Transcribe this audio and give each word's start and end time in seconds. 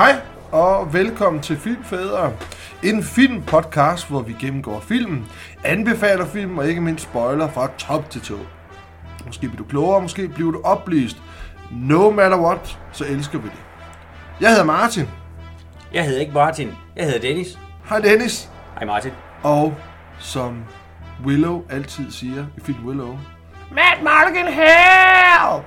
Hej 0.00 0.20
og 0.52 0.92
velkommen 0.92 1.42
til 1.42 1.56
Filmfædre. 1.56 2.32
En 2.82 3.02
filmpodcast, 3.02 4.08
hvor 4.08 4.22
vi 4.22 4.32
gennemgår 4.32 4.80
filmen, 4.80 5.26
anbefaler 5.64 6.26
film 6.26 6.58
og 6.58 6.68
ikke 6.68 6.80
mindst 6.80 7.04
spoiler 7.04 7.48
fra 7.48 7.70
top 7.78 8.10
til 8.10 8.20
to. 8.20 8.34
Måske 9.26 9.48
bliver 9.48 9.56
du 9.56 9.64
klogere, 9.64 10.02
måske 10.02 10.28
bliver 10.28 10.52
du 10.52 10.60
oplyst. 10.64 11.16
No 11.70 12.10
matter 12.10 12.40
what, 12.40 12.78
så 12.92 13.04
elsker 13.04 13.38
vi 13.38 13.48
det. 13.48 13.62
Jeg 14.40 14.50
hedder 14.50 14.64
Martin. 14.64 15.08
Jeg 15.92 16.04
hedder 16.04 16.20
ikke 16.20 16.32
Martin, 16.32 16.72
jeg 16.96 17.04
hedder 17.04 17.20
Dennis. 17.20 17.58
Hej 17.88 17.98
Dennis. 17.98 18.50
Hej 18.74 18.84
Martin. 18.84 19.12
Og 19.42 19.74
som 20.18 20.64
Willow 21.24 21.64
altid 21.70 22.10
siger 22.10 22.46
i 22.56 22.60
film 22.60 22.86
Willow, 22.86 23.18
Matt 23.70 23.98
Mulligan, 23.98 24.52
help! 24.52 25.64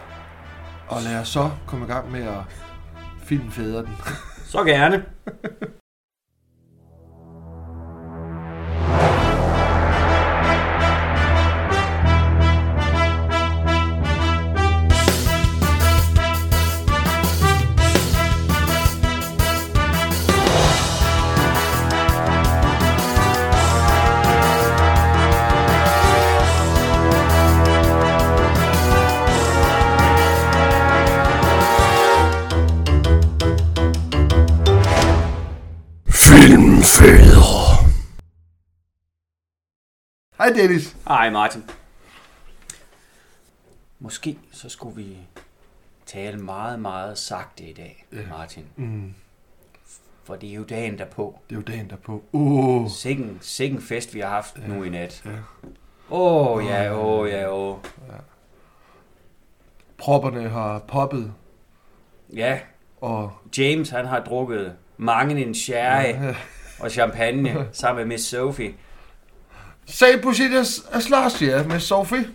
og 0.87 1.01
lad 1.01 1.19
os 1.19 1.27
så 1.27 1.49
komme 1.65 1.85
i 1.85 1.89
gang 1.89 2.11
med 2.11 2.23
at 2.23 2.39
filmfædre 3.37 3.79
den. 3.79 3.95
Så 4.45 4.63
gerne. 4.63 5.05
Hej 40.43 40.53
Dennis. 40.53 40.95
Hej 41.07 41.29
Martin. 41.29 41.63
Måske 43.99 44.37
så 44.51 44.69
skulle 44.69 44.95
vi 44.95 45.17
tale 46.05 46.37
meget, 46.37 46.79
meget 46.79 47.17
sagte 47.17 47.63
i 47.63 47.73
dag, 47.73 48.05
Martin. 48.29 48.65
Mm, 48.75 49.13
For 50.23 50.35
det 50.35 50.49
er 50.49 50.53
jo 50.53 50.63
dagen 50.63 50.97
derpå. 50.97 51.39
det 51.49 51.55
er 51.55 51.59
jo 51.59 51.63
dagen 51.63 51.89
derpå. 51.89 52.23
Åh. 52.33 52.41
Oh. 52.83 52.89
Sikken, 52.89 53.37
sikken 53.41 53.81
fest, 53.81 54.13
vi 54.13 54.19
har 54.19 54.29
haft 54.29 54.57
ja. 54.57 54.67
nu 54.67 54.83
i 54.83 54.89
nat. 54.89 55.23
Ja. 55.25 55.31
Åh, 56.09 56.65
ja, 56.65 56.93
åh, 56.97 57.19
oh, 57.19 57.29
ja, 57.29 57.53
åh. 57.53 57.73
Oh. 57.73 57.79
Propperne 59.97 60.49
har 60.49 60.79
poppet, 60.79 61.33
Ja, 62.33 62.59
og 63.01 63.31
James 63.57 63.89
han 63.89 64.05
har 64.05 64.19
drukket 64.19 64.75
mange 64.97 65.45
en 65.45 65.55
sherry 65.55 66.07
Ja. 66.25 66.35
og 66.79 66.91
champagne 66.91 67.67
sammen 67.71 67.97
med 68.07 68.15
Miss 68.15 68.25
Sophie. 68.29 68.73
Same 69.85 70.21
procedures 70.21 70.85
as 70.91 71.09
last 71.09 71.41
year, 71.41 71.63
Miss 71.67 71.83
Sophie. 71.83 72.25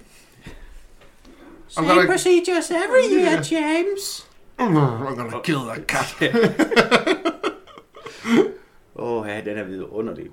I'm 1.77 1.87
gonna- 1.87 2.07
procedures 2.07 2.71
every 2.71 3.07
year, 3.15 3.43
James. 3.43 4.27
I'm 4.59 4.75
gonna 4.75 5.41
kill 5.45 5.61
that 5.69 5.87
cat. 5.87 6.15
Åh, 8.97 9.23
oh, 9.23 9.29
ja, 9.29 9.41
den 9.41 9.59
er 9.59 9.65
vidunderlig. 9.65 10.27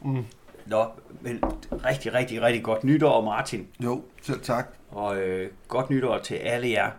Mm. 0.00 0.24
Nå, 0.66 0.86
men 1.20 1.42
rigtig, 1.84 2.14
rigtig, 2.14 2.42
rigtig 2.42 2.62
godt 2.64 2.84
nytår, 2.84 3.24
Martin. 3.24 3.68
Jo, 3.84 4.02
selv 4.22 4.40
tak. 4.40 4.68
Og 4.90 5.16
øh, 5.20 5.50
godt 5.68 5.90
nytår 5.90 6.18
til 6.18 6.34
alle 6.34 6.68
jer 6.70 6.90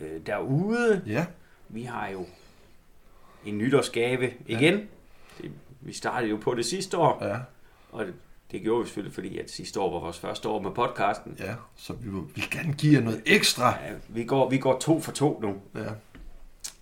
øh, 0.00 0.26
derude. 0.26 1.02
Ja, 1.06 1.26
Vi 1.68 1.82
har 1.82 2.08
jo 2.08 2.26
en 3.44 3.58
nytårsgave 3.58 4.30
igen. 4.46 4.88
Det, 5.42 5.50
vi 5.80 5.92
startede 5.92 6.30
jo 6.30 6.36
på 6.36 6.54
det 6.54 6.66
sidste 6.66 6.98
år, 6.98 7.24
ja, 7.24 7.36
og 7.92 8.04
det, 8.52 8.62
gjorde 8.62 8.80
vi 8.82 8.86
selvfølgelig, 8.86 9.14
fordi 9.14 9.38
at 9.38 9.50
sidste 9.50 9.80
år 9.80 9.92
var 9.92 10.00
vores 10.00 10.18
første 10.18 10.48
år 10.48 10.60
med 10.62 10.70
podcasten. 10.70 11.36
ja. 11.38 11.54
Så 11.76 11.92
vi 11.92 12.08
vil, 12.10 12.22
vi 12.34 12.40
gerne 12.50 12.72
give 12.72 12.94
jer 12.94 13.00
noget 13.00 13.22
ekstra. 13.26 13.68
Ja, 13.86 13.92
vi, 14.08 14.24
går, 14.24 14.50
vi 14.50 14.58
går 14.58 14.78
to 14.78 15.00
for 15.00 15.12
to 15.12 15.40
nu, 15.42 15.54
Ja. 15.82 15.90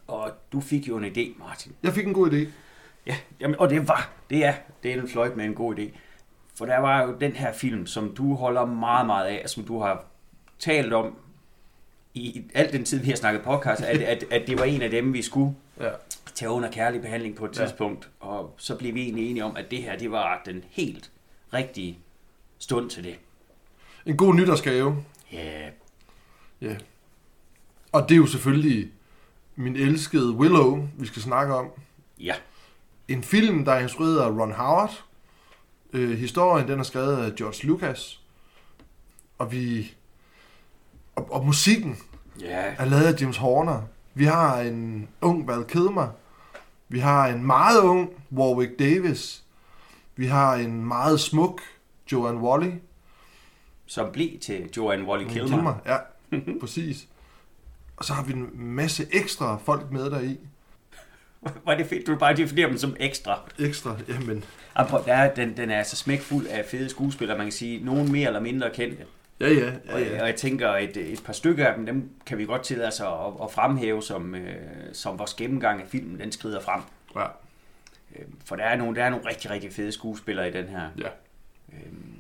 og 0.07 0.31
du 0.53 0.61
fik 0.61 0.89
jo 0.89 0.97
en 0.97 1.05
idé, 1.05 1.39
Martin. 1.39 1.73
Jeg 1.83 1.93
fik 1.93 2.07
en 2.07 2.15
god 2.15 2.31
idé. 2.31 2.49
Ja, 3.07 3.17
jamen, 3.41 3.59
og 3.61 3.71
det 3.71 3.89
var, 3.89 4.11
det 4.31 4.45
er, 4.45 4.55
det 4.83 4.93
er 4.95 5.03
en 5.03 5.09
fløjt 5.09 5.37
med 5.37 5.45
en 5.45 5.55
god 5.55 5.79
idé. 5.79 5.83
For 6.59 6.67
der 6.67 6.79
var 6.79 7.03
jo 7.03 7.17
den 7.21 7.33
her 7.33 7.53
film, 7.53 7.87
som 7.87 8.15
du 8.15 8.35
holder 8.35 8.65
meget, 8.65 9.07
meget 9.07 9.27
af, 9.27 9.49
som 9.51 9.65
du 9.65 9.81
har 9.81 10.05
talt 10.59 10.93
om 10.93 11.17
i 12.15 12.43
al 12.55 12.73
den 12.73 12.85
tid, 12.85 12.99
vi 13.01 13.09
har 13.09 13.17
snakket 13.17 13.43
podcast, 13.43 13.83
at, 13.83 14.01
at, 14.03 14.25
at 14.31 14.47
det 14.47 14.59
var 14.59 14.65
en 14.65 14.83
af 14.83 14.91
dem, 14.91 15.13
vi 15.13 15.23
skulle 15.23 15.55
Ja. 15.81 15.91
tage 16.35 16.51
under 16.51 16.71
kærlig 16.71 17.01
behandling 17.03 17.37
på 17.37 17.45
et 17.45 17.59
Ja. 17.59 17.65
tidspunkt. 17.65 18.09
Og 18.21 18.55
så 18.59 18.77
blev 18.77 18.95
vi 18.95 19.03
egentlig 19.03 19.31
enige 19.31 19.45
om, 19.45 19.57
at 19.57 19.71
det 19.71 19.83
her, 19.83 19.99
det 19.99 20.11
var 20.11 20.43
den 20.47 20.65
helt 20.71 21.11
rigtige 21.55 21.99
stund 22.59 22.91
til 22.91 23.05
det. 23.05 23.19
En 24.07 24.17
god 24.17 24.35
nytårsgave. 24.35 25.05
Ja, 25.33 25.71
Ja. 26.61 26.77
Og 27.93 28.09
det 28.09 28.15
er 28.15 28.17
jo 28.17 28.27
selvfølgelig 28.27 28.91
min 29.57 29.77
elskede 29.77 30.33
Willow, 30.33 30.89
vi 30.99 31.07
skal 31.07 31.23
snakke 31.23 31.55
om. 31.55 31.71
ja, 32.21 32.35
En 33.09 33.23
film, 33.23 33.65
der 33.65 33.73
er 33.73 33.81
instrueret 33.81 34.21
af 34.21 34.29
Ron 34.29 34.53
Howard. 34.53 35.05
Øh, 35.93 36.19
historien, 36.19 36.69
den 36.69 36.79
er 36.79 36.83
skrevet 36.83 37.17
af 37.25 37.35
George 37.35 37.67
Lucas. 37.67 38.21
Og 39.39 39.53
vi... 39.53 39.95
Og, 41.17 41.33
og 41.33 41.47
musikken 41.47 41.99
ja, 42.41 42.75
er 42.79 42.85
lavet 42.85 43.05
af 43.15 43.21
James 43.21 43.37
Horner. 43.37 43.83
Vi 44.15 44.25
har 44.25 44.61
en 44.61 45.09
ung 45.21 45.49
Val 45.49 45.65
Kilmer. 45.65 46.09
Vi 46.89 46.99
har 46.99 47.27
en 47.27 47.47
meget 47.47 47.81
ung 47.81 48.11
Warwick 48.33 48.79
Davis. 48.79 49.40
Vi 50.21 50.27
har 50.27 50.55
en 50.55 50.85
meget 50.85 51.21
smuk 51.21 51.61
Joanne 52.13 52.41
Wally. 52.41 52.71
som 53.87 54.13
blev 54.13 54.39
til 54.39 54.71
Joanne 54.77 55.05
Wally 55.05 55.29
Kilmer. 55.29 55.75
Ja, 55.87 55.97
præcis. 56.61 57.07
Og 57.97 58.05
så 58.05 58.13
har 58.13 58.25
vi 58.25 58.33
en 58.33 58.51
masse 58.55 59.07
ekstra 59.13 59.57
folk 59.65 59.91
med 59.93 60.11
der 60.11 60.21
i. 60.21 60.39
Var 61.65 61.75
det 61.75 61.87
fedt, 61.87 62.07
du 62.07 62.17
bare 62.17 62.37
definerer 62.37 62.69
dem 62.69 62.79
som 62.79 62.97
ekstra? 63.01 63.41
Ekstra, 63.59 63.97
jamen. 64.09 64.45
Der 64.77 65.15
er, 65.15 65.35
den, 65.35 65.57
den 65.57 65.71
er 65.71 65.79
altså 65.79 65.97
smækfuld 65.97 66.47
af 66.47 66.65
fede 66.65 66.89
skuespillere, 66.89 67.37
man 67.39 67.47
kan 67.47 67.53
sige. 67.53 67.85
Nogen 67.85 68.13
mere 68.13 68.27
eller 68.27 68.41
mindre 68.41 68.71
kendte. 68.75 69.05
Ja, 69.41 69.49
ja, 69.49 69.55
ja, 69.55 69.95
Og, 69.95 70.01
ja. 70.01 70.21
og 70.21 70.27
jeg 70.27 70.37
tænker, 70.37 70.71
et, 70.71 70.97
et 70.97 71.23
par 71.25 71.33
stykker 71.33 71.67
af 71.67 71.75
dem, 71.77 71.87
dem 71.87 72.11
kan 72.27 72.39
vi 72.39 72.45
godt 72.45 72.63
tillade 72.63 72.89
os 72.89 73.01
at, 73.01 73.07
at 73.43 73.53
fremhæve, 73.53 74.03
som, 74.03 74.35
øh, 74.35 74.55
som 74.93 75.19
vores 75.19 75.35
gennemgang 75.35 75.83
af 75.83 75.89
filmen, 75.89 76.21
den 76.21 76.33
skrider 76.33 76.61
frem. 76.61 76.81
ja. 77.17 77.27
Øh, 78.17 78.25
for 78.45 78.57
der 78.57 78.65
er, 78.65 78.77
nogle, 78.77 78.97
der 78.97 79.05
er 79.05 79.11
nogle 79.11 79.29
rigtig, 79.29 79.51
rigtig 79.51 79.73
fede 79.73 79.93
skuespillere 79.93 80.49
i 80.49 80.53
den 80.53 80.69
her. 80.69 80.91
ja. 80.99 81.09
Øhm, 81.73 82.13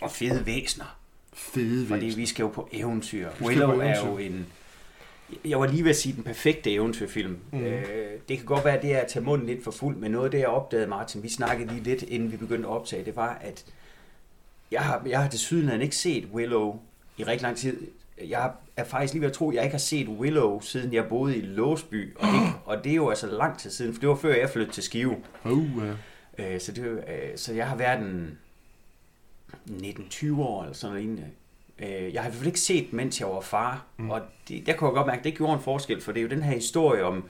og 0.00 0.10
fede 0.10 0.46
væsner. 0.46 0.98
Fede 1.32 1.86
Fordi 1.86 2.04
væsen. 2.04 2.20
vi 2.20 2.26
skal 2.26 2.42
jo 2.42 2.48
på 2.48 2.68
eventyr. 2.72 3.30
Willow 3.40 3.74
på 3.74 3.80
er 3.80 4.00
jo 4.00 4.18
eventyr. 4.18 4.36
en... 4.36 4.46
Jeg 5.44 5.60
var 5.60 5.66
lige 5.66 5.84
ved 5.84 5.90
at 5.90 5.96
sige 5.96 6.14
den 6.14 6.22
perfekte 6.24 6.72
eventyrfilm. 6.72 7.38
Mm. 7.52 7.58
Øh, 7.60 8.10
det 8.28 8.36
kan 8.36 8.46
godt 8.46 8.64
være, 8.64 8.76
at 8.76 8.82
det 8.82 8.94
er 8.94 8.98
at 8.98 9.08
tage 9.08 9.24
munden 9.24 9.46
lidt 9.46 9.64
for 9.64 9.70
fuld, 9.70 9.96
men 9.96 10.10
noget 10.10 10.24
af 10.24 10.30
det, 10.30 10.38
jeg 10.38 10.48
opdagede, 10.48 10.86
Martin, 10.86 11.22
vi 11.22 11.28
snakkede 11.28 11.68
lige 11.68 11.82
lidt, 11.82 12.02
inden 12.02 12.32
vi 12.32 12.36
begyndte 12.36 12.68
at 12.68 12.74
optage, 12.74 13.04
det 13.04 13.16
var, 13.16 13.38
at 13.40 13.64
jeg 14.70 14.80
har, 14.80 15.02
jeg 15.06 15.22
har 15.22 15.28
til 15.28 15.40
syden 15.40 15.82
ikke 15.82 15.96
set 15.96 16.24
Willow 16.32 16.80
i 17.16 17.24
rigtig 17.24 17.42
lang 17.42 17.56
tid. 17.56 17.86
Jeg 18.28 18.50
er 18.76 18.84
faktisk 18.84 19.12
lige 19.12 19.20
ved 19.20 19.28
at 19.28 19.34
tro, 19.34 19.48
at 19.50 19.54
jeg 19.54 19.64
ikke 19.64 19.74
har 19.74 19.78
set 19.78 20.08
Willow, 20.08 20.60
siden 20.60 20.92
jeg 20.92 21.08
boede 21.08 21.36
i 21.36 21.40
Låsby. 21.40 22.16
Og 22.16 22.26
det, 22.26 22.52
og 22.66 22.84
det 22.84 22.92
er 22.92 22.96
jo 22.96 23.08
altså 23.08 23.26
lang 23.26 23.58
tid 23.58 23.70
siden, 23.70 23.94
for 23.94 24.00
det 24.00 24.08
var 24.08 24.14
før 24.14 24.34
jeg 24.34 24.50
flyttede 24.50 24.74
til 24.74 24.82
Skive. 24.82 25.16
Oh, 25.44 25.58
ja. 26.38 26.54
Øh, 26.54 26.60
så, 26.60 26.72
det, 26.72 26.82
øh, 26.84 27.36
så 27.36 27.52
jeg 27.52 27.68
har 27.68 27.76
været 27.76 27.98
en 28.00 28.38
19-20 29.68 30.40
år 30.40 30.62
eller 30.62 30.74
sådan 30.74 30.92
noget 30.94 31.04
lignende. 31.06 31.30
Øh, 31.78 32.14
jeg 32.14 32.22
har 32.22 32.28
i 32.28 32.30
hvert 32.30 32.34
fald 32.34 32.46
ikke 32.46 32.60
set, 32.60 32.92
mens 32.92 33.20
jeg 33.20 33.28
var 33.28 33.40
far. 33.40 33.84
Mm. 33.96 34.10
Og 34.10 34.20
det, 34.48 34.66
der 34.66 34.72
kunne 34.76 34.88
jeg 34.88 34.94
godt 34.94 35.06
mærke, 35.06 35.18
at 35.18 35.24
det 35.24 35.34
gjorde 35.36 35.52
en 35.54 35.60
forskel, 35.60 36.00
for 36.00 36.12
det 36.12 36.20
er 36.20 36.22
jo 36.22 36.28
den 36.28 36.42
her 36.42 36.54
historie 36.54 37.04
om 37.04 37.24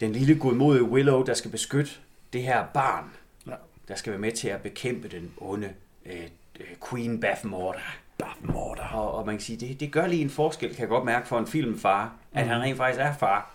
den 0.00 0.12
lille 0.12 0.38
godmodige 0.38 0.84
Willow, 0.84 1.22
der 1.24 1.34
skal 1.34 1.50
beskytte 1.50 1.90
det 2.32 2.42
her 2.42 2.66
barn, 2.74 3.04
Ja. 3.46 3.54
der 3.88 3.94
skal 3.94 4.10
være 4.10 4.20
med 4.20 4.32
til 4.32 4.48
at 4.48 4.62
bekæmpe 4.62 5.08
den 5.08 5.32
onde 5.36 5.70
øh, 6.06 6.12
øh, 6.60 6.66
Queen 6.90 7.20
Bathmorda. 7.20 7.78
Morder. 8.40 8.84
Og, 8.84 9.14
og 9.14 9.26
man 9.26 9.34
kan 9.34 9.40
sige, 9.40 9.66
det, 9.68 9.80
det 9.80 9.92
gør 9.92 10.06
lige 10.06 10.22
en 10.22 10.30
forskel, 10.30 10.70
kan 10.70 10.80
jeg 10.80 10.88
godt 10.88 11.04
mærke 11.04 11.28
for 11.28 11.38
en 11.38 11.46
filmfar, 11.46 12.12
at 12.32 12.46
han 12.46 12.60
rent 12.60 12.76
faktisk 12.76 13.00
er 13.00 13.12
far, 13.12 13.50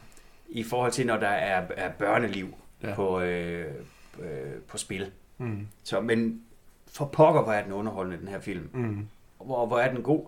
i 0.49 0.63
forhold 0.63 0.91
til, 0.91 1.05
når 1.05 1.17
der 1.17 1.27
er, 1.27 1.67
er 1.77 1.91
børneliv 1.91 2.47
ja. 2.83 2.95
på, 2.95 3.21
øh, 3.21 3.73
øh, 4.19 4.27
på 4.67 4.77
spil. 4.77 5.11
Mm. 5.37 5.67
Så, 5.83 6.01
men 6.01 6.41
for 6.87 7.05
pokker, 7.05 7.41
hvor 7.41 7.53
er 7.53 7.63
den 7.63 7.71
underholdende, 7.71 8.19
den 8.19 8.27
her 8.27 8.39
film. 8.39 8.69
Mm. 8.73 9.07
Hvor, 9.45 9.65
hvor 9.65 9.79
er 9.79 9.93
den 9.93 10.03
god. 10.03 10.25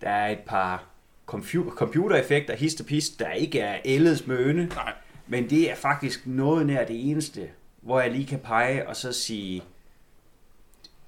Der 0.00 0.10
er 0.10 0.28
et 0.28 0.40
par 0.46 0.84
computer, 1.26 1.70
computereffekter, 1.70 2.56
hist 2.56 2.80
og 2.80 2.86
pist, 2.86 3.18
der 3.18 3.32
ikke 3.32 3.60
er 3.60 3.78
ældes 3.84 4.26
møne. 4.26 4.66
Nej. 4.66 4.92
Men 5.26 5.50
det 5.50 5.70
er 5.70 5.74
faktisk 5.74 6.26
noget 6.26 6.66
nær 6.66 6.84
det 6.84 7.10
eneste, 7.10 7.48
hvor 7.80 8.00
jeg 8.00 8.10
lige 8.10 8.26
kan 8.26 8.38
pege 8.38 8.88
og 8.88 8.96
så 8.96 9.12
sige, 9.12 9.62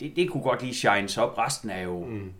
det, 0.02 0.16
det 0.16 0.30
kunne 0.30 0.42
godt 0.42 0.62
lige 0.62 0.74
shines 0.74 1.18
op. 1.18 1.38
Resten 1.38 1.70
er 1.70 1.80
jo 1.80 2.04
Mm. 2.04 2.32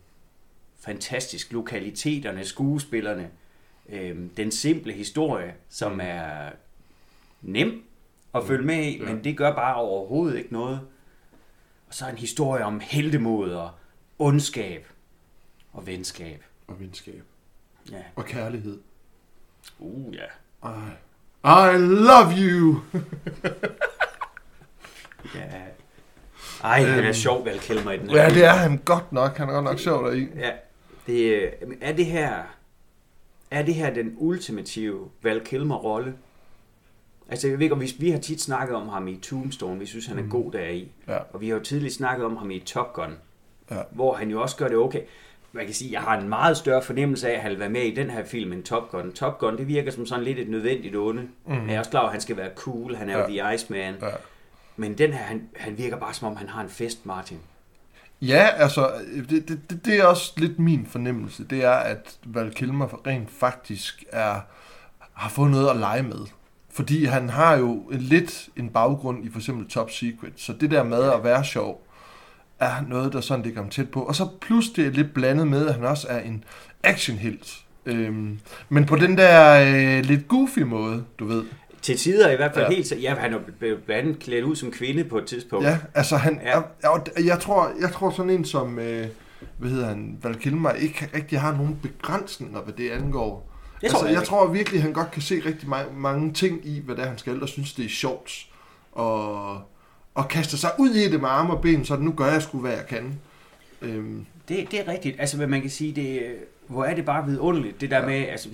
fantastisk. 0.81 1.53
Lokaliteterne, 1.53 2.45
skuespillerne, 2.45 3.31
øhm, 3.89 4.29
den 4.37 4.51
simple 4.51 4.93
historie, 4.93 5.55
som 5.69 6.01
er 6.03 6.51
nem 7.43 7.85
at 8.35 8.45
følge 8.47 8.67
med 8.67 8.85
i, 8.85 8.99
Ja. 8.99 9.05
men 9.05 9.25
det 9.25 9.37
gør 9.37 9.55
bare 9.55 9.75
overhovedet 9.75 10.39
ikke 10.39 10.53
noget. 10.53 10.81
Og 11.89 11.95
så 11.95 12.09
en 12.09 12.19
historie 12.19 12.65
om 12.65 12.81
heldemod 12.81 13.51
og 13.53 13.71
ondskab 14.19 14.87
og 15.73 15.87
venskab. 15.87 16.45
Og 16.67 16.81
venskab. 16.81 17.23
Ja. 17.91 18.03
Og 18.17 18.25
kærlighed. 18.25 18.81
Uh, 19.79 20.15
ja. 20.15 20.25
I, 20.65 21.75
I 21.75 21.79
love 21.79 22.33
you! 22.39 22.81
ja. 25.35 25.63
Ej, 26.65 26.83
han 26.83 26.99
er 26.99 27.05
Øhm. 27.05 27.13
sjov, 27.15 27.45
Val 27.45 27.59
Kilmer 27.61 27.93
i 27.93 27.99
den 27.99 28.11
her 28.11 28.23
Ja, 28.23 28.29
det 28.31 28.45
er 28.45 28.51
han 28.53 28.81
godt 28.85 29.13
nok. 29.13 29.37
Han 29.37 29.49
er 29.49 29.53
godt 29.53 29.65
nok 29.65 29.79
sjov 29.79 30.05
deri. 30.07 30.27
Ja, 30.37 30.51
det, 31.07 31.21
øh, 31.33 31.53
er 31.81 31.93
det 31.93 32.07
her 32.07 32.35
er 33.51 33.63
det 33.63 33.75
her 33.75 33.95
den 33.95 34.15
ultimative 34.17 35.09
Val 35.23 35.41
Kilmer 35.45 35.77
rolle? 35.77 36.15
Altså, 37.29 37.49
jeg 37.49 37.59
ved 37.59 37.63
ikke, 37.63 37.75
om 37.75 37.81
vi, 37.81 37.93
vi 37.99 38.11
har 38.11 38.19
tit 38.19 38.41
snakket 38.41 38.77
om 38.77 38.89
ham 38.89 39.09
i 39.09 39.17
Tombstone, 39.17 39.79
vi 39.81 39.87
synes, 39.87 40.07
han 40.07 40.19
er 40.19 40.23
god 40.31 40.53
deri. 40.53 40.89
Ja. 41.09 41.17
Og 41.33 41.41
vi 41.41 41.49
har 41.49 41.57
jo 41.57 41.63
tidligt 41.63 41.95
snakket 41.95 42.27
om 42.27 42.37
ham 42.37 42.51
i 42.51 42.59
Top 42.59 42.93
Gun, 42.93 43.17
Ja. 43.71 43.77
hvor 43.91 44.15
han 44.15 44.31
jo 44.31 44.43
også 44.43 44.57
gør 44.57 44.69
det 44.69 44.77
okay. 44.77 45.01
Man 45.53 45.65
kan 45.65 45.75
sige, 45.75 45.89
at 45.89 45.93
jeg 45.93 46.01
har 46.01 46.19
en 46.21 46.29
meget 46.29 46.57
større 46.57 46.83
fornemmelse 46.83 47.29
af, 47.31 47.35
at 47.35 47.41
han 47.41 47.51
vil 47.51 47.61
være 47.61 47.69
med 47.69 47.83
i 47.83 47.95
den 47.95 48.11
her 48.11 48.25
film 48.25 48.53
end 48.53 48.63
Top 48.65 48.91
Gun. 48.91 49.13
Top 49.13 49.39
Gun, 49.39 49.57
det 49.59 49.69
virker 49.69 49.91
som 49.91 50.07
sådan 50.07 50.25
lidt 50.25 50.39
et 50.39 50.49
nødvendigt 50.49 50.97
onde. 50.97 51.23
Mm. 51.47 51.67
Jeg 51.69 51.75
er 51.75 51.79
også 51.79 51.91
klar 51.91 52.05
at 52.07 52.13
han 52.13 52.21
skal 52.21 52.37
være 52.37 52.51
cool, 52.57 52.95
han 52.97 53.11
er 53.11 53.19
jo 53.19 53.33
Ja. 53.33 53.45
The 53.49 53.55
Iceman. 53.55 53.95
Ja. 54.03 54.07
Men 54.77 54.99
den 54.99 55.13
her, 55.13 55.23
han, 55.23 55.49
han 55.57 55.79
virker 55.79 55.97
bare 55.97 56.15
som 56.15 56.29
om, 56.29 56.37
han 56.37 56.49
har 56.49 56.63
en 56.63 56.69
fest, 56.69 57.07
Martin. 57.07 57.39
Ja, 58.21 58.49
altså, 58.57 58.91
det, 59.31 59.49
det, 59.49 59.71
det, 59.71 59.85
det 59.85 60.01
er 60.01 60.05
også 60.05 60.33
lidt 60.37 60.59
min 60.59 60.87
fornemmelse. 60.87 61.45
Det 61.45 61.65
er, 61.65 61.71
at 61.71 62.17
Val 62.25 62.55
Kilmer 62.55 63.07
rent 63.07 63.31
faktisk 63.31 64.05
er, 64.13 64.41
har 65.13 65.29
fået 65.29 65.51
noget 65.51 65.71
at 65.71 65.77
lege 65.77 66.03
med. 66.03 66.27
Fordi 66.71 67.05
han 67.05 67.29
har 67.29 67.57
jo 67.57 67.75
en, 67.75 68.01
lidt 68.01 68.49
en 68.57 68.69
baggrund 68.69 69.25
i 69.25 69.31
for 69.31 69.39
eksempel 69.39 69.69
Top 69.69 69.91
Secret. 69.91 70.33
Så 70.37 70.53
det 70.53 70.71
der 70.71 70.83
med 70.83 71.03
at 71.13 71.25
være 71.25 71.45
sjov, 71.45 71.87
er 72.61 72.85
noget, 72.89 73.13
der 73.13 73.21
sådan 73.21 73.45
ligger 73.45 73.61
ham 73.61 73.71
tæt 73.71 73.91
på. 73.91 74.03
Og 74.03 74.15
så 74.15 74.29
plus 74.41 74.71
det 74.71 74.87
er 74.87 74.91
lidt 74.91 75.15
blandet 75.15 75.49
med, 75.49 75.67
at 75.67 75.75
han 75.75 75.85
også 75.85 76.09
er 76.11 76.21
en 76.21 76.45
actionhelt. 76.83 77.65
Øhm, 77.87 78.41
men 78.69 78.87
på 78.87 78.97
den 78.97 79.19
der 79.19 79.65
øh, 79.99 80.05
lidt 80.05 80.29
goofy 80.29 80.59
måde, 80.59 81.05
du 81.19 81.27
ved. 81.27 81.45
Til 81.83 81.97
tider 81.99 82.31
i 82.31 82.37
hvert 82.37 82.55
fald 82.55 82.65
Ja. 82.69 82.75
helt... 82.75 82.87
så- 82.87 82.97
Ja, 82.97 83.15
han 83.15 83.35
er 83.35 83.39
blandt 83.61 83.91
andet 83.91 84.19
klædt 84.19 84.45
ud 84.45 84.57
som 84.57 84.71
kvinde 84.71 85.05
på 85.05 85.19
et 85.19 85.27
tidspunkt. 85.27 85.67
Ja, 85.67 85.79
altså 85.95 86.17
han, 86.17 86.41
Ja. 86.45 86.51
jeg, 86.59 86.65
jeg, 87.17 87.25
jeg, 87.27 87.41
tror, 87.41 87.73
jeg 87.81 87.93
tror 87.93 88.11
sådan 88.11 88.31
en 88.31 88.45
som, 88.45 88.79
øh, 88.79 89.07
hvad 89.59 89.71
hedder 89.71 89.87
han, 89.87 90.19
Val 90.23 90.35
Kilmer, 90.39 90.71
ikke 90.73 91.11
rigtig 91.15 91.41
har 91.41 91.53
nogen 91.57 91.79
begrænsninger, 91.83 92.61
hvad 92.61 92.75
det 92.75 92.91
angår. 92.91 93.49
Det 93.81 93.91
tror 93.91 93.99
altså, 93.99 94.07
jeg 94.13 94.19
jeg 94.19 94.25
tror 94.29 94.47
virkelig, 94.53 94.83
han 94.83 94.93
godt 94.93 95.11
kan 95.11 95.23
se 95.23 95.43
rigtig 95.47 95.69
mange, 95.69 95.93
mange 95.97 96.33
ting 96.33 96.61
i, 96.67 96.81
hvad 96.85 96.97
det 96.97 97.05
er, 97.05 97.09
han 97.09 97.19
skal, 97.19 97.43
og 97.43 97.49
synes, 97.49 97.73
det 97.73 97.85
er 97.85 97.89
sjovt. 97.89 98.47
Og, 98.93 99.55
og 100.15 100.29
kaste 100.29 100.59
sig 100.59 100.71
ud 100.79 100.91
i 100.91 101.11
det 101.11 101.21
med 101.21 101.29
arme 101.29 101.53
og 101.53 101.63
ben, 101.63 101.85
så 101.85 101.97
nu 101.97 102.13
gør 102.13 102.27
jeg 102.27 102.43
sgu, 102.43 102.59
hvad 102.59 102.73
jeg 102.73 102.87
kan. 102.89 103.21
Øhm, 103.83 104.27
Det, 104.49 104.71
det 104.71 104.81
er 104.81 104.89
rigtigt. 104.93 105.17
Altså, 105.19 105.37
hvad 105.37 105.47
man 105.47 105.61
kan 105.61 105.71
sige, 105.71 105.93
det, 105.93 106.23
hvor 106.67 106.85
er 106.85 106.95
det 106.95 107.05
bare 107.05 107.27
vidunderligt, 107.27 107.81
det 107.81 107.91
der 107.91 107.99
Ja. 108.01 108.07
med, 108.07 108.29
altså, 108.29 108.49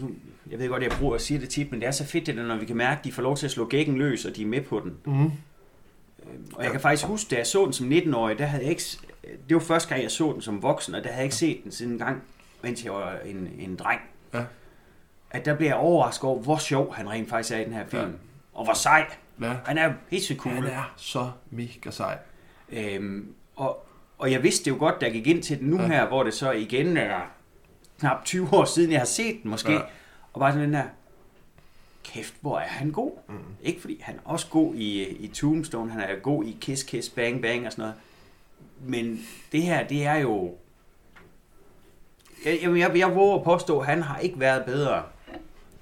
jeg 0.50 0.58
ved 0.58 0.69
godt, 0.69 0.82
jeg 0.82 0.90
bruger 0.99 1.14
at 1.14 1.20
sige 1.20 1.40
det 1.40 1.49
tit, 1.49 1.70
men 1.70 1.81
det 1.81 1.87
er 1.87 1.90
så 1.90 2.05
fedt, 2.06 2.26
det 2.26 2.37
der, 2.37 2.46
når 2.46 2.56
vi 2.56 2.64
kan 2.66 2.76
mærke, 2.76 2.99
at 2.99 3.05
de 3.05 3.12
får 3.12 3.22
lov 3.22 3.37
til 3.37 3.46
at 3.46 3.50
slå 3.50 3.66
gækken 3.66 3.99
løs, 3.99 4.25
og 4.25 4.37
de 4.37 4.43
er 4.43 4.46
med 4.46 4.60
på 4.60 4.81
den. 4.84 4.94
mm, 5.05 5.31
Og 6.55 6.62
jeg 6.64 6.70
kan 6.72 6.81
faktisk 6.81 7.05
huske, 7.06 7.31
da 7.31 7.37
jeg 7.37 7.46
så 7.46 7.64
den 7.64 7.72
som 7.72 7.88
19-årig, 7.93 8.38
der 8.38 8.46
havde 8.46 8.62
jeg 8.62 8.70
ikke, 8.70 8.82
det 9.49 9.55
var 9.55 9.60
første 9.60 9.88
gang, 9.88 10.02
jeg 10.02 10.10
så 10.10 10.32
den 10.32 10.43
som 10.43 10.62
voksen, 10.62 10.94
og 10.94 11.00
der 11.05 11.08
havde 11.08 11.16
jeg 11.19 11.25
ikke 11.25 11.37
set 11.37 11.64
den 11.64 11.72
siden 11.72 11.93
en 11.93 11.99
gang, 11.99 12.22
mens 12.62 12.84
jeg 12.84 12.93
var 12.93 13.16
en, 13.25 13.49
en 13.58 13.76
dreng. 13.76 14.00
Ja. 14.34 14.43
At 15.31 15.44
der 15.44 15.54
blev 15.56 15.66
jeg 15.66 15.76
overrasket 15.76 16.25
over, 16.25 16.43
hvor 16.43 16.56
sjov 16.56 16.94
han 16.94 17.11
rent 17.11 17.28
faktisk 17.28 17.54
er 17.54 17.58
i 17.58 17.64
den 17.64 17.72
her 17.72 17.87
film. 17.87 18.02
Ja. 18.02 18.08
Og 18.52 18.64
hvor 18.64 18.75
sej. 18.75 19.06
ja. 19.43 19.52
Han 19.64 19.78
er 19.78 19.93
helt 20.11 20.22
så 20.25 20.34
cool. 20.38 20.54
Han 20.54 20.64
er 20.64 20.93
så 20.96 21.31
mega 21.50 21.90
sej. 21.90 22.19
Øhm, 22.72 23.26
og, 23.56 23.87
og 24.19 24.32
jeg 24.32 24.43
vidste 24.43 24.64
det 24.64 24.70
jo 24.70 24.76
godt, 24.78 25.00
da 25.00 25.06
jeg 25.06 25.12
gik 25.14 25.26
ind 25.26 25.43
til 25.43 25.58
den 25.58 25.69
nu 25.69 25.81
ja. 25.81 25.87
her, 25.87 26.06
hvor 26.08 26.22
det 26.22 26.34
så 26.34 26.50
igen 26.52 26.96
er 26.96 27.20
knap 27.99 28.25
20 28.25 28.49
år 28.53 28.65
siden, 28.65 28.93
jeg 28.93 29.00
har 29.00 29.06
set 29.06 29.43
den 29.43 29.50
måske. 29.50 29.73
Ja. 29.73 29.81
Og 30.33 30.41
bare 30.41 30.53
sådan 30.53 30.65
den 30.65 30.75
der, 30.75 30.85
kæft, 32.05 32.35
hvor 32.41 32.59
er 32.59 32.69
han 32.69 32.91
god. 32.91 33.12
Mm. 33.29 33.35
Ikke 33.62 33.81
fordi 33.81 34.00
han 34.00 34.15
er 34.15 34.21
også 34.25 34.47
god 34.50 34.75
i, 34.75 35.09
i 35.09 35.29
Tombstone, 35.29 35.91
han 35.91 36.00
er 36.00 36.19
god 36.23 36.45
i 36.45 36.59
Kiss 36.61 36.83
Kiss 36.83 37.09
Bang 37.09 37.43
Bang 37.43 37.67
og 37.67 37.73
sådan 37.73 37.83
noget. 37.83 37.95
Men 38.81 39.27
det 39.53 39.62
her, 39.62 39.87
det 39.89 40.06
er 40.06 40.15
jo... 40.15 40.55
Jeg, 42.45 42.59
jeg, 42.62 42.79
jeg, 42.79 42.99
jeg 42.99 43.15
våger 43.15 43.39
at 43.39 43.45
påstå, 43.45 43.81
at 43.81 43.87
han 43.87 44.03
har 44.03 44.19
ikke 44.19 44.41
været 44.41 44.65
bedre. 44.65 45.03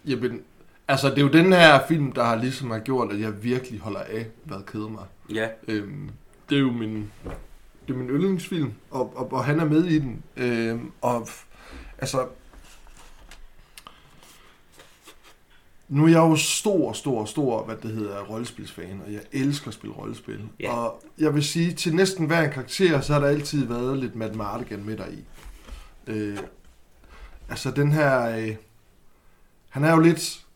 Jamen, 0.06 0.42
altså 0.88 1.10
det 1.10 1.18
er 1.18 1.22
jo 1.22 1.28
den 1.28 1.52
her 1.52 1.86
film, 1.88 2.12
der 2.12 2.24
har 2.24 2.36
ligesom 2.36 2.70
har 2.70 2.78
gjort, 2.78 3.12
at 3.12 3.20
jeg 3.20 3.44
virkelig 3.44 3.80
holder 3.80 4.00
af, 4.00 4.26
hvad 4.44 4.58
keder 4.66 4.88
mig. 4.88 5.04
Ja. 5.34 5.48
Øhm, 5.68 6.10
det 6.50 6.56
er 6.56 6.60
jo 6.60 6.72
min, 6.72 7.12
det 7.86 7.94
er 7.94 7.98
min 7.98 8.08
yndlingsfilm, 8.08 8.72
og, 8.90 9.12
og, 9.16 9.32
og 9.32 9.44
han 9.44 9.60
er 9.60 9.64
med 9.64 9.84
i 9.84 9.98
den. 9.98 10.22
Øhm, 10.36 10.92
og 11.00 11.28
altså, 11.98 12.26
nu 15.88 16.04
er 16.04 16.08
jeg 16.08 16.18
jo 16.18 16.36
stor, 16.36 16.92
stor, 16.92 17.24
stor, 17.24 17.64
hvad 17.64 17.76
det 17.76 17.90
hedder, 17.90 18.22
rollespilsfan, 18.22 19.02
og 19.06 19.12
jeg 19.12 19.22
elsker 19.32 19.68
at 19.68 19.74
spille 19.74 19.96
rollespil. 19.96 20.48
Ja. 20.60 20.72
Og 20.72 21.02
jeg 21.18 21.34
vil 21.34 21.44
sige, 21.44 21.72
til 21.72 21.94
næsten 21.94 22.26
hver 22.26 22.42
en 22.42 22.52
karakter, 22.52 23.00
så 23.00 23.12
har 23.12 23.20
der 23.20 23.26
altid 23.26 23.66
været 23.66 23.98
lidt 23.98 24.16
Matt 24.16 24.34
Mardigan 24.34 24.84
med 24.84 24.96
dig 24.96 25.08
i. 25.12 25.24
Øh, 26.06 26.38
altså 27.48 27.70
den 27.70 27.92
her, 27.92 28.36
øh, 28.36 28.56
han 29.68 29.84
er 29.84 29.92
jo 29.92 30.00
lidt, 30.00 30.46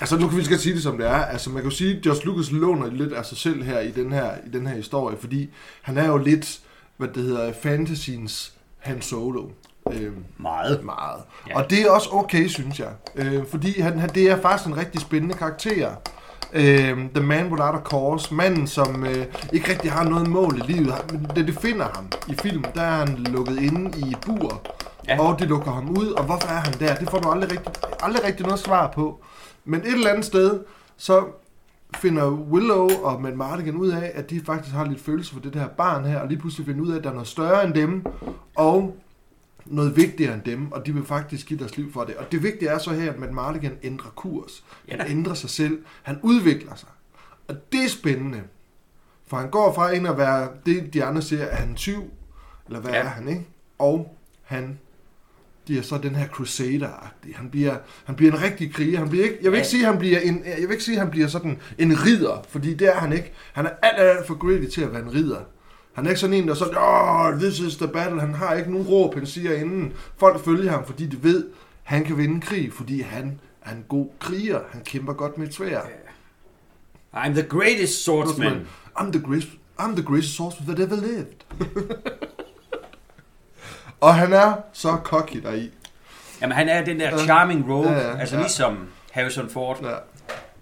Altså, 0.00 0.18
nu 0.18 0.28
kan 0.28 0.38
vi 0.38 0.44
skal 0.44 0.58
sige 0.58 0.74
det, 0.74 0.82
som 0.82 0.98
det 0.98 1.06
er. 1.06 1.24
Altså, 1.24 1.50
man 1.50 1.62
kan 1.62 1.70
jo 1.70 1.76
sige, 1.76 1.96
at 1.96 2.06
Josh 2.06 2.26
Lucas 2.26 2.52
låner 2.52 2.90
lidt 2.90 3.12
af 3.12 3.26
sig 3.26 3.38
selv 3.38 3.62
her 3.62 3.80
i 3.80 3.90
den 3.90 4.12
her, 4.12 4.36
i 4.46 4.48
den 4.48 4.66
her 4.66 4.76
historie, 4.76 5.16
fordi 5.16 5.50
han 5.82 5.98
er 5.98 6.06
jo 6.06 6.16
lidt, 6.16 6.60
hvad 6.96 7.08
det 7.08 7.22
hedder, 7.22 7.52
fantasyens 7.52 8.54
Han 8.78 9.02
Solo. 9.02 9.48
Øhm, 9.92 10.24
Meget. 10.38 10.84
meget. 10.84 11.22
Ja. 11.48 11.56
Og 11.56 11.70
det 11.70 11.82
er 11.82 11.90
også 11.90 12.08
okay, 12.12 12.46
synes 12.46 12.80
jeg. 12.80 12.88
Øh, 13.16 13.46
fordi 13.50 13.80
han, 13.80 13.98
han, 13.98 14.08
det 14.08 14.30
er 14.30 14.40
faktisk 14.40 14.68
en 14.68 14.76
rigtig 14.76 15.00
spændende 15.00 15.34
karakter. 15.34 15.90
Øh, 16.52 16.98
the 17.14 17.24
Man 17.24 17.52
Without 17.52 17.74
a 17.74 17.78
Cause. 17.84 18.34
Manden, 18.34 18.66
som 18.66 19.04
øh, 19.06 19.26
ikke 19.52 19.70
rigtig 19.70 19.92
har 19.92 20.04
noget 20.04 20.28
mål 20.28 20.56
i 20.56 20.72
livet. 20.72 20.94
Men 21.12 21.30
det, 21.36 21.46
det 21.46 21.58
finder 21.58 21.86
ham 21.94 22.08
i 22.28 22.34
filmen. 22.42 22.66
Der 22.74 22.82
er 22.82 22.96
han 23.06 23.08
lukket 23.08 23.58
inde 23.62 23.98
i 23.98 24.10
et 24.10 24.18
bur. 24.26 24.62
Ja. 25.08 25.20
Og 25.20 25.38
de 25.38 25.44
lukker 25.44 25.70
ham 25.70 25.90
ud. 25.90 26.06
Og 26.06 26.24
hvorfor 26.24 26.48
er 26.48 26.60
han 26.60 26.72
der? 26.80 26.94
Det 26.94 27.10
får 27.10 27.18
du 27.18 27.30
aldrig 27.30 27.50
rigtig, 27.52 27.72
aldrig 28.02 28.24
rigtig 28.24 28.46
noget 28.46 28.58
svar 28.60 28.92
på. 28.94 29.20
Men 29.64 29.80
et 29.80 29.92
eller 29.92 30.10
andet 30.10 30.24
sted, 30.24 30.60
så 30.96 31.24
finder 31.96 32.30
Willow 32.30 32.88
og 33.02 33.22
Matt 33.22 33.36
Mardigan 33.36 33.76
ud 33.76 33.88
af, 33.88 34.10
at 34.14 34.30
de 34.30 34.40
faktisk 34.46 34.74
har 34.74 34.84
lidt 34.84 35.00
følelse 35.00 35.32
for 35.32 35.40
det 35.40 35.54
her 35.54 35.68
barn 35.68 36.04
her, 36.04 36.18
og 36.20 36.28
lige 36.28 36.38
pludselig 36.38 36.66
finder 36.66 36.82
ud 36.84 36.90
af, 36.92 36.96
at 36.96 37.04
der 37.04 37.08
er 37.10 37.14
noget 37.14 37.28
større 37.28 37.64
end 37.64 37.74
dem, 37.74 38.04
og 38.56 38.96
noget 39.66 39.96
vigtigere 39.96 40.34
end 40.34 40.42
dem, 40.42 40.72
og 40.72 40.86
de 40.86 40.94
vil 40.94 41.04
faktisk 41.04 41.46
give 41.46 41.58
deres 41.58 41.76
liv 41.76 41.92
for 41.92 42.04
det. 42.04 42.16
Og 42.16 42.32
det 42.32 42.42
vigtige 42.42 42.68
er 42.68 42.78
så 42.78 42.92
her, 42.92 43.12
at 43.12 43.18
Matt 43.18 43.32
Mardigan 43.32 43.72
ændrer 43.82 44.10
kurs. 44.10 44.64
Ja 44.88 44.96
Han 44.96 45.10
ændrer 45.10 45.34
sig 45.34 45.50
selv. 45.50 45.78
Han 46.02 46.18
udvikler 46.22 46.74
sig. 46.74 46.88
Og 47.48 47.56
det 47.72 47.84
er 47.84 47.88
spændende. 47.88 48.42
For 49.26 49.36
han 49.36 49.50
går 49.50 49.74
fra 49.74 49.94
en 49.94 50.06
at 50.06 50.18
være 50.18 50.48
det, 50.66 50.94
de 50.94 51.04
andre 51.04 51.22
siger, 51.22 51.50
han 51.50 51.64
er 51.66 51.70
en 51.70 51.74
tyv, 51.76 52.04
eller 52.66 52.80
hvad 52.80 52.90
ja. 52.92 52.98
Er 52.98 53.04
han, 53.08 53.28
ikke? 53.28 53.46
Og 53.78 54.16
han 54.42 54.78
bliver 55.64 55.82
så 55.82 55.98
den 55.98 56.14
her 56.14 56.28
crusader-agtig. 56.28 57.36
Han 57.36 57.50
bliver, 57.50 57.76
han 58.04 58.14
bliver 58.16 58.32
en 58.32 58.42
rigtig 58.42 58.74
kriger. 58.74 58.98
Han 58.98 59.08
bliver 59.08 59.24
ikke, 59.24 59.38
jeg 59.42 59.50
vil 59.52 59.56
ikke 59.58 59.66
Ja. 59.66 59.70
sige, 59.70 59.84
han 59.84 59.98
bliver 59.98 60.18
en, 60.18 60.42
jeg 60.44 60.56
vil 60.68 60.70
ikke 60.70 60.84
sige, 60.84 60.98
han 60.98 61.10
bliver 61.10 61.26
sådan 61.28 61.58
en 61.78 62.04
ridder, 62.06 62.44
fordi 62.48 62.74
det 62.74 62.88
er 62.88 62.94
han 62.94 63.12
ikke. 63.12 63.32
Han 63.52 63.66
er 63.66 63.70
alt, 63.82 63.98
alt 63.98 64.26
for 64.26 64.34
greedy 64.34 64.68
til 64.68 64.80
at 64.82 64.92
være 64.92 65.02
en 65.02 65.14
ridder. 65.14 65.40
Han 65.96 66.06
er 66.06 66.10
ikke 66.10 66.20
sådan 66.20 66.34
en, 66.34 66.44
der 66.46 66.50
er 66.50 66.54
sådan, 66.56 66.74
oh, 66.78 67.40
this 67.40 67.58
is 67.60 67.76
the 67.76 67.88
battle. 67.88 68.20
Han 68.20 68.34
har 68.34 68.54
ikke 68.54 68.72
nogen 68.72 68.86
råb, 68.86 69.14
han 69.14 69.26
siger 69.26 69.54
inden. 69.54 69.92
Folk 70.16 70.44
følger 70.44 70.70
ham, 70.70 70.86
fordi 70.86 71.06
de 71.06 71.22
ved, 71.22 71.46
han 71.82 72.04
kan 72.04 72.18
vinde 72.18 72.40
krig, 72.40 72.72
fordi 72.72 73.00
han 73.00 73.40
er 73.62 73.70
en 73.70 73.84
god 73.88 74.06
kriger. 74.18 74.60
Han 74.70 74.80
kæmper 74.84 75.12
godt 75.12 75.38
med 75.38 75.50
svær. 75.50 75.80
I'm 77.14 77.28
the 77.32 77.42
greatest 77.42 78.04
swordsman. 78.04 78.66
I'm 78.98 79.12
the 79.12 79.22
greatest, 79.22 79.48
I'm 79.80 79.94
the 79.94 80.02
greatest 80.02 80.34
swordsman 80.34 80.76
that 80.76 80.86
ever 80.86 80.96
lived. 81.00 81.26
og 84.00 84.14
han 84.14 84.32
er 84.32 84.54
så 84.72 84.96
cocky 85.04 85.36
deri. 85.42 85.70
Jamen, 86.40 86.56
han 86.56 86.68
er 86.68 86.84
den 86.84 87.00
der 87.00 87.18
charming 87.18 87.68
rogue, 87.70 87.90
Ja, 87.92 87.98
ja, 88.10 88.16
altså 88.18 88.36
ja. 88.36 88.42
ligesom 88.42 88.76
Harrison 89.12 89.48
Ford, 89.50 89.78
Ja, 89.82 89.94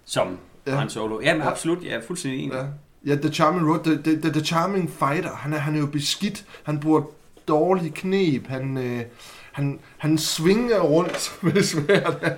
som 0.05 0.37
Ja. 0.67 0.75
Han 0.75 0.89
Solo. 0.89 1.19
Jamen, 1.21 1.41
Ja. 1.43 1.49
absolut, 1.49 1.83
jeg 1.83 1.91
er 1.91 2.01
fuldstændig 2.07 2.39
enig. 2.43 2.53
ja. 2.55 2.63
Ja, 3.05 3.15
The 3.15 3.33
Charming 3.33 3.67
Road, 3.69 3.83
the, 3.83 4.01
the, 4.03 4.21
the, 4.21 4.31
the 4.31 4.45
Charming 4.45 4.89
Fighter, 4.89 5.35
han 5.35 5.53
er, 5.53 5.57
han 5.57 5.75
er 5.75 5.79
jo 5.79 5.85
beskidt, 5.85 6.45
han 6.63 6.79
bruger 6.79 7.01
dårlige 7.47 7.91
knep, 7.91 8.47
han, 8.47 8.77
øh, 8.77 9.01
han, 9.51 9.79
han 9.97 10.17
svinger 10.17 10.79
rundt 10.79 11.31
med 11.41 11.63
sværet 11.63 12.33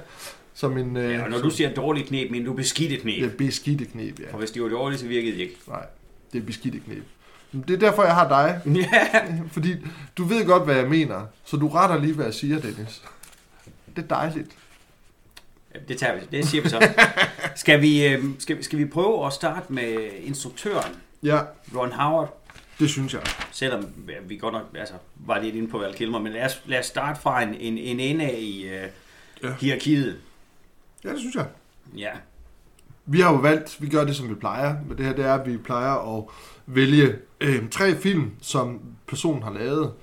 som 0.53 0.77
en... 0.77 0.97
Øh, 0.97 1.11
Ja, 1.13 1.23
og 1.23 1.29
når 1.29 1.37
som, 1.37 1.49
du 1.49 1.55
siger 1.55 1.73
dårlige 1.73 2.05
knep, 2.07 2.31
men 2.31 2.45
du 2.45 2.53
beskidte 2.53 2.97
knep. 2.97 3.21
Ja, 3.21 3.29
beskidte 3.37 3.85
knep, 3.85 4.19
ja. 4.19 4.31
For 4.31 4.37
hvis 4.37 4.51
de 4.51 4.61
var 4.61 4.67
dårlige, 4.69 4.99
så 4.99 5.07
virkede 5.07 5.35
de 5.35 5.41
ikke. 5.41 5.55
Nej, 5.67 5.85
det 6.33 6.41
er 6.41 6.45
beskidte 6.45 6.79
knep. 6.79 7.03
Det 7.67 7.69
er 7.73 7.77
derfor, 7.79 8.03
jeg 8.03 8.15
har 8.15 8.27
dig. 8.27 8.61
Ja, 8.93 9.07
Fordi 9.51 9.75
du 10.17 10.23
ved 10.23 10.45
godt, 10.45 10.63
hvad 10.65 10.75
jeg 10.75 10.89
mener, 10.89 11.21
så 11.45 11.57
du 11.57 11.67
retter 11.67 12.01
lige, 12.01 12.13
hvad 12.13 12.25
jeg 12.25 12.33
siger, 12.33 12.59
Dennis. 12.59 13.01
Det 13.95 14.03
er 14.03 14.07
dejligt. 14.07 14.47
Det 15.87 15.97
tager 15.97 16.15
vi. 16.15 16.21
Det 16.37 16.47
siger 16.47 16.61
vi 16.63 16.69
så. 16.69 16.89
skal, 17.55 17.81
vi, 17.81 18.07
øh, 18.07 18.23
skal, 18.39 18.63
skal 18.63 18.79
vi 18.79 18.85
prøve 18.85 19.25
at 19.27 19.33
starte 19.33 19.73
med 19.73 20.09
instruktøren, 20.23 20.95
Ja, 21.23 21.39
Ron 21.75 21.91
Howard? 21.91 22.43
det 22.79 22.89
synes 22.89 23.13
jeg. 23.13 23.21
Selvom 23.51 23.85
ja, 24.09 24.13
vi 24.27 24.37
godt 24.37 24.53
nok 24.53 24.63
altså, 24.75 24.93
var 25.15 25.39
lidt 25.41 25.55
inde 25.55 25.67
på 25.67 25.77
Val 25.77 25.93
Kilmer, 25.95 26.19
men 26.19 26.33
lad 26.33 26.45
os, 26.45 26.61
lad 26.65 26.79
os 26.79 26.85
starte 26.85 27.21
fra 27.21 27.41
en, 27.41 27.53
en, 27.53 27.77
en 27.77 27.99
ende 27.99 28.25
af 28.25 28.35
i 28.39 28.63
øh, 28.63 28.69
Ja. 28.71 29.47
ja. 29.47 29.53
hierarkiet. 29.61 30.17
Ja, 31.03 31.09
det 31.11 31.19
synes 31.19 31.35
jeg. 31.35 31.45
Ja. 31.97 32.09
Vi 33.05 33.19
har 33.19 33.31
jo 33.31 33.37
valgt, 33.37 33.77
vi 33.81 33.89
gør 33.89 34.03
det 34.03 34.15
som 34.15 34.29
vi 34.29 34.35
plejer, 34.35 34.75
men 34.87 34.97
det 34.97 35.05
her 35.05 35.13
det 35.13 35.25
er, 35.25 35.33
at 35.33 35.51
vi 35.51 35.57
plejer 35.57 36.17
at 36.17 36.23
vælge 36.65 37.15
øh, 37.41 37.69
tre 37.69 37.95
film, 37.95 38.31
som 38.41 38.81
personen 39.07 39.43
har 39.43 39.53
lavet. 39.53 39.93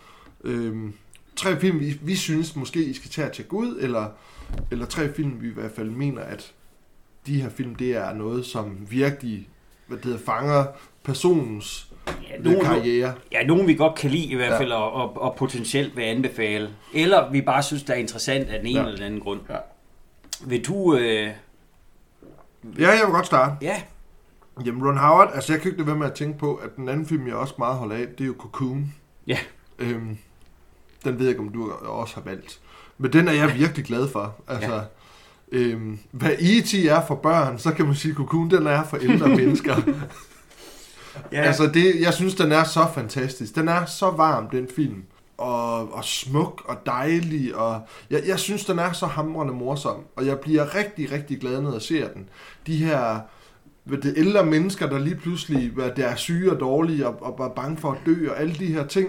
Øh, 0.44 0.76
tre 1.36 1.60
film, 1.60 1.80
vi, 1.80 1.98
vi 2.02 2.16
synes 2.16 2.56
måske, 2.56 2.84
I 2.84 2.94
skal 2.94 3.10
tage 3.10 3.26
at 3.26 3.32
tjekke 3.32 3.54
ud, 3.54 3.78
eller, 3.80 4.08
eller 4.70 4.87
tre 4.87 5.14
film, 5.14 5.42
vi 5.42 5.49
i 5.49 5.52
hvert 5.52 5.70
fald 5.76 5.90
mener, 5.90 6.23
at 6.23 6.52
de 7.26 7.42
her 7.42 7.49
film, 7.49 7.75
det 7.75 7.90
er 7.96 8.12
noget, 8.14 8.46
som 8.46 8.78
virkelig 8.90 9.49
hvad 9.87 9.96
det 9.99 10.04
hedder, 10.04 10.18
fanger 10.18 10.64
personens 11.04 11.88
Ja, 12.30 12.38
nogen, 12.38 12.61
karriere. 12.61 13.14
ja, 13.32 13.46
nogen 13.46 13.66
vi 13.66 13.75
godt 13.75 13.94
kan 13.94 14.11
lide 14.11 14.25
i 14.25 14.34
hvert 14.34 14.52
Ja. 14.52 14.58
fald, 14.61 14.73
og, 14.73 14.92
og, 14.92 15.23
og 15.23 15.37
potentielt 15.37 15.96
vil 15.96 16.02
anbefale. 16.02 16.70
Eller 16.94 17.30
vi 17.30 17.40
bare 17.40 17.62
synes, 17.62 17.82
der 17.82 17.94
er 17.94 17.99
interessant 17.99 18.49
af 18.49 18.58
den 18.58 18.66
ene 18.66 18.78
Ja. 18.78 18.82
ja. 18.82 18.87
eller 18.87 18.96
den 18.99 19.06
anden 19.06 19.20
grund. 19.20 19.40
Ja. 19.50 19.56
Vil 20.46 20.66
du... 20.66 20.96
Øh, 20.96 21.30
Ja, 22.78 22.88
jeg 22.88 23.00
vil 23.06 23.12
godt 23.12 23.26
starte. 23.26 23.56
ja, 23.62 23.82
Jamen, 24.66 24.87
Ron 24.87 24.96
Howard, 24.99 25.30
altså 25.34 25.52
jeg 25.52 25.62
kan 25.62 25.70
ikke 25.70 25.78
lade 25.78 25.87
være 25.87 25.96
med 25.99 26.06
at 26.06 26.12
tænke 26.14 26.38
på, 26.38 26.54
at 26.54 26.76
den 26.76 26.88
anden 26.88 27.06
film, 27.06 27.26
jeg 27.26 27.34
også 27.37 27.54
meget 27.58 27.76
holder 27.76 27.96
af, 27.96 28.06
det 28.18 28.20
er 28.20 28.26
jo 28.28 28.34
Cocoon. 28.38 28.94
Ja. 29.26 29.38
Øhm, 29.78 30.18
den 31.04 31.18
ved 31.18 31.26
jeg 31.26 31.28
ikke, 31.28 31.40
om 31.40 31.49
du 31.52 31.73
også 31.73 32.14
har 32.14 32.23
valgt. 32.23 32.61
Men 32.98 33.12
den 33.12 33.28
er 33.28 33.32
jeg 33.32 33.54
virkelig 33.54 33.84
glad 33.84 34.08
for. 34.08 34.34
Altså, 34.48 34.74
ja. 34.74 35.58
øhm, 35.58 35.98
hvad 36.10 36.30
E.T. 36.38 36.74
er 36.74 37.06
for 37.06 37.14
børn, 37.14 37.58
så 37.58 37.70
kan 37.72 37.86
man 37.86 37.94
sige, 37.94 38.10
at 38.10 38.16
Cocoon, 38.16 38.50
den 38.50 38.66
er 38.66 38.84
for 38.84 38.96
ældre 38.96 39.28
mennesker. 39.40 39.76
ja. 41.32 41.42
Altså, 41.42 41.66
det, 41.66 42.00
jeg 42.00 42.14
synes, 42.14 42.34
den 42.34 42.52
er 42.52 42.64
så 42.64 42.86
fantastisk. 42.94 43.54
Den 43.54 43.68
er 43.68 43.84
så 43.84 44.10
varm, 44.10 44.50
den 44.50 44.68
film. 44.76 45.02
Og, 45.38 45.94
og 45.94 46.04
smuk 46.04 46.62
og 46.68 46.76
dejlig. 46.86 47.56
Og 47.56 47.80
jeg, 48.10 48.22
jeg 48.26 48.38
synes, 48.38 48.64
den 48.64 48.78
er 48.78 48.92
så 48.92 49.06
hamrende 49.06 49.52
morsom. 49.52 50.04
Og 50.16 50.26
jeg 50.26 50.38
bliver 50.38 50.74
rigtig, 50.74 51.12
rigtig 51.12 51.40
glad, 51.40 51.60
når 51.60 51.72
jeg 51.72 51.82
ser 51.82 52.08
den. 52.08 52.28
De 52.66 52.76
her 52.76 53.20
hvad 53.84 53.98
det 53.98 54.14
ældre 54.16 54.46
mennesker, 54.46 54.88
der 54.88 54.98
lige 54.98 55.16
pludselig 55.16 55.72
det 55.96 56.04
er 56.04 56.16
syge 56.16 56.52
og 56.52 56.60
dårlige 56.60 57.06
og, 57.08 57.22
og 57.22 57.36
bare 57.36 57.52
bange 57.56 57.76
for 57.76 57.92
at 57.92 57.98
dø 58.06 58.30
og 58.30 58.40
alle 58.40 58.54
de 58.54 58.66
her 58.66 58.86
ting. 58.86 59.08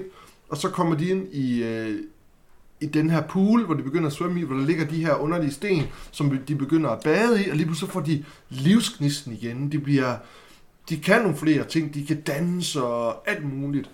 Og 0.49 0.57
så 0.57 0.69
kommer 0.69 0.95
de 0.95 1.09
ind 1.09 1.33
i, 1.33 1.63
øh, 1.63 1.99
i 2.81 2.85
den 2.85 3.09
her 3.09 3.21
pool, 3.21 3.65
hvor 3.65 3.73
de 3.73 3.83
begynder 3.83 4.07
at 4.07 4.13
svømme 4.13 4.39
i, 4.39 4.43
hvor 4.43 4.55
der 4.55 4.65
ligger 4.65 4.85
de 4.85 5.05
her 5.05 5.15
underlige 5.15 5.51
sten, 5.51 5.83
som 6.11 6.39
de 6.47 6.55
begynder 6.55 6.89
at 6.89 7.03
bade 7.03 7.45
i, 7.45 7.49
og 7.49 7.55
lige 7.55 7.65
pludselig 7.65 7.91
får 7.91 8.01
de 8.01 8.25
livsgnisten 8.49 9.33
igen. 9.33 9.71
De 9.71 9.79
bliver 9.79 10.17
de 10.89 10.99
kan 10.99 11.21
nogle 11.21 11.37
flere 11.37 11.67
ting. 11.67 11.93
De 11.93 12.05
kan 12.05 12.21
danse 12.21 12.83
og 12.83 13.29
alt 13.29 13.53
muligt. 13.53 13.89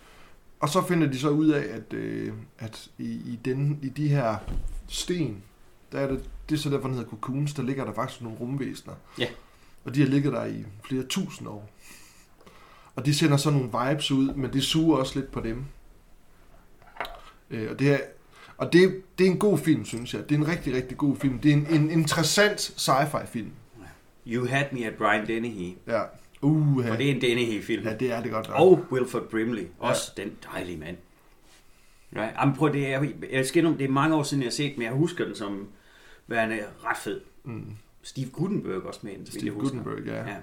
Og 0.59 0.69
så 0.69 0.87
finder 0.87 1.07
de 1.07 1.19
så 1.19 1.29
ud 1.29 1.47
af, 1.47 1.75
at, 1.75 1.93
øh, 1.93 2.33
at 2.59 2.89
i, 2.97 3.11
i, 3.11 3.39
den, 3.45 3.79
i 3.81 3.89
de 3.89 4.07
her 4.07 4.35
sten, 4.87 5.43
der 5.91 5.99
er 5.99 6.07
det, 6.07 6.29
det 6.49 6.55
er 6.55 6.59
så 6.59 6.69
derfor, 6.69 6.87
den 6.87 6.97
hedder 6.97 7.09
cocoons, 7.09 7.53
der 7.53 7.63
ligger 7.63 7.85
der 7.85 7.93
faktisk 7.93 8.21
nogle 8.21 8.37
rumvæsener. 8.37 8.93
Ja. 9.19 9.27
Og 9.85 9.95
de 9.95 10.01
har 10.01 10.07
ligget 10.07 10.33
der 10.33 10.45
i 10.45 10.65
flere 10.87 11.03
tusind 11.03 11.47
år. 11.47 11.69
Og 12.95 13.05
de 13.05 13.13
sender 13.15 13.37
så 13.37 13.49
nogle 13.49 13.71
vibes 13.89 14.11
ud, 14.11 14.33
men 14.33 14.53
det 14.53 14.63
suger 14.63 14.97
også 14.97 15.19
lidt 15.19 15.31
på 15.31 15.39
dem. 15.41 15.65
Øh, 17.49 17.71
og 17.71 17.79
det 17.79 17.91
er, 17.91 17.99
og 18.61 18.73
det, 18.73 19.01
det 19.17 19.27
er 19.27 19.31
en 19.31 19.39
god 19.39 19.57
film, 19.57 19.85
synes 19.85 20.13
jeg. 20.13 20.29
Det 20.29 20.35
er 20.35 20.39
en 20.39 20.47
rigtig, 20.47 20.73
rigtig 20.75 20.97
god 20.97 21.15
film. 21.15 21.39
Det 21.39 21.51
er 21.51 21.55
en, 21.55 21.67
en 21.69 21.89
interessant 21.89 22.59
sci-fi 22.59 23.25
film. 23.25 23.51
You 24.27 24.45
Had 24.47 24.65
Me 24.71 24.85
at 24.85 24.93
Brian 24.95 25.27
Dennehy. 25.27 25.73
Ja. 25.87 26.01
Uh, 26.41 26.77
Og 26.77 26.97
det 26.97 27.09
er 27.09 27.15
en 27.15 27.21
Dennehy-film. 27.21 27.83
ja, 27.83 27.93
det 27.95 28.11
er 28.11 28.21
det 28.21 28.31
godt 28.31 28.49
nok. 28.49 28.59
Og 28.59 28.85
Wilford 28.91 29.29
Brimley. 29.29 29.67
Også 29.79 30.11
den 30.17 30.31
dejlige 30.53 30.77
mand. 30.77 30.97
Ja, 32.15 32.29
jamen 32.41 32.55
prøv, 32.55 32.73
det 32.73 32.87
er, 32.87 33.05
jeg 33.31 33.45
skal 33.45 33.65
det 33.65 33.81
er 33.81 33.89
mange 33.89 34.15
år 34.15 34.23
siden, 34.23 34.43
jeg 34.43 34.47
har 34.47 34.51
set, 34.51 34.77
men 34.77 34.85
jeg 34.85 34.93
husker 34.93 35.25
den 35.25 35.35
som 35.35 35.67
værende 36.27 36.59
ret 36.85 36.97
fed. 36.97 37.21
Mm. 37.43 37.65
Steve 38.01 38.29
Gutenberg 38.29 38.81
også 38.83 38.99
med 39.03 39.11
den, 39.11 39.19
vidt 39.19 39.33
jeg 39.33 39.41
Steve 39.41 39.53
husker. 39.53 39.77
Gutenberg, 39.83 40.05
ja. 40.07 40.15
Ja. 40.15 40.35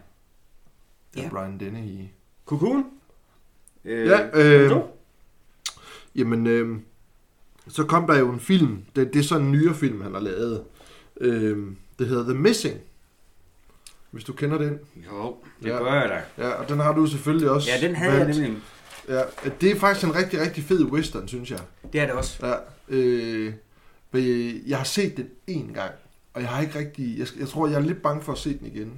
ja. 1.16 1.22
Ja. 1.22 1.28
Brian 1.28 1.60
Dennehy. 1.60 2.04
Cocoon? 2.46 2.84
Øh, 3.84 4.06
Ja, 4.06 4.28
øh? 4.34 4.70
Jamen, 6.16 6.46
øh, 6.46 6.78
så 7.68 7.84
kom 7.84 8.06
der 8.06 8.18
jo 8.18 8.32
en 8.32 8.40
film. 8.40 8.78
Det, 8.96 9.12
det 9.14 9.18
er 9.18 9.22
sådan 9.24 9.46
en 9.46 9.52
nyere 9.52 9.74
film, 9.74 10.00
han 10.02 10.12
har 10.14 10.20
lavet. 10.20 10.62
Øh, 11.20 11.56
det 11.98 12.06
hedder 12.08 12.24
The 12.24 12.34
Missing. 12.34 12.76
Hvis 14.10 14.24
du 14.24 14.32
kender 14.32 14.58
den. 14.58 14.78
Jo, 15.12 15.36
det 15.62 15.68
Ja. 15.68 15.76
gør 15.78 15.92
jeg 15.94 16.08
da. 16.08 16.44
Ja, 16.44 16.50
og 16.50 16.68
den 16.68 16.78
har 16.80 16.92
du 16.94 17.06
selvfølgelig 17.06 17.50
også 17.50 17.68
Ja, 17.80 17.86
den 17.86 17.96
havde 17.96 18.12
jeg 18.12 18.26
valgt. 18.26 18.40
nemlig. 18.40 18.62
Ja, 19.08 19.20
det 19.60 19.70
er 19.70 19.76
faktisk 19.76 20.06
en 20.06 20.14
rigtig, 20.14 20.40
rigtig 20.40 20.64
fed 20.64 20.84
western, 20.84 21.28
synes 21.28 21.50
jeg. 21.50 21.58
Det 21.92 22.00
er 22.00 22.04
det 22.06 22.14
også. 22.14 22.46
Ja, 22.46 22.54
øh, 22.88 23.52
men 24.12 24.24
jeg 24.66 24.76
har 24.78 24.84
set 24.84 25.16
den 25.16 25.26
en 25.46 25.70
gang, 25.74 25.90
og 26.34 26.40
jeg 26.40 26.50
har 26.50 26.62
ikke 26.62 26.78
rigtig... 26.78 27.18
Jeg, 27.18 27.26
jeg 27.38 27.48
tror, 27.48 27.68
jeg 27.68 27.76
er 27.76 27.80
lidt 27.80 28.02
bange 28.02 28.22
for 28.22 28.32
at 28.32 28.38
se 28.38 28.58
den 28.58 28.66
igen. 28.66 28.92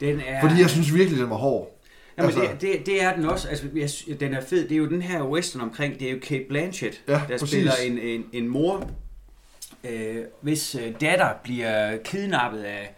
Den 0.00 0.20
er... 0.26 0.40
Fordi 0.48 0.60
jeg 0.60 0.70
synes 0.70 0.94
virkelig, 0.94 1.20
den 1.20 1.30
var 1.30 1.36
hård. 1.36 1.75
Jamen, 2.18 2.30
altså- 2.30 2.40
det, 2.52 2.60
det, 2.60 2.86
det 2.86 3.02
er 3.02 3.14
den 3.16 3.24
også. 3.24 3.48
Altså, 3.48 3.66
jeg, 4.08 4.20
den 4.20 4.34
er 4.34 4.40
fed. 4.40 4.68
Det 4.68 4.72
er 4.74 4.78
jo 4.78 4.88
den 4.88 5.02
her 5.02 5.22
western 5.22 5.62
omkring, 5.62 6.00
det 6.00 6.08
er 6.08 6.12
jo 6.12 6.18
Kate 6.22 6.44
Blanchett, 6.48 7.02
Ja, 7.08 7.12
der 7.12 7.38
præcis. 7.38 7.48
spiller 7.48 7.72
en, 7.86 7.98
en, 7.98 8.24
en 8.32 8.48
mor, 8.48 8.90
øh, 9.90 10.16
hvis 10.40 10.74
øh, 10.74 10.92
datter 11.00 11.28
bliver 11.44 11.96
kidnappet 12.04 12.62
af, 12.62 12.94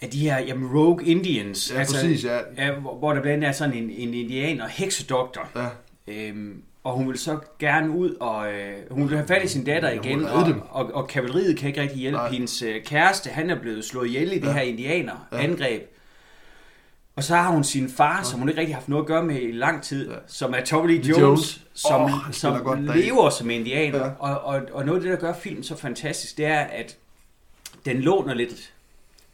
af 0.00 0.10
de 0.10 0.18
her 0.18 0.38
jamen, 0.38 0.70
rogue 0.78 1.04
Indians. 1.06 1.72
Ja, 1.74 1.78
præcis, 1.78 2.24
ja. 2.24 2.38
ja 2.58 2.72
hvor, 2.72 2.94
hvor 2.98 3.12
der 3.12 3.20
blandt 3.22 3.36
andet 3.36 3.48
er 3.48 3.52
sådan 3.52 3.74
en, 3.74 3.90
en 3.90 4.14
indianer 4.14 4.68
heksedoktor. 4.68 5.48
Ja, 5.56 5.66
Øhm, 6.10 6.62
og 6.84 6.92
hun 6.94 7.08
vil 7.08 7.18
så 7.18 7.38
gerne 7.58 7.90
ud, 7.90 8.14
og 8.20 8.52
øh, 8.52 8.72
hun 8.90 9.08
vil 9.08 9.16
have 9.16 9.28
fat 9.28 9.44
i 9.44 9.48
sin 9.48 9.64
datter 9.64 9.88
Ja, 9.90 10.00
igen, 10.00 10.24
og, 10.24 10.46
dem. 10.46 10.60
og, 10.70 10.90
og 10.94 11.08
kavaleriet 11.08 11.56
kan 11.58 11.68
ikke 11.68 11.80
rigtig 11.82 11.98
hjælpe. 11.98 12.16
Nej. 12.18 12.30
Hendes 12.30 12.62
øh, 12.62 12.82
kæreste, 12.84 13.30
han 13.30 13.50
er 13.50 13.60
blevet 13.60 13.84
slået 13.84 14.06
ihjel 14.06 14.32
i 14.32 14.38
det 14.38 14.46
Ja. 14.46 14.52
her 14.52 14.60
indianer-angreb. 14.60 15.80
Ja. 15.80 15.86
Og 17.18 17.24
så 17.24 17.36
har 17.36 17.50
hun 17.52 17.64
sin 17.64 17.88
far, 17.88 18.22
som 18.22 18.38
hun 18.38 18.48
ikke 18.48 18.60
rigtig 18.60 18.74
har 18.74 18.80
haft 18.80 18.88
noget 18.88 19.02
at 19.02 19.06
gøre 19.06 19.24
med 19.24 19.40
i 19.42 19.52
lang 19.52 19.82
tid, 19.82 20.10
Ja. 20.10 20.16
som 20.26 20.54
er 20.54 20.64
Tommy 20.64 20.90
Lee 20.90 20.96
Jones, 21.08 21.20
Jones. 21.20 21.62
som, 21.74 22.10
spiller 22.10 22.32
som 22.32 22.64
godt 22.64 22.96
lever 22.96 23.30
som 23.30 23.50
indianer. 23.50 23.98
Ja. 24.04 24.10
Og, 24.18 24.40
og, 24.40 24.60
og 24.72 24.84
noget 24.86 24.98
af 24.98 25.02
det, 25.02 25.10
der 25.12 25.26
gør 25.26 25.32
filmen 25.34 25.62
så 25.64 25.76
fantastisk, 25.76 26.36
det 26.36 26.46
er, 26.46 26.60
at 26.60 26.96
den 27.84 27.96
låner 27.96 28.34
lidt, 28.34 28.72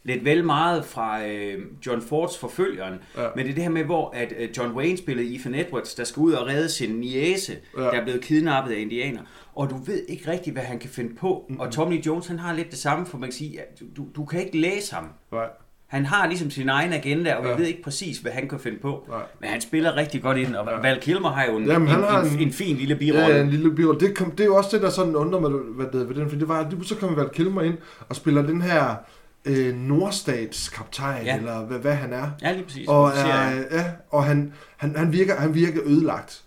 lidt 0.03 0.25
vel 0.25 0.43
meget 0.45 0.85
fra 0.85 1.25
øh, 1.25 1.65
John 1.85 2.01
Fords 2.01 2.37
forfølgeren. 2.37 2.93
Ja. 3.17 3.27
Men 3.35 3.45
det 3.45 3.51
er 3.51 3.55
det 3.55 3.63
her 3.63 3.71
med, 3.71 3.83
hvor 3.83 4.09
at 4.15 4.33
øh, 4.37 4.49
John 4.57 4.71
Wayne 4.75 4.97
spillede 4.97 5.35
Ethan 5.35 5.55
Edwards, 5.55 5.95
der 5.95 6.03
skal 6.03 6.19
ud 6.21 6.33
og 6.33 6.47
redde 6.47 6.69
sin 6.69 6.89
niece, 6.89 7.55
Ja. 7.77 7.81
der 7.83 7.91
er 7.91 8.03
blevet 8.03 8.21
kidnappet 8.21 8.73
af 8.75 8.79
indianer. 8.79 9.21
Og 9.55 9.69
du 9.69 9.77
ved 9.77 10.05
ikke 10.07 10.31
rigtigt, 10.31 10.53
hvad 10.55 10.63
han 10.63 10.79
kan 10.79 10.89
finde 10.89 11.15
på. 11.15 11.45
Mm-hmm. 11.49 11.59
Og 11.61 11.71
Tommy 11.71 11.93
Lee 11.93 12.03
Jones, 12.05 12.27
han 12.27 12.39
har 12.39 12.53
lidt 12.53 12.71
det 12.71 12.79
samme, 12.79 13.05
for 13.05 13.17
man 13.17 13.29
kan 13.29 13.37
sige, 13.37 13.61
at 13.61 13.79
du, 13.79 13.85
du, 13.97 14.05
du 14.15 14.25
kan 14.25 14.45
ikke 14.45 14.57
læse 14.57 14.95
ham. 14.95 15.09
nej, 15.31 15.45
Han 15.87 16.05
har 16.05 16.27
ligesom 16.27 16.49
sin 16.51 16.69
egen 16.69 16.93
agenda, 16.93 17.35
og 17.35 17.43
vi 17.43 17.49
Ja. 17.49 17.55
ved 17.55 17.65
ikke 17.65 17.81
præcis, 17.83 18.17
hvad 18.17 18.31
han 18.31 18.49
kan 18.49 18.59
finde 18.59 18.77
på. 18.79 19.05
nej. 19.09 19.21
Men 19.41 19.49
han 19.49 19.61
spiller 19.61 19.95
rigtig 19.95 20.21
godt 20.21 20.37
ind, 20.37 20.55
og 20.55 20.67
Ja. 20.71 20.79
Val 20.81 20.99
Kilmer 21.01 21.29
har 21.31 21.45
jo 21.45 21.57
en, 21.57 21.65
Jamen, 21.67 21.87
han 21.87 21.99
en, 21.99 22.05
har 22.05 22.21
en, 22.21 22.27
en- 22.33 22.39
en, 22.39 22.53
fin 22.53 22.75
lille 22.77 22.95
birolle. 22.95 23.35
ja, 23.35 23.41
en 23.41 23.49
lille 23.49 23.75
birolle. 23.75 23.99
Det, 23.99 24.17
kom, 24.17 24.31
det 24.31 24.39
er 24.39 24.45
jo 24.45 24.55
også 24.55 24.69
det, 24.73 24.81
der 24.81 24.89
sådan 24.89 25.15
undrer 25.15 25.39
mig 25.39 25.51
hvad 25.51 25.85
det, 25.99 26.09
ved 26.09 26.15
den, 26.15 26.29
for 26.29 26.35
det 26.37 26.47
var, 26.47 26.59
at 26.59 26.73
så 26.83 26.95
kommer 26.95 27.15
Val 27.15 27.29
Kilmer 27.29 27.61
ind 27.61 27.77
og 28.09 28.15
spiller 28.15 28.41
den 28.41 28.61
her 28.61 28.95
øh, 29.45 29.75
nordstatskaptajn, 29.75 31.25
Ja. 31.25 31.37
eller 31.37 31.65
hvad, 31.65 31.79
hvad 31.79 31.93
han 31.95 32.13
er. 32.13 32.29
Ja, 32.41 32.51
lige 32.53 32.63
præcis. 32.63 32.87
Og, 32.87 33.07
er, 33.09 33.51
ja, 33.71 33.85
og 34.09 34.23
han, 34.23 34.53
han, 34.77 34.95
han, 34.95 35.13
virker, 35.13 35.35
han 35.35 35.53
virker 35.53 35.81
ødelagt. 35.85 36.41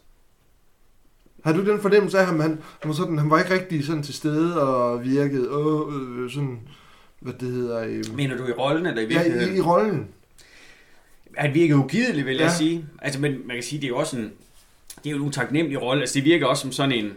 Har 1.45 1.53
du 1.53 1.71
den 1.71 1.81
fornemmelse 1.81 2.19
af 2.19 2.27
ham? 2.27 2.41
Han, 2.41 2.51
han, 2.83 2.89
var, 2.89 2.93
sådan, 2.93 3.19
han 3.19 3.31
var 3.31 3.39
ikke 3.39 3.55
rigtig 3.55 3.85
sådan 3.85 4.03
til 4.03 4.15
stede 4.15 4.63
og 4.69 5.05
virkede 5.05 5.49
øh, 5.53 6.23
øh, 6.25 6.31
sådan, 6.31 6.59
hvad 7.21 7.33
det 7.33 7.49
hedder... 7.53 7.81
Øh, 7.81 8.05
Mener 8.17 8.37
du 8.37 8.47
i 8.47 8.53
rollen, 8.53 8.87
eller 8.87 9.01
i 9.03 9.05
ja, 9.05 9.09
virkeligheden? 9.09 9.55
i, 9.55 9.59
i 9.59 9.61
rollen. 9.61 10.09
Han 11.37 11.55
virker 11.55 11.75
ugidelig, 11.75 12.27
vil 12.27 12.37
jeg 12.37 12.43
Ja. 12.45 12.53
sige. 12.57 12.85
Altså, 13.03 13.21
men 13.21 13.33
man 13.47 13.57
kan 13.57 13.63
sige, 13.63 13.79
det 13.81 13.85
er 13.85 13.89
jo 13.89 13.97
også 13.97 14.17
en, 14.17 14.33
det 15.05 15.07
er 15.07 15.11
jo 15.11 15.17
en 15.17 15.23
utaknemmelig 15.23 15.83
rolle. 15.83 16.01
Altså, 16.01 16.15
det 16.15 16.25
virker 16.25 16.47
også 16.47 16.61
som 16.61 16.73
sådan 16.73 16.93
en, 16.93 17.13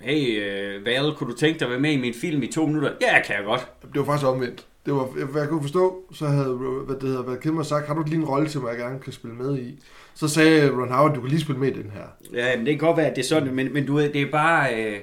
hey, 0.00 0.40
uh, 0.78 0.84
Val, 0.86 1.14
kunne 1.16 1.32
du 1.32 1.36
tænke 1.38 1.58
dig 1.58 1.66
at 1.66 1.70
være 1.70 1.80
med 1.80 1.92
i 1.92 1.96
min 2.00 2.14
film 2.14 2.42
i 2.42 2.46
to 2.46 2.66
minutter? 2.66 2.90
Ja, 3.00 3.22
kan 3.26 3.36
jeg 3.36 3.44
godt. 3.44 3.68
Det 3.92 3.98
var 3.98 4.04
faktisk 4.04 4.26
omvendt. 4.26 4.66
Det 4.86 4.94
var, 4.94 5.04
hvad 5.04 5.40
jeg 5.42 5.48
kunne 5.50 5.62
forstå, 5.62 6.02
så 6.14 6.26
havde 6.26 6.54
hvad 6.86 6.96
det 6.96 7.02
hedder, 7.08 7.22
hvad 7.22 7.36
Kilmer 7.36 7.62
sagt, 7.62 7.86
har 7.86 7.94
du 7.94 8.02
lige 8.02 8.14
en 8.16 8.24
rolle 8.24 8.48
til 8.48 8.60
mig, 8.60 8.68
jeg 8.70 8.78
gerne 8.78 9.00
kan 9.00 9.12
spille 9.12 9.36
med 9.36 9.58
i? 9.58 9.78
Så 10.14 10.28
sagde 10.28 10.70
Ron 10.70 10.92
Howard, 10.92 11.14
du 11.14 11.20
kan 11.20 11.30
lige 11.30 11.40
spille 11.40 11.60
med 11.60 11.68
i 11.68 11.82
den 11.82 11.90
her. 11.94 12.04
Ja, 12.32 12.56
men 12.56 12.66
det 12.66 12.78
kan 12.78 12.86
godt 12.86 12.96
være, 12.96 13.06
at 13.06 13.16
det 13.16 13.22
er 13.22 13.26
sådan, 13.26 13.54
men, 13.54 13.72
men 13.72 13.86
du 13.86 13.94
ved, 13.94 14.12
det 14.12 14.22
er 14.22 14.30
bare... 14.30 14.84
Øh, 14.84 14.98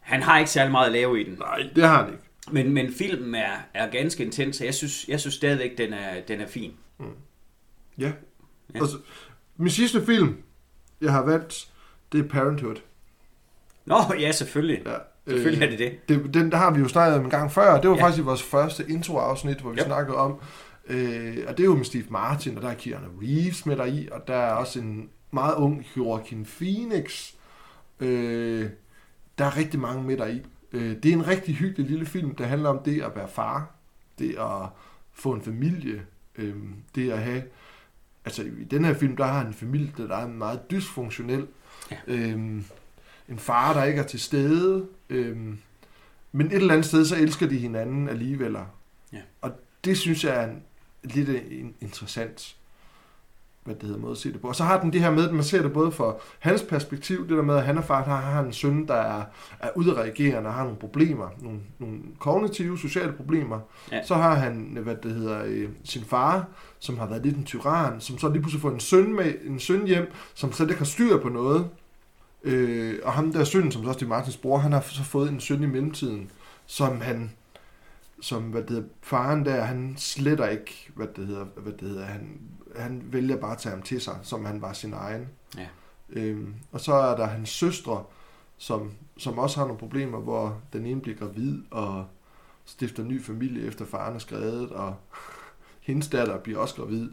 han 0.00 0.22
har 0.22 0.38
ikke 0.38 0.50
særlig 0.50 0.70
meget 0.72 0.86
at 0.86 0.92
lave 0.92 1.20
i 1.20 1.24
den. 1.24 1.36
Nej, 1.38 1.62
det 1.76 1.84
har 1.84 2.02
han 2.04 2.12
ikke. 2.12 2.23
Men, 2.50 2.72
men 2.74 2.92
filmen 2.92 3.34
er, 3.34 3.52
er 3.74 3.90
ganske 3.90 4.24
intens, 4.24 4.60
og 4.60 4.66
jeg 4.66 4.74
synes, 4.74 5.08
jeg 5.08 5.20
synes 5.20 5.34
stadigvæk, 5.34 5.78
den 5.78 5.92
er, 5.92 6.20
den 6.28 6.40
er 6.40 6.46
fin. 6.46 6.72
Ja. 7.98 8.12
Ja. 8.74 8.80
Og 8.80 8.88
så, 8.88 8.96
min 9.56 9.70
sidste 9.70 10.06
film, 10.06 10.36
jeg 11.00 11.12
har 11.12 11.22
valgt, 11.24 11.68
det 12.12 12.20
er 12.24 12.28
Parenthood. 12.28 12.76
Nå, 13.84 13.96
ja, 14.20 14.32
selvfølgelig. 14.32 14.82
Ja. 14.86 14.94
Selvfølgelig 15.28 15.62
er 15.66 15.70
det 15.70 15.78
det. 15.78 16.08
det 16.08 16.34
den 16.34 16.50
der 16.52 16.56
har 16.56 16.70
vi 16.70 16.80
jo 16.80 16.88
snakket 16.88 17.18
om 17.18 17.24
en 17.24 17.30
gang 17.30 17.52
før, 17.52 17.72
og 17.72 17.82
det 17.82 17.90
var 17.90 17.96
Ja. 17.96 18.00
ja. 18.00 18.06
faktisk 18.06 18.22
i 18.22 18.24
vores 18.24 18.42
første 18.42 18.84
introafsnit, 18.88 19.56
hvor 19.60 19.70
vi 19.70 19.76
Ja. 19.76 19.82
ja. 19.82 19.88
snakkede 19.88 20.16
om, 20.16 20.40
øh, 20.86 21.36
og 21.48 21.56
det 21.56 21.60
er 21.62 21.64
jo 21.64 21.76
med 21.76 21.84
Steve 21.84 22.04
Martin, 22.08 22.56
og 22.56 22.62
der 22.62 22.68
er 22.68 22.74
Keanu 22.74 23.06
Reeves 23.22 23.66
med 23.66 23.76
der 23.76 23.84
i, 23.84 24.08
og 24.12 24.28
der 24.28 24.34
er 24.36 24.52
også 24.52 24.78
en 24.80 25.08
meget 25.30 25.54
ung 25.54 25.86
Joaquin 25.96 26.44
Phoenix. 26.58 27.32
Øh, 28.00 28.70
der 29.38 29.44
er 29.44 29.56
rigtig 29.56 29.80
mange 29.80 30.02
med 30.02 30.16
der 30.16 30.26
i. 30.26 30.42
Øh, 30.74 30.96
det 31.02 31.06
er 31.06 31.12
en 31.12 31.26
rigtig 31.26 31.54
hyggelig 31.54 31.90
lille 31.90 32.06
film, 32.06 32.34
der 32.34 32.46
handler 32.46 32.68
om 32.68 32.78
det 32.84 33.02
at 33.02 33.16
være 33.16 33.28
far, 33.28 33.70
det 34.18 34.36
at 34.38 34.68
få 35.12 35.32
en 35.32 35.42
familie, 35.42 36.06
øh, 36.36 36.54
det 36.94 37.10
at 37.10 37.18
have 37.18 37.42
altså 38.24 38.42
i 38.42 38.64
den 38.64 38.84
her 38.84 38.94
film, 38.94 39.16
der 39.16 39.24
har 39.24 39.46
en 39.46 39.54
familie, 39.54 39.92
der 39.96 40.16
er 40.16 40.28
meget 40.28 40.70
dysfunktionel. 40.70 41.46
Ja. 41.90 41.96
Øhm, 42.06 42.64
en 43.28 43.38
far, 43.38 43.72
der 43.72 43.84
ikke 43.84 44.00
er 44.00 44.06
til 44.06 44.20
stede. 44.20 44.86
Øhm, 45.08 45.58
men 46.32 46.46
et 46.46 46.52
eller 46.52 46.74
andet 46.74 46.86
sted, 46.86 47.04
så 47.04 47.16
elsker 47.16 47.46
de 47.46 47.58
hinanden 47.58 48.08
alligevel. 48.08 48.56
Ja. 49.12 49.20
Og 49.40 49.52
det 49.84 49.98
synes 49.98 50.24
jeg 50.24 50.44
er 50.44 50.50
en, 50.50 50.62
lidt 51.04 51.28
en, 51.28 51.74
interessant 51.80 52.56
hvad 53.64 53.74
det 53.74 53.82
hedder, 53.82 54.00
måde 54.00 54.12
at 54.12 54.18
se 54.18 54.32
det 54.32 54.40
på. 54.40 54.48
Og 54.48 54.56
så 54.56 54.64
har 54.64 54.80
den 54.80 54.92
det 54.92 55.00
her 55.00 55.10
med, 55.10 55.28
at 55.28 55.34
man 55.34 55.44
ser 55.44 55.62
det 55.62 55.72
både 55.72 55.92
fra 55.92 56.14
hans 56.38 56.62
perspektiv, 56.62 57.28
det 57.28 57.36
der 57.36 57.42
med, 57.42 57.56
at 57.56 57.62
han 57.62 57.78
er 57.78 57.82
far, 57.82 58.04
har, 58.04 58.16
har 58.16 58.42
en 58.42 58.52
søn, 58.52 58.86
der 58.86 58.94
er, 58.94 59.22
er 59.60 59.68
udreagerende 59.74 60.48
og 60.48 60.54
har 60.54 60.62
nogle 60.62 60.78
problemer, 60.78 61.28
nogle, 61.40 61.58
nogle 61.78 61.98
kognitive, 62.18 62.78
sociale 62.78 63.12
problemer. 63.12 63.60
Ja. 63.92 64.02
Så 64.02 64.14
har 64.14 64.34
han, 64.34 64.78
hvad 64.82 64.96
det 65.02 65.14
hedder, 65.14 65.42
øh, 65.46 65.68
sin 65.84 66.04
far, 66.04 66.48
som 66.78 66.98
har 66.98 67.06
været 67.06 67.22
lidt 67.22 67.36
en 67.36 67.44
tyran, 67.44 68.00
som 68.00 68.18
så 68.18 68.28
lige 68.28 68.42
pludselig 68.42 68.62
får 68.62 68.70
en 68.70 68.80
søn, 68.80 69.16
med, 69.16 69.34
en 69.44 69.60
søn 69.60 69.86
hjem, 69.86 70.12
som 70.34 70.52
slet 70.52 70.68
ikke 70.68 70.78
har 70.78 70.84
styr 70.84 71.18
på 71.18 71.28
noget. 71.28 71.68
Øh, 72.44 72.98
og 73.02 73.12
ham 73.12 73.32
der 73.32 73.44
søn, 73.44 73.72
som 73.72 73.82
så 73.82 73.88
også 73.88 74.04
er 74.04 74.08
Martins 74.08 74.36
bror, 74.36 74.58
han 74.58 74.72
har 74.72 74.80
så 74.80 75.04
fået 75.04 75.30
en 75.30 75.40
søn 75.40 75.62
i 75.62 75.66
mellemtiden, 75.66 76.30
som 76.66 77.00
han, 77.00 77.30
som 78.20 78.42
hvad 78.42 78.62
det 78.62 78.70
hedder, 78.70 78.88
faren 79.02 79.44
der, 79.44 79.64
han 79.64 79.94
sletter 79.96 80.48
ikke, 80.48 80.90
hvad 80.94 81.06
det 81.16 81.26
hedder, 81.26 81.44
hvad 81.56 81.72
det 81.72 81.88
hedder, 81.88 82.04
han, 82.04 82.40
han 82.76 83.02
vælger 83.04 83.36
bare 83.36 83.52
at 83.52 83.58
tage 83.58 83.74
ham 83.74 83.82
til 83.82 84.00
sig, 84.00 84.18
som 84.22 84.44
han 84.44 84.62
var 84.62 84.72
sin 84.72 84.92
egen. 84.92 85.28
Ja. 85.58 85.66
Øhm, 86.08 86.54
og 86.72 86.80
så 86.80 86.94
er 86.94 87.16
der 87.16 87.26
hans 87.26 87.48
søstre, 87.48 88.04
som, 88.56 88.92
som 89.16 89.38
også 89.38 89.58
har 89.58 89.66
nogle 89.66 89.78
problemer, 89.78 90.18
hvor 90.18 90.60
den 90.72 90.86
ene 90.86 91.00
bliver 91.00 91.18
gravid 91.18 91.62
og 91.70 92.06
stifter 92.64 93.04
ny 93.04 93.22
familie 93.22 93.66
efter 93.66 93.84
faren 93.84 94.14
er 94.14 94.18
skrevet, 94.18 94.70
og 94.70 94.94
hendes 95.86 96.08
datter 96.08 96.38
bliver 96.38 96.58
også 96.58 96.74
gravid 96.74 97.10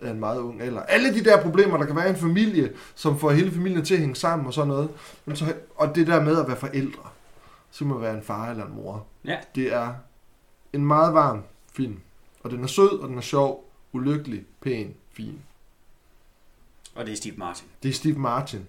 af 0.00 0.10
en 0.10 0.20
meget 0.20 0.38
ung 0.38 0.62
alder. 0.62 0.82
Alle 0.82 1.14
de 1.14 1.24
der 1.24 1.42
problemer, 1.42 1.76
der 1.76 1.86
kan 1.86 1.96
være 1.96 2.06
i 2.06 2.10
en 2.10 2.16
familie, 2.16 2.72
som 2.94 3.18
får 3.18 3.30
hele 3.30 3.50
familien 3.50 3.84
til 3.84 3.94
at 3.94 4.00
hænge 4.00 4.16
sammen 4.16 4.46
og 4.46 4.54
sådan 4.54 4.68
noget. 4.68 4.90
Men 5.24 5.36
så, 5.36 5.54
og 5.76 5.94
det 5.94 6.06
der 6.06 6.22
med 6.24 6.40
at 6.40 6.48
være 6.48 6.56
forældre, 6.56 7.02
så 7.70 7.84
må 7.84 7.98
være 7.98 8.14
en 8.14 8.22
far 8.22 8.50
eller 8.50 8.66
en 8.66 8.74
mor. 8.74 9.06
Ja. 9.24 9.36
Det 9.54 9.72
er 9.72 9.94
en 10.72 10.86
meget 10.86 11.14
varm 11.14 11.42
film. 11.72 12.00
Og 12.42 12.50
den 12.50 12.62
er 12.62 12.66
sød, 12.66 12.98
og 13.00 13.08
den 13.08 13.16
er 13.16 13.22
sjov, 13.22 13.72
ulykkelig, 13.92 14.44
pæn, 14.60 14.94
fin. 15.18 15.38
Og 16.94 17.06
det 17.06 17.12
er 17.12 17.16
Steve 17.16 17.34
Martin. 17.36 17.66
Det 17.82 17.88
er 17.88 17.92
Steve 17.92 18.18
Martin. 18.18 18.66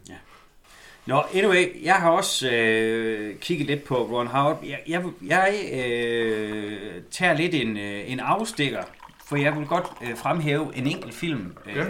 Nå, 1.05 1.23
anyway, 1.33 1.83
jeg 1.83 1.95
har 1.95 2.09
også 2.09 2.49
øh, 2.51 3.35
kigget 3.39 3.67
lidt 3.67 3.83
på 3.83 3.95
Ron 3.97 4.27
Howard. 4.27 4.63
Jeg, 4.63 4.79
jeg, 4.87 5.03
jeg 5.27 5.69
øh, 5.73 7.01
tager 7.11 7.33
lidt 7.33 7.53
en, 7.55 7.77
øh, 7.77 8.11
en 8.11 8.19
afstikker, 8.19 8.83
for 9.25 9.35
jeg 9.35 9.55
vil 9.55 9.65
godt 9.67 9.85
øh, 10.01 10.17
fremhæve 10.17 10.75
en 10.75 10.87
enkelt 10.87 11.13
film, 11.13 11.53
øh, 11.65 11.75
Ja. 11.75 11.83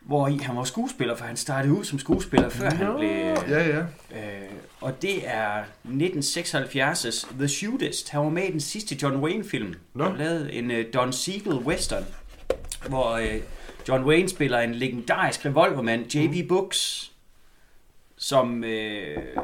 hvor 0.00 0.28
i 0.28 0.36
han 0.36 0.56
var 0.56 0.64
skuespiller, 0.64 1.16
for 1.16 1.24
han 1.24 1.36
startede 1.36 1.74
ud 1.74 1.84
som 1.84 1.98
skuespiller, 1.98 2.48
før 2.48 2.70
han 2.70 2.96
blev... 2.98 3.08
Ja, 3.58 3.68
ja. 3.68 3.78
Øh, 4.18 4.50
og 4.80 5.02
det 5.02 5.28
er 5.28 5.62
1976's 5.84 7.34
The 7.38 7.48
Shootist. 7.48 8.08
Han 8.10 8.20
var 8.20 8.28
med 8.28 8.42
i 8.44 8.52
den 8.52 8.60
sidste 8.60 8.98
John 9.02 9.16
Wayne-film. 9.16 9.74
Nå. 9.94 10.04
Han 10.04 10.16
lavede 10.18 10.52
en 10.52 10.70
uh, 10.70 10.76
Don 10.94 11.12
Siegel 11.12 11.54
western, 11.54 12.04
hvor 12.88 13.14
uh, 13.14 13.42
John 13.88 14.04
Wayne 14.04 14.28
spiller 14.28 14.58
en 14.58 14.74
legendarisk 14.74 15.44
revolvermand, 15.44 16.14
J.B. 16.14 16.48
Books, 16.48 17.12
som 18.16 18.58
uh, 18.62 19.42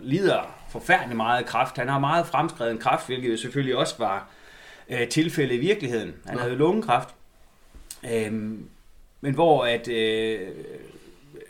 lider 0.00 0.56
forfærdelig 0.68 1.16
meget 1.16 1.38
af 1.38 1.46
kræft. 1.46 1.76
Han 1.76 1.88
har 1.88 1.98
meget 1.98 2.26
fremskreden 2.26 2.78
kræft, 2.78 3.06
hvilket 3.06 3.32
jo 3.32 3.36
selvfølgelig 3.36 3.76
også 3.76 3.94
var 3.98 4.30
uh, 4.88 5.08
tilfældet 5.10 5.54
i 5.54 5.58
virkeligheden. 5.58 6.14
Han 6.26 6.36
Nå. 6.36 6.40
havde 6.40 6.56
lungekræft. 6.56 7.14
Øhm, 8.12 8.68
men 9.20 9.34
hvor 9.34 9.64
at 9.64 9.88
øh, 9.88 10.48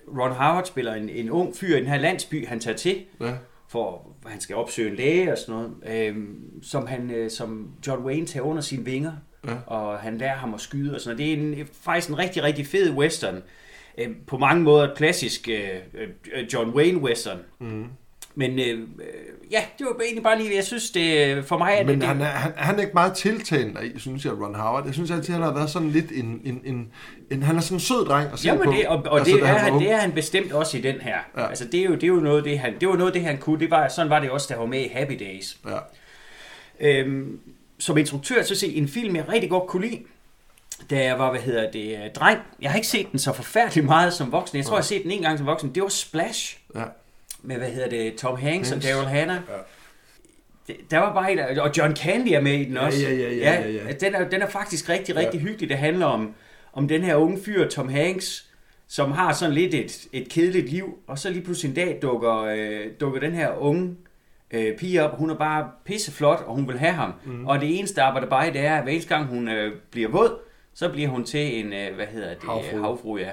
Ron 0.09 0.33
Howard 0.33 0.64
spiller 0.64 0.94
en, 0.94 1.09
en 1.09 1.31
ung 1.31 1.57
fyr 1.57 1.76
i 1.76 1.81
den 1.81 1.88
her 1.88 1.98
landsby, 1.98 2.46
han 2.46 2.61
tager 2.61 2.76
til, 2.76 3.05
ja. 3.20 3.35
for 3.68 4.07
han 4.26 4.40
skal 4.40 4.57
opsøge 4.57 4.90
en 4.90 4.96
læge 4.96 5.33
og 5.33 5.38
sådan 5.38 5.55
noget, 5.55 6.07
øhm, 6.07 6.62
som, 6.62 6.87
han, 6.87 7.11
øh, 7.11 7.31
som 7.31 7.70
John 7.87 8.05
Wayne 8.05 8.26
tager 8.26 8.44
under 8.44 8.62
sine 8.62 8.85
vinger, 8.85 9.12
Ja. 9.46 9.55
og 9.66 9.98
han 9.98 10.18
lærer 10.18 10.37
ham 10.37 10.55
at 10.55 10.61
skyde 10.61 10.94
og 10.94 11.00
sådan 11.00 11.16
noget. 11.16 11.38
Det 11.38 11.59
er 11.59 11.62
en, 11.62 11.68
faktisk 11.83 12.09
en 12.09 12.18
rigtig, 12.18 12.42
rigtig 12.42 12.66
fed 12.66 12.90
western. 12.90 13.42
Øh, 13.98 14.09
på 14.26 14.38
mange 14.38 14.62
måder 14.62 14.85
et 14.85 14.96
klassisk 14.96 15.48
øh, 15.48 15.68
øh, 16.35 16.44
John 16.53 16.70
Wayne 16.70 16.98
western. 16.98 17.38
Mm. 17.59 17.87
Men 18.35 18.59
øh, 18.59 18.66
øh, 18.68 18.83
ja, 19.50 19.64
det 19.79 19.87
var 19.87 20.03
egentlig 20.05 20.22
bare 20.22 20.38
lige, 20.38 20.57
jeg 20.57 20.64
synes 20.64 20.90
det, 20.90 21.44
for 21.44 21.59
mig 21.59 21.87
Men 21.87 22.00
det, 22.00 22.09
han 22.09 22.20
er, 22.20 22.24
han, 22.24 22.53
han 22.57 22.76
er 22.76 22.81
ikke 22.81 22.94
meget 22.94 23.12
tiltalende 23.14 24.00
synes 24.00 24.24
jeg, 24.24 24.33
Ron 24.33 24.55
Howard. 24.55 24.85
Jeg 24.85 24.94
synes 24.94 25.11
altid, 25.11 25.35
han 25.35 25.42
har 25.42 25.55
været 25.55 25.70
sådan 25.70 25.90
lidt 25.90 26.12
en... 26.12 26.40
en, 26.44 26.61
en, 26.64 26.92
en 27.31 27.42
han 27.42 27.57
er 27.57 27.61
sådan 27.61 27.76
en 27.76 27.81
sød 27.81 28.07
dreng 28.07 28.33
at 28.33 28.38
se 28.38 28.46
Jamen 28.46 28.64
på. 28.64 28.72
det, 28.72 28.87
og, 28.87 29.03
og 29.07 29.18
Altså, 29.18 29.35
det, 29.37 29.42
er, 29.42 29.46
han, 29.46 29.81
det 29.81 29.90
er 29.90 29.96
han 29.96 30.12
bestemt 30.12 30.53
også 30.53 30.79
i 30.79 30.81
den 30.81 31.00
her. 31.00 31.18
Ja. 31.37 31.48
Altså 31.48 31.64
det 31.64 31.81
er 31.81 31.85
jo, 31.85 31.94
det 31.94 32.03
er 32.03 32.09
jo 32.09 32.20
noget 32.20 32.44
det 32.44 32.59
han, 32.59 32.74
det 32.81 32.88
var 32.88 32.96
noget 32.96 33.14
det 33.14 33.22
han 33.22 33.38
kunne. 33.38 33.61
Det 33.61 33.70
var 33.70 33.88
sådan 33.88 34.11
var 34.11 34.20
det 34.20 34.31
også 34.31 34.53
han 34.53 34.61
var 34.61 34.66
med 34.66 34.81
i 34.81 34.88
Happy 34.88 35.18
Days. 35.20 35.59
Ja. 35.66 35.79
Øhm, 36.81 37.40
som 37.80 37.98
instruktør 37.98 38.42
så 38.42 38.54
se 38.54 38.74
en 38.74 38.88
film 38.88 39.16
jeg 39.16 39.28
rigtig 39.28 39.50
godt 39.50 39.66
kunne 39.66 39.86
lide. 39.88 40.00
Da 40.90 41.04
jeg 41.04 41.18
var, 41.18 41.30
hvad 41.30 41.40
hedder 41.40 41.70
det, 41.70 41.92
øh, 42.04 42.10
dreng. 42.14 42.38
Jeg 42.62 42.70
har 42.70 42.76
ikke 42.76 42.88
set 42.88 43.10
den 43.12 43.18
så 43.18 43.32
forfærdeligt 43.32 43.86
meget 43.86 44.12
som 44.12 44.32
voksen. 44.32 44.58
Jeg 44.58 44.66
tror, 44.66 44.76
jeg 44.76 44.78
har 44.80 44.84
set 44.86 45.02
den 45.02 45.10
en 45.10 45.22
gang 45.22 45.38
som 45.38 45.46
voksen. 45.46 45.74
Det 45.74 45.82
var 45.82 45.88
Splash 45.88 46.58
Ja. 46.74 46.82
med, 47.42 47.56
hvad 47.56 47.68
hedder 47.68 47.88
det, 47.88 48.14
Tom 48.16 48.38
Hanks 48.38 48.68
og 48.70 48.74
Hanks. 48.74 48.86
Daryl 48.86 49.06
Hannah. 49.06 49.36
Ja. 49.48 49.54
Det- 50.66 50.90
Der 50.90 50.98
var 50.98 51.12
bare 51.14 51.32
et, 51.52 51.60
og 51.60 51.70
John 51.78 51.96
Candy 51.96 52.28
er 52.32 52.40
med 52.40 52.52
i 52.60 52.64
den 52.64 52.72
Ja, 52.74 52.86
også. 52.86 53.00
ja, 53.02 53.10
ja, 53.14 53.30
ja, 53.34 53.60
ja, 53.60 53.70
ja. 53.86 53.92
Den, 53.92 54.14
er, 54.14 54.28
den 54.28 54.42
er 54.42 54.46
faktisk 54.48 54.88
rigtig, 54.88 55.16
rigtig 55.16 55.40
hyggelig. 55.40 55.68
Det 55.68 55.78
handler 55.78 56.06
om, 56.06 56.34
om 56.72 56.88
den 56.88 57.02
her 57.02 57.14
unge 57.16 57.38
fyr, 57.44 57.68
Tom 57.68 57.88
Hanks, 57.88 58.46
som 58.88 59.12
har 59.12 59.32
sådan 59.32 59.54
lidt 59.54 59.74
et, 59.74 60.06
et 60.12 60.28
kedeligt 60.28 60.68
liv, 60.70 60.98
og 61.06 61.18
så 61.18 61.30
lige 61.30 61.42
pludselig 61.42 61.68
en 61.68 61.74
dag 61.74 61.98
dukker, 62.02 62.36
øh, 62.38 62.86
dukker 63.00 63.20
den 63.20 63.32
her 63.32 63.56
unge 63.58 63.96
øh, 64.50 64.76
pige 64.76 65.02
op, 65.04 65.18
hun 65.18 65.30
er 65.30 65.34
bare 65.34 65.70
pisseflot, 65.84 66.40
og 66.46 66.54
hun 66.54 66.68
vil 66.68 66.78
have 66.78 66.92
ham. 66.92 67.12
Mm. 67.24 67.46
Og 67.46 67.60
det 67.60 67.78
eneste 67.78 68.02
arbejde 68.02 68.26
bare 68.26 68.48
i, 68.48 68.52
det 68.52 68.60
er, 68.60 68.76
at 68.76 68.82
hver 68.82 68.92
eneste 68.92 69.14
gang 69.14 69.26
hun 69.26 69.48
øh, 69.48 69.72
bliver 69.90 70.08
våd, 70.08 70.38
så 70.74 70.88
bliver 70.88 71.08
hun 71.08 71.24
til 71.24 71.58
en, 71.60 71.72
øh, 71.72 71.94
hvad 71.94 72.06
hedder 72.06 72.28
det, 72.34 72.42
havfru, 72.42 72.78
havfru 72.78 73.16
ja. 73.18 73.30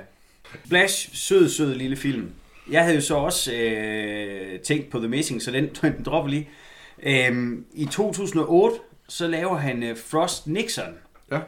Splash, 0.66 1.16
sød, 1.16 1.50
sød 1.50 1.76
lille 1.76 1.96
film. 1.96 2.32
Jeg 2.72 2.84
havde 2.84 2.96
jo 2.96 3.02
så 3.02 3.16
også 3.16 3.54
øh, 3.54 4.60
tænkt 4.60 4.90
på 4.90 5.00
The 5.00 5.08
Missing, 5.08 5.42
så 5.42 5.52
den, 5.52 5.70
den 5.82 6.04
dropper 6.04 6.30
lige. 6.30 6.50
Øhm, 7.04 7.66
I 7.74 7.86
2008, 7.86 8.76
så 9.10 9.28
laver 9.28 9.58
han 9.58 9.84
øh, 9.84 9.98
Frost 9.98 10.48
Nixon, 10.48 10.94
Ja. 11.32 11.40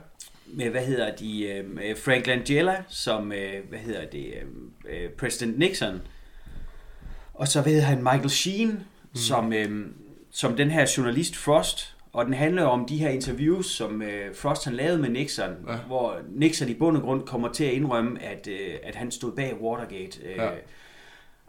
med, 0.46 0.70
hvad 0.70 0.82
hedder 0.86 1.16
de, 1.16 1.48
øh, 1.48 1.76
med 1.76 1.96
Frank 1.96 2.28
Langella, 2.28 2.76
som, 2.88 3.32
øh, 3.32 3.54
hvad 3.70 3.80
hedder 3.80 4.06
det, 4.06 4.26
øh, 4.26 5.04
øh, 5.04 5.10
President 5.10 5.60
Nixon. 5.60 6.02
Og 7.34 7.48
så, 7.48 7.62
hedder 7.62 7.82
han, 7.82 8.04
Michael 8.04 8.30
Sheen, 8.30 8.80
mm. 9.12 9.16
som, 9.16 9.54
øh, 9.54 9.88
som 10.32 10.56
den 10.58 10.72
her 10.72 10.94
journalist 10.98 11.36
Frost. 11.36 11.96
Og 12.14 12.26
den 12.26 12.34
handler 12.34 12.64
om 12.64 12.86
de 12.86 12.98
her 12.98 13.10
interviews, 13.10 13.66
som 13.66 14.02
øh, 14.02 14.36
Frost 14.36 14.66
han 14.66 14.74
lavede 14.74 14.98
med 14.98 15.10
Nixon, 15.10 15.50
Ja. 15.68 15.72
ja. 15.74 15.78
hvor 15.80 16.18
Nixon 16.30 16.70
i 16.70 16.74
bund 16.74 16.98
og 16.98 17.04
grund 17.04 17.24
kommer 17.28 17.52
til 17.54 17.64
at 17.64 17.74
indrømme, 17.74 18.24
at, 18.24 18.48
øh, 18.48 18.76
at 18.84 18.96
han 18.96 19.12
stod 19.12 19.32
bag 19.32 19.62
Watergate. 19.62 20.22
Øh, 20.24 20.38
Ja. 20.38 20.44
ja. 20.44 20.52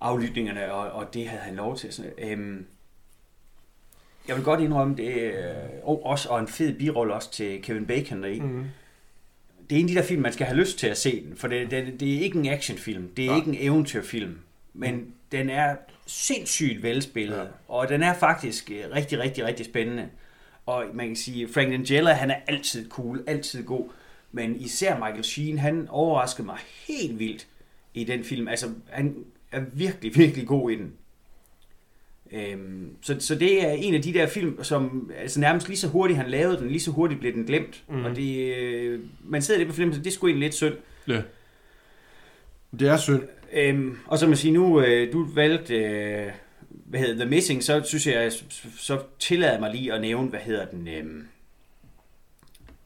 aflytningerne, 0.00 0.72
og, 0.72 0.90
og 0.90 1.14
det 1.14 1.28
havde 1.28 1.42
han 1.42 1.54
lov 1.54 1.76
til. 1.76 1.92
Sådan, 1.92 2.12
øhm, 2.18 2.66
jeg 4.28 4.36
vil 4.36 4.44
godt 4.44 4.60
indrømme 4.60 4.96
det, 4.96 5.14
øh, 5.14 5.34
og, 5.82 6.06
også, 6.06 6.28
og 6.28 6.40
en 6.40 6.48
fed 6.48 6.78
birolle 6.78 7.14
også 7.14 7.32
til 7.32 7.62
Kevin 7.62 7.86
Bacon 7.86 8.22
deri. 8.22 8.40
Mm. 8.40 8.46
Mm. 8.46 8.64
Det 9.70 9.76
er 9.76 9.80
en 9.80 9.86
af 9.88 9.94
de 9.94 9.94
der 10.00 10.02
film, 10.06 10.22
man 10.22 10.32
skal 10.32 10.46
have 10.46 10.58
lyst 10.58 10.78
til 10.78 10.86
at 10.86 10.98
se 10.98 11.24
den, 11.24 11.36
for 11.36 11.48
det, 11.48 11.70
det, 11.70 12.00
det 12.00 12.16
er 12.16 12.20
ikke 12.20 12.38
en 12.38 12.46
actionfilm, 12.46 13.08
det 13.16 13.24
er 13.24 13.28
Nej. 13.28 13.36
ikke 13.36 13.48
en 13.48 13.56
eventyrfilm, 13.60 14.38
men 14.74 14.94
mm. 14.94 15.12
den 15.32 15.50
er 15.50 15.76
sindssygt 16.10 16.82
velspillet, 16.82 17.36
Ja. 17.36 17.44
og 17.68 17.88
den 17.88 18.02
er 18.02 18.14
faktisk 18.14 18.70
øh, 18.70 18.84
rigtig, 18.94 19.18
rigtig, 19.18 19.44
rigtig 19.44 19.66
spændende. 19.66 20.08
Og 20.66 20.84
man 20.94 21.06
kan 21.06 21.16
sige, 21.16 21.48
Frank 21.48 21.70
Langella, 21.70 22.12
han 22.12 22.30
er 22.30 22.36
altid 22.46 22.90
cool, 22.90 23.24
altid 23.26 23.64
god, 23.64 23.90
men 24.32 24.56
især 24.56 24.94
Michael 24.98 25.24
Sheen, 25.24 25.58
han 25.58 25.86
overraskede 25.88 26.46
mig 26.46 26.58
helt 26.88 27.18
vildt 27.18 27.46
i 27.94 28.04
den 28.04 28.24
film. 28.24 28.48
Altså, 28.48 28.66
han 28.88 29.24
er 29.52 29.60
virkelig, 29.72 30.16
virkelig 30.16 30.46
god 30.46 30.70
i 30.70 30.74
den. 30.76 30.92
Øhm, 32.32 32.96
så, 33.02 33.16
så 33.20 33.34
det 33.34 33.66
er 33.66 33.70
en 33.70 33.94
af 33.94 34.02
de 34.02 34.12
der 34.14 34.26
film, 34.26 34.64
som 34.64 35.10
altså 35.18 35.40
nærmest 35.40 35.68
lige 35.68 35.78
så 35.78 35.88
hurtigt 35.88 36.16
han 36.16 36.30
lavede 36.30 36.58
den, 36.58 36.68
lige 36.68 36.80
så 36.80 36.90
hurtigt 36.90 37.20
blev 37.20 37.32
den 37.34 37.44
glemt. 37.44 37.82
Mm. 37.88 38.04
Og 38.04 38.16
det, 38.16 38.56
øh, 38.56 39.00
man 39.24 39.42
sidder 39.42 39.58
lidt 39.58 39.68
på 39.70 39.74
filmen, 39.76 39.94
så 39.94 40.00
det 40.00 40.12
sgu 40.12 40.26
egentlig 40.26 40.46
lidt 40.46 40.54
synd. 40.54 40.74
ja. 41.08 41.22
Det 42.80 42.88
er 42.88 42.96
synd. 42.96 43.22
Øhm, 43.52 43.98
og 44.06 44.18
så 44.18 44.26
må 44.26 44.30
jeg 44.30 44.38
sige, 44.38 44.52
nu 44.52 44.80
øh, 44.80 45.12
du 45.12 45.26
valgte 45.34 45.74
øh, 45.74 46.32
hvad 46.70 47.00
hedder 47.00 47.14
The 47.14 47.30
Missing, 47.30 47.62
så 47.62 47.82
synes 47.84 48.06
jeg, 48.06 48.32
så 48.78 48.98
tillader 49.18 49.52
jeg 49.52 49.60
mig 49.60 49.70
lige 49.70 49.92
at 49.92 50.00
nævne, 50.00 50.28
hvad 50.28 50.40
hedder 50.40 50.64
den, 50.64 50.88
øhm, 50.88 51.28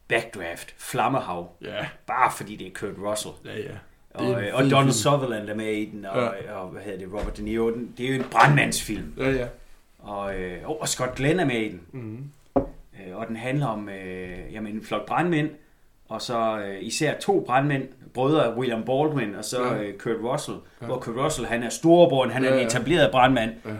Backdraft, 0.09 0.74
Flammehav. 0.79 1.57
Ja. 1.62 1.87
Bare 2.07 2.33
fordi 2.37 2.57
det 2.57 2.66
er 2.66 2.70
Kurt 2.74 2.98
Russell. 2.98 3.35
Ja, 3.44 3.59
ja. 3.59 3.74
Og, 4.14 4.42
øh, 4.42 4.55
og 4.55 4.62
fed 4.62 4.70
Donald. 4.70 4.92
Sutherland 4.92 5.48
er 5.48 5.55
med 5.55 5.72
i 5.72 5.85
den, 5.85 6.05
og, 6.05 6.35
ja. 6.44 6.53
og 6.53 6.68
hvad 6.68 6.83
hedder 6.83 6.98
det, 6.98 7.09
Robert 7.09 7.37
De 7.37 7.42
Niro. 7.42 7.70
Den, 7.70 7.94
det 7.98 8.07
er 8.07 8.14
jo 8.14 8.22
en 8.22 8.29
brandmandsfilm. 8.31 9.12
Ja, 9.18 9.31
ja. 9.31 9.46
Og, 9.98 10.40
øh, 10.40 10.68
og 10.68 10.88
Scott 10.88 11.14
Glenn 11.14 11.40
er 11.40 11.44
med 11.44 11.61
i 11.61 11.68
den. 11.68 11.81
Mm. 11.92 12.31
Øh, 12.57 13.16
og 13.16 13.29
den 13.29 13.37
handler 13.37 13.66
om 13.66 13.88
øh, 13.88 14.53
jamen, 14.53 14.74
en 14.74 14.85
flok 14.85 15.07
brandmænd, 15.07 15.50
og 16.09 16.22
så 16.22 16.59
øh, 16.59 16.77
især 16.81 17.18
to 17.18 17.44
brandmænd, 17.46 17.88
brødre 18.14 18.57
William 18.59 18.83
Baldwin 18.85 19.35
og 19.35 19.44
så 19.44 19.62
Ja. 19.64 19.83
øh, 19.83 19.98
Kurt 19.98 20.16
Russell. 20.22 20.57
Ja. 20.57 20.62
Ja. 20.81 20.87
Hvor 20.87 20.98
Kurt 21.00 21.16
Russell, 21.16 21.46
han 21.46 21.62
er 21.62 21.68
storebror, 21.68 22.29
han 22.29 22.44
er 22.44 22.48
Ja, 22.48 22.55
en 22.55 22.61
ja. 22.61 22.66
etableret 22.66 23.11
brandmand. 23.11 23.50
Ja. 23.64 23.70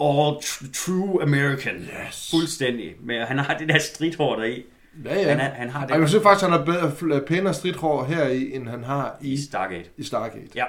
All 0.00 0.36
tr- 0.36 0.72
true 0.86 1.22
American. 1.22 1.74
Yes. 1.74 2.30
Fuldstændig. 2.30 2.94
Men 3.00 3.22
han 3.26 3.38
har 3.38 3.58
det 3.58 3.68
der 3.68 3.78
stridthår 3.78 4.36
deri. 4.36 4.64
Ja, 5.04 5.20
ja. 5.20 5.28
Han, 5.28 5.40
er, 5.40 5.50
han 5.50 5.70
har 5.70 5.86
det 5.86 5.94
Ej, 5.94 6.00
jeg 6.00 6.08
synes 6.08 6.22
faktisk, 6.22 6.42
han 6.48 6.52
har 6.58 6.64
bedre, 6.64 7.20
pænere 7.20 7.54
stridthår 7.54 8.04
her 8.04 8.24
i, 8.28 8.54
end 8.54 8.68
han 8.68 8.84
har 8.84 9.16
i, 9.20 9.32
i 9.32 9.36
Stargate. 9.36 9.90
i 9.96 10.02
Stargate. 10.04 10.48
Ja, 10.54 10.64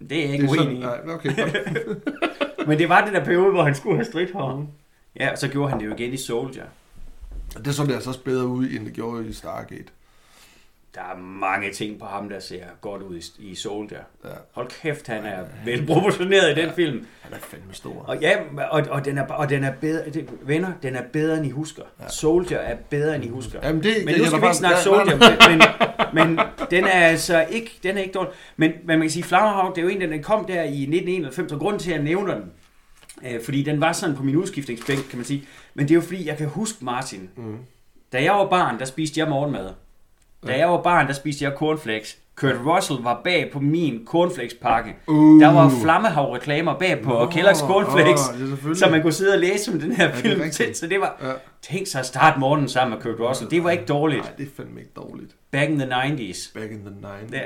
det 0.00 0.18
er 0.18 0.22
jeg 0.24 0.32
ikke 0.32 0.44
er 0.44 0.48
uenig 0.50 0.76
i. 0.76 0.80
nej, 0.80 0.98
okay. 1.08 1.30
Men 2.66 2.78
det 2.78 2.88
var 2.88 3.04
den 3.04 3.14
der 3.14 3.24
periode, 3.24 3.50
hvor 3.50 3.62
han 3.62 3.74
skulle 3.74 3.96
have 3.96 4.04
stridthår. 4.04 4.56
Mhm. 4.56 4.66
Ja, 5.20 5.30
og 5.32 5.38
så 5.38 5.48
gjorde 5.48 5.70
han 5.70 5.80
det 5.80 5.86
jo 5.86 5.94
igen 5.94 6.12
i 6.12 6.16
Soldier. 6.16 6.64
det 7.64 7.74
så 7.74 7.84
det 7.84 7.94
altså 7.94 8.10
også 8.10 8.22
bedre 8.24 8.46
ud, 8.46 8.64
end 8.68 8.84
det 8.86 8.92
gjorde 8.92 9.28
i 9.28 9.32
Stargate. 9.32 9.84
Der 10.94 11.00
er 11.00 11.18
mange 11.18 11.72
ting 11.72 11.98
på 11.98 12.06
ham, 12.06 12.28
der 12.28 12.40
ser 12.40 12.64
godt 12.80 13.02
ud 13.02 13.16
i, 13.16 13.50
i 13.50 13.54
Soldier. 13.54 13.98
Ja. 14.24 14.28
Hold 14.52 14.68
kæft, 14.82 15.06
han 15.06 15.24
er 15.24 15.44
velproportioneret 15.64 16.58
i 16.58 16.60
den 16.60 16.72
film. 16.72 17.06
Han 17.20 17.32
er 17.32 17.36
fandme 17.40 17.74
stor. 17.74 18.04
Og 18.06 18.20
ja, 18.20 18.38
og, 18.70 18.82
og, 18.90 19.04
den 19.04 19.18
er, 19.18 19.26
og 19.26 19.48
den 19.48 19.64
er 19.64 19.72
bedre, 19.80 20.10
det, 20.10 20.30
venner, 20.42 20.72
den 20.82 20.96
er 20.96 21.02
bedre 21.12 21.36
end 21.36 21.46
I 21.46 21.50
husker. 21.50 21.82
Ja. 22.00 22.08
Soldier 22.08 22.58
er 22.58 22.76
bedre 22.90 23.16
end 23.16 23.24
I 23.24 23.28
husker. 23.28 23.58
Jamen, 23.62 23.82
det, 23.82 23.94
Men 24.04 24.14
nu 24.18 24.24
skal 24.24 24.40
vi 24.40 24.46
ikke 24.46 24.56
snakke 24.56 24.80
Soldier, 24.80 25.18
men, 25.48 25.62
men 26.14 26.38
den 26.70 26.84
er 26.84 27.06
altså 27.06 27.46
ikke, 27.50 27.78
den 27.82 27.96
er 27.96 28.00
ikke 28.02 28.12
dårlig. 28.12 28.32
Men, 28.56 28.70
men 28.70 28.86
man 28.86 29.00
kan 29.00 29.10
sige, 29.10 29.22
Flammerhav, 29.22 29.72
det 29.74 29.78
er 29.78 29.82
jo 29.82 29.88
en, 29.88 30.00
den 30.00 30.22
kom 30.22 30.44
der 30.44 30.62
i 30.62 30.82
1991, 30.82 31.52
og 31.52 31.58
grunden 31.58 31.80
til, 31.80 31.90
at 31.90 31.96
jeg 31.96 32.04
nævner 32.04 32.34
den, 32.34 32.52
øh, 33.26 33.44
fordi 33.44 33.62
den 33.62 33.80
var 33.80 33.92
sådan 33.92 34.16
på 34.16 34.22
min 34.22 34.36
udskiftningsbænk, 34.36 35.00
kan 35.10 35.18
man 35.18 35.24
sige. 35.24 35.44
Men 35.74 35.88
det 35.88 35.90
er 35.90 35.94
jo 35.94 36.00
fordi, 36.00 36.28
jeg 36.28 36.36
kan 36.36 36.48
huske 36.48 36.84
Martin. 36.84 37.30
Mm. 37.36 37.58
Da 38.12 38.22
jeg 38.22 38.32
var 38.32 38.48
barn, 38.48 38.78
der 38.78 38.84
spiste 38.84 39.20
jeg 39.20 39.28
morgenmad. 39.28 39.70
Da 40.46 40.52
Ja. 40.52 40.58
jeg 40.58 40.68
var 40.68 40.82
barn, 40.82 41.06
der 41.06 41.12
spiste 41.12 41.44
jeg 41.44 41.52
cornflakes. 41.56 42.16
Kurt 42.36 42.54
Russell 42.66 42.98
var 43.02 43.20
bag 43.24 43.50
på 43.52 43.60
min 43.60 44.00
cornflakes-pakke. 44.06 44.94
Uh. 45.06 45.40
Der 45.40 45.52
var 45.52 45.68
flammehav-reklamer 45.82 46.78
bag 46.78 47.00
på 47.02 47.10
Nå, 47.10 47.24
Kellogg's 47.24 47.66
Cornflakes, 47.66 48.20
det 48.20 48.42
er 48.42 48.46
selvfølgelig. 48.48 48.78
så 48.78 48.88
man 48.90 49.02
kunne 49.02 49.12
sidde 49.12 49.32
og 49.32 49.38
læse 49.38 49.72
om 49.72 49.80
den 49.80 49.92
her 49.92 50.06
det 50.06 50.14
er 50.16 50.20
film. 50.20 50.40
rigtigt. 50.40 50.76
så 50.76 50.86
det 50.86 51.00
var, 51.00 51.16
Ja. 51.22 51.30
tænk 51.62 51.86
sig 51.86 51.98
at 52.00 52.06
starte 52.06 52.40
morgenen 52.40 52.68
sammen 52.68 52.94
med 52.98 53.02
Kurt 53.02 53.28
Russell. 53.28 53.50
Det 53.50 53.64
var 53.64 53.70
ikke 53.70 53.84
dårligt. 53.84 54.22
Nej, 54.22 54.32
det 54.38 54.46
er 54.46 54.50
fandme 54.56 54.80
ikke 54.80 54.92
dårligt. 54.96 55.30
Back 55.52 55.70
in 55.70 55.78
the 55.78 55.88
90s. 55.88 56.52
Back 56.54 56.70
in 56.70 56.80
the 56.80 56.94
90s. 57.02 57.32
Ja. 57.32 57.38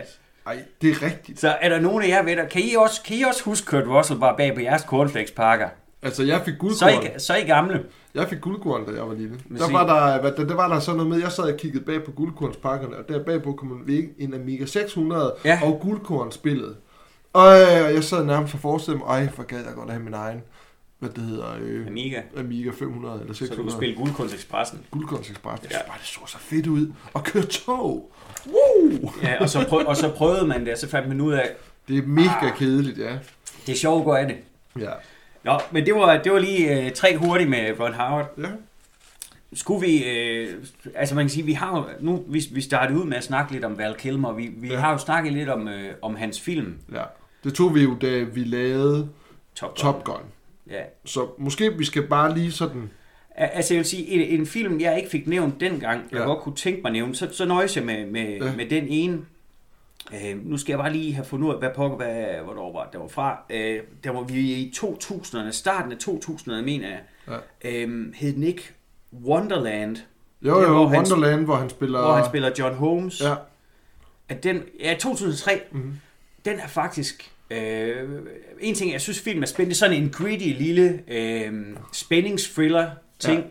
Ej, 0.47 0.57
det 0.83 0.91
er 0.91 1.03
rigtigt. 1.03 1.41
Så 1.41 1.49
er 1.61 1.69
der 1.69 1.81
nogen 1.81 2.03
af 2.05 2.09
jer 2.09 2.23
ved 2.23 2.37
der, 2.37 2.45
kan 2.47 2.61
I 2.63 2.75
også, 2.79 3.03
kan 3.03 3.17
I 3.17 3.23
også 3.23 3.43
huske 3.45 3.67
Kurt 3.67 3.85
Russell 3.89 4.21
var 4.21 4.37
bag 4.37 4.55
på 4.55 4.61
jeres 4.61 4.83
cornflakes-pakker? 4.83 5.69
Altså, 6.03 6.23
jeg 6.23 6.41
fik 6.45 6.55
Så 6.55 6.59
guldkorn. 6.61 6.89
er, 6.89 7.17
I, 7.17 7.21
så 7.21 7.35
I 7.37 7.41
gamle. 7.41 7.83
Jeg 8.19 8.29
fik 8.29 8.41
guldkorn, 8.41 8.87
da 8.87 8.93
jeg 8.93 9.09
var 9.09 9.15
lille. 9.15 9.41
Men 9.49 9.59
Der 9.59 9.73
var 9.73 9.87
der, 9.87 10.21
hvad, 10.21 10.33
der, 10.33 10.45
der 10.47 10.55
var 10.55 10.69
der 10.69 10.81
sådan 10.81 10.97
noget 10.97 11.11
med, 11.11 11.21
jeg 11.21 11.33
sad 11.33 11.45
og 11.53 11.57
kiggede 11.59 11.85
bag 11.85 12.05
på 12.05 12.11
guldkornspakkerne, 12.11 12.97
og 12.97 13.09
der 13.09 13.25
bagpå 13.25 13.53
kunne 13.53 13.75
man 13.75 13.87
vække 13.87 14.09
en 14.19 14.35
Amiga 14.35 14.67
600 14.67 15.35
Ja. 15.45 15.61
og 15.65 15.79
guldkornspillet. 15.83 16.77
Og 17.33 17.53
øh, 17.61 17.95
jeg 17.95 18.05
sad 18.05 18.25
nærmest 18.25 18.55
og 18.55 18.61
forestillede 18.61 19.05
mig, 19.05 19.09
ej, 19.09 19.29
hvor 19.35 19.45
gad 19.45 19.59
jeg 19.65 19.75
godt 19.75 19.91
have 19.91 20.03
min 20.03 20.15
egen, 20.15 20.41
hvad 20.99 21.11
det 21.11 21.23
hedder, 21.23 21.47
øh, 21.61 21.87
Amiga. 21.87 22.21
Amiga 22.39 22.71
500 22.71 23.21
eller 23.21 23.35
Så 23.35 23.39
du 23.45 23.47
600. 23.47 23.63
kunne 23.63 23.73
spille 23.79 23.97
Guldkunstekspressen. 23.97 24.79
Jeg 24.93 25.71
Ja. 25.71 25.77
bare, 25.89 25.99
det 25.99 26.07
så 26.07 26.21
så 26.27 26.39
fedt 26.39 26.67
ud. 26.67 26.93
Og 27.15 27.25
køre 27.25 27.43
tog. 27.45 28.13
Woo! 28.47 29.11
Ja, 29.23 29.43
og 29.43 29.49
så, 29.49 29.65
prøv, 29.69 29.83
og 29.87 29.97
så 29.97 30.13
prøvede 30.17 30.47
man 30.47 30.65
det, 30.65 30.73
og 30.73 30.79
så 30.79 30.89
fandt 30.89 31.09
man 31.09 31.21
ud 31.21 31.33
af, 31.33 31.51
Det 31.89 31.99
er 31.99 32.03
mega 32.07 32.51
kedeligt, 32.57 32.99
ja. 32.99 33.19
det 33.67 33.73
er 33.73 33.77
sjovt 33.77 33.99
at 33.99 34.05
gå 34.05 34.13
af 34.13 34.27
det. 34.27 34.37
Ja. 34.83 34.91
Nå, 35.49 35.59
men 35.71 35.87
det 35.87 35.95
var, 35.95 36.23
det 36.23 36.33
var 36.33 36.39
lige 36.39 36.85
øh, 36.87 36.93
tre 36.93 37.17
hurtigt 37.17 37.51
med 37.51 37.81
Ron 37.81 37.93
Howard. 37.95 38.35
Ja. 38.39 38.45
Skulle 39.53 39.87
vi, 39.87 40.05
øh, 40.05 40.55
altså 40.95 41.15
man 41.15 41.25
kan 41.25 41.31
sige, 41.31 41.45
vi 41.47 41.53
har 41.53 41.77
jo, 41.79 41.85
nu 42.01 42.25
vi, 42.29 42.43
vi 42.53 42.61
startede 42.61 42.99
ud 43.01 43.05
med 43.05 43.17
at 43.17 43.25
snakke 43.25 43.53
lidt 43.53 43.65
om 43.65 43.79
Val 43.79 43.95
Kilmer, 43.99 44.33
vi, 44.33 44.51
vi 44.57 44.69
Ja. 44.69 44.79
har 44.79 44.93
jo 44.93 44.99
snakket 44.99 45.33
lidt 45.33 45.49
om, 45.49 45.69
øh, 45.69 45.91
om 46.03 46.17
hans 46.17 46.41
film, 46.41 46.75
ja. 46.95 47.03
Det 47.45 47.55
tog 47.55 47.75
vi 47.75 47.83
jo, 47.83 47.95
da 48.03 48.23
vi 48.23 48.45
lavede 48.45 49.09
Top 49.55 49.69
Gun. 49.71 49.77
Top 49.77 50.05
Gun. 50.05 50.21
Ja. 50.71 50.81
Så 51.05 51.27
måske 51.39 51.79
vi 51.79 51.85
skal 51.85 52.07
bare 52.07 52.35
lige 52.35 52.53
sådan... 52.53 52.91
Al- 53.37 53.51
Altså 53.53 53.75
jeg 53.75 53.79
vil 53.79 53.87
sige, 53.87 54.07
en, 54.09 54.41
en 54.41 54.47
film, 54.47 54.81
jeg 54.81 54.97
ikke 54.97 55.11
fik 55.11 55.27
nævnt 55.27 55.61
dengang, 55.61 56.03
jeg 56.13 56.19
Ja. 56.19 56.25
godt 56.25 56.39
kunne 56.41 56.57
tænke 56.57 56.81
mig 56.83 56.89
at 56.89 56.93
nævne, 56.93 57.15
så, 57.15 57.29
så 57.33 57.45
nøjes 57.45 57.77
jeg 57.77 57.85
med, 57.85 58.07
med, 58.07 58.27
ja. 58.41 58.53
med 58.57 58.67
den 58.71 58.85
ene. 58.89 59.19
Øh, 60.14 60.47
nu 60.47 60.57
skal 60.59 60.73
jeg 60.73 60.79
bare 60.79 60.92
lige 60.92 61.14
have 61.14 61.25
fundet 61.25 61.47
ud 61.49 61.53
af, 61.53 61.59
hvad 61.59 61.71
pokker, 61.77 61.97
hvad, 61.97 62.25
hvornår 62.44 62.73
var 62.73 62.85
det, 62.85 62.92
der 62.92 62.99
var 62.99 63.09
fra. 63.09 63.38
Øh, 63.51 63.81
der 64.05 64.11
var 64.11 64.23
vi 64.23 64.40
i 64.40 64.73
2000'erne, 64.77 65.51
starten 65.51 65.92
af 65.92 65.97
2000'erne, 66.09 66.62
mener 66.62 66.88
jeg. 66.88 67.01
Ja. 67.62 67.71
Øh, 67.85 68.14
hed 68.14 68.33
den 68.33 68.42
ikke 68.42 68.71
Wonderland, 69.25 69.97
Jo, 70.42 70.57
Det 70.57 70.64
er, 70.64 70.68
jo, 70.68 70.75
hvor 70.75 70.87
han- 70.88 70.97
Wonderland, 70.99 71.44
hvor 71.44 71.55
han 71.57 71.71
spiller... 71.71 72.01
hvor 72.03 72.12
han 72.12 72.25
spiller 72.25 72.51
John 72.59 72.75
Holmes. 72.75 73.21
Ja. 73.21 73.35
At 74.29 74.42
den, 74.44 74.62
ja, 74.81 74.94
2003, 75.01 75.61
Mhm. 75.71 75.92
den 76.44 76.59
er 76.59 76.66
faktisk... 76.68 77.33
Øh, 77.51 78.09
en 78.61 78.75
ting, 78.75 78.92
jeg 78.92 79.01
synes, 79.01 79.21
filmen 79.21 79.42
er 79.42 79.47
spændende. 79.47 79.75
Sådan 79.77 80.03
en 80.03 80.11
gritty 80.11 80.47
lille 80.47 81.01
øh, 81.09 81.53
spændingsthriller 81.92 82.90
ting. 83.18 83.44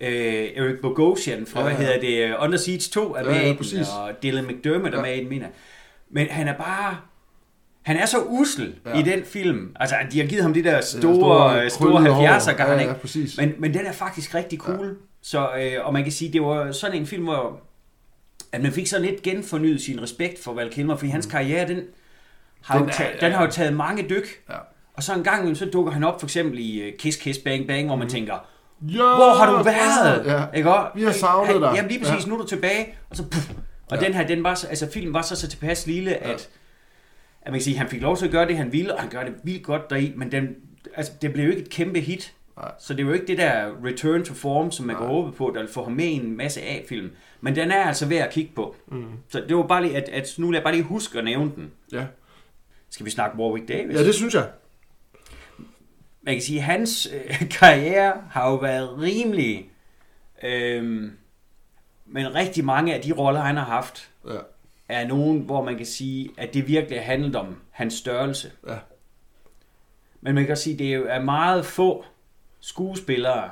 Ja. 0.00 0.10
Øh, 0.10 0.50
Eric 0.56 0.80
Bogosian 0.82 1.46
fra, 1.46 1.60
Ja, 1.60 1.66
ja, 1.66 1.70
ja. 1.72 1.76
hvad 1.76 1.86
hedder 1.86 2.28
det, 2.28 2.36
Under 2.44 2.58
Siege 2.58 2.78
2 2.92 3.14
er 3.14 3.18
Ja, 3.18 3.24
med 3.24 3.34
ja, 3.34 3.52
i 3.52 3.56
den, 3.56 3.84
og 4.00 4.22
Dylan 4.22 4.46
McDermott 4.46 4.94
er 4.94 4.98
Ja. 4.98 5.02
med 5.02 5.16
i 5.16 5.20
den, 5.20 5.28
mener. 5.28 5.46
Men 6.12 6.26
han 6.30 6.48
er 6.48 6.56
bare... 6.56 6.96
Han 7.82 7.96
er 7.96 8.06
så 8.06 8.18
usel 8.28 8.74
Ja. 8.86 8.90
ja. 8.90 8.98
i 9.00 9.02
den 9.02 9.24
film. 9.24 9.76
Altså, 9.80 9.96
de 10.12 10.20
har 10.20 10.26
givet 10.26 10.42
ham 10.42 10.54
det 10.54 10.64
der 10.64 10.80
store, 10.80 11.00
store, 11.00 11.50
store, 11.50 11.70
store 11.70 11.92
krøllede 11.92 12.14
hår. 12.14 12.26
70'er 12.38 12.52
garn, 12.56 12.80
Ja, 12.80 12.86
ja, 12.86 12.92
præcis. 12.92 13.36
Men, 13.36 13.52
men 13.58 13.74
den 13.74 13.86
er 13.86 13.92
faktisk 13.92 14.34
rigtig 14.34 14.58
cool. 14.58 14.86
Ja. 14.86 14.92
Så, 15.22 15.48
øh, 15.60 15.86
og 15.86 15.92
man 15.92 16.02
kan 16.02 16.12
sige, 16.12 16.32
det 16.32 16.42
var 16.42 16.72
sådan 16.72 16.96
en 16.96 17.06
film, 17.06 17.24
hvor 17.24 17.60
at 18.52 18.62
man 18.62 18.72
fik 18.72 18.86
så 18.86 18.98
lidt 18.98 19.22
genfornyet 19.22 19.80
sin 19.82 20.02
respekt 20.02 20.44
for 20.44 20.52
Val 20.54 20.70
Kilmer, 20.70 20.96
fordi 20.96 21.10
hans 21.10 21.26
karriere, 21.26 21.68
den 21.68 21.80
har, 22.62 22.78
Den 22.78 22.86
jo, 22.86 22.92
taget, 22.92 23.20
den 23.20 23.32
har 23.32 23.44
jo 23.44 23.50
taget 23.50 23.72
mange 23.74 24.06
dyk. 24.10 24.26
Ja. 24.50 24.54
Og 24.94 25.02
så 25.02 25.14
en 25.14 25.22
gang 25.24 25.56
så 25.56 25.66
dukker 25.72 25.92
han 25.92 26.04
op 26.04 26.20
for 26.20 26.26
eksempel 26.26 26.58
i 26.58 26.80
øh, 26.80 26.92
Kiss 26.98 27.16
Kiss 27.18 27.38
Bang 27.38 27.66
Bang, 27.66 27.86
hvor 27.86 27.96
man 27.96 28.08
tænker, 28.08 28.34
Ja, 28.88 28.96
hvor 28.96 29.34
har 29.38 29.50
du 29.58 29.62
været? 29.62 30.26
Ja. 30.26 30.56
Ikke? 30.58 30.70
Vi 30.94 31.02
har 31.02 31.12
savnet 31.12 31.60
dig. 31.60 31.72
Jamen 31.76 31.90
lige 31.90 32.04
præcis, 32.04 32.24
Ja. 32.24 32.28
nu 32.30 32.34
er 32.34 32.40
du 32.42 32.46
tilbage, 32.46 32.94
og 33.10 33.16
så 33.16 33.22
puff. 33.22 33.50
Og 33.92 33.98
Ja. 34.00 34.06
den 34.06 34.14
her, 34.14 34.26
den 34.26 34.44
var 34.44 34.54
så, 34.54 34.66
altså 34.68 34.90
filmen 34.92 35.14
var 35.14 35.22
så, 35.22 35.36
så 35.36 35.48
tilpas 35.48 35.86
lille, 35.86 36.14
at, 36.16 36.48
at 37.42 37.46
man 37.46 37.52
kan 37.52 37.60
sige, 37.60 37.78
han 37.78 37.88
fik 37.88 38.00
lov 38.02 38.16
til 38.16 38.24
at 38.26 38.32
gøre 38.32 38.46
det, 38.48 38.56
han 38.56 38.72
ville, 38.72 38.94
og 38.94 39.00
han 39.00 39.10
gør 39.10 39.24
det 39.24 39.34
vildt 39.44 39.62
godt 39.62 39.90
deri, 39.90 40.12
men 40.16 40.32
den, 40.32 40.48
altså, 40.94 41.12
det 41.22 41.32
blev 41.32 41.44
jo 41.44 41.50
ikke 41.50 41.62
et 41.62 41.70
kæmpe 41.70 42.00
hit. 42.00 42.34
Nej. 42.56 42.70
Så 42.78 42.94
det 42.94 43.04
var 43.06 43.10
jo 43.10 43.14
ikke 43.14 43.26
det 43.26 43.38
der 43.38 43.84
return 43.84 44.24
to 44.24 44.34
form, 44.34 44.70
som 44.70 44.86
man 44.86 44.94
Nej. 44.96 45.00
kan 45.02 45.08
håbe 45.08 45.32
på, 45.32 45.52
der 45.54 45.60
vil 45.60 45.68
få 45.72 45.82
ham 45.84 45.92
med 45.92 46.04
i 46.04 46.12
en 46.12 46.36
masse 46.36 46.62
A-film. 46.62 47.10
Men 47.40 47.56
den 47.56 47.70
er 47.70 47.84
altså 47.84 48.06
værd 48.06 48.26
at 48.26 48.32
kigge 48.32 48.52
på. 48.54 48.76
Mm. 48.88 49.04
Så 49.28 49.44
det 49.48 49.56
var 49.56 49.62
bare 49.66 49.82
lige, 49.82 49.96
at, 49.96 50.08
at 50.08 50.34
nu 50.38 50.46
vil 50.46 50.54
jeg 50.54 50.62
bare 50.62 50.72
lige 50.74 50.84
huske 50.84 51.18
at 51.18 51.24
nævne 51.24 51.52
den. 51.56 51.70
Ja. 51.92 52.04
Skal 52.90 53.06
vi 53.06 53.10
snakke 53.10 53.38
Warwick 53.38 53.68
Davis? 53.68 53.96
ja, 53.96 54.04
det 54.04 54.14
synes 54.14 54.34
jeg. 54.34 54.48
Man 56.22 56.34
kan 56.34 56.42
sige, 56.42 56.58
at 56.58 56.64
hans 56.64 57.08
øh, 57.14 57.48
karriere 57.60 58.12
har 58.30 58.50
jo 58.50 58.56
været 58.56 58.98
rimelig... 59.00 59.70
Øh, 60.44 61.10
men 62.12 62.34
rigtig 62.34 62.64
mange 62.64 62.94
af 62.94 63.00
de 63.02 63.12
roller, 63.12 63.40
han 63.40 63.56
har 63.56 63.64
haft, 63.64 64.10
Ja. 64.28 64.38
er 64.88 65.06
nogen, 65.06 65.40
hvor 65.40 65.64
man 65.64 65.76
kan 65.76 65.86
sige, 65.86 66.30
at 66.38 66.54
det 66.54 66.68
virkelig 66.68 66.98
har 66.98 67.04
handlet 67.04 67.36
om 67.36 67.56
hans 67.70 67.94
størrelse. 67.94 68.50
Ja. 68.68 68.76
Men 70.20 70.34
man 70.34 70.46
kan 70.46 70.56
sige, 70.56 70.72
at 70.72 70.78
det 70.78 70.92
er 70.94 71.20
meget 71.22 71.66
få 71.66 72.04
skuespillere. 72.60 73.50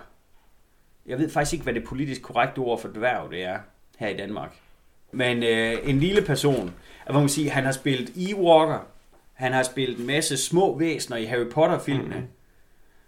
Jeg 1.06 1.18
ved 1.18 1.30
faktisk 1.30 1.52
ikke, 1.52 1.62
hvad 1.62 1.74
det 1.74 1.84
politisk 1.84 2.22
korrekte 2.22 2.58
ord 2.58 2.80
for 2.80 2.88
dværg 2.88 3.30
det 3.30 3.44
er 3.44 3.58
her 3.98 4.08
i 4.08 4.16
Danmark. 4.16 4.56
Men 5.12 5.42
øh, 5.42 5.78
en 5.84 5.98
lille 6.00 6.22
person, 6.22 6.74
at 7.06 7.12
hvor 7.12 7.14
man 7.14 7.22
kan 7.22 7.28
sige, 7.28 7.50
han 7.50 7.64
har 7.64 7.72
spillet 7.72 8.30
Ewalker, 8.30 8.78
han 9.32 9.52
har 9.52 9.62
spillet 9.62 9.98
en 9.98 10.06
masse 10.06 10.36
små 10.36 10.78
væsener 10.78 11.16
i 11.16 11.24
Harry 11.24 11.50
Potter-filmene. 11.50 12.14
Mhm. 12.16 12.26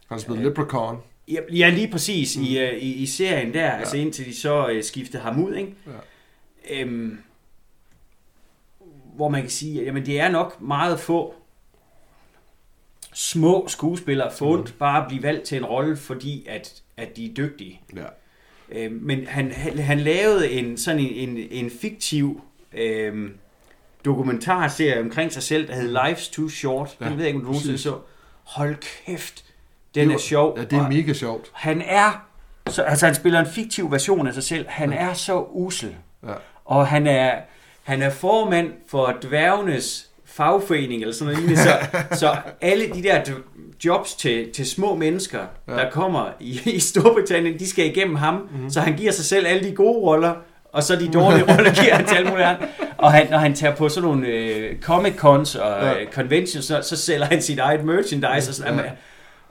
Han 0.09 0.21
spillede 0.21 0.45
Leprechaun. 0.49 0.99
Ja, 1.29 1.71
lige 1.71 1.89
præcis 1.89 2.37
mm. 2.37 2.43
i, 2.43 2.59
øh, 2.59 2.75
i, 2.75 2.93
i 2.93 3.07
serien 3.07 3.55
der, 3.55 3.65
ja. 3.65 3.79
altså 3.79 3.97
indtil 3.97 4.27
de 4.27 4.37
så 4.37 4.69
øh, 4.69 4.85
skiftede 4.85 5.23
ham 5.23 5.45
ud, 5.45 5.55
ikke? 5.55 5.75
Ja. 5.87 6.81
Øhm, 6.81 7.19
hvor 9.15 9.29
man 9.29 9.41
kan 9.41 9.51
sige, 9.51 9.81
at 9.81 9.87
jamen, 9.87 10.07
det 10.07 10.21
er 10.21 10.29
nok 10.29 10.61
meget 10.61 11.01
få 11.01 11.35
små 13.15 13.69
skuespillere 13.69 14.33
fundet 14.33 14.69
mm. 14.69 14.79
bare 14.79 15.03
at 15.03 15.09
blive 15.09 15.23
valgt 15.23 15.45
til 15.45 15.59
en 15.59 15.65
rolle, 15.65 15.97
fordi 15.97 16.47
at, 16.49 16.83
at 16.97 17.17
de 17.17 17.31
er 17.31 17.35
dygtige. 17.35 17.81
Ja. 17.97 18.05
Øhm, 18.69 18.99
men 19.03 19.27
han, 19.27 19.53
han, 19.53 19.79
han 19.79 20.01
lavede 20.01 20.51
en 20.51 20.79
sådan 20.79 21.01
en, 21.01 21.29
en, 21.29 21.49
en 21.51 21.71
fiktiv 21.71 22.41
øhm, 22.73 23.35
dokumentarserie 24.05 25.01
omkring 25.01 25.33
sig 25.33 25.43
selv, 25.43 25.69
der 25.69 25.75
hed 25.75 25.97
Life's 25.97 26.33
Too 26.33 26.49
Short. 26.49 26.97
Ja, 27.01 27.05
Den 27.05 27.13
ved 27.13 27.25
jeg 27.25 27.27
ikke, 27.27 27.39
om 27.39 27.45
du 27.45 27.51
nogensinde 27.51 27.79
så. 27.79 27.99
Hold 28.43 28.77
kæft, 29.07 29.45
Den 29.95 30.09
Jo, 30.09 30.15
er 30.15 30.19
sjov. 30.19 30.55
Ja, 30.59 30.65
det 30.65 30.79
er 30.79 30.89
mega 30.89 31.13
sjovt. 31.13 31.51
Han 31.53 31.83
er, 31.87 32.27
så, 32.69 32.83
altså 32.83 33.07
han 33.07 33.15
spiller 33.15 33.41
en 33.41 33.47
fiktiv 33.47 33.91
version 33.93 34.27
af 34.27 34.35
sig 34.35 34.43
selv. 34.43 34.67
Han 34.69 34.93
er 34.93 35.13
så 35.15 35.45
usel. 35.51 35.95
Ja. 36.27 36.33
Og 36.65 36.87
han 36.87 37.07
er, 37.07 37.31
han 37.83 38.03
er 38.03 38.11
formand 38.11 38.71
for 38.89 39.15
dværgenes 39.23 40.07
fagforening, 40.25 41.01
eller 41.03 41.15
sådan 41.15 41.35
noget. 41.35 41.59
Så, 41.59 41.71
så 42.21 42.37
alle 42.61 42.85
de 42.95 43.03
der 43.03 43.21
jobs 43.85 44.15
til, 44.15 44.51
til 44.53 44.67
små 44.67 44.95
mennesker, 44.95 45.39
Ja. 45.69 45.73
ja. 45.75 45.79
der 45.85 45.91
kommer 45.91 46.29
i, 46.41 46.61
i 46.65 46.81
Storbritannien, 46.81 47.59
de 47.59 47.69
skal 47.71 47.87
igennem 47.87 48.17
ham. 48.17 48.35
Mhm. 48.35 48.49
Mm-hmm. 48.53 48.71
Så 48.71 48.81
han 48.81 48.97
giver 48.97 49.13
sig 49.13 49.25
selv 49.25 49.47
alle 49.47 49.69
de 49.69 49.75
gode 49.75 49.99
roller, 49.99 50.35
og 50.73 50.83
så 50.83 50.97
de 50.97 51.09
dårlige 51.09 51.45
roller 51.55 51.75
giver 51.83 51.95
han 51.95 52.07
til 52.07 52.15
alle 52.17 52.31
mulige 52.31 52.47
andre. 52.47 52.67
Og 52.99 53.13
han, 53.13 53.31
når 53.31 53.39
han 53.39 53.55
tager 53.55 53.75
på 53.75 53.89
sådan 53.89 54.09
nogle 54.09 54.27
øh, 54.27 54.77
Comic-Cons 54.83 55.59
og 55.61 55.83
Ja. 55.85 55.89
ja. 55.93 56.05
conventions, 56.13 56.65
så, 56.65 56.83
så 56.83 56.97
sælger 56.97 57.25
han 57.25 57.43
sit 57.43 57.59
eget 57.59 57.85
merchandise. 57.85 58.51
Og, 58.51 58.55
sådan, 58.55 58.75
Ja. 58.79 58.83
ja. 58.85 58.91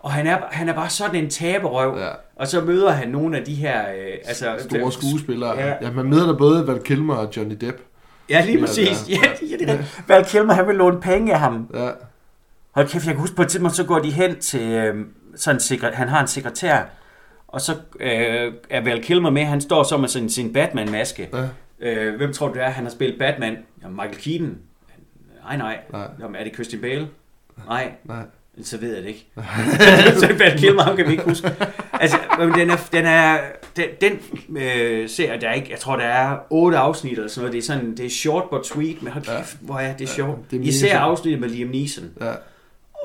Og 0.03 0.11
han 0.11 0.27
er, 0.27 0.37
han 0.51 0.69
er 0.69 0.73
bare 0.73 0.89
sådan 0.89 1.23
en 1.23 1.29
taberøv. 1.29 1.97
Ja. 1.99 2.09
Og 2.35 2.47
så 2.47 2.61
møder 2.61 2.91
han 2.91 3.09
nogle 3.09 3.37
af 3.37 3.45
de 3.45 3.55
her... 3.55 3.81
Øh, 3.91 4.13
altså, 4.25 4.55
Store 4.59 4.91
skuespillere. 4.91 5.59
Ja. 5.59 5.73
Ja. 5.81 5.91
man 5.91 6.05
møder 6.05 6.25
der 6.25 6.37
både 6.37 6.67
Val 6.67 6.79
Kilmer 6.83 7.15
og 7.15 7.37
Johnny 7.37 7.55
Depp. 7.61 7.77
Ja, 8.29 8.45
lige 8.45 8.59
præcis. 8.59 9.09
ja. 9.09 9.15
Ja, 9.23 9.47
ja, 9.51 9.57
det 9.57 9.69
er. 9.69 9.77
Val 10.07 10.25
Kilmer, 10.25 10.53
han 10.53 10.67
vil 10.67 10.75
låne 10.75 11.01
penge 11.01 11.33
af 11.33 11.39
ham. 11.39 11.67
Ja, 11.73 11.89
Hold 12.71 12.87
kæft, 12.87 13.05
jeg 13.05 13.13
kan 13.13 13.21
huske 13.21 13.35
på 13.35 13.41
et 13.41 13.47
tidspunkt, 13.47 13.75
så 13.75 13.83
går 13.83 13.99
de 13.99 14.11
hen 14.11 14.39
til 14.39 14.61
øh, 14.71 15.05
sådan 15.35 15.59
sekre, 15.59 15.91
han 15.93 16.07
har 16.07 16.21
en 16.21 16.27
sekretær, 16.27 16.83
og 17.47 17.61
så 17.61 17.71
øh, 17.99 18.53
er 18.69 18.81
Val 18.83 19.03
Kilmer 19.03 19.29
med, 19.29 19.43
han 19.45 19.61
står 19.61 19.83
så 19.83 19.97
med 19.97 20.07
sin, 20.09 20.29
sin 20.29 20.53
Batman-maske. 20.53 21.29
ja. 21.33 21.47
Øh, 21.79 22.15
hvem 22.17 22.33
tror 22.33 22.47
du 22.47 22.53
det 22.53 22.63
er, 22.63 22.69
han 22.69 22.83
har 22.83 22.91
spillet 22.91 23.19
Batman? 23.19 23.57
Ja, 23.83 23.87
Michael 23.87 24.15
Keaton. 24.15 24.57
Nej, 25.43 25.57
nej. 25.57 25.79
Nej. 25.91 26.07
Jamen, 26.19 26.35
er 26.35 26.43
det 26.43 26.53
Christian 26.53 26.81
Bale? 26.81 27.07
Nej, 27.67 27.91
Nej. 28.03 28.23
Så 28.63 28.77
ved 28.77 28.93
jeg 28.93 29.03
det 29.03 29.09
ikke. 29.09 29.27
så 30.19 30.29
Val 30.39 30.59
Kilmer, 30.59 30.81
ham 30.83 30.95
kan 30.95 31.05
vi 31.07 31.11
ikke 31.11 31.23
huske. 31.23 31.51
Altså, 31.93 32.17
men 32.39 32.53
den 32.53 32.69
er, 32.69 32.77
den 32.91 33.05
er, 33.05 33.37
den, 33.77 33.85
den 34.01 34.57
øh, 34.57 35.09
serie, 35.09 35.41
der 35.41 35.47
er 35.49 35.53
ikke, 35.53 35.67
jeg 35.71 35.79
tror, 35.79 35.95
der 35.95 36.03
er 36.05 36.37
otte 36.49 36.77
afsnit 36.77 37.13
eller 37.17 37.29
sådan 37.29 37.41
noget. 37.41 37.53
Det 37.53 37.59
er 37.59 37.63
sådan, 37.63 37.97
det 37.97 38.05
er 38.05 38.09
short 38.09 38.43
but 38.51 38.67
sweet, 38.67 39.03
men 39.03 39.11
hold 39.13 39.23
Ja. 39.27 39.37
kæft, 39.37 39.57
hvor 39.61 39.75
er 39.79 39.93
det 39.97 40.01
Ja, 40.09 40.13
sjovt. 40.15 40.51
det 40.51 40.59
er 40.61 40.63
Især 40.63 40.99
afsnittet 40.99 41.41
med 41.41 41.49
Liam 41.49 41.69
Neeson. 41.69 42.03
ja. 42.21 42.31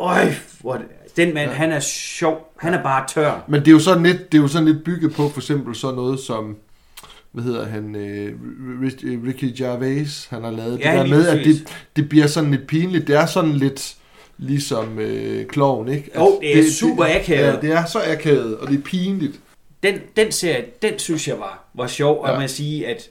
Øj, 0.01 0.33
hvor 0.61 0.81
den 1.17 1.35
mand, 1.35 1.37
Ja. 1.37 1.43
ja. 1.51 1.57
han 1.57 1.73
er 1.73 1.81
sjov. 1.81 2.53
Han 2.59 2.75
er 2.75 2.83
bare 2.83 3.05
tør. 3.09 3.45
Men 3.49 3.61
det 3.61 3.69
er 3.69 3.73
jo 3.73 3.79
sådan 3.79 4.03
lidt, 4.03 4.33
det 4.33 4.39
er 4.39 4.43
jo 4.43 4.49
sådan 4.49 4.69
lidt 4.69 4.85
bygget 4.85 5.15
på 5.15 5.29
for 5.29 5.41
eksempel 5.41 5.75
sådan 5.75 5.97
noget 5.97 6.21
som 6.21 6.57
hvad 7.33 7.45
hedder 7.45 7.67
han, 7.67 7.95
øh, 7.97 8.33
øh, 9.05 9.19
Ricky 9.29 9.53
Gervais, 9.59 10.27
han 10.31 10.45
har 10.45 10.51
lavet 10.51 10.81
Ja, 10.81 10.91
det 10.93 10.99
der 11.01 11.07
med, 11.17 11.27
at 11.29 11.45
det, 11.45 11.69
det 11.97 12.09
bliver 12.09 12.27
sådan 12.27 12.51
lidt 12.51 12.67
pinligt. 12.67 13.07
Det 13.07 13.17
er 13.17 13.27
sådan 13.27 13.51
lidt 13.53 13.95
ligesom 14.39 14.99
øh, 14.99 15.47
kloven, 15.47 15.89
ikke? 15.89 16.11
Jo, 16.17 16.39
det 16.41 16.59
er 16.59 16.71
super 16.73 17.05
akavet. 17.05 17.47
Ja, 17.47 17.57
det 17.61 17.73
er 17.73 17.85
så 17.85 17.99
akavet, 18.07 18.59
og 18.59 18.69
det 18.69 18.79
er 18.79 18.83
pinligt. 18.83 19.41
Den, 19.83 20.01
den 20.17 20.33
serie, 20.33 20.65
den 20.83 20.99
synes 20.99 21.29
jeg 21.29 21.39
var, 21.39 21.65
var 21.75 21.87
sjov. 21.87 22.23
Og 22.23 22.29
Ja. 22.33 22.39
man 22.39 22.49
sige, 22.49 22.87
at 22.87 23.09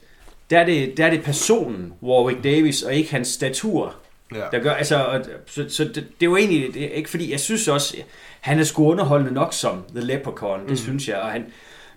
der 0.50 0.58
er, 0.58 0.64
det, 0.66 0.96
der 0.96 1.06
er 1.06 1.10
det 1.10 1.22
personen, 1.22 1.92
Warwick 2.02 2.44
Davis, 2.44 2.82
og 2.82 2.94
ikke 2.94 3.10
hans 3.10 3.28
statur, 3.28 3.94
Ja. 4.34 4.40
der 4.52 4.58
gør, 4.58 4.70
altså, 4.72 5.04
og, 5.04 5.20
så, 5.46 5.64
så 5.68 5.84
det, 5.84 5.94
det, 5.94 6.02
er 6.02 6.26
jo 6.26 6.36
egentlig, 6.36 6.74
det 6.74 6.90
ikke 6.94 7.10
fordi, 7.10 7.30
jeg 7.32 7.40
synes 7.40 7.68
også, 7.68 7.96
han 8.40 8.58
er 8.58 8.64
sgu 8.64 8.86
underholdende 8.90 9.34
nok 9.34 9.52
som 9.52 9.82
The 9.94 10.04
Leprechaun, 10.04 10.60
det 10.60 10.70
mm. 10.70 10.76
synes 10.76 11.08
jeg, 11.08 11.16
og 11.16 11.28
han, 11.28 11.44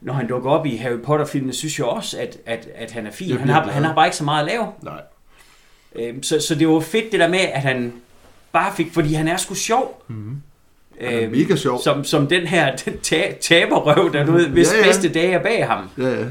når 0.02 0.14
han 0.14 0.28
dukker 0.28 0.52
op 0.52 0.66
i 0.66 0.76
Harry 0.76 1.00
Potter-filmene, 1.04 1.54
synes 1.54 1.80
jeg 1.80 1.88
også, 1.88 2.20
at, 2.20 2.38
at, 2.46 2.68
at 2.76 2.92
han 2.92 3.08
er 3.08 3.12
fin. 3.12 3.38
Han 3.38 3.50
har, 3.50 3.62
han 3.72 3.84
har 3.84 3.96
bare 3.96 4.08
ikke 4.08 4.18
så 4.18 4.24
meget 4.24 4.46
at 4.46 4.52
lave. 4.52 4.68
Nej. 4.82 5.02
Øhm, 5.96 6.24
så, 6.24 6.40
så 6.40 6.56
det 6.56 6.68
var 6.68 6.80
fedt 6.80 7.12
det 7.12 7.20
der 7.20 7.28
med, 7.28 7.40
at 7.40 7.62
han 7.62 7.94
bare 8.54 8.72
fik, 8.76 8.94
fordi 8.94 9.14
han 9.14 9.28
er 9.28 9.38
sgu 9.38 9.54
sjov. 9.54 10.04
Er 11.00 11.22
Øhm, 11.22 11.32
mega 11.32 11.56
sjov. 11.56 11.82
Som, 11.84 12.04
som 12.04 12.28
den 12.28 12.48
her 12.48 12.76
ta- 13.04 13.34
taberrøv, 13.42 14.14
der 14.14 14.26
du 14.26 14.32
ved, 14.32 14.48
hvis 14.48 14.72
Ja, 14.74 14.78
ja, 14.78 14.84
bedste 14.84 15.10
dage 15.10 15.32
er 15.32 15.44
bag 15.44 15.68
ham. 15.68 15.84
Ja, 15.98 16.10
ja. 16.10 16.26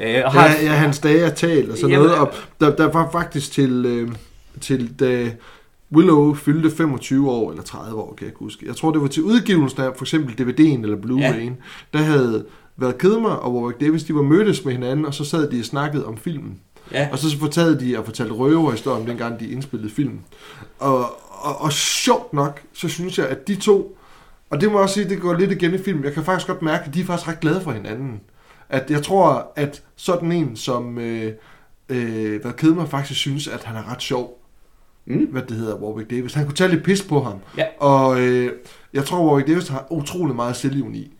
Øh, 0.00 0.22
og 0.24 0.32
har, 0.32 0.46
Ja, 0.48 0.62
ja, 0.62 0.70
hans 0.72 0.98
dage 0.98 1.20
er 1.20 1.30
talt 1.30 1.70
og 1.70 1.76
sådan 1.76 1.90
Jamen, 1.90 2.06
noget. 2.06 2.20
Og 2.20 2.32
der, 2.60 2.76
der 2.76 2.92
var 2.92 3.08
faktisk 3.12 3.52
til, 3.52 3.86
øh, 3.86 4.08
til 4.60 5.00
da 5.00 5.30
Willow 5.92 6.34
fyldte 6.34 6.70
25 6.76 7.30
år, 7.30 7.50
eller 7.50 7.62
30 7.62 8.00
år, 8.00 8.14
kan 8.18 8.26
jeg 8.26 8.34
huske. 8.36 8.66
Jeg 8.66 8.76
tror, 8.76 8.90
det 8.92 9.00
var 9.00 9.08
til 9.08 9.22
udgivelsen 9.22 9.80
af 9.80 9.90
for 9.96 10.04
eksempel 10.04 10.34
DVD'en 10.46 10.82
eller 10.82 10.96
Blu-ray'en. 10.96 11.42
Ja. 11.92 11.98
Der 11.98 12.04
havde 12.04 12.44
været 12.76 12.98
Kedmer 12.98 13.30
og 13.30 13.54
Warwick 13.54 13.80
Davis, 13.80 14.04
de 14.04 14.14
var 14.14 14.22
mødtes 14.22 14.64
med 14.64 14.72
hinanden, 14.72 15.06
og 15.06 15.14
så 15.14 15.24
sad 15.24 15.50
de 15.50 15.60
og 15.60 15.64
snakkede 15.64 16.06
om 16.06 16.16
filmen. 16.16 16.60
ja, 16.92 17.08
Og 17.12 17.18
så 17.18 17.38
fortalte 17.38 17.86
de 17.86 17.98
og 17.98 18.04
fortalte 18.04 18.32
røverhistorier 18.34 19.00
om 19.00 19.06
dengang, 19.06 19.40
de 19.40 19.50
indspillede 19.50 19.90
film. 19.92 20.18
Og, 20.78 21.00
og, 21.46 21.60
og 21.60 21.72
sjovt 21.72 22.32
nok, 22.32 22.62
så 22.72 22.88
synes 22.88 23.18
jeg, 23.18 23.28
at 23.28 23.48
de 23.48 23.56
to, 23.56 23.98
og 24.50 24.60
det 24.60 24.72
må 24.72 24.78
jeg 24.78 24.82
også 24.82 24.94
sige, 24.94 25.08
det 25.08 25.20
går 25.20 25.34
lidt 25.34 25.52
igen 25.52 25.74
i 25.74 25.78
film, 25.78 26.04
jeg 26.04 26.12
kan 26.12 26.24
faktisk 26.24 26.46
godt 26.46 26.62
mærke, 26.62 26.84
at 26.84 26.94
de 26.94 27.00
er 27.00 27.04
faktisk 27.04 27.28
ret 27.28 27.40
glade 27.40 27.60
for 27.60 27.72
hinanden. 27.72 28.20
At 28.68 28.90
jeg 28.90 29.02
tror, 29.02 29.52
at 29.56 29.82
sådan 29.96 30.32
en 30.32 30.56
som 30.56 30.98
øh, 30.98 31.32
øh, 31.88 32.42
hvad 32.42 32.52
Kedmer 32.52 32.86
faktisk 32.86 33.20
synes, 33.20 33.48
at 33.48 33.64
han 33.64 33.76
er 33.76 33.92
ret 33.92 34.02
sjov. 34.02 34.42
Mm. 35.06 35.24
Hvad 35.24 35.42
det 35.42 35.56
hedder, 35.56 35.76
Warwick 35.76 36.10
Davis. 36.10 36.34
Han 36.34 36.44
kunne 36.44 36.54
tage 36.54 36.70
lidt 36.70 36.84
pis 36.84 37.02
på 37.02 37.22
ham. 37.22 37.38
Ja. 37.56 37.66
Og 37.78 38.20
øh, 38.20 38.52
jeg 38.92 39.04
tror, 39.04 39.28
Warwick 39.28 39.48
Davis 39.48 39.68
har 39.68 39.86
utrolig 39.90 40.36
meget 40.36 40.56
selvivni. 40.56 41.12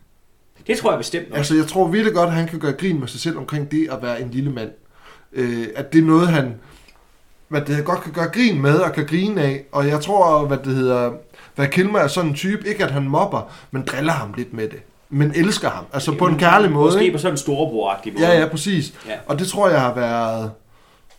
det 0.67 0.77
tror 0.77 0.91
jeg 0.91 0.97
bestemt 0.97 1.25
også. 1.25 1.37
Altså, 1.37 1.55
jeg 1.55 1.67
tror 1.67 1.87
virkelig 1.87 2.13
godt, 2.13 2.27
at 2.27 2.35
han 2.35 2.47
kan 2.47 2.59
gøre 2.59 2.73
grin 2.73 2.99
med 2.99 3.07
sig 3.07 3.19
selv 3.19 3.37
omkring 3.37 3.71
det 3.71 3.89
at 3.91 4.01
være 4.01 4.21
en 4.21 4.31
lille 4.31 4.51
mand. 4.51 4.71
Øh, 5.33 5.67
at 5.75 5.93
det 5.93 5.99
er 5.99 6.05
noget, 6.05 6.27
han 6.27 6.55
hvad 7.49 7.61
det 7.61 7.85
godt 7.85 8.01
kan 8.01 8.11
gøre 8.11 8.27
grin 8.27 8.61
med 8.61 8.79
og 8.79 8.93
kan 8.93 9.05
grine 9.05 9.41
af. 9.41 9.63
Og 9.71 9.87
jeg 9.87 10.01
tror, 10.01 10.45
hvad 10.45 10.57
det 10.57 10.75
hedder, 10.75 11.11
hvad 11.55 11.67
Kilmer 11.67 11.99
er 11.99 12.07
sådan 12.07 12.29
en 12.29 12.35
type, 12.35 12.67
ikke 12.67 12.83
at 12.83 12.91
han 12.91 13.07
mobber, 13.09 13.51
men 13.71 13.83
driller 13.87 14.13
ham 14.13 14.33
lidt 14.37 14.53
med 14.53 14.63
det. 14.69 14.79
Men 15.09 15.31
elsker 15.35 15.69
ham. 15.69 15.85
Altså 15.93 16.15
på 16.17 16.25
en 16.27 16.37
kærlig 16.37 16.71
måde. 16.71 16.85
Måske 16.85 17.01
Ikke? 17.03 17.13
på 17.17 17.21
sådan 17.21 17.33
en 17.33 17.37
storebror-agtig 17.37 18.13
måde. 18.13 18.27
Ja, 18.27 18.39
ja, 18.39 18.47
præcis. 18.47 18.93
Ja. 19.07 19.13
Og 19.27 19.39
det 19.39 19.47
tror 19.47 19.69
jeg 19.69 19.81
har 19.81 19.93
været 19.95 20.51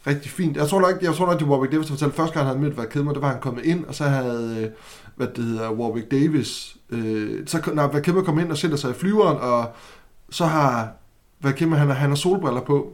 rigtig 0.07 0.31
fint. 0.31 0.57
Jeg 0.57 0.69
tror 0.69 0.81
nok, 0.81 1.03
jeg 1.03 1.15
tror 1.15 1.27
nok, 1.27 1.39
det 1.39 1.49
var 1.49 1.55
Warwick 1.55 1.73
Davis, 1.73 1.87
der 1.87 1.93
fortalte 1.93 2.17
første 2.17 2.35
gang, 2.35 2.47
han 2.47 2.57
havde 2.57 2.65
mødt 2.65 2.75
hvad 2.75 2.87
Kilmer, 2.87 3.13
det 3.13 3.23
var, 3.23 3.29
han 3.29 3.41
kommet 3.41 3.65
ind, 3.65 3.85
og 3.85 3.95
så 3.95 4.05
havde, 4.05 4.57
øh, 4.63 4.69
hvad 5.17 5.27
det 5.37 5.45
hedder, 5.45 5.71
Warwick 5.71 6.11
Davis, 6.11 6.77
øh, 6.91 7.47
så 7.47 7.71
når 7.75 7.99
Kilmer 8.01 8.23
kom 8.23 8.39
ind 8.39 8.51
og 8.51 8.57
sætter 8.59 8.77
sig 8.77 8.91
i 8.91 8.95
flyveren, 8.95 9.37
og 9.41 9.65
så 10.31 10.45
har 10.47 10.89
Kilmer, 11.57 11.77
han, 11.77 11.87
har- 11.89 11.95
han 11.95 12.09
har 12.09 12.17
solbriller 12.17 12.61
på. 12.61 12.87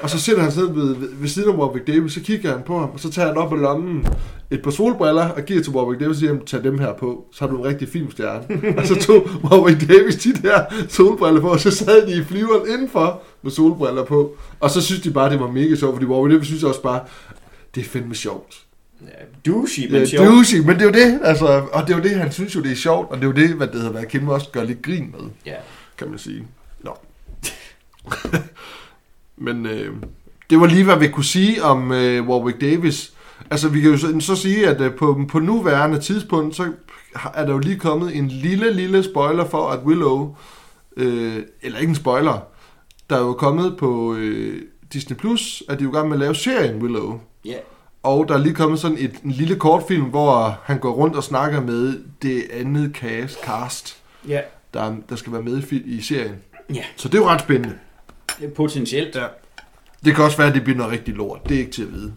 Og 0.00 0.10
så 0.10 0.20
sætter 0.20 0.42
han 0.42 0.52
ned 0.56 0.72
ved, 0.72 0.94
ved, 0.94 1.08
ved 1.14 1.28
siden 1.28 1.50
af 1.50 1.54
Warwick 1.56 1.86
Davis, 1.86 2.12
så 2.12 2.20
kigger 2.20 2.50
han 2.52 2.62
på 2.66 2.78
ham, 2.78 2.90
og 2.90 3.00
så 3.00 3.10
tager 3.10 3.28
han 3.28 3.36
op 3.36 3.52
af 3.52 3.60
lommen 3.60 4.06
et 4.50 4.62
par 4.62 4.70
solbriller 4.70 5.28
og 5.28 5.42
giver 5.42 5.62
til 5.62 5.72
Warwick 5.72 6.00
Davis 6.00 6.16
og 6.16 6.20
siger, 6.20 6.36
tag 6.46 6.64
dem 6.64 6.78
her 6.78 6.92
på, 6.92 7.24
så 7.32 7.44
har 7.44 7.52
du 7.52 7.58
en 7.58 7.64
rigtig 7.64 7.88
filmstjerne. 7.88 8.60
og 8.78 8.86
så 8.86 8.94
tog 8.94 9.28
Warwick 9.44 9.88
Davis 9.88 10.16
de 10.16 10.32
der 10.32 10.64
solbriller 10.88 11.40
på, 11.40 11.48
og 11.48 11.60
så 11.60 11.70
sad 11.70 12.06
de 12.06 12.20
i 12.20 12.24
flyveren 12.24 12.68
indenfor 12.70 13.22
med 13.42 13.50
solbriller 13.50 14.04
på. 14.04 14.36
Og 14.60 14.70
så 14.70 14.80
synes 14.82 15.00
de 15.02 15.10
bare, 15.10 15.30
det 15.30 15.40
var 15.40 15.50
mega 15.50 15.74
sjovt, 15.76 15.94
fordi 15.94 16.06
Warwick 16.06 16.32
Davis 16.34 16.46
synes 16.46 16.62
også 16.64 16.82
bare, 16.82 17.00
det 17.74 17.80
er 17.80 17.84
fandme 17.88 18.14
sjovt. 18.14 18.54
Ja, 19.02 19.06
douchey, 19.52 19.90
men 19.90 20.00
Ja, 20.00 20.06
sjov. 20.06 20.26
douchey, 20.26 20.58
men 20.58 20.68
det 20.68 20.80
er 20.80 20.84
jo 20.84 20.90
det, 20.92 21.20
altså, 21.24 21.46
og 21.72 21.86
det 21.86 21.92
er 21.92 21.96
jo 21.96 22.02
det, 22.02 22.10
han 22.16 22.32
synes 22.32 22.54
jo, 22.54 22.60
det 22.62 22.72
er 22.72 22.76
sjovt, 22.76 23.10
og 23.10 23.16
det 23.16 23.22
er 23.22 23.26
jo 23.28 23.32
det, 23.32 23.48
hvad 23.56 23.66
det 23.66 23.74
hedder, 23.76 23.90
hvad 23.90 24.04
Kim 24.04 24.28
også 24.28 24.48
gør 24.52 24.64
lidt 24.64 24.82
grin 24.82 25.14
med 25.18 25.30
Ja. 25.46 25.54
kan 25.98 26.08
man 26.10 26.18
sige. 26.18 26.44
Nå. 26.84 26.90
Men 29.36 29.66
øh, 29.66 29.94
det 30.50 30.60
var 30.60 30.66
lige, 30.66 30.84
hvad 30.84 30.98
vi 30.98 31.08
kunne 31.08 31.24
sige 31.24 31.62
om 31.64 31.92
øh, 31.92 32.28
Warwick 32.28 32.60
Davis. 32.60 33.12
Altså, 33.50 33.68
vi 33.68 33.80
kan 33.80 33.90
jo 33.90 33.96
så, 33.96 34.20
så 34.20 34.36
sige, 34.36 34.68
at 34.68 34.80
øh, 34.80 34.94
på, 34.94 35.20
på 35.28 35.38
nuværende 35.38 36.00
tidspunkt, 36.00 36.56
så 36.56 36.72
er 37.34 37.46
der 37.46 37.52
jo 37.52 37.58
lige 37.58 37.78
kommet 37.78 38.16
en 38.16 38.28
lille, 38.28 38.72
lille 38.72 39.02
spoiler 39.04 39.44
for, 39.48 39.68
at 39.68 39.78
Willow, 39.84 40.36
øh, 40.96 41.36
eller 41.62 41.78
ikke 41.78 41.90
en 41.90 41.94
spoiler, 41.96 42.38
der 43.10 43.16
er 43.16 43.20
jo 43.20 43.32
kommet 43.32 43.76
på 43.76 44.14
øh, 44.14 44.62
Disney+, 44.92 45.16
Plus, 45.16 45.62
at 45.68 45.78
de 45.78 45.82
er 45.82 45.84
jo 45.84 45.92
i 45.92 45.96
gang 45.96 46.08
med 46.08 46.16
at 46.16 46.20
lave 46.20 46.34
serien 46.34 46.82
Willow. 46.82 47.20
Ja. 47.44 47.56
Og 48.02 48.28
der 48.28 48.34
er 48.34 48.38
lige 48.38 48.54
kommet 48.54 48.80
sådan 48.80 48.96
et, 49.00 49.14
en 49.24 49.30
lille 49.30 49.56
kortfilm, 49.56 50.04
hvor 50.04 50.58
han 50.62 50.78
går 50.78 50.92
rundt 50.92 51.16
og 51.16 51.24
snakker 51.24 51.60
med 51.60 51.98
det 52.22 52.42
andet 52.52 52.92
cast, 52.94 53.38
cast 53.44 53.96
Ja. 54.28 54.40
der, 54.74 54.94
der 55.08 55.16
skal 55.16 55.32
være 55.32 55.42
med 55.42 55.62
i, 55.72 55.76
i 55.76 56.00
serien. 56.00 56.34
Ja. 56.74 56.82
Så 56.96 57.08
det 57.08 57.14
er 57.18 57.22
jo 57.22 57.28
ret 57.28 57.40
spændende. 57.40 57.74
Potentielt. 58.54 59.16
Ja. 59.16 59.26
Det 60.04 60.14
kan 60.14 60.24
også 60.24 60.36
være, 60.36 60.48
at 60.48 60.54
det 60.54 60.64
bliver 60.64 60.76
noget 60.76 60.92
rigtig 60.92 61.14
lort. 61.14 61.48
Det 61.48 61.54
er 61.54 61.58
ikke 61.58 61.72
til 61.72 61.82
at 61.82 61.92
vide. 61.92 62.14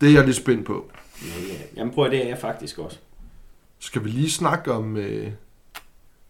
Det 0.00 0.08
er 0.08 0.12
jeg 0.12 0.24
lidt 0.24 0.36
spændt 0.36 0.66
på. 0.66 0.90
Ja, 1.22 1.26
ja. 1.26 1.58
Jamen 1.76 1.94
prøv 1.94 2.04
at 2.04 2.10
det 2.10 2.24
er 2.24 2.28
jeg 2.28 2.38
faktisk 2.38 2.78
også. 2.78 2.98
Skal 3.78 4.04
vi 4.04 4.08
lige 4.08 4.30
snakke 4.30 4.72
om 4.72 4.96
øh, 4.96 5.30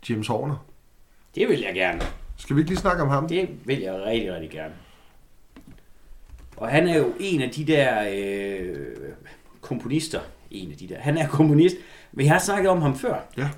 James 0.08 0.26
Horner? 0.26 0.66
Det 1.34 1.48
vil 1.48 1.60
jeg 1.60 1.74
gerne. 1.74 2.00
Skal 2.36 2.56
vi 2.56 2.60
ikke 2.60 2.70
lige 2.70 2.80
snakke 2.80 3.02
om 3.02 3.08
ham? 3.08 3.28
Det 3.28 3.48
vil 3.64 3.80
jeg 3.80 3.94
rigtig, 3.94 4.34
rigtig 4.34 4.50
gerne. 4.50 4.74
Og 6.56 6.68
han 6.68 6.88
er 6.88 6.98
jo 6.98 7.12
en 7.20 7.42
af 7.42 7.50
de 7.50 7.64
der 7.64 8.04
øh, 8.14 8.76
komponister. 9.60 10.20
En 10.50 10.70
af 10.70 10.76
de 10.76 10.88
der. 10.88 10.98
Han 11.00 11.18
er 11.18 11.28
komponist. 11.28 11.76
Men 12.12 12.26
jeg 12.26 12.34
har 12.34 12.40
snakket 12.40 12.70
om 12.70 12.82
ham 12.82 12.98
før. 12.98 13.20
Ja. 13.36 13.48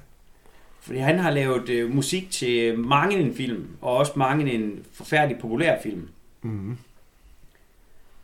Fordi 0.89 1.01
han 1.01 1.19
har 1.19 1.31
lavet 1.31 1.69
øh, 1.69 1.95
musik 1.95 2.31
til 2.31 2.79
mange 2.79 3.17
en 3.19 3.35
film, 3.35 3.67
og 3.81 3.97
også 3.97 4.13
mange 4.17 4.53
en 4.53 4.85
forfærdelig 4.93 5.39
populær 5.39 5.77
film. 5.83 6.09
Mm-hmm. 6.43 6.77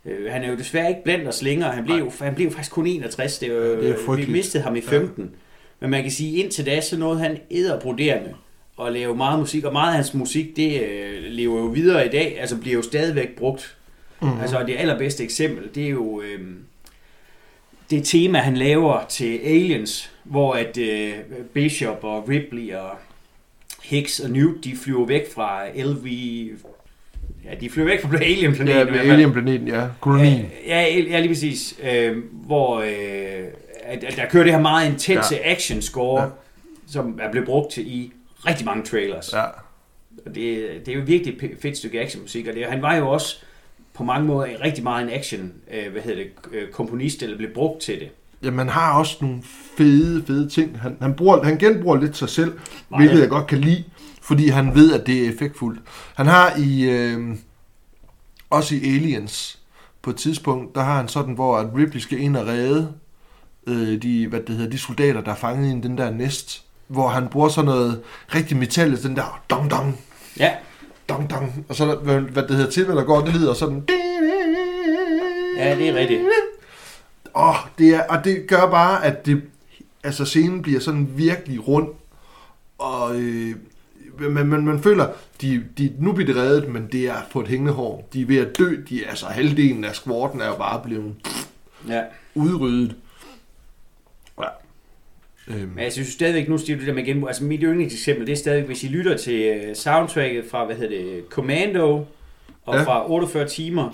Øh, 0.05 0.31
han 0.31 0.43
er 0.43 0.49
jo 0.49 0.57
desværre 0.57 0.89
ikke 0.89 1.03
blandt 1.03 1.27
os 1.27 1.41
længere. 1.41 1.71
Han 1.71 1.85
blev, 1.85 1.95
jo, 1.95 2.11
han 2.21 2.35
blev 2.35 2.51
faktisk 2.51 2.71
kun 2.71 2.87
61. 2.87 3.39
Det, 3.39 3.51
var, 3.51 3.57
Ja, 3.57 3.69
det 3.69 3.89
er 3.89 3.97
vi 3.97 4.03
frygteligt. 4.05 4.31
mistede 4.31 4.63
ham 4.63 4.75
i 4.75 4.81
15. 4.81 5.31
Men 5.79 5.89
man 5.89 6.01
kan 6.01 6.11
sige, 6.11 6.43
indtil 6.43 6.65
da, 6.65 6.81
så 6.81 6.97
nåede 6.97 7.19
han 7.19 7.37
æderbroderende 7.51 8.33
og 8.77 8.91
lave 8.91 9.15
meget 9.15 9.39
musik, 9.39 9.63
og 9.63 9.73
meget 9.73 9.89
af 9.89 9.95
hans 9.95 10.13
musik, 10.13 10.55
det 10.55 10.81
øh, 10.81 11.23
lever 11.23 11.59
jo 11.59 11.65
videre 11.65 12.05
i 12.05 12.09
dag, 12.09 12.39
altså 12.39 12.57
bliver 12.57 12.75
jo 12.75 12.81
stadigvæk 12.81 13.35
brugt. 13.37 13.77
Mm. 14.21 14.39
Altså 14.41 14.63
det 14.67 14.75
allerbedste 14.77 15.23
eksempel, 15.23 15.69
det 15.75 15.85
er 15.85 15.89
jo 15.89 16.21
øh, 16.21 16.39
det 17.89 18.03
tema, 18.03 18.39
han 18.39 18.57
laver 18.57 19.05
til 19.09 19.37
Aliens, 19.43 20.11
hvor 20.25 20.53
at 20.53 20.77
øh, 20.77 21.13
Bishop 21.53 22.03
og 22.03 22.29
Ripley 22.29 22.73
og 22.73 22.89
Hicks 23.83 24.19
og 24.19 24.29
Newt, 24.29 24.63
de 24.63 24.75
flyver 24.77 25.05
væk 25.05 25.33
fra 25.33 25.67
LV... 25.75 26.07
Ja, 27.45 27.55
de 27.55 27.69
flyver 27.69 27.87
væk 27.87 28.01
fra 28.01 28.17
Alien-planeten. 28.17 28.93
Ja. 28.93 28.99
Alien-planeten, 29.01 29.67
ja. 29.67 29.87
Kolonien. 29.99 30.51
Ja, 30.67 30.81
ja, 30.81 30.99
ja 30.99 31.19
lige 31.19 31.29
præcis. 31.29 31.79
Øh, 31.91 32.17
hvor 32.31 32.79
øh, 32.79 33.47
at, 33.83 34.03
at 34.03 34.15
der 34.17 34.29
kører 34.29 34.43
det 34.43 34.53
her 34.53 34.61
meget 34.61 34.91
intense 34.91 35.35
ja. 35.35 35.51
action 35.51 35.81
score, 35.81 36.21
Ja. 36.21 36.27
ja. 36.27 36.31
som 36.87 37.19
er 37.21 37.31
blevet 37.31 37.47
brugt 37.47 37.71
til 37.71 37.87
i 37.87 38.11
rigtig 38.47 38.65
mange 38.65 38.83
trailers. 38.83 39.33
Ja. 39.33 39.43
Og 40.25 40.35
det, 40.35 40.67
det 40.85 40.87
er 40.87 40.95
jo 40.95 41.03
virkelig 41.05 41.43
et 41.43 41.57
fedt 41.61 41.77
stykke 41.77 42.01
actionmusik, 42.01 42.47
og 42.47 42.53
det, 42.53 42.65
han 42.65 42.81
var 42.81 42.95
jo 42.95 43.09
også 43.09 43.35
på 43.93 44.03
mange 44.03 44.27
måder 44.27 44.61
rigtig 44.63 44.83
meget 44.83 45.03
en 45.03 45.09
action, 45.13 45.53
øh, 45.71 45.91
hvad 45.91 46.01
hedder 46.01 46.23
det, 46.23 46.31
øh, 46.51 46.69
komponist, 46.69 47.23
eller 47.23 47.37
blev 47.37 47.53
brugt 47.53 47.81
til 47.81 47.99
det. 47.99 48.09
Jamen, 48.45 48.59
han 48.59 48.69
har 48.69 48.99
også 48.99 49.17
nogle 49.21 49.39
fede, 49.77 50.23
fede 50.27 50.49
ting. 50.49 50.81
Han, 50.81 50.97
han, 51.01 51.13
bruger, 51.13 51.43
han 51.43 51.57
genbruger 51.57 51.97
lidt 51.97 52.17
sig 52.17 52.29
selv, 52.29 52.53
Meget. 52.89 53.01
hvilket 53.01 53.21
jeg 53.21 53.29
godt 53.29 53.47
kan 53.47 53.57
lide, 53.57 53.83
fordi 54.21 54.47
han 54.47 54.75
ved, 54.75 54.93
at 54.93 55.07
det 55.07 55.25
er 55.25 55.29
effektfuldt. 55.29 55.79
Han 56.15 56.25
har 56.25 56.53
i, 56.57 56.83
øh, 56.89 57.35
også 58.49 58.75
i 58.75 58.95
Aliens, 58.95 59.59
på 60.01 60.09
et 60.09 60.15
tidspunkt, 60.15 60.75
der 60.75 60.81
har 60.83 60.97
han 60.97 61.07
sådan, 61.07 61.33
hvor 61.33 61.57
at 61.57 61.67
Ripley 61.77 61.99
skal 61.99 62.19
ind 62.19 62.37
og 62.37 62.47
redde 62.47 62.93
øh, 63.67 64.01
de, 64.01 64.27
hvad 64.27 64.39
det 64.39 64.55
hedder, 64.55 64.71
de 64.71 64.77
soldater, 64.77 65.21
der 65.21 65.31
er 65.31 65.35
fanget 65.35 65.77
i 65.77 65.81
den 65.81 65.97
der 65.97 66.11
næst, 66.11 66.63
hvor 66.87 67.07
han 67.07 67.27
bruger 67.27 67.49
sådan 67.49 67.65
noget 67.65 68.01
rigtig 68.35 68.57
metalligt, 68.57 69.03
den 69.03 69.15
der 69.15 69.41
dong 69.49 69.71
dong, 69.71 69.99
Ja, 70.39 70.51
dong 71.09 71.29
dong, 71.29 71.65
og 71.69 71.75
så 71.75 71.95
hvad, 71.95 72.19
hvad 72.19 72.43
det 72.43 72.55
hedder 72.55 72.71
til, 72.71 72.85
hvad 72.85 72.95
der 72.95 73.03
går, 73.03 73.21
det 73.21 73.33
lyder 73.35 73.53
sådan... 73.53 73.83
ja 75.57 75.75
det 75.75 75.89
er 75.89 75.95
rigtigt. 75.95 76.21
Åh, 77.35 77.49
oh, 77.49 77.55
det 77.77 77.89
er, 77.95 78.03
og 78.03 78.23
det 78.23 78.47
gør 78.47 78.69
bare, 78.69 79.05
at 79.05 79.25
det, 79.25 79.41
altså 80.03 80.25
scenen 80.25 80.61
bliver 80.61 80.79
sådan 80.79 81.07
virkelig 81.15 81.67
rund, 81.67 81.89
og 82.77 83.15
øh, 83.21 83.55
man, 84.19 84.47
man, 84.47 84.65
man 84.65 84.83
føler, 84.83 85.07
de, 85.41 85.63
de, 85.77 85.93
nu 85.99 86.11
bliver 86.11 86.33
det 86.33 86.41
reddet, 86.41 86.69
men 86.69 86.87
det 86.91 87.07
er 87.07 87.15
på 87.31 87.41
et 87.41 87.47
hængende 87.47 87.71
hår. 87.73 88.09
De 88.13 88.21
er 88.21 88.25
ved 88.25 88.37
at 88.37 88.57
dø, 88.57 88.75
de, 88.89 89.07
altså 89.07 89.25
halvdelen 89.25 89.83
af 89.83 89.95
skvorten 89.95 90.41
er 90.41 90.47
jo 90.47 90.55
bare 90.55 90.81
blevet 90.83 91.15
Ja. 91.87 92.01
udryddet. 92.35 92.95
Ja. 94.39 94.47
Øhm, 95.47 95.69
Men 95.75 95.83
jeg 95.83 95.91
synes 95.93 96.07
stadigvæk, 96.07 96.49
nu 96.49 96.57
siger 96.57 96.75
du 96.75 96.79
det 96.79 96.87
der 96.87 96.93
med 96.93 97.05
genbrug, 97.05 97.27
altså 97.29 97.43
mit 97.43 97.59
yndlingseksempel, 97.63 98.27
det 98.27 98.33
er 98.33 98.37
stadigvæk, 98.37 98.67
hvis 98.67 98.83
I 98.83 98.87
lytter 98.87 99.17
til 99.17 99.41
øh, 99.41 99.75
soundtracket 99.75 100.45
fra, 100.51 100.65
hvad 100.65 100.75
hedder 100.75 100.97
det, 101.03 101.23
Commando, 101.29 102.05
og 102.65 102.75
ja. 102.75 102.83
fra 102.83 103.11
48 103.11 103.47
timer, 103.47 103.89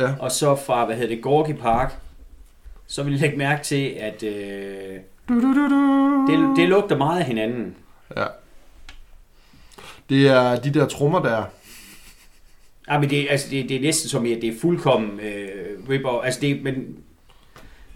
Ja. 0.00 0.14
og 0.20 0.30
så 0.30 0.56
fra, 0.56 0.84
hvad 0.84 0.96
hedder 0.96 1.14
det, 1.14 1.22
Gorky 1.22 1.52
Park, 1.52 1.94
så 2.86 3.02
vil 3.02 3.14
I 3.14 3.16
lægge 3.16 3.36
mærke 3.36 3.62
til, 3.64 3.88
at 3.88 4.22
øh, 4.22 4.96
du, 5.28 5.34
du, 5.34 5.54
du, 5.54 5.68
du. 5.68 6.26
det, 6.30 6.56
det 6.56 6.68
lugter 6.68 6.96
meget 6.96 7.20
af 7.20 7.26
hinanden. 7.26 7.74
Ja. 8.16 8.24
Det 10.08 10.28
er 10.28 10.60
de 10.60 10.74
der 10.74 10.86
trommer 10.86 11.22
der. 11.22 11.44
Ja, 12.90 12.98
men 12.98 13.10
det, 13.10 13.26
altså, 13.30 13.50
det, 13.50 13.68
det 13.68 13.76
er 13.76 13.80
næsten 13.80 14.08
som 14.08 14.24
at 14.24 14.38
det 14.42 14.44
er 14.44 14.58
fuldkommen 14.60 15.20
øh, 15.20 15.88
rip 15.88 16.02
Altså 16.24 16.40
det, 16.40 16.62
men, 16.62 16.96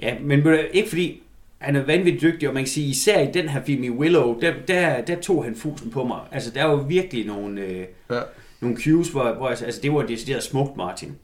ja, 0.00 0.14
men 0.20 0.46
ikke 0.72 0.88
fordi 0.88 1.22
han 1.58 1.76
er 1.76 1.82
vanvittigt 1.82 2.22
dygtig, 2.22 2.48
og 2.48 2.54
man 2.54 2.62
kan 2.62 2.68
sige, 2.68 2.86
især 2.86 3.20
i 3.20 3.30
den 3.32 3.48
her 3.48 3.64
film 3.64 3.84
i 3.84 3.90
Willow, 3.90 4.40
der, 4.40 4.54
der, 4.68 5.00
der 5.00 5.16
tog 5.20 5.44
han 5.44 5.56
fusen 5.56 5.90
på 5.90 6.04
mig. 6.04 6.20
Altså, 6.32 6.50
der 6.50 6.64
var 6.64 6.72
jo 6.72 6.76
virkelig 6.78 7.26
nogle, 7.26 7.60
øh, 7.60 7.84
Ja. 8.10 8.20
nogle 8.60 8.76
cues, 8.76 9.08
hvor, 9.08 9.32
hvor 9.32 9.48
altså, 9.48 9.64
altså, 9.64 9.80
det 9.80 9.92
var 9.92 10.02
decideret 10.02 10.42
smukt, 10.42 10.76
Martin. 10.76 11.16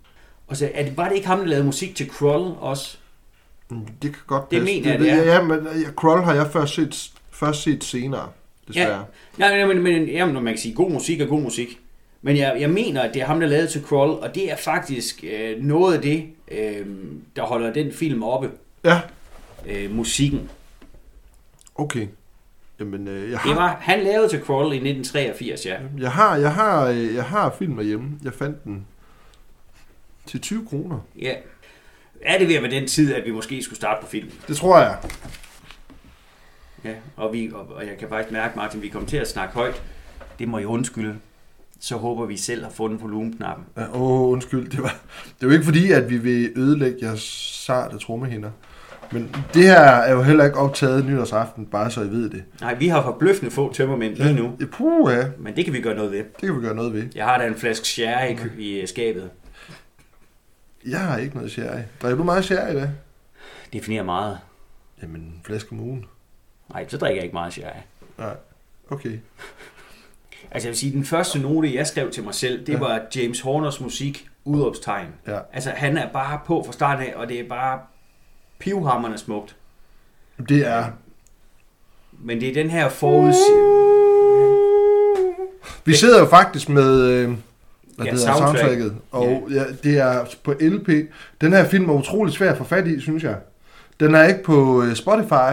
Og 0.46 0.56
så 0.56 0.70
er 0.74 0.82
det, 0.84 0.96
var 0.96 1.08
det 1.08 1.14
ikke 1.16 1.26
ham, 1.28 1.38
der 1.38 1.46
lavede 1.46 1.66
musik 1.66 1.94
til 1.96 2.10
Krull 2.10 2.54
også? 2.60 2.96
Mm, 3.70 3.86
Det 4.02 4.12
kan 4.12 4.22
godt 4.26 4.50
Det 4.50 4.60
passe. 4.60 4.74
mener 4.74 4.90
jeg, 4.90 4.98
det 5.00 5.10
er. 5.10 5.22
Ja, 5.34 5.42
men 5.42 5.58
ja, 5.82 5.90
Krull 5.96 6.22
har 6.22 6.34
jeg 6.34 6.46
først 6.52 6.74
set, 6.74 7.10
først 7.30 7.62
set 7.62 7.84
senere, 7.84 8.28
desværre. 8.68 9.04
Nej, 9.38 9.56
nej, 9.58 9.66
men, 9.74 9.82
men 9.82 10.08
jamen, 10.08 10.34
man 10.34 10.52
kan 10.54 10.58
sige, 10.58 10.74
god 10.74 10.90
musik 10.90 11.20
er 11.20 11.26
god 11.26 11.40
musik. 11.42 11.80
Men 12.22 12.36
jeg, 12.36 12.56
jeg 12.60 12.70
mener, 12.70 13.02
at 13.02 13.14
det 13.14 13.22
er 13.22 13.26
ham, 13.26 13.40
der 13.40 13.46
lavede 13.46 13.68
til 13.68 13.82
Krull, 13.84 14.10
og 14.10 14.34
det 14.34 14.52
er 14.52 14.56
faktisk 14.56 15.24
øh, 15.32 15.62
noget 15.62 15.94
af 15.94 16.02
det, 16.02 16.24
øh, 16.50 16.86
der 17.36 17.42
holder 17.42 17.72
den 17.72 17.92
film 17.92 18.22
oppe. 18.22 18.50
Ja, 18.84 19.00
Øh, 19.66 19.90
musikken. 19.94 20.50
okay. 21.74 22.06
Jamen, 22.80 23.08
øh, 23.08 23.22
jeg 23.22 23.30
Det 23.30 23.38
har, 23.38 23.54
var, 23.54 23.78
han 23.80 24.00
lavede 24.04 24.28
til 24.28 24.40
Krull 24.40 24.72
i 24.72 24.76
1983, 24.76 25.66
ja. 25.66 25.76
jeg 25.98 26.12
har, 26.12 26.36
jeg 26.36 26.52
har, 26.54 26.86
øh, 26.88 27.14
jeg 27.14 27.24
har 27.24 27.54
filmen 27.58 27.86
hjemme. 27.86 28.10
Jeg 28.24 28.32
fandt 28.32 28.64
den 28.64 28.86
til 30.26 30.40
20 30.40 30.66
kroner. 30.66 30.98
ja. 31.20 31.34
Er 32.22 32.38
det 32.38 32.48
ved 32.48 32.54
at 32.54 32.62
være 32.62 32.70
den 32.70 32.86
tid, 32.88 33.14
at 33.14 33.24
vi 33.26 33.30
måske 33.30 33.62
skulle 33.62 33.76
starte 33.76 34.04
på 34.04 34.10
film? 34.10 34.30
Det 34.48 34.56
tror 34.56 34.78
jeg. 34.78 34.96
Ja, 36.84 36.92
og, 37.16 37.32
vi, 37.32 37.50
og, 37.54 37.66
og 37.76 37.86
jeg 37.86 37.96
kan 37.98 38.08
faktisk 38.08 38.32
mærke, 38.32 38.56
Martin, 38.56 38.82
vi 38.82 38.88
kommer 38.88 39.08
til 39.08 39.16
at 39.16 39.28
snakke 39.28 39.54
højt. 39.54 39.82
Det 40.38 40.48
må 40.48 40.58
I 40.58 40.64
undskylde. 40.64 41.16
Så 41.80 41.96
håber 41.96 42.26
vi 42.26 42.36
selv 42.36 42.64
har 42.64 42.70
fundet 42.70 43.02
volumenknappen. 43.02 43.64
Ja, 43.76 43.82
Åh, 43.94 44.00
oh, 44.02 44.32
undskyld. 44.32 44.70
Det, 44.70 44.82
var, 44.82 44.96
det 45.40 45.48
var 45.48 45.52
ikke 45.54 45.64
fordi, 45.64 45.92
at 45.92 46.10
vi 46.10 46.16
vil 46.18 46.52
ødelægge 46.56 46.98
jeres 47.02 47.22
sarte 47.66 47.98
trommehinder. 47.98 48.50
Men 49.12 49.36
det 49.54 49.62
her 49.62 49.80
er 49.80 50.12
jo 50.12 50.22
heller 50.22 50.44
ikke 50.44 50.56
optaget 50.58 51.04
nytårsaften, 51.06 51.66
bare 51.66 51.90
så 51.90 52.00
I 52.00 52.08
ved 52.10 52.30
det. 52.30 52.44
Nej, 52.60 52.74
vi 52.74 52.88
har 52.88 53.02
forbløffende 53.02 53.50
få 53.50 53.72
tømmermænd 53.72 54.14
lige 54.16 54.34
nu, 54.34 54.52
Ja, 54.60 54.64
puh, 54.72 55.12
ja. 55.12 55.24
men 55.38 55.56
det 55.56 55.64
kan 55.64 55.74
vi 55.74 55.80
gøre 55.80 55.94
noget 55.96 56.12
ved. 56.12 56.18
Det 56.18 56.40
kan 56.40 56.56
vi 56.56 56.60
gøre 56.60 56.74
noget 56.74 56.92
ved. 56.92 57.04
Jeg 57.14 57.24
har 57.24 57.38
da 57.38 57.46
en 57.46 57.54
flaske 57.54 57.86
sherry 57.86 58.36
i, 58.58 58.80
i 58.80 58.86
skabet. 58.86 59.30
Jeg 60.86 61.00
har 61.00 61.18
ikke 61.18 61.36
noget 61.36 61.50
sherry. 61.52 61.80
Drikker 62.02 62.16
du 62.16 62.24
meget 62.24 62.44
sherry 62.44 62.70
i 62.70 62.74
dag? 62.74 62.90
Definerer 63.72 64.02
meget. 64.04 64.38
Jamen, 65.02 65.20
en 65.20 65.40
flaske 65.44 65.72
om 65.72 65.80
ugen. 65.80 66.04
Nej, 66.70 66.88
så 66.88 66.96
drikker 66.98 67.16
jeg 67.16 67.24
ikke 67.24 67.34
meget 67.34 67.52
sherry. 67.52 67.76
Nej, 68.18 68.36
okay. 68.90 69.18
Altså 70.50 70.68
jeg 70.68 70.70
vil 70.70 70.76
sige, 70.78 70.92
den 70.92 71.04
første 71.04 71.38
note, 71.38 71.74
jeg 71.74 71.86
skrev 71.86 72.10
til 72.10 72.24
mig 72.24 72.34
selv, 72.34 72.66
det 72.66 72.72
Ja. 72.72 72.78
var 72.78 73.00
James 73.16 73.40
Horners 73.40 73.80
musik, 73.80 74.28
udråbstegn. 74.44 75.08
Ja. 75.26 75.38
Altså 75.52 75.70
han 75.70 75.98
er 75.98 76.12
bare 76.12 76.40
på 76.46 76.62
fra 76.66 76.72
starten 76.72 77.06
af, 77.06 77.12
og 77.16 77.28
det 77.28 77.40
er 77.40 77.48
bare 77.48 77.80
pivhammerne 78.58 79.18
smukt. 79.18 79.56
Det 80.48 80.66
er... 80.66 80.86
Men 82.12 82.40
det 82.40 82.48
er 82.48 82.54
den 82.54 82.70
her 82.70 82.88
foruds... 82.88 83.36
Vi 85.84 85.94
sidder 85.94 86.18
jo 86.20 86.26
faktisk 86.26 86.68
med... 86.68 87.00
Øh, 87.08 87.32
hvad 87.96 88.06
Ja, 88.06 88.10
ja, 88.12 88.16
det 88.16 88.20
hedder, 88.20 88.36
soundtrack. 88.36 88.58
soundtracket. 88.58 88.96
Og 89.10 89.48
ja. 89.50 89.64
det 89.84 89.98
er 89.98 90.24
på 90.42 90.54
LP. 90.60 90.88
Den 91.40 91.52
her 91.52 91.68
film 91.68 91.88
er 91.90 91.94
utrolig 91.94 92.34
svær 92.34 92.50
at 92.52 92.58
få 92.58 92.64
fat 92.64 92.86
i, 92.86 93.00
synes 93.00 93.22
jeg. 93.22 93.36
Den 94.00 94.14
er 94.14 94.24
ikke 94.24 94.42
på 94.42 94.82
øh, 94.82 94.94
Spotify. 94.94 95.52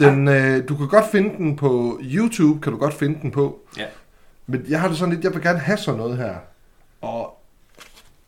Den, 0.00 0.28
øh, 0.28 0.68
du 0.68 0.76
kan 0.76 0.88
godt 0.88 1.04
finde 1.12 1.36
den 1.36 1.56
på 1.56 2.00
YouTube, 2.02 2.60
kan 2.62 2.72
du 2.72 2.78
godt 2.78 2.94
finde 2.94 3.18
den 3.22 3.30
på. 3.30 3.58
Ja. 3.78 3.84
Men 4.46 4.64
jeg 4.68 4.80
har 4.80 4.88
det 4.88 4.96
sådan 4.98 5.14
lidt, 5.14 5.24
jeg 5.24 5.34
vil 5.34 5.42
gerne 5.42 5.58
have 5.58 5.78
sådan 5.78 5.98
noget 5.98 6.16
her. 6.16 6.34
Og 7.00 7.36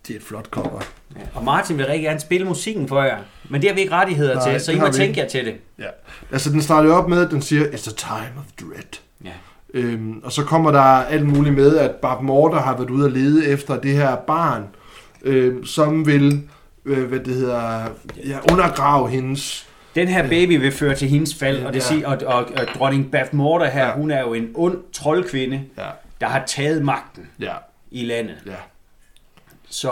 det 0.06 0.14
er 0.14 0.18
et 0.18 0.24
flot 0.24 0.46
cover. 0.50 0.80
Ja. 1.16 1.20
Og 1.34 1.44
Martin 1.44 1.78
vil 1.78 1.86
rigtig 1.86 2.02
gerne 2.04 2.20
spille 2.20 2.46
musikken 2.46 2.88
for 2.88 3.02
jer, 3.02 3.18
men 3.48 3.60
det 3.62 3.70
har 3.70 3.74
vi 3.74 3.80
ikke 3.80 3.92
rettigheder 3.92 4.34
Nej, 4.34 4.52
til, 4.52 4.60
så 4.60 4.72
I 4.72 4.78
må 4.78 4.88
tænke 4.88 5.20
jer 5.20 5.28
til 5.28 5.44
det. 5.46 5.54
Ja. 5.78 5.86
Altså, 6.32 6.50
den 6.50 6.62
starter 6.62 6.88
jo 6.88 6.94
op 6.94 7.08
med, 7.08 7.24
at 7.24 7.30
den 7.30 7.42
siger, 7.42 7.64
it's 7.64 7.90
a 7.90 7.94
time 7.96 8.32
of 8.38 8.44
dread. 8.60 8.98
Ja. 9.24 9.30
Øhm, 9.74 10.20
og 10.24 10.32
så 10.32 10.44
kommer 10.44 10.70
der 10.70 10.80
alt 10.82 11.26
muligt 11.26 11.54
med, 11.54 11.76
at 11.76 11.90
Bob 11.94 12.22
Morter 12.22 12.58
har 12.60 12.76
været 12.76 12.90
ude 12.90 13.04
og 13.04 13.10
lede 13.10 13.46
efter 13.46 13.80
det 13.80 13.92
her 13.94 14.16
barn, 14.16 14.66
øhm, 15.22 15.64
som 15.66 16.06
vil, 16.06 16.42
øh, 16.84 17.04
hvad 17.04 17.20
det 17.20 17.34
hedder, 17.34 17.82
ja, 18.26 18.38
undergrave 18.52 19.08
hendes... 19.10 19.66
Den 19.94 20.08
her 20.08 20.28
baby 20.28 20.60
vil 20.60 20.72
føre 20.72 20.94
til 20.94 21.08
hendes 21.08 21.34
fald, 21.34 21.64
og, 21.64 21.72
det 21.72 21.78
Ja. 21.78 21.84
siger, 21.94 22.08
og, 22.08 22.18
og, 22.26 22.36
og 22.56 22.66
dronning 22.78 23.10
Bath 23.10 23.34
Morter 23.34 23.66
her, 23.70 23.86
Ja. 23.86 23.92
hun 23.94 24.10
er 24.10 24.20
jo 24.20 24.34
en 24.34 24.50
ond 24.54 24.78
troldkvinde, 24.92 25.62
Ja, 25.78 25.86
der 26.20 26.26
har 26.26 26.44
taget 26.46 26.84
magten 26.84 27.26
ja, 27.40 27.52
i 27.90 28.04
landet. 28.04 28.36
ja. 28.46 28.52
Så 29.68 29.90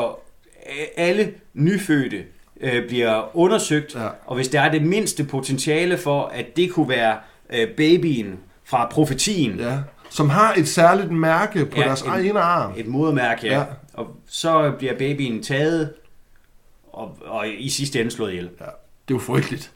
øh, 0.67 0.87
alle 0.97 1.33
nyfødte 1.55 2.23
øh, 2.61 2.89
bliver 2.89 3.37
undersøgt, 3.37 3.95
Ja. 3.95 4.09
og 4.27 4.35
hvis 4.35 4.49
der 4.49 4.61
er 4.61 4.71
det 4.71 4.83
mindste 4.83 5.25
potentiale 5.25 5.99
for, 5.99 6.23
at 6.35 6.57
det 6.57 6.73
kunne 6.73 6.89
være 6.89 7.17
øh, 7.53 7.69
babyen 7.69 8.39
fra 8.71 8.89
profetien, 8.91 9.59
ja. 9.61 9.77
Som 10.11 10.31
har 10.31 10.55
et 10.57 10.69
særligt 10.69 11.11
mærke 11.13 11.65
på 11.67 11.77
Ja, 11.77 11.83
ja, 11.83 11.87
deres 11.89 12.03
en- 12.03 12.25
ene 12.25 12.41
arm. 12.41 12.73
et 12.77 12.87
modermærke, 12.87 13.47
ja. 13.47 13.53
Ja. 13.53 13.59
ja. 13.59 13.65
Og 13.95 14.07
så 14.29 14.73
bliver 14.79 14.99
babyen 14.99 15.43
taget, 15.43 15.93
og, 16.93 17.17
og 17.27 17.45
i 17.59 17.69
sidste 17.69 18.01
ende 18.01 18.11
slået 18.11 18.31
ihjel. 18.31 18.45
Ja, 18.61 18.65
det 18.65 19.15
er 19.15 19.15
jo 19.15 19.19
frygteligt. 19.19 19.71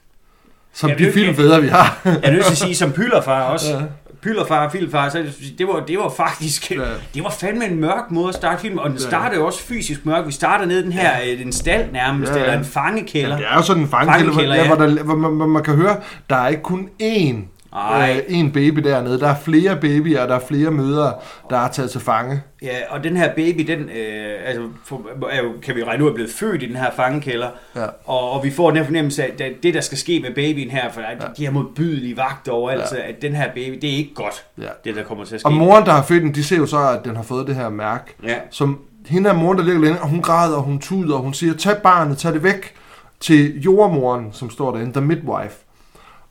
Som 0.73 0.89
Jeg 0.89 0.99
de 0.99 1.11
filmfædre, 1.11 1.61
vi 1.61 1.67
har. 1.67 2.01
Jeg 2.05 2.19
er 2.23 2.31
nødt 2.31 2.45
til 2.45 2.51
at 2.51 2.57
sige, 2.57 2.75
som 2.75 2.91
Pyllerfar 2.91 3.41
også. 3.43 3.69
Ja. 3.71 3.77
Ja. 3.79 3.83
pylderfar 4.21 4.65
og 4.65 4.71
filfar, 4.71 5.09
så 5.09 5.25
det 5.57 5.67
var, 5.67 5.83
det 5.87 5.97
var 5.99 6.09
faktisk, 6.09 6.71
Ja. 6.71 6.81
ja. 6.81 6.89
det 7.13 7.23
var 7.23 7.29
fandme 7.29 7.65
en 7.65 7.79
mørk 7.79 8.11
måde 8.11 8.29
at 8.29 8.35
starte 8.35 8.61
filmen, 8.61 8.79
og 8.79 8.89
den 8.89 8.97
Ja. 8.97 9.03
starter 9.03 9.35
jo 9.37 9.45
også 9.45 9.59
fysisk 9.63 10.05
mørk. 10.05 10.27
Vi 10.27 10.31
starter 10.31 10.65
ned 10.65 10.83
den 10.83 10.91
her, 10.91 11.17
ja. 11.19 11.25
en 11.25 11.51
stald 11.51 11.91
nærmest, 11.91 12.31
Ja, 12.31 12.37
ja, 12.37 12.43
ja. 12.43 12.47
eller 12.49 12.59
en 12.59 12.65
fangekælder. 12.65 13.37
Det 13.37 13.45
er 13.49 13.55
jo 13.55 13.61
sådan 13.61 13.83
en 13.83 13.89
fangekælder, 13.89 14.25
Fangekælder, 14.33 14.55
ja. 14.55 14.61
ja. 14.61 14.67
hvor, 14.75 14.85
der, 14.85 15.03
hvor, 15.03 15.15
man, 15.15 15.31
hvor 15.35 15.47
man 15.47 15.63
kan 15.63 15.75
høre, 15.75 15.97
der 16.29 16.35
er 16.35 16.47
ikke 16.47 16.63
kun 16.63 16.89
én, 17.03 17.35
Ej. 17.75 18.23
øh, 18.29 18.39
én 18.39 18.51
baby 18.51 18.79
dernede. 18.79 19.19
Der 19.19 19.27
er 19.27 19.35
flere 19.35 19.75
babyer, 19.75 20.21
og 20.21 20.27
der 20.27 20.35
er 20.35 20.39
flere 20.47 20.71
mødre, 20.71 21.13
der 21.49 21.57
er 21.57 21.67
taget 21.67 21.91
til 21.91 22.01
fange. 22.01 22.41
Ja, 22.61 22.75
og 22.89 23.03
den 23.03 23.17
her 23.17 23.33
baby, 23.35 23.61
den 23.71 23.79
øh, 23.79 24.33
altså, 24.45 24.61
for, 24.85 25.01
er 25.31 25.43
jo, 25.43 25.51
kan 25.63 25.75
vi 25.75 25.83
regne 25.83 26.03
ud, 26.03 26.09
er 26.09 26.13
blevet 26.13 26.31
født 26.31 26.63
i 26.63 26.67
den 26.67 26.75
her 26.75 26.91
fangekælder. 26.95 27.47
Ja. 27.75 27.85
Og, 28.05 28.31
og 28.31 28.43
vi 28.43 28.51
får 28.51 28.67
den 28.69 28.77
her 28.77 28.85
fornemmelse 28.85 29.23
af, 29.23 29.33
at 29.45 29.53
det, 29.63 29.73
der 29.73 29.81
skal 29.81 29.97
ske 29.97 30.19
med 30.19 30.35
babyen 30.35 30.69
her, 30.69 30.91
for 30.91 31.01
ja. 31.01 31.07
de 31.37 31.43
her 31.43 31.51
modbydelige 31.51 32.17
vagter 32.17 32.51
overalt, 32.51 32.81
Ja. 32.91 32.97
ja. 32.97 33.09
at 33.09 33.21
den 33.21 33.35
her 33.35 33.47
baby, 33.55 33.77
det 33.81 33.89
er 33.93 33.97
ikke 33.97 34.13
godt, 34.13 34.45
Ja. 34.61 34.67
det 34.83 34.95
der 34.95 35.03
kommer 35.03 35.25
til 35.25 35.33
at 35.35 35.41
ske. 35.41 35.47
Og 35.47 35.53
moren, 35.53 35.85
der 35.85 35.91
har 35.91 36.03
født 36.03 36.23
den, 36.23 36.35
de 36.35 36.43
ser 36.43 36.57
jo 36.57 36.65
så, 36.65 36.89
at 36.89 37.05
den 37.05 37.15
har 37.15 37.23
fået 37.23 37.47
det 37.47 37.55
her 37.55 37.69
mærke. 37.69 38.03
Ja. 38.23 38.35
Som 38.49 38.79
hende 39.05 39.29
her 39.29 39.37
moren, 39.37 39.57
der 39.57 39.63
ligger 39.63 39.81
derinde, 39.81 40.01
og 40.01 40.07
hun 40.09 40.21
græder, 40.21 40.55
og 40.57 40.63
hun 40.63 40.79
tuder, 40.79 41.15
og 41.15 41.21
hun 41.21 41.33
siger, 41.33 41.53
tag 41.53 41.77
barnet, 41.77 42.17
tag 42.17 42.33
det 42.33 42.43
væk 42.43 42.73
til 43.19 43.61
jordmoren, 43.61 44.29
som 44.33 44.49
står 44.49 44.71
derinde, 44.75 44.93
the 44.93 45.01
midwife. 45.01 45.55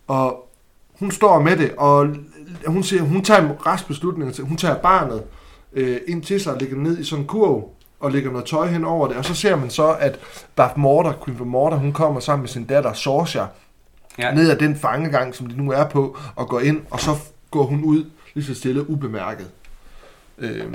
Og 0.09 0.44
hun 1.05 1.11
står 1.11 1.41
med 1.41 1.57
det, 1.57 1.73
og 1.77 2.09
hun 2.67 2.83
siger, 2.83 3.03
hun 3.03 3.25
tager 3.25 3.41
en 3.41 3.67
rask 3.67 3.87
beslutning, 3.89 4.35
til- 4.35 4.45
hun 4.45 4.57
tager 4.57 4.75
barnet 4.77 5.23
øh, 5.73 5.97
ind 6.07 6.23
til 6.23 6.41
sig 6.41 6.53
og 6.55 6.61
lægger 6.61 6.77
ned 6.77 6.99
i 6.99 7.05
sådan 7.05 7.23
en 7.23 7.27
kurv, 7.29 7.69
og 8.01 8.13
lægger 8.13 8.31
noget 8.31 8.47
tøj 8.47 8.67
hen 8.67 8.85
over 8.85 9.09
det, 9.09 9.17
og 9.17 9.25
så 9.25 9.35
ser 9.35 9.57
man 9.57 9.71
så, 9.71 9.97
at 10.01 10.19
Beth 10.57 10.79
Morter, 10.79 11.13
Queen 11.25 11.37
Beth 11.39 11.47
Morter, 11.49 11.77
hun 11.77 11.93
kommer 11.93 12.21
sammen 12.21 12.43
med 12.43 12.49
sin 12.49 12.65
datter, 12.65 12.93
Sorcia, 12.93 13.47
Ja. 14.19 14.35
ned 14.35 14.51
ad 14.51 14.57
den 14.57 14.77
fangegang, 14.77 15.35
som 15.35 15.47
de 15.47 15.57
nu 15.57 15.73
er 15.73 15.85
på, 15.85 16.17
og 16.37 16.49
går 16.49 16.61
ind, 16.61 16.81
og 16.91 17.01
så 17.01 17.11
går 17.51 17.63
hun 17.65 17.85
ud 17.85 18.05
lige 18.35 18.45
så 18.45 18.55
stille 18.55 18.91
ubemærket. 18.91 19.47
Øhm. 20.39 20.75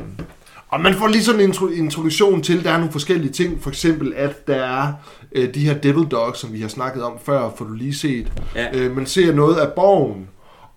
Og 0.70 0.82
man 0.82 0.94
får 0.94 1.08
lige 1.08 1.24
sådan 1.24 1.42
en 1.42 1.52
intro- 1.52 1.72
introduktion 1.78 2.42
til, 2.42 2.64
der 2.64 2.72
er 2.72 2.78
nogle 2.78 2.92
forskellige 2.92 3.32
ting, 3.32 3.64
for 3.64 3.70
eksempel 3.70 4.14
at 4.16 4.48
der 4.48 4.56
er 4.56 4.94
øh, 5.32 5.54
de 5.54 5.60
her 5.60 5.74
Devil 5.74 6.06
Dogs, 6.08 6.40
som 6.40 6.54
vi 6.54 6.62
har 6.62 6.68
snakket 6.68 7.04
om 7.04 7.14
før, 7.24 7.50
får 7.58 7.66
du 7.66 7.74
lige 7.74 7.94
set. 7.96 8.32
Ja. 8.56 8.66
Øh, 8.74 8.96
man 8.96 9.06
ser 9.06 9.34
noget 9.34 9.56
af 9.58 9.72
borgen, 9.76 10.28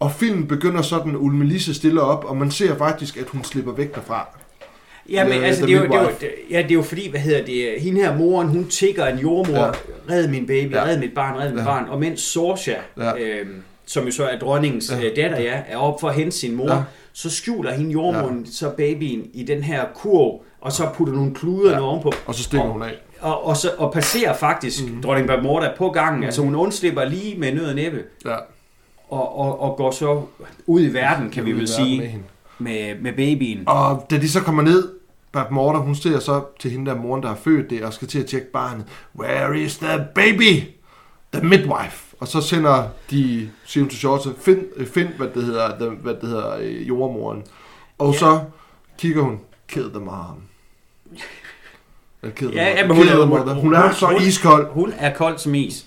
og 0.01 0.13
filmen 0.13 0.47
begynder 0.49 0.83
sådan 0.83 1.17
ulme 1.17 1.45
lige 1.45 1.61
så 1.61 1.75
stille 1.75 2.01
op, 2.01 2.25
og 2.25 2.37
man 2.37 2.51
ser 2.51 2.77
faktisk, 2.79 3.17
at 3.17 3.25
hun 3.29 3.45
slipper 3.45 3.73
væk 3.73 3.95
derfra. 3.95 4.27
Ja, 5.11 5.25
men 5.29 5.33
Øh, 5.39 5.47
altså, 5.47 5.67
det 5.67 5.75
er, 5.75 5.79
jo, 5.79 5.87
det, 5.87 5.95
er 5.95 6.03
jo, 6.03 6.09
det, 6.21 6.29
ja, 6.51 6.59
det 6.63 6.71
er 6.71 6.75
jo 6.75 6.83
fordi, 6.83 7.11
hvad 7.11 7.21
hedder 7.21 7.45
det, 7.45 7.75
hende 7.81 8.01
her 8.01 8.17
moren, 8.19 8.49
hun 8.49 8.69
tigger 8.69 9.07
en 9.07 9.19
jordmor, 9.19 9.57
Ja. 9.59 9.71
red 10.15 10.29
min 10.29 10.47
baby, 10.47 10.73
Ja. 10.73 10.85
red 10.85 10.99
mit 10.99 11.15
barn, 11.15 11.39
red 11.41 11.51
mit 11.51 11.59
Ja. 11.61 11.65
barn, 11.65 11.85
og 11.89 12.01
mens 12.01 12.21
Sorcia, 12.21 12.77
Ja. 12.99 13.05
ja. 13.05 13.13
Som 13.87 14.05
jo 14.05 14.11
så 14.13 14.25
er 14.25 14.39
dronningens 14.39 14.91
Ja. 14.91 14.97
ja. 15.01 15.23
datter, 15.23 15.41
ja, 15.41 15.63
er 15.69 15.77
op 15.77 16.01
for 16.01 16.09
at 16.09 16.15
hente 16.15 16.37
sin 16.37 16.55
mor, 16.57 16.73
Ja. 16.75 16.83
så 17.13 17.31
skjuler 17.31 17.73
hende 17.73 17.91
jordmoren 17.93 18.43
ja. 18.45 18.51
så 18.53 18.71
babyen 18.71 19.27
i 19.35 19.43
den 19.43 19.63
her 19.63 19.85
kurv, 19.95 20.43
og 20.61 20.73
så 20.73 20.89
putter 20.95 21.15
nogle 21.15 21.35
kluder 21.35 21.71
Ja. 21.73 21.81
ovenpå. 21.81 22.13
Og 22.27 22.35
så 22.35 22.43
stikker 22.43 22.67
Og- 22.67 22.73
hun 22.73 22.83
af. 22.83 22.93
Og, 23.21 23.47
og, 23.47 23.57
så, 23.57 23.71
og 23.79 23.93
passerer 23.93 24.35
faktisk 24.35 24.85
Mhm. 24.85 24.95
mm. 24.95 25.03
dronning 25.03 25.27
Bermuda 25.29 25.71
på 25.79 25.91
gangen. 25.91 26.13
Mhm. 26.15 26.21
Mm. 26.21 26.25
Altså 26.25 26.43
hun 26.43 26.55
undslipper 26.55 27.05
lige 27.05 27.39
med 27.39 27.55
nød 27.55 27.67
og 27.67 27.75
næppe, 27.75 27.99
Ja, 28.25 28.37
og, 29.09 29.39
og, 29.39 29.61
og 29.61 29.77
går 29.77 29.91
så 29.91 30.23
ud 30.67 30.81
i 30.83 30.93
verden, 30.93 31.31
kan 31.31 31.45
vi 31.47 31.53
vel 31.53 31.69
sige, 31.69 31.99
med 31.99 32.07
hende. 32.09 32.25
med, 32.59 32.95
med 33.01 33.13
babyen. 33.13 33.63
Og 33.67 34.07
da 34.11 34.17
de 34.19 34.29
så 34.31 34.41
kommer 34.41 34.63
ned, 34.63 34.89
Bab 35.33 35.51
Morter, 35.51 35.81
hun 35.81 35.95
ser 35.95 36.19
så 36.19 36.43
til 36.61 36.71
hende 36.71 36.91
der 36.91 36.97
moren, 36.97 37.23
der 37.23 37.29
har 37.29 37.37
født 37.45 37.71
det, 37.71 37.83
og 37.83 37.93
skal 37.93 38.09
til 38.09 38.19
at 38.21 38.27
tjekke 38.27 38.53
barnet. 38.53 38.85
Where 39.19 39.61
is 39.61 39.77
the 39.79 40.05
baby? 40.15 40.63
The 41.35 41.49
midwife. 41.49 42.12
Og 42.23 42.29
så 42.29 42.41
sender 42.41 42.89
de, 43.11 43.51
siger 43.65 43.83
hun 43.85 43.91
til 43.91 43.99
Short, 43.99 44.29
find, 44.41 44.87
find 44.87 45.09
hvad 45.09 45.29
det 45.35 45.45
hedder, 45.45 45.91
hvad 45.91 46.15
det 46.15 46.29
hedder 46.29 46.57
øh, 46.61 46.89
jordmoren. 46.89 47.43
Og 47.99 48.13
Ja. 48.13 48.19
så 48.19 48.41
kigger 48.99 49.23
hun, 49.23 49.41
kill 49.69 49.91
the 49.91 49.99
mom. 50.05 50.37
Kill 52.37 52.51
the 52.51 52.61
Ja, 52.61 52.69
ja, 52.71 52.87
men 52.87 52.97
hun 52.97 53.09
er- 53.09 53.25
hun- 53.25 53.61
Hun 53.61 53.75
er 53.75 53.93
så 53.93 54.07
hun- 54.07 54.23
iskold. 54.23 54.71
Hun 54.71 54.93
er 54.99 55.15
kold 55.15 55.39
som 55.39 55.55
is. 55.55 55.87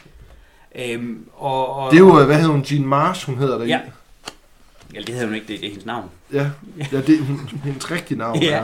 Øhm, 0.75 1.25
og, 1.38 1.75
og, 1.75 1.91
Det 1.91 1.97
er 1.97 2.01
jo, 2.01 2.19
øh, 2.19 2.25
hvad 2.25 2.36
hedder 2.36 2.51
hun, 2.51 2.61
Jean 2.71 2.86
Marsh, 2.88 3.25
hun 3.25 3.38
hedder 3.38 3.57
der 3.57 3.65
Ja. 3.65 3.79
Ja, 4.93 4.99
det 4.99 5.09
hedder 5.09 5.25
hun 5.25 5.36
ikke, 5.36 5.47
det, 5.47 5.59
det 5.59 5.65
er 5.65 5.69
hendes 5.69 5.86
navn. 5.86 6.09
Ja, 6.33 6.49
ja 6.91 7.01
det 7.01 7.19
er 7.19 7.23
hun, 7.23 7.49
hendes 7.63 7.91
rigtige 7.91 8.17
navn. 8.17 8.41
Ja. 8.51 8.63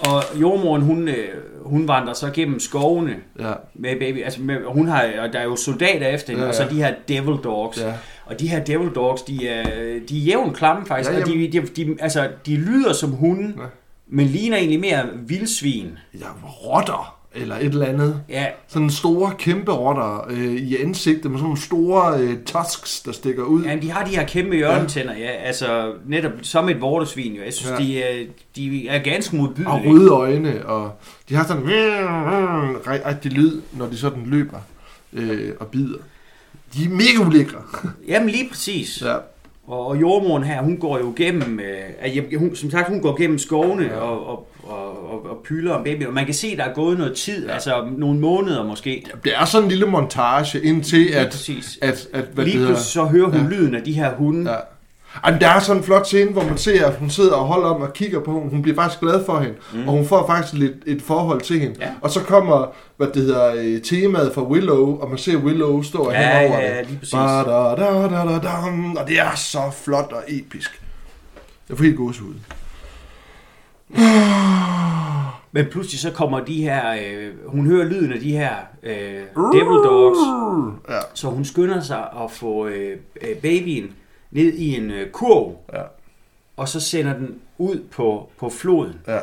Og 0.00 0.22
jordmoren, 0.40 0.82
hun, 0.82 1.08
øh, 1.08 1.28
hun 1.62 1.88
vandrer 1.88 2.12
så 2.14 2.30
gennem 2.34 2.60
skovene 2.60 3.16
Ja, 3.40 3.52
med 3.74 3.98
baby. 3.98 4.24
Altså, 4.24 4.42
med, 4.42 4.56
hun 4.66 4.88
har, 4.88 5.10
og 5.18 5.32
der 5.32 5.38
er 5.38 5.44
jo 5.44 5.56
soldater 5.56 6.08
efter 6.08 6.28
hende, 6.30 6.40
Ja, 6.40 6.44
ja, 6.44 6.48
og 6.48 6.54
så 6.54 6.74
de 6.74 6.82
her 6.82 6.94
devil 7.08 7.34
dogs. 7.44 7.80
ja. 7.80 7.92
Og 8.26 8.40
de 8.40 8.48
her 8.48 8.64
devil 8.64 8.88
dogs, 8.90 9.22
de 9.22 9.48
er, 9.48 9.64
de 10.08 10.18
er 10.18 10.22
jævnt 10.24 10.56
klamme 10.56 10.86
faktisk. 10.86 11.10
Ja, 11.10 11.20
og 11.20 11.26
de, 11.26 11.52
de, 11.52 11.60
de, 11.60 11.96
altså, 12.00 12.28
de 12.46 12.56
lyder 12.56 12.92
som 12.92 13.10
hunde, 13.10 13.54
ja. 13.58 13.66
men 14.08 14.26
ligner 14.26 14.56
egentlig 14.56 14.80
mere 14.80 15.06
vildsvin. 15.26 15.98
Ja, 16.20 16.26
rotter, 16.44 17.16
eller 17.34 17.56
et 17.56 17.64
eller 17.64 17.86
andet. 17.86 18.20
Ja, 18.28 18.46
Sådan 18.68 18.90
store, 18.90 19.32
kæmpe 19.38 19.72
rotter 19.72 20.26
øh, 20.30 20.54
i 20.54 20.76
ansigtet 20.76 21.30
med 21.30 21.38
sådan 21.38 21.42
nogle 21.42 21.60
store 21.60 22.18
øh, 22.20 22.36
tusks, 22.46 23.00
der 23.00 23.12
stikker 23.12 23.42
ud. 23.42 23.64
ja 23.64 23.76
de 23.76 23.90
har 23.90 24.04
de 24.04 24.10
her 24.16 24.26
kæmpe 24.26 24.56
hjørnetænder, 24.56 25.16
ja. 25.18 25.26
Altså 25.30 25.92
netop 26.06 26.32
som 26.42 26.68
et 26.68 26.80
vortesvin, 26.80 27.32
jo. 27.34 27.42
Jeg 27.44 27.52
synes, 27.52 27.70
Ja. 27.70 27.84
ja. 27.84 27.84
de, 27.84 28.02
er, 28.02 28.24
de 28.56 28.88
er 28.88 28.98
ganske 29.02 29.36
Og 29.36 29.40
modbydelige. 29.42 29.90
røde 29.90 30.08
øjne, 30.10 30.66
og 30.66 30.90
de 31.28 31.34
har 31.34 31.46
sådan 31.46 31.62
en 31.62 32.76
rigtig 32.86 33.32
lyd, 33.32 33.60
når 33.72 33.86
de 33.86 33.96
sådan 33.98 34.22
løber 34.26 34.58
øh, 35.12 35.52
og 35.60 35.66
bider. 35.66 35.98
De 36.74 36.84
er 36.84 36.88
mega 36.88 37.26
ulækre. 37.28 37.58
Jamen 38.08 38.28
lige 38.28 38.48
præcis. 38.48 39.02
Ja. 39.02 39.14
Og, 39.66 39.86
og 39.86 40.00
jordmoren 40.00 40.44
her, 40.44 40.62
hun 40.62 40.76
går 40.76 40.98
jo 40.98 41.12
gennem, 41.16 41.60
øh, 41.60 42.38
hun, 42.38 42.56
som 42.56 42.70
sagt, 42.70 42.88
hun 42.88 43.00
går 43.00 43.16
gennem 43.16 43.38
skovene 43.38 43.82
Ja. 43.84 43.94
ja. 43.94 44.00
og, 44.00 44.26
og, 44.26 44.48
og, 44.66 45.10
og, 45.12 45.26
og 45.30 45.38
pylder 45.44 45.74
om 45.74 45.84
baby. 45.84 46.06
Og 46.06 46.12
man 46.14 46.24
kan 46.24 46.34
se, 46.34 46.56
der 46.56 46.64
er 46.64 46.74
gået 46.74 46.98
noget 46.98 47.14
tid, 47.16 47.42
Ja. 47.42 47.48
ja. 47.48 47.54
altså 47.54 47.84
nogle 47.98 48.20
måneder 48.20 48.64
måske. 48.64 49.06
Det 49.24 49.32
er 49.40 49.44
sådan 49.44 49.64
en 49.64 49.68
lille 49.68 49.86
montage 49.86 50.62
indtil, 50.62 51.08
at, 51.08 51.26
præcis. 51.30 51.78
at, 51.82 52.06
at 52.12 52.24
hvad 52.34 52.44
Lige 52.44 52.56
pludselig 52.56 52.78
så 52.92 53.04
hører 53.04 53.26
hun 53.26 53.34
Ja. 53.34 53.42
ja. 53.42 53.48
lyden 53.48 53.74
af 53.74 53.82
de 53.82 53.92
her 53.92 54.14
hunde. 54.14 54.50
Ja. 54.50 54.56
Ej, 55.24 55.30
men 55.30 55.40
der 55.40 55.48
er 55.48 55.60
sådan 55.60 55.76
en 55.80 55.84
flot 55.84 56.06
scene, 56.06 56.30
hvor 56.32 56.44
man 56.44 56.58
ser, 56.58 56.86
at 56.86 56.94
hun 56.96 57.10
sidder 57.10 57.32
og 57.34 57.46
holder 57.46 57.68
om 57.68 57.82
og 57.82 57.92
kigger 57.92 58.20
på 58.20 58.32
hende. 58.38 58.50
Hun 58.50 58.62
bliver 58.62 58.74
faktisk 58.76 59.00
glad 59.00 59.24
for 59.24 59.38
hende, 59.38 59.54
mm. 59.74 59.88
og 59.88 59.94
hun 59.94 60.06
får 60.06 60.26
faktisk 60.26 60.54
lidt 60.54 60.72
et 60.86 61.02
forhold 61.02 61.40
til 61.40 61.60
hende. 61.60 61.76
Ja. 61.80 61.88
Og 62.00 62.10
så 62.10 62.20
kommer, 62.20 62.66
hvad 62.96 63.06
det 63.06 63.22
hedder, 63.22 63.54
øh, 63.56 63.82
temaet 63.82 64.32
fra 64.34 64.42
Willow, 64.42 64.98
og 65.00 65.08
man 65.08 65.18
ser 65.18 65.36
Willow 65.36 65.82
stå 65.82 66.10
Ja, 66.10 66.40
henover 66.40 66.60
ja, 66.60 66.78
det. 66.78 66.86
lige 66.86 66.98
præcis. 66.98 67.12
Ba, 67.12 67.42
da, 67.42 67.74
da, 67.76 68.08
da, 68.08 68.32
da, 68.32 68.38
dam. 68.38 68.96
Og 68.96 69.06
det 69.08 69.20
er 69.20 69.34
så 69.36 69.60
flot 69.84 70.12
og 70.12 70.22
episk. 70.28 70.80
Jeg 71.68 71.76
får 71.76 71.84
helt 71.84 71.96
gåsehud. 71.96 72.34
Men 75.52 75.66
pludselig 75.70 76.00
så 76.00 76.10
kommer 76.10 76.40
de 76.40 76.62
her, 76.62 76.92
øh, 76.92 77.32
hun 77.46 77.66
hører 77.66 77.84
lyden 77.84 78.12
af 78.12 78.20
de 78.20 78.32
her 78.32 78.50
øh, 78.82 78.92
devil 79.52 79.78
dogs. 79.84 80.18
Ja, 80.88 80.98
Så 81.14 81.28
hun 81.28 81.44
skynder 81.44 81.80
sig 81.80 81.98
at 82.24 82.30
få 82.30 82.66
øh, 82.66 82.96
øh, 83.22 83.36
babyen 83.36 83.92
ned 84.30 84.52
i 84.52 84.76
en 84.76 84.90
øh, 84.90 85.10
kurv, 85.10 85.56
ja, 85.72 85.82
og 86.56 86.68
så 86.68 86.80
sender 86.80 87.12
den 87.12 87.34
ud 87.58 87.82
på, 87.92 88.28
på 88.40 88.48
floden. 88.48 88.94
ja. 89.08 89.18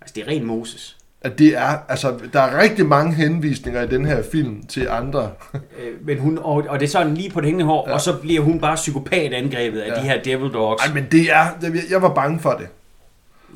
Altså 0.00 0.12
det 0.14 0.22
er 0.24 0.28
ren 0.28 0.44
Moses. 0.46 0.96
At 1.22 1.38
det 1.38 1.56
er, 1.56 1.78
altså, 1.88 2.14
der 2.32 2.40
er 2.40 2.62
rigtig 2.62 2.86
mange 2.86 3.14
henvisninger 3.14 3.82
i 3.82 3.86
den 3.86 4.06
her 4.06 4.22
film 4.32 4.62
til 4.66 4.88
andre. 4.90 5.30
Øh, 5.54 6.06
men 6.06 6.18
hun, 6.18 6.38
og, 6.38 6.64
og 6.68 6.80
det 6.80 6.86
er 6.86 6.90
sådan 6.90 7.14
lige 7.14 7.30
på 7.30 7.40
det 7.40 7.46
hængende 7.46 7.64
hår, 7.66 7.88
Ja. 7.88 7.94
og 7.94 8.00
så 8.00 8.16
bliver 8.16 8.40
hun 8.42 8.60
bare 8.60 8.74
psykopat 8.76 9.32
angrebet 9.32 9.80
af 9.80 9.88
ja. 9.88 9.94
de 9.94 10.00
her 10.00 10.22
devil 10.22 10.50
dogs. 10.52 10.86
Ej, 10.86 10.94
men 10.94 11.06
det 11.12 11.20
er, 11.20 11.44
jeg- 11.62 11.72
jeg 11.90 12.02
var 12.02 12.14
bange 12.14 12.38
for 12.40 12.50
det. 12.50 12.66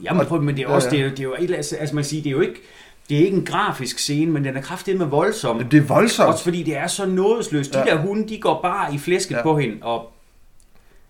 Jamen, 0.02 0.26
prøv, 0.26 0.42
men 0.42 0.56
det 0.56 0.64
er 0.64 0.68
Ja, 0.68 0.74
også, 0.74 0.88
ja. 0.92 0.96
det 0.96 1.04
er, 1.04 1.10
det 1.10 1.18
er 1.18 1.22
jo, 1.24 1.34
altså 1.34 1.76
man 1.82 1.94
kan 1.94 2.04
sige, 2.04 2.22
det 2.22 2.28
er 2.28 2.32
jo 2.32 2.40
ikke, 2.40 2.60
det 3.08 3.18
er 3.20 3.24
ikke 3.24 3.36
en 3.36 3.44
grafisk 3.44 3.98
scene, 3.98 4.32
men 4.32 4.44
den 4.44 4.56
er 4.56 4.60
kraftigt 4.62 4.98
med 4.98 5.06
voldsom. 5.06 5.64
Det 5.64 5.78
er 5.78 5.82
voldsomt. 5.82 6.28
Også 6.28 6.44
fordi 6.44 6.62
det 6.62 6.76
er 6.76 6.86
så 6.86 7.06
nådesløst. 7.06 7.72
De 7.74 7.78
Ja. 7.78 7.84
der 7.84 7.96
hunde, 7.96 8.28
de 8.28 8.38
går 8.40 8.62
bare 8.62 8.94
i 8.94 8.98
flæsket 8.98 9.30
Ja. 9.30 9.36
ja. 9.36 9.42
på 9.42 9.58
hende, 9.58 9.76
og, 9.82 10.12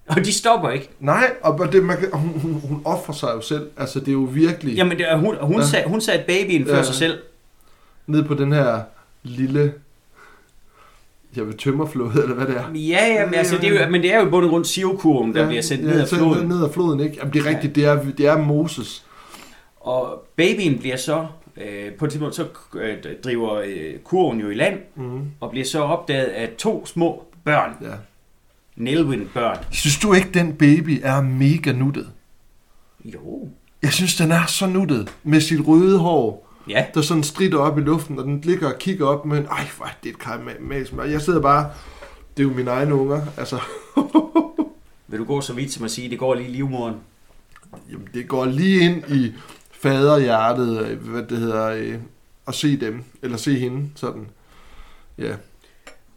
og 0.07 0.17
de 0.17 0.33
stopper 0.33 0.71
ikke. 0.71 0.89
Nej, 1.01 1.31
og 1.43 1.73
det, 1.73 1.83
man 1.85 1.97
hun, 2.13 2.41
hun, 2.41 2.53
hun 2.69 2.83
offrer 2.85 3.15
sig 3.15 3.29
jo 3.35 3.41
selv. 3.41 3.71
Altså, 3.77 4.01
det 4.01 4.09
er 4.09 4.13
jo 4.13 4.29
virkelig 4.33 4.75
Jamen, 4.77 4.99
det 4.99 5.11
er, 5.11 5.17
hun, 5.17 5.37
hun, 5.41 5.53
Ja. 5.55 5.61
ja. 5.61 5.67
sat, 5.67 5.85
hun 5.89 6.01
satte 6.01 6.25
babyen 6.27 6.67
før 6.67 6.77
Ja. 6.77 6.83
sig 6.83 6.95
selv. 6.95 7.19
ned 8.07 8.25
på 8.25 8.35
den 8.35 8.53
her 8.53 8.81
lille, 9.23 9.73
jeg 11.37 11.47
vil 11.47 11.57
tømmerflåde, 11.57 12.23
eller 12.23 12.35
hvad 12.35 12.47
det 12.47 12.57
er. 12.57 12.65
Ja, 12.75 13.07
ja, 13.15 13.25
men, 13.27 13.35
altså, 13.35 13.57
det 13.59 13.65
er 13.77 13.85
jo, 13.85 13.91
men 13.91 14.03
det 14.03 14.15
er 14.15 14.21
jo 14.21 14.27
i 14.27 14.31
bund 14.31 14.45
og 14.45 14.51
grund 14.51 14.65
sivkurven, 14.65 15.35
der 15.35 15.41
ja, 15.41 15.47
bliver 15.47 15.63
sendt 15.63 15.85
ned 15.85 16.01
ad 16.01 16.07
så 16.07 16.17
floden. 16.17 16.49
Ned 16.49 16.65
ad 16.65 16.73
floden, 16.73 17.01
ikke? 17.01 17.17
Jamen, 17.17 17.33
det 17.33 17.41
er 17.41 17.47
rigtigt, 17.47 17.75
det 17.77 17.85
er, 17.85 18.05
det 18.19 18.27
er 18.27 18.39
Moses. 18.39 19.05
Og 19.81 20.27
babyen 20.37 20.79
bliver 20.79 20.97
så, 20.97 21.27
øh, 21.57 21.93
på 21.99 22.05
et 22.05 22.11
tidspunkt, 22.11 22.35
så 22.35 22.47
øh, 22.75 22.97
driver 23.25 23.55
øh, 23.67 23.99
kurven 24.05 24.41
jo 24.41 24.51
i 24.51 24.55
land, 24.55 24.79
Mm. 24.97 25.21
og 25.41 25.51
bliver 25.51 25.65
så 25.65 25.81
opdaget 25.81 26.27
af 26.27 26.51
to 26.59 26.87
små 26.87 27.25
børn. 27.45 27.71
Ja. 27.83 27.89
Nelvin-børn. 28.77 29.59
Synes 29.71 29.99
du 29.99 30.13
ikke, 30.13 30.29
den 30.35 30.53
baby 30.53 31.01
er 31.03 31.21
mega 31.21 31.73
nuttet? 31.73 32.09
Jo. 33.05 33.49
Jeg 33.83 33.93
synes, 33.93 34.17
den 34.17 34.33
er 34.33 34.47
så 34.47 34.67
nuttet. 34.67 35.15
Med 35.25 35.41
sit 35.41 35.67
røde 35.69 35.99
hår, 35.99 36.44
Ja. 36.69 36.85
der 36.95 37.01
sådan 37.03 37.23
strider 37.23 37.59
op 37.59 37.79
i 37.79 37.81
luften, 37.81 38.19
og 38.19 38.25
den 38.25 38.41
ligger 38.41 38.73
og 38.73 38.79
kigger 38.79 39.07
op 39.07 39.27
med 39.27 39.39
en, 39.39 39.47
ej, 39.47 39.67
hvor 39.77 39.87
er 39.87 39.91
det 40.03 40.09
et 40.11 40.19
kajmatisk. 40.19 40.93
Jeg 40.93 41.21
sidder 41.21 41.41
bare, 41.41 41.71
Det 42.37 42.43
er 42.43 42.49
jo 42.49 42.55
mine 42.55 42.71
egne 42.71 42.95
unger. 42.95 43.21
Altså, 43.37 43.61
Vil 45.09 45.19
du 45.19 45.25
gå 45.25 45.41
så 45.41 45.53
vidt 45.53 45.73
som 45.73 45.85
at 45.85 45.91
sige, 45.91 46.11
det 46.11 46.19
går 46.19 46.35
lige 46.35 46.49
i 46.49 46.53
livmoren? 46.53 46.95
jamen, 47.91 48.09
det 48.15 48.29
går 48.29 48.45
lige 48.45 48.81
ind 48.81 49.03
i 49.09 49.33
faderhjertet, 49.73 50.87
øh, 50.87 51.09
hvad 51.09 51.23
det 51.23 51.39
hedder, 51.39 51.67
øh, 51.67 51.95
at 52.49 52.55
se 52.55 52.77
dem, 52.77 53.05
eller 53.23 53.37
se 53.37 53.59
hende, 53.59 53.89
sådan. 53.97 54.27
Ja. 55.19 55.33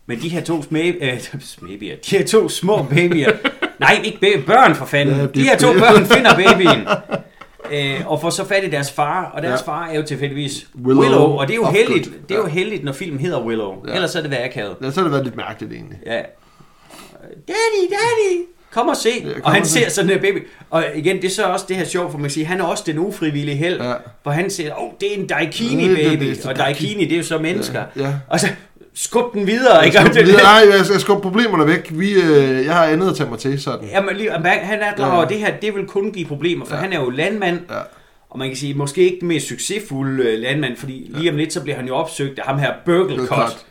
Men 0.05 0.21
de 0.21 0.29
her 0.29 0.43
to 0.43 0.63
smæ, 0.63 0.91
øh, 1.01 1.19
smæbyer, 1.39 1.95
de 1.95 2.17
her 2.17 2.25
to 2.25 2.49
små 2.49 2.83
babyer, 2.83 3.31
nej, 3.79 4.01
ikke 4.03 4.19
baby, 4.21 4.45
børn 4.45 4.75
for 4.75 4.85
fanden. 4.85 5.15
Ja, 5.15 5.25
de 5.25 5.41
her 5.43 5.53
er 5.53 5.57
to 5.57 5.73
børn 5.73 6.05
finder 6.05 6.35
babyen. 6.35 6.87
Øh, 7.71 8.11
og 8.11 8.21
får 8.21 8.29
så 8.29 8.45
fat 8.45 8.63
i 8.63 8.69
deres 8.69 8.91
far, 8.91 9.31
og 9.33 9.41
deres 9.41 9.63
Ja. 9.67 9.71
ja. 9.71 9.77
far 9.77 9.87
er 9.87 9.95
jo 9.95 10.03
tilfældigvis 10.05 10.67
Willow 10.85 11.03
Willow, 11.03 11.21
og 11.21 11.47
det 11.47 11.53
er 11.53 11.57
jo 11.57 11.65
heldigt, 11.65 12.05
Good. 12.07 12.21
det 12.29 12.31
er 12.35 12.39
jo 12.39 12.45
Ja. 12.47 12.51
heldigt, 12.53 12.83
når 12.83 12.91
filmen 12.93 13.19
hedder 13.19 13.41
Willow. 13.45 13.73
Ja. 13.85 13.89
Ja. 13.89 13.95
Ellers 13.95 14.11
så 14.11 14.17
er 14.17 14.21
det 14.21 14.31
været 14.31 14.43
akavet. 14.45 14.75
ja, 14.83 14.91
så 14.91 14.95
har 14.99 15.03
det 15.03 15.11
været 15.11 15.23
lidt 15.23 15.35
mærkeligt 15.35 15.73
egentlig. 15.73 15.97
Ja. 16.05 16.21
Daddy, 17.47 17.89
daddy, 17.89 18.45
kom 18.71 18.87
og 18.87 18.97
se. 18.97 19.09
Ja, 19.25 19.33
kom 19.33 19.41
og 19.43 19.51
han 19.51 19.61
og 19.61 19.67
se. 19.67 19.73
ser 19.73 19.89
sådan 19.89 20.11
en 20.11 20.19
baby. 20.19 20.47
Og 20.69 20.83
igen, 20.95 21.15
det 21.15 21.25
er 21.25 21.29
så 21.29 21.43
også 21.43 21.65
det 21.67 21.75
her 21.75 21.85
sjovt, 21.85 22.11
for 22.11 22.17
man 22.17 22.23
kan 22.23 22.31
sige, 22.31 22.45
han 22.45 22.59
er 22.61 22.65
også 22.65 22.83
den 22.87 22.99
ufrivillige 22.99 23.57
held. 23.57 23.81
Ja. 23.81 23.93
Hvor 24.23 24.31
han 24.31 24.49
siger, 24.49 24.73
åh, 24.75 24.83
oh, 24.83 24.91
det 25.01 25.11
er 25.11 25.15
en 25.17 25.27
Ja, 25.29 25.35
daikini 25.35 25.87
det 25.87 25.97
baby. 25.97 26.25
det, 26.25 26.37
det 26.37 26.45
er 26.45 26.49
og 26.49 26.55
daikini, 26.57 27.03
det 27.05 27.13
er 27.13 27.17
jo 27.17 27.23
så 27.23 27.37
mennesker. 27.37 27.83
Ja, 27.95 28.01
ja. 28.03 28.13
Og 28.27 28.39
så 28.39 28.47
skub 28.97 29.33
den 29.33 29.47
videre, 29.47 29.85
ikke? 29.85 29.97
skal, 30.11 30.25
videre. 30.25 30.43
Nej, 30.43 30.77
jeg 30.77 30.85
skal 30.85 30.99
skubbe 30.99 31.21
problemerne 31.21 31.67
væk. 31.67 31.87
Vi, 31.91 32.13
øh, 32.13 32.65
jeg 32.65 32.73
har 32.75 32.83
andet 32.85 33.09
at 33.09 33.15
tage 33.15 33.29
mig 33.29 33.39
til, 33.39 33.61
sådan. 33.61 33.87
Jamen, 33.89 34.15
lige, 34.15 34.31
han 34.31 34.79
er 34.81 34.93
klar 34.95 35.07
Ja. 35.07 35.13
over, 35.13 35.23
at 35.23 35.29
det 35.29 35.37
her, 35.37 35.53
det 35.61 35.75
vil 35.75 35.85
kun 35.87 36.11
give 36.11 36.25
problemer, 36.27 36.65
for 36.65 36.75
Ja. 36.75 36.81
ja. 36.81 36.83
han 36.89 36.93
er 36.93 37.03
jo 37.03 37.09
landmand, 37.09 37.59
Ja. 37.69 37.75
og 38.29 38.39
man 38.39 38.47
kan 38.47 38.57
sige, 38.57 38.73
måske 38.73 39.01
ikke 39.03 39.17
den 39.19 39.27
mest 39.27 39.47
succesfulde 39.47 40.23
øh, 40.23 40.39
landmand, 40.39 40.77
fordi 40.77 41.11
lige 41.15 41.31
om 41.31 41.37
lidt, 41.37 41.53
så 41.53 41.61
bliver 41.63 41.75
han 41.75 41.87
jo 41.87 41.95
opsøgt 41.95 42.39
af 42.39 42.45
ham 42.45 42.59
her 42.59 42.71
Burgle 42.85 43.27
Cut. 43.27 43.65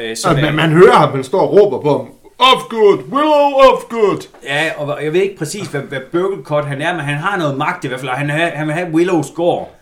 Øh, 0.00 0.16
som 0.16 0.36
er, 0.36 0.40
man, 0.42 0.54
man 0.54 0.70
hører 0.70 0.92
ham, 0.96 1.10
han 1.12 1.24
står 1.24 1.40
og 1.40 1.52
råber 1.52 1.80
på 1.80 1.98
ham. 1.98 2.06
Of 2.38 2.62
good, 2.68 2.98
Willow 2.98 3.72
of 3.72 3.82
good. 3.90 4.28
ja, 4.44 4.70
og 4.76 5.04
jeg 5.04 5.12
ved 5.12 5.20
ikke 5.22 5.36
præcis, 5.36 5.66
hvad, 5.68 5.80
hvad 5.80 6.00
Burgle 6.12 6.44
Cut 6.44 6.64
han 6.64 6.82
er, 6.82 6.92
men 6.92 7.00
han 7.04 7.14
har 7.16 7.38
noget 7.38 7.58
magt 7.58 7.84
i 7.84 7.88
hvert 7.88 8.00
fald, 8.00 8.10
og 8.10 8.16
han, 8.16 8.30
han 8.30 8.66
vil 8.66 8.74
have 8.74 8.88
Willows 8.92 9.26
gård. 9.34 9.74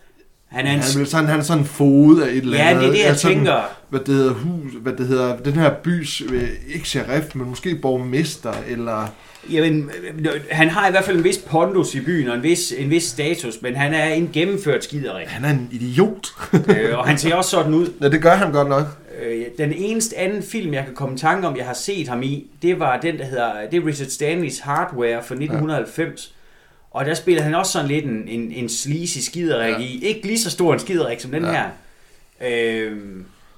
Han 0.49 0.65
er 0.67 0.71
en... 0.73 0.79
Han, 0.79 1.05
sådan, 1.05 1.27
han 1.27 1.39
er 1.39 1.43
sådan 1.43 1.63
en 1.63 1.67
fod 1.67 2.21
af 2.21 2.27
et 2.29 2.37
eller 2.37 2.57
Ja, 2.57 2.69
andet. 2.69 2.81
det 2.83 2.87
er 2.89 2.91
det, 2.91 2.99
jeg 2.99 3.07
Ja, 3.07 3.13
sådan, 3.15 3.37
tænker. 3.37 3.61
Hvad 3.89 3.99
det 3.99 4.15
hedder, 4.15 4.33
hus, 4.33 4.71
hvad 4.81 4.93
det 4.93 5.07
hedder, 5.07 5.37
den 5.37 5.53
her 5.53 5.73
bys, 5.83 6.21
øh, 6.31 6.49
ikke 6.73 6.89
sheriff, 6.89 7.35
men 7.35 7.49
måske 7.49 7.75
borgmester, 7.75 8.53
eller... 8.69 9.07
Jamen, 9.51 9.91
øh, 10.19 10.31
han 10.51 10.69
har 10.69 10.87
i 10.87 10.91
hvert 10.91 11.03
fald 11.03 11.17
en 11.17 11.23
vis 11.23 11.37
pondus 11.37 11.95
i 11.95 12.01
byen, 12.01 12.29
og 12.29 12.35
en 12.35 12.43
vis, 12.43 12.73
en 12.77 12.89
vis 12.89 13.03
status, 13.03 13.61
men 13.61 13.75
han 13.75 13.93
er 13.93 14.05
en 14.05 14.29
gennemført 14.33 14.83
skiderik. 14.83 15.27
Han 15.27 15.45
er 15.45 15.49
en 15.49 15.69
idiot. 15.71 16.27
øh, 16.69 16.97
og 16.97 17.07
han 17.07 17.17
ser 17.17 17.35
også 17.35 17.49
sådan 17.49 17.73
ud. 17.73 17.87
ja, 18.01 18.09
det 18.09 18.21
gør 18.21 18.35
han 18.35 18.51
godt 18.51 18.69
nok. 18.69 18.83
Øh, 19.25 19.41
den 19.57 19.73
eneste 19.75 20.17
anden 20.17 20.43
film, 20.43 20.73
jeg 20.73 20.85
kan 20.85 20.93
komme 20.95 21.15
i 21.15 21.17
tanke 21.17 21.47
om, 21.47 21.57
jeg 21.57 21.65
har 21.65 21.73
set 21.73 22.07
ham 22.07 22.23
i, 22.23 22.47
det 22.61 22.79
var 22.79 22.97
den, 22.97 23.17
der 23.17 23.25
hedder, 23.25 23.51
det 23.71 23.83
er 23.83 23.87
Richard 23.87 24.07
Stanleys 24.09 24.59
Hardware 24.59 25.23
fra 25.23 25.35
1990. 25.35 26.33
Og 26.91 27.05
der 27.05 27.13
spiller 27.13 27.43
han 27.43 27.55
også 27.55 27.71
sådan 27.71 27.87
lidt 27.87 28.05
en, 28.05 28.23
en, 28.27 28.51
en 28.51 28.69
sleazy 28.69 29.17
skiderik 29.17 29.73
Ja. 29.73 29.77
i. 29.79 29.99
Ikke 30.03 30.27
lige 30.27 30.39
så 30.39 30.49
stor 30.49 30.73
en 30.73 30.79
skiderik 30.79 31.19
som 31.19 31.31
den 31.31 31.43
Ja. 31.43 31.51
her. 31.51 31.65
Øh, 32.49 32.91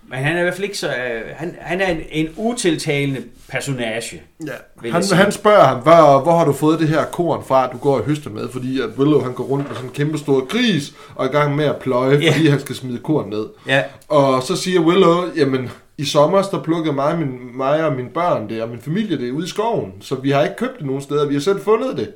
men 0.10 0.20
han 0.20 0.36
er 0.36 0.40
i 0.40 0.44
hvert 0.44 0.54
fald 0.54 0.64
ikke 0.64 0.78
så... 0.78 0.88
Øh, 0.88 1.22
han, 1.36 1.56
han 1.60 1.82
er 1.82 1.88
en, 1.88 2.00
en 2.12 2.30
utiltalende 2.38 3.22
personage. 3.50 4.22
Ja. 4.48 4.92
Han, 4.92 5.04
han 5.14 5.32
spørger 5.32 5.64
ham, 5.64 5.80
hvor, 5.80 6.20
hvor 6.24 6.38
har 6.38 6.46
du 6.46 6.54
fået 6.54 6.80
det 6.80 6.88
her 6.88 7.06
korn 7.06 7.44
fra, 7.48 7.68
du 7.68 7.78
går 7.78 7.98
og 7.98 8.04
høster 8.04 8.30
med, 8.30 8.50
fordi 8.50 8.80
at 8.82 8.90
Willow 8.98 9.22
han 9.22 9.34
går 9.34 9.44
rundt 9.44 9.68
med 9.68 9.76
sådan 9.76 9.90
en 9.90 9.96
kæmpe 9.96 10.18
stor 10.18 10.46
gris, 10.46 10.94
og 11.16 11.26
er 11.26 11.30
i 11.30 11.32
gang 11.32 11.56
med 11.56 11.66
at 11.66 11.76
pløje, 11.78 12.18
Ja. 12.22 12.32
fordi 12.32 12.48
han 12.48 12.60
skal 12.60 12.76
smide 12.76 12.98
korn 12.98 13.30
ned. 13.30 13.46
Ja, 13.68 13.84
Og 14.08 14.44
så 14.44 14.56
siger 14.56 14.80
Willow, 14.82 15.24
jamen 15.38 15.70
i 15.98 16.06
sommer 16.06 16.42
der 16.42 16.64
plukkede 16.64 16.96
mig, 16.96 17.18
min, 17.20 17.58
mig 17.58 17.86
og 17.86 17.94
mine 17.96 18.10
børn 18.10 18.50
det, 18.50 18.62
og 18.62 18.70
min 18.70 18.82
familie 18.82 19.18
det 19.18 19.32
ude 19.32 19.46
i 19.46 19.50
skoven, 19.50 19.92
så 20.02 20.16
vi 20.16 20.30
har 20.32 20.44
ikke 20.44 20.56
købt 20.56 20.78
det 20.78 20.86
nogen 20.86 21.02
steder, 21.02 21.28
vi 21.28 21.34
har 21.34 21.42
selv 21.42 21.62
fundet 21.62 21.98
det. 21.98 22.12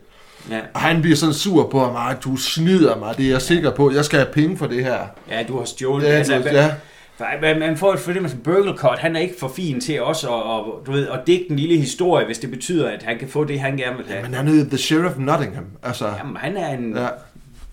Ja. 0.50 0.60
Og 0.74 0.80
han 0.80 1.02
bliver 1.02 1.16
sådan 1.18 1.34
sur 1.34 1.70
på 1.70 1.80
ham, 1.86 1.96
"Ej, 1.96 2.16
du 2.24 2.36
snyder 2.38 2.98
mig, 2.98 3.18
det 3.18 3.26
er 3.26 3.30
jeg 3.30 3.42
sikker 3.42 3.72
på, 3.72 3.92
jeg 3.92 4.06
skal 4.06 4.20
have 4.20 4.32
penge 4.34 4.58
for 4.58 4.68
det 4.68 4.84
her. 4.84 4.98
ja, 5.32 5.44
du 5.48 5.58
har 5.58 5.66
stjålet. 5.66 6.06
Ja, 6.08 6.12
altså, 6.12 6.38
du- 6.40 6.50
ja. 6.50 7.56
Man, 7.60 7.78
får 7.78 7.96
for 7.98 8.12
det 8.12 8.22
med 8.22 8.30
sådan 8.30 8.44
Burgle 8.44 8.74
Cut, 8.78 9.00
han 9.00 9.16
er 9.16 9.20
ikke 9.20 9.36
for 9.40 9.52
fin 9.56 9.82
til 9.82 10.02
også 10.02 10.28
at, 10.28 10.34
og, 10.44 10.82
du 10.86 10.92
ved, 10.92 11.08
at 11.08 11.20
digte 11.28 11.52
en 11.52 11.56
lille 11.60 11.78
historie, 11.78 12.26
hvis 12.26 12.38
det 12.38 12.52
betyder, 12.52 12.90
at 12.90 13.04
han 13.04 13.18
kan 13.20 13.28
få 13.28 13.44
det, 13.44 13.60
han 13.60 13.78
gerne 13.78 13.98
vil 13.98 14.06
have. 14.10 14.22
Men 14.24 14.34
han 14.34 14.48
er 14.48 14.64
the 14.70 14.78
sheriff 14.78 15.06
of 15.16 15.18
Nottingham, 15.18 15.66
altså. 15.84 16.06
Jamen, 16.18 16.38
han 16.38 16.58
er 16.58 16.70
en 16.78 16.94
Ja, 16.96 17.02
ja. 17.04 17.08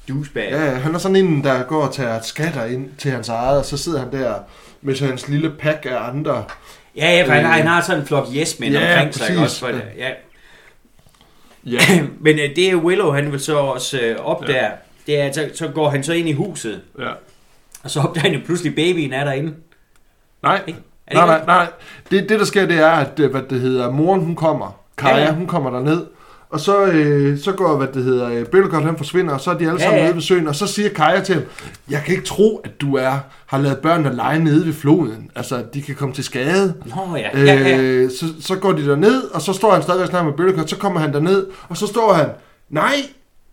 douchebag. 0.09 0.49
ja, 0.51 0.59
han 0.59 0.95
er 0.95 0.99
sådan 0.99 1.17
en, 1.17 1.45
der 1.45 1.63
går 1.63 1.83
og 1.87 1.95
tager 1.95 2.21
skatter 2.23 2.65
ind 2.65 2.89
til 2.99 3.11
hans 3.11 3.29
eget, 3.29 3.59
og 3.59 3.65
så 3.65 3.77
sidder 3.77 3.99
han 4.01 4.13
der 4.13 4.35
med 4.83 5.07
hans 5.07 5.29
lille 5.29 5.51
pack 5.51 5.87
af 5.91 6.09
andre. 6.09 6.45
Ja, 6.97 7.11
ja, 7.17 7.25
for 7.27 7.33
han, 7.33 7.45
har, 7.45 7.51
Øh, 7.53 7.57
han 7.59 7.67
har 7.67 7.81
sådan 7.83 8.01
en 8.01 8.07
flok 8.07 8.27
yes-mænd 8.37 8.73
ja, 8.75 8.93
omkring 8.93 9.15
sig. 9.15 9.39
Også, 9.39 9.61
for, 9.61 9.67
det- 9.67 9.83
ja. 9.99 10.09
Ja. 11.67 11.79
Men 12.21 12.39
øh, 12.39 12.57
det 12.57 12.75
Willow, 12.77 13.11
han 13.11 13.33
vil 13.33 13.41
så 13.41 13.57
også 13.57 14.01
øh, 14.01 14.17
opdage. 14.17 14.65
Ja. 14.65 14.71
Det 15.07 15.21
er, 15.21 15.33
så, 15.33 15.51
så 15.55 15.69
går 15.69 15.89
han 15.91 16.03
så 16.03 16.13
ind 16.13 16.29
i 16.29 16.33
huset, 16.33 16.81
ja. 16.99 17.11
og 17.83 17.91
så 17.91 18.01
opdager 18.01 18.23
han 18.29 18.33
jo 18.33 18.41
pludselig, 18.45 18.75
babyen 18.75 19.13
er 19.13 19.25
derinde. 19.25 19.55
Nej, 20.43 20.63
Ikke? 20.67 20.79
Er 21.07 21.15
det 21.19 21.27
nej, 21.27 21.37
nej, 21.37 21.47
nej. 21.47 21.67
Det, 22.11 22.29
det, 22.29 22.39
der 22.39 22.45
sker, 22.45 22.67
det 22.67 22.79
er, 22.79 22.91
at 22.91 23.21
øh, 23.21 23.31
hvad 23.31 23.43
det 23.51 23.61
hedder, 23.61 23.91
moren 23.91 24.21
hun 24.21 24.37
kommer. 24.37 24.81
Kaja, 24.99 25.17
Ja, 25.17 25.25
ja. 25.25 25.33
hun 25.33 25.47
kommer 25.47 25.71
derned. 25.71 26.07
Og 26.53 26.61
så, 26.61 26.85
øh, 26.85 27.39
så 27.39 27.53
går, 27.53 27.77
hvad 27.77 27.87
det 27.95 28.05
hedder, 28.05 28.29
øh, 28.31 28.45
Bøllegodt, 28.47 28.85
han 28.85 28.97
forsvinder, 28.97 29.35
og 29.35 29.41
så 29.41 29.51
er 29.51 29.55
de 29.59 29.67
alle 29.69 29.81
Ja, 29.81 29.85
sammen 29.85 29.99
ja. 29.99 30.05
nede 30.05 30.15
ved 30.15 30.23
søen, 30.23 30.49
og 30.49 30.55
så 30.55 30.67
siger 30.67 30.89
Kaja 30.89 31.21
til 31.21 31.35
ham, 31.35 31.45
jeg 31.91 32.03
kan 32.07 32.15
ikke 32.15 32.27
tro, 32.27 32.61
at 32.65 32.81
du 32.81 32.97
er, 32.97 33.19
har 33.47 33.59
lavet 33.59 33.79
børnene 33.79 34.17
lege 34.17 34.39
nede 34.45 34.67
ved 34.67 34.73
floden. 34.73 35.31
Altså, 35.37 35.57
at 35.57 35.75
de 35.75 35.83
kan 35.83 35.95
komme 35.95 36.15
til 36.15 36.25
skade. 36.25 36.75
Nå 36.87 37.17
ja, 37.17 37.39
ja, 37.45 37.55
ja. 37.55 37.79
Øh, 37.81 38.11
så, 38.11 38.27
så 38.41 38.57
går 38.57 38.73
de 38.73 38.87
derned, 38.89 39.23
og 39.35 39.43
så 39.43 39.53
står 39.53 39.73
han 39.73 39.83
stadigvæk 39.83 40.09
snart 40.09 40.25
med 40.25 40.33
Bøllegodt, 40.33 40.71
så 40.71 40.77
kommer 40.77 41.01
han 41.01 41.13
derned, 41.13 41.47
og 41.69 41.77
så 41.77 41.87
står 41.87 42.13
han, 42.13 42.29
nej, 42.71 42.95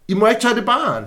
I 0.08 0.14
må 0.14 0.28
ikke 0.28 0.42
tage 0.42 0.56
det 0.56 0.66
barn. 0.66 1.04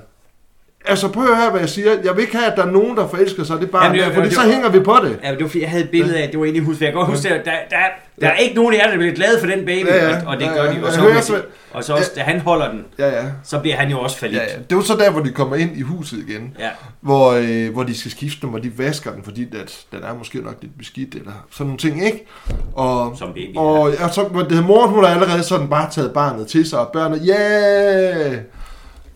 Altså, 0.85 1.09
prøv 1.09 1.23
at 1.31 1.37
høre, 1.37 1.51
hvad 1.51 1.61
jeg 1.61 1.69
siger. 1.69 1.91
Jeg 2.05 2.17
vil 2.17 2.23
ikke 2.23 2.37
have, 2.37 2.51
at 2.51 2.57
der 2.57 2.63
er 2.67 2.71
nogen, 2.71 2.97
der 2.97 3.09
forelsker 3.09 3.45
sig 3.45 3.61
det 3.61 3.71
barn, 3.71 3.83
Jamen, 3.83 3.99
det- 3.99 4.07
der, 4.09 4.15
fordi 4.15 4.29
det- 4.29 4.35
så 4.37 4.41
hænger 4.41 4.69
vi 4.69 4.81
på 4.81 4.97
det. 5.05 5.19
Ja, 5.25 5.31
det 5.31 5.41
var 5.43 5.47
fordi, 5.49 5.61
jeg 5.63 5.71
havde 5.71 5.85
et 5.85 5.91
billede 5.91 6.19
af, 6.19 6.23
at 6.23 6.31
det 6.33 6.41
var 6.41 6.47
inde 6.47 6.57
i 6.59 6.61
huset. 6.61 6.83
Jeg 6.83 6.93
kan 6.93 7.05
huske, 7.05 7.29
at 7.29 7.45
der, 7.45 7.51
der, 7.71 7.77
der 8.21 8.29
er 8.29 8.37
ikke 8.37 8.55
nogen 8.55 8.75
af 8.75 8.79
jer, 8.79 8.91
der 8.91 8.97
bliver 8.97 9.15
glade 9.15 9.41
for 9.41 9.47
den 9.47 9.65
baby, 9.67 9.87
Ja, 9.87 10.09
ja. 10.09 10.17
og, 10.17 10.23
og 10.27 10.37
det 10.41 10.47
Ja, 10.47 10.53
gør 10.55 10.65
ja. 10.65 10.73
de. 10.81 10.85
Og 10.87 10.93
så, 10.93 11.01
hører 11.01 11.21
så- 11.21 11.43
og 11.73 11.85
så 11.85 11.93
også, 11.95 12.11
da 12.17 12.21
han 12.21 12.41
holder 12.41 12.71
den, 12.71 12.85
Ja, 12.99 13.09
ja. 13.09 13.25
så 13.45 13.59
bliver 13.59 13.77
han 13.77 13.91
jo 13.91 14.01
også 14.01 14.19
fallit. 14.19 14.39
Ja, 14.39 14.43
ja. 14.43 14.49
Det 14.59 14.73
er 14.73 14.77
jo 14.77 14.83
så 14.83 14.97
der, 14.97 15.11
hvor 15.11 15.21
de 15.21 15.31
kommer 15.31 15.57
ind 15.57 15.77
i 15.77 15.81
huset 15.83 16.19
igen, 16.29 16.57
ja. 16.59 16.69
hvor, 17.01 17.33
øh, 17.33 17.73
hvor 17.73 17.83
de 17.83 17.99
skal 17.99 18.11
skifte 18.11 18.39
dem, 18.43 18.55
og 18.55 18.63
de 18.63 18.73
vasker 18.79 19.13
den, 19.13 19.25
fordi 19.25 19.43
at 19.63 19.79
den 19.93 20.03
er 20.03 20.15
måske 20.19 20.39
nok 20.39 20.55
lidt 20.63 20.79
beskidt, 20.79 21.15
eller 21.15 21.33
sådan 21.51 21.67
nogle 21.67 21.79
ting, 21.79 22.07
ikke? 22.07 22.27
Og, 22.75 23.15
Som 23.19 23.29
baby, 23.29 23.57
og, 23.57 23.81
og 23.81 24.11
så, 24.13 24.23
hvor 24.23 24.41
det 24.43 24.51
hedder, 24.53 24.67
moren, 24.67 24.91
hun 24.91 25.05
har 25.05 25.11
allerede 25.15 25.43
sådan 25.43 25.69
bare 25.69 25.91
taget 25.91 26.13
barnet 26.13 26.47
til 26.47 26.69
sig, 26.69 26.79
og 26.79 26.91
børnene, 26.93 27.23
yeah! 27.29 28.37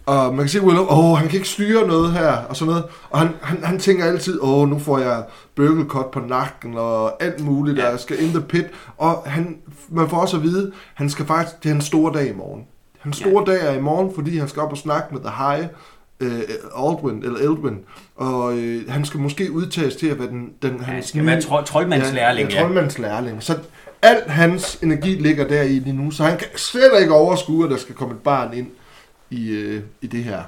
Og 0.07 0.35
man 0.35 0.39
kan 0.39 0.49
se 0.49 0.63
Willow, 0.63 0.87
åh, 0.91 1.19
han 1.19 1.29
kan 1.29 1.37
ikke 1.37 1.49
styre 1.49 1.87
noget 1.87 2.13
her, 2.13 2.33
og 2.33 2.57
sådan 2.57 2.71
noget. 2.71 2.85
Og 3.11 3.19
han, 3.19 3.29
han, 3.43 3.65
han 3.65 3.79
tænker 3.79 4.05
altid, 4.05 4.39
åh, 4.43 4.69
nu 4.69 4.79
får 4.79 4.99
jeg 4.99 5.23
bøgelkot 5.57 6.11
på 6.11 6.21
nakken, 6.21 6.75
og 6.79 7.23
alt 7.23 7.45
muligt, 7.45 7.79
Ja. 7.79 7.83
der 7.91 7.97
skal 7.97 8.23
in 8.23 8.29
the 8.29 8.41
pit. 8.41 8.65
Og 8.97 9.23
han, 9.27 9.57
man 9.89 10.09
får 10.09 10.17
også 10.17 10.37
at 10.37 10.43
vide, 10.43 10.73
han 10.95 11.11
skal 11.11 11.27
faktisk, 11.27 11.63
det 11.63 11.71
er 11.71 11.75
en 11.75 11.81
stor 11.81 12.11
dag 12.11 12.29
i 12.29 12.33
morgen. 12.37 12.63
Hans 12.99 13.17
store 13.17 13.45
ja. 13.47 13.53
dag 13.53 13.67
er 13.75 13.79
i 13.79 13.81
morgen, 13.81 14.13
fordi 14.15 14.39
han 14.39 14.49
skal 14.49 14.63
op 14.63 14.73
og 14.73 14.79
snakke 14.79 15.15
med 15.15 15.21
The 15.21 15.33
High, 15.39 15.67
øh, 16.21 16.41
Aldwin, 16.79 17.23
eller 17.25 17.39
Eldwin, 17.39 17.79
og 18.17 18.59
øh, 18.59 18.83
han 18.91 19.05
skal 19.05 19.21
måske 19.21 19.53
udtages 19.53 19.97
til 19.97 20.07
at 20.07 20.19
være 20.19 20.29
den, 20.29 20.49
den 20.63 20.71
Han 20.81 20.95
hans 20.95 21.07
skal 21.09 21.27
være 21.27 21.41
tro- 21.41 21.63
troldmandslærling, 21.63 22.49
ja. 22.51 22.55
ja. 22.57 22.61
troldmandslærling. 22.63 23.43
Så 23.43 23.59
al 24.03 24.23
hans 24.27 24.79
energi 24.83 25.11
ligger 25.11 25.49
der 25.49 25.63
i 25.63 25.69
lige 25.79 25.97
nu, 25.97 26.11
så 26.11 26.25
han 26.25 26.39
kan 26.39 26.47
slet 26.57 26.91
ikke 27.01 27.15
overskue, 27.15 27.65
at 27.65 27.71
der 27.71 27.77
skal 27.77 27.95
komme 27.95 28.15
et 28.15 28.21
barn 28.21 28.55
ind 28.55 28.67
i, 29.31 29.49
øh, 29.49 29.83
i 30.01 30.07
det 30.07 30.25
her. 30.25 30.43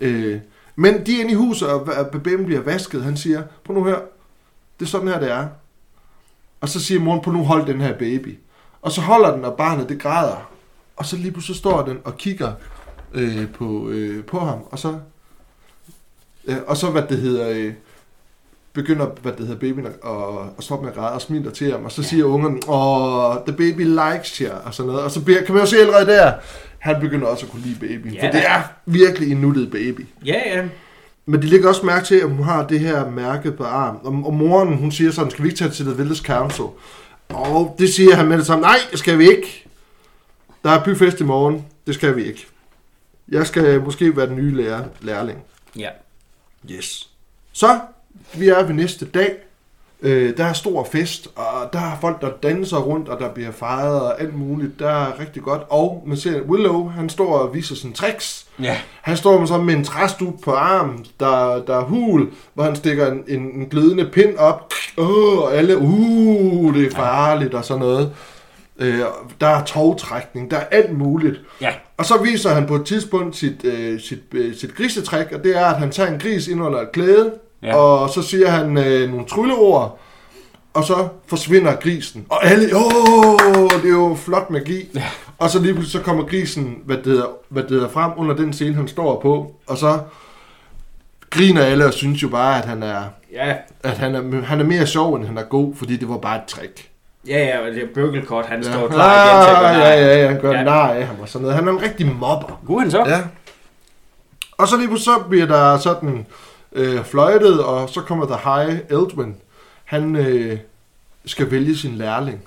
Øh, 0.00 0.40
men 0.76 1.06
de 1.06 1.16
er 1.16 1.20
inde 1.20 1.32
i 1.32 1.34
huset, 1.34 1.68
og 1.68 1.86
babyen 2.12 2.46
bliver 2.46 2.60
vasket. 2.60 3.04
Han 3.04 3.16
siger, 3.16 3.42
prøv 3.64 3.74
nu 3.74 3.84
her, 3.84 3.98
det 4.80 4.86
er 4.86 4.90
sådan 4.90 5.08
her, 5.08 5.20
det 5.20 5.30
er. 5.30 5.48
Og 6.60 6.68
så 6.68 6.80
siger 6.80 7.00
moren, 7.00 7.20
prøv 7.20 7.34
nu 7.34 7.44
hold 7.44 7.66
den 7.66 7.80
her 7.80 7.98
baby. 7.98 8.38
Og 8.82 8.92
så 8.92 9.00
holder 9.00 9.34
den, 9.34 9.44
og 9.44 9.56
barnet 9.56 9.88
det 9.88 10.00
græder. 10.00 10.50
Og 10.96 11.06
så 11.06 11.16
lige 11.16 11.30
pludselig 11.30 11.56
står 11.56 11.82
den 11.82 11.98
og 12.04 12.16
kigger 12.16 12.52
øh, 13.14 13.52
på, 13.52 13.88
øh, 13.88 14.24
på 14.24 14.38
ham, 14.38 14.58
og 14.70 14.78
så, 14.78 14.98
ja, 16.48 16.56
og 16.66 16.76
så 16.76 16.90
hvad 16.90 17.02
det 17.02 17.18
hedder, 17.18 17.48
øh, 17.50 17.72
begynder, 18.72 19.06
hvad 19.06 19.32
det 19.32 19.46
hedder, 19.46 19.60
babyen 19.60 19.86
at, 19.86 19.92
at, 20.04 20.12
at 20.58 20.64
stoppe 20.64 20.84
med 20.84 20.92
at 20.92 20.98
græde 20.98 21.12
og 21.12 21.20
smiler 21.22 21.50
til 21.50 21.72
ham, 21.72 21.84
og 21.84 21.92
så 21.92 22.02
siger 22.02 22.24
ungen, 22.24 22.62
åh, 22.68 23.36
the 23.46 23.56
baby 23.56 23.80
likes 23.80 24.36
you, 24.36 24.50
og 24.64 24.74
sådan 24.74 24.92
noget, 24.92 25.04
og 25.04 25.10
så 25.10 25.24
bliver, 25.24 25.44
kan 25.44 25.54
man 25.54 25.64
jo 25.64 25.70
se 25.70 25.78
allerede 25.78 26.06
der, 26.06 26.32
han 26.78 27.00
begynder 27.00 27.26
også 27.26 27.46
at 27.46 27.52
kunne 27.52 27.62
lide 27.62 27.78
babyen, 27.80 28.14
Ja, 28.14 28.26
for 28.26 28.32
det 28.32 28.46
er 28.46 28.62
virkelig 28.86 29.32
en 29.32 29.36
nuttet 29.40 29.70
baby. 29.70 30.06
Ja, 30.26 30.56
ja. 30.56 30.64
Men 31.26 31.42
de 31.42 31.46
lægger 31.46 31.68
også 31.68 31.86
mærke 31.86 32.06
til, 32.06 32.14
at 32.14 32.28
hun 32.30 32.42
har 32.44 32.66
det 32.66 32.80
her 32.80 33.10
mærke 33.10 33.52
på 33.52 33.64
armen. 33.64 34.00
Og, 34.04 34.26
og 34.26 34.34
moren, 34.34 34.76
hun 34.76 34.92
siger 34.92 35.10
sådan, 35.10 35.30
skal 35.30 35.42
vi 35.44 35.48
ikke 35.48 35.58
tage 35.58 35.70
til 35.70 35.84
The 35.84 35.96
Village 35.96 36.22
Council? 36.24 36.64
Og 37.28 37.76
det 37.78 37.88
siger 37.94 38.14
han 38.16 38.26
med 38.26 38.38
det 38.38 38.46
samme, 38.46 38.62
nej, 38.62 38.76
det 38.90 38.98
skal 38.98 39.18
vi 39.18 39.30
ikke. 39.30 39.68
Der 40.64 40.70
er 40.70 40.84
byfest 40.84 41.20
i 41.20 41.24
morgen, 41.24 41.66
det 41.86 41.94
skal 41.94 42.16
vi 42.16 42.24
ikke. 42.24 42.46
Jeg 43.28 43.46
skal 43.46 43.80
måske 43.80 44.16
være 44.16 44.26
den 44.26 44.36
nye 44.36 44.56
lærer, 44.56 44.84
lærling. 45.00 45.38
ja. 45.78 45.88
Yes. 46.70 47.08
Så, 47.52 47.78
vi 48.34 48.48
er 48.48 48.62
ved 48.62 48.74
næste 48.74 49.04
dag. 49.04 49.36
Øh, 50.02 50.36
der 50.36 50.44
er 50.44 50.52
stor 50.52 50.88
fest, 50.92 51.28
og 51.36 51.72
der 51.72 51.78
er 51.78 51.98
folk, 52.00 52.20
der 52.20 52.30
danser 52.42 52.76
rundt, 52.76 53.08
og 53.08 53.20
der 53.20 53.28
bliver 53.28 53.50
fejret 53.50 54.00
og 54.00 54.20
alt 54.20 54.38
muligt. 54.38 54.78
Der 54.78 54.88
er 54.88 55.20
rigtig 55.20 55.42
godt. 55.42 55.62
Og 55.68 56.02
man 56.06 56.16
ser 56.16 56.40
Willow, 56.40 56.88
han 56.88 57.08
står 57.08 57.38
og 57.38 57.54
viser 57.54 57.74
sine 57.74 57.92
tricks. 57.92 58.46
Ja. 58.62 58.76
Han 59.02 59.16
står 59.16 59.38
med, 59.38 59.46
så 59.46 59.58
med 59.58 59.74
en 59.74 59.84
træstup 59.84 60.34
på 60.44 60.52
armen, 60.52 61.06
der, 61.20 61.62
der 61.66 61.76
er 61.76 61.84
hul, 61.84 62.28
hvor 62.54 62.64
han 62.64 62.76
stikker 62.76 63.12
en, 63.12 63.24
en, 63.28 63.40
en 63.40 63.66
glødende 63.66 64.10
pind 64.12 64.36
op. 64.36 64.72
Åh, 64.98 65.38
og 65.38 65.54
alle, 65.54 65.78
uh, 65.78 66.74
det 66.74 66.86
er 66.86 66.96
farligt 66.96 67.54
og 67.54 67.64
sådan 67.64 67.80
noget. 67.80 68.12
Øh, 68.78 69.00
der 69.40 69.46
er 69.46 69.64
togtrækning, 69.64 70.50
der 70.50 70.56
er 70.56 70.64
alt 70.70 70.98
muligt. 70.98 71.40
Ja. 71.60 71.70
Og 71.96 72.06
så 72.06 72.22
viser 72.22 72.50
han 72.50 72.66
på 72.66 72.74
et 72.74 72.84
tidspunkt 72.86 73.36
sit, 73.36 73.64
øh, 73.64 74.00
sit, 74.00 74.22
øh, 74.32 74.54
sit 74.56 74.74
grisetræk, 74.74 75.32
og 75.32 75.44
det 75.44 75.56
er, 75.56 75.66
at 75.66 75.76
han 75.76 75.90
tager 75.90 76.12
en 76.12 76.18
gris 76.18 76.48
ind 76.48 76.62
under 76.62 76.80
et 76.80 76.92
klæde, 76.92 77.32
Ja. 77.66 77.76
og 77.76 78.10
så 78.10 78.22
siger 78.22 78.48
han 78.50 78.78
øh, 78.78 79.10
nogle 79.10 79.26
trylleord, 79.26 79.98
og 80.74 80.84
så 80.84 81.08
forsvinder 81.26 81.74
grisen. 81.76 82.26
Og 82.28 82.44
alle, 82.46 82.76
åh, 82.76 83.70
det 83.82 83.84
er 83.84 83.94
jo 83.94 84.16
flot 84.20 84.50
magi. 84.50 84.88
Ja. 84.94 85.02
Og 85.38 85.50
så 85.50 85.58
lige 85.58 85.74
pludselig 85.74 86.00
så 86.00 86.04
kommer 86.04 86.24
grisen, 86.24 86.78
hvad 86.84 86.96
det, 86.96 87.06
hedder, 87.06 87.26
hvad 87.48 87.62
det 87.62 87.70
hedder, 87.70 87.88
frem 87.88 88.10
under 88.16 88.34
den 88.36 88.52
scene, 88.52 88.74
han 88.74 88.88
står 88.88 89.20
på, 89.20 89.54
og 89.66 89.78
så 89.78 89.98
griner 91.30 91.62
alle 91.62 91.86
og 91.86 91.92
synes 91.92 92.22
jo 92.22 92.28
bare, 92.28 92.58
at 92.58 92.64
han 92.68 92.82
er, 92.82 93.02
Ja, 93.32 93.54
at 93.82 93.98
han 93.98 94.14
er, 94.14 94.42
han 94.44 94.60
er 94.60 94.64
mere 94.64 94.86
sjov, 94.86 95.14
end 95.14 95.24
han 95.26 95.38
er 95.38 95.42
god, 95.42 95.74
fordi 95.76 95.96
det 95.96 96.08
var 96.08 96.18
bare 96.18 96.36
et 96.36 96.44
trick. 96.48 96.88
ja, 97.28 97.38
ja, 97.44 97.58
og 97.58 97.66
det 97.74 97.82
er 97.82 97.86
Bøgelkort, 97.94 98.46
han 98.46 98.62
Ja, 98.62 98.72
står 98.72 98.88
klar 98.88 99.34
igen 99.34 99.44
til 99.46 99.54
at 99.54 99.60
gøre 99.60 99.88
ja, 99.88 100.04
ja, 100.06 100.22
ja, 100.22 100.28
han 100.28 100.40
gør 100.40 100.52
Ja. 100.52 100.62
nar 100.62 100.88
af 100.90 101.06
ham 101.06 101.16
og 101.20 101.28
sådan 101.28 101.42
noget. 101.42 101.56
Han 101.56 101.68
er 101.68 101.72
en 101.72 101.82
rigtig 101.82 102.06
mobber. 102.06 102.60
Kunne 102.66 102.80
han 102.80 102.90
så? 102.90 103.04
Ja. 103.06 103.20
Og 104.58 104.68
så 104.68 104.76
lige 104.76 104.88
pludselig 104.88 105.14
så 105.14 105.28
bliver 105.28 105.46
der 105.46 105.78
sådan 105.78 106.26
øh, 106.72 107.04
fløjtet, 107.04 107.64
og 107.64 107.88
så 107.88 108.00
kommer 108.00 108.26
der 108.26 108.36
High 108.64 108.78
Eldwin. 108.90 109.36
Han 109.84 110.16
øh, 110.16 110.58
skal 111.24 111.50
vælge 111.50 111.76
sin 111.76 111.94
lærling. 111.94 112.40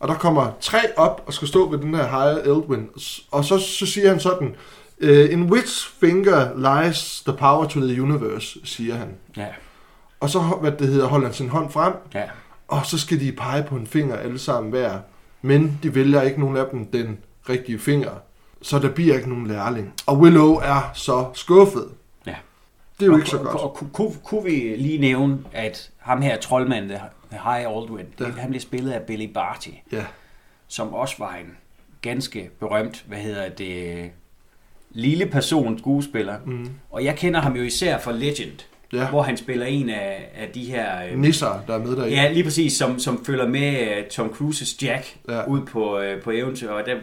Og 0.00 0.08
der 0.08 0.14
kommer 0.14 0.52
tre 0.60 0.78
op 0.96 1.22
og 1.26 1.32
skal 1.34 1.48
stå 1.48 1.70
ved 1.70 1.78
den 1.78 1.94
her 1.94 2.06
High 2.06 2.38
Eldwin. 2.46 2.88
Og 3.30 3.44
så, 3.44 3.58
så 3.58 3.86
siger 3.86 4.08
han 4.08 4.20
sådan, 4.20 4.54
øh, 5.00 5.32
In 5.32 5.42
which 5.52 5.90
finger 6.00 6.48
lies 6.56 7.22
the 7.26 7.36
power 7.36 7.64
to 7.68 7.80
the 7.80 8.02
universe, 8.02 8.58
siger 8.64 8.94
han. 8.94 9.08
Ja, 9.36 9.46
Og 10.20 10.30
så 10.30 10.38
hvad 10.40 10.72
det 10.72 10.88
hedder, 10.88 11.06
holder 11.06 11.26
han 11.26 11.34
sin 11.34 11.48
hånd 11.48 11.70
frem, 11.70 11.92
ja. 12.14 12.22
og 12.68 12.86
så 12.86 12.98
skal 12.98 13.20
de 13.20 13.32
pege 13.32 13.62
på 13.62 13.76
en 13.76 13.86
finger 13.86 14.16
alle 14.16 14.38
sammen 14.38 14.70
hver. 14.70 14.98
Men 15.42 15.78
de 15.82 15.94
vælger 15.94 16.22
ikke 16.22 16.40
nogen 16.40 16.56
af 16.56 16.64
dem 16.72 16.86
den 16.86 17.18
rigtige 17.48 17.78
finger. 17.78 18.10
Så 18.62 18.78
der 18.78 18.88
bliver 18.88 19.16
ikke 19.16 19.28
nogen 19.28 19.46
lærling. 19.46 19.94
Og 20.06 20.18
Willow 20.20 20.54
er 20.54 20.90
så 20.94 21.26
skuffet. 21.34 21.88
Det 23.00 23.02
er 23.02 23.06
jo 23.06 23.12
og, 23.12 23.18
ikke 23.18 23.30
så 23.30 23.36
og- 23.36 23.44
godt. 23.44 23.54
Og, 23.56 23.62
og, 23.80 23.88
kunne, 23.92 24.12
kunne 24.24 24.44
vi 24.44 24.74
lige 24.78 24.98
nævne, 24.98 25.38
at 25.52 25.90
ham 25.98 26.22
her 26.22 26.36
troldmanden, 26.38 26.90
High 27.30 27.66
Aldwin, 27.68 28.06
Ja. 28.20 28.24
han 28.24 28.50
blev 28.50 28.60
spillet 28.60 28.92
af 28.92 29.02
Billy 29.02 29.32
Barty, 29.32 29.68
Ja, 29.92 30.04
som 30.68 30.94
også 30.94 31.14
var 31.18 31.34
en 31.34 31.56
ganske 32.02 32.50
berømt, 32.60 33.04
hvad 33.08 33.18
hedder 33.18 33.48
det, 33.48 34.10
lille 34.90 35.26
person 35.26 35.78
skuespiller. 35.78 36.36
mm. 36.46 36.70
Og 36.90 37.04
jeg 37.04 37.16
kender 37.16 37.40
ham 37.40 37.56
jo 37.56 37.62
især 37.62 37.98
fra 37.98 38.12
Legend, 38.12 38.64
ja. 38.92 39.08
hvor 39.08 39.22
han 39.22 39.36
spiller 39.36 39.66
en 39.66 39.90
af, 39.90 40.30
af 40.34 40.48
de 40.48 40.64
her... 40.64 41.06
øh, 41.06 41.18
Nisser, 41.18 41.62
der 41.66 41.74
er 41.74 41.78
med 41.78 41.96
der 41.96 42.06
Ja, 42.06 42.32
lige 42.32 42.44
præcis, 42.44 42.72
som, 42.76 42.98
som 42.98 43.24
følger 43.24 43.48
med 43.48 43.96
øh, 43.98 44.06
Tom 44.06 44.28
Cruises 44.34 44.82
Jack 44.82 45.16
Ja. 45.28 45.34
ja. 45.36 45.44
ud 45.46 45.60
på, 45.60 45.98
øh, 45.98 46.22
på 46.22 46.30
eventyr, 46.30 46.70
og 46.70 46.86
der, 46.86 46.94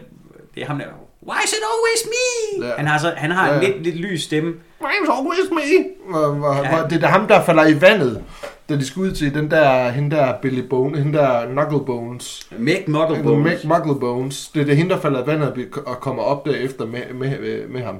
det 0.54 0.62
er 0.62 0.66
ham 0.66 0.78
der, 0.78 0.86
why 1.28 1.38
is 1.44 1.52
it 1.52 1.58
always 1.72 2.02
me? 2.14 2.66
Ja. 2.66 2.72
Han 2.76 2.86
har, 2.86 2.98
så, 2.98 3.12
han 3.16 3.30
har 3.30 3.48
Ja, 3.48 3.54
en 3.54 3.60
lidt, 3.64 3.82
lidt 3.82 3.96
lys 3.96 4.22
stemme. 4.22 4.52
Mine's 4.82 5.12
always 5.18 5.50
me. 5.50 5.84
Hvor, 6.10 6.28
hvor, 6.34 6.54
Ja. 6.54 6.68
hvor, 6.78 6.88
det 6.88 7.02
er 7.02 7.06
ham, 7.08 7.26
der 7.26 7.44
falder 7.44 7.66
i 7.66 7.80
vandet, 7.80 8.22
da 8.68 8.76
de 8.76 8.86
skal 8.86 9.00
ud 9.02 9.12
til 9.12 9.34
den 9.34 9.50
der, 9.50 9.88
hende 9.90 10.16
der 10.16 10.32
Billy 10.42 10.60
Bone, 10.68 10.98
hende 10.98 11.18
der 11.18 11.46
Knucklebones. 11.46 12.46
Meg 12.50 12.58
Meg 12.58 12.84
Mugglebones. 12.88 13.64
Mugglebones. 13.64 14.48
Det 14.54 14.60
er 14.62 14.66
det 14.66 14.76
hende, 14.76 14.90
der 14.94 15.00
falder 15.00 15.22
i 15.22 15.26
vandet 15.26 15.68
og 15.86 16.00
kommer 16.00 16.22
op 16.22 16.46
derefter 16.46 16.86
med, 16.86 17.00
med, 17.14 17.38
med, 17.40 17.68
med 17.68 17.82
ham. 17.82 17.96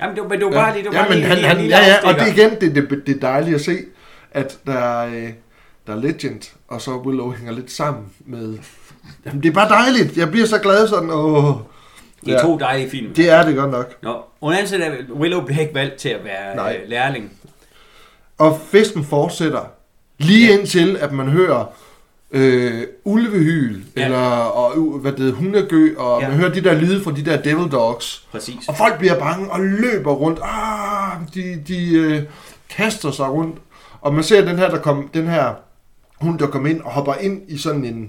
Jamen, 0.00 0.14
det 0.16 0.22
var, 0.22 0.28
men 0.28 0.38
det 0.38 0.46
var 0.46 0.52
bare 0.52 0.72
lige, 0.74 0.84
det 0.84 0.92
var 0.92 0.98
ja, 0.98 1.02
bare 1.02 1.08
men 1.10 1.18
lige, 1.18 1.28
han, 1.28 1.36
lige, 1.38 1.48
han, 1.48 1.84
ja, 1.84 1.86
ja, 1.86 2.08
og 2.08 2.14
det 2.14 2.22
er 2.22 2.26
igen, 2.26 2.50
det, 2.60 2.74
det, 2.90 3.06
det 3.06 3.16
er 3.16 3.20
dejligt 3.20 3.54
at 3.54 3.60
se, 3.60 3.78
at 4.32 4.58
der, 4.66 4.72
er, 4.78 5.06
øh, 5.06 5.28
der 5.86 5.92
er 5.92 5.96
Legend, 6.00 6.40
og 6.68 6.80
så 6.80 6.90
Willow 6.90 7.32
hænger 7.32 7.52
lidt 7.52 7.70
sammen 7.70 8.04
med... 8.26 8.58
Jamen, 9.26 9.42
det 9.42 9.48
er 9.48 9.52
bare 9.52 9.68
dejligt. 9.68 10.16
Jeg 10.16 10.30
bliver 10.30 10.46
så 10.46 10.58
glad 10.58 10.88
sådan, 10.88 11.10
åh. 11.10 11.54
Det 12.24 12.34
er 12.34 12.42
to 12.42 12.58
dejlige 12.58 12.90
film. 12.90 13.14
Det 13.14 13.30
er 13.30 13.42
det 13.46 13.56
godt 13.56 13.70
nok. 13.70 13.94
Nå, 14.02 14.16
under 14.40 14.58
anden 14.58 14.68
side, 14.68 14.84
er 14.84 14.92
Willow 15.14 15.44
blev 15.44 15.58
ikke 15.60 15.74
valgt 15.74 15.94
til 15.96 16.08
at 16.08 16.24
være 16.24 16.56
Nej. 16.56 16.78
øh, 16.82 16.88
lærling. 16.90 17.30
Og 18.38 18.60
festen 18.70 19.04
fortsætter 19.04 19.60
lige 20.18 20.46
Ja. 20.52 20.58
indtil, 20.58 20.96
at 21.00 21.12
man 21.12 21.28
hører 21.28 21.64
øh, 22.30 22.82
ulvehyl, 23.04 23.80
Ja. 23.96 24.00
ja. 24.00 24.04
eller 24.06 24.18
og, 24.36 24.98
hvad 24.98 25.12
det 25.12 25.20
hedder, 25.20 25.34
hundegø, 25.34 25.94
og 25.98 26.20
Ja. 26.20 26.24
ja. 26.26 26.30
man 26.30 26.40
hører 26.40 26.52
de 26.52 26.60
der 26.64 26.74
lyde 26.74 27.02
fra 27.04 27.10
de 27.16 27.24
der 27.24 27.42
devil 27.42 27.72
dogs. 27.72 28.26
Præcis. 28.32 28.68
Og 28.68 28.76
folk 28.76 28.98
bliver 28.98 29.18
bange 29.18 29.50
og 29.50 29.60
løber 29.60 30.12
rundt. 30.12 30.40
Ah, 30.42 31.16
de 31.34 31.62
de 31.68 31.94
øh, 31.94 32.22
kaster 32.70 33.10
sig 33.10 33.30
rundt. 33.30 33.56
Og 34.00 34.14
man 34.14 34.24
ser 34.24 34.44
den 34.44 34.58
her, 34.58 34.70
der 34.70 34.78
kom, 34.78 35.08
den 35.14 35.26
her 35.28 35.54
hund, 36.20 36.38
der 36.38 36.46
kommer 36.46 36.68
ind 36.70 36.80
og 36.82 36.90
hopper 36.90 37.14
ind 37.14 37.42
i 37.48 37.58
sådan 37.58 37.84
en... 37.84 38.02
Øh, 38.02 38.08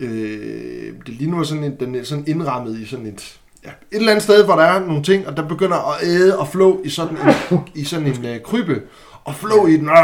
det 0.00 1.14
ligner 1.14 1.42
sådan 1.42 1.64
en, 1.64 1.76
den 1.80 1.94
er 1.94 2.04
sådan 2.04 2.24
indrammet 2.26 2.78
i 2.78 2.86
sådan 2.86 3.06
et... 3.06 3.38
Ja, 3.64 3.68
et 3.68 3.74
eller 3.96 4.10
andet 4.10 4.22
sted, 4.22 4.44
hvor 4.44 4.54
der 4.54 4.62
er 4.62 4.80
nogle 4.80 5.02
ting, 5.02 5.26
og 5.26 5.36
der 5.36 5.48
begynder 5.48 5.92
at 5.94 6.06
æde 6.06 6.38
og 6.38 6.48
flå 6.48 6.80
i 6.84 6.88
sådan 6.88 7.16
en, 7.16 7.58
i 7.74 7.84
sådan 7.84 8.06
en 8.06 8.26
øh, 8.26 8.40
krybe. 8.40 8.82
Og 9.24 9.34
flå 9.34 9.66
i 9.66 9.72
den. 9.72 9.88
Øh, 9.88 9.94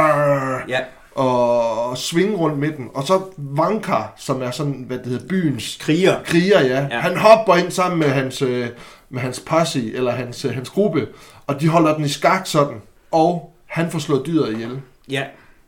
Ja, 0.68 0.78
og 1.14 1.98
svinge 1.98 2.36
rundt 2.36 2.58
med 2.58 2.72
den. 2.72 2.88
Og 2.94 3.04
så 3.04 3.20
Vankar, 3.36 4.12
som 4.16 4.42
er 4.42 4.50
sådan, 4.50 4.84
hvad 4.86 4.98
det 4.98 5.06
hedder, 5.06 5.26
byens 5.28 5.78
kriger. 5.80 6.22
kriger, 6.24 6.60
ja. 6.60 6.66
Ja. 6.66 6.86
ja. 6.90 6.98
Han 7.00 7.16
hopper 7.16 7.54
ind 7.54 7.70
sammen 7.70 7.98
med 7.98 8.08
hans, 8.08 8.42
øh, 8.42 8.68
med 9.10 9.20
hans 9.20 9.40
posse, 9.40 9.94
eller 9.94 10.10
hans, 10.12 10.44
øh, 10.44 10.54
hans 10.54 10.70
gruppe, 10.70 11.06
og 11.46 11.60
de 11.60 11.68
holder 11.68 11.96
den 11.96 12.04
i 12.04 12.08
skak 12.08 12.46
sådan, 12.46 12.76
og 13.10 13.54
han 13.66 13.90
får 13.90 13.98
slået 13.98 14.26
dyret 14.26 14.52
ihjel. 14.52 14.80
Ja, 15.10 15.22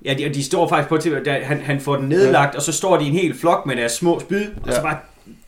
ja 0.06 0.14
de, 0.14 0.26
og 0.26 0.34
de 0.34 0.44
står 0.44 0.68
faktisk 0.68 0.88
på 0.88 0.96
til, 0.96 1.20
der, 1.24 1.44
han, 1.44 1.60
han 1.60 1.80
får 1.80 1.96
den 1.96 2.08
nedlagt, 2.08 2.54
ja. 2.54 2.56
og 2.56 2.62
så 2.62 2.72
står 2.72 2.96
de 2.98 3.04
en 3.04 3.12
hel 3.12 3.38
flok 3.38 3.66
med 3.66 3.76
deres 3.76 3.92
små 3.92 4.20
spyd, 4.20 4.44
og 4.62 4.68
Ja. 4.68 4.74
så 4.74 4.82
bare 4.82 4.96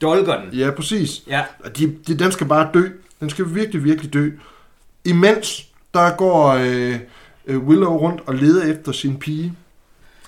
dolker 0.03 0.41
den. 0.41 0.53
Ja, 0.59 0.71
præcis. 0.71 1.23
Ja, 1.29 1.43
Og 1.65 1.79
De, 1.79 1.95
de, 2.07 2.19
den 2.19 2.33
skal 2.33 2.47
bare 2.47 2.69
dø. 2.75 2.89
Den 3.21 3.31
skal 3.31 3.55
virkelig, 3.55 3.85
virkelig 3.85 4.13
dø. 4.13 4.31
Imens, 5.05 5.67
der 5.95 6.11
går 6.17 6.49
øh, 6.49 6.97
øh, 7.47 7.59
Willow 7.67 7.97
rundt 7.97 8.21
og 8.27 8.35
leder 8.35 8.73
efter 8.75 8.93
sin 8.93 9.17
pige, 9.19 9.53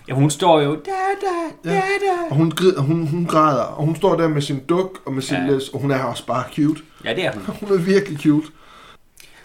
ja 0.09 0.15
hun 0.15 0.31
står 0.31 0.61
jo, 0.61 0.71
da, 0.75 0.77
da, 0.81 1.71
da, 1.71 1.75
Ja. 1.75 1.81
da. 1.81 2.31
og 2.31 2.37
hun, 2.37 2.51
grid- 2.51 2.79
hun, 2.79 3.07
hun 3.07 3.27
græder, 3.27 3.63
og 3.63 3.85
hun 3.87 3.97
står 3.97 4.17
der 4.17 4.29
med 4.29 4.43
sin 4.43 4.61
duk 4.69 4.99
og 5.07 5.13
med 5.13 5.23
sin 5.23 5.37
Ja. 5.37 5.47
læs, 5.53 5.69
og 5.69 5.81
hun 5.81 5.91
er 5.91 6.03
også 6.03 6.27
bare 6.27 6.45
cute. 6.55 6.81
Ja, 7.05 7.15
det 7.15 7.25
er 7.27 7.33
hun. 7.33 7.43
Hun 7.69 7.79
er 7.79 7.83
virkelig 7.83 8.19
cute. 8.21 8.47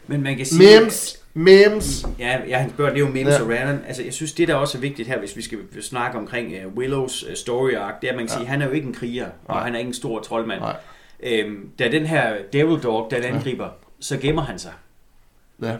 Men 0.07 0.23
man 0.23 0.37
kan 0.37 0.45
sige... 0.45 0.79
Memes, 0.79 1.17
memes. 1.37 2.05
Ja, 2.19 2.37
ja 2.47 2.57
hans 2.57 2.73
børn, 2.77 2.89
det 2.89 2.95
er 2.95 3.05
jo 3.05 3.11
memes 3.11 3.33
Ja. 3.33 3.41
og 3.41 3.49
Random. 3.49 3.79
Altså, 3.87 4.03
jeg 4.03 4.13
synes, 4.13 4.33
det 4.33 4.47
der 4.47 4.55
også 4.55 4.77
er 4.77 4.81
vigtigt 4.81 5.07
her, 5.07 5.19
hvis 5.19 5.37
vi 5.37 5.41
skal 5.41 5.57
snakke 5.81 6.17
omkring 6.17 6.53
uh, 6.65 6.73
Willows 6.77 7.23
uh, 7.23 7.33
story 7.33 7.73
arc, 7.73 7.93
det 8.01 8.07
er, 8.07 8.11
at 8.11 8.17
man 8.17 8.27
kan 8.27 8.33
Ja. 8.33 8.39
sige, 8.39 8.47
han 8.47 8.61
er 8.61 8.65
jo 8.65 8.71
ikke 8.71 8.87
en 8.87 8.93
kriger, 8.93 9.25
og 9.25 9.55
Nej. 9.55 9.63
han 9.63 9.73
er 9.75 9.79
ikke 9.79 9.87
en 9.87 9.93
stor 9.93 10.19
troldmand. 10.19 10.59
Nej. 10.59 10.75
Øhm, 11.23 11.69
da 11.79 11.91
den 11.91 12.05
her 12.05 12.33
Devil 12.53 12.83
Dog, 12.83 13.07
da 13.11 13.15
den 13.15 13.23
angriber, 13.23 13.69
så 13.99 14.17
gemmer 14.17 14.41
han 14.41 14.59
sig. 14.59 14.71
Ja. 15.61 15.75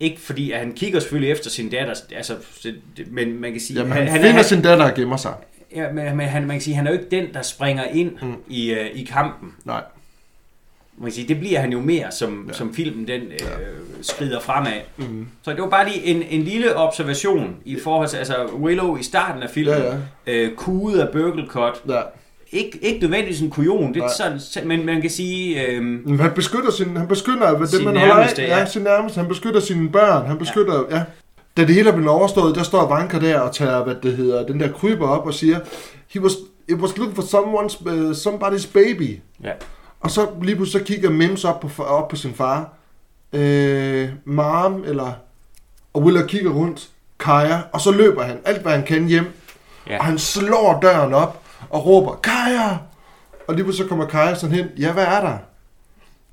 Ikke 0.00 0.20
fordi, 0.20 0.52
at 0.52 0.58
han 0.58 0.72
kigger 0.72 1.00
selvfølgelig 1.00 1.30
efter 1.32 1.50
sin 1.50 1.70
datter, 1.70 1.94
altså, 2.16 2.34
men 3.10 3.40
man 3.40 3.52
kan 3.52 3.60
sige... 3.60 3.78
Jamen, 3.78 3.92
han, 3.92 4.08
han, 4.08 4.20
finder 4.20 4.38
er, 4.38 4.42
sin 4.42 4.62
datter 4.62 4.84
og 4.84 4.94
gemmer 4.94 5.16
sig. 5.16 5.34
Ja, 5.74 5.92
men, 5.92 6.16
men 6.16 6.26
han, 6.28 6.46
man 6.46 6.56
kan 6.56 6.60
sige, 6.60 6.74
han 6.76 6.86
er 6.86 6.90
jo 6.90 6.98
ikke 6.98 7.10
den, 7.10 7.34
der 7.34 7.42
springer 7.42 7.84
ind 7.84 8.10
mm. 8.22 8.34
i, 8.48 8.72
uh, 8.72 8.78
i 8.78 9.04
kampen. 9.04 9.54
Nej. 9.64 9.82
Man 11.02 11.10
kan 11.10 11.14
sige, 11.14 11.28
det 11.28 11.38
bliver 11.40 11.60
han 11.60 11.72
jo 11.72 11.80
mere, 11.80 12.12
som, 12.12 12.30
Ja. 12.32 12.52
ja. 12.52 12.52
som 12.58 12.74
filmen 12.74 13.06
den 13.08 13.22
øh, 13.22 13.38
skrider 14.02 14.40
fremad. 14.40 14.72
Mm. 14.96 15.26
Så 15.42 15.50
det 15.50 15.60
var 15.62 15.68
bare 15.68 15.88
lige 15.88 16.04
en, 16.04 16.22
en 16.30 16.42
lille 16.42 16.76
observation 16.76 17.56
i 17.64 17.76
forhold 17.84 18.08
til, 18.08 18.16
altså 18.16 18.34
Willow 18.60 18.96
i 18.96 19.02
starten 19.02 19.42
af 19.42 19.50
filmen, 19.50 19.74
Ja, 19.74 19.94
ja. 20.26 20.32
øh, 20.34 20.54
kuget 20.56 21.00
af 21.00 21.08
Burglecott. 21.12 21.82
ja. 21.88 22.00
Ikke, 22.52 22.78
ikke 22.82 23.00
nødvendigvis 23.00 23.40
en 23.40 23.50
kujon, 23.50 23.94
det 23.94 24.02
er 24.02 24.28
Nej. 24.28 24.38
sådan, 24.38 24.68
men 24.68 24.86
man 24.86 25.00
kan 25.00 25.10
sige, 25.10 25.66
øh, 25.66 25.82
Men 25.82 26.20
han 26.20 26.30
beskytter 26.34 26.70
sin, 26.70 26.96
han 26.96 27.08
beskytter 27.08 27.50
hvad 27.56 27.60
det, 27.66 27.68
Sin 27.76 27.84
man 27.84 27.96
holder 27.96 28.14
nærmeste, 28.16 28.42
af. 28.42 28.48
ja. 28.48 28.58
Ja, 28.58 28.66
sin 28.66 28.82
nærmeste. 28.82 29.18
Han 29.20 29.28
beskytter 29.28 29.60
sine 29.60 29.88
børn. 29.88 30.26
Han 30.26 30.38
beskytter, 30.38 30.84
ja. 30.90 30.96
ja. 30.96 31.02
Da 31.56 31.62
det 31.64 31.74
hele 31.74 31.88
er 31.88 31.92
blevet 31.92 32.10
overstået, 32.10 32.54
der 32.54 32.62
står 32.62 32.88
Vanka 32.94 33.18
der 33.20 33.40
og 33.40 33.54
tager, 33.54 33.84
hvad 33.84 33.94
det 34.02 34.16
hedder, 34.16 34.46
den 34.46 34.60
der 34.60 34.72
kryber 34.72 35.08
op 35.08 35.26
og 35.26 35.34
siger, 35.34 35.58
He 36.08 36.20
was, 36.22 36.32
it 36.68 36.74
was 36.76 36.96
looking 36.96 37.16
for 37.16 37.22
someone's, 37.22 37.90
uh, 37.90 38.10
somebody's 38.10 38.72
baby. 38.72 39.18
ja, 39.44 39.50
Og 40.02 40.10
så 40.10 40.28
lige 40.42 40.56
pludselig 40.56 40.80
så 40.80 40.86
kigger 40.86 41.10
Mims 41.10 41.44
op 41.44 41.60
på, 41.60 41.82
op 41.82 42.08
på 42.08 42.16
sin 42.16 42.34
far. 42.34 42.72
Øh, 43.32 44.08
mom, 44.24 44.84
eller... 44.84 45.12
Og 45.94 46.02
Willer 46.02 46.26
kigger 46.26 46.50
rundt. 46.50 46.88
Kaja. 47.20 47.60
Og 47.72 47.80
så 47.80 47.90
løber 47.90 48.22
han 48.22 48.38
alt, 48.44 48.62
hvad 48.62 48.72
han 48.72 48.82
kan 48.82 49.06
hjem. 49.06 49.24
Ja. 49.88 49.98
Og 49.98 50.04
han 50.04 50.18
slår 50.18 50.78
døren 50.82 51.14
op 51.14 51.42
og 51.70 51.86
råber, 51.86 52.14
Kaja! 52.14 52.76
Og 53.48 53.54
lige 53.54 53.64
pludselig 53.64 53.84
så 53.84 53.88
kommer 53.88 54.06
Kaja 54.06 54.34
sådan 54.34 54.56
hen. 54.56 54.66
Ja, 54.78 54.92
hvad 54.92 55.04
er 55.04 55.20
der? 55.20 55.38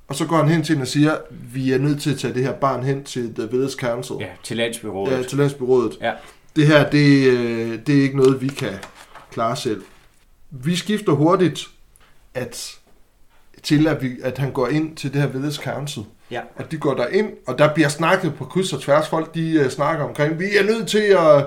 Og 0.08 0.14
så 0.14 0.26
går 0.26 0.36
han 0.36 0.48
hen 0.48 0.62
til 0.62 0.72
hende 0.74 0.84
og 0.84 0.88
siger, 0.88 1.16
vi 1.30 1.72
er 1.72 1.78
nødt 1.78 2.02
til 2.02 2.10
at 2.12 2.18
tage 2.18 2.34
det 2.34 2.42
her 2.42 2.52
barn 2.52 2.82
hen 2.82 3.04
til 3.04 3.34
The 3.34 3.48
Village 3.50 3.72
Council. 3.72 4.16
ja, 4.20 4.26
til 4.42 4.56
landsbyrådet. 4.56 5.16
Ja, 5.18 5.22
til 5.22 5.38
landsbyrådet. 5.38 5.98
Ja. 6.00 6.12
det 6.56 6.66
her, 6.66 6.90
det, 6.90 7.26
øh, 7.26 7.78
det 7.86 7.98
er 7.98 8.02
ikke 8.02 8.16
noget, 8.16 8.42
vi 8.42 8.48
kan 8.48 8.72
klare 9.30 9.56
selv. 9.56 9.82
Vi 10.50 10.76
skifter 10.76 11.12
hurtigt 11.12 11.68
at, 12.34 12.78
til, 13.62 13.86
at, 13.86 14.02
vi, 14.02 14.10
at 14.22 14.38
han 14.38 14.50
går 14.50 14.68
ind 14.68 14.96
til 14.96 15.12
det 15.12 15.20
her 15.20 15.28
Village 15.28 15.62
Council. 15.62 16.02
Ja. 16.30 16.40
At 16.56 16.70
de 16.70 16.76
går 16.76 16.94
der 16.94 17.06
ind, 17.06 17.28
og 17.46 17.58
der 17.58 17.74
bliver 17.74 17.88
snakket 17.88 18.34
på 18.34 18.44
kryds 18.44 18.72
og 18.72 18.80
tværs. 18.80 19.08
Folk, 19.08 19.34
de 19.34 19.62
uh, 19.64 19.70
snakker 19.70 20.04
omkring, 20.04 20.38
vi 20.38 20.44
er 20.58 20.64
nødt 20.64 20.88
til 20.88 20.98
at, 20.98 21.46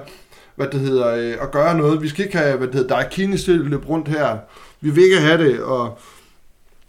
hvad 0.55 0.68
det 0.68 0.80
hedder, 0.80 1.36
uh, 1.36 1.43
at 1.43 1.51
gøre 1.51 1.78
noget. 1.78 2.01
Vi 2.01 2.09
skal 2.09 2.26
ikke 2.26 2.38
have, 2.38 2.57
hvad 2.57 2.68
det 2.68 2.76
hedder, 2.76 2.95
Daikini 2.95 3.38
til 3.38 3.59
at 3.59 3.66
løbe 3.66 3.88
rundt 3.88 4.07
her. 4.07 4.38
Vi 4.82 4.89
vil 4.89 5.03
ikke 5.03 5.20
have 5.20 5.43
det, 5.43 5.61
og 5.61 5.99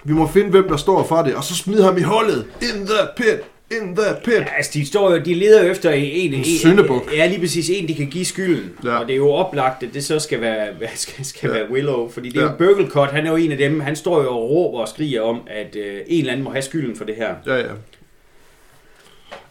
vi 0.05 0.12
må 0.12 0.29
finde, 0.29 0.51
hvem 0.51 0.68
der 0.68 0.77
står 0.77 1.05
for 1.05 1.22
det. 1.22 1.35
Og 1.35 1.45
så 1.45 1.55
smide 1.55 1.85
ham 1.85 1.99
i 1.99 2.03
hullet. 2.03 2.47
In 2.62 2.87
the 2.87 3.09
pit. 3.16 3.41
In 3.71 3.97
the 3.97 4.05
pit. 4.25 4.35
Ja, 4.35 4.45
altså, 4.57 4.71
de, 4.75 4.87
står 4.87 5.11
jo, 5.15 5.19
de 5.25 5.35
leder 5.35 5.65
jo 5.65 5.71
efter 5.71 5.91
en, 5.91 6.35
En 6.35 6.45
syndebuk. 6.45 7.11
Ja, 7.17 7.27
lige 7.27 7.41
præcis 7.41 7.71
en, 7.71 7.89
de 7.89 7.95
kan 7.95 8.07
give 8.07 8.25
skylden. 8.25 8.71
Ja. 8.85 8.97
Og 8.99 9.07
det 9.07 9.12
er 9.12 9.17
jo 9.17 9.31
oplagt, 9.31 9.83
at 9.83 9.89
det 9.95 10.05
så 10.05 10.19
skal 10.19 10.41
være, 10.41 10.69
skal, 10.95 11.25
skal 11.25 11.49
Ja. 11.51 11.57
ja. 11.57 11.62
være 11.62 11.73
Willow. 11.73 12.09
Fordi 12.09 12.29
det 12.29 12.37
er 12.37 12.43
Ja. 12.45 12.51
jo 12.51 12.57
Burglecott, 12.59 13.11
han 13.11 13.27
er 13.27 13.31
jo 13.31 13.37
en 13.37 13.53
af 13.53 13.59
dem, 13.59 13.81
han 13.81 13.97
står 13.97 14.23
jo 14.23 14.29
og 14.31 14.51
råber 14.51 14.79
og 14.81 14.89
skriger 14.89 15.21
om, 15.23 15.41
at 15.47 15.77
øh, 15.77 16.01
en 16.07 16.19
eller 16.21 16.33
anden 16.33 16.45
må 16.45 16.51
have 16.51 16.62
skylden 16.62 16.97
for 16.97 17.05
det 17.05 17.15
her. 17.15 17.35
Ja, 17.47 17.57
ja. 17.57 17.62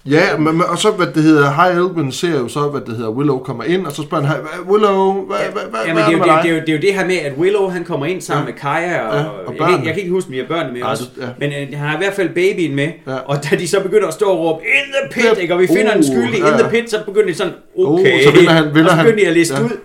Ja, 0.09 0.37
men, 0.37 0.61
og 0.69 0.77
så, 0.77 0.91
hvad 0.91 1.07
det 1.07 1.23
hedder, 1.23 1.51
High 1.51 1.77
Elben 1.77 2.11
ser 2.11 2.39
jo 2.39 2.47
så, 2.47 2.59
hvad 2.59 2.81
det 2.81 2.95
hedder, 2.95 3.09
Willow 3.11 3.39
kommer 3.39 3.63
ind, 3.63 3.85
og 3.85 3.91
så 3.91 4.01
spørger 4.03 4.23
han, 4.23 4.37
"Hvad- 4.41 4.73
Willow, 4.73 5.25
hvad, 5.25 5.37
hvad, 5.37 5.61
hvad, 5.69 5.79
Ja, 5.85 5.93
hvad 5.93 6.03
men 6.03 6.21
det 6.21 6.29
er 6.29 6.41
det 6.41 6.41
jo, 6.41 6.43
det, 6.43 6.43
det, 6.43 6.49
er 6.49 6.53
jo, 6.55 6.59
det 6.61 6.69
er 6.69 6.73
jo 6.73 6.79
det 6.81 6.93
her 6.93 7.05
med, 7.05 7.15
at 7.17 7.33
Willow 7.37 7.67
han 7.69 7.83
kommer 7.83 8.05
ind 8.05 8.21
sammen 8.21 8.47
Ja. 8.47 8.51
med 8.53 8.59
Kaja, 8.59 9.07
og, 9.07 9.15
Ja, 9.15 9.23
og 9.23 9.25
jeg, 9.37 9.45
kan, 9.47 9.57
børnene. 9.57 9.77
ikke- 9.77 9.85
jeg 9.87 9.93
kan 9.93 10.01
ikke 10.03 10.11
huske, 10.13 10.27
om 10.27 10.31
de 10.33 10.39
har 10.39 10.47
børnene 10.47 10.73
med 10.73 10.81
Nej, 10.81 10.91
også. 10.91 11.03
ja. 11.21 11.27
Men 11.39 11.49
øh, 11.49 11.57
han 11.79 11.87
har 11.89 11.95
i 11.95 11.97
hvert 11.97 12.13
fald 12.13 12.29
babyen 12.29 12.75
med, 12.75 12.87
Ja. 13.07 13.15
og 13.15 13.37
da 13.49 13.55
de 13.55 13.67
så 13.67 13.79
begynder 13.83 14.07
at 14.07 14.13
stå 14.13 14.25
og 14.25 14.39
råbe, 14.39 14.61
in 14.63 14.93
the 14.93 15.09
pit, 15.13 15.23
Ja. 15.37 15.41
ikke? 15.41 15.53
og 15.53 15.59
vi 15.59 15.67
finder 15.67 15.89
Uh, 15.91 15.95
den 15.95 16.03
skyldige, 16.03 16.45
ja, 16.45 16.51
in 16.51 16.57
the 16.59 16.63
ja. 16.63 16.69
pit, 16.81 16.89
så 16.91 16.97
begynder 17.05 17.27
de 17.27 17.33
sådan, 17.35 17.53
Uh, 17.75 17.91
okay, 17.99 18.23
så 18.23 18.31
vender 18.31 18.51
han- 18.51 18.65
vender 18.65 18.83
og 18.83 18.89
så 18.89 18.95
han- 18.95 19.05
begynder 19.05 19.23
de 19.23 19.27
at 19.29 19.33
liste 19.37 19.55
ja. 19.55 19.63
ud. 19.63 19.77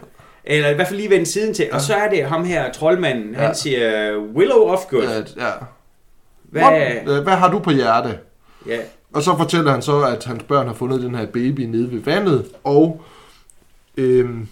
Eller 0.45 0.69
i 0.69 0.75
hvert 0.75 0.89
fald 0.89 0.99
lige 0.99 1.11
vende 1.11 1.27
siden 1.27 1.55
til. 1.55 1.67
Og 1.73 1.81
så 1.81 1.95
er 1.95 2.09
det 2.11 2.25
ham 2.25 2.45
her, 2.45 2.73
troldmanden, 2.73 3.35
Ja. 3.35 3.39
han 3.47 3.55
siger, 3.55 4.13
Willow 4.37 4.63
of 4.63 4.79
good. 4.91 5.03
Ja, 5.03 5.45
ja. 5.47 5.51
Hvad? 6.53 6.63
What? 6.63 7.23
Hvad 7.23 7.33
har 7.35 7.51
du 7.51 7.59
på 7.59 7.71
hjerte? 7.71 8.09
Ja, 8.69 8.77
Og 9.13 9.23
så 9.23 9.37
fortæller 9.37 9.71
han 9.73 9.83
så, 9.83 10.01
at 10.03 10.25
hans 10.25 10.43
børn 10.43 10.67
har 10.67 10.75
fundet 10.75 11.03
den 11.03 11.15
her 11.15 11.27
baby 11.27 11.61
nede 11.61 11.93
ved 11.93 12.01
vandet, 12.01 12.47
og 12.65 13.03
øhm, 13.97 14.49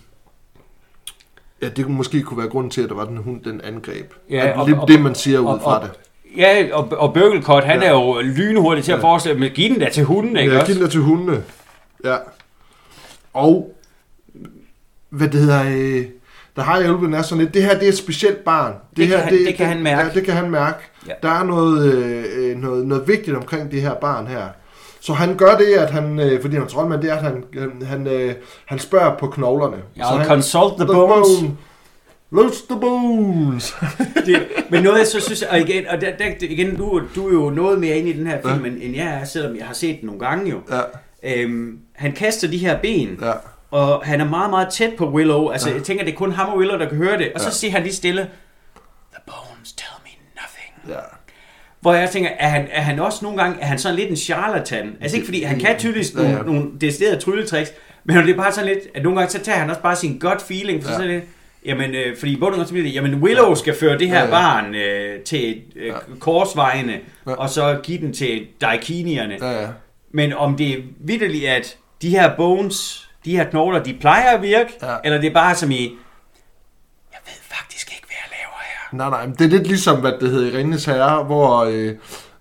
ja, 1.63 1.69
det 1.69 1.85
kunne 1.85 1.97
måske 1.97 2.23
kunne 2.23 2.39
være 2.39 2.49
grunden 2.49 2.71
til, 2.71 2.83
at 2.83 2.89
der 2.89 2.95
var 2.95 3.05
den 3.05 3.17
hund, 3.17 3.41
den 3.45 3.61
angreb. 3.61 4.13
Ja, 4.31 4.47
At 4.47 4.57
og- 4.57 4.69
lidt 4.69 4.79
og- 4.79 4.89
det, 4.89 5.01
man 5.01 5.15
siger 5.15 5.39
ud 5.39 5.47
og- 5.47 5.61
fra 5.63 5.79
og- 5.79 5.83
det. 5.87 5.91
ja 6.37 6.69
og, 6.73 6.89
og 6.93 7.15
Burglecott, 7.15 7.65
han 7.65 7.81
Ja. 7.83 7.87
er 7.87 7.91
jo 7.93 8.21
lynhurtig 8.21 8.85
til 8.85 8.93
at 8.93 8.99
Ja. 8.99 9.03
forestille, 9.05 9.39
men 9.41 9.51
giv 9.51 9.71
den 9.71 9.79
da 9.81 9.91
til 9.91 10.05
hunden, 10.05 10.37
ikke 10.37 10.53
Ja, 10.53 10.61
også? 10.61 10.73
giv 10.73 10.83
den 10.83 10.91
til 10.91 11.01
hundene. 11.01 11.45
Ja. 12.05 12.17
Og, 13.33 13.75
hvad 15.11 15.29
det 15.29 15.41
hedder, 15.41 15.65
øh, 15.69 16.05
der 16.57 16.63
har 16.63 16.77
Elven 16.79 17.15
er 17.15 17.23
sådan 17.23 17.45
lidt, 17.45 17.55
det 17.55 17.63
her 17.63 17.75
det 17.79 17.85
er 17.85 17.89
et 17.93 17.99
specielt 17.99 18.45
barn. 18.45 18.75
Det 18.97 19.07
her, 19.07 19.17
kan 19.21 19.25
han- 19.29 19.47
det 19.47 19.55
kan 19.55 19.67
han 19.67 19.83
mærke. 19.83 20.09
Ja, 20.09 20.15
det 20.15 20.25
kan 20.25 20.35
han 20.35 20.51
mærke. 20.51 20.79
Ja. 21.09 21.13
Der 21.23 21.29
er 21.31 21.45
noget, 21.45 21.93
øh, 21.93 22.57
noget, 22.57 22.87
noget 22.87 23.09
vigtigt 23.09 23.37
omkring 23.37 23.71
det 23.71 23.83
her 23.83 23.95
barn 23.95 24.27
her. 24.27 24.47
Så 25.01 25.13
han 25.13 25.37
gør 25.37 25.57
det, 25.57 25.65
at 25.75 25.91
han, 25.91 26.21
øh, 26.21 26.41
fordi 26.41 26.55
han 26.55 26.65
er 26.65 26.69
troldmand, 26.69 27.03
det 27.03 27.11
er, 27.11 27.15
at 27.17 27.23
han, 27.23 27.45
øh, 27.53 27.83
han, 27.87 28.07
øh, 28.07 28.35
han 28.67 28.79
spørger 28.79 29.17
på 29.19 29.27
knoglerne. 29.27 29.77
Ja, 29.97 30.03
så 30.03 30.09
han, 30.09 30.27
consult 30.27 30.75
the 30.77 30.87
bones. 30.87 31.29
bone. 31.41 31.57
Loose 32.31 32.63
the 32.71 32.81
bones. 32.81 33.77
det, 34.27 34.47
men 34.71 34.83
noget 34.83 34.99
jeg 34.99 35.07
så 35.07 35.21
synes, 35.21 35.43
og 35.43 35.61
igen, 35.61 35.87
og 35.89 36.01
der, 36.01 36.17
der, 36.17 36.25
igen 36.41 36.77
du, 36.77 37.03
du 37.17 37.29
er 37.29 37.33
jo 37.33 37.51
noget 37.51 37.81
mere 37.81 37.97
inde 37.99 38.11
i 38.11 38.19
den 38.19 38.27
her 38.27 38.41
film, 38.43 38.65
Ja. 38.65 38.71
end, 38.71 38.79
end 38.83 38.95
jeg 38.97 39.07
er, 39.07 39.25
selvom 39.25 39.57
jeg 39.57 39.67
har 39.67 39.75
set 39.75 40.01
den 40.01 40.07
nogle 40.07 40.21
gange 40.21 40.51
jo. 40.51 40.61
ja, 40.71 40.81
Øhm, 41.25 41.79
han 41.95 42.13
kaster 42.13 42.49
de 42.49 42.59
her 42.59 42.79
ben, 42.83 43.19
ja. 43.23 43.33
og 43.71 44.03
han 44.05 44.21
er 44.21 44.25
meget, 44.29 44.51
meget 44.51 44.69
tæt 44.73 44.91
på 44.99 45.11
Willow. 45.11 45.49
Altså, 45.49 45.69
Ja. 45.69 45.75
jeg 45.75 45.83
tænker, 45.83 46.05
det 46.05 46.13
er 46.13 46.17
kun 46.17 46.33
ham 46.33 46.49
og 46.53 46.59
Willow, 46.59 46.79
der 46.79 46.89
kan 46.89 46.97
høre 46.97 47.19
det. 47.19 47.33
Og 47.35 47.41
så 47.41 47.47
Ja. 47.47 47.53
siger 47.53 47.71
han 47.73 47.83
lige 47.83 47.95
stille, 47.95 48.21
The 49.13 49.23
bones 49.27 49.73
tell 49.73 49.97
me 50.05 50.11
nothing. 50.41 50.73
Ja. 50.89 50.99
Hvor 51.81 51.95
jeg 51.95 52.11
tænker, 52.11 52.31
er 52.39 52.49
han, 52.49 52.69
er 52.71 52.81
han 52.81 52.99
også 53.01 53.19
nogle 53.23 53.43
gange, 53.43 53.61
er 53.61 53.67
han 53.67 53.79
sådan 53.79 53.97
lidt 53.97 54.11
en 54.11 54.17
charlatan? 54.17 54.97
Altså 55.01 55.17
ikke 55.17 55.25
fordi, 55.27 55.43
han 55.43 55.61
kan 55.61 55.79
tydeligvis 55.79 56.13
Ja, 56.15 56.19
nogle, 56.23 56.37
ja. 56.37 56.43
nogle 56.43 56.71
deciderede 56.81 57.21
trylletricks, 57.21 57.73
men 58.05 58.17
det 58.17 58.31
er 58.31 58.37
bare 58.37 58.53
sådan 58.53 58.69
lidt, 58.69 58.79
at 58.95 59.03
nogle 59.03 59.19
gange 59.19 59.31
så 59.33 59.41
tager 59.43 59.59
han 59.59 59.71
også 59.71 59.83
bare 59.83 59.97
sin 59.97 60.19
gut 60.19 60.43
feeling, 60.43 60.83
for 60.85 60.91
Ja. 60.91 60.97
sådan 60.97 61.11
lidt, 61.11 61.25
jamen, 61.65 61.95
øh, 61.95 62.17
fordi 62.19 62.33
i 62.33 62.37
bund 62.37 62.55
og 62.55 62.67
grund 62.67 62.79
jamen 62.81 63.15
Willow 63.15 63.55
skal 63.55 63.75
føre 63.81 63.99
det 63.99 64.09
her 64.09 64.19
Ja, 64.19 64.25
ja. 64.25 64.31
barn 64.31 64.75
øh, 64.75 65.21
til 65.21 65.63
øh, 65.77 65.87
Ja. 65.87 65.93
korsvejene, 66.21 66.99
Ja. 67.27 67.33
og 67.33 67.51
så 67.51 67.81
give 67.83 67.99
den 67.99 68.13
til 68.13 68.47
daikinierne. 68.61 69.37
ja, 69.41 69.61
ja. 69.63 69.69
Men 70.13 70.33
om 70.33 70.57
det 70.57 70.71
er 70.71 70.83
vidderligt, 71.01 71.47
at 71.49 71.77
de 72.03 72.11
her 72.11 72.37
bones, 72.37 73.09
de 73.25 73.37
her 73.37 73.45
knogler, 73.45 73.83
de 73.83 73.95
plejer 74.01 74.31
at 74.37 74.43
virke, 74.43 74.73
Ja. 74.83 74.97
eller 75.05 75.21
det 75.21 75.29
er 75.31 75.35
bare 75.35 75.55
som 75.55 75.71
i, 75.71 75.83
jeg 77.13 77.19
ved 77.25 77.33
faktisk 77.43 77.91
ikke, 77.97 78.07
hvad 78.07 78.17
jeg 78.25 78.39
laver 78.39 78.59
her. 78.63 78.86
Nej, 78.97 79.11
nej, 79.11 79.27
men 79.27 79.35
det 79.39 79.45
er 79.45 79.49
lidt 79.49 79.67
ligesom, 79.67 80.01
hvad 80.01 80.13
det 80.21 80.31
hedder 80.31 80.53
i 80.53 80.57
Ringens 80.59 80.85
Herre, 80.85 81.25
hvor, 81.25 81.65
øh, 81.71 81.93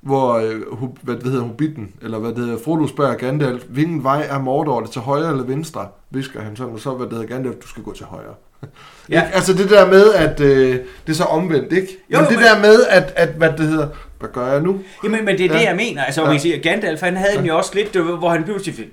hvor 0.01 0.33
øh, 0.33 0.61
hvad 1.01 1.15
det 1.15 1.23
hedder, 1.23 1.41
Hobbiten, 1.41 1.91
eller 2.01 2.19
hvad 2.19 2.29
det 2.29 2.37
hedder, 2.39 2.57
Frodo 2.65 2.87
spørger 2.87 3.15
Gandalf, 3.15 3.63
hvilken 3.69 4.03
vej 4.03 4.25
er 4.29 4.39
Mordor, 4.39 4.79
det 4.79 4.89
til 4.91 5.01
højre 5.01 5.31
eller 5.31 5.43
venstre? 5.43 5.87
Visker 6.09 6.41
han 6.41 6.55
sådan, 6.55 6.73
og 6.73 6.79
så, 6.79 6.91
hvad 6.91 7.07
det 7.07 7.13
hedder 7.17 7.27
Gandalf, 7.35 7.55
du 7.55 7.67
skal 7.67 7.83
gå 7.83 7.93
til 7.93 8.05
højre. 8.05 8.33
Ja. 9.09 9.21
Ikke? 9.25 9.35
Altså 9.35 9.53
det 9.53 9.69
der 9.69 9.87
med, 9.87 10.13
at 10.13 10.39
øh, 10.39 10.69
det 11.07 11.11
er 11.11 11.13
så 11.13 11.23
omvendt, 11.23 11.73
ikke? 11.73 11.87
Jo, 12.13 12.17
men 12.19 12.29
det 12.29 12.35
men- 12.37 12.45
der 12.45 12.59
med, 12.61 12.85
at, 12.89 13.13
at 13.15 13.29
hvad 13.29 13.49
det 13.57 13.67
hedder, 13.67 13.87
hvad 14.19 14.29
gør 14.33 14.47
jeg 14.51 14.61
nu? 14.61 14.79
Jamen, 15.03 15.25
men 15.25 15.37
det 15.37 15.45
er 15.45 15.49
det, 15.49 15.55
Ja. 15.61 15.67
jeg 15.67 15.75
mener. 15.75 16.03
Altså, 16.03 16.21
Ja. 16.21 16.25
ja. 16.25 16.29
man 16.29 16.35
kan 16.35 16.41
sige, 16.41 16.55
at 16.55 16.61
Gandalf, 16.61 17.01
han 17.01 17.17
havde 17.17 17.37
den 17.37 17.45
jo 17.45 17.57
også 17.57 17.71
lidt, 17.73 17.95
hvor 17.95 18.29
han 18.29 18.43
pludselig 18.43 18.75
fik, 18.75 18.87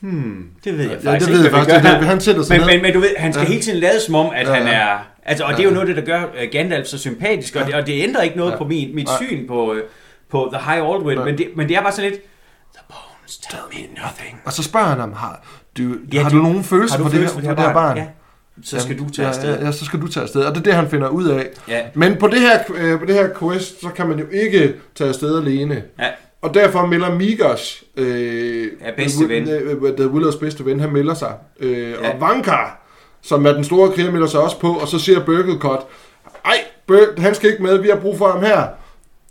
hmm, 0.00 0.46
det 0.64 0.78
ved 0.78 0.90
jeg 0.90 0.98
Ja, 1.04 1.10
faktisk 1.10 1.30
det 1.30 1.38
ved 1.38 1.44
ikke, 1.44 1.56
jeg 1.56 1.64
faktisk, 1.66 1.82
det, 1.92 2.00
det, 2.00 2.08
han 2.08 2.20
sætter 2.20 2.42
sig 2.42 2.56
Men, 2.58 2.66
ned. 2.66 2.74
men, 2.74 2.82
men 2.82 2.92
du 2.92 3.00
ved, 3.00 3.08
han 3.18 3.32
skal 3.32 3.40
Ja. 3.40 3.44
ja. 3.46 3.50
hele 3.52 3.62
tiden 3.62 3.78
lade 3.80 4.00
som 4.06 4.14
om, 4.14 4.26
at 4.34 4.46
Ja, 4.46 4.52
ja, 4.52 4.58
han 4.58 4.66
ja. 4.66 4.72
er... 4.72 4.98
Altså, 5.24 5.44
og 5.44 5.52
det 5.52 5.60
er 5.60 5.64
jo 5.64 5.70
noget 5.70 5.88
det, 5.88 5.96
der 5.96 6.02
gør 6.04 6.24
uh, 6.24 6.50
Gandalf 6.52 6.86
så 6.86 6.98
sympatisk, 6.98 7.56
og, 7.56 7.66
det, 7.66 7.74
og 7.74 7.86
det 7.86 8.02
ændrer 8.02 8.22
ikke 8.22 8.36
noget 8.36 8.54
på 8.58 8.64
min, 8.64 8.94
mit 8.94 9.08
syn 9.20 9.46
på, 9.48 9.74
øh, 9.74 9.82
på 10.30 10.48
The 10.52 10.70
High 10.72 10.88
Aldwin, 10.94 11.16
Nej. 11.16 11.24
men 11.24 11.38
det, 11.38 11.48
men 11.56 11.68
det 11.68 11.76
er 11.76 11.82
bare 11.82 11.92
sådan 11.92 12.10
lidt, 12.10 12.22
The 12.74 12.82
bones 12.88 13.38
tell 13.38 13.62
me 13.72 13.80
nothing. 14.02 14.40
Og 14.44 14.52
så 14.52 14.62
spørger 14.62 14.86
han 14.86 14.98
ham, 15.00 15.12
har 15.12 15.44
du, 15.78 15.82
Ja, 16.12 16.22
har 16.22 16.30
du- 16.30 16.36
du 16.38 16.42
nogen 16.42 16.64
følelse 16.64 16.98
du 16.98 17.02
for, 17.02 17.10
det 17.10 17.28
for 17.30 17.40
det 17.40 17.48
her 17.58 17.72
barn? 17.72 17.96
Ja. 17.96 18.06
Så 18.64 18.80
skal 18.80 18.92
Jamen, 18.94 19.08
du 19.08 19.14
tage 19.14 19.28
afsted. 19.28 19.58
Ja, 19.58 19.64
ja, 19.64 19.72
så 19.72 19.84
skal 19.84 20.00
du 20.00 20.08
tage 20.08 20.22
afsted. 20.22 20.44
Og 20.44 20.54
det 20.54 20.60
er 20.60 20.64
det, 20.64 20.74
han 20.74 20.88
finder 20.90 21.08
ud 21.08 21.28
af. 21.28 21.46
Ja. 21.68 21.80
Men 21.94 22.16
på 22.16 22.26
det 22.28 22.40
her, 22.40 22.58
øh, 22.74 22.98
på 23.00 23.06
det 23.06 23.14
her 23.14 23.28
quest, 23.38 23.80
så 23.80 23.88
kan 23.88 24.08
man 24.08 24.18
jo 24.18 24.24
ikke 24.32 24.74
tage 24.94 25.08
afsted 25.08 25.38
alene. 25.38 25.82
Ja. 25.98 26.06
Og 26.42 26.54
derfor 26.54 26.86
melder 26.86 27.14
Migos, 27.14 27.84
øh, 27.96 28.62
Ja, 28.64 28.90
bedste 28.96 29.28
ven. 29.28 29.48
øh, 29.48 29.82
øh, 29.82 29.96
The 29.96 30.08
Willows 30.08 30.36
bedste 30.36 30.64
ven, 30.64 30.80
han 30.80 30.92
melder 30.92 31.14
sig. 31.14 31.32
Øh, 31.60 31.90
Ja. 31.90 32.10
Og 32.14 32.20
Vankar, 32.20 32.81
som 33.22 33.46
er 33.46 33.52
den 33.52 33.64
store 33.64 33.90
kriger, 33.90 34.10
melder 34.10 34.26
sig 34.26 34.40
også 34.40 34.58
på, 34.58 34.72
og 34.72 34.88
så 34.88 34.98
siger 34.98 35.24
Burgelcott, 35.24 35.86
ej, 36.44 36.58
han 37.18 37.34
skal 37.34 37.50
ikke 37.50 37.62
med, 37.62 37.78
vi 37.78 37.88
har 37.88 37.96
brug 37.96 38.18
for 38.18 38.28
ham 38.28 38.42
her. 38.42 38.66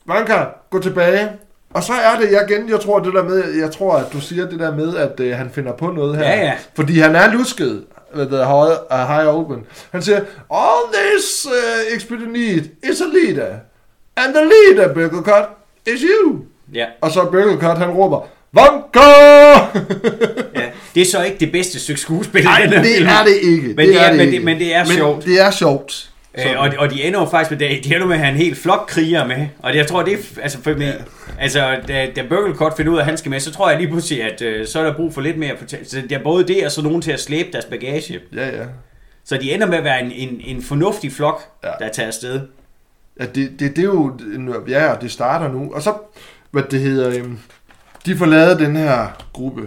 Vankar, 0.06 0.66
gå 0.70 0.80
tilbage. 0.80 1.30
Og 1.74 1.84
så 1.84 1.94
er 1.94 2.20
det 2.20 2.32
jeg 2.32 2.46
igen, 2.50 2.70
jeg 2.70 2.80
tror, 2.80 3.00
det 3.00 3.14
der 3.14 3.24
med, 3.24 3.54
jeg 3.54 3.72
tror, 3.72 3.96
at 3.96 4.06
du 4.14 4.22
siger 4.22 4.50
det 4.50 4.60
der 4.60 4.76
med, 4.76 4.98
at 4.98 5.20
øh, 5.20 5.38
han 5.38 5.50
finder 5.50 5.74
på 5.74 5.92
noget 5.92 6.18
her. 6.18 6.24
Ja, 6.24 6.40
ja. 6.40 6.54
Fordi 6.76 7.00
han 7.00 7.16
er 7.16 7.34
lusket, 7.34 7.84
ved 8.14 8.28
the 8.28 8.38
high, 8.38 8.72
uh, 8.92 9.08
high 9.08 9.36
open. 9.36 9.66
Han 9.92 10.02
siger, 10.02 10.20
all 10.52 10.94
this 10.94 11.46
uh, 11.46 11.96
expedient 11.96 12.34
need 12.34 12.92
is 12.92 13.02
a 13.02 13.06
leader. 13.06 13.56
And 14.18 14.34
the 14.34 14.44
leader, 14.44 14.94
Burgelcott, 14.94 15.50
is 15.88 16.02
you. 16.02 16.40
Ja. 16.74 16.86
Og 17.02 17.12
så 17.12 17.26
Burgelcott, 17.26 17.78
han 17.78 17.90
råber, 17.90 18.28
Vanker! 18.54 19.72
ja. 20.96 21.00
Det 21.00 21.08
er 21.08 21.12
så 21.12 21.24
ikke 21.24 21.38
det 21.40 21.52
bedste 21.52 21.80
stykke 21.80 22.02
skuespil. 22.02 22.44
Nej, 22.44 22.62
det 22.70 22.86
film. 22.86 23.08
er 23.08 23.24
det 23.24 23.36
ikke. 23.44 23.68
Men 23.68 23.78
det 23.78 24.02
er- 24.02 24.14
men 24.14 24.32
det- 24.34 24.44
men 24.44 24.60
det 24.60 24.76
er 24.76 24.86
men 24.86 24.94
sjovt. 24.98 25.26
det 25.26 25.42
er 25.42 25.52
sjovt. 25.52 26.08
Øh, 26.38 26.44
og, 26.58 26.70
og 26.78 26.90
de 26.90 27.04
ender 27.04 27.20
jo 27.20 27.26
faktisk 27.26 27.52
med, 27.52 27.70
det, 27.70 27.84
de 27.84 27.96
ender 27.96 28.08
med 28.08 28.16
at 28.16 28.22
have 28.22 28.32
en 28.32 28.38
helt 28.38 28.58
flok 28.58 28.86
kriger 28.88 29.28
med. 29.28 29.48
Og 29.60 29.74
det, 29.74 29.80
jeg 29.80 29.88
tror, 29.88 30.04
det 30.04 30.14
er, 30.14 30.18
altså, 30.42 30.58
for 30.64 30.74
mig, 30.78 30.94
altså 31.40 31.78
da, 31.88 32.08
da 32.16 32.24
Burgelcott 32.30 32.78
finder 32.78 32.92
ud 32.92 32.98
af, 32.98 33.02
at 33.02 33.06
han 33.06 33.18
skal 33.18 33.30
med, 33.30 33.40
så 33.40 33.52
tror 33.52 33.70
jeg 33.70 33.80
lige 33.80 33.90
pludselig, 33.90 34.24
at 34.24 34.42
øh, 34.42 34.68
så 34.68 34.80
er 34.80 34.84
der 34.84 34.96
brug 34.96 35.14
for 35.14 35.22
lidt 35.22 35.38
mere. 35.38 35.52
fortæ- 35.52 35.84
Så 35.84 36.02
det 36.02 36.12
er 36.12 36.24
både 36.24 36.44
det, 36.48 36.66
og 36.66 36.72
så 36.72 36.82
nogen 36.82 37.02
til 37.02 37.12
at 37.12 37.20
slæbe 37.20 37.50
deres 37.52 37.66
bagage. 37.66 38.20
Ja, 38.36 38.46
ja. 38.48 38.64
Så 39.26 39.38
de 39.38 39.52
ender 39.54 39.68
med 39.68 39.78
at 39.78 39.84
være 39.84 40.04
en, 40.04 40.12
en, 40.12 40.42
en 40.46 40.64
fornuftig 40.64 41.12
flok, 41.12 41.42
Ja. 41.64 41.68
ja. 41.80 41.86
der 41.86 41.92
tager 41.92 42.08
afsted. 42.08 42.40
Ja, 43.20 43.26
det, 43.26 43.50
det, 43.60 43.76
det 43.76 43.78
er 43.80 43.84
jo, 43.84 44.14
ja, 44.68 44.94
det 45.02 45.12
starter 45.12 45.52
nu. 45.52 45.72
Og 45.74 45.82
så, 45.82 45.94
hvad 46.52 46.64
det 46.72 46.80
hedder, 46.80 47.10
øhm, 47.10 47.38
de 48.06 48.18
får 48.18 48.26
lavet 48.26 48.60
den 48.60 48.76
her 48.76 49.24
gruppe. 49.34 49.62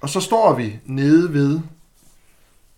Og 0.00 0.08
så 0.08 0.20
står 0.20 0.54
vi 0.54 0.78
nede 0.84 1.32
ved, 1.34 1.60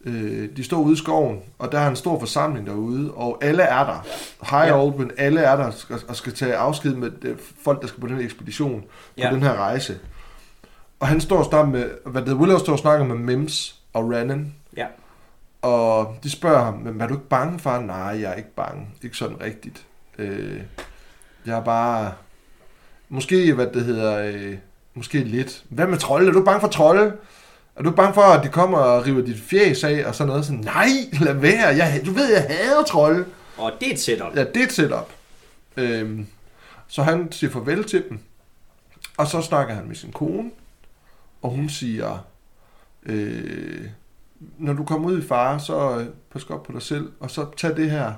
øh, 0.04 0.56
de 0.56 0.64
står 0.64 0.76
ude 0.80 0.92
i 0.92 0.96
skoven, 0.96 1.40
og 1.58 1.72
der 1.72 1.78
er 1.78 1.88
en 1.88 1.96
stor 1.96 2.18
forsamling 2.18 2.66
derude, 2.66 3.12
og 3.14 3.38
alle 3.44 3.62
er 3.62 3.84
der. 3.84 4.06
High 4.50 4.68
Ja. 4.68 4.74
ja. 4.76 4.82
old, 4.82 4.94
men 4.98 5.10
alle 5.18 5.40
er 5.40 5.56
der 5.56 5.64
og 5.64 5.72
skal, 5.74 6.00
og 6.08 6.16
skal 6.16 6.34
tage 6.34 6.56
afsked 6.56 6.94
med 6.94 7.10
øh, 7.22 7.36
folk, 7.64 7.82
der 7.82 7.86
skal 7.88 8.00
på 8.00 8.06
den 8.06 8.16
her 8.16 8.24
ekspedition, 8.24 8.80
på 8.80 8.86
Ja. 9.18 9.30
den 9.30 9.42
her 9.42 9.54
rejse. 9.54 9.98
Og 11.00 11.08
han 11.08 11.20
står 11.20 11.48
sammen 11.50 11.72
med, 11.72 11.90
hvad 12.06 12.22
det 12.22 12.34
Willow 12.34 12.58
står 12.58 12.72
og 12.72 12.78
snakker 12.78 13.06
med 13.06 13.16
Mims 13.16 13.80
og 13.92 14.10
Rannon, 14.12 14.54
Ja. 14.76 14.86
og 15.62 16.16
de 16.22 16.30
spørger 16.30 16.64
ham, 16.64 16.74
men 16.74 17.00
er 17.00 17.06
du 17.06 17.14
ikke 17.14 17.28
bange, 17.28 17.58
far? 17.58 17.80
Nej, 17.80 17.96
jeg 17.96 18.30
er 18.30 18.34
ikke 18.34 18.54
bange. 18.54 18.86
Ikke 19.02 19.16
sådan 19.16 19.40
rigtigt. 19.40 19.86
Øh, 20.18 20.60
jeg 21.46 21.58
er 21.58 21.64
bare... 21.64 22.12
Måske, 23.08 23.54
hvad 23.54 23.66
det 23.66 23.84
hedder... 23.84 24.18
Øh, 24.18 24.56
måske 24.94 25.18
lidt. 25.18 25.64
Hvad 25.68 25.86
med 25.86 25.98
trolde? 25.98 26.28
Er 26.28 26.32
du 26.32 26.44
bange 26.44 26.60
for 26.60 26.68
trolde? 26.68 27.16
Er 27.76 27.82
du 27.82 27.90
bange 27.90 28.14
for, 28.14 28.22
at 28.22 28.44
de 28.44 28.48
kommer 28.48 28.78
og 28.78 29.06
river 29.06 29.22
dit 29.22 29.40
fjæs 29.40 29.84
af 29.84 30.04
og 30.06 30.14
sådan 30.14 30.28
noget? 30.28 30.44
Sådan, 30.44 30.60
nej, 30.60 30.88
lad 31.20 31.34
være. 31.34 31.66
Jeg, 31.66 32.02
du 32.06 32.12
ved, 32.12 32.32
jeg 32.32 32.46
hader 32.48 32.84
trolde. 32.84 33.24
Og 33.56 33.72
det 33.80 33.88
er 33.88 33.92
et 33.92 34.00
setup. 34.00 34.36
Ja, 34.36 34.44
det 34.44 34.56
er 34.56 34.66
et 34.66 34.72
setup. 34.72 35.08
Øhm, 35.76 36.26
så 36.88 37.02
han 37.02 37.32
siger 37.32 37.50
farvel 37.50 37.84
til 37.84 38.04
dem. 38.08 38.18
Og 39.16 39.26
så 39.26 39.42
snakker 39.42 39.74
han 39.74 39.86
med 39.88 39.94
sin 39.96 40.12
kone. 40.12 40.50
Og 41.42 41.50
hun 41.50 41.68
siger, 41.68 42.26
øh, 43.02 43.84
når 44.58 44.72
du 44.72 44.84
kommer 44.84 45.08
ud 45.08 45.22
i 45.22 45.26
fare, 45.26 45.60
så 45.60 45.98
øh, 45.98 46.06
pas 46.32 46.44
godt 46.44 46.62
på 46.62 46.72
dig 46.72 46.82
selv. 46.82 47.12
Og 47.20 47.30
så 47.30 47.46
tag 47.56 47.76
det 47.76 47.90
her. 47.90 48.12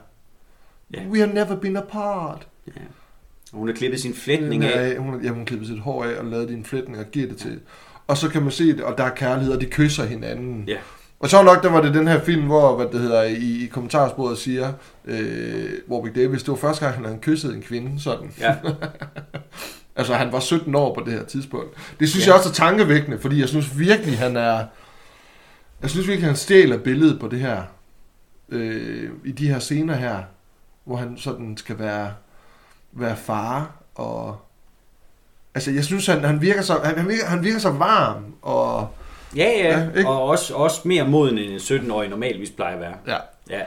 Ja. 0.95 1.07
We 1.07 1.19
have 1.19 1.33
never 1.33 1.57
been 1.57 1.77
apart. 1.77 2.47
Ja. 2.67 2.73
Hun 3.55 3.69
har 3.69 3.75
klippet 3.75 4.01
sin 4.01 4.15
flætning 4.15 4.65
af. 4.65 4.89
Ja, 4.89 4.99
hun, 4.99 5.25
ja, 5.25 5.31
hun 5.31 5.45
klippede 5.45 5.71
sit 5.71 5.81
hår 5.81 6.05
af 6.05 6.19
og 6.19 6.25
lavede 6.25 6.49
din 6.49 6.65
flætning 6.65 6.99
og 6.99 7.05
giver 7.13 7.29
det 7.29 7.37
til. 7.37 7.61
Og 8.07 8.17
så 8.17 8.29
kan 8.29 8.43
man 8.43 8.51
se 8.51 8.67
det, 8.67 8.81
og 8.81 8.99
der 8.99 9.05
er 9.05 9.15
kærlighed, 9.15 9.55
og 9.55 9.61
de 9.61 9.67
kysser 9.67 10.05
hinanden. 10.05 10.65
Ja. 10.69 10.77
Og 11.21 11.29
så 11.29 11.43
nok, 11.43 11.63
der 11.63 11.71
var 11.71 11.81
det 11.81 11.95
den 11.95 12.09
her 12.09 12.21
film, 12.21 12.43
hvor, 12.43 12.77
hvad 12.77 12.87
det 12.93 13.01
hedder, 13.01 13.23
i, 13.23 13.65
i 13.65 13.67
kommentarsporet 13.67 14.39
siger, 14.39 14.73
øh, 15.05 15.71
Warwick 15.89 16.17
Davis, 16.17 16.43
det 16.43 16.49
var 16.49 16.57
første 16.57 16.85
gang, 16.85 16.97
han 16.97 17.05
havde 17.05 17.19
kysset 17.23 17.55
en 17.55 17.63
kvinde, 17.63 18.01
sådan. 18.01 18.31
Ja. 18.41 18.57
Altså, 19.97 20.15
han 20.15 20.33
var 20.33 20.41
17 20.41 20.75
år 20.75 20.95
på 20.95 21.03
det 21.07 21.13
her 21.13 21.25
tidspunkt. 21.25 21.97
Det 22.01 22.09
synes 22.09 22.27
ja. 22.27 22.31
jeg 22.31 22.39
også 22.39 22.49
er 22.49 22.53
tankevækkende, 22.53 23.19
fordi 23.19 23.41
jeg 23.41 23.49
synes 23.49 23.79
virkelig, 23.79 24.19
han 24.19 24.37
er... 24.37 24.65
Jeg 25.83 25.91
synes 25.91 26.09
virkelig, 26.09 26.29
han 26.29 26.37
stjæler 26.37 26.79
billedet 26.79 27.21
på 27.21 27.29
det 27.29 27.41
her. 27.41 27.63
Øh, 28.49 29.11
I 29.25 29.33
de 29.33 29.49
her 29.49 29.59
scener 29.59 29.95
her, 29.95 30.23
hvor 30.85 30.97
han 30.97 31.19
sådan 31.19 31.57
skal 31.57 31.79
være, 31.79 32.13
være 32.97 33.17
far, 33.17 33.71
og... 33.95 34.37
Altså, 35.55 35.71
jeg 35.71 35.85
synes, 35.85 36.07
han, 36.07 36.25
han, 36.25 36.41
virker 36.41 36.63
så, 36.63 36.81
han, 36.85 36.99
han, 36.99 37.09
virker, 37.09 37.27
han 37.27 37.45
virker 37.45 37.59
så 37.59 37.71
varm, 37.71 38.25
og... 38.43 38.89
Ja, 39.37 39.45
ja. 39.51 39.79
Ja, 39.81 39.89
ikke? 39.97 40.09
og 40.11 40.23
også, 40.23 40.55
også 40.55 40.81
mere 40.85 41.09
moden 41.09 41.39
end 41.39 41.51
en 41.53 41.57
17-årig 41.89 42.09
normalvis 42.09 42.51
plejer 42.51 42.75
at 42.75 42.81
være. 42.81 42.95
Ja. 43.07 43.17
Ja. 43.51 43.61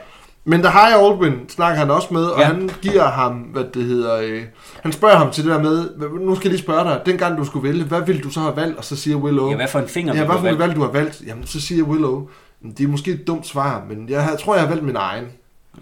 Men 0.44 0.62
der 0.62 0.68
har 0.70 0.88
jeg 0.88 0.98
Aldwin, 0.98 1.48
snakker 1.48 1.78
han 1.78 1.90
også 1.90 2.08
med, 2.14 2.24
og 2.24 2.40
Ja. 2.40 2.46
han 2.46 2.70
giver 2.82 3.04
ham, 3.10 3.32
hvad 3.38 3.64
det 3.74 3.84
hedder, 3.84 4.18
øh, 4.22 4.42
han 4.82 4.92
spørger 4.92 5.16
ham 5.16 5.30
til 5.30 5.44
det 5.44 5.52
der 5.52 5.62
med, 5.62 5.90
"Hvad- 5.96 6.08
nu 6.08 6.34
skal 6.34 6.48
jeg 6.48 6.52
lige 6.52 6.62
spørge 6.62 6.84
dig, 6.84 7.00
dengang 7.06 7.38
du 7.38 7.44
skulle 7.44 7.68
vælge, 7.68 7.84
hvad 7.84 8.00
ville 8.00 8.22
du 8.22 8.30
så 8.30 8.40
have 8.40 8.56
valgt? 8.56 8.78
Og 8.78 8.84
så 8.84 8.96
siger 8.96 9.16
Willow, 9.16 9.50
ja, 9.50 9.56
hvad 9.56 9.68
for 9.68 9.78
en 9.78 9.88
finger 9.88 10.14
ja, 10.14 10.24
hvad 10.24 10.36
for 10.36 10.42
valgt? 10.42 10.58
valg 10.58 10.74
du 10.76 10.80
har 10.80 10.90
valgt? 10.90 11.22
Jamen, 11.26 11.46
så 11.46 11.60
siger 11.60 11.84
Willow, 11.84 12.28
"Men 12.60 12.72
det 12.72 12.84
er 12.84 12.88
måske 12.88 13.10
et 13.10 13.26
dumt 13.26 13.46
svar, 13.46 13.84
men 13.88 14.08
jeg, 14.08 14.36
tror, 14.40 14.54
jeg 14.54 14.62
har 14.62 14.68
valgt 14.68 14.84
min 14.84 14.96
egen. 14.96 15.26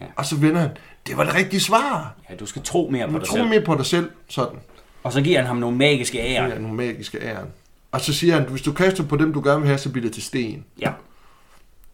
Ja. 0.01 0.07
Og 0.17 0.27
så 0.27 0.37
vender 0.37 0.61
han, 0.61 0.71
det 1.07 1.17
var 1.17 1.25
det 1.25 1.35
rigtige 1.35 1.61
svar. 1.61 2.15
Ja, 2.31 2.35
du 2.35 2.47
skal 2.47 2.63
tro 2.63 2.89
mere 2.93 3.09
på 3.11 3.19
dig 3.19 3.27
tror 3.27 3.37
selv. 3.37 3.49
mere 3.49 3.61
på 3.61 3.75
dig 3.75 3.87
selv, 3.87 4.11
sådan. 4.29 4.59
Og 5.03 5.13
så 5.13 5.21
giver 5.21 5.39
han 5.39 5.47
ham 5.47 5.57
nogle 5.57 5.77
magiske 5.77 6.19
Ja. 6.19 6.25
ære. 6.35 6.47
Det 6.47 6.55
er 6.57 6.59
nogle 6.61 6.77
magiske 6.77 7.19
æren. 7.23 7.47
Og 7.93 8.01
så 8.01 8.13
siger 8.15 8.35
han, 8.35 8.43
hvis 8.43 8.63
du 8.63 8.73
kaster 8.73 9.05
på 9.05 9.17
dem, 9.17 9.33
du 9.33 9.41
gerne 9.45 9.59
vil 9.61 9.67
have, 9.67 9.79
så 9.79 9.91
bliver 9.91 10.05
det 10.07 10.13
til 10.15 10.23
sten. 10.23 10.65
Ja. 10.81 10.91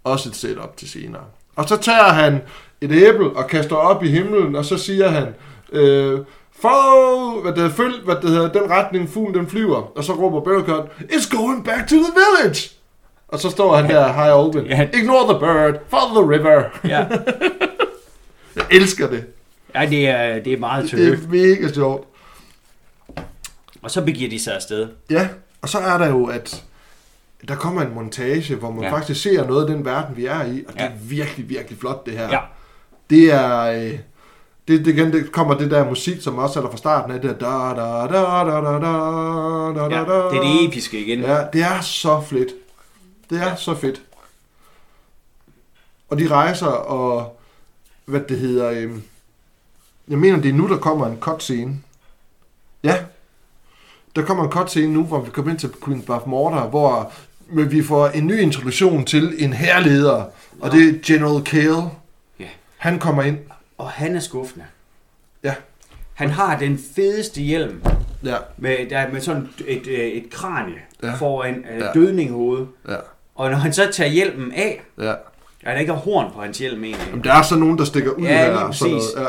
Også 0.05 0.29
et 0.29 0.37
setup 0.37 0.77
til 0.77 0.89
senere. 0.91 1.23
Og 1.57 1.69
så 1.69 1.77
tager 1.77 2.09
han 2.13 2.41
et 2.81 2.93
æble 2.93 3.31
og 3.37 3.47
kaster 3.47 3.77
op 3.77 4.05
i 4.05 4.09
himlen, 4.11 4.57
og 4.57 4.65
så 4.65 4.77
siger 4.79 5.09
han, 5.09 5.27
øh, 5.73 6.21
follow, 6.61 7.43
hvad 7.43 7.53
det, 7.53 7.73
følg, 7.73 7.95
hvad 8.05 8.17
det 8.23 8.31
hedder, 8.31 8.53
den 8.53 8.71
retning 8.71 9.09
fuglen 9.09 9.35
den 9.35 9.47
flyver. 9.47 9.99
Og 9.99 10.05
så 10.05 10.13
råber 10.13 10.41
Buttercut, 10.41 10.85
it's 11.01 11.37
going 11.37 11.65
back 11.65 11.89
to 11.89 11.97
the 11.97 12.13
village. 12.15 12.71
Og 13.29 13.39
så 13.39 13.51
står 13.51 13.77
han 13.77 13.91
der, 13.91 14.13
hi 14.13 14.47
Alvin, 14.59 14.71
Ja. 14.71 14.89
ignore 14.99 15.33
the 15.33 15.41
bird, 15.41 15.75
follow 15.89 16.23
the 16.23 16.39
river. 16.39 16.63
Ja, 16.85 17.07
Jeg 18.57 18.66
elsker 18.70 19.11
det. 19.11 19.24
ja 19.74 19.86
det, 19.90 20.09
er, 20.09 20.38
det 20.42 20.53
er 20.53 20.59
meget 20.59 20.82
Det 20.82 20.90
tøft. 20.90 21.24
er 21.24 21.28
mega 21.28 21.72
sjovt. 21.72 22.07
Og 23.82 23.90
så 23.90 24.05
begiver 24.05 24.30
de 24.30 24.40
sig 24.40 24.55
afsted. 24.55 24.88
Ja, 25.11 25.28
og 25.62 25.68
så 25.68 25.78
er 25.78 25.98
der 25.98 26.09
jo, 26.09 26.24
at 26.26 26.64
der 27.48 27.55
kommer 27.57 27.82
en 27.82 27.94
montage, 27.94 28.55
hvor 28.55 28.70
man 28.70 28.82
Ja. 28.82 28.88
ja. 28.88 28.94
faktisk 28.94 29.22
ser 29.22 29.46
noget 29.46 29.68
af 29.70 29.74
den 29.76 29.84
verden, 29.84 30.16
vi 30.16 30.26
er 30.26 30.44
i, 30.44 30.64
og 30.68 30.72
det 30.74 30.80
Ja. 30.80 30.86
er 30.86 30.92
virkelig, 31.03 31.48
virkelig 31.48 31.78
flot, 31.78 32.07
det 32.07 32.18
her. 32.18 32.28
Ja. 32.28 32.38
Det 33.11 33.32
er... 33.32 33.61
Øh, 33.62 33.98
det, 34.68 34.84
det, 34.84 34.86
igen, 34.86 35.12
det 35.12 35.32
kommer 35.32 35.55
det 35.59 35.70
der 35.70 35.88
musik, 35.88 36.20
som 36.22 36.38
også 36.38 36.59
er 36.59 36.62
der 36.64 36.70
fra 36.70 36.76
starten 36.76 37.14
af, 37.14 37.20
det 37.20 37.40
der 37.40 37.74
da 37.74 37.80
da 37.80 38.18
da 38.18 38.50
da 38.50 38.61
da 38.61 38.70
da 38.72 39.88
da 39.88 39.96
Ja, 39.96 40.05
da 40.05 40.12
da. 40.12 40.28
det 40.30 40.36
er 40.38 40.42
det 40.42 40.68
episke 40.68 41.00
igen. 41.05 41.20
Ja, 41.20 41.44
det 41.53 41.62
er 41.62 41.80
så 41.80 42.20
fedt. 42.20 42.48
Det 43.30 43.42
er 43.42 43.55
så 43.55 43.74
fedt. 43.74 44.03
Og 46.09 46.18
de 46.18 46.28
rejser, 46.28 46.66
og 46.66 47.40
hvad 48.05 48.20
det 48.20 48.38
hedder... 48.38 48.70
Øh, 48.70 48.90
jeg 50.09 50.18
mener, 50.18 50.40
det 50.40 50.48
er 50.48 50.53
nu, 50.53 50.68
der 50.68 50.76
kommer 50.76 51.07
en 51.07 51.16
cutscene. 51.20 51.76
Ja. 52.84 52.96
Der 54.16 54.22
kommer 54.24 54.44
en 54.44 54.50
cutscene 54.50 54.92
nu, 54.92 55.05
hvor 55.05 55.20
vi 55.20 55.30
kommer 55.30 55.50
ind 55.50 55.59
til 55.59 55.70
Queen 55.84 56.03
Buff 56.03 56.26
Mortar, 56.26 56.66
hvor 56.68 57.12
vi 57.64 57.82
får 57.82 58.09
en 58.09 58.26
ny 58.26 58.40
introduktion 58.40 59.05
til 59.05 59.34
en 59.44 59.53
herleder, 59.53 60.24
og 60.61 60.72
det 60.72 60.88
er 60.88 60.92
General 61.07 61.44
Kale. 61.44 61.82
Ja. 62.40 62.48
Han 62.76 62.98
kommer 62.98 63.22
ind. 63.22 63.38
Og 63.78 63.90
han 63.90 64.16
er 64.16 64.20
skuffende. 64.20 64.64
Ja. 65.44 65.55
Han 66.14 66.30
har 66.30 66.59
den 66.59 66.78
fedeste 66.96 67.40
hjelm 67.40 67.82
Ja, 68.24 68.36
med, 68.57 68.76
der, 68.90 69.12
med 69.12 69.20
sådan 69.20 69.48
et, 69.66 69.86
øh, 69.86 69.98
et 70.09 70.30
kranie 70.30 70.74
ja. 71.03 71.14
Foran 71.14 71.64
øh, 71.72 71.80
Ja. 71.80 71.92
dødning 71.92 72.28
i 72.30 72.32
hovedet. 72.32 72.68
ja, 72.88 72.96
Og 73.34 73.50
når 73.50 73.57
han 73.57 73.72
så 73.72 73.88
tager 73.92 74.11
hjelmen 74.11 74.53
af, 74.53 74.82
ja. 74.98 75.14
Er 75.63 75.73
der 75.73 75.81
ikke 75.81 75.93
har 75.93 76.01
horn 76.01 76.33
på 76.35 76.41
hans 76.41 76.59
hjelm 76.59 76.85
egentlig, 76.85 77.07
Jamen, 77.11 77.25
der 77.25 77.33
er 77.35 77.43
så 77.43 77.57
nogen, 77.57 77.79
der 77.79 77.85
stikker 77.85 78.11
ud 78.11 78.23
Ja, 78.25 78.45
her. 78.45 78.57
og 78.57 78.75
sådan 78.75 78.91
noget. 78.95 79.05
Ja. 79.17 79.25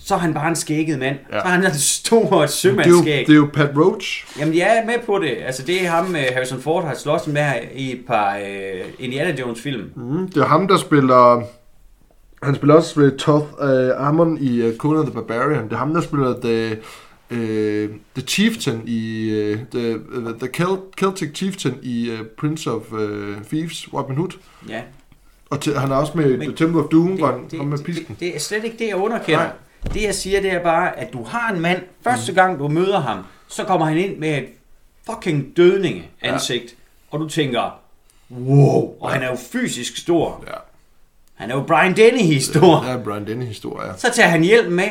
så 0.00 0.14
er 0.14 0.18
han 0.18 0.34
bare 0.34 0.48
en 0.48 0.56
skægget 0.56 0.98
mand. 0.98 1.16
Ja. 1.30 1.36
Ja. 1.36 1.40
Så 1.42 1.46
er 1.46 1.50
han 1.52 1.64
et 1.64 1.74
stort 1.74 2.22
Det, 2.30 2.32
er 2.36 2.40
jo, 2.40 2.46
sømandsskæg. 2.46 3.26
det 3.26 3.32
er 3.32 3.36
jo 3.36 3.48
Pat 3.52 3.70
Roach. 3.76 4.26
Jamen, 4.38 4.54
jeg 4.56 4.78
er 4.82 4.86
med 4.86 4.94
på 5.06 5.18
det. 5.18 5.36
Altså, 5.46 5.62
det 5.62 5.84
er 5.86 5.90
ham, 5.90 6.16
øh, 6.16 6.22
Harrison 6.32 6.60
Ford 6.60 6.84
har 6.86 6.94
slås 6.94 7.26
med 7.26 7.42
her 7.42 7.54
i 7.74 7.92
et 7.92 8.00
par 8.06 8.36
øh, 8.36 8.84
Indiana 8.98 9.34
Jones 9.40 9.60
film. 9.60 9.90
Mm, 9.96 10.28
det 10.28 10.36
er 10.42 10.46
ham, 10.46 10.68
der 10.68 10.76
spiller... 10.76 11.42
Han 12.42 12.54
spiller 12.54 12.74
også 12.74 13.00
ved 13.00 13.18
Toth 13.18 13.46
uh, 13.62 14.08
Amon 14.08 14.38
i 14.40 14.62
uh, 14.68 14.76
Conan 14.76 15.04
the 15.04 15.12
Barbarian. 15.14 15.64
Det 15.64 15.72
er 15.72 15.76
ham, 15.76 15.94
der 15.94 16.00
spiller 16.00 16.40
The, 16.40 16.70
uh, 17.30 17.90
the 18.16 18.26
Chieftain 18.26 18.82
i... 18.86 19.28
Uh, 19.52 19.58
the, 19.74 19.96
uh, 19.98 20.24
the 20.40 20.48
Celt- 20.56 20.94
Celtic 20.98 21.30
Chieftain 21.34 21.74
i 21.82 22.10
uh, 22.12 22.18
Prince 22.38 22.70
of 22.70 22.92
uh, 22.92 22.98
Thieves, 23.52 23.94
Robin 23.94 24.16
Hood. 24.16 24.30
Ja. 24.68 24.80
Og 25.52 25.60
til, 25.60 25.78
han 25.78 25.90
er 25.92 25.96
også 25.96 26.12
med 26.14 26.36
Men 26.38 26.56
Temple 26.56 26.80
of 26.80 26.88
Doom, 26.88 27.06
hvor 27.06 27.26
han 27.26 27.40
det, 27.50 27.58
ham 27.58 27.66
med 27.66 27.78
det, 27.78 27.86
pisken. 27.86 28.06
det, 28.08 28.20
det 28.20 28.36
er 28.36 28.40
slet 28.40 28.64
ikke 28.64 28.76
det, 28.78 28.86
jeg 28.88 28.96
underkender. 28.96 29.38
Nej. 29.38 29.52
Det, 29.94 30.02
jeg 30.02 30.14
siger, 30.14 30.40
det 30.40 30.52
er 30.52 30.62
bare, 30.62 30.98
at 30.98 31.12
du 31.12 31.24
har 31.24 31.52
en 31.52 31.60
mand, 31.60 31.82
første 32.04 32.32
gang 32.32 32.58
du 32.58 32.68
møder 32.68 33.00
ham, 33.00 33.18
så 33.48 33.64
kommer 33.64 33.86
han 33.86 33.98
ind 33.98 34.18
med 34.18 34.38
et 34.38 34.44
fucking 35.10 35.56
dødninge 35.56 36.08
ansigt, 36.22 36.64
ja. 36.64 36.76
og 37.10 37.20
du 37.20 37.28
tænker, 37.28 37.80
wow, 38.30 38.94
og 39.00 39.10
han 39.10 39.22
er 39.22 39.26
jo 39.30 39.36
fysisk 39.52 39.96
stor. 39.96 40.44
Ja, 40.46 40.52
Han 41.34 41.50
er 41.50 41.54
jo 41.54 41.62
Brian 41.62 41.96
Dennehy 41.96 42.38
stor. 42.38 42.80
det 42.80 42.90
er 42.90 43.04
Brian 43.04 43.26
Denny 43.26 43.44
historie. 43.46 43.92
Så 43.96 44.10
tager 44.14 44.28
han 44.28 44.42
hjelmen 44.42 44.76
med, 44.76 44.88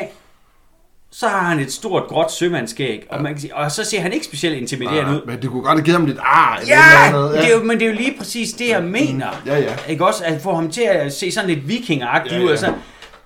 så 1.14 1.28
har 1.28 1.38
han 1.40 1.58
et 1.58 1.72
stort, 1.72 2.08
gråt 2.08 2.32
sømandskæg, 2.32 3.06
og, 3.10 3.22
man 3.22 3.32
kan 3.32 3.40
sige, 3.40 3.56
og 3.56 3.70
så 3.70 3.84
ser 3.84 4.00
han 4.00 4.12
ikke 4.12 4.24
specielt 4.24 4.56
intimiderende 4.56 5.12
ud. 5.12 5.26
Men 5.26 5.42
det 5.42 5.50
kunne 5.50 5.62
godt 5.62 5.78
have 5.78 5.84
givet 5.84 5.98
ham 5.98 6.06
lidt 6.06 6.18
ar. 6.20 6.56
eller 6.56 6.74
Ja, 6.76 7.06
eller 7.08 7.18
andet. 7.28 7.38
det 7.42 7.52
er 7.52 7.58
jo, 7.58 7.62
men 7.64 7.78
det 7.80 7.86
er 7.86 7.90
jo 7.90 7.96
lige 7.96 8.14
præcis 8.18 8.52
det, 8.52 8.68
jeg 8.68 8.82
mener. 8.84 9.42
Ja, 9.46 9.58
ja. 9.58 9.76
Ikke 9.88 10.06
også? 10.06 10.24
At 10.24 10.40
få 10.40 10.54
ham 10.54 10.70
til 10.70 10.82
at 10.82 11.12
se 11.12 11.32
sådan 11.32 11.50
lidt 11.50 11.68
vikingagtigt 11.68 12.34
Ja, 12.34 12.40
ud. 12.40 12.46
ja. 12.46 12.52
Og, 12.52 12.58
så, 12.58 12.74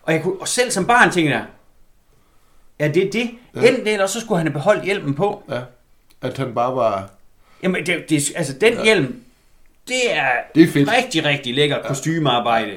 og, 0.03 0.13
jeg 0.13 0.23
kunne, 0.23 0.35
og 0.41 0.49
selv 0.49 0.71
som 0.71 0.87
barn 0.87 1.11
tænkte 1.11 1.33
jeg, 1.35 1.45
ja, 2.81 2.89
det 2.89 3.07
er 3.07 3.11
det. 3.11 3.31
Ja. 3.57 3.69
Enten 3.69 3.85
det, 3.85 3.93
eller 3.93 4.07
så 4.07 4.21
skulle 4.21 4.39
han 4.39 4.47
have 4.47 4.53
beholdt 4.53 4.85
hjelmen 4.85 5.15
på. 5.15 5.43
ja. 5.51 5.61
At 6.23 6.37
han 6.37 6.55
bare 6.55 6.77
var... 6.77 7.11
Jamen, 7.63 7.87
det, 7.87 8.05
det, 8.11 8.33
altså 8.37 8.53
den 8.53 8.73
ja. 8.73 8.85
hjelm, 8.85 9.17
det 9.89 10.13
er, 10.17 10.29
Det 10.55 10.63
er 10.63 10.73
fedt. 10.73 10.91
rigtig, 10.93 11.25
rigtig 11.25 11.55
lækkert 11.55 11.81
ja. 11.83 11.89
kostymearbejde. 11.89 12.73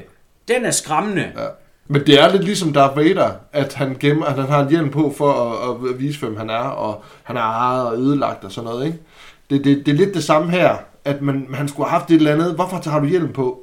Den 0.47 0.65
er 0.65 0.71
skræmmende. 0.71 1.31
Ja. 1.37 1.45
Men 1.91 2.01
det 2.07 2.19
er 2.21 2.31
lidt 2.31 2.43
ligesom 2.43 2.73
Darth 2.73 2.97
Vader, 2.97 3.29
at 3.53 3.73
han 3.73 3.97
gemmer, 3.99 4.25
at 4.25 4.35
han 4.35 4.45
har 4.49 4.63
en 4.63 4.69
hjelm 4.69 4.89
på 4.89 5.13
for 5.17 5.31
at, 5.33 5.89
at 5.89 5.99
vise, 5.99 6.19
hvem 6.19 6.37
han 6.37 6.49
er, 6.49 6.53
og 6.55 7.03
han 7.23 7.37
er 7.37 7.41
ejet 7.41 7.87
og 7.87 7.97
ødelagt 7.97 8.43
og 8.43 8.51
sådan 8.51 8.69
noget, 8.69 8.85
ikke? 8.85 8.97
Det, 9.49 9.63
det, 9.63 9.85
det 9.85 9.91
er 9.91 9.95
lidt 9.95 10.13
det 10.13 10.23
samme 10.23 10.51
her, 10.51 10.75
at 11.05 11.21
man, 11.21 11.47
han 11.53 11.67
skulle 11.67 11.89
have 11.89 11.99
haft 11.99 12.11
et 12.11 12.15
eller 12.15 12.33
andet. 12.33 12.55
Hvorfor 12.55 12.89
har 12.89 12.99
du 12.99 13.05
hjelm 13.05 13.33
på? 13.33 13.59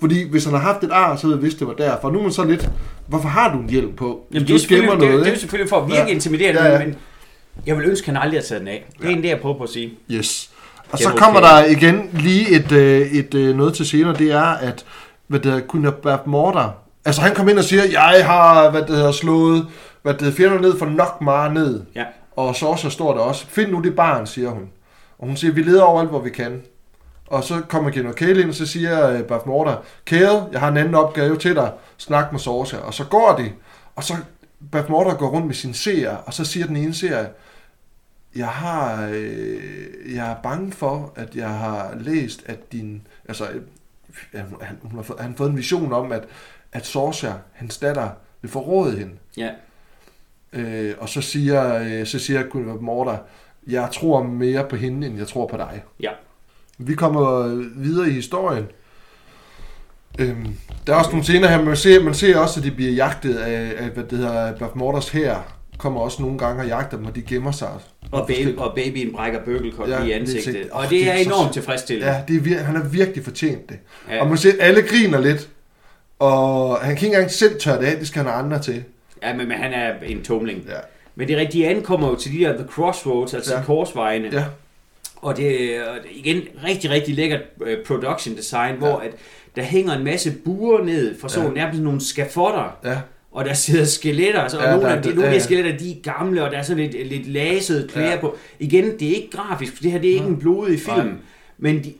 Fordi 0.00 0.30
hvis 0.30 0.44
han 0.44 0.52
har 0.54 0.60
haft 0.60 0.84
et 0.84 0.90
ar, 0.92 1.16
så 1.16 1.26
havde 1.26 1.36
jeg 1.36 1.42
vidst, 1.42 1.58
det 1.58 1.66
var 1.66 1.72
derfor. 1.74 2.10
Nu 2.10 2.18
er 2.18 2.22
man 2.22 2.32
så 2.32 2.44
lidt, 2.44 2.70
hvorfor 3.06 3.28
har 3.28 3.52
du 3.52 3.58
en 3.58 3.70
hjelm 3.70 3.92
på? 3.96 4.20
Jamen, 4.32 4.48
det, 4.48 4.54
er 4.54 4.58
selvfølgelig, 4.58 5.00
det, 5.00 5.08
er- 5.14 5.16
det 5.24 5.32
er 5.32 5.36
selvfølgelig 5.38 5.68
for 5.68 5.76
at 5.80 5.88
virke 5.88 6.00
ja. 6.00 6.06
Intimiderende, 6.06 6.62
Ja, 6.62 6.72
ja. 6.72 6.78
men 6.86 6.94
jeg 7.66 7.76
vil 7.76 7.84
ønske, 7.86 8.04
at 8.04 8.14
han 8.14 8.22
aldrig 8.22 8.40
har 8.40 8.44
taget 8.44 8.60
den 8.60 8.68
af. 8.68 8.86
Det 8.98 9.06
er 9.06 9.10
ja. 9.10 9.16
det, 9.16 9.28
jeg 9.28 9.40
prøver 9.40 9.56
på 9.58 9.62
at 9.64 9.70
sige. 9.70 9.92
Yes. 10.10 10.50
Og 10.90 10.98
så 10.98 11.08
er 11.08 11.16
kommer 11.16 11.40
der 11.40 11.64
igen 11.64 12.10
lige 12.12 12.50
et, 12.50 12.72
øh, 12.72 13.00
et 13.12 13.34
øh, 13.34 13.56
noget 13.56 13.74
til 13.74 13.86
senere, 13.86 14.14
det 14.14 14.32
er, 14.32 14.42
at 14.42 14.84
hvad 15.26 15.40
det 15.40 15.52
hedder, 15.52 15.66
Kunna 15.66 15.90
Morter, 16.26 16.70
altså 17.06 17.22
han 17.22 17.34
kom 17.34 17.48
ind 17.48 17.58
og 17.58 17.64
siger, 17.64 17.82
jeg 17.84 18.26
har, 18.26 18.70
hvad 18.70 18.82
det 18.82 18.96
hedder, 18.96 19.12
slået, 19.12 19.66
hvad 20.02 20.14
det 20.14 20.22
hedder, 20.22 20.36
fjender 20.36 20.60
ned 20.60 20.78
for 20.78 20.86
nok 20.86 21.20
meget 21.20 21.52
ned. 21.52 21.84
Ja. 21.94 22.04
Og 22.36 22.56
så 22.56 22.76
så 22.76 22.90
står 22.90 23.14
der 23.14 23.20
også, 23.20 23.46
find 23.46 23.70
nu 23.70 23.80
det 23.80 23.96
barn, 23.96 24.26
siger 24.26 24.50
hun. 24.50 24.68
Og 25.18 25.26
hun 25.26 25.36
siger, 25.36 25.52
vi 25.52 25.62
leder 25.62 25.82
overalt, 25.82 26.10
hvor 26.10 26.20
vi 26.20 26.30
kan. 26.30 26.62
Og 27.26 27.44
så 27.44 27.60
kommer 27.68 27.90
General 27.90 28.14
Kale 28.14 28.40
ind, 28.40 28.48
og 28.48 28.54
så 28.54 28.66
siger 28.66 29.10
øh, 29.10 29.24
Buff 29.24 29.46
Morter, 29.46 29.76
Kale, 30.06 30.42
jeg 30.52 30.60
har 30.60 30.68
en 30.68 30.76
anden 30.76 30.94
opgave 30.94 31.36
til 31.36 31.54
dig. 31.54 31.72
Snak 31.96 32.32
med 32.32 32.40
Sorcia. 32.40 32.78
Og 32.78 32.94
så 32.94 33.04
går 33.04 33.36
de, 33.38 33.52
og 33.96 34.04
så 34.04 34.14
Buff 34.72 34.88
Morter 34.88 35.14
går 35.14 35.28
rundt 35.28 35.46
med 35.46 35.54
sin 35.54 35.74
seer, 35.74 36.16
og 36.16 36.34
så 36.34 36.44
siger 36.44 36.66
den 36.66 36.76
ene 36.76 36.94
seer, 36.94 37.26
jeg 38.36 38.48
har, 38.48 39.08
øh, 39.12 40.14
jeg 40.14 40.30
er 40.30 40.36
bange 40.42 40.72
for, 40.72 41.12
at 41.16 41.34
jeg 41.34 41.48
har 41.48 41.94
læst, 42.00 42.42
at 42.46 42.72
din, 42.72 43.06
altså, 43.28 43.48
øh, 44.32 44.40
han, 44.60 44.78
hun 44.82 44.94
har 44.94 45.02
fået, 45.02 45.20
han 45.20 45.30
har 45.30 45.36
fået 45.36 45.50
en 45.50 45.56
vision 45.56 45.92
om, 45.92 46.12
at, 46.12 46.24
at 46.72 46.86
Sorcia, 46.86 47.32
hans 47.52 47.78
datter, 47.78 48.08
vil 48.42 48.50
forråde 48.50 48.98
hende. 48.98 49.12
Ja. 49.36 49.50
Øh, 50.52 50.94
og 50.98 51.08
så 51.08 51.20
siger, 51.20 51.78
øh, 52.00 52.06
så 52.06 52.18
siger 52.18 52.78
Morter, 52.80 53.16
jeg 53.66 53.88
tror 53.92 54.22
mere 54.22 54.64
på 54.70 54.76
hende, 54.76 55.06
end 55.06 55.18
jeg 55.18 55.26
tror 55.28 55.46
på 55.46 55.56
dig. 55.56 55.82
Ja. 56.00 56.10
Vi 56.78 56.94
kommer 56.94 57.46
videre 57.76 58.08
i 58.08 58.12
historien. 58.12 58.66
Øhm, 60.18 60.46
der 60.86 60.92
er 60.94 60.96
også 60.98 61.10
nogle 61.10 61.24
scener 61.24 61.48
her, 61.48 61.62
man 61.62 61.76
ser, 61.76 62.02
man 62.02 62.14
ser 62.14 62.38
også, 62.38 62.60
at 62.60 62.64
de 62.64 62.70
bliver 62.70 62.92
jagtet 62.92 63.34
af, 63.36 63.74
af 63.84 63.88
hvad 63.90 64.04
det 64.04 64.18
hedder, 64.18 64.56
Buff 64.58 64.74
Morters 64.74 65.08
her 65.08 65.56
kommer 65.78 66.00
også 66.00 66.22
nogle 66.22 66.38
gange 66.38 66.62
og 66.62 66.68
jagter 66.68 66.96
dem, 66.96 67.06
og 67.06 67.14
de 67.16 67.22
gemmer 67.22 67.50
sig. 67.50 67.68
Og, 68.12 68.26
baby, 68.26 68.56
og 68.56 68.72
babyen 68.76 69.12
brækker 69.12 69.44
bøgelkop 69.44 69.88
Ja, 69.88 70.02
i 70.02 70.06
det 70.06 70.12
ansigtet. 70.12 70.44
sikkert. 70.44 70.70
Og 70.70 70.82
det 70.82 70.90
det 70.90 71.08
er 71.08 71.12
er 71.12 71.16
så- 71.22 71.28
enormt 71.30 71.52
tilfredsstillende. 71.52 72.12
Ja, 72.12 72.22
det 72.28 72.36
er 72.36 72.40
vir- 72.40 72.62
han 72.62 72.76
har 72.76 72.88
virkelig 72.88 73.24
fortjent 73.24 73.68
det. 73.68 73.78
Ja. 74.08 74.14
Ja. 74.14 74.22
Og 74.22 74.28
man 74.28 74.38
ser, 74.38 74.50
at 74.52 74.56
alle 74.60 74.82
griner 74.82 75.20
lidt, 75.20 75.48
og 76.18 76.76
han 76.78 76.96
kan 76.96 77.06
ikke 77.06 77.16
engang 77.16 77.30
selv 77.30 77.60
tørre 77.60 77.80
det 77.80 77.86
af, 77.86 77.96
det 77.98 78.08
skal 78.08 78.22
han 78.22 78.32
have 78.32 78.44
andre 78.44 78.62
til. 78.62 78.82
Ja, 79.22 79.34
men, 79.36 79.48
men 79.48 79.56
han 79.58 79.72
er 79.72 79.92
en 80.06 80.22
tumling. 80.24 80.64
Ja. 80.68 80.72
Men 81.14 81.28
det 81.28 81.36
rigtige 81.36 81.68
ankommer 81.68 82.08
jo 82.08 82.16
til 82.16 82.32
de 82.32 82.38
der 82.44 82.52
The 82.56 82.66
Crossroads, 82.66 83.34
altså 83.34 83.52
Ja. 83.52 83.58
ja. 83.58 83.64
korsvejene. 83.64 84.28
Ja, 84.32 84.44
Og 85.16 85.36
det 85.36 85.76
er 85.76 85.82
igen 86.14 86.42
rigtig, 86.64 86.90
rigtig 86.90 87.14
lækkert 87.14 87.40
øh, 87.66 87.78
production 87.86 88.36
design, 88.36 88.70
ja. 88.72 88.78
hvor 88.78 88.96
at 88.98 89.10
der 89.56 89.62
hænger 89.62 89.92
en 89.92 90.04
masse 90.04 90.32
buer 90.44 90.84
ned 90.84 91.20
fra 91.20 91.28
sådan 91.28 91.52
Ja. 91.52 91.60
ja. 91.60 91.64
nærmest 91.64 91.82
nogle 91.82 92.00
skafotter, 92.00 92.76
ja, 92.84 92.96
og 93.32 93.44
der 93.44 93.54
sidder 93.54 93.84
skeletter, 93.84 94.40
altså, 94.40 94.58
og 94.58 94.64
Ja, 94.64 94.70
nogle, 94.70 94.86
der- 94.88 94.96
af, 94.96 95.02
de, 95.02 95.08
nogle 95.08 95.22
af 95.22 95.26
ja, 95.26 95.30
de 95.30 95.38
ja. 95.38 95.44
skeletter, 95.44 95.76
de 95.78 95.90
er 95.90 95.96
gamle, 96.02 96.44
og 96.44 96.50
der 96.50 96.58
er 96.58 96.62
sådan 96.62 96.82
lidt, 96.90 97.08
lidt 97.08 97.26
lasede 97.28 97.88
klæder 97.88 98.08
Ja. 98.08 98.14
ja. 98.14 98.20
på. 98.20 98.36
Igen, 98.58 98.84
det 99.00 99.08
er 99.10 99.14
ikke 99.14 99.30
grafisk, 99.30 99.76
for 99.76 99.82
det 99.82 99.92
her 99.92 99.98
det 100.00 100.10
er 100.10 100.14
ikke 100.14 100.26
en 100.26 100.38
blodig 100.38 100.80
film, 100.80 100.96
Nej. 101.06 101.14
men 101.58 101.84
de, 101.84 101.92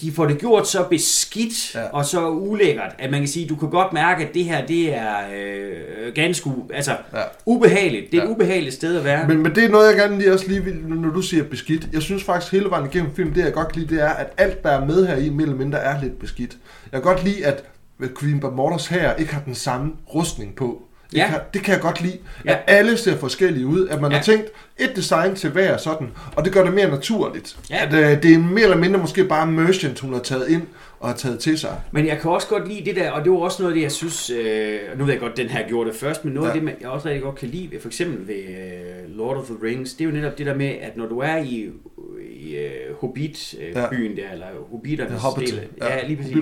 de 0.00 0.12
får 0.12 0.26
det 0.26 0.38
gjort 0.38 0.68
så 0.68 0.84
beskidt 0.90 1.74
Ja. 1.74 1.82
og 1.92 2.04
så 2.04 2.28
ulækkert, 2.28 2.94
at 2.98 3.10
man 3.10 3.20
kan 3.20 3.28
sige, 3.28 3.46
du 3.48 3.56
kan 3.56 3.70
godt 3.70 3.92
mærke, 3.92 4.24
at 4.28 4.34
det 4.34 4.44
her, 4.44 4.66
det 4.66 4.94
er 4.94 5.14
øh, 5.36 6.14
ganske 6.14 6.50
altså, 6.74 6.90
Ja. 7.14 7.20
ubehageligt. 7.46 8.10
Det 8.12 8.18
er 8.18 8.22
et 8.22 8.26
Ja. 8.26 8.32
ubehageligt 8.32 8.74
sted 8.74 8.96
at 8.96 9.04
være. 9.04 9.28
Men, 9.28 9.42
men 9.42 9.54
det 9.54 9.64
er 9.64 9.68
noget, 9.68 9.88
jeg 9.88 9.96
gerne 9.96 10.18
lige 10.18 10.32
også 10.32 10.48
lige 10.48 10.64
vil, 10.64 10.74
når 10.76 11.10
du 11.10 11.22
siger 11.22 11.44
beskidt. 11.44 11.88
Jeg 11.92 12.02
synes 12.02 12.24
faktisk 12.24 12.52
hele 12.52 12.70
vejen 12.70 12.86
igennem 12.92 13.14
filmen, 13.14 13.34
det 13.34 13.44
jeg 13.44 13.52
godt 13.52 13.72
kan 13.72 13.82
lide, 13.82 13.94
det 13.94 14.02
er, 14.02 14.08
at 14.10 14.26
alt, 14.36 14.62
der 14.62 14.70
er 14.70 14.84
med 14.86 15.06
her 15.06 15.16
i, 15.16 15.28
mere 15.30 15.42
eller 15.42 15.56
mindre 15.58 15.78
er 15.78 16.02
lidt 16.02 16.18
beskidt. 16.18 16.56
Jeg 16.92 17.02
kan 17.02 17.14
godt 17.14 17.24
lide, 17.24 17.46
at 17.46 17.64
Queen 18.20 18.42
Morters 18.52 18.86
her 18.86 19.14
ikke 19.14 19.34
har 19.34 19.42
den 19.42 19.54
samme 19.54 19.92
rustning 20.14 20.54
på. 20.56 20.82
Ikke 21.12 21.24
Ja. 21.24 21.30
har, 21.30 21.42
det 21.54 21.62
kan 21.62 21.74
jeg 21.74 21.80
godt 21.82 22.00
lide. 22.02 22.18
Ja. 22.44 22.50
At 22.52 22.58
alle 22.66 22.96
ser 22.96 23.16
forskellige 23.16 23.66
ud. 23.66 23.88
At 23.88 24.00
man 24.00 24.10
ja. 24.10 24.14
Ja. 24.14 24.18
har 24.18 24.24
tænkt 24.24 24.46
et 24.78 24.92
design 24.96 25.34
til 25.34 25.50
hver 25.50 25.76
sådan. 25.76 26.08
Og 26.36 26.44
det 26.44 26.52
gør 26.52 26.64
det 26.64 26.74
mere 26.74 26.90
naturligt. 26.90 27.56
Ja. 27.70 27.86
At 27.86 27.94
øh, 27.94 28.22
det 28.22 28.34
er 28.34 28.38
mere 28.38 28.62
eller 28.64 28.76
mindre 28.76 29.00
måske 29.00 29.24
bare 29.24 29.46
merchant, 29.46 30.00
hun 30.00 30.12
har 30.12 30.20
taget 30.20 30.48
ind 30.48 30.62
og 31.00 31.08
har 31.08 31.16
taget 31.16 31.38
til 31.38 31.58
sig. 31.58 31.80
Men 31.92 32.06
jeg 32.06 32.18
kan 32.18 32.30
også 32.30 32.46
godt 32.48 32.68
lide 32.68 32.84
det 32.84 32.96
der, 32.96 33.10
og 33.10 33.24
det 33.24 33.32
var 33.32 33.38
også 33.38 33.62
noget 33.62 33.72
af 33.72 33.76
det, 33.76 33.82
jeg 33.82 33.92
synes, 33.92 34.30
øh, 34.30 34.78
nu 34.98 35.04
ved 35.04 35.12
jeg 35.12 35.20
godt, 35.20 35.36
den 35.36 35.46
her 35.48 35.68
gjorde 35.68 35.90
det 35.90 35.98
først, 35.98 36.24
men 36.24 36.34
noget 36.34 36.48
Ja. 36.48 36.54
ja. 36.54 36.60
af 36.60 36.66
det, 36.66 36.74
jeg 36.80 36.88
også 36.88 37.08
rigtig 37.08 37.22
godt 37.22 37.34
kan 37.36 37.48
lide, 37.48 37.70
for 37.80 37.88
eksempel 37.88 38.28
ved 38.28 38.34
øh, 38.36 39.16
Lord 39.16 39.36
of 39.36 39.44
the 39.44 39.54
Rings, 39.62 39.92
det 39.94 40.04
er 40.04 40.08
jo 40.08 40.14
netop 40.16 40.38
det 40.38 40.46
der 40.46 40.54
med, 40.54 40.66
at 40.82 40.96
når 40.96 41.06
du 41.06 41.18
er 41.18 41.36
i, 41.36 41.68
i 42.32 42.56
øh, 42.56 42.70
Hobbit-byen 43.00 44.12
Ja. 44.12 44.22
der, 44.22 44.32
eller 44.32 44.46
Hobbiternes 44.70 45.22
Ja, 45.24 45.40
del, 45.40 45.60
ja, 45.80 46.06
lige 46.06 46.16
præcis, 46.16 46.36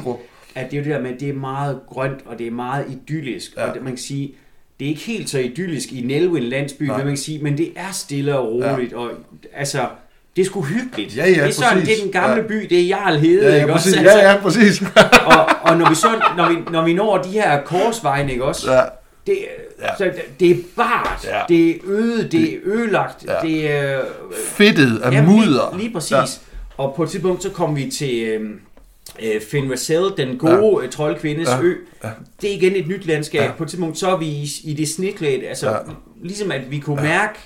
at 0.54 0.70
det 0.70 0.76
er 0.76 0.80
jo 0.80 0.84
det 0.84 0.94
der 0.94 1.00
med, 1.02 1.10
at 1.14 1.20
det 1.20 1.28
er 1.28 1.32
meget 1.34 1.80
grønt, 1.88 2.20
og 2.26 2.38
det 2.38 2.46
er 2.46 2.50
meget 2.50 2.84
idyllisk, 2.90 3.56
Ja. 3.56 3.62
ja. 3.62 3.68
og 3.68 3.74
det, 3.74 3.82
man 3.82 3.92
kan 3.92 3.98
sige, 3.98 4.34
det 4.80 4.86
er 4.86 4.88
ikke 4.88 5.00
helt 5.00 5.30
så 5.30 5.38
idyllisk 5.38 5.92
i 5.92 6.00
Nelwyn 6.00 6.42
landsby, 6.42 6.82
Nej. 6.82 6.94
hvad 6.94 7.04
man 7.04 7.14
kan 7.14 7.22
sige, 7.22 7.38
men 7.42 7.58
det 7.58 7.72
er 7.76 7.92
stille 7.92 8.38
og 8.38 8.46
roligt, 8.52 8.92
ja. 8.92 8.96
og 8.98 9.10
altså, 9.56 9.78
det 10.36 10.42
er 10.42 10.46
sgu 10.46 10.62
hyggeligt. 10.62 11.16
Ja, 11.16 11.24
ja, 11.24 11.30
det 11.30 11.38
er 11.48 11.50
sådan, 11.50 11.72
præcis. 11.72 11.88
det 11.88 11.98
er 11.98 12.02
den 12.02 12.12
gamle 12.12 12.42
Ja. 12.42 12.48
by, 12.48 12.66
det 12.70 12.80
er 12.80 12.86
Jarl 12.86 13.16
Hede, 13.18 13.42
Ja, 13.44 13.50
ja, 13.54 13.60
ikke 13.60 13.72
også? 13.72 13.84
præcis. 13.84 13.98
Altså, 14.00 14.18
Ja, 14.18 14.30
ja, 14.32 14.40
præcis. 14.40 14.82
og, 15.36 15.46
og 15.62 15.76
når 15.76 15.88
vi 15.88 15.94
så 15.94 16.08
når 16.36 16.48
vi, 16.48 16.56
når 16.72 16.84
vi 16.84 16.92
når 16.94 17.18
de 17.18 17.28
her 17.28 17.62
korsvejen, 17.62 18.30
ikke 18.30 18.44
også? 18.44 18.72
ja. 18.72 18.80
Det, 19.26 19.38
Ja. 19.82 19.96
så, 19.98 20.10
det 20.40 20.50
er 20.50 20.54
bart, 20.76 21.24
Ja. 21.24 21.38
det 21.48 21.70
er 21.70 21.74
øde, 21.84 22.28
det 22.28 22.52
er 22.52 22.56
ødelagt, 22.64 23.24
Ja. 23.28 23.34
det 23.48 23.70
er... 23.70 24.00
Fedtet 24.46 25.00
af 25.04 25.12
Jamen, 25.12 25.30
mudder. 25.36 25.70
Lige, 25.72 25.82
lige 25.82 25.92
præcis. 25.92 26.10
Ja. 26.12 26.18
Ja. 26.18 26.24
Og 26.76 26.94
på 26.96 27.02
et 27.02 27.10
tidspunkt, 27.10 27.42
så 27.42 27.50
kom 27.50 27.76
vi 27.76 27.90
til 27.90 28.22
øh, 28.22 28.50
øh, 29.22 29.40
Finn 29.50 29.70
Rassel, 29.72 30.02
den 30.16 30.38
gode 30.38 30.84
ja. 30.84 30.90
troldkvindes 30.90 31.48
Ja. 31.48 31.56
ja. 31.56 31.62
ø. 31.62 31.74
Ja. 32.04 32.08
Det 32.42 32.50
er 32.50 32.54
igen 32.54 32.76
et 32.76 32.88
nyt 32.88 33.06
landskab. 33.06 33.40
Ja. 33.40 33.46
Ja. 33.46 33.52
På 33.52 33.62
et 33.62 33.68
tidspunkt, 33.68 33.98
så 33.98 34.10
er 34.10 34.16
vi 34.16 34.26
i, 34.26 34.48
i 34.64 34.74
det 34.74 34.88
snitlæde, 34.88 35.46
altså 35.48 35.66
Ja. 35.68 35.72
ja. 35.74 35.80
ligesom 36.22 36.50
at 36.52 36.70
vi 36.70 36.78
kunne 36.78 37.02
ja. 37.02 37.08
mærke 37.08 37.38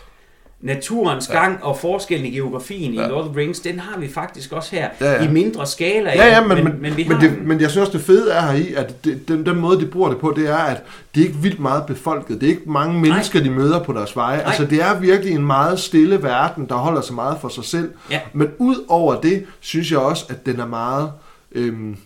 naturens 0.60 1.28
gang 1.28 1.64
og 1.64 1.78
forskellen 1.78 2.26
i 2.26 2.30
geografien 2.30 2.94
Ja. 2.94 3.00
ja. 3.00 3.06
i 3.06 3.10
Lord 3.10 3.24
of 3.24 3.30
the 3.30 3.40
Rings, 3.40 3.60
den 3.60 3.78
har 3.80 4.00
vi 4.00 4.08
faktisk 4.08 4.52
også 4.52 4.76
her. 4.76 4.88
Ja, 5.00 5.12
ja. 5.12 5.24
I 5.24 5.28
mindre 5.32 5.66
skala. 5.66 6.10
Ja, 6.14 6.26
ja, 6.26 6.46
men, 6.46 6.64
men, 6.64 6.74
men, 6.80 6.96
vi 6.96 7.06
men, 7.08 7.20
det, 7.20 7.42
men 7.42 7.60
jeg 7.60 7.70
synes 7.70 7.86
også, 7.88 7.98
det 7.98 8.06
fede 8.06 8.32
er 8.32 8.40
her 8.40 8.52
i, 8.58 8.74
at 8.74 9.04
det, 9.04 9.28
den, 9.28 9.46
den 9.46 9.56
måde, 9.56 9.80
de 9.80 9.86
bruger 9.86 10.08
det 10.08 10.18
på, 10.18 10.32
det 10.36 10.48
er, 10.48 10.56
at 10.56 10.82
det 11.14 11.20
er 11.20 11.26
ikke 11.26 11.38
vildt 11.38 11.60
meget 11.60 11.86
befolket. 11.86 12.40
Det 12.40 12.46
er 12.46 12.50
ikke 12.50 12.70
mange 12.70 13.00
mennesker, 13.00 13.42
de 13.42 13.50
møder 13.50 13.82
på 13.82 13.92
deres 13.92 14.16
veje. 14.16 14.36
Nej. 14.36 14.46
Altså, 14.46 14.64
det 14.64 14.82
er 14.82 14.98
virkelig 15.00 15.34
en 15.34 15.46
meget 15.46 15.80
stille 15.80 16.22
verden, 16.22 16.66
der 16.68 16.74
holder 16.74 17.00
sig 17.00 17.14
meget 17.14 17.36
for 17.40 17.48
sig 17.48 17.64
selv. 17.64 17.90
Ja. 18.10 18.20
Men 18.32 18.48
ud 18.58 18.76
over 18.88 19.20
det, 19.20 19.44
synes 19.60 19.90
jeg 19.90 19.98
også, 19.98 20.24
at 20.28 20.46
den 20.46 20.60
er 20.60 20.66
meget... 20.66 21.10
Øhm, 21.54 21.96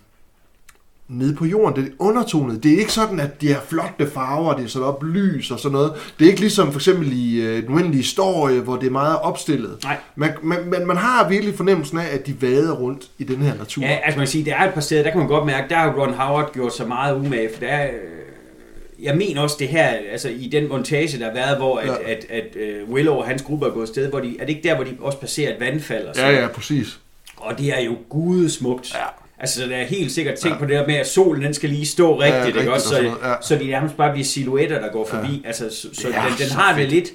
nede 1.08 1.34
på 1.34 1.44
jorden. 1.44 1.84
Det 1.84 1.90
er 1.90 1.94
undertonet. 1.98 2.62
Det 2.62 2.74
er 2.74 2.78
ikke 2.78 2.92
sådan, 2.92 3.20
at 3.20 3.40
de 3.40 3.52
har 3.52 3.60
flotte 3.68 4.10
farver, 4.14 4.54
det 4.56 4.64
er 4.64 4.68
sådan 4.68 4.88
op 4.88 5.02
lys 5.04 5.50
og 5.50 5.58
sådan 5.60 5.72
noget. 5.72 5.92
Det 6.18 6.24
er 6.24 6.28
ikke 6.28 6.40
ligesom 6.40 6.72
for 6.72 6.78
eksempel 6.78 7.12
i 7.12 7.40
øh, 7.40 7.62
den 7.62 7.74
uendelige 7.74 7.96
historie, 7.96 8.60
hvor 8.60 8.76
det 8.76 8.86
er 8.86 8.90
meget 8.90 9.18
opstillet. 9.18 9.78
Nej. 9.84 9.96
Man, 10.16 10.30
man, 10.42 10.58
man, 10.70 10.86
man 10.86 10.96
har 10.96 11.28
virkelig 11.28 11.54
fornemmelsen 11.54 11.98
af, 11.98 12.14
at 12.14 12.26
de 12.26 12.42
vader 12.42 12.72
rundt 12.74 13.08
i 13.18 13.24
den 13.24 13.36
her 13.36 13.54
natur. 13.54 13.82
Ja, 13.82 13.98
altså 14.04 14.18
man 14.18 14.26
kan 14.26 14.30
sige, 14.30 14.44
der 14.44 14.54
er 14.56 14.68
et 14.68 14.74
par 14.74 14.80
steder, 14.80 15.02
der 15.02 15.10
kan 15.10 15.18
man 15.18 15.28
godt 15.28 15.46
mærke, 15.46 15.68
der 15.68 15.76
har 15.76 15.92
Ron 15.92 16.14
Howard 16.14 16.52
gjort 16.52 16.74
så 16.74 16.86
meget 16.86 17.16
umage, 17.16 17.50
for 17.54 17.60
der 17.60 17.66
er, 17.68 17.86
øh, 17.90 19.04
jeg 19.04 19.16
mener 19.16 19.40
også 19.40 19.56
det 19.58 19.68
her, 19.68 19.86
altså 20.12 20.28
i 20.28 20.48
den 20.52 20.68
montage, 20.68 21.18
der 21.18 21.24
har 21.26 21.34
været, 21.34 21.56
hvor 21.56 21.78
at, 21.78 21.86
Ja. 21.86 21.92
ja. 21.92 21.98
at, 22.12 22.26
at, 22.30 22.56
at 22.56 22.88
Willow 22.88 23.14
og 23.14 23.26
hans 23.26 23.42
gruppe 23.42 23.66
er 23.66 23.70
gået 23.70 23.88
sted, 23.88 24.10
hvor 24.10 24.20
de, 24.20 24.36
er 24.40 24.44
det 24.46 24.54
ikke 24.56 24.68
der, 24.68 24.74
hvor 24.74 24.84
de 24.84 24.96
også 25.00 25.18
passerer 25.18 25.54
et 25.54 25.60
vandfald? 25.60 26.06
Og, 26.06 26.14
Ja, 26.16 26.20
sådan? 26.20 26.34
ja, 26.40 26.48
præcis. 26.48 27.00
og 27.36 27.58
det 27.58 27.78
er 27.78 27.84
jo 27.84 27.96
gudesmukt. 28.08 28.94
Ja. 28.94 29.00
Altså, 29.40 29.62
der 29.66 29.76
er 29.76 29.84
helt 29.84 30.12
sikkert 30.12 30.38
tænkt 30.38 30.54
ja. 30.54 30.58
på 30.58 30.64
det 30.66 30.74
der 30.74 30.86
med, 30.86 30.94
at 30.94 31.06
solen 31.08 31.42
den 31.42 31.54
skal 31.54 31.70
lige 31.70 31.86
stå 31.86 32.20
rigtigt, 32.20 32.34
Ja, 32.34 32.40
ja, 32.40 32.46
ikke 32.46 32.58
rigtigt 32.58 32.74
også? 32.74 32.88
Så, 32.88 32.96
ja. 33.28 33.34
så 33.42 33.54
de 33.56 33.66
nærmest 33.66 33.96
bare 33.96 34.12
bliver 34.12 34.24
silhuetter, 34.24 34.80
der 34.80 34.92
går 34.92 35.06
forbi. 35.08 35.40
Ja. 35.42 35.48
Altså, 35.48 35.70
så, 35.70 35.88
så 35.92 36.08
Ja, 36.08 36.22
den, 36.28 36.38
den 36.38 36.48
så 36.48 36.54
har 36.54 36.72
det 36.72 36.80
fedt. 36.82 36.90
lidt, 36.94 37.08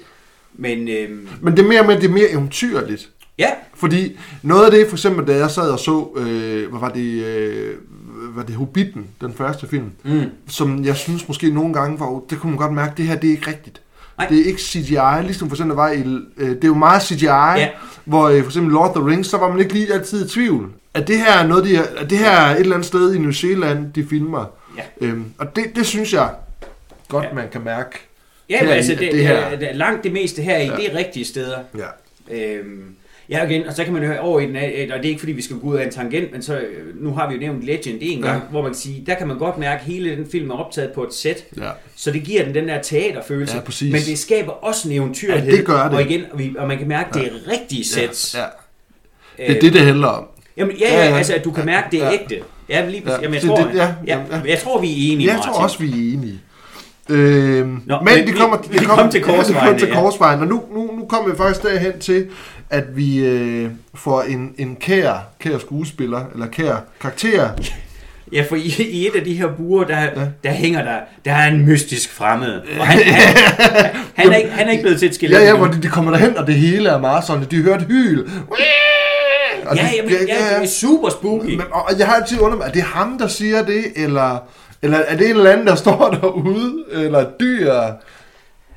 men 0.54 0.88
øhm, 0.88 1.28
Men 1.40 1.56
det 1.56 1.64
er 1.64 1.68
mere 1.68 1.86
med, 1.86 1.96
det 1.96 2.04
er 2.04 2.08
mere 2.12 2.30
eventyrligt. 2.30 3.08
ja, 3.38 3.48
Fordi 3.74 4.18
noget 4.42 4.64
af 4.64 4.70
det, 4.70 4.86
for 4.88 4.96
eksempel, 4.96 5.26
da 5.26 5.36
jeg 5.36 5.50
sad 5.50 5.70
og 5.70 5.78
så, 5.78 6.08
øh, 6.16 6.70
hvad 6.70 6.80
var 6.80 6.88
det, 6.88 7.24
øh, 7.24 7.74
var 8.36 8.42
det 8.42 8.54
Hobbiten, 8.54 9.06
den 9.20 9.34
første 9.34 9.66
film, 9.68 9.90
mm, 10.04 10.22
som 10.48 10.84
jeg 10.84 10.96
synes 10.96 11.28
måske 11.28 11.50
nogle 11.50 11.74
gange 11.74 12.00
var, 12.00 12.20
det 12.30 12.38
kunne 12.38 12.50
man 12.52 12.58
godt 12.58 12.72
mærke, 12.72 12.92
det 12.96 13.04
her, 13.06 13.16
det 13.16 13.28
er 13.28 13.32
ikke 13.32 13.50
rigtigt. 13.50 13.80
Nej. 14.18 14.26
Det 14.28 14.40
er 14.40 14.44
ikke 14.44 14.60
CGI, 14.60 15.22
ligesom 15.26 15.48
for 15.48 15.56
eksempel 15.56 15.76
var 15.76 15.90
i, 15.90 15.98
øh, 16.36 16.48
det 16.48 16.64
er 16.64 16.68
jo 16.68 16.74
meget 16.74 17.02
CGI, 17.02 17.24
Ja. 17.26 17.68
hvor 18.04 18.28
øh, 18.28 18.40
for 18.42 18.48
eksempel 18.50 18.72
Lord 18.72 18.88
of 18.88 18.96
the 18.96 19.06
Rings, 19.10 19.28
så 19.28 19.36
var 19.38 19.48
man 19.50 19.60
ikke 19.60 19.72
lige 19.72 19.92
altid 19.94 20.26
i 20.26 20.28
tvivl. 20.28 20.72
At 20.94 21.08
det 21.08 21.18
her 21.18 21.32
er 21.32 21.46
noget, 21.46 21.64
de, 21.64 21.78
at 21.98 22.10
det 22.10 22.18
her 22.18 22.30
er 22.30 22.54
et 22.54 22.60
eller 22.60 22.74
andet 22.74 22.86
sted 22.86 23.14
i 23.14 23.18
New 23.18 23.30
Zealand, 23.32 23.92
de 23.92 24.06
filmer. 24.10 24.44
Ja. 24.76 24.82
Øhm, 25.06 25.24
og 25.38 25.56
det, 25.56 25.64
det 25.76 25.86
synes 25.86 26.12
jeg 26.12 26.30
godt, 27.08 27.24
Ja. 27.24 27.34
man 27.34 27.44
kan 27.52 27.60
mærke. 27.64 27.90
ja 28.50 28.60
men 28.62 28.68
i- 28.68 28.72
altså, 28.72 28.92
det, 28.92 29.12
det 29.12 29.26
her- 29.26 29.72
langt 29.72 30.04
det 30.04 30.12
meste 30.12 30.42
her 30.42 30.56
i, 30.58 30.66
ja. 30.66 30.76
det 30.76 30.92
er 30.92 30.98
rigtige 30.98 31.24
steder. 31.24 31.58
Ja. 31.78 32.36
Øhm, 32.36 32.84
ja, 33.30 33.46
igen, 33.46 33.66
og 33.66 33.72
så 33.74 33.84
kan 33.84 33.92
man 33.92 34.02
høre 34.02 34.20
over 34.20 34.40
i 34.40 34.46
den, 34.46 34.56
og 34.56 34.62
det 34.98 35.04
er 35.04 35.08
ikke 35.08 35.18
fordi, 35.18 35.32
vi 35.32 35.42
skal 35.42 35.56
gå 35.56 35.66
ud 35.68 35.76
af 35.76 35.84
en 35.84 35.90
tangent, 35.90 36.32
men 36.32 36.42
så, 36.42 36.58
øh, 36.58 37.02
nu 37.04 37.14
har 37.14 37.28
vi 37.28 37.34
jo 37.34 37.40
nævnt 37.40 37.62
Legend 37.64 37.98
en 38.00 38.22
gang, 38.22 38.24
Ja. 38.24 38.32
ja. 38.32 38.40
hvor 38.50 38.62
man 38.62 38.70
kan 38.70 38.78
sige, 38.78 39.02
der 39.06 39.14
kan 39.14 39.28
man 39.28 39.38
godt 39.38 39.58
mærke, 39.58 39.80
at 39.80 39.86
hele 39.86 40.16
den 40.16 40.26
film 40.32 40.50
er 40.50 40.54
optaget 40.54 40.92
på 40.92 41.02
et 41.04 41.14
sæt, 41.14 41.44
Ja. 41.56 41.70
så 41.96 42.10
det 42.10 42.22
giver 42.22 42.44
den 42.44 42.54
den 42.54 42.68
der 42.68 42.82
teaterfølelse, 42.82 43.54
Ja, 43.56 43.60
præcis. 43.62 43.92
men 43.92 44.00
det 44.02 44.18
skaber 44.18 44.52
også 44.52 44.88
en 44.88 44.94
eventyrlighed, 44.94 45.50
Ja, 45.50 45.56
det 45.56 45.64
gør 45.66 45.82
det. 45.82 45.92
og 45.92 46.02
igen, 46.02 46.22
og, 46.32 46.38
vi, 46.38 46.54
og 46.58 46.68
man 46.68 46.78
kan 46.78 46.88
mærke, 46.88 47.08
at 47.08 47.14
det 47.14 47.26
er 47.26 47.52
rigtige 47.52 47.84
sæt. 47.84 48.34
Ja. 48.34 48.40
ja. 49.38 49.48
Det 49.48 49.56
er 49.56 49.60
det, 49.60 49.72
det 49.72 49.80
handler 49.80 50.08
om. 50.08 50.24
Jamen, 50.56 50.76
ja, 50.76 50.88
Ja, 50.94 51.04
ja, 51.04 51.08
ja. 51.10 51.16
altså, 51.16 51.34
at 51.34 51.44
du 51.44 51.50
kan 51.50 51.66
mærke, 51.66 51.86
det 51.90 52.02
er 52.02 52.06
Ja. 52.06 52.12
ægte. 52.12 52.36
Ja, 52.68 52.88
lige 52.88 53.02
Ja, 53.06 53.10
ja. 53.12 53.18
Jamen, 53.22 53.34
jeg 53.34 53.42
det- 53.42 53.50
tror, 53.50 53.56
det- 53.56 53.74
ja, 53.74 53.94
ja, 54.06 54.18
ja. 54.30 54.40
jeg 54.46 54.58
tror, 54.58 54.80
vi 54.80 54.86
er 55.08 55.12
enige, 55.12 55.32
Jeg 55.32 55.40
tror 55.44 55.62
også, 55.62 55.78
vi 55.78 55.86
er 55.88 56.12
enige. 56.14 56.40
Øhm, 57.08 57.82
Nå, 57.86 57.96
men 57.96 58.04
men 58.04 58.14
det 58.26 58.26
vi- 58.34 58.38
kommer, 58.38 58.56
vi 58.70 58.78
det 58.78 58.86
kom 58.88 59.10
til 59.10 59.22
korsvejen, 59.22 59.52
det 59.62 59.68
kom 59.70 59.78
til 59.78 59.88
ja. 59.88 59.94
korsvejen, 59.94 60.40
og 60.40 60.46
nu, 60.46 60.62
nu, 60.74 60.90
nu 60.96 61.04
kommer 61.08 61.30
vi 61.30 61.36
faktisk 61.36 61.62
derhen 61.62 61.98
til, 62.00 62.26
at 62.70 62.96
vi 62.96 63.18
øh, 63.18 63.70
får 63.94 64.22
en, 64.22 64.52
en 64.58 64.76
kær, 64.76 65.26
kær 65.40 65.58
skuespiller, 65.58 66.24
eller 66.34 66.46
kær 66.46 66.76
karakter. 67.00 67.48
Ja, 68.32 68.44
for 68.48 68.56
i, 68.56 68.74
i 68.90 69.06
et 69.06 69.14
af 69.16 69.24
de 69.24 69.34
her 69.34 69.46
buer, 69.56 69.84
der, 69.84 69.98
Ja. 70.00 70.04
ja. 70.20 70.26
der 70.44 70.50
hænger 70.50 70.82
der, 70.84 70.96
der 71.24 71.32
er 71.32 71.48
en 71.48 71.66
mystisk 71.66 72.12
fremmed. 72.12 72.60
Og 72.80 72.86
han, 72.86 73.02
han, 73.04 73.90
han, 74.14 74.32
er 74.32 74.36
ikke, 74.36 74.50
han 74.50 74.66
er 74.66 74.70
ikke 74.70 74.82
blevet 74.82 74.98
til 74.98 75.08
et 75.08 75.14
skelet. 75.14 75.36
Ja, 75.36 75.44
ja, 75.44 75.56
hvor 75.56 75.66
de, 75.66 75.82
de 75.82 75.88
kommer 75.88 76.10
derhen, 76.10 76.36
og 76.36 76.46
det 76.46 76.54
hele 76.54 76.88
er 76.88 76.98
meget 76.98 77.24
sådan, 77.24 77.44
de 77.50 77.62
hører 77.62 77.76
et 77.78 77.82
hyl. 77.82 78.24
Og 79.66 79.76
ja, 79.76 79.82
de- 79.82 79.96
jamen, 79.96 80.10
ja, 80.10 80.16
det 80.18 80.62
er 80.62 80.66
super 80.66 81.08
spooky. 81.08 81.46
Men, 81.50 81.62
og 81.70 81.98
jeg 81.98 82.06
har 82.06 82.14
altid 82.14 82.40
undret 82.40 82.58
mig, 82.58 82.66
er 82.68 82.72
det 82.72 82.82
ham, 82.82 83.18
der 83.18 83.26
siger 83.28 83.62
det, 83.64 83.84
eller, 83.96 84.38
eller 84.82 84.98
er 84.98 85.16
det 85.16 85.30
en 85.30 85.36
eller 85.36 85.50
anden, 85.50 85.66
der 85.66 85.74
står 85.74 86.10
derude, 86.22 86.84
eller 86.92 87.26
dyr? 87.40 87.72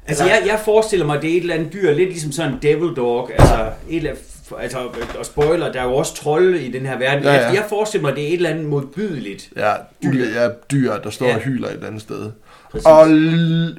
Altså, 0.08 0.24
jeg, 0.24 0.42
jeg 0.46 0.60
forestiller 0.66 1.06
mig, 1.06 1.16
at 1.16 1.22
det 1.22 1.32
er 1.32 1.36
et 1.38 1.42
eller 1.42 1.56
andet 1.56 1.74
dyr, 1.74 1.92
lidt 1.94 2.10
ligesom 2.10 2.32
sådan 2.32 2.52
en 2.52 2.60
devil 2.62 2.96
dog, 2.96 3.32
altså, 3.40 3.56
et 3.90 3.96
eller 3.98 4.10
andet, 4.10 4.24
altså, 4.62 4.78
og 5.20 5.26
spoiler, 5.26 5.72
der 5.72 5.80
er 5.80 5.84
jo 5.84 5.94
også 5.96 6.16
trolde 6.16 6.62
i 6.62 6.72
den 6.72 6.86
her 6.86 6.98
verden. 6.98 7.24
Ja, 7.24 7.34
ja. 7.34 7.46
Jeg, 7.46 7.54
jeg 7.56 7.64
forestiller 7.70 8.02
mig, 8.02 8.12
at 8.12 8.16
det 8.18 8.24
er 8.24 8.28
et 8.28 8.34
eller 8.34 8.50
andet 8.50 8.66
modbydeligt. 8.66 9.50
Ja, 9.58 9.72
dyr, 10.04 10.26
ja, 10.42 10.48
dyr 10.72 10.94
der 11.04 11.10
står 11.10 11.26
Ja. 11.26 11.36
og 11.36 11.40
hyler 11.42 11.68
et 11.68 11.74
eller 11.74 11.88
andet 11.88 12.02
sted. 12.02 12.32
Præcis. 12.72 12.86
Og 12.86 13.06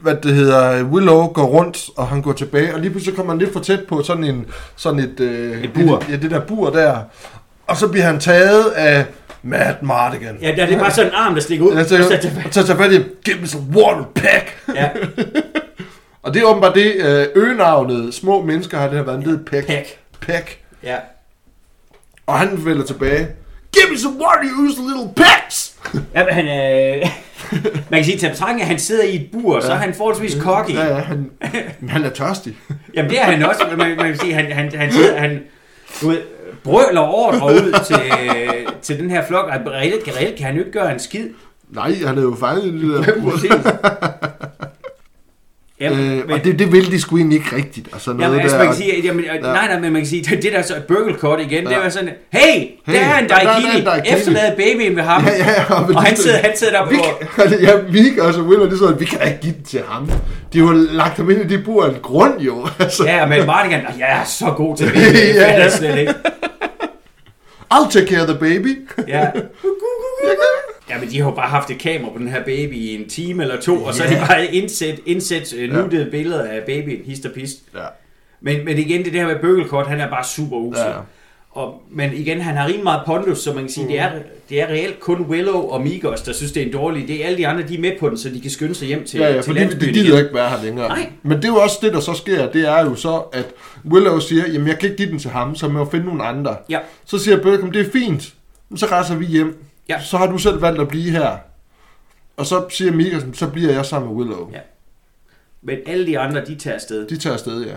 hvad 0.03 0.14
det 0.22 0.35
hedder, 0.35 0.83
Willow 0.85 1.26
går 1.26 1.45
rundt, 1.45 1.87
og 1.97 2.09
han 2.09 2.22
går 2.22 2.33
tilbage, 2.33 2.74
og 2.74 2.81
lige 2.81 2.91
pludselig 2.91 3.16
kommer 3.16 3.33
han 3.33 3.39
lidt 3.39 3.53
for 3.53 3.61
tæt 3.61 3.81
på 3.89 4.03
sådan 4.03 4.24
en 4.24 4.47
sådan 4.76 5.01
et, 5.01 5.20
øh, 5.20 5.64
Et 5.64 5.72
bur. 5.72 6.03
Ja, 6.11 6.16
det 6.16 6.31
der 6.31 6.41
bur 6.41 6.70
der. 6.70 6.97
Og 7.66 7.76
så 7.76 7.89
bliver 7.89 8.05
han 8.05 8.20
taget 8.20 8.64
af 8.70 9.05
Matt 9.43 9.83
Mardigan. 9.83 10.39
Ja, 10.43 10.51
det 10.51 10.74
er 10.74 10.79
bare 10.79 10.91
sådan 10.91 11.11
en 11.11 11.14
arm, 11.16 11.35
der 11.35 11.41
stikker 11.41 11.64
ud. 11.64 11.70
Og 11.72 11.85
så 11.87 11.97
og 11.99 12.05
så 12.51 12.66
tager 12.66 12.79
fat 12.79 12.93
i, 12.93 13.01
give 13.24 13.37
me 13.41 13.47
some 13.47 13.64
water, 13.74 14.05
pack. 14.14 14.62
Ja, 14.74 14.89
Og 16.23 16.35
det 16.35 16.43
er 16.43 16.47
åbenbart 16.47 16.75
det, 16.75 16.95
øh, 16.95 17.27
øgenavnet 17.35 18.14
små 18.14 18.43
mennesker 18.43 18.79
har 18.79 18.89
det 18.89 18.97
her 18.97 19.05
været, 19.05 19.25
hedder 19.25 19.45
pack. 19.45 19.66
pack. 19.66 19.99
Pack. 20.21 20.59
Ja. 20.83 20.97
Og 22.27 22.39
han 22.39 22.66
vælger 22.66 22.85
tilbage. 22.85 23.29
Give 23.73 23.93
me 23.93 23.99
some 23.99 24.14
water, 24.14 24.51
you 24.51 24.64
use 24.64 24.81
little 24.81 25.14
packs. 25.16 25.75
Ja, 26.14 26.25
men 26.25 26.35
han, 26.35 26.47
øh, 26.47 27.09
man 27.91 27.99
kan 27.99 28.05
sige, 28.05 28.19
til 28.19 28.31
betragtning, 28.31 28.61
at 28.61 28.66
han 28.66 28.79
sidder 28.79 29.05
i 29.05 29.14
et 29.14 29.29
bur, 29.33 29.61
så 29.61 29.73
er 29.73 29.77
han 29.77 29.95
forholdsvis 29.95 30.37
cocky. 30.41 30.75
Ja, 30.75 30.87
ja, 30.87 30.95
han, 30.95 31.31
han 31.89 32.05
er 32.05 32.11
tørstig. 32.11 32.57
Jamen 32.95 33.11
det 33.11 33.21
er 33.21 33.25
han 33.25 33.43
også, 33.43 33.62
man, 33.79 33.97
man 33.97 34.07
kan 34.07 34.19
sige, 34.19 34.35
han, 34.35 34.53
han, 34.53 34.73
han, 34.75 34.93
sidder, 34.93 35.19
han 35.19 35.41
du 36.03 36.09
ved, 36.09 36.19
brøler 36.64 37.01
ordre 37.01 37.47
ud 37.47 37.85
til, 37.87 38.01
til 38.83 38.99
den 38.99 39.11
her 39.11 39.27
flok, 39.27 39.45
og 39.45 39.73
reelt, 39.73 40.16
reelt 40.16 40.37
kan 40.37 40.47
han 40.47 40.55
jo 40.55 40.61
ikke 40.61 40.73
gøre 40.73 40.93
en 40.93 40.99
skid. 40.99 41.29
Nej, 41.69 41.95
han 42.07 42.19
er 42.19 42.23
jo 42.23 42.37
fanget 42.41 42.64
i 42.64 42.89
det 42.89 43.07
der 43.07 43.21
bur. 43.21 43.33
Jamen, 45.81 45.99
Øh, 46.12 46.26
men, 46.26 46.31
og 46.31 46.45
det, 46.45 46.59
det 46.59 46.72
vil 46.72 46.91
de 46.93 47.01
sgu 47.01 47.16
egentlig 47.16 47.37
ikke 47.39 47.57
rigtigt. 47.57 47.89
Og 47.93 48.01
sådan 48.01 48.16
noget 48.16 48.29
jamen, 48.31 48.41
altså, 48.41 48.57
der. 48.57 48.64
man 48.64 48.72
kan 48.72 48.83
sige, 48.83 49.01
jamen, 49.05 49.24
ja. 49.24 49.41
nej, 49.41 49.66
nej, 49.68 49.79
men 49.81 49.93
man 49.93 50.03
kan 50.03 50.09
sige, 50.09 50.22
det, 50.31 50.43
det 50.43 50.53
der 50.53 50.62
så 50.62 50.74
Burgle 50.89 51.43
igen, 51.45 51.64
ja. 51.64 51.70
det 51.74 51.79
var 51.83 51.89
sådan, 51.89 52.09
hey, 52.33 52.41
Hey, 52.87 52.95
der 52.95 53.01
er 53.01 53.18
en 53.18 53.24
er 53.24 53.29
daikini, 53.29 54.16
efterladet 54.16 54.55
babyen 54.57 54.97
ved 54.97 55.03
ham, 55.03 55.24
Ja, 55.24 55.31
ja, 55.33 55.51
ja, 55.70 55.81
men 55.87 55.97
og 55.97 56.03
han 56.03 56.14
det- 56.14 56.22
sidder, 56.22 56.39
han 56.39 56.51
sidder 56.57 56.72
der 56.72 56.89
Vi, 56.89 56.97
på, 56.97 57.43
kan- 57.43 57.61
ja, 57.66 57.76
vi 57.91 58.18
og 58.20 58.35
så 58.35 58.41
Will, 58.43 58.61
og 58.61 58.66
det 58.66 58.74
er 58.74 58.79
sådan, 58.79 59.01
vi 59.01 59.05
kan 59.05 59.20
ikke 59.26 59.39
give 59.41 59.53
den 59.55 59.64
til 59.64 59.81
ham. 59.89 60.11
De 60.53 60.59
har 60.59 60.66
jo 60.66 60.72
lagt 60.72 61.16
ham 61.16 61.31
ind 61.31 61.41
i 61.41 61.57
det 61.57 61.64
bur 61.64 61.85
af 61.85 61.89
en 61.89 61.97
grund, 62.03 62.41
jo. 62.41 62.66
Altså, 62.81 63.05
ja, 63.07 63.22
og 63.22 63.29
med 63.29 63.47
Mardigan, 63.47 63.87
og 63.87 63.93
jeg 63.99 64.20
er 64.20 64.24
så 64.24 64.53
god 64.57 64.76
til 64.76 64.85
baby, 64.95 65.16
Ja, 65.35 65.51
ja. 65.53 65.59
ja. 65.62 65.70
slet 65.70 65.99
ikke. 65.99 66.14
I'll 67.74 67.91
take 67.91 68.07
care 68.07 68.20
of 68.22 68.29
the 68.29 68.39
baby. 68.39 68.89
Ja. 69.09 69.26
Ja, 70.91 71.01
men 71.01 71.11
de 71.11 71.18
har 71.20 71.24
jo 71.24 71.34
bare 71.34 71.49
haft 71.49 71.70
et 71.70 71.78
kamera 71.78 72.12
på 72.12 72.18
den 72.18 72.28
her 72.28 72.45
baby 72.45 72.74
i 72.74 72.95
en 72.95 73.09
time 73.09 73.43
eller 73.43 73.61
to, 73.61 73.84
og 73.84 73.95
så 73.95 74.03
har 74.03 74.11
de 74.11 74.16
Ja. 74.16 74.26
bare 74.26 74.55
indsat, 74.55 75.01
indsat 75.07 75.55
uh, 75.55 75.76
nuttede 75.76 76.11
billeder 76.11 76.43
af 76.43 76.62
babyen, 76.66 76.99
hist 77.05 77.26
og 77.26 77.32
pist. 77.32 77.59
Ja. 77.74 77.80
Men, 78.41 78.64
men 78.64 78.78
igen, 78.78 79.05
det 79.05 79.12
der 79.12 79.26
med 79.26 79.36
Bøgelkort, 79.41 79.86
han 79.86 80.01
er 80.01 80.11
bare 80.11 80.24
super 80.24 80.57
usel. 80.57 80.82
Ja. 80.84 80.91
Ja. 80.91 80.97
Og, 81.51 81.82
men 81.91 82.12
igen, 82.14 82.41
han 82.41 82.57
har 82.57 82.64
rimelig 82.66 82.82
meget 82.84 83.01
pondus, 83.07 83.39
så 83.39 83.53
man 83.53 83.62
kan 83.62 83.68
sige, 83.72 83.84
mm. 83.84 83.91
det, 83.91 84.01
er, 84.01 84.11
det 84.49 84.61
er 84.62 84.66
reelt 84.66 85.01
kun 85.01 85.20
Willow 85.20 85.61
og 85.61 85.80
Migos, 85.82 86.22
der 86.22 86.32
synes, 86.32 86.53
det 86.53 86.62
er 86.62 86.66
en 86.66 86.72
dårlig 86.72 87.11
idé. 87.11 87.22
Alle 87.22 87.39
de 87.39 87.47
andre, 87.47 87.62
de 87.68 87.74
er 87.74 87.80
med 87.80 87.93
på 88.01 88.09
den, 88.09 88.18
så 88.18 88.28
de 88.28 88.41
kan 88.41 88.51
skynde 88.51 88.74
sig 88.74 88.89
hjem 88.89 89.05
til, 89.05 89.20
Ja, 89.20 89.26
ja, 89.26 89.32
til 89.32 89.43
for 89.43 89.53
de, 89.53 89.59
landsbyen 89.59 89.95
de 89.95 90.01
gider 90.01 90.18
ikke 90.18 90.34
være 90.34 90.49
her 90.51 90.62
længere. 90.64 90.89
Nej. 90.89 91.09
Men 91.22 91.36
det 91.36 91.45
er 91.45 91.49
jo 91.49 91.57
også 91.57 91.78
det, 91.82 91.93
der 91.93 92.01
så 92.01 92.14
sker, 92.14 92.51
det 92.51 92.68
er 92.68 92.84
jo 92.84 92.95
så, 92.95 93.16
at 93.32 93.47
Willow 93.91 94.18
siger, 94.18 94.47
jamen 94.53 94.68
jeg 94.68 94.78
kan 94.78 94.91
ikke 94.91 94.97
give 95.03 95.11
den 95.11 95.18
til 95.18 95.30
ham, 95.30 95.55
så 95.57 95.66
jeg 95.66 95.72
må 95.72 95.91
finde 95.91 96.07
nogle 96.07 96.24
andre. 96.24 96.57
Ja. 96.70 96.78
Så 97.05 97.18
siger 97.18 97.43
Burkham, 97.43 97.70
det 97.72 97.86
er 97.86 97.91
fint, 97.93 98.34
så 98.76 98.86
rejser 98.86 99.14
vi 99.16 99.26
hjem. 99.26 99.57
Ja. 99.89 100.01
Så 100.01 100.16
har 100.16 100.26
du 100.26 100.39
selv 100.39 100.62
valgt 100.62 100.80
at 100.80 100.89
blive 100.89 101.11
her. 101.11 101.36
Og 102.36 102.47
så 102.47 102.66
siger 102.70 102.93
Mika, 102.93 103.20
så 103.32 103.49
bliver 103.49 103.72
jeg 103.72 103.86
sammen 103.86 104.11
med 104.11 104.16
Willow. 104.16 104.51
Ja. 104.53 104.61
Men 105.62 105.78
alle 105.86 106.07
de 106.07 106.18
andre, 106.18 106.45
de 106.45 106.55
tager 106.55 106.74
afsted. 106.74 107.09
De 107.09 107.16
tager 107.16 107.34
afsted, 107.34 107.66
ja. 107.66 107.74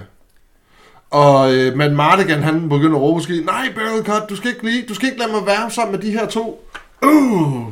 Og 1.09 1.55
øh, 1.55 1.77
men 1.77 1.95
Mardigan, 1.95 2.43
han 2.43 2.69
begynder 2.69 2.95
at 2.95 3.01
råbe 3.01 3.17
måske, 3.17 3.41
nej, 3.45 3.73
Burkham, 3.75 4.21
du 4.29 4.35
skal 4.35 4.49
ikke 4.49 4.65
lige, 4.65 4.85
du 4.89 4.93
skal 4.93 5.07
ikke 5.07 5.19
lade 5.19 5.31
mig 5.31 5.45
være 5.45 5.71
sammen 5.71 5.91
med 5.91 6.01
de 6.01 6.11
her 6.11 6.27
to. 6.27 6.69
Uh. 7.03 7.67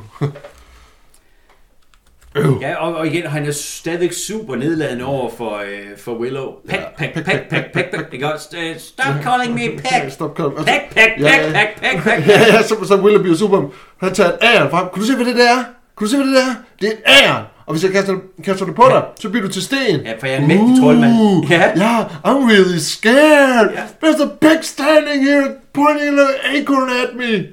Øh. 2.36 2.46
Ja, 2.62 2.76
og, 2.76 2.96
og 2.96 3.08
igen, 3.08 3.26
han 3.28 3.46
er 3.46 3.52
stadigvæk 3.52 4.14
super 4.14 4.56
nedladende 4.56 5.06
over 5.06 5.30
for, 5.38 5.56
øh, 5.58 5.98
for 5.98 6.12
Willow. 6.20 6.52
Pack, 6.70 6.82
Ja. 6.82 6.88
pack, 6.98 7.14
pack, 7.14 7.26
pack, 7.26 7.50
pack, 7.50 7.74
pack, 7.74 7.92
pack. 7.96 8.14
Ikke 8.14 8.34
også? 8.34 8.48
Øh, 8.58 8.76
Stop 8.80 9.14
calling 9.24 9.54
me 9.54 9.82
pack. 9.84 10.12
Stop, 10.12 10.36
kom. 10.36 10.54
Og 10.54 10.60
så- 10.60 10.66
Pack, 10.66 10.94
pack, 10.96 11.12
Ja, 11.20 11.32
pack, 11.54 11.54
pack, 11.54 11.82
pack, 11.82 12.04
pack. 12.26 12.28
Ja, 12.28 12.40
ja, 12.56 12.62
så, 12.62 12.76
så 12.88 12.96
Willow 13.04 13.22
bliver 13.22 13.38
super. 13.38 13.62
Han 14.02 14.14
tager 14.14 14.30
et 14.30 14.38
æren 14.42 14.70
frem. 14.70 14.86
Kan 14.94 15.02
du 15.02 15.08
se, 15.08 15.16
hvad 15.16 15.26
det 15.26 15.36
der 15.36 15.50
er? 15.50 15.64
Kan 15.98 16.06
du 16.06 16.06
se, 16.06 16.18
hvad 16.18 16.28
det 16.28 16.36
der 16.36 16.42
er? 16.42 16.56
Det 16.82 16.88
er 16.88 16.92
et 16.92 17.24
æren. 17.26 17.44
Og 17.66 17.74
hvis 17.74 17.84
jeg 17.84 17.92
kaster, 17.92 18.16
kaster 18.46 18.66
det 18.66 18.76
på 18.76 18.84
dig, 18.90 19.04
så 19.20 19.30
bliver 19.30 19.46
du 19.48 19.52
til 19.52 19.62
sten. 19.64 20.00
Ja, 20.06 20.14
for 20.20 20.28
jeg 20.28 20.36
er 20.36 20.40
en 20.42 20.48
mægtig 20.48 20.76
troldmand. 20.82 21.14
Ja. 21.50 21.64
ja, 21.76 22.02
I'm 22.26 22.42
really 22.52 22.78
scared. 22.78 23.70
Ja. 23.74 24.08
There's 24.08 24.24
a 24.24 24.28
pig 24.42 24.60
standing 24.62 25.24
here 25.26 25.48
pointing 25.74 26.20
an 26.20 26.28
acorn 26.56 26.90
at 26.90 27.16
me. 27.16 27.46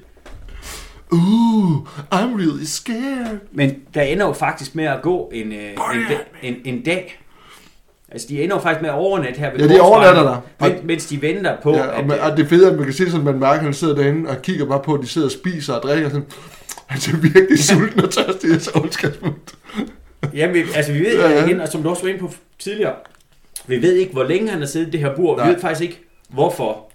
Ooh, 1.13 1.87
I'm 2.15 2.37
really 2.39 2.65
scared. 2.65 3.39
Men 3.53 3.75
der 3.95 4.03
ender 4.03 4.27
jo 4.27 4.33
faktisk 4.33 4.75
med 4.75 4.85
at 4.85 5.03
gå 5.03 5.31
en, 5.35 5.53
øh, 5.53 5.71
en, 5.71 5.77
da- 6.09 6.47
en, 6.49 6.55
en 6.65 6.83
dag. 6.83 7.21
Altså, 8.11 8.27
de 8.31 8.43
ender 8.43 8.57
jo 8.57 8.63
faktisk 8.63 8.83
med 8.83 8.91
at 8.91 8.95
overnatte 8.97 9.39
her 9.41 9.51
ved 9.53 9.69
Ja, 9.69 9.75
de 9.75 9.81
overnatter 9.81 10.23
der. 10.23 10.41
Men, 10.61 10.87
mens 10.87 11.07
de 11.07 11.23
venter 11.23 11.57
på, 11.63 11.75
Ja, 11.77 11.83
at... 11.83 11.91
og, 11.91 12.07
man, 12.07 12.21
og 12.21 12.37
det 12.37 12.49
fede 12.49 12.67
er, 12.67 12.71
at 12.71 12.77
man 12.77 12.85
kan 12.85 12.95
se 12.95 13.05
sådan, 13.11 13.21
at 13.21 13.25
man 13.25 13.39
mærker, 13.41 13.59
at 13.59 13.65
han 13.65 13.75
sidder 13.75 13.95
derinde 13.95 14.31
og 14.31 14.43
kigger 14.43 14.67
bare 14.67 14.81
på, 14.85 14.95
at 14.95 15.01
de 15.03 15.07
sidder 15.07 15.27
og 15.29 15.33
spiser 15.33 15.75
og 15.75 15.83
drikker 15.83 16.09
sådan. 16.09 16.27
Han 16.87 17.01
ser 17.01 17.17
virkelig 17.17 17.65
sulten 17.65 18.01
og 18.05 18.11
tørstig 18.11 18.57
i 18.57 18.59
så 18.61 18.71
ondskabsfuldt. 18.75 19.55
Jamen, 20.35 20.55
vi, 20.55 20.63
altså, 20.75 20.93
vi 20.93 20.99
ved 21.01 21.15
Ja, 21.19 21.23
ja, 21.23 21.31
ja. 21.31 21.39
ja. 21.41 21.47
igen, 21.47 21.61
og 21.61 21.69
som 21.69 21.83
du 21.83 21.89
også 21.89 22.03
var 22.03 22.09
inde 22.09 22.21
på 22.21 22.31
tidligere, 22.59 22.93
vi 23.67 23.83
ved 23.83 23.95
ikke, 23.95 24.13
hvor 24.13 24.25
længe 24.25 24.51
han 24.51 24.59
har 24.59 24.67
siddet 24.67 24.87
i 24.87 24.91
det 24.91 25.01
her 25.01 25.17
bur. 25.17 25.37
Nej. 25.37 25.47
Vi 25.49 25.53
ved 25.55 25.61
faktisk 25.61 25.83
ikke, 25.83 26.01
hvorfor. 26.29 26.86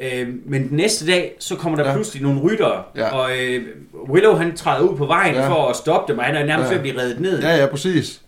Øh, 0.00 0.28
men 0.44 0.68
den 0.68 0.76
næste 0.76 1.06
dag, 1.06 1.34
så 1.38 1.56
kommer 1.56 1.78
der 1.78 1.88
Ja. 1.88 1.94
pludselig 1.94 2.22
nogle 2.22 2.40
ryttere, 2.40 2.82
Ja. 2.96 3.14
og 3.18 3.30
øh, 3.38 3.62
Willow 4.08 4.34
han 4.34 4.56
træder 4.56 4.88
ud 4.88 4.96
på 4.96 5.06
vejen 5.06 5.34
Ja. 5.34 5.48
for 5.48 5.68
at 5.68 5.76
stoppe 5.76 6.12
dem, 6.12 6.18
og 6.18 6.24
han 6.24 6.34
er 6.36 6.44
nærmest 6.44 6.66
Ja. 6.66 6.68
ved 6.70 6.76
at 6.76 6.82
blive 6.82 7.00
reddet 7.00 7.20
ned. 7.20 7.40
Ja, 7.42 7.56
ja, 7.56 7.66
præcis. 7.66 8.20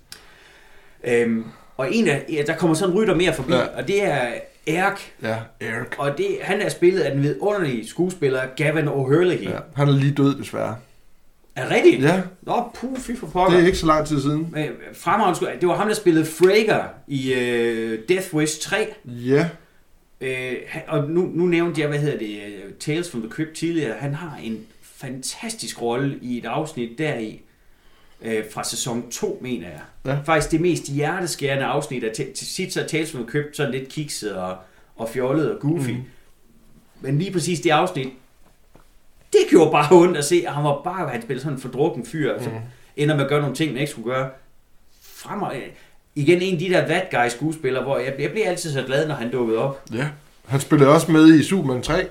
Øhm, 1.04 1.44
og 1.76 1.94
en 1.94 2.08
af, 2.08 2.24
ja, 2.32 2.42
der 2.46 2.56
kommer 2.56 2.74
sådan 2.76 2.94
en 2.94 3.00
rytter 3.00 3.14
mere 3.14 3.34
forbi, 3.34 3.52
Ja. 3.52 3.60
og 3.76 3.88
det 3.88 4.02
er 4.04 4.18
Erik. 4.66 5.12
Ja, 5.22 5.36
Eric. 5.60 5.86
Og 5.98 6.18
det, 6.18 6.26
han 6.40 6.60
er 6.60 6.68
spillet 6.68 7.00
af 7.00 7.12
den 7.14 7.22
vidunderlige 7.22 7.88
skuespiller 7.88 8.40
Gavin 8.56 8.88
O'Hurley. 8.88 9.42
Ja, 9.50 9.56
han 9.76 9.88
er 9.88 9.92
lige 9.92 10.12
død, 10.12 10.38
desværre. 10.38 10.76
Er 11.56 11.70
rigtigt? 11.74 12.02
Ja, 12.02 12.20
Nå, 12.42 12.62
puh, 12.74 12.98
fy 12.98 13.10
for 13.18 13.26
det 13.26 13.32
pokker. 13.32 13.58
er 13.58 13.66
ikke 13.66 13.78
så 13.78 13.86
lang 13.86 14.06
tid 14.06 14.20
siden. 14.22 14.48
Men 14.52 14.68
fremragende 14.94 15.50
Det 15.60 15.68
var 15.68 15.76
ham, 15.76 15.88
der 15.88 15.94
spillede 15.94 16.26
Frager 16.26 16.82
i 17.08 17.32
øh, 17.34 17.98
Death 18.08 18.34
Wish 18.34 18.60
3. 18.60 18.76
Ja, 19.04 19.48
Øh, 20.20 20.56
han- 20.68 20.82
og 20.88 21.10
nu, 21.10 21.20
nu 21.34 21.46
nævnte 21.46 21.80
jeg, 21.80 21.88
hvad 21.88 21.98
hedder 21.98 22.18
det, 22.18 22.42
øh, 22.46 22.72
Tales 22.80 23.10
from 23.10 23.20
the 23.22 23.30
Crypt 23.30 23.54
tidligere. 23.56 23.94
Han 23.98 24.14
har 24.14 24.36
en 24.42 24.66
fantastisk 24.82 25.82
rolle 25.82 26.18
i 26.22 26.38
et 26.38 26.44
afsnit 26.44 26.98
deri, 26.98 27.40
øh, 28.22 28.44
fra 28.52 28.64
sæson 28.64 29.10
2, 29.10 29.38
mener 29.42 29.68
jeg. 29.68 29.80
Ja. 30.06 30.18
Faktisk 30.24 30.50
det 30.52 30.60
mest 30.60 30.88
hjerteskærende 30.92 31.64
afsnit 31.64 32.04
af 32.04 32.12
til, 32.14 32.26
sit 32.34 32.72
så 32.72 32.84
Tales 32.88 33.12
from 33.12 33.22
the 33.26 33.30
Crypt 33.30 33.56
sådan 33.56 33.72
lidt 33.72 33.88
kikset 33.88 34.34
og, 34.36 34.56
og 34.96 35.08
fjollet 35.08 35.50
og 35.54 35.60
goofy. 35.60 35.90
Mm. 35.90 36.02
Men 37.00 37.18
lige 37.18 37.32
præcis 37.32 37.60
det 37.60 37.70
afsnit, 37.70 38.08
det 39.32 39.40
gjorde 39.50 39.70
bare 39.70 39.96
ondt 39.96 40.16
at 40.16 40.24
se, 40.24 40.44
og 40.46 40.54
han 40.54 40.64
var 40.64 40.80
bare, 40.84 41.08
han 41.08 41.22
spillede 41.22 41.42
sådan 41.42 41.56
en 41.56 41.62
fordrukken 41.62 42.06
fyr, 42.06 42.38
mm. 42.38 42.44
ender 42.96 43.14
med 43.16 43.24
at 43.24 43.28
gøre 43.30 43.40
nogle 43.40 43.56
ting, 43.56 43.72
man 43.72 43.80
ikke 43.80 43.90
skulle 43.90 44.14
gøre. 44.14 44.30
Fremad, 45.02 45.56
igen 46.20 46.42
en 46.42 46.54
af 46.54 46.58
de 46.60 46.68
der 46.68 46.86
bad 46.86 47.00
guy 47.10 47.28
skuespillere, 47.28 47.82
hvor 47.82 47.98
jeg, 47.98 48.14
jeg 48.18 48.30
bliver 48.30 48.48
altid 48.48 48.72
så 48.72 48.82
glad, 48.82 49.08
når 49.08 49.14
han 49.14 49.30
dukkede 49.32 49.58
op. 49.58 49.82
ja. 49.94 50.06
Han 50.46 50.60
spillede 50.60 50.90
også 50.90 51.12
med 51.12 51.34
i 51.34 51.42
Superman 51.44 51.82
3. 51.82 52.06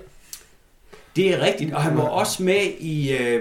Det 1.15 1.33
er 1.33 1.45
rigtigt, 1.45 1.73
og 1.73 1.81
han 1.81 1.97
var 1.97 2.03
også 2.03 2.43
med 2.43 2.61
i 2.79 3.13
uh, 3.13 3.35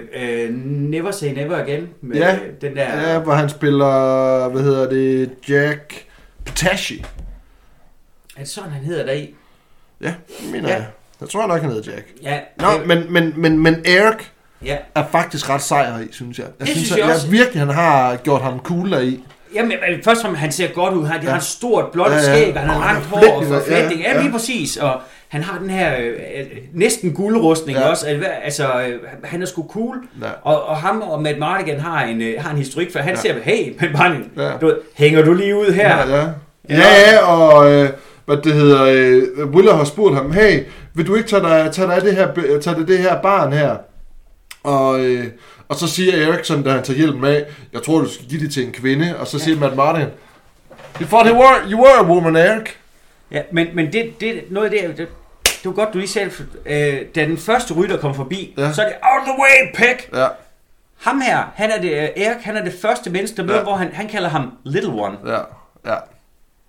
uh, 0.49 0.55
Never 0.65 1.11
Say 1.11 1.27
Never 1.33 1.57
Again, 1.63 1.89
med 2.01 2.17
Ja. 2.17 2.37
den 2.61 2.75
der... 2.75 3.09
Ja, 3.11 3.19
hvor 3.19 3.33
han 3.33 3.49
spiller, 3.49 4.47
hvad 4.49 4.61
hedder 4.61 4.89
det, 4.89 5.29
Jack 5.49 6.05
Patashi. 6.45 7.05
Er 8.35 8.39
det 8.39 8.49
sådan, 8.49 8.69
han 8.71 8.83
hedder 8.83 9.05
der 9.05 9.13
i? 9.13 9.35
Ja, 10.01 10.13
det 10.41 10.51
mener 10.51 10.69
Ja. 10.69 10.75
jeg. 10.75 10.85
Jeg 11.21 11.29
tror 11.29 11.47
nok, 11.47 11.61
han 11.61 11.69
hedder 11.71 11.91
Jack. 11.91 12.07
Ja, 12.23 12.39
Nå, 12.59 12.67
øh, 12.81 12.87
men, 12.87 13.13
men, 13.13 13.33
men, 13.37 13.59
men 13.59 13.73
Eric 13.85 14.17
ja. 14.65 14.77
er 14.95 15.03
faktisk 15.11 15.49
ret 15.49 15.61
sejr 15.61 15.99
i, 15.99 16.07
synes 16.11 16.39
jeg. 16.39 16.47
Jeg 16.59 16.67
Det 16.67 16.75
synes 16.75 16.91
at, 16.91 16.97
jeg 16.97 17.05
også. 17.05 17.25
jeg 17.27 17.31
virkelig, 17.31 17.61
han 17.61 17.69
har 17.69 18.15
gjort 18.15 18.41
ham 18.41 18.59
cool 18.59 18.93
i. 19.03 19.23
Jamen, 19.55 19.71
øh, 19.71 20.03
først 20.03 20.21
fremmest, 20.21 20.41
han 20.41 20.51
ser 20.51 20.67
godt 20.67 20.93
ud. 20.93 21.05
Han, 21.05 21.23
ja. 21.23 21.29
Har 21.29 21.37
et 21.37 21.43
stort 21.43 21.85
blåt 21.93 22.07
Ja, 22.11 22.15
ja, 22.15 22.21
skæg, 22.23 22.53
og 22.53 22.59
han 22.59 22.69
har 22.69 22.79
langt 22.93 23.05
hår 23.05 23.35
og 23.37 23.43
forflætning, 23.45 24.01
ja. 24.01 24.07
Ja, 24.09 24.15
ja. 24.15 24.21
lige 24.21 24.31
præcis. 24.31 24.77
Og 24.77 24.93
han 25.27 25.43
har 25.43 25.59
den 25.59 25.69
her 25.69 25.91
øh, 25.99 26.07
øh, 26.39 26.45
næsten 26.73 27.13
guldrustning 27.13 27.77
Ja. 27.77 27.89
også. 27.89 28.07
Altså, 28.07 28.27
Altså, 28.43 28.63
øh, 28.87 28.99
han 29.23 29.41
er 29.41 29.45
sgu 29.45 29.67
cool. 29.73 29.97
Ja. 30.21 30.27
Og, 30.43 30.63
og 30.65 30.77
ham 30.77 31.01
og 31.01 31.21
Matt 31.21 31.39
Mardigan 31.39 31.79
har 31.79 32.03
en, 32.03 32.21
øh, 32.21 32.33
har 32.43 32.51
en 32.51 32.57
historik, 32.57 32.91
for 32.91 32.99
han 32.99 33.15
Ja. 33.15 33.21
ser, 33.21 33.33
hey, 33.43 33.73
Matt 33.81 33.93
Mardigan, 33.93 34.31
Ja. 34.37 34.51
du, 34.61 34.73
hænger 34.97 35.21
du 35.25 35.33
lige 35.33 35.55
ud 35.55 35.71
her? 35.71 35.97
Ja, 35.97 36.17
ja. 36.17 36.25
Ja, 36.69 37.11
ja, 37.11 37.25
og 37.25 37.71
øh, 37.73 37.89
hvad 38.25 38.37
det 38.37 38.53
hedder, 38.53 38.83
øh, 39.37 39.47
Willer 39.49 39.75
har 39.75 39.83
spurgt 39.83 40.15
ham, 40.15 40.31
hey, 40.31 40.63
vil 40.93 41.07
du 41.07 41.15
ikke 41.15 41.29
tage 41.29 41.41
dig, 41.41 41.69
tage 41.71 41.87
dig 41.87 41.95
af 41.95 42.01
det 42.01 42.15
her, 42.15 42.27
tage 42.61 42.75
dig 42.75 42.87
det 42.87 42.97
her 42.99 43.21
barn 43.21 43.53
her? 43.53 43.75
Og, 44.63 44.99
øh, 45.05 45.23
og 45.69 45.75
så 45.75 45.87
siger 45.87 46.27
Eriksson, 46.27 46.63
da 46.63 46.69
han 46.71 46.83
tager 46.83 46.97
hjælpen 46.97 47.21
med, 47.21 47.45
jeg 47.73 47.83
tror, 47.83 47.99
du 47.99 48.09
skal 48.09 48.25
give 48.25 48.41
det 48.41 48.53
til 48.53 48.65
en 48.65 48.71
kvinde. 48.71 49.15
Og 49.19 49.27
så 49.27 49.39
siger 49.39 49.57
Matt 49.57 49.75
Martin, 49.75 50.05
He 50.99 51.05
thought 51.05 51.29
he 51.29 51.35
were, 51.35 51.71
you 51.71 51.79
were 51.83 51.99
a 51.99 52.03
woman, 52.03 52.35
Eric. 52.35 52.69
Ja, 53.31 53.41
men, 53.51 53.67
men 53.73 53.93
det, 53.93 54.21
det, 54.21 54.43
noget 54.49 54.73
af 54.73 54.81
det, 54.87 54.97
det, 54.97 55.07
det 55.43 55.65
var 55.65 55.71
godt, 55.71 55.93
du 55.93 55.97
lige 55.97 56.07
sagde, 56.09 56.31
øh, 56.65 57.01
da 57.15 57.25
den 57.25 57.37
første 57.37 57.73
rytter 57.73 57.97
kom 57.97 58.15
forbi, 58.15 58.53
Ja. 58.57 58.63
ja. 58.63 58.73
så 58.73 58.81
er 58.81 58.85
det 58.85 58.95
out 59.01 59.23
the 59.27 59.33
way, 59.39 59.73
Peck! 59.75 60.09
Ja, 60.13 60.27
Ham 60.97 61.21
her, 61.21 61.43
han 61.55 61.71
er 61.71 61.81
det, 61.81 61.91
øh, 61.91 62.23
Erik, 62.23 62.37
han 62.43 62.57
er 62.57 62.63
det 62.63 62.73
første 62.81 63.09
menneske, 63.09 63.37
der 63.37 63.43
møder, 63.43 63.53
Ja. 63.53 63.59
ja. 63.59 63.63
hvor 63.63 63.75
han, 63.75 63.89
han 63.93 64.07
kalder 64.07 64.29
ham 64.29 64.51
Little 64.63 64.91
One. 64.91 65.17
ja, 65.25 65.39
ja. 65.85 65.95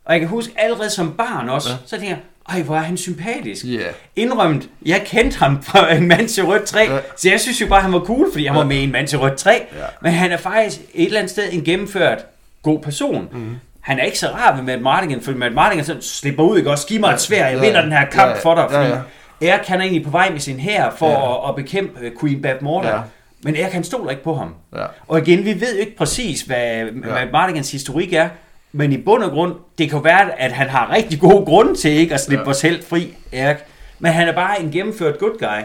Og 0.04 0.12
jeg 0.12 0.20
kan 0.20 0.28
huske 0.28 0.52
allerede 0.56 0.90
som 0.90 1.12
barn 1.12 1.48
også, 1.48 1.68
Ja. 1.68 1.74
ja. 1.74 1.78
så 1.86 1.90
tænker 1.90 2.08
jeg, 2.08 2.18
ej, 2.48 2.62
hvor 2.62 2.76
er 2.76 2.80
han 2.80 2.96
sympatisk. 2.96 3.64
Yeah. 3.68 3.92
Indrømt, 4.16 4.68
jeg 4.86 5.02
kendte 5.06 5.38
ham 5.38 5.62
fra 5.62 5.92
en 5.94 6.08
mand 6.08 6.28
til 6.28 6.44
rødt 6.44 6.64
3, 6.64 6.78
Ja. 6.80 6.94
ja. 6.94 7.00
så 7.16 7.30
jeg 7.30 7.40
synes 7.40 7.60
jo 7.60 7.66
bare, 7.66 7.80
han 7.82 7.92
var 7.92 8.00
cool, 8.00 8.32
fordi 8.32 8.46
han 8.46 8.56
var 8.56 8.64
med 8.64 8.76
i 8.76 8.82
en 8.82 8.92
mand 8.92 9.08
til 9.08 9.18
rødt 9.18 9.36
3. 9.36 9.50
Ja. 9.50 9.58
Men 10.02 10.12
han 10.12 10.32
er 10.32 10.36
faktisk 10.36 10.80
et 10.94 11.06
eller 11.06 11.18
andet 11.18 11.30
sted 11.30 11.44
en 11.52 11.64
gennemført 11.64 12.18
god 12.62 12.78
person. 12.82 13.28
Mm. 13.32 13.56
Han 13.80 13.98
er 13.98 14.04
ikke 14.04 14.18
så 14.18 14.26
rar 14.28 14.56
ved 14.56 14.62
Matt 14.62 14.82
Mardigan, 14.82 15.20
fordi 15.20 15.38
Matt 15.38 15.54
Mardigan 15.54 15.84
sådan 15.84 16.02
slipper 16.02 16.42
ud, 16.42 16.58
ikke 16.58 16.70
også? 16.70 16.86
Giv 16.86 17.00
mig 17.00 17.12
et 17.14 17.20
svær, 17.20 17.46
jeg 17.48 17.60
vinder 17.60 17.82
den 17.82 17.92
her 17.92 18.04
kamp 18.06 18.30
ja. 18.30 18.38
for 18.42 18.54
dig. 18.54 18.66
Fordi 18.70 18.88
ja. 18.88 19.52
Erik 19.52 19.66
han 19.66 19.78
er 19.80 19.84
egentlig 19.84 20.04
på 20.04 20.10
vej 20.10 20.30
med 20.30 20.40
sin 20.40 20.60
hær 20.60 20.90
for 20.98 21.10
Ja. 21.10 21.44
at, 21.44 21.48
at 21.48 21.56
bekæmpe 21.56 22.00
øh, 22.00 22.12
Queen 22.20 22.42
Bab 22.42 22.62
Morta. 22.62 22.88
Ja. 22.88 22.94
Ja. 22.94 23.00
Men 23.42 23.56
Erik 23.56 23.72
han 23.72 23.84
stoler 23.84 24.10
ikke 24.10 24.22
på 24.24 24.34
ham. 24.34 24.54
Ja. 24.76 24.84
Og 25.08 25.18
igen, 25.18 25.44
vi 25.44 25.60
ved 25.60 25.74
jo 25.74 25.80
ikke 25.80 25.96
præcis, 25.96 26.40
hvad, 26.42 26.58
ja. 26.66 26.82
hvad 26.90 27.22
Mardigans 27.32 27.72
historik 27.72 28.12
er, 28.12 28.28
men 28.72 28.92
i 28.92 28.96
bund 28.96 29.22
og 29.22 29.30
grund, 29.30 29.54
det 29.78 29.90
kan 29.90 30.04
være, 30.04 30.40
at 30.40 30.52
han 30.52 30.68
har 30.68 30.90
rigtig 30.94 31.20
gode 31.20 31.44
grunde 31.44 31.74
til 31.74 31.90
ikke 31.90 32.14
at 32.14 32.20
slippe 32.20 32.34
Ja. 32.40 32.42
ja. 32.42 32.44
vores 32.44 32.60
held 32.60 32.82
fri, 32.82 33.14
Erik. 33.32 33.56
Men 33.98 34.12
han 34.12 34.28
er 34.28 34.32
bare 34.34 34.62
en 34.62 34.70
gennemført 34.70 35.18
good 35.18 35.38
guy. 35.38 35.62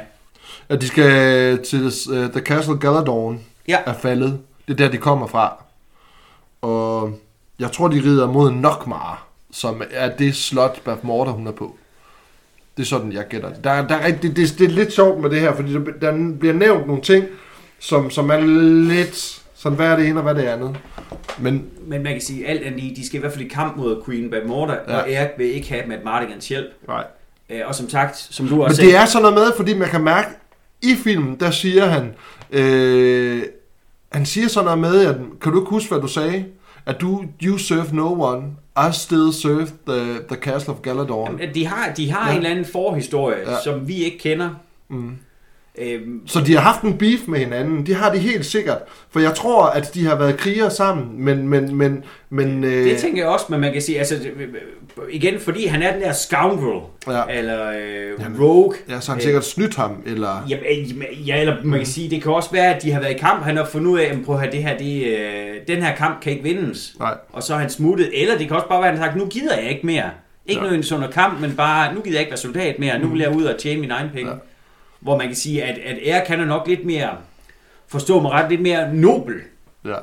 At 0.70 0.82
de 0.82 0.88
skal 0.88 1.64
til 1.64 1.86
uh, 1.86 2.18
The 2.32 2.40
Castle 2.42 2.78
Galadorn 2.80 3.40
Ja. 3.68 3.78
er 3.86 3.94
faldet. 3.94 4.40
Det 4.68 4.74
er 4.74 4.78
der, 4.78 4.92
de 4.92 4.98
kommer 4.98 5.28
fra. 5.28 5.64
Og 6.62 7.20
jeg 7.60 7.72
tror, 7.72 7.88
de 7.88 7.96
rider 8.04 8.32
mod 8.32 8.52
Nokmar, 8.52 9.28
som 9.52 9.82
er 9.92 10.16
det 10.16 10.36
slot, 10.36 10.82
Bath 10.84 11.06
Morter, 11.06 11.32
hun 11.32 11.48
er 11.48 11.52
på. 11.52 11.76
Det 12.78 12.84
er 12.84 12.88
sådan, 12.88 13.12
jeg 13.12 13.28
gætter 13.28 13.50
det. 13.50 13.64
Der, 13.64 13.70
er- 13.72 13.88
der 13.88 13.96
er, 13.96 14.12
det, 14.12 14.36
det, 14.36 14.56
det 14.60 14.66
er 14.66 14.70
lidt 14.70 14.94
sjovt 14.94 15.22
med 15.22 15.30
det 15.30 15.40
her, 15.42 15.56
fordi 15.56 15.74
der, 15.74 15.80
der 16.02 16.32
bliver 16.40 16.54
nævnt 16.54 16.88
nogle 16.88 17.02
ting, 17.02 17.26
som, 17.80 18.10
som 18.10 18.30
er 18.30 18.40
lidt 18.40 19.42
sådan, 19.64 19.76
hvad 19.76 19.88
er 19.88 19.96
det 19.96 20.08
ene 20.08 20.20
og 20.20 20.24
hvad 20.24 20.34
er 20.36 20.38
det 20.38 20.48
andet. 20.48 20.78
Men 21.40 21.66
Men 21.88 22.04
man 22.04 22.12
kan 22.14 22.22
sige, 22.22 22.48
alt 22.48 22.64
andet 22.64 22.80
lige, 22.84 22.96
de 22.96 23.06
skal 23.08 23.18
i 23.18 23.20
hvert 23.20 23.34
fald 23.34 23.46
i 23.46 23.48
kamp 23.48 23.78
mod 23.78 24.04
Queen 24.06 24.30
Bab 24.30 24.46
Morta, 24.48 24.74
Ja. 24.88 24.98
og 24.98 25.12
Erik 25.12 25.30
vil 25.38 25.46
ikke 25.56 25.70
have 25.70 25.84
Matt 25.88 26.04
Mardigans 26.04 26.48
hjælp. 26.48 26.68
nej. 26.88 27.04
Øh, 27.50 27.62
Og 27.66 27.76
som 27.76 27.90
sagt, 27.90 28.18
som 28.18 28.48
du 28.48 28.56
Men 28.56 28.64
også 28.64 28.82
det 28.82 28.96
er 28.96 29.06
sådan 29.06 29.22
noget 29.22 29.36
med, 29.36 29.52
fordi 29.58 29.78
man 29.78 29.88
kan 29.90 30.04
mærke, 30.04 30.28
i 30.82 30.96
filmen, 31.04 31.40
der 31.40 31.52
siger 31.52 31.86
han, 31.86 32.14
øh, 32.52 33.44
han 34.12 34.26
siger 34.26 34.48
sådan 34.48 34.66
noget 34.66 34.80
med, 34.80 35.06
at, 35.06 35.16
kan 35.42 35.52
du 35.52 35.60
ikke 35.62 35.70
huske, 35.70 35.90
hvad 35.92 36.02
du 36.02 36.08
sagde? 36.08 36.46
At 36.86 37.02
du, 37.02 37.24
you 37.44 37.58
serve 37.58 37.86
no 37.96 38.22
one, 38.24 38.44
I 38.78 38.94
still 38.94 39.34
serve 39.34 39.68
the, 39.88 40.14
the 40.28 40.36
castle 40.42 40.74
of 40.74 40.82
Galadorn. 40.82 41.32
Jamen, 41.40 41.56
de 41.56 41.68
har, 41.68 41.94
de 41.94 42.12
har 42.12 42.26
Ja. 42.28 42.32
en 42.32 42.38
eller 42.38 42.50
anden 42.50 42.66
forhistorie, 42.66 43.52
ja. 43.52 43.56
som 43.64 43.88
vi 43.88 43.94
ikke 43.94 44.18
kender. 44.20 44.50
Mm. 44.90 45.12
Øhm, 45.78 46.28
Så 46.28 46.40
de 46.42 46.54
har 46.54 46.62
haft 46.62 46.82
en 46.82 46.98
beef 46.98 47.20
med 47.28 47.40
hinanden, 47.40 47.86
det 47.86 47.96
har 47.96 48.12
de 48.14 48.18
helt 48.20 48.46
sikkert. 48.46 48.78
For 49.12 49.20
jeg 49.20 49.34
tror, 49.36 49.66
at 49.66 49.92
de 49.94 50.06
har 50.06 50.16
været 50.16 50.38
krigere 50.38 50.72
sammen, 50.72 51.26
men... 51.26 51.48
men, 51.48 51.76
men, 51.76 52.04
men 52.30 52.64
øh, 52.64 52.72
Det 52.86 52.98
tænker 52.98 53.22
jeg 53.22 53.28
også, 53.32 53.46
men 53.50 53.60
man 53.62 53.74
kan 53.74 53.82
sige, 53.82 54.00
altså, 54.00 54.16
det- 54.16 54.32
igen, 55.12 55.40
fordi 55.40 55.66
han 55.66 55.82
er 55.82 55.94
den 55.94 56.02
der 56.02 56.12
scoundrel, 56.14 56.82
Ja. 57.08 57.22
eller 57.40 57.70
øh, 57.72 58.20
Jamen, 58.24 58.42
rogue. 58.42 58.74
Ja, 58.90 59.00
så 59.00 59.12
har 59.12 59.14
han 59.16 59.20
Øh, 59.20 59.24
sikkert 59.24 59.46
snydt 59.46 59.76
ham, 59.76 59.92
eller... 60.06 60.46
Ja, 60.50 60.58
ja, 61.28 61.40
eller 61.42 61.56
man 61.64 61.80
kan 61.80 61.86
sige, 61.88 62.10
det 62.10 62.24
kan 62.24 62.32
også 62.32 62.52
være, 62.52 62.76
at 62.76 62.84
de 62.84 62.92
har 62.92 63.00
været 63.02 63.14
i 63.14 63.18
kamp, 63.18 63.44
han 63.44 63.58
har 63.58 63.66
fundet 63.66 63.92
ud 63.92 64.00
af, 64.00 64.04
at 64.06 64.18
prøv 64.26 64.36
at 64.36 64.42
høre, 64.42 64.52
det 64.52 64.64
her, 64.64 64.78
det, 64.78 65.04
øh, 65.18 65.76
den 65.76 65.84
her 65.84 65.96
kamp 65.96 66.22
kan 66.22 66.32
ikke 66.32 66.44
vindes. 66.44 66.96
Nej. 67.00 67.14
Og 67.32 67.44
så 67.44 67.54
er 67.54 67.58
han 67.58 67.70
smuttet, 67.70 68.10
eller 68.22 68.38
det 68.38 68.48
kan 68.48 68.56
også 68.56 68.68
bare 68.70 68.80
være, 68.82 68.90
at 68.92 68.98
han 68.98 69.04
har 69.04 69.10
sagt, 69.12 69.18
nu 69.20 69.26
gider 69.26 69.56
jeg 69.62 69.70
ikke 69.70 69.86
mere. 69.86 70.10
Ikke 70.48 70.62
Ja. 70.62 70.68
noget 70.72 70.92
under 70.92 71.12
kamp, 71.12 71.42
men 71.42 71.52
bare, 71.56 71.94
nu 71.96 72.02
gider 72.02 72.16
jeg 72.16 72.20
ikke 72.22 72.32
være 72.32 72.38
soldat 72.38 72.80
mere, 72.80 73.00
nu 73.00 73.08
vil 73.08 73.20
jeg 73.20 73.36
ud 73.36 73.44
og 73.44 73.58
tjene 73.60 73.82
mine 73.82 73.94
egne 73.94 74.10
penge. 74.14 74.32
Ja. 74.32 74.38
Hvor 75.04 75.18
man 75.18 75.28
kan 75.28 75.36
sige, 75.36 75.64
at, 75.64 75.78
at 76.06 76.28
han 76.28 76.40
er 76.40 76.46
nok 76.46 76.68
lidt 76.68 76.86
mere, 76.86 77.10
forstå 77.88 78.20
mig 78.20 78.32
ret, 78.32 78.50
lidt 78.50 78.62
mere 78.62 78.94
nobel. 78.94 79.36
Ja. 79.86 79.96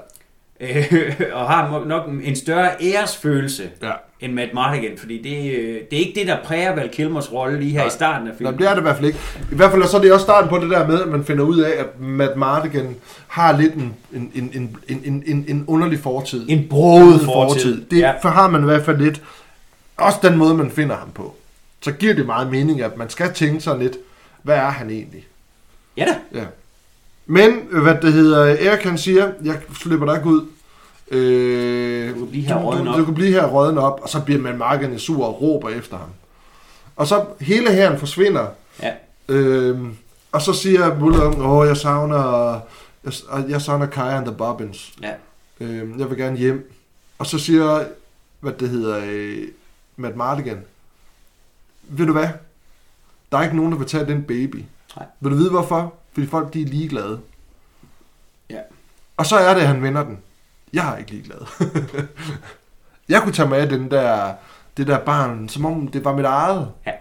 Øh, 0.61 1.13
og 1.33 1.51
har 1.51 1.85
nok 1.87 2.09
en 2.25 2.37
større 2.37 2.71
æresfølelse 2.81 3.71
Ja. 3.83 3.91
end 4.21 4.33
Matt 4.33 4.55
Mardigan, 4.55 4.99
fordi 4.99 5.23
det, 5.23 5.53
øh, 5.59 5.75
det 5.91 5.97
er 5.97 6.07
ikke 6.07 6.21
det, 6.21 6.27
der 6.27 6.37
præger 6.45 6.75
Val 6.75 6.89
Kilmers 6.89 7.33
rolle 7.33 7.61
lige 7.61 7.71
her 7.71 7.79
Nej. 7.79 7.87
i 7.87 7.91
starten 7.91 8.29
af 8.29 8.35
filmen. 8.39 8.59
det 8.59 8.67
er 8.67 8.71
det 8.71 8.81
i 8.81 8.83
hvert 8.83 8.97
fald 8.97 9.07
ikke. 9.07 9.19
I 9.53 9.55
hvert 9.55 9.71
fald 9.71 9.85
så 9.85 9.97
er 9.97 10.01
det 10.01 10.13
også 10.13 10.25
starten 10.25 10.49
på 10.49 10.59
det 10.59 10.71
der 10.71 10.87
med, 10.87 11.03
at 11.03 11.09
man 11.09 11.25
finder 11.25 11.45
ud 11.45 11.59
af, 11.59 11.71
at 11.71 12.01
Matt 12.01 12.37
Mardigan 12.37 12.97
har 13.29 13.59
lidt 13.59 13.75
en, 13.75 13.95
en, 14.13 14.33
en, 14.35 14.51
en, 14.55 14.79
en, 15.05 15.23
en, 15.27 15.45
en, 15.49 15.65
underlig 15.67 15.99
fortid. 15.99 16.47
En 16.49 16.67
broet 16.71 17.21
fortid. 17.21 17.85
Det 17.91 17.99
ja. 17.99 18.13
har 18.23 18.49
man 18.49 18.61
i 18.61 18.65
hvert 18.65 18.85
fald 18.85 18.99
lidt. 18.99 19.23
Også 19.97 20.19
den 20.23 20.37
måde, 20.37 20.55
man 20.55 20.71
finder 20.71 20.97
ham 20.97 21.11
på. 21.15 21.35
Så 21.81 21.93
giver 21.93 22.15
det 22.15 22.27
meget 22.27 22.51
mening, 22.51 22.83
at 22.83 22.97
man 22.97 23.11
skal 23.11 23.33
tænke 23.33 23.61
sig 23.61 23.79
lidt, 23.79 23.97
hvad 24.43 24.57
er 24.57 24.71
han 24.71 24.91
egentlig? 24.91 25.27
Ja 25.97 26.05
da. 26.05 26.39
Ja. 26.41 26.45
Men, 27.27 27.53
hvad 27.83 27.95
det 28.03 28.13
hedder, 28.13 28.45
Erik 28.45 28.83
han 28.85 28.99
siger, 28.99 29.33
jeg 29.45 29.61
slipper 29.75 30.07
dig 30.07 30.17
ikke 30.17 30.29
ud. 30.29 30.47
Øh, 31.11 32.11
Du 32.15 32.19
kan 32.19 32.29
blive 32.31 32.45
her 32.47 32.57
rådden 32.57 32.85
du, 32.87 32.93
op. 32.93 32.99
du 32.99 33.05
kan 33.05 33.15
blive 33.15 33.31
her 33.31 33.47
råden 33.47 33.79
op, 33.79 34.01
og 34.03 34.09
så 34.09 34.21
bliver 34.21 34.41
man 34.41 34.59
markerne 34.59 34.99
sur 34.99 35.27
og 35.27 35.43
råber 35.43 35.69
efter 35.69 35.97
ham. 35.97 36.09
Og 36.97 37.07
så 37.07 37.25
hele 37.41 37.73
herren 37.73 37.99
forsvinder, 37.99 38.47
Ja. 38.83 38.93
Øhm, 39.29 39.97
og 40.33 40.43
så 40.43 40.53
siger 40.53 40.99
Muller, 40.99 41.39
åh, 41.47 41.67
jeg 41.69 41.77
savner, 41.77 42.53
jeg, 43.05 43.13
jeg 43.49 43.63
savner 43.63 43.87
Kaja 43.87 44.17
and 44.17 44.27
the 44.27 44.35
Bobbins. 44.35 44.93
Ja. 45.03 45.13
Øhm, 45.61 45.99
jeg 46.01 46.11
vil 46.11 46.19
gerne 46.19 46.37
hjem. 46.37 46.73
Og 47.19 47.27
så 47.27 47.39
siger, 47.39 47.85
hvad 48.41 48.53
det 48.53 48.69
hedder, 48.69 49.01
øh, 49.07 49.39
Matt 49.97 50.17
Mardigan, 50.17 50.59
ved 51.83 52.07
du 52.07 52.13
hvad? 52.13 52.29
Der 53.33 53.39
er 53.39 53.43
ikke 53.43 53.57
nogen, 53.57 53.73
der 53.73 53.79
vil 53.79 53.87
tage 53.87 54.07
den 54.07 54.23
baby. 54.23 54.65
Nej. 54.97 55.07
Vil 55.21 55.33
du 55.33 55.37
vide 55.37 55.51
hvorfor? 55.51 55.95
Fordi 56.13 56.27
folk, 56.27 56.55
de 56.55 56.63
er 56.63 56.67
ligeglade. 56.67 57.21
Ja. 58.51 58.61
Og 59.17 59.27
så 59.27 59.37
er 59.37 59.55
det, 59.55 59.61
at 59.61 59.67
han 59.67 59.83
vender 59.83 60.05
den. 60.05 60.19
Jeg 60.73 60.93
er 60.93 60.97
ikke 60.97 61.11
ligeglad. 61.11 61.39
jeg 63.09 63.23
kunne 63.23 63.33
tage 63.33 63.49
med 63.49 63.69
den 63.69 63.91
der, 63.91 64.33
det 64.77 64.87
der 64.87 64.99
barn, 64.99 65.49
som 65.49 65.65
om 65.65 65.89
det 65.89 66.05
var 66.05 66.17
mit 66.17 66.25
eget. 66.25 66.69
Ja. 66.87 66.93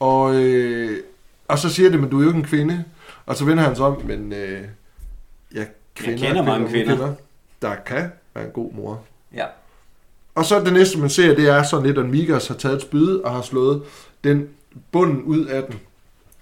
Og, 0.00 0.34
øh, 0.34 1.00
og 1.48 1.58
så 1.58 1.68
siger 1.68 1.90
det, 1.90 2.00
men 2.00 2.10
du 2.10 2.18
er 2.18 2.22
jo 2.22 2.28
ikke 2.28 2.38
en 2.38 2.44
kvinde. 2.44 2.84
Og 3.26 3.36
så 3.36 3.44
vender 3.44 3.64
han 3.64 3.76
sig 3.76 3.86
om, 3.86 4.02
men 4.04 4.32
øh, 4.32 4.62
jeg, 5.54 5.66
kvinder, 5.94 6.26
kender 6.26 6.42
mange 6.42 6.68
kvinder. 6.68 7.14
der 7.62 7.74
kan 7.74 8.12
være 8.34 8.44
en 8.44 8.50
god 8.50 8.72
mor. 8.72 9.02
Ja. 9.34 9.46
Og 10.34 10.44
så 10.44 10.60
det 10.60 10.72
næste, 10.72 10.98
man 10.98 11.10
ser, 11.10 11.34
det 11.34 11.48
er 11.48 11.62
sådan 11.62 11.86
lidt, 11.86 11.98
at 11.98 12.06
Mikas 12.06 12.48
har 12.48 12.54
taget 12.54 12.76
et 12.76 12.82
spyd 12.82 13.16
og 13.16 13.32
har 13.32 13.42
slået 13.42 13.82
den 14.24 14.48
bunden 14.92 15.22
ud 15.22 15.44
af 15.44 15.62
den. 15.62 15.74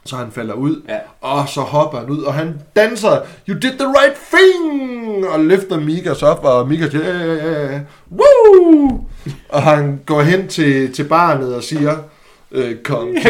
Så 0.04 0.16
han 0.16 0.26
falder 0.32 0.54
ud, 0.54 0.82
Ja. 0.88 0.98
og 1.20 1.48
så 1.48 1.60
hopper 1.60 1.98
han 1.98 2.10
ud, 2.10 2.22
og 2.22 2.34
han 2.34 2.54
danser, 2.76 3.18
you 3.48 3.54
did 3.58 3.70
the 3.78 3.86
right 3.88 4.16
thing, 4.34 5.26
og 5.28 5.40
løfter 5.40 5.80
Mikas 5.80 6.22
op, 6.22 6.44
og 6.44 6.68
Mikas 6.68 6.90
siger, 6.90 7.08
ja, 7.08 7.24
ja, 7.34 7.34
ja, 7.34 7.72
ja, 7.72 7.80
woo! 8.12 9.00
Og 9.48 9.62
han 9.62 10.00
går 10.06 10.22
hen 10.22 10.48
til, 10.48 10.92
til 10.92 11.04
barnet 11.04 11.54
og 11.54 11.62
siger, 11.62 11.96
øh, 12.52 12.76
come, 12.84 13.14
to, 13.22 13.28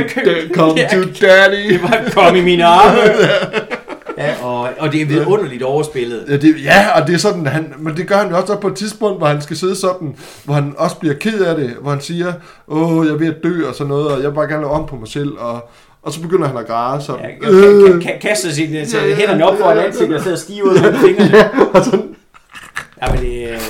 come 0.55 0.71
to 0.73 1.27
daddy. 1.27 1.73
Det 1.73 1.83
var 1.83 2.03
kom 2.15 2.37
i 2.37 2.41
mine 2.41 2.65
arme. 2.65 3.01
Ja, 4.23 4.45
og, 4.45 4.69
og 4.79 4.93
det 4.93 5.03
er 5.03 5.07
vidunderligt 5.07 5.63
overspillet. 5.63 6.25
Ja, 6.29 6.37
det, 6.37 6.55
ja, 6.65 7.01
og 7.01 7.07
det 7.07 7.15
er 7.15 7.19
sådan, 7.19 7.47
han, 7.47 7.75
men 7.79 7.97
det 7.97 8.09
gør 8.09 8.17
han 8.17 8.29
jo 8.31 8.37
også 8.37 8.57
på 8.57 8.69
et 8.69 8.75
tidspunkt, 8.77 9.19
hvor 9.19 9.27
han 9.27 9.43
skal 9.43 9.57
sidde 9.57 9.77
sådan, 9.77 10.17
hvor 10.45 10.55
han 10.55 10.75
også 10.79 10.97
bliver 10.97 11.15
ked 11.15 11.41
af 11.41 11.57
det, 11.57 11.71
hvor 11.81 11.91
han 11.91 12.01
siger, 12.01 12.33
åh, 12.69 13.07
jeg 13.07 13.13
er 13.13 13.17
ved 13.19 13.27
at 13.27 13.37
dø 13.43 13.69
og 13.69 13.75
sådan 13.75 13.89
noget, 13.89 14.07
og 14.09 14.23
jeg 14.23 14.29
vil 14.31 14.35
bare 14.35 14.49
gerne 14.49 14.61
lave 14.63 14.71
om 14.73 14.87
på 14.87 14.97
mig 14.97 15.09
selv, 15.09 15.33
og, 15.39 15.69
og 16.03 16.13
så 16.13 16.21
begynder 16.21 16.49
han 16.49 16.57
at 16.57 16.67
græde 16.67 16.95
Ja, 16.95 17.01
sådan. 17.01 17.25
ka- 17.25 18.03
ka- 18.03 18.09
ka- 18.09 18.19
kaster 18.19 18.51
sine 18.51 18.87
så 18.89 18.99
hænderne 19.17 19.47
op 19.47 19.59
foran 19.59 19.79
ansigtet 19.79 20.17
og 20.17 20.23
sidder 20.23 20.37
stiv 20.37 20.65
ud 20.65 20.81
med 20.81 20.95
fingrene. 20.99 21.37
ja, 21.37 21.49
og 21.75 21.85
sådan, 21.85 22.15
Ja, 23.03 23.13
men 23.13 23.21
det, 23.21 23.33
øh, 23.33 23.43
ja, 23.43 23.49
men 23.49 23.61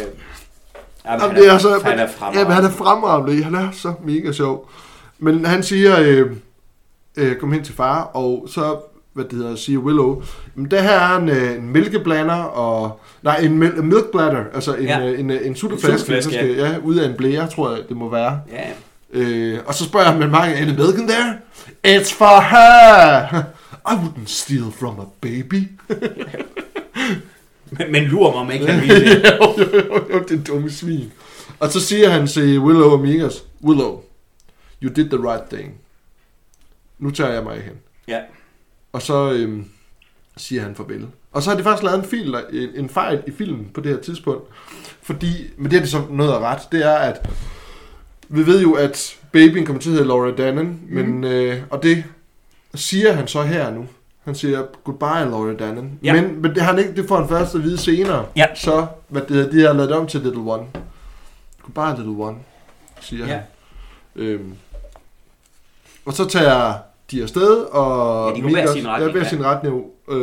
Jamen, 1.06 1.20
han, 1.20 1.34
det 1.36 1.46
er 1.48 1.52
er, 1.52 1.58
så, 1.58 1.80
han 1.84 1.98
er 1.98 2.02
ja, 2.02 2.08
fremragende. 2.08 2.44
men 2.44 2.52
han 2.54 2.64
er 2.64 2.70
fremragende. 2.70 3.42
Han 3.44 3.54
er 3.54 3.68
så 3.72 3.92
mega 4.04 4.32
sjov. 4.32 4.70
Men 5.18 5.44
han 5.44 5.62
siger, 5.62 5.96
øh, 6.00 6.30
øh, 7.16 7.36
kom 7.36 7.52
hen 7.52 7.64
til 7.64 7.74
far, 7.74 8.02
og 8.02 8.46
så, 8.50 8.76
hvad 9.12 9.24
det 9.24 9.32
hedder, 9.32 9.56
siger 9.56 9.78
Willow, 9.78 10.22
men 10.54 10.70
det 10.70 10.82
her 10.82 10.90
er 11.00 11.16
en, 11.18 11.28
øh, 11.28 11.56
en 11.56 11.68
mælkeblander, 11.72 12.34
og, 12.42 13.00
nej, 13.22 13.36
en 13.36 13.58
mil- 13.58 13.82
milk 13.82 14.10
bladder, 14.12 14.44
altså 14.54 14.74
en, 14.74 14.84
Ja. 14.84 14.98
ja. 14.98 15.10
øh, 15.12 15.20
en, 15.20 15.30
øh, 15.30 15.46
en 15.46 15.56
sutteflaske, 15.56 15.98
sutteflaske, 15.98 16.32
skal, 16.32 16.48
ja. 16.56 16.76
ud 16.82 16.96
af 16.96 17.08
en 17.08 17.14
blære, 17.16 17.48
tror 17.50 17.70
jeg, 17.74 17.80
det 17.88 17.96
må 17.96 18.10
være. 18.10 18.40
Ja, 18.52 18.62
Øh, 19.14 19.58
og 19.66 19.74
så 19.74 19.84
spørger 19.84 20.06
han 20.10 20.18
med 20.18 20.28
mange, 20.28 20.54
any 20.56 20.70
milk 20.70 20.98
in 20.98 21.08
there? 21.08 21.34
It's 21.86 22.14
for 22.14 22.40
her! 22.40 23.42
I 23.92 23.94
wouldn't 23.94 24.26
steal 24.26 24.70
from 24.78 25.00
a 25.00 25.04
baby. 25.20 25.62
men, 27.78 27.92
men 27.92 28.02
lurer 28.04 28.30
mig, 28.32 28.40
om 28.40 28.50
ikke 28.50 28.66
han 28.66 28.82
ville 28.82 29.04
det. 29.22 29.24
jo, 29.40 29.54
jo, 29.58 29.84
jo, 29.94 30.04
jo, 30.12 30.24
det 30.28 30.38
er 30.40 30.44
dumme 30.44 30.70
svin. 30.70 31.12
Og 31.60 31.68
så 31.72 31.80
siger 31.80 32.08
han 32.10 32.26
til 32.26 32.60
Willow 32.60 32.90
og 32.90 33.00
Migas, 33.00 33.44
Willow, 33.64 34.00
you 34.82 34.92
did 34.96 35.04
the 35.10 35.30
right 35.30 35.44
thing. 35.50 35.74
Nu 36.98 37.10
tager 37.10 37.32
jeg 37.32 37.42
mig 37.42 37.54
hen. 37.54 37.72
Ja, 38.08 38.18
Og 38.92 39.02
så 39.02 39.32
øhm, 39.32 39.64
siger 40.36 40.62
han 40.62 40.74
farvel. 40.74 41.06
Og 41.32 41.42
så 41.42 41.50
har 41.50 41.56
de 41.56 41.62
faktisk 41.62 41.82
lavet 41.82 41.98
en, 41.98 42.04
fil, 42.04 42.34
en, 42.52 42.68
en 42.74 42.88
fejl 42.88 43.22
i 43.26 43.30
filmen 43.30 43.70
på 43.74 43.80
det 43.80 43.92
her 43.92 44.00
tidspunkt. 44.00 44.48
Fordi, 45.02 45.50
men 45.56 45.70
det 45.70 45.76
er 45.76 45.80
det 45.80 45.90
så 45.90 46.02
noget 46.10 46.32
af 46.32 46.38
ret, 46.38 46.60
det 46.72 46.86
er, 46.86 46.94
at 46.96 47.30
vi 48.28 48.46
ved 48.46 48.62
jo, 48.62 48.72
at 48.72 49.16
babyen 49.32 49.66
kommer 49.66 49.82
til 49.82 49.88
at 49.90 49.94
hedde 49.94 50.08
Laura 50.08 50.30
Dannen, 50.30 50.80
men, 50.88 51.24
øh, 51.24 51.62
og 51.70 51.82
det 51.82 52.04
siger 52.74 53.12
han 53.12 53.28
så 53.28 53.42
her 53.42 53.70
nu. 53.70 53.86
Han 54.24 54.34
siger, 54.34 54.62
goodbye 54.84 55.30
Laura 55.30 55.52
Dannen. 55.52 55.98
Ja. 56.02 56.12
Men, 56.22 56.42
men 56.42 56.54
det, 56.54 56.62
han 56.62 56.78
ikke, 56.78 56.94
det 56.96 57.08
får 57.08 57.16
han 57.18 57.28
først 57.28 57.54
at 57.54 57.62
vide 57.62 57.78
senere. 57.78 58.26
Ja. 58.36 58.46
Så, 58.54 58.86
hvad 59.08 59.22
det 59.22 59.52
de 59.52 59.60
har 59.60 59.72
lavet 59.72 59.92
om 59.92 60.06
til 60.06 60.20
Little 60.20 60.40
One. 60.40 60.66
Goodbye 61.62 62.02
Little 62.02 62.24
One, 62.24 62.36
siger 63.00 63.26
Ja. 63.26 63.32
han. 63.32 63.42
Øhm, 64.16 64.54
og 66.04 66.12
så 66.12 66.28
tager 66.28 66.74
de 67.12 67.22
afsted, 67.22 67.56
og... 67.56 68.30
Ja, 68.30 68.36
de 68.36 68.42
går 68.42 68.50
hver 68.50 68.72
sin 68.72 68.88
retning, 68.88 69.06
Ja, 69.06 69.12
hver 69.18 69.28
sin 69.28 69.44
retning. 69.44 69.74
Uh, 70.08 70.16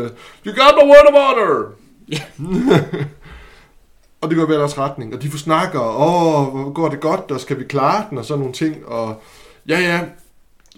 you 0.46 0.54
got 0.56 0.74
the 0.80 0.86
word 0.88 1.06
of 1.08 1.14
honor! 1.14 1.72
Ja. 2.12 2.22
og 4.22 4.30
det 4.30 4.38
går 4.38 4.44
i 4.44 4.48
hver 4.48 4.58
deres 4.58 4.78
retning, 4.78 5.14
og 5.16 5.22
de 5.22 5.30
får 5.30 5.38
snakker, 5.38 5.80
åh, 5.80 6.48
hvor 6.48 6.74
går 6.74 6.90
det 6.90 7.00
godt, 7.00 7.32
og 7.32 7.40
skal 7.40 7.60
vi 7.60 7.64
klare 7.64 8.06
den, 8.10 8.18
og 8.18 8.26
sådan 8.26 8.40
nogle 8.40 8.54
ting, 8.54 8.86
og 8.86 9.22
ja, 9.68 9.80
ja, 9.80 10.02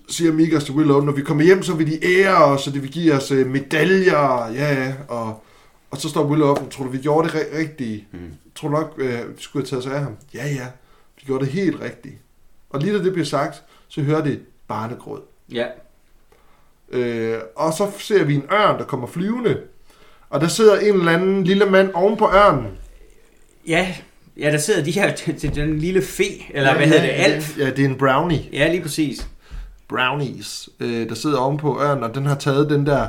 siger 0.09 0.33
Migos 0.33 0.63
til 0.63 0.73
Willow, 0.73 1.01
når 1.01 1.11
vi 1.11 1.21
kommer 1.21 1.43
hjem, 1.43 1.63
så 1.63 1.73
vil 1.73 1.87
de 1.87 2.05
ære 2.19 2.43
os, 2.45 2.67
og 2.67 2.73
de 2.73 2.79
vil 2.79 2.91
give 2.91 3.13
os 3.13 3.31
øh, 3.31 3.47
medaljer, 3.47 4.47
ja, 4.53 4.73
ja, 4.83 4.93
og, 5.07 5.43
og 5.91 5.97
så 5.97 6.09
står 6.09 6.23
Willow 6.23 6.47
op, 6.49 6.69
tror 6.71 6.83
du, 6.85 6.89
vi 6.89 6.97
gjorde 6.97 7.27
det 7.27 7.35
ri- 7.35 7.57
rigtige? 7.57 8.07
Mm. 8.11 8.19
Tror 8.55 8.67
du 8.69 8.73
nok, 8.75 8.93
øh, 8.97 9.37
vi 9.37 9.41
skulle 9.43 9.63
have 9.63 9.69
taget 9.69 9.83
sig 9.83 9.93
af 9.93 9.99
ham? 10.01 10.15
Ja, 10.33 10.45
ja, 10.47 10.67
vi 11.15 11.21
gjorde 11.25 11.45
det 11.45 11.53
helt 11.53 11.81
rigtigt. 11.81 12.15
Og 12.69 12.79
lige 12.79 12.97
da 12.97 13.03
det 13.03 13.13
bliver 13.13 13.25
sagt, 13.25 13.63
så 13.87 14.01
hører 14.01 14.23
det 14.23 14.39
barnegråd. 14.67 15.21
Ja. 15.51 15.65
Øh, 16.93 17.37
og 17.55 17.73
så 17.73 17.87
ser 17.99 18.23
vi 18.23 18.35
en 18.35 18.43
ørn, 18.53 18.77
der 18.79 18.85
kommer 18.85 19.07
flyvende. 19.07 19.57
Og 20.29 20.41
der 20.41 20.47
sidder 20.47 20.79
en 20.79 20.95
eller 20.99 21.11
anden 21.11 21.43
lille 21.43 21.65
mand 21.65 21.91
oven 21.93 22.17
på 22.17 22.25
ørnen. 22.33 22.67
Ja, 23.67 23.95
ja, 24.37 24.51
der 24.51 24.57
sidder 24.57 24.83
de 24.83 24.91
her 24.91 25.13
til, 25.39 25.55
den 25.55 25.79
lille 25.79 26.01
fe, 26.01 26.23
eller 26.53 26.75
hvad 26.75 26.87
hedder 26.87 27.01
det, 27.01 27.09
alf. 27.09 27.57
Ja, 27.57 27.69
det 27.69 27.79
er 27.79 27.89
en 27.89 27.95
brownie. 27.97 28.41
Ja, 28.53 28.71
lige 28.71 28.81
præcis. 28.81 29.27
Brownies, 29.87 30.69
øh, 30.79 31.09
der 31.09 31.15
sidder 31.15 31.37
oven 31.37 31.57
på 31.57 31.81
ørnen, 31.81 32.03
og 32.03 32.15
den 32.15 32.25
har 32.25 32.35
taget 32.35 32.69
den 32.69 32.85
der, 32.85 33.07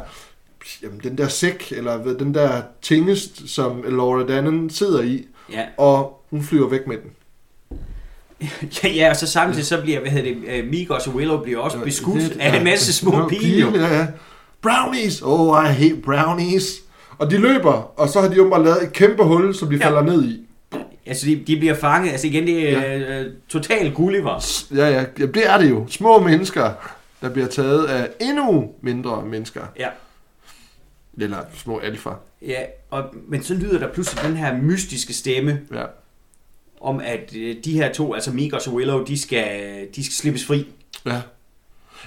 jamen, 0.83 1.01
den 1.03 1.19
der 1.19 1.29
sæk, 1.29 1.73
eller 1.77 1.97
hvad- 1.97 2.15
den 2.15 2.35
der 2.35 2.63
tingest, 2.83 3.49
som 3.51 3.83
Laura 3.89 4.27
Dannen 4.27 4.71
sidder 4.71 5.03
i, 5.03 5.27
Ja. 5.53 5.67
og 5.77 6.25
hun 6.31 6.43
flyver 6.43 6.69
væk 6.69 6.87
med 6.87 6.97
den. 6.97 7.11
Ja, 8.85 8.89
ja, 8.89 9.11
og 9.11 9.17
så 9.17 9.27
samtidig 9.27 9.67
så 9.67 9.81
bliver, 9.81 10.01
hvad 10.01 10.11
hedder 10.11 10.35
det, 10.35 10.63
uh, 10.65 10.71
Migos 10.71 11.07
og 11.07 11.15
Willow 11.15 11.43
bliver 11.43 11.59
også 11.59 11.79
beskudt 11.79 12.23
Det- 12.23 12.37
af 12.41 12.57
en 12.59 12.65
masse 12.65 12.93
små 12.93 13.29
piger. 13.29 13.89
Ja. 13.97 14.07
Brownies! 14.63 15.23
Oh, 15.25 15.65
I 15.65 15.69
hate 15.69 15.97
brownies! 16.05 16.65
Og 17.19 17.31
de 17.31 17.39
løber, 17.39 17.93
og 18.01 18.09
så 18.09 18.21
har 18.21 18.29
de 18.29 18.35
jo 18.37 18.49
bare 18.49 18.65
lavet 18.65 18.83
et 18.83 18.93
kæmpe 18.93 19.23
hul, 19.25 19.55
som 19.55 19.69
de 19.71 19.77
Ja. 19.77 19.87
falder 19.87 20.03
ned 20.03 20.25
i. 20.25 20.47
Altså, 21.07 21.27
de, 21.27 21.43
de 21.47 21.57
bliver 21.57 21.75
fanget. 21.75 22.11
Altså 22.11 22.27
igen, 22.27 22.47
det 22.47 22.69
er 22.71 22.81
Ja. 22.97 23.21
uh, 23.21 23.27
total 23.49 23.93
Gulliver. 23.95 24.45
Ja, 24.75 24.89
ja, 24.89 25.05
ja, 25.19 25.27
det 25.27 25.51
er 25.51 25.59
det 25.59 25.71
jo. 25.71 25.87
Små 25.89 26.19
mennesker, 26.21 26.71
der 27.23 27.29
bliver 27.29 27.49
taget 27.49 27.85
af 27.87 28.09
endnu 28.21 28.71
mindre 28.83 29.23
mennesker. 29.27 29.61
Ja. 29.79 29.89
Eller 31.21 31.39
små 31.57 31.79
alfa. 31.79 32.11
Ja, 32.47 32.61
og, 32.91 33.05
men 33.29 33.43
så 33.43 33.55
lyder 33.55 33.79
der 33.79 33.89
pludselig 33.93 34.25
den 34.25 34.37
her 34.37 34.57
mystiske 34.63 35.13
stemme, 35.15 35.61
Ja. 35.75 35.83
Om 36.83 37.01
at 37.05 37.33
øh, 37.37 37.57
de 37.65 37.73
her 37.73 37.93
to, 37.93 38.15
altså 38.15 38.31
Migos 38.33 38.67
og 38.67 38.75
Willow, 38.75 39.05
de 39.05 39.19
skal, 39.21 39.47
de 39.97 40.05
skal 40.05 40.15
slippes 40.15 40.47
fri. 40.47 40.67
Ja. 41.07 41.21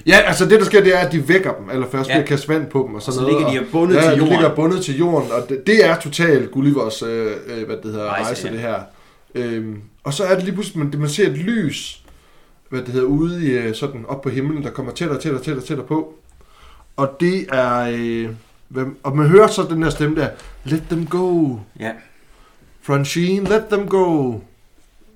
Ja, 0.07 0.15
altså 0.17 0.45
det 0.45 0.59
der 0.59 0.65
sker, 0.65 0.83
det 0.83 0.95
er, 0.95 0.99
at 0.99 1.11
de 1.11 1.27
vækker 1.27 1.53
dem, 1.53 1.69
eller 1.69 1.87
først 1.89 2.09
Ja. 2.09 2.17
ja. 2.17 2.23
kastet 2.25 2.49
vand 2.49 2.67
på 2.69 2.79
dem 2.79 2.89
og 2.89 2.95
Og 2.95 3.01
sådan 3.01 3.15
så 3.15 3.21
noget. 3.21 3.35
ligger 3.37 3.61
de 3.61 3.65
og 3.67 3.71
bundet 3.71 3.95
ja, 3.95 4.01
til 4.01 4.11
de 4.11 4.15
jorden. 4.17 4.29
ligger 4.33 4.55
bundet 4.55 4.81
til 4.83 4.97
jorden, 4.97 5.31
og 5.31 5.49
det, 5.49 5.67
det 5.67 5.85
er 5.85 5.99
totalt 5.99 6.51
Gullivers, 6.51 7.01
øh, 7.03 7.31
øh, 7.47 7.65
hvad 7.65 7.75
det 7.77 7.85
hedder, 7.91 8.05
Rejse, 8.09 8.25
rejse, 8.25 8.47
ja. 8.47 8.53
det 8.53 8.59
her. 8.61 8.79
Øhm, 9.35 9.81
og 10.03 10.13
så 10.13 10.23
er 10.23 10.35
det 10.35 10.43
lige 10.43 10.53
pludselig, 10.53 10.79
man, 10.79 10.93
man 10.99 11.09
ser 11.09 11.25
et 11.25 11.37
lys, 11.37 12.01
hvad 12.69 12.81
det 12.81 12.89
hedder, 12.89 13.07
ude 13.07 13.45
i, 13.45 13.49
øh, 13.51 13.75
sådan 13.75 14.05
op 14.07 14.21
på 14.21 14.29
himlen, 14.29 14.63
der 14.63 14.69
kommer 14.69 14.91
tættere, 14.91 15.19
tættere, 15.19 15.43
tættere, 15.43 15.65
tættere 15.65 15.87
på. 15.87 16.13
Og 16.95 17.17
det 17.19 17.45
er, 17.51 17.79
øh, 17.97 18.29
hvem, 18.67 18.97
og 19.03 19.17
man 19.17 19.27
hører 19.27 19.47
så 19.47 19.63
den 19.69 19.83
her 19.83 19.89
stemme 19.89 20.15
der, 20.21 20.29
let 20.65 20.83
them 20.89 21.05
go, 21.05 21.55
Ja. 21.79 21.91
Francine, 22.81 23.49
let 23.49 23.63
them 23.71 23.87
go, 23.87 24.33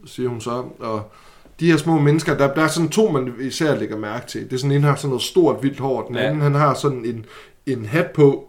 siger 0.09 0.29
hun 0.29 0.41
så. 0.41 0.63
Og 0.79 1.11
de 1.59 1.71
her 1.71 1.77
små 1.77 1.99
mennesker, 1.99 2.37
der, 2.37 2.53
der 2.53 2.61
er 2.63 2.67
sådan 2.67 2.89
to, 2.89 3.11
man 3.11 3.33
især 3.39 3.75
lægger 3.75 3.97
mærke 3.97 4.27
til. 4.27 4.43
Det 4.43 4.53
er 4.53 4.57
sådan 4.57 4.71
en, 4.75 4.83
har 4.83 4.95
sådan 4.95 5.09
noget 5.09 5.23
stort, 5.23 5.59
hvidt 5.59 5.79
hår. 5.79 6.07
Den 6.07 6.15
Ja. 6.15 6.21
anden, 6.21 6.41
han 6.41 6.55
har 6.55 6.73
sådan 6.73 7.05
en, 7.05 7.25
en 7.65 7.85
hat 7.85 8.07
på, 8.11 8.47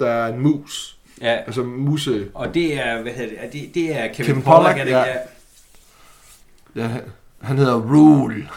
der 0.00 0.08
er 0.10 0.34
en 0.34 0.40
mus. 0.40 0.98
ja. 1.22 1.36
Altså 1.46 1.62
muse. 1.62 2.28
Og 2.34 2.54
det 2.54 2.74
er, 2.86 3.02
hvad 3.02 3.12
hedder 3.12 3.30
det, 3.42 3.52
det, 3.52 3.70
det 3.74 3.96
er 4.00 4.06
Kevin, 4.06 4.26
Kevin 4.26 4.42
Pollak, 4.42 4.76
Pollak, 4.76 4.78
er 4.78 4.84
det, 4.84 4.90
ja. 4.90 5.04
ja. 5.06 5.14
Ja, 6.76 6.88
han 7.40 7.58
hedder 7.58 7.80
Rule. 7.80 8.48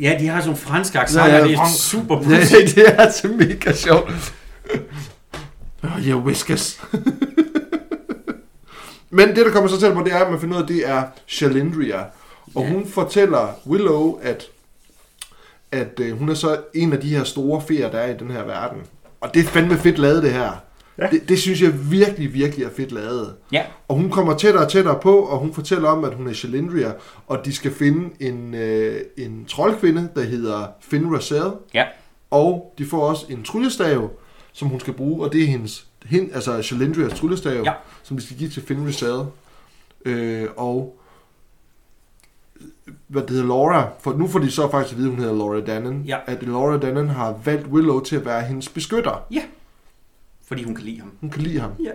ja, 0.00 0.16
de 0.20 0.26
har 0.26 0.40
sådan 0.40 0.44
nogle 0.44 0.56
franske 0.56 0.98
accenter, 0.98 1.26
Ja, 1.26 1.36
ja, 1.36 1.44
det 1.44 1.52
er 1.52 1.56
fransk- 1.58 1.82
super 1.90 2.16
ja, 2.16 2.22
pudsigt. 2.22 2.74
det 2.76 2.88
er 2.88 2.96
altså 2.96 3.28
mega 3.28 3.72
sjovt. 3.72 4.34
Oh, 5.82 6.06
yeah, 6.06 6.24
whiskers. 6.24 6.80
Men 9.14 9.28
det, 9.28 9.36
der 9.46 9.50
kommer 9.52 9.68
så 9.70 9.80
til 9.80 9.92
på, 9.92 10.02
det 10.04 10.12
er, 10.12 10.18
at 10.24 10.30
man 10.30 10.40
finder 10.40 10.56
ud 10.56 10.62
af, 10.62 10.68
det 10.68 10.88
er 10.88 11.02
Shalindria. 11.26 11.98
Og 12.54 12.62
Ja. 12.62 12.68
hun 12.72 12.86
fortæller 12.86 13.48
Willow, 13.66 14.18
at, 14.22 14.44
at 15.72 16.00
øh, 16.00 16.18
hun 16.18 16.28
er 16.28 16.34
så 16.34 16.56
en 16.74 16.92
af 16.92 17.00
de 17.00 17.08
her 17.08 17.24
store 17.24 17.60
feer, 17.68 17.90
der 17.90 17.98
er 17.98 18.14
i 18.14 18.18
den 18.18 18.30
her 18.30 18.44
verden. 18.44 18.78
Og 19.20 19.34
det 19.34 19.40
er 19.40 19.44
fandme 19.48 19.76
fedt 19.78 19.98
lavet, 19.98 20.22
det 20.22 20.32
her. 20.32 20.50
Ja. 20.98 21.06
Det, 21.10 21.28
det 21.28 21.38
synes 21.38 21.62
jeg 21.62 21.90
virkelig, 21.90 22.34
virkelig 22.34 22.64
er 22.64 22.70
fedt 22.76 22.92
lavet. 22.92 23.34
Ja, 23.52 23.62
Og 23.88 23.96
hun 23.96 24.10
kommer 24.10 24.36
tættere 24.36 24.64
og 24.64 24.70
tættere 24.70 24.98
på, 25.02 25.16
og 25.18 25.38
hun 25.38 25.54
fortæller 25.54 25.88
om, 25.88 26.04
at 26.04 26.14
hun 26.14 26.28
er 26.28 26.32
Shalindria, 26.32 26.92
og 27.26 27.44
de 27.44 27.52
skal 27.54 27.72
finde 27.74 28.10
en, 28.20 28.54
øh, 28.54 29.00
en 29.16 29.44
troldkvinde, 29.48 30.08
der 30.14 30.22
hedder 30.22 30.66
Finn 30.80 31.14
Racel. 31.14 31.52
ja. 31.74 31.84
Og 32.30 32.74
de 32.78 32.86
får 32.86 33.00
også 33.08 33.26
en 33.30 33.42
tryllestav, 33.42 34.10
som 34.52 34.68
hun 34.68 34.80
skal 34.80 34.92
bruge, 34.94 35.24
og 35.26 35.32
det 35.32 35.42
er 35.42 35.46
hendes, 35.46 35.86
hen, 36.04 36.30
altså 36.34 36.62
Shalindrias 36.62 37.18
tryllestav, 37.20 37.62
Ja. 37.64 37.72
som 38.02 38.16
de 38.16 38.22
skal 38.24 38.36
give 38.36 38.50
til 38.50 38.62
Finn 38.66 38.86
Racel. 38.86 39.24
Øh, 40.04 40.48
og 40.56 40.98
hvad 43.06 43.22
det 43.22 43.30
hedder 43.30 43.46
Laura, 43.46 43.88
for 44.00 44.12
nu 44.12 44.28
får 44.28 44.38
de 44.38 44.50
så 44.50 44.70
faktisk 44.70 44.92
at 44.94 44.98
vide, 44.98 45.10
hun 45.10 45.18
hedder 45.18 45.34
Laura 45.34 45.60
Dannen, 45.60 46.02
Ja. 46.06 46.16
at 46.26 46.42
Laura 46.42 46.76
Dannen 46.78 47.08
har 47.08 47.34
valgt 47.44 47.66
Willow 47.66 48.00
til 48.00 48.16
at 48.16 48.24
være 48.26 48.42
hendes 48.42 48.68
beskytter. 48.68 49.26
Fordi 50.48 50.62
hun 50.64 50.74
kan 50.74 50.84
lide 50.84 51.00
ham. 51.00 51.10
Hun 51.20 51.30
kan 51.30 51.42
lide 51.42 51.60
ham. 51.60 51.70
Ja. 51.84 51.90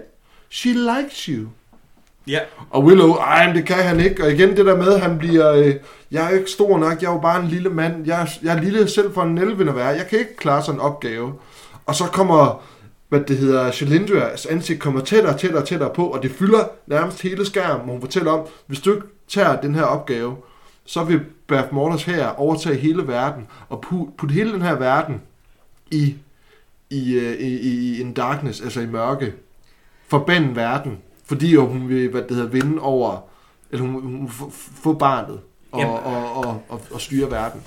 She 0.50 0.70
likes 0.74 1.24
you. 1.26 1.48
Ja. 2.28 2.40
Og 2.70 2.84
Willow, 2.86 3.12
ej, 3.14 3.48
men 3.48 3.56
det 3.56 3.66
kan 3.66 3.76
han 3.78 4.00
ikke. 4.00 4.24
Og 4.24 4.32
igen 4.32 4.50
det 4.58 4.66
der 4.66 4.78
med, 4.78 4.88
at 4.94 5.02
han 5.02 5.18
bliver, 5.18 5.52
øh, 5.54 5.76
jeg 6.12 6.26
er 6.26 6.30
ikke 6.38 6.52
stor 6.52 6.78
nok, 6.78 7.02
jeg 7.02 7.08
er 7.10 7.14
jo 7.14 7.20
bare 7.20 7.42
en 7.44 7.48
lille 7.48 7.70
mand. 7.70 8.06
Jeg, 8.08 8.22
er- 8.22 8.40
jeg 8.44 8.58
er 8.58 8.62
lille 8.62 8.88
selv 8.90 9.14
for 9.14 9.24
en 9.24 9.38
elven 9.38 9.70
at 9.70 9.76
være. 9.76 9.88
Jeg 9.88 10.08
kan 10.10 10.20
ikke 10.20 10.36
klare 10.36 10.62
sådan 10.64 10.76
en 10.76 10.82
opgave. 10.82 11.34
Og 11.86 11.96
så 11.96 12.04
kommer, 12.04 12.64
hvad 13.10 13.22
det 13.22 13.38
hedder, 13.38 13.72
Shalindrias 13.72 14.46
ansigt 14.46 14.80
kommer 14.80 15.02
tættere 15.02 15.34
og 15.34 15.40
tættere 15.40 15.62
og 15.62 15.68
tættere 15.68 15.94
på, 15.94 16.08
og 16.08 16.24
det 16.24 16.32
fylder 16.32 16.64
nærmest 16.88 17.22
hele 17.22 17.46
skærmen, 17.46 17.84
hvor 17.84 17.94
hun 17.94 18.02
fortæller 18.02 18.32
om, 18.32 18.48
hvis 18.68 18.80
du 18.80 18.94
ikke 18.94 19.08
tager 19.28 19.62
den 19.62 19.76
her 19.76 19.84
opgave, 19.84 20.36
så 20.86 21.04
vil 21.04 21.22
Bath 21.48 21.74
Mortars 21.74 22.04
her 22.04 22.28
overtage 22.28 22.76
hele 22.78 23.08
verden, 23.08 23.48
og 23.70 23.86
pu- 23.86 24.12
putte 24.18 24.34
hele 24.34 24.54
den 24.54 24.62
her 24.62 24.76
verden 24.76 25.22
i, 25.92 26.16
i, 26.90 27.14
øh, 27.16 27.34
i, 27.40 27.58
i, 27.58 27.98
i 27.98 28.02
en 28.02 28.14
darkness, 28.14 28.62
altså 28.62 28.82
i 28.82 28.86
mørke. 28.86 29.34
Forbande 30.08 30.56
verden, 30.56 30.98
fordi 31.26 31.54
jo 31.54 31.66
hun 31.68 31.90
vil, 31.90 32.10
hvad 32.10 32.22
det 32.22 32.32
hedder, 32.36 32.50
vinde 32.50 32.82
over, 32.82 33.18
eller 33.72 33.86
hun, 33.86 34.02
hun 34.02 34.30
få- 34.84 34.94
barnet 34.94 35.40
og, 35.72 35.80
Jamen. 35.80 35.94
og, 35.96 36.36
og, 36.36 36.64
og, 36.70 36.82
og 36.92 37.02
styre 37.02 37.32
verden. 37.32 37.62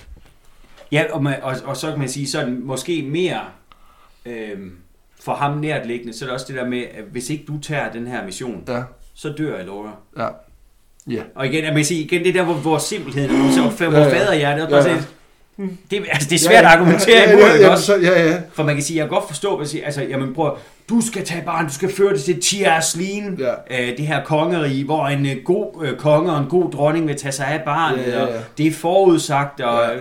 Ja, 0.93 1.05
og, 1.12 1.23
man, 1.23 1.43
og, 1.43 1.55
og 1.64 1.77
så 1.77 1.90
kan 1.90 1.98
man 1.98 2.09
sige 2.09 2.28
sådan, 2.28 2.60
måske 2.64 3.02
mere 3.02 3.40
øhm, 4.27 4.73
for 5.24 5.32
ham 5.35 5.59
nærtliggende, 5.59 6.12
så 6.19 6.24
er 6.24 6.27
det 6.27 6.35
også 6.35 6.47
det 6.49 6.57
der 6.57 6.66
med, 6.69 6.78
at 6.78 7.05
hvis 7.12 7.31
ikke 7.31 7.44
du 7.49 7.59
tager 7.61 7.93
den 7.93 8.07
her 8.07 8.24
mission, 8.24 8.62
Ja, 8.69 8.82
så 9.15 9.28
dør 9.39 9.57
jeg, 9.57 9.66
Laura. 9.66 9.90
ja. 10.19 10.28
Ja. 11.11 11.23
Og 11.35 11.47
igen, 11.47 11.65
at 11.65 11.74
man 11.74 11.85
siger, 11.85 12.05
igen 12.05 12.24
det 12.24 12.35
der, 12.35 12.43
hvor, 12.44 12.55
hvor 12.55 12.78
simpelthen, 12.78 13.31
hvor, 13.31 13.89
hvor 13.90 13.99
Ja, 13.99 14.05
ja. 14.09 14.15
faderhjertet, 14.19 14.69
Ja, 14.70 14.77
ja, 14.77 14.82
ja. 14.89 14.93
ja. 15.59 15.65
Det, 15.90 16.05
altså, 16.12 16.28
det 16.31 16.35
er 16.35 16.39
svært 16.49 16.65
at 16.65 16.70
argumentere 16.70 17.16
ja, 17.20 17.32
imod, 17.32 17.43
ja, 17.43 17.53
ikke 17.53 17.65
ja, 17.65 17.70
også? 17.73 17.85
så, 17.85 17.97
ja, 17.97 18.27
ja. 18.31 18.40
For 18.53 18.62
man 18.62 18.74
kan 18.74 18.85
sige, 18.85 18.97
jeg 18.97 19.05
kan 19.05 19.11
godt 19.11 19.27
forstå, 19.28 19.57
at 19.57 19.69
sige, 19.69 19.85
altså, 19.85 20.03
jamen 20.03 20.35
prøv, 20.35 20.57
du 20.89 21.01
skal 21.01 21.24
tage 21.24 21.43
barn, 21.44 21.66
du 21.66 21.73
skal 21.74 21.93
føre 21.93 22.12
det 22.12 22.23
til 22.23 22.40
Tiaslin, 22.40 23.39
Ja. 23.39 23.53
øh, 23.90 23.97
det 23.97 24.07
her 24.07 24.24
kongerige, 24.24 24.85
hvor 24.85 25.07
en 25.07 25.27
øh, 25.27 25.36
god 25.44 25.85
øh, 25.85 25.97
konge 25.99 26.32
og 26.32 26.39
en 26.39 26.49
god 26.49 26.70
dronning 26.70 27.09
vil 27.09 27.16
tage 27.16 27.32
sig 27.32 27.47
af 27.47 27.62
barnet, 27.65 28.03
Ja, 28.07 28.11
ja, 28.11 28.19
ja. 28.24 28.36
og 28.36 28.43
det 28.59 28.66
er 28.66 28.73
forudsagt, 28.73 29.61
og 29.61 29.81
Ja. 29.82 29.90
ja. 29.93 29.99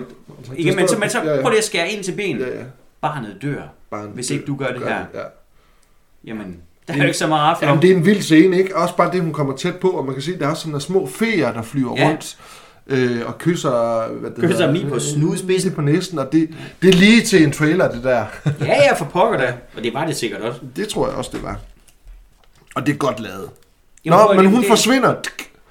igen, 0.56 0.76
men 0.76 0.88
så, 0.88 0.98
men 0.98 1.10
så 1.10 1.22
Ja, 1.24 1.36
ja. 1.36 1.42
prøv 1.42 1.50
lige 1.50 1.58
at 1.60 1.64
skære 1.66 1.90
ind 1.92 2.04
til 2.04 2.12
benet. 2.12 2.42
Ja, 2.42 2.58
ja. 2.58 2.64
Barnet 3.02 3.38
dør, 3.42 3.62
Barn, 3.92 4.08
hvis 4.14 4.30
ikke 4.30 4.46
du 4.46 4.56
gør 4.56 4.68
det 4.68 4.80
her. 4.82 4.96
Ja. 5.14 5.22
Jamen, 6.26 6.58
der 6.88 6.94
er 6.94 6.98
jo 6.98 7.04
ikke 7.04 7.18
så 7.18 7.28
meget 7.28 7.50
aften. 7.52 7.68
Jamen, 7.68 7.82
det 7.82 7.92
er 7.92 7.96
en 7.96 8.06
vild 8.06 8.22
scene, 8.22 8.58
ikke? 8.58 8.76
Også 8.78 8.96
bare 8.96 9.12
det, 9.12 9.22
hun 9.22 9.34
kommer 9.34 9.56
tæt 9.56 9.76
på, 9.76 9.90
og 9.90 10.06
man 10.06 10.14
kan 10.14 10.22
se, 10.24 10.40
der 10.40 10.48
er 10.48 10.54
sådan 10.54 10.70
nogle 10.72 10.82
små 10.82 11.08
feer, 11.08 11.54
der 11.54 11.62
flyver 11.62 11.94
Ja. 11.98 12.08
rundt 12.10 12.38
øh, 12.88 13.22
og 13.26 13.38
kysser... 13.38 14.08
Hvad 14.14 14.32
det 14.32 14.50
Kysser 14.50 14.66
dem 14.66 14.74
lige 14.76 14.90
på 14.90 14.96
øh, 14.96 15.02
snudspidsen. 15.02 15.72
på 15.72 15.82
næsen, 15.82 16.20
og 16.20 16.32
det, 16.32 16.50
det 16.82 16.90
er 16.90 16.94
lige 16.94 17.22
til 17.22 17.44
en 17.44 17.52
trailer, 17.52 17.92
det 17.92 18.04
der. 18.04 18.26
Ja, 18.60 18.66
ja, 18.84 18.94
for 18.94 19.06
pokker 19.06 19.38
da. 19.40 19.54
Og 19.78 19.84
det 19.84 19.94
var 19.94 20.06
det 20.06 20.16
sikkert 20.16 20.42
også. 20.42 20.60
Det 20.76 20.88
tror 20.88 21.08
jeg 21.08 21.16
også, 21.18 21.32
det 21.34 21.44
var. 21.44 21.60
Og 22.76 22.86
det 22.86 22.94
er 22.94 22.98
godt 22.98 23.20
lavet. 23.20 23.50
Jamen, 24.06 24.20
Nå, 24.20 24.34
men 24.42 24.52
hun 24.52 24.60
det- 24.60 24.68
forsvinder. 24.70 25.16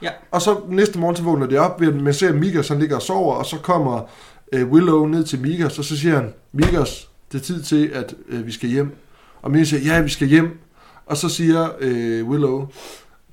Ja. 0.03 0.11
Og 0.31 0.43
så 0.43 0.61
næste 0.69 0.99
morgen, 0.99 1.17
så 1.17 1.23
vågner 1.23 1.47
de 1.47 1.59
op, 1.59 1.81
man 1.81 2.15
ser 2.15 2.29
at 2.29 2.35
Mikas, 2.35 2.69
han 2.69 2.79
ligger 2.79 2.97
og 2.97 3.03
sover, 3.03 3.35
og 3.35 3.47
så 3.47 3.57
kommer 3.57 4.11
øh, 4.53 4.69
Willow 4.71 5.07
ned 5.07 5.25
til 5.25 5.41
Mikas, 5.41 5.79
og 5.79 5.85
så 5.85 5.99
siger 5.99 6.15
han, 6.15 6.33
Mikas, 6.53 7.09
det 7.33 7.41
er 7.41 7.43
tid 7.43 7.63
til, 7.63 7.89
at 7.89 8.15
øh, 8.29 8.47
vi 8.47 8.53
skal 8.53 8.69
hjem. 8.69 8.97
Og 9.43 9.51
Mikas 9.51 9.69
siger, 9.69 9.95
ja, 9.95 10.01
vi 10.01 10.09
skal 10.09 10.29
hjem. 10.29 10.59
Og 11.07 11.17
så 11.17 11.29
siger 11.29 11.69
øh, 11.81 12.29
Willow, 12.29 12.69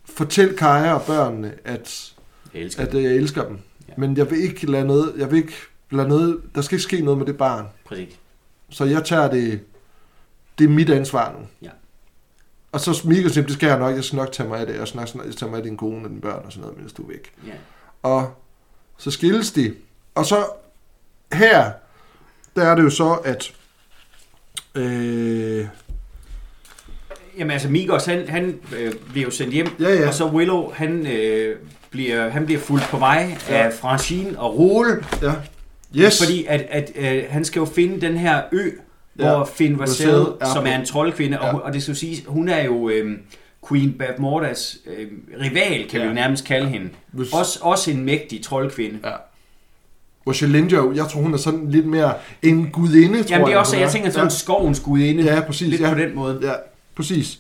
fortæl 0.06 0.56
Kaja 0.58 0.94
og 0.94 1.02
børnene, 1.02 1.54
at, 1.64 2.14
Jeg 2.54 2.62
elsker 2.62 2.84
at 2.84 2.94
øh, 2.94 3.04
jeg 3.04 3.12
elsker 3.12 3.48
dem. 3.48 3.60
Ja. 3.88 3.94
Men 3.98 4.18
jeg 4.18 4.32
vil 4.32 4.42
ikke 4.42 4.72
lade 4.72 4.86
noget, 4.86 5.14
jeg 5.18 5.32
vil 5.32 5.38
ikke 5.38 5.54
lade 5.92 6.08
noget, 6.08 6.42
der 6.56 6.62
skal 6.62 6.76
ikke 6.76 6.84
ske 6.84 7.02
noget 7.02 7.18
med 7.18 7.26
det 7.26 7.38
barn. 7.38 7.66
Præcis. 7.86 8.20
Så 8.70 8.86
jeg 8.86 9.06
tager 9.06 9.30
det, 9.30 9.60
det 10.60 10.66
er 10.66 10.70
mit 10.70 10.90
ansvar 10.90 11.36
nu. 11.40 11.48
Ja. 11.62 11.70
Og 12.72 12.80
så 12.80 13.02
Mikas 13.06 13.32
siger, 13.32 13.46
det 13.46 13.56
skal 13.56 13.68
jeg 13.68 13.80
nok, 13.80 13.96
jeg 13.96 14.04
skal 14.04 14.18
nok 14.18 14.32
tage 14.32 14.50
mig 14.50 14.60
af 14.60 14.66
det, 14.66 14.76
jeg 14.76 14.88
skal 14.88 15.00
nok 15.00 15.16
jeg 15.16 15.24
skal 15.24 15.36
tage 15.36 15.50
mig 15.50 15.58
af 15.58 15.64
din 15.64 15.78
kone 15.78 16.04
og 16.06 16.10
dine 16.10 16.22
børn 16.22 16.46
og 16.46 16.52
sådan 16.52 16.62
noget, 16.62 16.78
mens 16.78 16.94
du 16.94 17.04
er 17.04 17.08
væk. 17.08 17.32
Ja. 17.48 17.54
Og 18.04 18.34
så 18.98 19.12
skilles 19.12 19.52
de. 19.52 19.76
Og 20.16 20.26
så 20.26 20.46
her, 21.34 21.72
der 22.56 22.64
er 22.64 22.76
det 22.76 22.84
jo 22.84 22.90
så, 22.90 23.14
at 23.14 23.54
øh, 24.78 25.66
Jamen 27.38 27.52
altså, 27.52 27.70
Migos, 27.70 28.06
han, 28.06 28.30
han 28.30 28.60
øh, 28.78 28.94
bliver 29.12 29.26
jo 29.26 29.32
sendt 29.32 29.54
hjem, 29.54 29.68
Ja, 29.80 29.94
ja. 29.96 30.08
og 30.08 30.14
så 30.14 30.26
Willow, 30.26 30.72
han, 30.74 31.08
øh, 31.08 31.56
bliver, 31.90 32.30
han 32.30 32.46
bliver 32.46 32.62
fuldt 32.62 32.84
på 32.84 32.98
vej 32.98 33.32
Ja. 33.50 33.58
af 33.68 33.74
Francine 33.74 34.40
og 34.40 34.58
Role, 34.60 35.04
ja, 35.22 35.34
yes, 36.06 36.24
fordi 36.24 36.46
at, 36.46 36.66
at 36.70 36.92
øh, 36.96 37.24
han 37.30 37.46
skal 37.46 37.60
jo 37.60 37.66
finde 37.66 38.02
den 38.02 38.18
her 38.18 38.42
ø, 38.52 38.70
Ja. 39.20 39.36
hvor 39.36 39.46
Finn 39.46 39.80
er 39.82 39.86
som 40.54 40.66
er 40.68 40.80
en 40.80 40.86
troldkvinde, 40.86 41.38
Ja. 41.42 41.54
og, 41.54 41.62
og 41.62 41.74
det 41.74 41.82
skal 41.84 41.92
jo 41.92 42.00
sige, 42.00 42.24
hun 42.28 42.50
er 42.50 42.64
jo 42.64 42.90
øh, 42.90 43.18
Queen 43.70 43.94
Bavmordas 43.94 44.78
øh, 44.88 45.08
rival, 45.42 45.88
kan 45.90 46.00
ja. 46.00 46.06
vi 46.06 46.08
jo 46.08 46.14
nærmest 46.14 46.46
kalde 46.46 46.68
hende. 46.68 46.90
Hvis- 47.12 47.34
Også, 47.34 47.60
også 47.62 47.92
en 47.92 48.06
mægtig 48.06 48.44
troldkvinde. 48.44 49.00
Ja. 49.04 49.12
Hvor 50.28 50.34
Shalinjo, 50.34 50.92
jeg 50.96 51.06
tror, 51.08 51.22
hun 51.22 51.34
er 51.34 51.38
sådan 51.38 51.72
lidt 51.72 51.86
mere 51.86 52.14
en 52.42 52.70
gudinde, 52.72 53.24
tror 53.24 53.30
Jamen 53.30 53.46
det 53.46 53.46
er 53.46 53.48
jeg, 53.50 53.58
også, 53.60 53.76
hun 53.76 53.82
jeg 53.82 53.92
tænker 53.92 54.10
sådan 54.10 54.28
en 54.28 54.32
skovens 54.32 54.80
gudinde, 54.80 55.24
Ja, 55.24 55.42
præcis. 55.42 55.68
lidt 55.68 55.82
ja. 55.82 55.94
på 55.94 56.00
den 56.00 56.16
måde. 56.16 56.40
Ja, 56.44 56.52
præcis. 56.96 57.40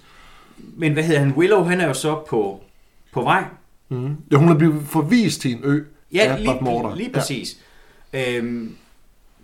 Men 0.58 0.94
hvad 0.94 1.04
hedder 1.04 1.20
han? 1.20 1.32
Willow, 1.38 1.64
han 1.64 1.82
er 1.82 1.88
jo 1.88 1.94
så 1.94 2.20
på, 2.30 2.62
på 3.14 3.22
vej. 3.22 3.44
Mm. 3.90 4.16
Ja, 4.32 4.38
hun 4.38 4.50
er 4.50 4.56
blevet 4.56 4.82
forvist 4.86 5.42
til 5.42 5.52
en 5.52 5.60
ø. 5.64 5.80
Ja, 6.14 6.20
af 6.20 6.40
lige, 6.40 6.58
Morter. 6.62 6.96
lige 6.96 7.10
præcis. 7.14 7.58
Ja. 8.14 8.38
Øhm, 8.38 8.76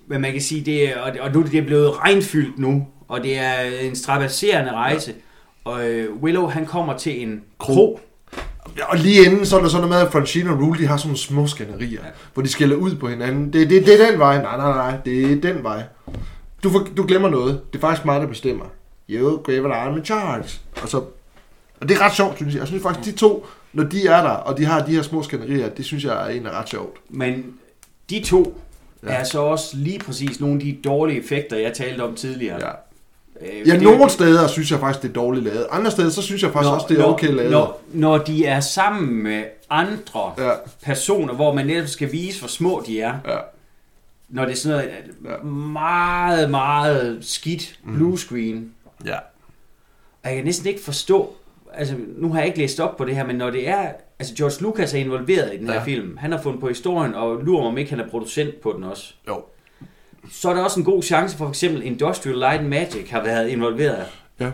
men 0.07 0.21
man 0.21 0.31
kan 0.31 0.41
sige, 0.41 0.61
det 0.61 0.89
er, 0.89 0.99
og, 0.99 1.11
og 1.21 1.31
nu 1.33 1.39
er 1.39 1.43
det 1.43 1.65
blevet 1.65 1.99
regnfyldt 1.99 2.59
nu, 2.59 2.87
og 3.07 3.23
det 3.23 3.37
er 3.39 3.53
en 3.81 3.95
strapasserende 3.95 4.71
rejse. 4.71 5.11
Ja. 5.65 5.71
Og 5.71 5.89
øh, 5.89 6.15
Willow, 6.21 6.47
han 6.47 6.65
kommer 6.65 6.97
til 6.97 7.21
en 7.21 7.41
Kro. 7.57 7.73
kro. 7.73 7.99
Og 8.81 8.97
lige 8.97 9.25
inden, 9.25 9.45
så 9.45 9.57
er 9.57 9.61
der 9.61 9.69
sådan 9.69 9.87
noget 9.87 9.99
med, 9.99 10.07
at 10.07 10.11
Francine 10.11 10.49
og 10.49 10.59
Rule, 10.59 10.79
de 10.79 10.87
har 10.87 10.97
sådan 10.97 11.07
nogle 11.07 11.17
små 11.17 11.47
skænderier, 11.47 11.99
ja. 12.03 12.09
hvor 12.33 12.43
de 12.43 12.49
skælder 12.49 12.75
ud 12.75 12.95
på 12.95 13.07
hinanden. 13.07 13.53
Det, 13.53 13.69
det, 13.69 13.85
det 13.85 14.01
er 14.01 14.11
den 14.11 14.19
vej. 14.19 14.41
Nej, 14.41 14.57
nej, 14.57 14.71
nej, 14.71 14.97
det 15.05 15.31
er 15.31 15.53
den 15.53 15.63
vej. 15.63 15.83
Du, 16.63 16.69
for, 16.69 16.87
du 16.97 17.05
glemmer 17.07 17.29
noget. 17.29 17.61
Det 17.73 17.79
er 17.79 17.81
faktisk 17.81 18.05
mig, 18.05 18.21
der 18.21 18.27
bestemmer. 18.27 18.65
You 19.09 19.43
give 19.45 19.75
I'm 19.75 19.97
in 19.97 20.05
charge. 20.05 20.59
Og, 20.81 20.89
så, 20.89 20.97
og 21.81 21.89
det 21.89 21.97
er 21.97 22.01
ret 22.01 22.15
sjovt, 22.15 22.35
synes 22.35 22.53
jeg. 22.53 22.59
Jeg 22.59 22.67
synes 22.67 22.83
faktisk, 22.83 23.13
de 23.13 23.19
to, 23.19 23.45
når 23.73 23.83
de 23.83 24.07
er 24.07 24.21
der, 24.21 24.29
og 24.29 24.57
de 24.57 24.65
har 24.65 24.85
de 24.85 24.95
her 24.95 25.01
små 25.01 25.23
skænderier, 25.23 25.69
det 25.69 25.85
synes 25.85 26.03
jeg 26.03 26.25
er 26.25 26.35
en 26.35 26.51
ret 26.51 26.69
sjovt. 26.69 26.97
Men 27.09 27.53
de 28.09 28.23
to 28.25 28.61
ja. 29.03 29.11
er 29.11 29.23
så 29.23 29.41
også 29.41 29.77
lige 29.77 29.99
præcis 29.99 30.39
nogle 30.39 30.55
af 30.55 30.61
de 30.61 30.77
dårlige 30.83 31.19
effekter, 31.19 31.57
jeg 31.57 31.73
talte 31.73 32.01
om 32.01 32.15
tidligere. 32.15 32.65
Ja. 32.65 32.71
Øh, 33.45 33.67
Ja, 33.67 33.77
nogle 33.77 34.09
steder 34.09 34.47
synes 34.47 34.71
jeg 34.71 34.79
faktisk, 34.79 35.01
det 35.03 35.09
er 35.09 35.13
dårligt 35.13 35.45
lavet. 35.45 35.67
Andre 35.71 35.91
steder, 35.91 36.09
så 36.09 36.21
synes 36.21 36.43
jeg 36.43 36.51
faktisk 36.51 36.71
også, 36.73 36.85
det 36.89 36.99
er 36.99 37.03
okay 37.03 37.27
lavet. 37.31 37.51
Når, 37.51 37.81
når 37.93 38.17
de 38.17 38.45
er 38.45 38.59
sammen 38.59 39.23
med 39.23 39.43
andre 39.69 40.33
Ja, 40.37 40.51
personer, 40.83 41.33
hvor 41.33 41.53
man 41.53 41.65
netop 41.65 41.87
skal 41.87 42.11
vise, 42.11 42.39
hvor 42.39 42.47
små 42.47 42.83
de 42.87 43.01
er, 43.01 43.13
ja. 43.27 43.37
når 44.29 44.45
det 44.45 44.51
er 44.51 44.55
sådan 44.55 44.77
noget 44.77 44.91
Ja. 45.25 45.31
ja. 45.31 45.43
meget, 45.43 46.49
meget 46.51 47.17
skidt 47.21 47.79
blue 47.95 48.17
screen. 48.19 48.71
Ja. 49.05 49.15
Og 50.23 50.29
jeg 50.29 50.35
kan 50.35 50.45
næsten 50.45 50.67
ikke 50.67 50.81
forstå, 50.83 51.33
altså 51.73 51.95
nu 52.17 52.29
har 52.31 52.39
jeg 52.39 52.47
ikke 52.47 52.59
læst 52.59 52.79
op 52.79 52.97
på 52.97 53.05
det 53.05 53.15
her, 53.15 53.25
men 53.25 53.35
når 53.35 53.49
det 53.49 53.69
er, 53.69 53.87
altså 54.19 54.33
George 54.35 54.61
Lucas 54.61 54.93
er 54.93 54.97
involveret 54.97 55.53
i 55.53 55.57
den 55.57 55.67
her 55.67 55.73
Ja. 55.73 55.83
film, 55.83 56.17
han 56.17 56.31
har 56.31 56.41
fundet 56.41 56.61
på 56.61 56.67
historien, 56.67 57.15
og 57.15 57.35
lurer 57.43 57.61
mig 57.61 57.69
om 57.71 57.77
ikke, 57.77 57.89
han 57.91 57.99
er 57.99 58.09
producent 58.09 58.61
på 58.61 58.73
den 58.75 58.83
også. 58.83 59.13
Jo. 59.27 59.41
Så 60.31 60.49
er 60.49 60.53
der 60.53 60.63
også 60.63 60.79
en 60.79 60.85
god 60.85 61.03
chance 61.03 61.37
for, 61.37 61.45
for 61.45 61.49
eksempel 61.49 61.83
Industrial 61.83 62.35
Light 62.37 62.59
and 62.59 62.67
Magic 62.67 63.09
har 63.09 63.23
været 63.23 63.49
involveret. 63.49 64.05
Ja. 64.39 64.51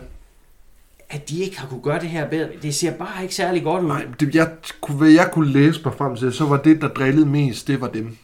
At 1.10 1.28
de 1.28 1.38
ikke 1.44 1.60
har 1.60 1.68
kunne 1.68 1.82
gøre 1.82 2.00
det 2.00 2.08
her 2.08 2.28
bedre. 2.28 2.48
Det 2.62 2.74
ser 2.74 2.92
bare 2.96 3.22
ikke 3.22 3.34
særlig 3.34 3.62
godt 3.62 3.82
ud. 3.82 3.88
Nej, 3.88 4.06
det, 4.20 4.34
jeg, 4.34 4.50
kunne- 4.80 4.98
hvad 4.98 5.08
jeg 5.10 5.30
kunne 5.32 5.52
læse 5.52 5.80
mig 5.84 5.94
frem 5.94 6.16
til, 6.16 6.32
så 6.32 6.44
var 6.44 6.56
det, 6.56 6.80
der 6.82 6.88
drillede 6.88 7.26
mest, 7.26 7.68
det 7.68 7.80
var 7.80 7.88
dem. 7.88 8.16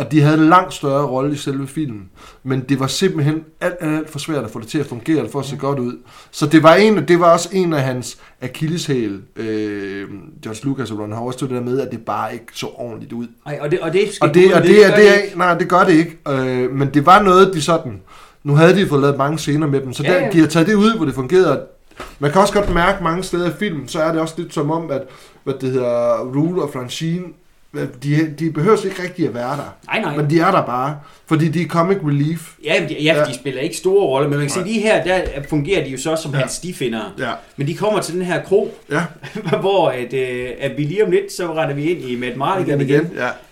Og 0.00 0.12
de 0.12 0.20
havde 0.20 0.38
en 0.38 0.48
langt 0.48 0.74
større 0.74 1.06
rolle 1.06 1.32
i 1.32 1.36
selve 1.36 1.66
filmen. 1.66 2.08
Men 2.42 2.60
det 2.60 2.80
var 2.80 2.86
simpelthen 2.86 3.44
alt, 3.60 3.74
alt, 3.80 3.94
alt 3.96 4.10
for 4.10 4.18
svært 4.18 4.44
at 4.44 4.50
få 4.50 4.60
det 4.60 4.68
til 4.68 4.78
at 4.78 4.86
fungere, 4.86 5.28
for 5.32 5.40
at 5.40 5.44
se 5.46 5.56
godt 5.56 5.78
ud. 5.78 5.92
Så 6.30 6.46
det 6.46 6.62
var, 6.62 6.74
en, 6.74 7.08
det 7.08 7.20
var 7.20 7.32
også 7.32 7.48
en 7.52 7.72
af 7.72 7.80
hans 7.82 8.18
akilleshæl, 8.42 9.20
øh, 9.36 10.08
George 10.42 10.60
Lucas 10.64 10.90
og 10.90 10.98
Ron 10.98 11.12
Howard, 11.12 11.32
stod 11.32 11.48
det 11.48 11.56
der 11.56 11.62
med, 11.62 11.80
at 11.80 11.90
det 11.90 12.00
bare 12.00 12.32
ikke 12.32 12.46
så 12.54 12.66
ordentligt 12.66 13.12
ud. 13.12 13.26
Ej, 13.46 13.58
og 13.60 13.70
det, 13.70 13.80
og 13.80 13.92
det 13.92 14.12
skal 14.12 14.28
Og 14.28 14.34
det, 14.34 14.54
og 14.54 14.62
det, 14.62 14.76
gør 14.76 14.94
det 14.96 15.02
ikke. 15.02 15.32
er, 15.32 15.36
nej, 15.36 15.58
det 15.58 15.68
gør 15.68 15.84
det 15.84 15.92
ikke. 15.92 16.18
Øh, 16.28 16.70
men 16.70 16.88
det 16.94 17.06
var 17.06 17.22
noget, 17.22 17.54
de 17.54 17.62
sådan... 17.62 18.00
Nu 18.44 18.54
havde 18.54 18.76
de 18.76 18.86
fået 18.88 19.00
lavet 19.00 19.18
mange 19.18 19.38
scener 19.38 19.66
med 19.66 19.80
dem, 19.80 19.92
så 19.92 20.02
Ja, 20.02 20.12
der, 20.12 20.20
ja. 20.20 20.30
de 20.32 20.38
har 20.40 20.46
taget 20.46 20.66
det 20.66 20.74
ud, 20.74 20.96
hvor 20.96 21.04
det 21.04 21.14
fungerede. 21.14 21.60
Man 22.18 22.30
kan 22.32 22.40
også 22.40 22.54
godt 22.54 22.74
mærke 22.74 23.04
mange 23.04 23.22
steder 23.22 23.48
i 23.50 23.52
filmen, 23.58 23.88
så 23.88 24.00
er 24.02 24.12
det 24.12 24.20
også 24.20 24.34
lidt 24.38 24.54
som 24.54 24.70
om, 24.70 24.90
at 24.90 25.02
hvad 25.44 25.54
det 25.60 25.70
hedder, 25.70 26.18
Rule 26.18 26.62
og 26.62 26.70
Francine, 26.72 27.24
de, 28.02 28.34
de 28.38 28.50
behøver 28.52 28.84
ikke 28.84 29.02
rigtig 29.02 29.28
at 29.28 29.34
være 29.34 29.50
der. 29.56 29.74
Nej, 29.86 30.00
nej. 30.00 30.16
Men 30.16 30.30
de 30.30 30.40
er 30.40 30.50
der 30.50 30.62
bare, 30.66 30.96
fordi 31.26 31.48
de 31.48 31.62
er 31.62 31.66
comic 31.66 31.98
relief. 32.06 32.52
Ja, 32.64 32.74
de, 32.88 32.94
ja, 32.94 33.14
Ja. 33.18 33.24
de 33.24 33.34
spiller 33.34 33.60
ikke 33.60 33.76
store 33.76 34.06
roller, 34.06 34.28
men 34.28 34.38
man 34.38 34.48
kan 34.48 34.58
Nej. 34.62 34.66
lige 34.68 34.80
her, 34.80 35.04
der 35.04 35.20
fungerer 35.48 35.84
de 35.84 35.90
jo 35.90 35.98
så 35.98 36.16
som 36.16 36.32
Ja. 36.32 36.38
hans 36.38 36.52
stifinder. 36.52 37.14
Ja. 37.18 37.30
Men 37.56 37.66
de 37.66 37.74
kommer 37.74 38.00
til 38.00 38.14
den 38.14 38.22
her 38.22 38.42
kro, 38.42 38.74
Ja, 38.90 39.02
hvor 39.60 39.88
at, 39.88 40.12
øh, 40.12 40.48
at 40.60 40.76
vi 40.76 40.82
lige 40.82 41.04
om 41.04 41.10
lidt, 41.10 41.32
så 41.32 41.52
render 41.54 41.74
vi 41.74 41.84
ind 41.90 42.04
i 42.04 42.16
Matt 42.16 42.36
Mardigan 42.36 42.80
igen. 42.80 42.88
igen. 43.04 43.10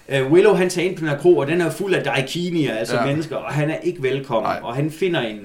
Ja. 0.09 0.23
Uh, 0.23 0.33
Willow, 0.33 0.55
han 0.55 0.71
tager 0.71 0.89
ind 0.89 0.97
på 0.97 1.01
den 1.01 1.09
her 1.09 1.19
kro, 1.19 1.37
og 1.37 1.47
den 1.47 1.61
er 1.61 1.71
fuld 1.71 1.95
af 1.95 2.05
daikinier, 2.05 2.75
altså 2.75 2.97
ja. 2.97 3.07
mennesker, 3.07 3.37
og 3.37 3.53
han 3.53 3.71
er 3.71 3.77
ikke 3.83 4.03
velkommen. 4.03 4.43
Nej. 4.51 4.59
Og 4.63 4.75
han 4.75 4.91
finder 4.91 5.21
en, 5.21 5.39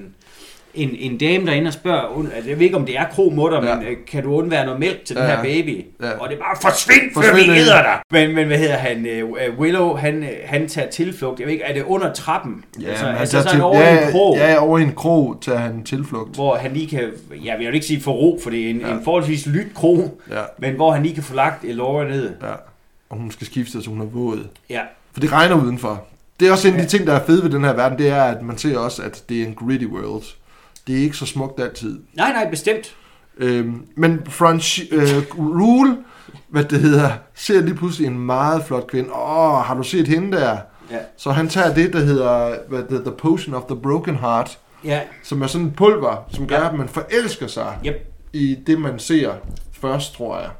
en, 0.74 0.90
en 0.98 1.18
dame 1.18 1.46
derinde 1.46 1.68
og 1.68 1.72
spørger, 1.72 2.26
altså, 2.34 2.48
jeg 2.50 2.58
ved 2.58 2.64
ikke, 2.64 2.76
om 2.76 2.86
det 2.86 2.96
er 2.98 3.04
kromutter, 3.12 3.64
Ja. 3.68 3.74
men 3.76 3.86
øh, 3.86 3.96
kan 4.06 4.22
du 4.22 4.34
undvære 4.34 4.64
noget 4.64 4.80
mælk 4.80 5.04
til 5.04 5.16
den 5.16 5.24
Ja, 5.24 5.28
her 5.30 5.36
ja. 5.36 5.42
baby? 5.42 5.84
Ja. 6.02 6.10
Og 6.18 6.28
det 6.28 6.34
er 6.34 6.38
bare, 6.40 6.56
forsvind, 6.62 7.14
før 7.14 7.22
Forsvind, 7.22 7.52
vi 7.52 7.58
æder 7.58 7.82
dig! 7.82 7.98
Men, 8.10 8.34
men 8.34 8.46
hvad 8.46 8.58
hedder 8.58 8.74
han? 8.76 9.06
øh, 9.06 9.18
øh, 9.18 9.58
Willow, 9.58 9.94
han, 9.96 10.24
han 10.44 10.68
tager 10.68 10.90
tilflugt. 10.90 11.38
Jeg 11.40 11.46
ved 11.46 11.52
ikke, 11.52 11.64
er 11.64 11.74
det 11.74 11.82
under 11.82 12.12
trappen? 12.12 12.64
Ja, 12.82 12.88
altså, 12.88 13.06
men 13.06 13.14
altså 13.14 13.36
sådan 13.38 13.50
til- 13.52 13.62
over 13.62 13.80
ja, 13.80 14.06
en 14.06 14.12
krog. 14.12 14.36
Ja, 14.36 14.62
over 14.62 14.78
en 14.78 14.92
krog 14.92 15.38
tager 15.42 15.58
han 15.58 15.82
tilflugt. 15.84 16.34
hvor 16.34 16.54
han 16.56 16.72
lige 16.72 16.86
kan, 16.88 17.00
ja, 17.44 17.50
jeg 17.50 17.58
vil 17.66 17.74
ikke 17.74 17.86
sige 17.86 18.00
få 18.00 18.10
ro, 18.12 18.40
for 18.42 18.50
det 18.50 18.66
er 18.66 18.70
en, 18.70 18.80
Ja. 18.80 18.92
en 18.92 19.00
forholdsvis 19.04 19.46
lyt 19.46 19.66
kro, 19.74 20.20
Ja, 20.30 20.40
men 20.58 20.74
hvor 20.74 20.92
han 20.92 21.02
lige 21.02 21.14
kan 21.14 21.24
få 21.24 21.34
lagt 21.34 21.64
Elora 21.64 22.04
ned. 22.04 22.30
ja. 22.42 22.52
Og 23.10 23.16
hun 23.16 23.30
skal 23.30 23.46
skifte, 23.46 23.82
så 23.82 23.90
hun 23.90 24.00
er 24.00 24.04
våd. 24.04 24.46
Ja, 24.70 24.80
For 25.12 25.20
det 25.20 25.32
regner 25.32 25.62
udenfor. 25.62 26.04
Det 26.40 26.48
er 26.48 26.52
også 26.52 26.68
en 26.68 26.74
af 26.74 26.80
de 26.80 26.86
ting, 26.88 27.06
der 27.06 27.12
er 27.12 27.24
fede 27.26 27.42
ved 27.44 27.50
den 27.50 27.64
her 27.64 27.72
verden, 27.72 27.98
det 27.98 28.08
er, 28.08 28.22
at 28.22 28.42
man 28.42 28.58
ser 28.58 28.78
også, 28.78 29.02
at 29.02 29.22
det 29.28 29.42
er 29.42 29.46
en 29.46 29.54
gritty 29.54 29.86
world. 29.86 30.22
Det 30.86 30.98
er 30.98 31.02
ikke 31.02 31.16
så 31.16 31.26
smukt 31.26 31.60
altid. 31.60 32.00
nej, 32.14 32.32
nej, 32.32 32.50
bestemt. 32.50 32.96
Øhm, 33.38 33.86
men 33.96 34.20
Franch, 34.28 34.80
øh, 34.92 35.22
Rule, 35.38 35.96
hvad 36.48 36.64
det 36.64 36.80
hedder, 36.80 37.10
ser 37.34 37.60
lige 37.62 37.74
pludselig 37.74 38.06
en 38.06 38.18
meget 38.18 38.64
flot 38.64 38.86
kvinde. 38.86 39.10
Åh, 39.12 39.54
har 39.64 39.74
du 39.76 39.82
set 39.82 40.08
hende 40.08 40.36
der? 40.36 40.58
Ja, 40.90 40.98
Så 41.16 41.30
han 41.30 41.48
tager 41.48 41.74
det, 41.74 41.92
der 41.92 42.00
hedder 42.00 42.54
hvad 42.68 42.82
det, 42.82 43.04
The 43.04 43.12
Potion 43.18 43.54
of 43.54 43.62
the 43.68 43.76
Broken 43.76 44.16
Heart, 44.16 44.58
ja, 44.84 45.00
som 45.22 45.42
er 45.42 45.46
sådan 45.46 45.66
en 45.66 45.72
pulver, 45.72 46.26
som 46.32 46.46
gør, 46.46 46.56
Ja. 46.60 46.68
at 46.68 46.74
man 46.74 46.88
forelsker 46.88 47.46
sig 47.46 47.78
yep. 47.86 47.94
i 48.32 48.56
det, 48.66 48.80
man 48.80 48.98
ser 48.98 49.32
først, 49.72 50.14
tror 50.14 50.38
jeg. 50.38 50.50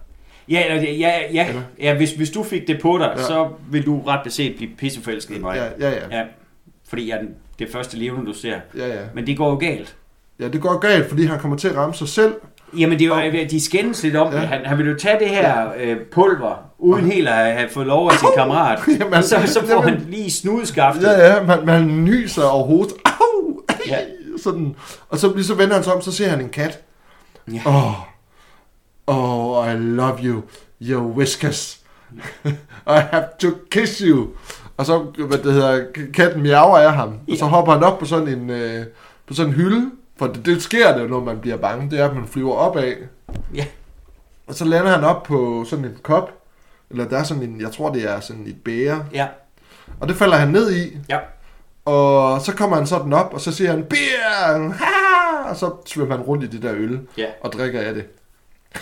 Ja, 0.48 0.64
eller, 0.74 0.90
ja, 0.92 1.12
ja, 1.32 1.48
Eller? 1.48 1.62
ja 1.80 1.96
hvis, 1.96 2.12
hvis 2.12 2.30
du 2.30 2.42
fik 2.42 2.66
det 2.68 2.78
på 2.82 2.98
dig, 2.98 3.12
Ja. 3.16 3.20
ja. 3.20 3.26
så 3.26 3.48
vil 3.70 3.86
du 3.86 4.00
ret 4.00 4.20
beset 4.24 4.56
blive 4.56 4.70
pisseforelsket 4.78 5.36
i 5.36 5.38
mig. 5.38 5.56
Ja, 5.80 5.88
ja, 5.90 5.94
ja. 6.10 6.18
ja. 6.18 6.24
Fordi 6.88 7.08
jeg 7.08 7.16
er 7.16 7.20
den, 7.20 7.30
det 7.58 7.68
første 7.72 7.96
levende, 7.98 8.26
du 8.26 8.32
ser. 8.32 8.56
Ja, 8.76 8.86
ja. 8.86 9.00
Men 9.14 9.26
det 9.26 9.36
går 9.36 9.50
jo 9.50 9.56
galt. 9.56 9.96
Ja, 10.40 10.48
det 10.48 10.60
går 10.60 10.78
galt, 10.78 11.08
fordi 11.08 11.24
han 11.26 11.38
kommer 11.40 11.56
til 11.56 11.68
at 11.68 11.76
ramme 11.76 11.94
sig 11.94 12.08
selv. 12.08 12.34
Jamen, 12.78 12.98
det 12.98 13.06
er 13.06 13.24
jo, 13.24 13.46
de 13.50 13.60
skændes 13.60 14.02
lidt 14.02 14.16
om 14.16 14.32
Ja. 14.32 14.40
ja. 14.40 14.46
han, 14.46 14.66
han 14.66 14.78
vil 14.78 14.86
jo 14.88 14.94
tage 14.98 15.18
det 15.18 15.28
her 15.28 15.68
øh, 15.80 15.96
pulver, 16.12 16.54
uden 16.78 17.12
helt 17.12 17.28
at 17.28 17.34
have 17.56 17.68
fået 17.70 17.86
lov 17.86 18.10
af 18.10 18.18
sin 18.18 18.28
kammerat. 18.36 18.78
Jamen, 19.00 19.22
så, 19.22 19.42
så 19.46 19.60
får 19.60 19.68
jamen- 19.74 19.88
han 19.88 20.06
lige 20.10 20.30
snudskaftet. 20.30 21.02
Ja, 21.02 21.34
ja, 21.34 21.42
man, 21.42 21.66
man 21.66 22.04
nyser 22.04 22.44
over 22.44 22.66
hovedet. 22.66 22.94
Au! 23.04 23.60
Ja. 23.88 23.98
Sådan. 24.42 24.74
Og 25.08 25.18
så, 25.18 25.32
lige 25.34 25.44
så 25.44 25.54
vender 25.54 25.74
han 25.74 25.84
sig 25.84 25.92
om, 25.94 26.02
så 26.02 26.12
ser 26.12 26.28
han 26.28 26.40
en 26.40 26.48
kat. 26.48 26.80
Ja. 27.52 27.60
Oh, 27.64 27.92
oh, 29.06 29.72
I 29.72 29.76
love 29.76 30.18
you, 30.24 30.42
your 30.82 31.02
whiskers. 31.02 31.80
I 32.86 33.00
have 33.10 33.24
to 33.40 33.48
kiss 33.70 33.98
you. 33.98 34.28
Og 34.76 34.86
så, 34.86 34.98
hvad 34.98 35.38
det 35.38 35.52
hedder, 35.52 35.84
katten 36.14 36.42
miaver 36.42 36.78
af 36.78 36.92
ham. 36.92 37.08
Og 37.08 37.36
så 37.38 37.44
Ja. 37.44 37.50
hopper 37.50 37.72
han 37.72 37.82
op 37.84 37.98
på 37.98 38.04
sådan 38.04 38.28
en, 38.28 38.50
øh, 38.50 38.84
på 39.28 39.34
sådan 39.34 39.52
en 39.52 39.56
hylde. 39.56 39.90
For 40.16 40.26
det, 40.26 40.46
det 40.46 40.62
sker 40.62 40.98
det, 40.98 41.10
når 41.10 41.24
man 41.24 41.38
bliver 41.40 41.56
bange. 41.56 41.90
Det 41.90 42.00
er, 42.00 42.08
at 42.08 42.14
man 42.16 42.26
flyver 42.26 42.54
opad. 42.54 42.92
Ja. 43.54 43.64
Og 44.46 44.54
så 44.54 44.64
lander 44.64 44.90
han 44.90 45.04
op 45.04 45.22
på 45.22 45.64
sådan 45.68 45.84
en 45.84 45.96
kop. 46.02 46.30
eller 46.90 47.08
der 47.08 47.18
er 47.18 47.22
sådan 47.22 47.42
en, 47.42 47.60
jeg 47.60 47.72
tror 47.72 47.92
det 47.92 48.10
er 48.10 48.20
sådan 48.20 48.46
et 48.46 48.56
bære, 48.64 49.04
Ja, 49.12 49.26
og 50.00 50.08
det 50.08 50.16
falder 50.16 50.36
han 50.36 50.48
ned 50.48 50.72
i, 50.76 50.96
ja. 51.08 51.18
og 51.84 52.40
så 52.40 52.52
kommer 52.54 52.76
han 52.76 52.86
sådan 52.86 53.12
op, 53.12 53.34
og 53.34 53.40
så 53.40 53.52
siger 53.52 53.70
han, 53.70 53.84
beer, 53.84 54.72
ha! 54.72 54.84
og 55.50 55.56
så 55.56 55.70
svømmer 55.86 56.16
han 56.16 56.24
rundt 56.24 56.44
i 56.44 56.46
det 56.46 56.62
der 56.62 56.72
øl, 56.74 57.00
Ja. 57.18 57.26
og 57.40 57.52
drikker 57.52 57.80
af 57.80 57.94
det. 57.94 58.04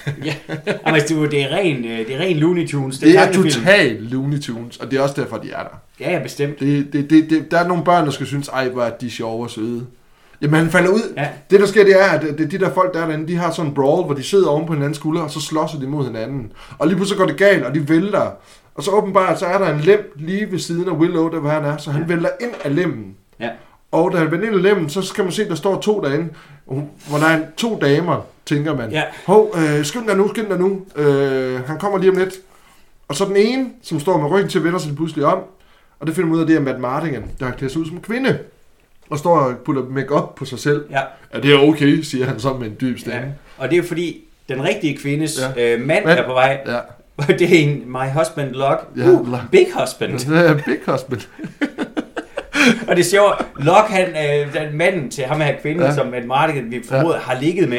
ja. 0.25 0.35
Jamen, 0.67 0.81
altså, 0.85 1.15
det 1.15 1.25
er- 1.25 1.29
det 1.31 1.43
er 1.43 1.57
ren, 1.57 1.85
øh, 1.85 1.99
det 1.99 2.15
er 2.15 2.19
ren 2.21 2.37
Looney 2.37 2.69
Tunes. 2.69 2.99
Det 2.99 3.09
er 3.19 3.25
tegnefilm. 3.25 3.51
totalt 3.51 4.01
Looney 4.11 4.41
Tunes, 4.41 4.77
og 4.77 4.91
det 4.91 4.99
er 4.99 5.03
også 5.03 5.21
derfor, 5.23 5.37
de 5.37 5.51
er 5.53 5.63
der. 5.63 5.77
Ja, 6.01 6.11
ja, 6.13 6.23
bestemt. 6.23 6.61
Det, 6.61 6.93
det, 6.93 7.11
det, 7.11 7.31
det, 7.31 7.51
der 7.51 7.59
er 7.59 7.69
nogle 7.69 7.85
børn, 7.85 8.05
der 8.05 8.11
skal 8.11 8.27
synes, 8.27 8.49
ej, 8.49 8.69
hvor 8.69 8.83
er 8.83 8.91
de 8.97 9.11
sjove 9.11 9.45
og 9.45 9.51
søde. 9.51 9.87
Jamen, 10.43 10.61
han 10.61 10.71
falder 10.71 10.91
ud. 10.91 11.13
Ja. 11.17 11.29
Det, 11.51 11.61
der 11.61 11.67
sker, 11.67 11.85
det 11.85 12.01
er, 12.01 12.05
at 12.05 12.23
det, 12.39 12.51
de 12.51 12.59
der 12.59 12.75
folk, 12.75 12.95
der 12.95 13.01
er 13.01 13.07
derinde, 13.07 13.29
de 13.29 13.37
har 13.37 13.51
sådan 13.51 13.69
en 13.69 13.75
brawl, 13.75 14.05
hvor 14.05 14.15
de 14.15 14.23
sidder 14.23 14.49
oven 14.49 14.67
på 14.67 14.73
hinandens 14.73 14.97
skulder, 14.97 15.23
og 15.23 15.31
så 15.31 15.41
slås 15.41 15.71
de 15.81 15.87
mod 15.87 16.07
hinanden. 16.07 16.53
Og 16.79 16.87
lige 16.87 16.97
pludselig 16.97 17.19
går 17.19 17.27
det 17.27 17.37
galt, 17.37 17.65
og 17.65 17.75
de 17.75 17.89
vælter. 17.89 18.31
Og 18.75 18.83
så 18.83 18.91
åbenbart, 18.91 19.39
så 19.39 19.47
er 19.47 19.59
der 19.59 19.75
en 19.75 19.81
lem 19.81 20.13
lige 20.17 20.51
ved 20.51 20.59
siden 20.59 20.89
af 20.89 20.93
Willow, 20.93 21.31
der 21.31 21.41
hvor 21.41 21.51
han 21.51 21.65
er, 21.65 21.77
så 21.77 21.91
han 21.91 22.09
vælter 22.09 22.29
ind 22.41 22.51
af 22.65 22.75
lemmen. 22.75 23.17
Ja. 23.41 23.49
Og 23.93 24.13
da 24.13 24.19
han 24.19 24.31
vender 24.31 24.47
ind 24.47 24.57
af 24.57 24.63
lemmen, 24.63 24.89
så 24.89 25.03
skal 25.03 25.25
man 25.25 25.33
se, 25.33 25.49
der 25.49 25.55
står 25.55 25.81
to 25.81 26.01
derinde, 26.01 26.29
hvor 27.09 27.19
der 27.19 27.27
er 27.27 27.41
to 27.57 27.79
damer, 27.81 28.27
tænker 28.47 28.77
man. 28.77 28.91
Ja. 28.91 29.03
Hov, 29.27 29.55
øh, 29.57 29.85
skynd 29.85 30.07
dig 30.07 30.17
nu, 30.17 30.29
skynd 30.29 30.49
dig 30.49 30.59
nu. 30.59 30.81
Øh, 30.97 31.67
han 31.67 31.79
kommer 31.79 31.99
lige 31.99 32.11
om 32.11 32.17
lidt. 32.17 32.35
Og 33.09 33.17
så 33.17 33.25
den 33.25 33.37
ene, 33.37 33.67
som 33.83 34.01
står 34.01 34.19
med 34.21 34.31
ryggen 34.31 34.51
til, 34.51 34.65
vender 34.65 34.79
sig 34.79 34.97
pludselig 34.97 35.25
om. 35.25 35.39
Og 36.01 36.07
det 36.07 36.15
finder 36.15 36.29
man 36.29 36.37
ud 36.37 36.41
af, 36.41 36.47
det 36.47 36.57
er 36.57 36.61
Matt 36.61 36.81
Mardigan, 36.81 37.25
der 37.41 37.47
har 37.47 37.53
klædt 37.53 37.73
sig 37.73 37.81
ud 37.81 37.87
som 37.87 38.01
kvinde. 38.01 38.39
Og 39.13 39.19
står 39.19 39.39
og 39.39 39.57
putter 39.65 39.83
make 39.91 40.15
på 40.37 40.45
sig 40.45 40.59
selv. 40.59 40.85
Ja. 40.91 41.01
Ja, 41.35 41.41
det 41.41 41.55
er 41.55 41.59
okay, 41.59 42.01
siger 42.01 42.27
han 42.27 42.41
så 42.41 42.53
med 42.53 42.67
en 42.67 42.77
dyb 42.81 42.97
ja. 42.97 43.01
stemme. 43.01 43.35
Og 43.59 43.71
det 43.71 43.79
er 43.79 43.83
fordi, 43.83 44.25
den 44.49 44.65
rigtige 44.65 44.97
kvindes 44.97 45.41
Ja. 45.57 45.63
ja. 45.63 45.75
øh, 45.75 45.87
mand 45.87 46.05
Mand. 46.05 46.19
er 46.19 46.27
på 46.27 46.33
vej. 46.33 46.61
Ja, 46.67 46.79
Og 47.17 47.29
det 47.29 47.43
er 47.43 47.65
en 47.65 47.83
My 47.87 48.19
Husband 48.19 48.51
Locke. 48.51 48.85
Ja, 48.97 49.11
uh. 49.11 49.39
Big 49.51 49.67
Husband. 49.81 50.13
er 50.35 50.55
Big 50.55 50.79
Husband. 50.87 51.21
Og 52.89 52.97
det 52.97 53.07
er 53.07 53.11
sjovt, 53.11 53.47
Locke, 53.57 53.93
han, 53.93 54.07
øh, 54.09 54.55
den 54.55 54.79
manden 54.79 55.11
til 55.11 55.25
ham 55.25 55.41
her 55.41 55.53
kvinde, 55.63 55.83
Ja. 55.83 55.89
ja. 55.89 55.95
som 55.95 56.07
Matt 56.07 56.27
Mardigan, 56.27 56.65
vi 56.71 56.81
formoder, 56.89 57.19
har 57.19 57.37
ligget 57.41 57.69
med, 57.69 57.79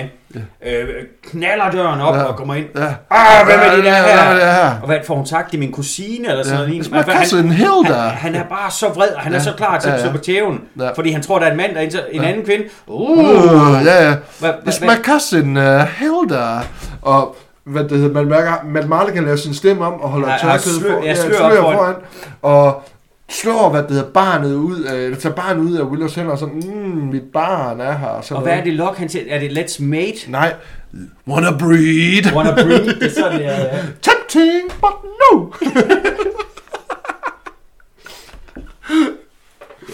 øh, 0.68 0.88
knaller 1.32 1.72
døren 1.72 2.02
op 2.02 2.16
Ja. 2.16 2.20
ja. 2.20 2.26
og 2.26 2.36
kommer 2.36 2.56
ind. 2.56 2.66
Ja. 2.76 2.82
Ah, 3.12 3.46
hvem 3.46 3.60
er 3.66 3.76
det 3.76 3.84
der 3.84 3.92
Ja, 3.92 4.04
her? 4.04 4.36
ja, 4.36 4.66
ja. 4.66 4.70
Og 4.82 4.86
hvad 4.88 4.98
får 5.08 5.16
hun 5.16 5.26
sagt? 5.26 5.52
Det 5.52 5.58
er 5.58 5.60
min 5.60 5.72
kusine, 5.72 6.30
eller 6.30 6.44
sådan 6.44 6.60
Ja. 6.60 6.66
noget. 6.68 6.92
Men 6.92 7.04
cousin 7.04 7.50
han, 7.52 7.86
han, 7.86 7.96
han 7.96 8.36
er 8.36 8.44
bare 8.44 8.72
så 8.72 8.88
vred, 8.90 9.08
og 9.10 9.22
han 9.22 9.32
Ja. 9.32 9.38
er 9.38 9.42
så 9.42 9.54
klar 9.58 9.80
til 9.80 9.88
Ja, 9.90 9.94
at 9.96 10.00
ja. 10.02 10.06
stå 10.06 10.12
på 10.18 10.24
tæven. 10.24 10.62
Ja. 10.80 10.90
Fordi 10.96 11.12
han 11.12 11.22
tror, 11.22 11.40
der 11.40 11.46
er 11.46 11.52
en 11.52 11.58
mand, 11.58 11.72
der 11.76 11.82
er 11.82 11.86
en, 11.86 11.92
en 12.12 12.22
Ja. 12.22 12.28
anden 12.28 12.46
kvinde. 12.46 12.64
Uh, 12.88 13.10
Uh, 13.20 13.86
ja, 13.86 14.08
ja. 14.08 14.16
hvad, 14.40 14.52
my 14.82 15.04
cousin 15.06 15.58
uh, 15.58 15.64
Hilda. 16.00 16.46
Og 17.02 17.36
hvad 17.66 17.84
det 17.84 17.92
hedder, 17.98 18.14
man 18.14 18.26
mærker, 18.26 18.52
Matt 18.66 18.90
Mardigan 18.90 19.24
laver 19.24 19.38
sin 19.38 19.54
stemme 19.54 19.86
om 19.86 19.94
og 20.02 20.10
holder 20.10 20.28
Ja, 20.28 20.34
ja, 20.34 20.40
tørklæde 20.40 20.76
og 20.78 20.82
slør- 20.82 21.00
for, 21.02 21.06
ja, 21.06 21.16
slør 21.16 21.62
foran. 21.62 21.96
Og 22.42 22.84
slår, 23.30 23.70
hvad 23.70 23.82
det 23.84 23.92
hedder, 23.92 24.10
barnet 24.12 24.56
ud 24.56 24.82
af, 24.84 24.96
eller 24.96 25.18
tager 25.18 25.36
barnet 25.36 25.62
ud 25.64 25.74
af 25.78 25.84
Willows 25.84 26.16
hænder, 26.16 26.32
og 26.32 26.38
sådan, 26.38 26.64
mm, 26.66 27.08
mit 27.12 27.24
barn 27.34 27.82
er 27.82 27.98
her. 27.98 28.08
Og, 28.08 28.24
sådan 28.24 28.38
og 28.38 28.44
hvad 28.44 28.52
er 28.54 28.58
noget. 28.58 28.66
det, 28.72 28.74
Locke 28.74 29.00
han 29.00 29.10
siger? 29.10 29.36
Er 29.36 29.40
det 29.40 29.58
let's 29.58 29.84
mate? 29.84 30.32
Nej, 30.32 30.54
wanna 31.28 31.52
breed. 31.58 32.36
Wanna 32.36 32.54
breed? 32.64 32.86
Det 33.00 33.04
er 33.04 33.10
sådan, 33.22 33.40
det 33.40 33.46
er. 33.46 33.58
Ja. 33.60 33.78
Tempting, 34.08 34.70
but 34.82 34.94
no. 35.04 35.46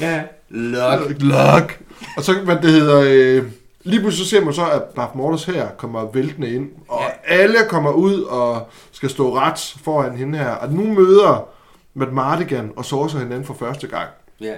ja. 0.01 0.22
Locke. 0.49 1.15
Lok. 1.19 1.77
Og 2.18 2.23
så, 2.23 2.34
hvad 2.34 2.56
det 2.56 2.72
hedder, 2.72 3.01
øh, 3.07 3.43
lige 3.84 3.99
pludselig 3.99 4.26
så 4.26 4.30
ser 4.30 4.45
man 4.45 4.53
så, 4.53 4.65
at 4.69 4.84
Bart 4.84 5.15
Morters 5.15 5.45
her 5.45 5.68
kommer 5.77 6.11
væltende 6.14 6.49
ind, 6.53 6.69
og 6.88 7.01
Ja. 7.30 7.34
alle 7.35 7.56
kommer 7.69 7.91
ud 7.91 8.22
og 8.22 8.68
skal 8.91 9.10
stå 9.10 9.35
ret 9.35 9.76
foran 9.84 10.18
hende 10.18 10.38
her. 10.38 10.49
Og 10.51 10.73
nu 10.73 10.93
møder 10.93 11.47
Matt 11.99 12.13
Mardigan 12.13 12.71
og 12.76 12.85
Sorcerer 12.85 13.21
hinanden 13.23 13.45
for 13.45 13.53
første 13.53 13.88
gang. 13.88 14.09
Ja. 14.41 14.53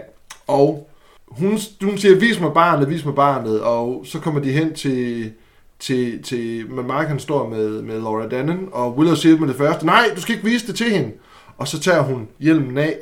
Og 0.47 0.89
hun, 1.27 1.57
hun 1.81 1.97
siger, 1.97 2.15
vis 2.19 2.39
mig 2.39 2.53
barnet, 2.53 2.89
vis 2.89 3.05
mig 3.05 3.15
barnet, 3.15 3.61
og 3.61 4.05
så 4.05 4.19
kommer 4.19 4.41
de 4.41 4.51
hen 4.51 4.73
til, 4.73 5.31
til, 5.79 6.23
til 6.23 6.69
Matt 6.71 6.87
Mardigan 6.87 7.19
står 7.19 7.49
med, 7.49 7.81
med 7.81 7.99
Laura 7.99 8.27
Dannen, 8.27 8.69
og 8.71 8.97
Willow 8.97 9.15
siger 9.15 9.37
med 9.37 9.47
det 9.47 9.55
første, 9.55 9.85
nej, 9.85 10.03
du 10.15 10.21
skal 10.21 10.35
ikke 10.35 10.47
vise 10.47 10.67
det 10.67 10.75
til 10.75 10.91
hende. 10.91 11.11
Og 11.57 11.67
så 11.67 11.79
tager 11.79 12.01
hun 12.01 12.27
hjelmen 12.39 12.77
af, 12.77 12.95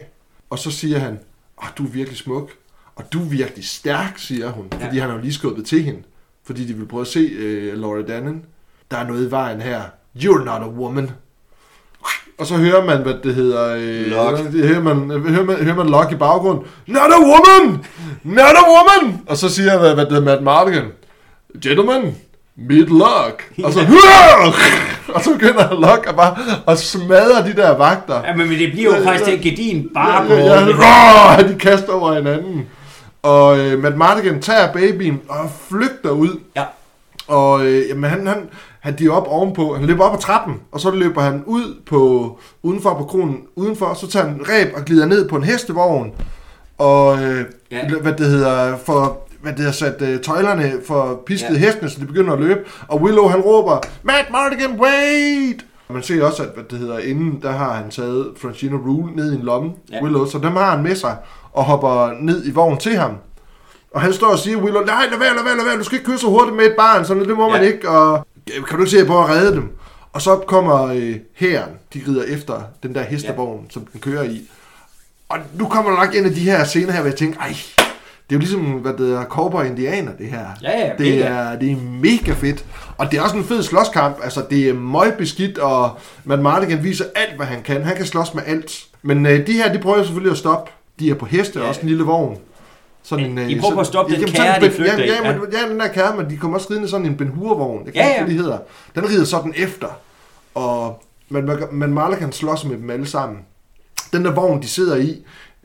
og 0.49 0.59
så 0.59 0.71
siger 0.71 0.99
han, 0.99 1.19
åh, 1.63 1.67
du 1.77 1.83
er 1.83 1.89
virkelig 1.89 2.17
smuk, 2.17 2.51
og 2.95 3.13
du 3.13 3.19
er 3.19 3.25
virkelig 3.25 3.65
stærk, 3.65 4.13
siger 4.17 4.51
hun, 4.51 4.67
fordi 4.71 4.95
Ja. 4.95 5.01
han 5.01 5.09
har 5.09 5.15
jo 5.17 5.21
lige 5.21 5.33
skubbet 5.33 5.65
til 5.65 5.83
hende, 5.83 5.99
fordi 6.43 6.65
de 6.65 6.73
vil 6.73 6.85
prøve 6.87 7.01
at 7.01 7.07
se 7.07 7.29
uh, 7.73 7.79
Laura 7.81 8.01
Dannen. 8.01 8.45
Der 8.91 8.97
er 8.97 9.07
noget 9.07 9.27
i 9.27 9.31
vejen 9.31 9.61
her. 9.61 9.81
You're 10.17 10.43
not 10.43 10.61
a 10.61 10.67
woman. 10.69 11.11
Og 12.39 12.45
så 12.45 12.55
hører 12.57 12.85
man, 12.85 13.01
hvad 13.01 13.13
det 13.23 13.35
hedder... 13.35 13.75
Øh, 13.77 14.05
Locke. 14.11 14.43
det 14.51 14.67
Hører 14.67 14.81
man, 14.81 15.09
hører 15.27 15.43
man, 15.45 15.55
hører 15.55 15.75
man 15.75 15.89
Locke 15.89 16.15
i 16.15 16.17
baggrunden. 16.17 16.63
Not 16.87 17.01
a 17.01 17.19
woman! 17.19 17.85
Not 18.23 18.55
a 18.57 18.63
woman! 18.69 19.21
Og 19.27 19.37
så 19.37 19.49
siger 19.49 19.79
hvad, 19.79 19.93
hvad 19.93 20.05
det 20.05 20.13
hedder 20.13 20.25
Matt 20.25 20.43
Mardigan. 20.43 20.85
Gentlemen, 21.63 22.15
meet 22.55 22.89
Locke. 22.89 23.43
Og 23.65 23.73
så... 23.73 23.79
og 25.15 25.23
så 25.23 25.33
begynder 25.33 25.79
Locke 25.79 26.09
at 26.09 26.15
bare 26.15 26.35
at 26.67 26.79
smadre 26.79 27.45
de 27.45 27.53
der 27.55 27.77
vagter. 27.77 28.21
Ja, 28.25 28.35
men 28.35 28.49
det 28.49 28.71
bliver 28.71 28.97
jo 28.97 29.03
faktisk 29.03 29.25
til 29.25 29.41
gedin 29.41 29.89
bare 29.93 30.27
på. 30.27 30.33
Ja, 30.33 30.65
ja, 30.65 31.41
ja, 31.41 31.47
de 31.47 31.59
kaster 31.59 31.93
over 31.93 32.13
hinanden. 32.13 32.65
Og 33.23 33.59
øh, 33.59 33.79
Matt 33.83 33.97
Mardigan 33.97 34.41
tager 34.41 34.73
babyen 34.73 35.21
og 35.29 35.51
flygter 35.69 36.09
ud. 36.09 36.39
Ja. 36.55 36.63
Og 37.29 37.65
øh, 37.65 37.89
jamen, 37.89 38.09
han, 38.09 38.27
han, 38.27 38.37
han 38.79 38.95
de 38.97 39.05
er 39.05 39.11
op 39.11 39.27
ovenpå, 39.27 39.75
han 39.75 39.85
løber 39.85 40.03
op 40.03 40.13
ad 40.13 40.19
trappen, 40.21 40.55
og 40.71 40.79
så 40.79 40.91
løber 40.91 41.21
han 41.21 41.43
ud 41.45 41.75
på, 41.85 42.37
udenfor 42.63 42.93
på 42.93 43.03
kronen, 43.03 43.37
udenfor, 43.55 43.93
så 43.93 44.07
tager 44.07 44.25
han 44.27 44.41
ræb 44.49 44.67
og 44.75 44.85
glider 44.85 45.05
ned 45.05 45.29
på 45.29 45.35
en 45.35 45.43
hestevogn, 45.43 46.11
og 46.77 47.23
øh, 47.23 47.45
Ja. 47.71 47.87
hvad 48.01 48.13
det 48.13 48.25
hedder, 48.25 48.77
for 48.77 49.17
hvad 49.41 49.53
det 49.53 49.65
har 49.65 49.71
sat 49.71 50.01
øh, 50.01 50.19
tøjlerne 50.19 50.71
for 50.87 51.21
pisket 51.25 51.53
Ja. 51.53 51.57
hestene, 51.59 51.89
så 51.89 51.99
de 51.99 52.05
begynder 52.05 52.33
at 52.33 52.39
løbe, 52.39 52.59
og 52.87 53.01
Willow 53.01 53.27
han 53.27 53.39
råber, 53.41 53.77
Matt 54.03 54.31
Mardigan, 54.31 54.79
wait! 54.79 55.65
Man 55.89 56.03
ser 56.03 56.23
også, 56.25 56.43
at 56.43 56.49
hvad 56.55 56.63
det 56.63 56.79
hedder, 56.79 56.99
inden 56.99 57.39
der 57.41 57.51
har 57.51 57.73
han 57.73 57.89
taget 57.89 58.27
Francina 58.41 58.75
Rule 58.77 59.15
ned 59.15 59.31
i 59.31 59.35
en 59.35 59.41
lomme, 59.41 59.71
ja. 59.91 60.03
Willow, 60.03 60.25
så 60.25 60.37
dem 60.37 60.55
har 60.55 60.71
han 60.75 60.83
med 60.83 60.95
sig, 60.95 61.15
og 61.53 61.63
hopper 61.63 62.11
ned 62.21 62.45
i 62.47 62.51
vognen 62.51 62.77
til 62.79 62.95
ham. 62.97 63.11
Og 63.91 64.01
han 64.01 64.13
står 64.13 64.27
og 64.27 64.39
siger, 64.39 64.57
Willow, 64.57 64.83
nej, 64.85 65.05
lad 65.11 65.19
være, 65.19 65.35
lad 65.35 65.43
være, 65.43 65.57
lad 65.57 65.65
være, 65.65 65.77
du 65.77 65.83
skal 65.83 65.95
ikke 65.97 66.07
køre 66.09 66.17
så 66.19 66.27
hurtigt 66.27 66.55
med 66.57 66.65
et 66.65 66.75
barn, 66.77 67.05
så 67.05 67.13
det 67.13 67.37
må 67.37 67.49
man 67.49 67.61
Ja. 67.61 67.67
ikke, 67.67 67.89
og 67.89 68.27
kan 68.67 68.77
du 68.77 68.83
ikke 68.83 68.97
se 68.99 69.05
på 69.05 69.19
at 69.23 69.29
redde 69.29 69.51
dem? 69.51 69.69
Og 70.13 70.21
så 70.21 70.35
kommer 70.35 70.85
øh, 70.85 71.15
hæren, 71.35 71.69
de 71.93 72.01
rider 72.07 72.23
efter 72.23 72.61
den 72.83 72.95
der 72.95 73.01
hestevogn, 73.01 73.63
ja. 73.63 73.73
som 73.73 73.85
den 73.85 73.99
kører 73.99 74.23
i. 74.23 74.41
Og 75.29 75.37
nu 75.53 75.67
kommer 75.67 75.91
der 75.91 75.97
nok 76.05 76.15
en 76.15 76.25
af 76.25 76.31
de 76.31 76.39
her 76.39 76.63
scener 76.63 76.91
her, 76.91 76.99
hvor 77.01 77.09
jeg 77.09 77.17
tænker, 77.17 77.39
ej, 77.39 77.47
det 78.29 78.35
er 78.35 78.35
jo 78.35 78.39
ligesom, 78.39 78.61
hvad 78.61 78.93
det 78.93 79.13
er, 79.15 79.25
cowboy 79.25 79.65
indianer, 79.65 80.11
det 80.19 80.27
her. 80.27 80.45
Ja, 80.63 80.79
ja, 80.79 80.91
det 80.97 81.25
er, 81.25 81.59
det 81.59 81.71
er 81.71 81.75
mega 82.01 82.31
fedt. 82.33 82.65
Og 82.97 83.11
det 83.11 83.17
er 83.19 83.21
også 83.23 83.35
en 83.37 83.43
fed 83.43 83.63
slåskamp. 83.63 84.17
Altså, 84.23 84.41
det 84.49 84.69
er 84.69 84.73
møgbeskidt, 84.73 85.57
og 85.57 85.97
Matt 86.23 86.41
Mardigan 86.41 86.83
viser 86.83 87.05
alt, 87.15 87.35
hvad 87.35 87.45
han 87.45 87.61
kan. 87.63 87.83
Han 87.83 87.95
kan 87.95 88.05
slås 88.05 88.33
med 88.33 88.43
alt. 88.45 88.71
Men 89.01 89.25
øh, 89.25 89.47
de 89.47 89.53
her, 89.53 89.73
de 89.73 89.79
prøver 89.79 90.03
selvfølgelig 90.03 90.31
at 90.31 90.37
stoppe. 90.37 90.71
De 90.99 91.09
er 91.09 91.13
på 91.15 91.25
heste, 91.25 91.59
Ja. 91.59 91.63
og 91.63 91.69
også 91.69 91.81
en 91.81 91.87
lille 91.87 92.03
vogn. 92.03 92.37
Sådan 93.09 93.25
en, 93.25 93.37
de 93.37 93.53
øh, 93.55 93.59
prøver 93.61 93.73
på 93.73 93.79
at 93.79 93.87
stoppe 93.87 94.15
den 94.15 94.25
kære, 94.27 94.55
sådan 94.55 94.61
de 94.69 94.75
flygter 94.75 94.97
ja, 94.97 95.05
ja, 95.05 95.29
Ja. 95.31 95.61
ja, 95.63 95.69
den 95.71 95.79
der 95.79 95.87
kære, 95.87 96.15
men 96.17 96.29
de 96.29 96.37
kommer 96.37 96.57
også 96.57 96.67
ridende 96.71 96.89
sådan 96.89 97.05
en 97.05 97.17
Ben 97.17 97.27
Hur-vogn. 97.27 97.85
Jeg 97.85 97.93
kan 97.93 98.01
Ja, 98.03 98.07
ikke 98.07 98.15
ja. 98.19 98.21
huske, 98.23 98.25
hvad 98.25 98.35
de 98.35 98.41
hedder. 98.43 98.57
Den 98.95 99.09
rider 99.09 99.25
sådan 99.25 99.53
efter. 99.57 99.87
Og 100.55 101.03
men, 101.29 101.49
men 101.71 101.93
Mardigan 101.93 102.31
slås 102.31 102.65
med 102.65 102.77
dem 102.77 102.89
alle 102.89 103.05
sammen. 103.07 103.39
Den 104.13 104.25
der 104.25 104.31
vogn, 104.31 104.61
de 104.61 104.67
sidder 104.67 104.95
i, 104.95 105.15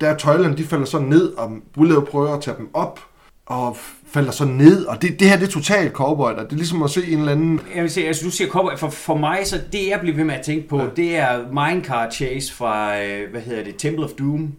der 0.01 0.09
er 0.09 0.16
tøjlerne, 0.16 0.57
de 0.57 0.65
falder 0.65 0.85
så 0.87 0.99
ned, 0.99 1.33
og 1.33 1.53
Willow 1.79 2.05
prøver 2.05 2.35
at 2.35 2.41
tage 2.43 2.57
dem 2.59 2.69
op, 2.75 3.01
og 3.47 3.77
falder 4.12 4.31
så 4.31 4.45
ned, 4.45 4.85
og 4.85 5.03
det, 5.03 5.21
det 5.21 5.29
her, 5.29 5.37
det 5.37 5.47
er 5.47 5.51
totalt 5.51 5.93
cowboy, 5.93 6.31
det 6.31 6.39
er 6.53 6.57
ligesom 6.57 6.83
at 6.83 6.91
se 6.91 7.07
en 7.12 7.19
eller 7.19 7.33
anden... 7.33 7.61
Jeg 7.75 7.83
vil 7.83 7.91
sige, 7.91 8.07
altså 8.07 8.25
du 8.25 8.31
siger 8.31 8.51
cowboy, 8.51 8.73
for, 8.79 8.89
for 8.91 9.16
mig, 9.16 9.39
så 9.45 9.61
det 9.73 9.89
jeg 9.89 10.01
bliver 10.01 10.16
ved 10.16 10.25
med 10.25 10.35
at 10.35 10.45
tænke 10.45 10.69
på, 10.69 10.77
Ja. 10.79 10.85
ja. 10.85 10.91
det 10.97 11.16
er 11.16 11.39
Minecart 11.53 12.15
Chase 12.15 12.55
fra, 12.55 13.03
øh, 13.03 13.31
hvad 13.31 13.41
hedder 13.41 13.65
det, 13.65 13.75
Temple 13.79 14.05
of 14.05 14.11
Doom. 14.19 14.53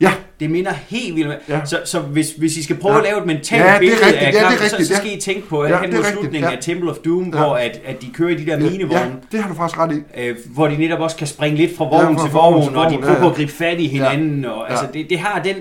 Ja, 0.00 0.12
Det 0.40 0.50
minder 0.50 0.72
helt 0.88 1.16
vildt. 1.16 1.32
Ja. 1.48 1.60
Så, 1.64 1.78
så 1.84 2.00
hvis, 2.00 2.30
hvis 2.38 2.56
I 2.56 2.62
skal 2.62 2.76
prøve 2.76 2.92
Ja. 2.94 2.98
at 3.00 3.04
lave 3.06 3.18
et 3.20 3.26
mentalt 3.26 3.64
Ja, 3.64 3.78
billede 3.78 4.00
rigtigt, 4.06 4.22
af 4.22 4.22
ja, 4.22 4.30
det 4.30 4.40
kampen, 4.40 4.60
rigtigt, 4.62 4.80
så, 4.82 4.86
så 4.86 4.94
ja. 4.94 4.98
skal 4.98 5.18
I 5.18 5.20
tænke 5.20 5.48
på, 5.48 5.60
at 5.60 5.70
Ja, 5.70 5.80
hen 5.80 5.94
mod 5.94 6.04
slutningen 6.04 6.50
ja. 6.50 6.56
af 6.56 6.62
Temple 6.62 6.90
of 6.90 6.96
Doom, 6.96 7.24
Ja. 7.24 7.30
hvor 7.38 7.54
at, 7.54 7.80
at 7.86 8.02
de 8.02 8.06
kører 8.14 8.30
i 8.30 8.34
de 8.34 8.46
der 8.46 8.58
minevogne. 8.58 8.98
ja, 9.00 9.06
det 9.32 9.40
har 9.42 9.48
du 9.48 9.54
faktisk 9.56 9.78
ret 9.78 9.92
i. 9.96 10.20
øh, 10.28 10.36
hvor 10.54 10.68
de 10.68 10.76
netop 10.76 11.00
også 11.00 11.16
kan 11.16 11.26
springe 11.26 11.56
lidt 11.58 11.76
fra 11.76 11.84
Ja, 11.84 12.04
vogn 12.04 12.18
fra 12.18 12.24
til 12.26 12.32
vogn 12.32 12.54
vogn, 12.54 12.76
og 12.76 12.90
de 12.90 12.94
vogn, 12.94 13.02
prøver 13.04 13.16
ja, 13.18 13.24
ja. 13.24 13.30
at 13.30 13.36
gribe 13.36 13.52
fat 13.52 13.80
i 13.80 13.86
hinanden. 13.86 14.44
Og, 14.44 14.64
Ja. 14.68 14.70
altså, 14.70 14.86
det, 14.94 15.06
det 15.10 15.18
har 15.18 15.42
den 15.42 15.56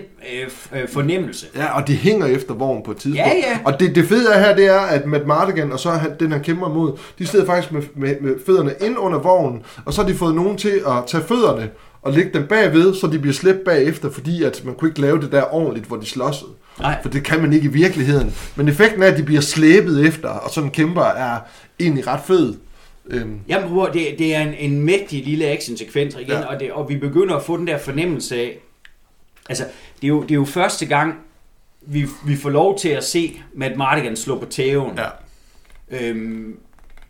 øh, 0.76 0.82
øh, 0.82 0.88
fornemmelse. 0.90 1.45
Ja, 1.56 1.78
og 1.82 1.88
de 1.88 1.94
hænger 1.95 2.26
efter 2.26 2.53
vognen 2.53 2.84
på 2.84 2.91
et 2.91 2.98
tidspunkt. 2.98 3.28
Ja, 3.28 3.49
ja. 3.52 3.60
Og 3.66 3.80
det, 3.80 3.95
det 3.95 4.06
fede 4.07 4.34
er 4.34 4.40
her, 4.40 4.56
det 4.56 4.66
er, 4.66 4.80
at 4.80 5.06
Matt 5.06 5.28
Mardigan 5.28 5.72
og 5.72 5.80
så 5.80 5.90
den, 6.20 6.32
han 6.32 6.41
kæmper 6.44 6.70
mod, 6.70 6.98
de 7.20 7.28
sidder 7.28 7.45
faktisk 7.45 7.72
med, 7.72 7.82
med, 7.95 8.16
med 8.22 8.34
fødderne 8.45 8.74
ind 8.82 8.98
under 8.98 9.20
vognen, 9.20 9.62
og 9.86 9.94
så 9.94 10.02
har 10.02 10.10
de 10.10 10.16
fået 10.16 10.36
nogen 10.36 10.57
til 10.57 10.82
at 10.88 10.94
tage 11.07 11.24
fødderne 11.28 11.70
og 12.06 12.14
lægge 12.14 12.34
dem 12.34 12.48
bagved, 12.48 12.95
så 12.95 13.07
de 13.07 13.19
bliver 13.19 13.34
slæbt 13.34 13.64
bagefter, 13.65 14.11
fordi 14.11 14.44
at 14.44 14.61
man 14.65 14.76
kunne 14.76 14.90
ikke 14.90 15.02
lave 15.02 15.22
det 15.22 15.32
der 15.32 15.53
ordentligt, 15.53 15.86
hvor 15.86 15.98
de 15.98 16.06
slåssede. 16.06 16.49
Nej. 16.80 17.02
For 17.02 17.10
det 17.10 17.23
kan 17.23 17.41
man 17.41 17.53
ikke 17.53 17.65
i 17.65 17.72
virkeligheden. 17.72 18.36
Men 18.56 18.68
effekten 18.68 19.03
er, 19.03 19.07
at 19.07 19.18
de 19.18 19.23
bliver 19.23 19.41
slæbet 19.41 20.07
efter, 20.07 20.30
og 20.30 20.49
sådan 20.49 20.72
kæmper 20.72 21.03
er 21.03 21.40
egentlig 21.80 22.07
ret 22.07 22.19
fed. 22.27 22.56
Øhm, 23.07 23.40
Jamen, 23.48 23.69
bror, 23.69 23.86
det, 23.86 24.07
det 24.19 24.36
er 24.36 24.41
en, 24.41 24.53
en 24.53 24.82
mægtig 24.82 25.23
lille 25.23 25.45
actionsekvens 25.45 26.15
igen, 26.15 26.27
ja. 26.27 26.45
og, 26.45 26.60
det, 26.60 26.72
og 26.72 26.90
vi 26.90 26.98
begynder 26.98 27.36
at 27.36 27.44
få 27.44 27.57
den 27.57 27.68
der 27.68 27.77
fornemmelse 27.77 28.36
af, 28.36 28.60
altså, 29.49 29.64
det 30.02 30.03
er 30.03 30.10
jo, 30.10 30.22
det 30.22 30.32
er 30.32 30.36
jo 30.36 30.45
første 30.45 30.86
gang, 30.86 31.15
vi, 31.82 32.06
vi 32.26 32.36
får 32.36 32.49
lov 32.49 32.77
til 32.77 32.90
at 32.90 33.03
se 33.03 33.41
Matt 33.53 33.77
Mardigan 33.77 34.15
slå 34.15 34.40
på 34.40 34.45
tæven. 34.45 34.98
ja. 34.98 35.07
Øhm, 35.90 36.57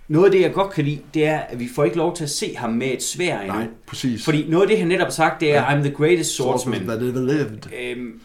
noget 0.08 0.26
af 0.26 0.32
det, 0.32 0.42
jeg 0.42 0.54
godt 0.54 0.74
kan 0.74 0.86
lide, 0.86 1.00
det 1.14 1.28
er, 1.28 1.40
at 1.40 1.60
vi 1.60 1.70
får 1.76 1.84
ikke 1.84 1.98
lov 1.98 2.16
til 2.16 2.24
at 2.24 2.30
se 2.30 2.56
ham 2.58 2.70
med 2.70 2.88
et 2.88 3.04
svær 3.04 3.40
endnu. 3.40 3.58
Nej, 3.58 3.68
præcis. 3.88 4.26
Fordi 4.26 4.46
noget 4.50 4.64
af 4.64 4.68
det, 4.68 4.80
han 4.80 4.88
netop 4.88 5.06
har 5.06 5.12
sagt, 5.12 5.42
det 5.42 5.56
er, 5.56 5.62
Ja. 5.62 5.80
I'm 5.80 5.84
the 5.84 5.92
greatest 5.92 6.36
swordsman. 6.36 6.88
That 6.88 7.02
ever 7.02 7.22
lived. 7.22 7.60
Øhm, 7.82 8.20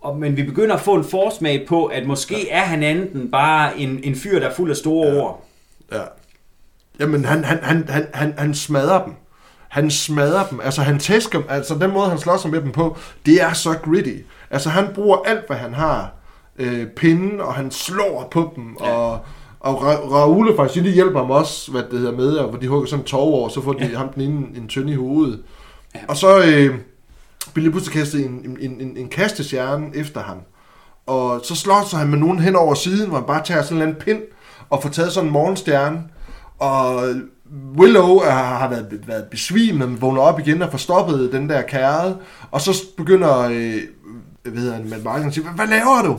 og, 0.00 0.18
men 0.18 0.36
vi 0.36 0.42
begynder 0.42 0.74
at 0.74 0.80
få 0.80 0.94
en 0.94 1.04
forsmag 1.04 1.66
på, 1.68 1.86
at 1.86 2.06
måske 2.06 2.34
ja. 2.34 2.58
er 2.58 2.62
han 2.62 2.82
enten 2.82 3.30
bare 3.30 3.78
en, 3.78 4.00
en 4.02 4.16
fyr, 4.16 4.38
der 4.38 4.48
er 4.48 4.54
fuld 4.54 4.70
af 4.70 4.76
store 4.76 5.08
ja. 5.08 5.20
ord. 5.22 5.46
Ja. 5.92 6.02
Jamen, 7.00 7.24
han, 7.24 7.44
han, 7.44 7.58
han, 7.62 7.88
han, 7.88 8.06
han, 8.14 8.34
han 8.38 8.54
smadrer 8.54 9.04
dem. 9.04 9.12
Han 9.68 9.90
smadrer 9.90 10.46
dem. 10.46 10.60
Altså, 10.60 10.82
han 10.82 10.98
tæsker 10.98 11.38
dem. 11.38 11.48
Altså, 11.50 11.74
den 11.74 11.92
måde, 11.92 12.08
han 12.08 12.18
slår 12.18 12.36
sig 12.36 12.50
med 12.50 12.60
dem 12.60 12.72
på, 12.72 12.96
det 13.26 13.42
er 13.42 13.52
så 13.52 13.74
gritty. 13.84 14.16
Altså, 14.50 14.68
han 14.70 14.88
bruger 14.94 15.18
alt, 15.26 15.46
hvad 15.46 15.56
han 15.56 15.74
har. 15.74 16.12
Øh, 16.58 16.86
pinden, 16.86 17.40
og 17.40 17.54
han 17.54 17.70
slår 17.70 18.28
på 18.30 18.52
dem. 18.56 18.76
Ja. 18.80 18.90
Og, 18.90 19.18
og 19.64 19.78
Ra- 19.92 20.12
Raoul 20.14 20.56
faktisk, 20.56 20.84
de 20.84 20.90
hjælper 20.90 21.18
ham 21.20 21.30
også, 21.30 21.70
hvad 21.70 21.82
det 21.90 21.98
hedder 21.98 22.12
med, 22.16 22.32
og 22.36 22.48
hvor 22.48 22.58
de 22.58 22.68
hugger 22.68 22.86
sådan 22.88 23.00
en 23.00 23.06
tov 23.06 23.34
over, 23.34 23.48
så 23.48 23.62
får 23.62 23.72
de 23.72 23.86
Ja. 23.86 23.98
ham 23.98 24.08
den 24.08 24.22
ene 24.22 24.46
en 24.56 24.68
tønde 24.68 24.92
i 24.92 24.96
hovedet. 24.96 25.40
Ja. 25.94 26.00
Og 26.08 26.16
så 26.16 26.38
øh, 26.44 26.74
bliver 27.54 27.70
pludselig 27.70 27.92
kastet 27.98 28.24
en, 28.24 28.56
en, 28.60 28.80
en, 28.80 28.96
en 28.96 29.08
kastestjerne 29.08 29.86
efter 29.94 30.20
ham. 30.22 30.36
Og 31.06 31.40
så 31.44 31.54
slår 31.56 31.86
sig 31.90 31.98
han 31.98 32.08
med 32.08 32.18
nogen 32.18 32.38
hen 32.38 32.56
over 32.56 32.74
siden, 32.74 33.08
hvor 33.08 33.18
han 33.18 33.26
bare 33.26 33.44
tager 33.44 33.62
sådan 33.62 33.76
en 33.76 33.82
eller 33.82 33.92
anden 33.94 34.04
pind, 34.04 34.22
og 34.70 34.82
får 34.82 34.88
taget 34.88 35.12
sådan 35.12 35.26
en 35.26 35.32
morgenstjerne. 35.32 36.02
Og 36.58 37.02
Willow 37.78 38.18
har 38.20 38.68
været, 38.68 38.86
været 39.06 39.24
besvimet, 39.30 39.88
men 39.88 40.00
vågner 40.00 40.20
op 40.20 40.38
igen 40.40 40.62
og 40.62 40.70
får 40.70 40.78
stoppet 40.78 41.32
den 41.32 41.48
der 41.48 41.62
kærede. 41.62 42.16
Og 42.50 42.60
så 42.60 42.82
begynder, 42.96 43.38
øh, 43.40 43.74
hvad 44.42 44.62
hedder 44.62 44.74
han, 44.74 44.90
Matt 44.90 45.04
Martin 45.04 45.26
at 45.28 45.34
sige, 45.34 45.46
hvad 45.56 45.66
laver 45.66 46.02
du? 46.02 46.12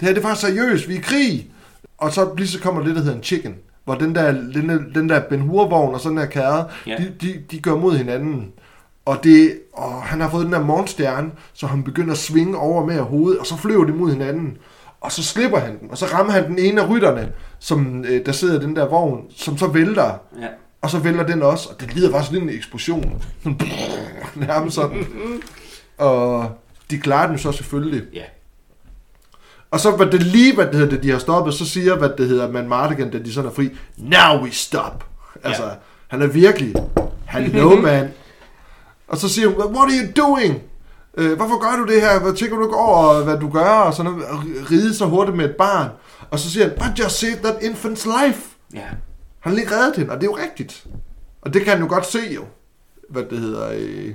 Det 0.00 0.08
her 0.08 0.14
det 0.14 0.18
er 0.18 0.22
faktisk 0.28 0.46
seriøst, 0.46 0.88
vi 0.88 0.94
er 0.94 0.98
i 0.98 1.02
krig. 1.02 1.50
Og 1.98 2.12
så 2.12 2.28
lige 2.36 2.48
så 2.48 2.60
kommer 2.60 2.82
det, 2.84 2.94
der 2.96 3.02
hedder 3.02 3.16
en 3.16 3.22
chicken. 3.22 3.54
Hvor 3.84 3.94
den 3.94 4.14
der, 4.14 4.32
den 4.32 4.68
der, 4.68 4.78
den 4.94 5.08
der 5.08 5.20
Ben 5.20 5.40
Hur-vogn 5.40 5.94
og 5.94 6.00
sådan 6.00 6.18
der 6.18 6.26
kærede, 6.26 6.68
Ja. 6.86 6.96
de, 6.96 7.12
de, 7.20 7.42
de 7.50 7.60
gør 7.60 7.76
mod 7.76 7.96
hinanden. 7.96 8.52
Og, 9.04 9.18
det, 9.24 9.58
og 9.72 10.02
han 10.02 10.20
har 10.20 10.30
fået 10.30 10.44
den 10.44 10.52
der 10.52 10.60
morgenstjerne, 10.64 11.30
så 11.52 11.66
han 11.66 11.82
begynder 11.84 12.12
at 12.12 12.18
svinge 12.18 12.56
over 12.58 12.86
med 12.86 12.98
hovedet, 13.00 13.38
og 13.40 13.46
så 13.46 13.56
flyver 13.56 13.84
de 13.84 13.92
mod 13.92 14.10
hinanden. 14.12 14.56
Og 15.00 15.12
så 15.12 15.22
slipper 15.22 15.58
han 15.58 15.78
den, 15.80 15.90
og 15.90 15.98
så 15.98 16.06
rammer 16.06 16.32
han 16.32 16.46
den 16.46 16.58
ene 16.58 16.82
af 16.82 16.88
rytterne, 16.90 17.32
som, 17.58 18.04
øh, 18.08 18.26
der 18.26 18.32
sidder 18.32 18.60
den 18.60 18.76
der 18.76 18.88
vogn, 18.88 19.20
som 19.36 19.58
så 19.58 19.66
vælter. 19.66 20.20
Ja. 20.40 20.46
Og 20.82 20.90
så 20.90 20.98
vælter 20.98 21.26
den 21.26 21.42
også, 21.42 21.68
og 21.68 21.80
det 21.80 21.94
lyder 21.94 22.10
faktisk 22.10 22.32
lidt 22.32 22.42
en 22.44 22.50
eksplosion. 22.50 23.22
Sådan, 23.42 23.60
Nærmest 24.46 24.74
sådan. 24.76 25.06
Og 25.98 26.50
de 26.90 26.98
klarer 26.98 27.28
den 27.28 27.38
så 27.38 27.52
selvfølgelig. 27.52 28.02
ja. 28.14 28.22
Og 29.70 29.80
så 29.80 29.90
hvad 29.90 30.06
det 30.06 30.22
lige, 30.22 30.54
hvad 30.54 30.66
det 30.66 30.74
hedder, 30.74 30.90
det, 30.90 31.02
de 31.02 31.10
har 31.10 31.18
stoppet, 31.18 31.54
så 31.54 31.66
siger, 31.66 31.96
hvad 31.96 32.10
det 32.18 32.28
hedder, 32.28 32.50
man 32.52 32.68
Mardigan, 32.68 33.10
da 33.10 33.18
de 33.18 33.32
sådan 33.32 33.50
er 33.50 33.54
fri, 33.54 33.70
now 33.96 34.42
we 34.42 34.50
stop. 34.50 35.04
Altså, 35.44 35.62
Ja. 35.64 35.68
han 36.08 36.22
er 36.22 36.26
virkelig, 36.26 36.74
hello 37.28 37.76
man. 37.80 38.08
Og 39.08 39.16
så 39.16 39.28
siger 39.28 39.48
hun, 39.48 39.56
what 39.76 39.88
are 39.92 39.98
you 40.02 40.26
doing? 40.26 40.62
Øh, 41.18 41.36
hvorfor 41.36 41.60
gør 41.60 41.84
du 41.84 41.92
det 41.92 42.00
her? 42.00 42.20
Hvad 42.20 42.32
tænker 42.32 42.56
du 42.56 42.62
ikke 42.62 42.76
over, 42.76 43.22
hvad 43.24 43.38
du 43.38 43.50
gør? 43.50 43.64
Og 43.68 43.94
sådan 43.94 44.12
noget, 44.12 44.26
og 44.28 44.38
ride 44.70 44.94
så 44.94 45.04
hurtigt 45.06 45.36
med 45.36 45.44
et 45.44 45.56
barn. 45.56 45.88
Og 46.30 46.38
så 46.38 46.50
siger 46.50 46.68
han, 46.68 46.92
I 46.96 47.00
just 47.02 47.18
saved 47.18 47.36
that 47.42 47.54
infant's 47.56 48.26
life. 48.26 48.40
Ja. 48.74 48.80
Han 49.40 49.52
har 49.52 49.54
lige 49.54 49.70
reddet 49.70 49.96
hende, 49.96 50.12
og 50.12 50.20
det 50.20 50.26
er 50.26 50.30
jo 50.30 50.36
rigtigt. 50.36 50.86
Og 51.42 51.54
det 51.54 51.62
kan 51.62 51.72
han 51.72 51.80
jo 51.82 51.88
godt 51.88 52.06
se 52.06 52.18
jo, 52.34 52.44
hvad 53.10 53.22
det 53.30 53.38
hedder. 53.38 53.68
Øh, 53.78 54.14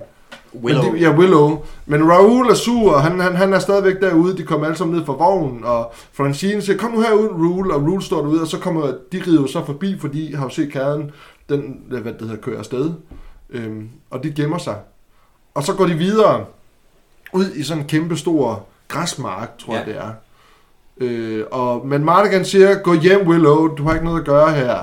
Willow. 0.54 0.84
Men 0.84 0.94
de, 0.94 1.00
ja, 1.00 1.16
Willow. 1.16 1.64
Men 1.86 2.12
Raoul 2.12 2.50
er 2.50 2.54
sur, 2.54 2.94
og 2.94 3.04
han, 3.04 3.20
han, 3.20 3.36
han 3.36 3.54
er 3.54 3.60
stadigvæk 3.60 4.02
derude. 4.02 4.38
De 4.38 4.44
kommer 4.44 4.66
alle 4.66 4.78
sammen 4.78 4.98
ned 4.98 5.06
fra 5.06 5.14
vognen, 5.14 5.64
og 5.64 5.94
Francine 6.14 6.62
siger, 6.62 6.78
kom 6.78 6.92
nu 6.92 7.02
herud, 7.02 7.30
Raoul, 7.30 7.72
og 7.72 7.82
Raoul 7.82 8.02
står 8.02 8.22
derude, 8.22 8.42
og 8.42 8.48
så 8.48 8.60
kommer 8.60 8.94
de 9.12 9.24
rider 9.28 9.46
så 9.48 9.66
forbi, 9.66 10.00
fordi 10.00 10.34
har 10.34 10.44
jo 10.44 10.50
set 10.50 10.72
kæden, 10.72 11.12
den, 11.50 11.82
hvad 11.88 12.02
det 12.02 12.22
hedder, 12.22 12.36
kører 12.36 12.60
afsted. 12.60 12.92
Øhm, 13.50 13.90
og 14.10 14.24
de 14.24 14.32
gemmer 14.32 14.58
sig. 14.58 14.76
Og 15.54 15.64
så 15.64 15.74
går 15.74 15.86
de 15.86 15.94
videre 15.94 16.46
ud 17.34 17.46
i 17.56 17.64
sådan 17.64 17.84
en 17.84 17.90
kæmpe 17.90 18.18
stor 18.18 18.66
græsmark, 18.88 19.58
tror. 19.58 19.74
Ja. 19.74 19.80
jeg 19.80 19.88
det 19.88 19.98
er. 19.98 20.12
Øh, 20.98 21.46
og, 21.52 21.88
men 21.88 22.04
Mardigan 22.04 22.46
siger, 22.46 22.76
gå 22.76 22.94
hjem 22.94 23.28
Willow, 23.28 23.68
du 23.68 23.84
har 23.84 23.94
ikke 23.94 24.06
noget 24.06 24.20
at 24.20 24.26
gøre 24.26 24.52
her. 24.52 24.80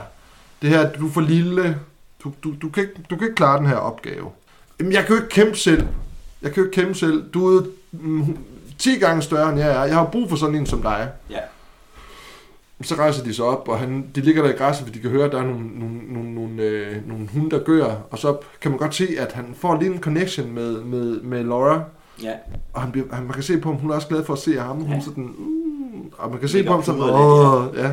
Det 0.62 0.70
her, 0.70 0.92
du 0.92 1.06
er 1.06 1.10
for 1.10 1.20
lille. 1.20 1.78
Du, 2.24 2.32
du, 2.44 2.52
du, 2.62 2.68
kan, 2.68 2.82
ikke, 2.82 2.94
du 3.10 3.16
kan 3.16 3.26
ikke 3.26 3.36
klare 3.36 3.58
den 3.58 3.66
her 3.66 3.76
opgave. 3.76 4.30
Jamen, 4.80 4.92
jeg 4.92 5.00
kan 5.06 5.16
jo 5.16 5.22
ikke 5.22 5.28
kæmpe 5.34 5.56
selv. 5.56 5.86
Jeg 6.42 6.52
kan 6.52 6.62
jo 6.62 6.68
ikke 6.68 6.80
kæmpe 6.80 6.94
selv. 6.94 7.30
Du 7.30 7.56
er 7.58 7.62
mm, 7.92 8.38
10 8.78 8.98
gange 8.98 9.22
større 9.22 9.50
end 9.52 9.58
jeg 9.60 9.68
er. 9.70 9.84
Jeg 9.84 9.94
har 9.94 10.04
brug 10.04 10.28
for 10.28 10.36
sådan 10.36 10.54
en 10.54 10.66
som 10.66 10.82
dig. 10.82 11.08
Ja. 11.30 11.38
Så 12.82 12.94
rejser 12.94 13.24
de 13.24 13.34
sig 13.34 13.44
op, 13.44 13.68
og 13.68 13.78
han, 13.78 14.06
de 14.14 14.20
ligger 14.20 14.42
der 14.42 14.50
i 14.50 14.56
græsset, 14.56 14.86
for 14.86 14.92
de 14.94 14.98
kan 15.00 15.10
høre, 15.10 15.24
at 15.24 15.32
der 15.32 15.38
er 15.38 15.44
nogle, 15.44 15.66
nogle, 15.78 15.98
nogle, 16.12 16.34
nogle, 16.34 16.62
øh, 16.62 17.08
nogle 17.08 17.28
hunde, 17.32 17.50
der 17.50 17.64
gør. 17.64 17.94
Og 18.10 18.18
så 18.18 18.36
kan 18.60 18.70
man 18.70 18.78
godt 18.78 18.94
se, 18.94 19.08
at 19.18 19.32
han 19.32 19.54
får 19.58 19.80
lige 19.80 19.92
en 19.92 20.00
connection 20.00 20.52
med, 20.54 20.80
med, 20.80 21.20
med 21.20 21.44
Laura. 21.44 21.82
Ja. 22.22 22.32
Og 22.72 22.80
han 22.82 22.92
bliver, 22.92 23.06
han, 23.12 23.24
man 23.24 23.32
kan 23.34 23.42
se 23.42 23.58
på 23.58 23.68
ham, 23.68 23.78
hun 23.80 23.90
er 23.90 23.94
også 23.94 24.08
glad 24.08 24.24
for 24.24 24.32
at 24.32 24.38
se 24.38 24.58
ham. 24.58 24.76
Hun 24.76 24.90
Ja. 24.90 24.96
er 24.96 25.00
sådan, 25.00 25.24
mm, 25.24 26.12
og 26.18 26.30
man 26.30 26.38
kan 26.40 26.48
se 26.48 26.56
Ligger 26.56 26.70
på 26.70 26.74
ham 26.74 26.84
sådan, 26.84 27.00
åh, 27.00 27.64
ja. 27.76 27.90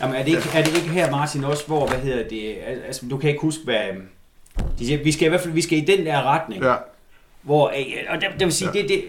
Jamen, 0.00 0.16
er 0.16 0.24
det, 0.24 0.28
ikke, 0.28 0.48
er 0.54 0.64
det 0.64 0.76
ikke 0.76 0.88
her, 0.88 1.10
Martin, 1.10 1.44
også, 1.44 1.66
hvor, 1.66 1.88
hvad 1.88 1.98
hedder 1.98 2.28
det, 2.28 2.54
altså, 2.86 3.06
du 3.10 3.16
kan 3.16 3.30
ikke 3.30 3.40
huske, 3.42 3.60
hvad, 3.64 3.80
de 4.78 4.86
siger, 4.86 5.02
vi 5.04 5.12
skal 5.12 5.26
i 5.26 5.28
hvert 5.28 5.40
fald, 5.40 5.52
vi 5.54 5.62
skal 5.62 5.78
i 5.78 5.80
den 5.80 6.06
der 6.06 6.22
retning, 6.22 6.62
ja. 6.62 6.74
hvor, 7.42 7.68
øh, 7.68 7.84
og 8.14 8.20
der, 8.20 8.26
der 8.38 8.44
vil 8.46 8.52
sige, 8.52 8.70
Ja. 8.74 8.80
det, 8.80 8.88
det, 8.88 9.04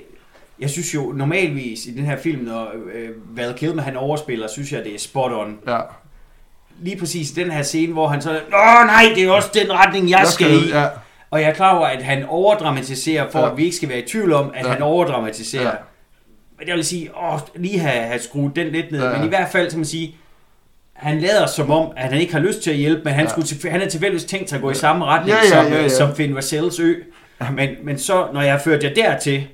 jeg 0.60 0.70
synes 0.70 0.94
jo 0.95 1.11
normalvis 1.15 1.86
i 1.86 1.94
den 1.95 2.06
her 2.06 2.18
film, 2.18 2.44
når 2.44 2.68
øh, 2.94 3.10
Val 3.38 3.53
Kilmer 3.53 3.82
han 3.82 3.98
overspiller, 3.98 4.48
synes 4.48 4.72
jeg, 4.72 4.84
det 4.84 4.95
er 4.95 4.99
spot 4.99 5.32
on. 5.32 5.57
ja. 5.68 5.80
Lige 6.82 6.98
præcis 6.98 7.32
den 7.32 7.52
her 7.52 7.64
scene, 7.64 7.94
hvor 7.94 8.07
han 8.07 8.22
så, 8.22 8.30
åh 8.32 8.86
nej, 8.88 9.03
det 9.15 9.24
er 9.24 9.32
også 9.32 9.49
den 9.53 9.72
retning, 9.74 10.10
jeg, 10.10 10.20
Jeg 10.20 10.28
skal 10.28 10.52
i. 10.52 10.70
Ja, 10.70 10.88
Og 11.32 11.41
jeg 11.41 11.49
er 11.49 11.53
klar 11.53 11.76
over, 11.78 11.88
at 11.88 12.03
han 12.03 12.26
overdramatiserer, 12.26 13.30
for 13.32 13.40
Ja. 13.40 13.52
at 13.52 13.57
vi 13.57 13.64
ikke 13.64 13.76
skal 13.76 13.90
være 13.90 13.99
i 13.99 14.06
tvivl 14.07 14.34
om, 14.34 14.52
at 14.56 14.65
Ja. 14.65 14.72
han 14.72 14.82
overdramatiserer. 14.82 15.64
Ja. 15.64 15.72
Men 16.60 16.68
jeg 16.68 16.76
vil 16.76 16.86
sige, 16.86 17.10
åh, 17.18 17.40
lige 17.56 17.80
have, 17.80 18.03
have 18.03 18.20
skruet 18.20 18.56
den 18.56 18.68
lidt 18.68 18.91
ned. 18.91 19.03
Ja. 19.03 19.18
Men 19.18 19.26
i 19.26 19.28
hvert 19.28 19.49
fald, 19.52 19.70
som 19.70 19.80
man 19.80 19.86
sige, 19.86 20.15
han 20.94 21.20
lader 21.20 21.45
som 21.45 21.72
om, 21.72 21.91
at 21.98 22.10
han 22.11 22.22
ikke 22.22 22.34
har 22.34 22.40
lyst 22.40 22.61
til 22.61 22.72
at 22.72 22.78
hjælpe, 22.78 23.02
men 23.03 23.14
han, 23.14 23.26
Ja. 23.26 23.30
skulle, 23.30 23.48
til- 23.48 23.72
han 23.72 23.82
er 23.82 23.88
tilfældigvis 23.90 24.24
tænkt 24.26 24.49
sig 24.49 24.56
at 24.56 24.61
gå 24.61 24.72
i 24.72 24.76
samme 24.76 25.06
retning 25.06 25.30
Ja, 25.38 25.44
ja, 25.57 25.64
som, 25.64 25.72
ja, 25.74 25.78
ja. 25.80 25.84
øh, 25.84 25.90
som 25.90 26.15
Finn 26.15 26.36
Vassels 26.36 26.80
ø. 26.80 26.94
Men, 27.56 27.70
men 27.84 27.98
så, 27.99 28.28
når 28.34 28.41
jeg 28.41 28.52
har 28.52 28.60
ført 28.60 28.84
jer 28.84 28.94
dertil, 28.94 29.48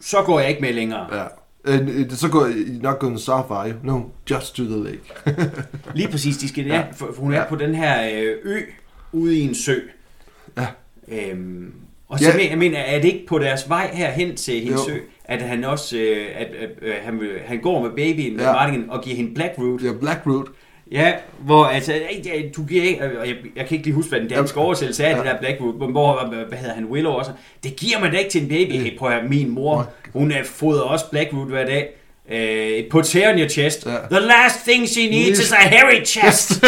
så 0.00 0.16
går 0.22 0.40
jeg 0.40 0.48
ikke 0.48 0.60
med 0.60 0.72
længere. 0.72 1.06
ja. 1.16 1.24
And 1.72 1.88
it, 1.88 2.12
så 2.18 2.28
går 2.28 2.46
you're 2.46 2.82
not 2.82 2.98
going 2.98 3.18
south, 3.20 3.46
are 3.52 3.68
you? 3.70 3.76
No, 3.82 4.00
just 4.30 4.54
to 4.56 4.64
the 4.64 4.84
lake. 4.84 5.00
Lige 5.94 6.08
præcis, 6.08 6.36
de 6.36 6.48
skal, 6.48 6.66
Ja. 6.66 6.82
for, 6.92 7.06
for 7.14 7.22
hun 7.22 7.32
er 7.32 7.38
Ja. 7.38 7.44
på 7.48 7.56
den 7.56 7.74
her 7.74 8.10
øh, 8.12 8.34
ø, 8.44 8.60
ude 9.12 9.38
i 9.38 9.40
en 9.40 9.54
sø. 9.54 9.74
Ja. 10.58 10.66
Øhm, 11.08 11.72
og 12.08 12.18
så 12.18 12.24
Ja. 12.38 12.48
jeg 12.50 12.58
mener, 12.58 12.78
er 12.78 13.00
det 13.00 13.08
ikke 13.08 13.26
på 13.28 13.38
deres 13.38 13.68
vej 13.68 13.90
her 13.92 14.10
hen 14.10 14.36
til 14.36 14.54
hendes 14.60 14.80
Jo. 14.80 14.84
sø, 14.84 14.98
at 15.28 15.42
han 15.42 15.64
også, 15.64 15.96
øh, 15.96 16.26
at, 16.34 16.46
at, 16.46 16.70
øh, 16.82 16.94
han, 17.02 17.20
han 17.46 17.58
går 17.60 17.82
med 17.82 17.90
babyen, 17.90 18.36
med 18.36 18.44
Ja. 18.44 18.52
Martin, 18.52 18.84
og 18.88 19.02
giver 19.02 19.16
hende 19.16 19.34
Blackroot. 19.34 19.82
Ja, 19.82 19.92
Blackroot. 20.00 20.46
Ja, 20.92 21.12
hvor 21.38 21.64
altså, 21.64 21.92
ja, 22.24 22.32
du 22.56 22.64
giver 22.64 22.82
ikke, 22.82 23.02
jeg, 23.02 23.36
jeg 23.56 23.66
kan 23.66 23.74
ikke 23.74 23.84
lige 23.86 23.94
huske, 23.94 24.08
hvad 24.08 24.20
den 24.20 24.28
danske 24.28 24.60
oversættelse 24.60 25.04
er, 25.04 25.10
ja. 25.10 25.16
det 25.16 25.24
der 25.24 25.38
Blackroot, 25.38 25.74
men 25.74 25.90
hvor, 25.90 26.26
hvad, 26.48 26.58
hedder 26.58 26.74
han, 26.74 26.84
Willow 26.84 27.12
også, 27.12 27.30
det 27.62 27.76
giver 27.76 28.00
man 28.00 28.12
da 28.12 28.18
ikke 28.18 28.30
til 28.30 28.42
en 28.42 28.48
baby. 28.48 28.72
Hey, 28.72 28.98
prøv 28.98 29.10
at 29.10 29.30
min 29.30 29.50
mor, 29.50 29.90
hun 30.12 30.32
er 30.32 30.44
fodrer 30.44 30.82
også 30.82 31.10
Blackroot 31.10 31.48
hver 31.48 31.66
dag. 31.66 31.88
Uh, 32.30 32.34
it 32.78 32.88
puts 32.90 33.12
hair 33.12 33.32
on 33.32 33.38
your 33.38 33.48
chest. 33.48 33.86
Ja. 33.86 33.90
The 34.10 34.26
last 34.26 34.64
thing 34.66 34.88
she 34.88 35.10
needs 35.10 35.38
is 35.38 35.52
a 35.52 35.56
hairy 35.56 36.04
chest. 36.04 36.64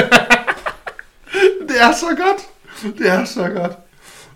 Det 1.68 1.76
er 1.80 1.92
så 1.92 2.06
godt. 2.16 2.48
Det 2.98 3.08
er 3.08 3.24
så 3.24 3.48
godt. 3.48 3.72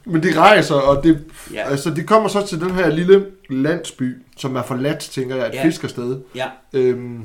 Men 0.05 0.23
de 0.23 0.39
rejser, 0.39 0.75
og 0.75 1.05
det, 1.05 1.25
ja. 1.53 1.57
Ja. 1.61 1.71
altså, 1.71 1.91
de 1.91 2.03
kommer 2.03 2.29
så 2.29 2.47
til 2.47 2.61
den 2.61 2.71
her 2.71 2.91
lille 2.91 3.27
landsby, 3.51 4.17
som 4.37 4.57
er 4.57 4.63
forladt, 4.63 4.99
tænker 4.99 5.37
jeg, 5.37 5.47
et 5.49 5.53
ja. 5.55 5.59
Ja. 5.59 5.65
fiskersted. 5.67 6.21
ja. 6.35 6.47
Øhm, 6.73 7.21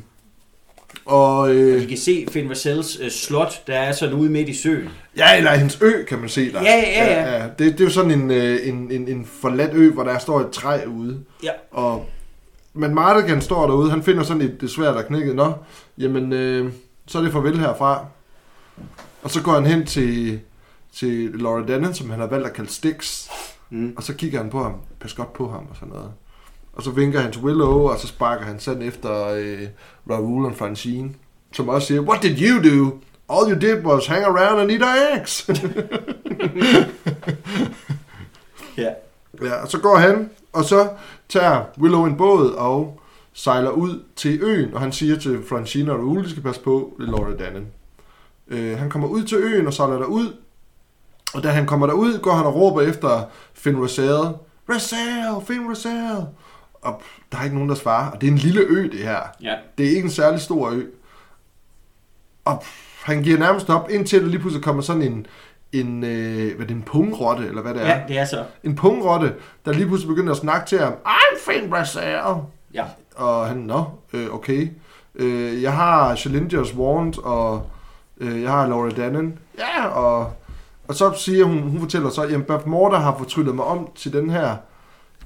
og 1.05 1.55
øh, 1.55 1.81
Vi 1.81 1.85
kan 1.85 1.97
se 1.97 2.25
Finn 2.31 2.49
Vassels 2.49 2.99
øh, 3.01 3.11
slot, 3.11 3.67
der 3.67 3.73
er 3.73 3.91
sådan 3.91 4.15
ude 4.15 4.29
midt 4.29 4.49
i 4.49 4.53
søen. 4.53 4.89
ja, 5.17 5.37
eller 5.37 5.51
hendes 5.55 5.77
ø, 5.81 6.03
kan 6.03 6.19
man 6.19 6.29
se 6.29 6.51
der. 6.51 6.61
Ja, 6.61 6.75
ja, 6.75 7.37
ja. 7.37 7.43
Det, 7.43 7.59
det 7.59 7.79
er 7.79 7.83
jo 7.83 7.89
sådan 7.89 8.11
en, 8.11 8.31
øh, 8.31 8.59
en, 8.67 8.91
en, 8.91 9.07
en 9.07 9.25
forladt 9.41 9.73
ø, 9.73 9.91
hvor 9.91 10.03
der 10.03 10.17
står 10.19 10.39
et 10.41 10.49
træ 10.51 10.79
ude. 10.87 11.19
Ja. 11.43 11.51
Og, 11.71 12.05
men 12.73 12.95
Mardigan 12.95 13.41
står 13.41 13.67
derude, 13.67 13.89
han 13.91 14.03
finder 14.03 14.23
sådan 14.23 14.41
et 14.41 14.61
det 14.61 14.69
svært 14.71 14.95
der 14.95 15.01
knækket. 15.01 15.35
Nå, 15.35 15.53
jamen, 15.97 16.33
øh, 16.33 16.71
så 17.07 17.17
er 17.17 17.21
det 17.21 17.31
farvel 17.31 17.59
herfra. 17.59 18.05
Og 19.23 19.31
så 19.31 19.41
går 19.41 19.51
han 19.51 19.65
hen 19.65 19.85
til, 19.85 20.39
til 20.93 21.31
Laura 21.33 21.65
Dennen, 21.67 21.93
som 21.93 22.09
han 22.09 22.19
har 22.19 22.27
valgt 22.27 22.47
at 22.47 22.53
kalde 22.53 22.69
Stix. 22.69 23.27
Mm. 23.69 23.93
Og 23.97 24.03
så 24.03 24.13
kigger 24.13 24.37
han 24.41 24.49
på 24.49 24.63
ham, 24.63 24.73
pas 24.99 25.13
godt 25.13 25.33
på 25.33 25.49
ham 25.49 25.67
og 25.69 25.75
sådan 25.75 25.93
noget. 25.93 26.11
Og 26.73 26.83
så 26.83 26.91
vinker 26.91 27.19
han 27.19 27.31
til 27.31 27.41
Willow, 27.41 27.89
og 27.89 27.99
så 27.99 28.07
sparker 28.07 28.45
han 28.45 28.59
sådan 28.59 28.81
efter 28.81 29.27
øh, 29.27 29.67
Raoul 30.09 30.45
og 30.45 30.55
Francine, 30.55 31.13
som 31.51 31.69
også 31.69 31.87
siger, 31.87 32.01
What 32.01 32.23
did 32.23 32.37
you 32.41 32.57
do? 32.57 32.99
All 33.29 33.51
you 33.51 33.59
did 33.59 33.85
was 33.85 34.07
hang 34.07 34.25
around 34.25 34.61
and 34.61 34.71
eat 34.71 34.81
our 34.81 35.17
eggs. 35.17 35.49
Ja. 38.77 38.93
ja, 39.41 39.61
og 39.61 39.67
så 39.67 39.79
går 39.79 39.97
han, 39.97 40.29
og 40.53 40.63
så 40.63 40.89
tager 41.29 41.63
Willow 41.77 42.05
en 42.05 42.17
båd 42.17 42.49
og 42.49 43.01
sejler 43.33 43.69
ud 43.69 44.03
til 44.15 44.43
øen, 44.43 44.73
og 44.73 44.81
han 44.81 44.91
siger 44.91 45.19
til 45.19 45.43
Francina 45.49 45.91
og 45.91 45.99
Raoul, 45.99 46.23
de 46.23 46.29
skal 46.29 46.43
passe 46.43 46.61
på, 46.61 46.95
det 46.99 47.09
Laura 47.09 47.35
Dannen. 47.35 47.67
Øh, 48.47 48.77
han 48.77 48.89
kommer 48.89 49.07
ud 49.07 49.23
til 49.23 49.37
øen 49.37 49.67
og 49.67 49.73
sejler 49.73 49.97
derud, 49.97 50.33
og 51.33 51.43
da 51.43 51.49
han 51.49 51.65
kommer 51.65 51.87
derud, 51.87 52.19
går 52.19 52.31
han 52.33 52.45
og 52.45 52.55
råber 52.55 52.81
efter 52.81 53.21
Finn 53.53 53.77
Rosell. 53.77 54.23
Rosell, 54.69 55.45
Finn 55.47 55.69
Rosell. 55.69 56.25
Og 56.81 57.01
der 57.31 57.37
er 57.37 57.43
ikke 57.43 57.55
nogen, 57.55 57.69
der 57.69 57.75
svarer. 57.75 58.11
Og 58.11 58.21
det 58.21 58.27
er 58.27 58.31
en 58.31 58.37
lille 58.37 58.61
ø, 58.61 58.83
det 58.91 58.99
her. 58.99 59.19
Ja. 59.41 59.55
Det 59.77 59.85
er 59.85 59.89
ikke 59.89 60.01
en 60.01 60.09
særlig 60.11 60.41
stor 60.41 60.69
ø. 60.69 60.83
Og 62.45 62.63
han 63.03 63.23
giver 63.23 63.37
nærmest 63.39 63.69
op, 63.69 63.89
indtil 63.89 64.21
der 64.21 64.27
lige 64.27 64.39
pludselig 64.39 64.63
kommer 64.63 64.81
sådan 64.81 65.01
en, 65.01 65.25
en, 65.71 66.03
øh, 66.03 66.55
hvad 66.55 66.65
er 66.65 66.67
det, 66.67 66.75
en 66.75 66.81
pungrotte, 66.83 67.47
eller 67.47 67.61
hvad 67.61 67.73
det 67.73 67.81
er. 67.81 67.87
ja, 67.87 68.01
det 68.07 68.19
er 68.19 68.25
så. 68.25 68.43
En 68.63 68.75
pungrotte, 68.75 69.33
der 69.65 69.71
lige 69.73 69.87
pludselig 69.87 70.07
begynder 70.15 70.31
at 70.31 70.37
snakke 70.37 70.67
til 70.67 70.79
ham. 70.79 70.93
I'm 71.05 71.51
Finn 71.51 71.75
Rosell. 71.75 72.35
Ja. 72.73 72.85
Og 73.15 73.47
han, 73.47 73.57
nå, 73.57 73.85
øh, 74.13 74.33
okay. 74.33 74.69
Øh, 75.15 75.61
jeg 75.61 75.73
har 75.73 76.15
Challenger's 76.15 76.77
Warrant, 76.77 77.17
og 77.17 77.69
øh, 78.17 78.41
jeg 78.41 78.51
har 78.51 78.67
Laura 78.67 78.89
Dannen. 78.89 79.39
Ja, 79.57 79.85
og, 79.87 80.33
og 80.89 80.95
så 80.95 81.13
siger 81.17 81.43
hun, 81.45 81.57
hun 81.59 81.79
fortæller 81.79 82.09
så, 82.09 82.23
jamen 82.23 82.43
Buff 82.43 82.65
Morter 82.65 82.97
har 82.97 83.17
fortryllet 83.17 83.55
mig 83.55 83.65
om 83.65 83.89
til 83.95 84.13
den 84.13 84.29
her, 84.29 84.55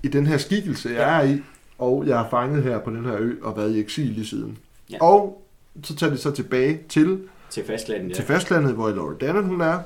i 0.03 0.07
den 0.07 0.27
her 0.27 0.38
skikkelse, 0.38 0.90
jeg 0.90 0.98
Ja. 0.98 1.03
er 1.03 1.23
i, 1.23 1.41
og 1.77 2.03
jeg 2.07 2.22
er 2.22 2.30
fanget 2.30 2.64
her 2.64 2.80
på 2.80 2.90
den 2.90 3.06
her 3.06 3.15
ø, 3.19 3.31
og 3.41 3.57
været 3.57 3.76
i 3.76 3.80
eksil 3.80 4.06
lige 4.06 4.26
siden. 4.27 4.57
Ja. 4.91 4.98
Og 5.02 5.41
så 5.84 5.95
tager 5.95 6.11
de 6.11 6.18
så 6.18 6.31
tilbage 6.31 6.80
til, 6.90 7.19
Til 7.49 7.64
fastlandet, 7.65 8.10
ja. 8.10 8.14
til 8.15 8.23
fastlandet, 8.26 8.73
hvor 8.73 8.90
Laura 8.90 9.14
Dannen 9.22 9.44
hun 9.44 9.61
er. 9.61 9.80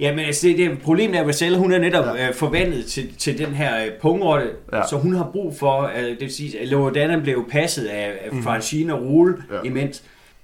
Ja, 0.00 0.14
men 0.14 0.24
altså, 0.24 0.46
det, 0.48 0.58
det 0.58 0.78
problemet 0.82 1.16
er, 1.16 1.20
at 1.20 1.26
Rosella, 1.28 1.58
hun 1.58 1.72
er 1.72 1.78
netop 1.78 2.04
Ja. 2.16 2.28
øh, 2.28 2.34
forvandlet 2.34 2.86
til, 2.86 3.14
til 3.18 3.38
den 3.38 3.46
her 3.46 3.84
øh, 3.86 3.90
pungrotte, 4.02 4.50
Ja. 4.72 4.82
så 4.90 4.96
hun 4.96 5.14
har 5.14 5.30
brug 5.32 5.56
for, 5.58 5.82
øh, 5.82 6.02
det 6.04 6.20
vil 6.20 6.32
sige, 6.32 6.60
at 6.60 6.68
Loredana 6.68 7.20
blev 7.20 7.48
passet 7.50 7.84
af, 7.86 8.18
af 8.24 8.42
Francine 8.42 8.94
og 8.94 9.02
Rule, 9.02 9.36
Ja. 9.50 9.54
ja. 9.56 9.62
imens 9.62 10.02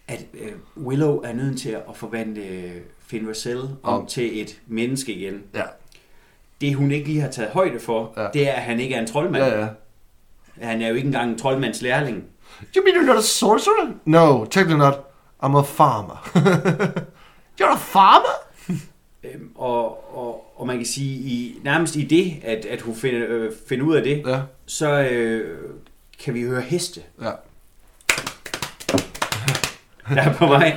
at 0.09 0.24
øh, 0.35 0.53
Willow 0.87 1.20
er 1.24 1.33
nødt 1.33 1.59
til 1.61 1.69
at 1.70 1.97
forvandle 1.97 2.43
øh, 2.43 2.70
Finn 3.12 3.28
Rosell 3.28 3.59
om 3.60 4.01
Om. 4.01 4.06
til 4.06 4.40
et 4.43 4.60
menneske 4.66 5.12
igen. 5.14 5.43
Ja. 5.55 5.62
Det 6.60 6.74
hun 6.74 6.90
ikke 6.90 7.06
lige 7.09 7.20
har 7.20 7.30
taget 7.30 7.51
højde 7.51 7.80
for, 7.80 8.12
Ja. 8.16 8.22
ja. 8.22 8.28
det 8.34 8.48
er, 8.48 8.52
at 8.52 8.62
han 8.62 8.80
ikke 8.80 8.94
er 8.94 9.01
en 9.01 9.06
troldmand. 9.06 9.44
Ja, 9.44 9.60
ja. 9.60 9.68
Han 10.60 10.82
er 10.82 10.89
jo 10.89 10.94
ikke 10.94 11.06
engang 11.06 11.30
en 11.30 11.39
troldmands 11.39 11.82
lærling. 11.82 12.24
You 12.76 12.84
mean 12.84 12.97
you're 12.97 13.06
not 13.06 13.16
a 13.16 13.20
sorcerer? 13.22 13.93
No, 14.05 14.44
technically 14.44 14.78
not. 14.78 14.94
I'm 15.44 15.56
a 15.59 15.62
farmer. 15.62 16.28
you're 17.60 17.72
a 17.72 17.76
farmer? 17.76 18.34
Øhm, 19.24 19.51
og, 19.55 20.16
og, 20.18 20.52
og 20.60 20.66
man 20.66 20.76
kan 20.76 20.86
sige, 20.86 21.14
i, 21.14 21.59
nærmest 21.64 21.97
i 21.97 22.02
det, 22.05 22.34
at, 22.44 22.64
at 22.64 22.80
hun 22.80 22.94
finder, 22.94 23.20
øh, 23.28 23.52
finder 23.68 23.84
ud 23.86 23.94
af 23.94 24.02
det, 24.02 24.22
Ja, 24.26 24.40
så 24.66 25.02
øh, 25.10 25.59
kan 26.24 26.34
vi 26.34 26.43
høre 26.43 26.60
heste, 26.60 27.01
ja. 27.22 27.30
Der 30.14 30.22
er 30.22 30.32
på 30.32 30.47
vej. 30.47 30.76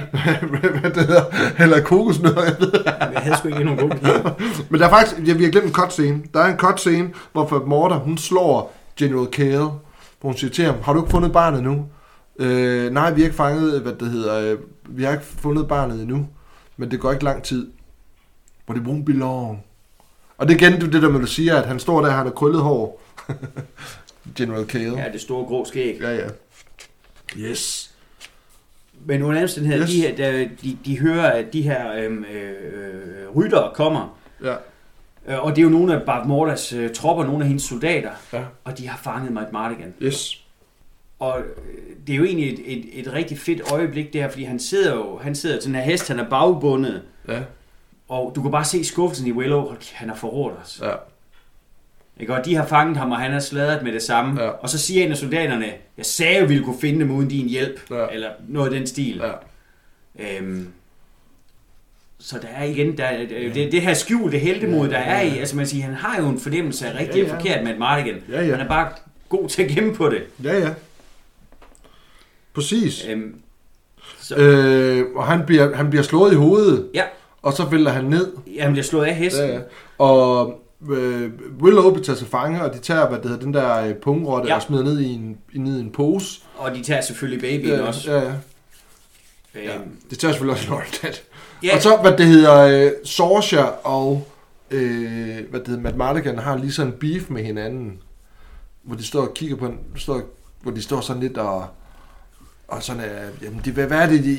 hvad 0.82 0.92
det 0.92 1.08
hedder, 1.08 1.24
eller 1.60 1.82
kokosnødder, 1.82 2.44
jeg 2.44 2.56
ved. 2.60 2.72
Jeg 2.86 3.22
havde 3.22 3.38
sgu 3.38 3.48
ikke 3.48 3.64
nogen 3.64 3.80
gode. 3.80 4.36
Men 4.70 4.80
der 4.80 4.86
er 4.86 4.90
faktisk, 4.90 5.28
ja, 5.28 5.34
vi 5.34 5.44
har 5.44 5.52
glemt 5.52 5.68
en 5.68 5.74
cutscene. 5.74 6.24
Der 6.34 6.40
er 6.40 6.52
en 6.52 6.58
cutscene, 6.58 7.10
hvor 7.32 7.48
Fat 7.48 7.68
Morter, 7.68 7.96
hun 7.96 8.18
slår 8.18 8.76
General 9.00 9.28
Kale, 9.28 9.58
hvor 9.60 9.80
hun 10.22 10.38
siger 10.38 10.52
til 10.52 10.66
ham, 10.66 10.76
har 10.84 10.94
du 10.94 11.00
ikke 11.00 11.12
fundet 11.12 11.34
barnet 11.34 11.64
nu? 11.64 11.86
Øh, 12.40 12.92
nej, 12.92 13.12
vi 13.12 13.22
har 13.22 13.26
ikke 13.26 13.38
fanget, 13.38 13.82
hvad 13.82 13.94
det 13.94 14.10
hedder, 14.10 14.52
øh, 14.52 14.58
vi 14.90 15.04
har 15.04 15.12
ikke 15.12 15.26
fundet 15.26 15.68
barnet 15.68 16.02
endnu, 16.02 16.28
men 16.78 16.92
det 16.92 17.00
går 17.00 17.12
ikke 17.12 17.24
lang 17.24 17.44
tid. 17.44 17.68
But 18.68 18.78
it 18.78 18.84
won't 18.84 19.04
be 19.04 19.14
long. 19.14 19.64
Og 20.38 20.48
det 20.48 20.62
er 20.62 20.68
igen 20.68 20.82
det 20.82 21.02
der 21.02 21.10
med, 21.10 21.20
du 21.20 21.28
siger, 21.28 21.56
at 21.56 21.68
han 21.68 21.80
står 21.80 22.02
der, 22.02 22.10
han 22.10 22.26
har 22.26 22.34
krøllet 22.34 22.62
hår. 22.62 23.02
General 24.38 24.66
Kale. 24.66 24.98
Ja, 24.98 25.12
det 25.12 25.22
store 25.22 25.46
grå 25.46 25.66
skæg. 25.66 25.98
Ja, 26.02 26.16
ja. 26.16 26.28
Yes. 27.38 27.95
Men 29.06 29.22
under 29.22 29.42
omstændigheder, 29.42 29.84
Yes. 29.84 29.92
de, 29.94 30.02
her, 30.02 30.16
der, 30.16 30.32
de, 30.64 30.78
de 30.86 31.00
hører, 31.00 31.32
at 31.32 31.54
de 31.54 31.62
her 31.62 31.94
øhm, 31.94 32.24
øh, 32.24 33.30
ryttere 33.36 33.72
kommer. 33.76 34.18
Ja. 34.44 34.54
Øh, 35.28 35.46
Og 35.46 35.52
det 35.56 35.58
er 35.58 35.64
jo 35.64 35.70
nogle 35.70 35.94
af 35.96 36.02
Bart 36.06 36.28
Mortas 36.28 36.74
øh, 36.74 36.90
tropper, 36.94 37.24
nogle 37.26 37.42
af 37.44 37.48
hendes 37.48 37.64
soldater. 37.64 38.10
Ja. 38.34 38.42
Og 38.64 38.78
de 38.78 38.88
har 38.88 38.98
fanget 39.04 39.32
Matt 39.32 39.52
Mardigan. 39.52 39.94
Yes. 40.02 40.42
Og 41.20 41.40
øh, 41.40 41.46
det 42.08 42.14
er 42.14 42.18
jo 42.18 42.24
egentlig 42.24 42.54
et, 42.54 42.60
et, 42.78 43.00
et 43.00 43.14
rigtig 43.14 43.40
fedt 43.40 43.72
øjeblik 43.72 44.14
det 44.14 44.22
her, 44.22 44.30
fordi 44.30 44.44
han 44.44 44.60
sidder 44.60 44.96
jo 44.96 45.18
han 45.22 45.36
sidder 45.36 45.60
til 45.60 45.68
den 45.68 45.76
her 45.76 45.84
hest, 45.84 46.08
han 46.08 46.20
er 46.20 46.30
bagbundet. 46.30 47.02
Ja. 47.28 47.40
Og 48.08 48.32
du 48.36 48.42
kan 48.42 48.52
bare 48.52 48.66
se 48.66 48.84
skuffelsen 48.84 49.28
i 49.28 49.32
Willow. 49.32 49.74
Han 49.94 50.10
har 50.10 50.16
forrådt 50.16 50.54
os. 50.64 50.82
Ja. 50.84 50.92
Ikke? 52.20 52.34
Og 52.34 52.46
de 52.46 52.56
har 52.56 52.66
fanget 52.66 52.98
ham, 52.98 53.12
og 53.12 53.18
han 53.18 53.34
er 53.34 53.40
sladret 53.40 53.84
med 53.84 53.94
det 53.94 54.02
samme. 54.02 54.44
Ja. 54.44 54.50
Og 54.50 54.70
så 54.70 54.78
siger 54.80 55.06
en 55.06 55.12
af 55.12 55.18
soldaterne, 55.18 55.66
jeg 55.98 56.06
sagde, 56.06 56.42
vi 56.42 56.48
ville 56.48 56.64
kunne 56.64 56.80
finde 56.82 57.00
dem 57.00 57.12
uden 57.12 57.28
din 57.30 57.50
hjælp. 57.50 57.80
Ja. 57.92 58.06
Eller 58.12 58.30
noget 58.48 58.74
af 58.74 58.78
den 58.80 58.88
stil. 58.88 59.22
Ja. 59.24 59.32
Øhm, 60.40 60.68
så 62.20 62.40
der 62.42 62.48
er 62.48 62.64
igen, 62.64 62.98
der, 62.98 63.04
er- 63.06 63.28
det, 63.54 63.72
det 63.72 63.82
her 63.82 63.94
skjulte 63.94 64.38
heltemod, 64.38 64.90
der 64.90 64.98
er 64.98 65.22
i, 65.22 65.38
altså 65.38 65.56
man 65.56 65.68
siger, 65.68 65.84
han 65.86 65.94
har 65.94 66.22
jo 66.22 66.28
en 66.30 66.40
fornemmelse 66.40 66.88
af 66.88 67.00
rigtigt 67.00 67.18
Ja, 67.18 67.24
og 67.24 67.28
ja. 67.30 67.36
forkert 67.36 67.64
med 67.64 67.72
et 67.74 67.80
Mardigan. 67.80 68.16
Ja, 68.32 68.42
ja. 68.46 68.52
Han 68.56 68.66
er 68.66 68.68
bare 68.68 68.90
god 69.30 69.50
til 69.50 69.64
at 69.64 69.70
gemme 69.70 69.96
på 69.96 70.10
det. 70.10 70.24
Ja, 70.44 70.58
ja. 70.60 70.70
Præcis. 72.54 73.06
Øhm, 73.10 73.36
så, 74.20 74.36
Øh, 74.36 75.06
og 75.16 75.28
han 75.28 75.46
bliver, 75.46 75.76
han 75.76 75.90
bliver 75.90 76.04
slået 76.04 76.32
i 76.32 76.36
hovedet, 76.36 76.90
ja, 76.94 77.04
og 77.42 77.54
så 77.54 77.66
vælter 77.66 77.92
han 77.92 78.04
ned. 78.06 78.34
han 78.60 78.72
bliver 78.72 78.84
slået 78.84 79.06
af 79.06 79.16
hesten. 79.16 79.46
Ja, 79.50 79.54
ja. 79.56 79.60
Og 79.98 80.62
øh, 80.92 81.32
Willow 81.62 81.92
bliver 81.92 82.06
taget 82.06 82.18
til 82.20 82.28
fange, 82.28 82.62
og 82.64 82.74
de 82.74 82.80
tager, 82.80 83.08
hvad 83.10 83.18
det 83.20 83.26
hedder, 83.30 83.44
den 83.44 83.54
der 83.54 83.78
øh, 83.78 83.96
pungrotte, 83.96 84.50
Ja. 84.50 84.56
og 84.56 84.62
smider 84.62 84.84
ned 84.84 85.00
i 85.00 85.14
en, 85.14 85.38
i- 85.54 85.58
ned 85.58 85.78
i 85.78 85.82
en 85.82 85.92
pose. 85.92 86.42
Og 86.58 86.72
de 86.76 86.84
tager 86.84 87.02
selvfølgelig 87.02 87.42
babyen 87.42 87.80
ja, 87.80 87.88
også. 87.88 88.12
Ja, 88.12 88.22
ja. 89.56 89.76
Øhm, 89.76 89.92
Det 90.10 90.20
tager 90.20 90.32
selvfølgelig 90.32 90.54
også 90.54 90.70
Lordet. 90.70 91.24
ja, 91.64 91.76
Og 91.76 91.82
så, 91.82 91.98
hvad 92.02 92.18
det 92.18 92.26
hedder, 92.26 92.60
øh, 92.86 92.92
Sorcia 93.04 93.64
og, 93.84 94.28
øh, 94.72 95.38
hvad 95.50 95.60
det 95.60 95.68
hedder, 95.68 95.82
Matt 95.82 95.98
Mardigan 95.98 96.40
har 96.40 96.58
lige 96.58 96.72
sådan 96.72 96.92
en 96.94 96.98
beef 97.00 97.30
med 97.30 97.44
hinanden, 97.44 97.98
hvor 98.84 98.96
de 98.96 99.04
står 99.06 99.22
og 99.22 99.34
kigger 99.34 99.56
på, 99.56 99.66
en, 99.66 99.78
står, 99.96 100.22
hvor 100.62 100.72
de 100.72 100.82
står 100.82 101.02
sådan 101.02 101.22
lidt 101.22 101.38
og, 101.38 101.66
og 102.68 102.84
sådan, 102.84 103.02
øh, 103.02 103.44
jamen, 103.44 103.62
de, 103.66 103.72
hvad, 103.72 103.86
hvad 103.88 103.98
er 103.98 104.08
det, 104.10 104.24
de, 104.24 104.38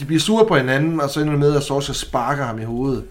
de 0.00 0.04
bliver 0.04 0.20
sure 0.20 0.46
på 0.46 0.56
hinanden, 0.56 1.00
og 1.00 1.10
så 1.10 1.20
ender 1.20 1.32
det 1.32 1.40
med, 1.40 1.56
at 1.56 1.62
Sorcia 1.62 1.94
sparker 1.94 2.44
ham 2.44 2.60
i 2.60 2.64
hovedet. 2.64 3.04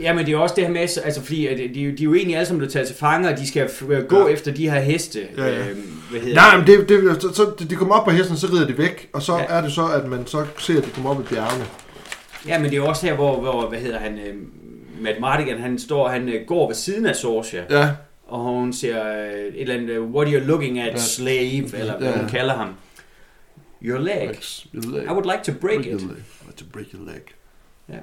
Ja, 0.00 0.12
men 0.14 0.26
det 0.26 0.34
er 0.34 0.38
også 0.38 0.54
det 0.54 0.64
her 0.64 0.72
med, 0.72 0.80
altså 0.80 1.22
fordi 1.22 1.46
at 1.46 1.58
de, 1.58 1.68
de, 1.74 1.84
er 1.84 2.04
jo 2.04 2.14
egentlig 2.14 2.36
alle 2.36 2.46
sammen 2.46 2.58
blevet 2.58 2.72
taget 2.72 2.86
til 2.86 2.96
fange, 2.96 3.28
og 3.28 3.38
de 3.38 3.48
skal 3.48 3.66
f- 3.66 4.06
gå 4.06 4.28
Ja. 4.28 4.32
efter 4.34 4.52
de 4.52 4.70
her 4.70 4.80
heste. 4.80 5.20
Ja, 5.38 5.44
ja. 5.46 5.68
Øhm, 5.68 5.80
hvad 6.10 6.20
hedder 6.20 6.34
Nej, 6.34 6.56
men 6.58 6.66
det, 6.66 6.88
det, 6.88 7.22
så, 7.22 7.34
så 7.34 7.64
de 7.70 7.76
kommer 7.76 7.94
op 7.94 8.04
på 8.04 8.10
hesten, 8.10 8.36
så 8.36 8.46
rider 8.52 8.66
de 8.66 8.78
væk, 8.78 9.08
og 9.12 9.22
så 9.22 9.36
ja. 9.36 9.44
Er 9.48 9.60
det 9.60 9.72
så, 9.72 9.86
at 9.86 10.06
man 10.08 10.26
så 10.26 10.46
ser, 10.58 10.78
at 10.78 10.84
de 10.84 10.90
kommer 10.90 11.10
op 11.10 11.20
i 11.20 11.22
bjergene. 11.34 11.64
Ja, 12.48 12.58
men 12.58 12.70
det 12.70 12.76
er 12.78 12.82
også 12.82 13.06
her, 13.06 13.14
hvor, 13.14 13.40
hvor 13.40 13.68
hvad 13.68 13.78
hedder 13.78 13.98
han, 13.98 14.18
øh, 14.18 14.34
Matt 15.00 15.20
Mardigan, 15.20 15.58
han 15.60 15.78
står, 15.78 16.08
han 16.08 16.28
øh, 16.28 16.46
går 16.46 16.66
ved 16.68 16.74
siden 16.74 17.06
af 17.06 17.16
Sorcia, 17.16 17.64
Ja, 17.70 17.90
og 18.26 18.38
hun 18.40 18.72
siger 18.72 19.12
øh, 19.24 19.30
et 19.32 19.60
eller 19.60 19.74
andet, 19.74 19.90
øh, 19.90 20.02
what 20.02 20.28
are 20.28 20.34
you 20.40 20.46
looking 20.46 20.78
at, 20.80 20.92
Ja. 20.92 20.96
slave, 20.98 21.76
eller 21.78 21.98
hvad 21.98 22.08
Ja. 22.08 22.18
hun 22.18 22.28
kalder 22.28 22.54
ham. 22.54 22.68
Your 23.82 23.98
leg. 23.98 24.30
your 24.74 24.92
leg. 24.96 25.02
I 25.04 25.08
would 25.08 25.24
like 25.32 25.52
to 25.52 25.52
break 25.60 25.76
your 25.86 25.94
it. 25.96 26.00
leg. 26.02 26.10
I 26.10 26.44
want 26.44 26.56
to 26.58 26.64
break 26.72 26.86
your 26.94 27.04
leg. 27.06 27.20
Ja. 27.88 27.94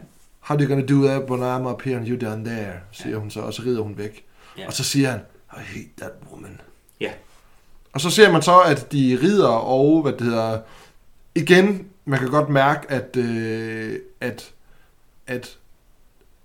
How 0.42 0.56
are 0.56 0.64
you 0.64 0.70
gonna 0.70 0.86
do 0.86 1.08
that 1.08 1.30
when 1.30 1.42
I'm 1.42 1.68
up 1.74 1.82
here 1.82 1.98
and 1.98 2.08
you 2.08 2.30
down 2.30 2.46
there? 2.46 2.74
Siger 2.92 3.14
Ja. 3.14 3.18
hun 3.20 3.30
så, 3.32 3.40
og 3.40 3.54
så 3.54 3.62
rider 3.62 3.82
hun 3.82 3.98
væk. 3.98 4.24
Ja. 4.58 4.68
Og 4.68 4.74
så 4.74 4.84
siger 4.84 5.12
han, 5.12 5.20
I 5.54 5.60
hate 5.60 5.90
that 5.98 6.12
woman. 6.32 6.62
Ja. 7.00 7.12
Og 7.94 8.02
så 8.02 8.10
ser 8.10 8.32
man 8.32 8.42
så, 8.42 8.60
at 8.60 8.92
de 8.92 9.20
rider, 9.24 9.48
og 9.48 10.02
hvad 10.02 10.12
det 10.14 10.22
hedder, 10.22 10.60
igen, 11.36 11.88
man 12.06 12.20
kan 12.20 12.28
godt 12.30 12.50
mærke, 12.50 12.92
at, 12.92 13.16
øh, 13.18 14.00
at, 14.22 14.52
at 15.28 15.58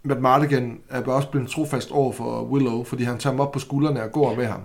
Matt 0.03 0.21
Mardigan 0.21 0.81
er 0.91 1.03
også 1.03 1.29
blevet 1.29 1.49
trofast 1.51 1.91
over 1.91 2.13
for 2.13 2.43
Willow, 2.45 2.85
fordi 2.85 3.03
han 3.05 3.19
tager 3.19 3.33
ham 3.35 3.41
op 3.41 3.53
på 3.53 3.59
skuldrene 3.59 4.03
og 4.03 4.13
går 4.13 4.35
med 4.35 4.47
ham. 4.47 4.61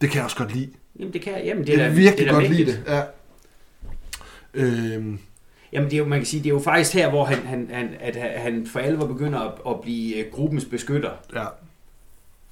Det 0.00 0.08
kan 0.10 0.16
jeg 0.16 0.24
også 0.24 0.36
godt 0.36 0.52
lide. 0.54 0.70
Jamen, 0.98 1.12
det 1.12 1.20
kan 1.22 1.32
jamen, 1.44 1.66
det 1.66 1.74
er, 1.74 1.84
er 1.84 1.88
da- 1.88 1.94
virkelig 1.94 2.18
det 2.26 2.28
er 2.28 2.32
godt 2.34 2.48
lide 2.48 2.56
vigtigt. 2.64 2.86
det. 2.86 2.92
Ja. 2.92 3.02
Øhm, 4.54 5.18
Jamen, 5.74 5.90
det 5.90 5.94
er 5.96 5.98
jo, 5.98 6.04
man 6.04 6.18
kan 6.18 6.26
sige, 6.26 6.42
det 6.42 6.48
er 6.48 6.54
jo 6.54 6.60
faktisk 6.60 6.94
her, 6.94 7.10
hvor 7.10 7.24
han, 7.24 7.38
han, 7.38 7.68
han, 7.72 7.88
at 8.00 8.16
han- 8.16 8.66
for 8.66 8.78
alvor 8.80 9.06
begynder 9.06 9.38
at, 9.40 9.52
at 9.68 9.80
blive 9.80 10.16
øh, 10.16 10.32
gruppens 10.32 10.64
beskytter. 10.64 11.10
ja. 11.34 11.44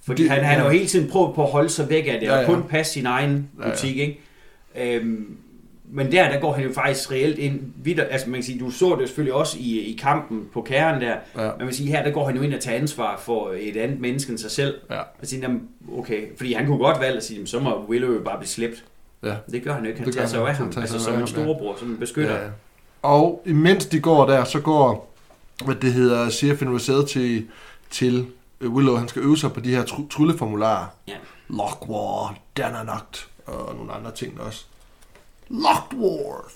Fordi 0.07 0.23
Det- 0.23 0.31
han, 0.31 0.45
han 0.45 0.55
ja. 0.55 0.59
har 0.59 0.65
jo 0.67 0.73
hele 0.73 0.87
tiden 0.87 1.11
prøvet 1.11 1.35
på 1.35 1.45
at 1.45 1.51
holde 1.51 1.69
sig 1.69 1.89
væk 1.91 2.07
af 2.09 2.21
det, 2.21 2.27
Ja, 2.27 2.33
og 2.37 2.41
ja. 2.41 2.47
kun 2.47 2.63
passe 2.63 2.93
sin 2.93 3.07
egen 3.07 3.49
Ja, 3.61 3.65
ja. 3.65 3.71
butik, 3.71 3.97
ikke? 3.99 4.21
Øhm, 4.77 5.37
men 5.95 6.13
der, 6.13 6.31
der 6.33 6.41
går 6.41 6.53
han 6.53 6.65
jo 6.65 6.73
faktisk 6.73 7.11
reelt 7.13 7.39
ind 7.39 7.61
videre. 7.77 8.07
Altså 8.07 8.31
man 8.31 8.35
kan 8.35 8.43
sige, 8.45 8.61
du 8.61 8.71
så 8.71 8.97
det 9.01 9.09
selvfølgelig 9.09 9.35
også 9.35 9.57
i, 9.61 9.81
i 9.81 9.97
kampen 10.03 10.49
på 10.53 10.63
kæren 10.63 11.01
der. 11.01 11.17
Ja. 11.37 11.43
Man 11.59 11.67
kan 11.67 11.73
sige, 11.73 11.89
her 11.91 12.05
der 12.05 12.11
går 12.11 12.27
han 12.27 12.37
jo 12.37 12.43
ind 12.43 12.55
og 12.55 12.61
tager 12.61 12.79
ansvar 12.79 13.19
for 13.25 13.53
et 13.61 13.77
andet 13.77 14.01
menneske 14.01 14.31
end 14.31 14.39
sig 14.39 14.51
selv. 14.51 14.75
Ja. 14.91 14.99
Og 15.01 15.07
sige, 15.27 15.43
jamen, 15.43 15.63
okay, 15.99 16.23
fordi 16.37 16.53
han 16.53 16.67
kunne 16.67 16.79
godt 16.79 17.01
valge 17.01 17.17
at 17.17 17.25
sige, 17.25 17.47
så 17.47 17.59
må 17.59 17.85
Willow 17.89 18.13
jo 18.13 18.21
bare 18.25 18.39
blive 18.39 18.49
slæbt. 18.49 18.85
Ja. 19.25 19.35
Det 19.51 19.63
gør 19.63 19.73
han 19.73 19.83
jo 19.83 19.89
ikke. 19.89 19.99
Han 20.01 20.07
Det 20.07 20.15
tager 20.15 20.27
sig 20.27 20.49
af 20.49 20.55
ham. 20.55 20.73
Altså 20.77 20.99
som 21.01 21.13
en 21.13 21.19
ham, 21.19 21.29
ja. 21.29 21.33
storebror, 21.33 21.77
som 21.79 21.91
en 21.91 21.97
beskytter. 21.97 22.35
Ja, 22.35 22.43
ja. 22.45 22.49
Og 23.03 23.43
imens 23.47 23.87
de 23.87 24.01
går 24.01 24.27
der, 24.27 24.45
så 24.45 24.61
går, 24.61 25.15
hvad 25.65 25.75
det 25.75 25.93
hedder, 25.93 26.31
chefen 26.31 26.73
Rosette 26.73 27.07
til, 27.07 27.49
til 27.91 28.27
øh, 28.61 28.73
Willow, 28.73 28.97
han 28.97 29.09
skal 29.09 29.23
øve 29.23 29.39
sig 29.39 29.53
på 29.53 29.61
de 29.61 29.71
her 29.71 29.85
tr- 29.85 30.09
trylleformularer. 30.09 30.87
Ja. 31.09 31.15
Lockwar, 31.49 32.37
Dananagt 32.57 33.29
og 33.47 33.75
nogle 33.77 33.93
andre 33.93 34.11
ting 34.11 34.41
også. 34.41 34.65
Lockworth. 35.49 36.55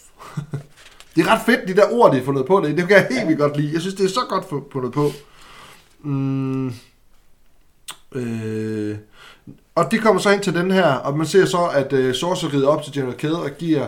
det 1.17 1.27
er 1.27 1.33
ret 1.33 1.43
fedt, 1.47 1.69
de 1.69 1.77
der 1.77 1.93
ord, 1.93 2.13
de 2.13 2.19
har 2.19 2.25
fundet 2.25 2.47
på 2.47 2.61
det. 2.61 2.77
Det 2.77 2.89
kan 2.89 2.97
jeg 2.97 3.07
helt 3.11 3.27
vildt 3.29 3.41
godt 3.41 3.57
lide. 3.57 3.73
Jeg 3.73 3.81
synes, 3.81 3.95
det 3.95 4.05
er 4.05 4.09
så 4.09 4.21
godt 4.29 4.45
fu- 4.45 4.73
fundet 4.73 4.93
på. 4.93 5.11
Mm. 6.01 6.73
Øh. 8.13 8.97
Og 9.75 9.91
de 9.91 9.99
kommer 9.99 10.21
så 10.23 10.31
ind 10.31 10.43
til 10.43 10.55
den 10.55 10.71
her, 10.71 10.87
og 10.95 11.19
man 11.19 11.27
ser 11.27 11.45
så, 11.47 11.67
at 11.75 11.93
øh, 11.93 12.15
Sorcerer 12.15 12.53
rider 12.55 12.69
op 12.69 12.83
til 12.83 12.93
General 12.93 13.17
Kade 13.17 13.43
og 13.43 13.51
giver 13.59 13.87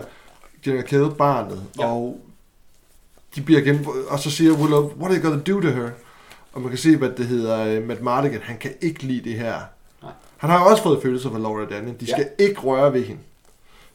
General 0.63 0.83
Kade 0.83 1.11
barnet. 1.17 1.63
Ja. 1.79 1.85
Og 1.85 2.21
de 3.35 3.41
bliver 3.41 3.61
igen, 3.61 3.85
og 4.09 4.19
så 4.19 4.31
siger 4.31 4.51
Willow, 4.53 4.91
what 4.99 5.11
are 5.11 5.21
you 5.21 5.29
gonna 5.29 5.41
do 5.43 5.61
to 5.61 5.67
her? 5.67 5.89
Og 6.53 6.61
man 6.61 6.69
kan 6.69 6.77
se, 6.77 6.97
hvad 6.97 7.09
det 7.09 7.25
hedder, 7.25 7.65
øh, 7.65 7.87
Matt 7.87 8.01
Mardigan, 8.01 8.39
han 8.43 8.57
kan 8.57 8.71
ikke 8.81 9.03
lide 9.03 9.29
det 9.29 9.39
her. 9.39 9.53
Nej. 10.03 10.11
Han 10.37 10.49
har 10.49 10.59
jo 10.59 10.65
også 10.65 10.83
fået 10.83 11.01
følelser 11.01 11.29
for 11.31 11.37
Laura 11.37 11.65
Danny. 11.65 11.91
De 11.99 12.07
skal 12.07 12.27
ja. 12.39 12.43
ikke 12.45 12.59
røre 12.61 12.93
ved 12.93 13.03
hende. 13.05 13.21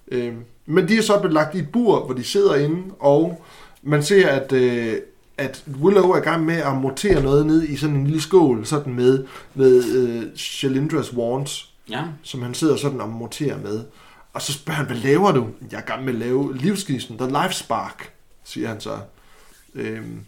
Øhm, 0.09 0.45
men 0.67 0.89
de 0.89 0.99
er 0.99 1.03
så 1.03 1.19
blevet 1.19 1.35
lagt 1.35 1.55
i 1.55 1.59
et 1.59 1.73
bur, 1.73 2.05
hvor 2.05 2.15
de 2.15 2.25
sidder 2.25 2.55
inde, 2.55 2.83
og 2.99 3.45
man 3.83 4.03
ser, 4.03 4.29
at, 4.29 4.53
øh, 4.53 4.97
at 5.39 5.65
Willow 5.81 6.11
er 6.11 6.17
i 6.17 6.21
gang 6.21 6.45
med 6.45 6.55
at 6.57 6.77
montere 6.77 7.23
noget 7.23 7.47
ned 7.47 7.63
i 7.63 7.77
sådan 7.77 7.97
en 7.97 8.05
lille 8.07 8.21
skål, 8.23 8.67
sådan 8.67 8.95
med, 8.95 9.25
med 9.55 9.85
øh, 9.85 10.23
Shalindras 10.37 11.15
wands, 11.17 11.71
Ja. 11.91 12.03
som 12.23 12.43
han 12.43 12.55
sidder 12.55 12.77
sådan 12.77 13.01
og 13.01 13.09
monterer 13.09 13.59
med. 13.59 13.85
Og 14.33 14.43
så 14.43 14.53
spørger 14.53 14.77
han, 14.77 14.87
hvad 14.87 14.97
laver 14.97 15.33
du? 15.33 15.47
Jeg 15.71 15.77
er 15.77 15.83
i 15.83 15.87
gang 15.87 16.05
med 16.05 16.13
at 16.13 16.19
lave 16.19 16.57
livsgnisten, 16.57 17.19
der 17.19 17.43
life 17.43 17.55
spark, 17.55 18.13
siger 18.45 18.69
han 18.69 18.81
så. 18.81 18.99
Øhm, 19.75 20.21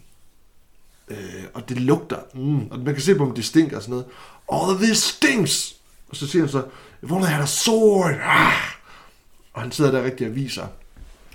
øh, 1.07 1.43
og 1.53 1.69
det 1.69 1.81
lugter, 1.81 2.17
mm, 2.33 2.67
og 2.71 2.79
man 2.79 2.93
kan 2.93 3.03
se 3.03 3.15
på 3.15 3.25
dem, 3.25 3.33
det 3.33 3.45
stinker 3.45 3.77
og 3.77 3.83
sådan 3.83 3.91
noget. 3.91 4.05
All 4.51 4.75
of 4.75 4.81
this 4.81 4.97
stinks! 4.97 5.75
Og 6.09 6.15
så 6.15 6.27
siger 6.27 6.41
han 6.41 6.49
så, 6.49 6.63
I 7.03 7.23
had 7.23 7.43
a 7.43 7.45
sword! 7.45 8.15
Ah! 8.23 8.53
Og 9.53 9.61
han 9.61 9.71
sidder 9.71 9.91
der 9.91 10.03
rigtig 10.03 10.27
og 10.27 10.35
viser. 10.35 10.67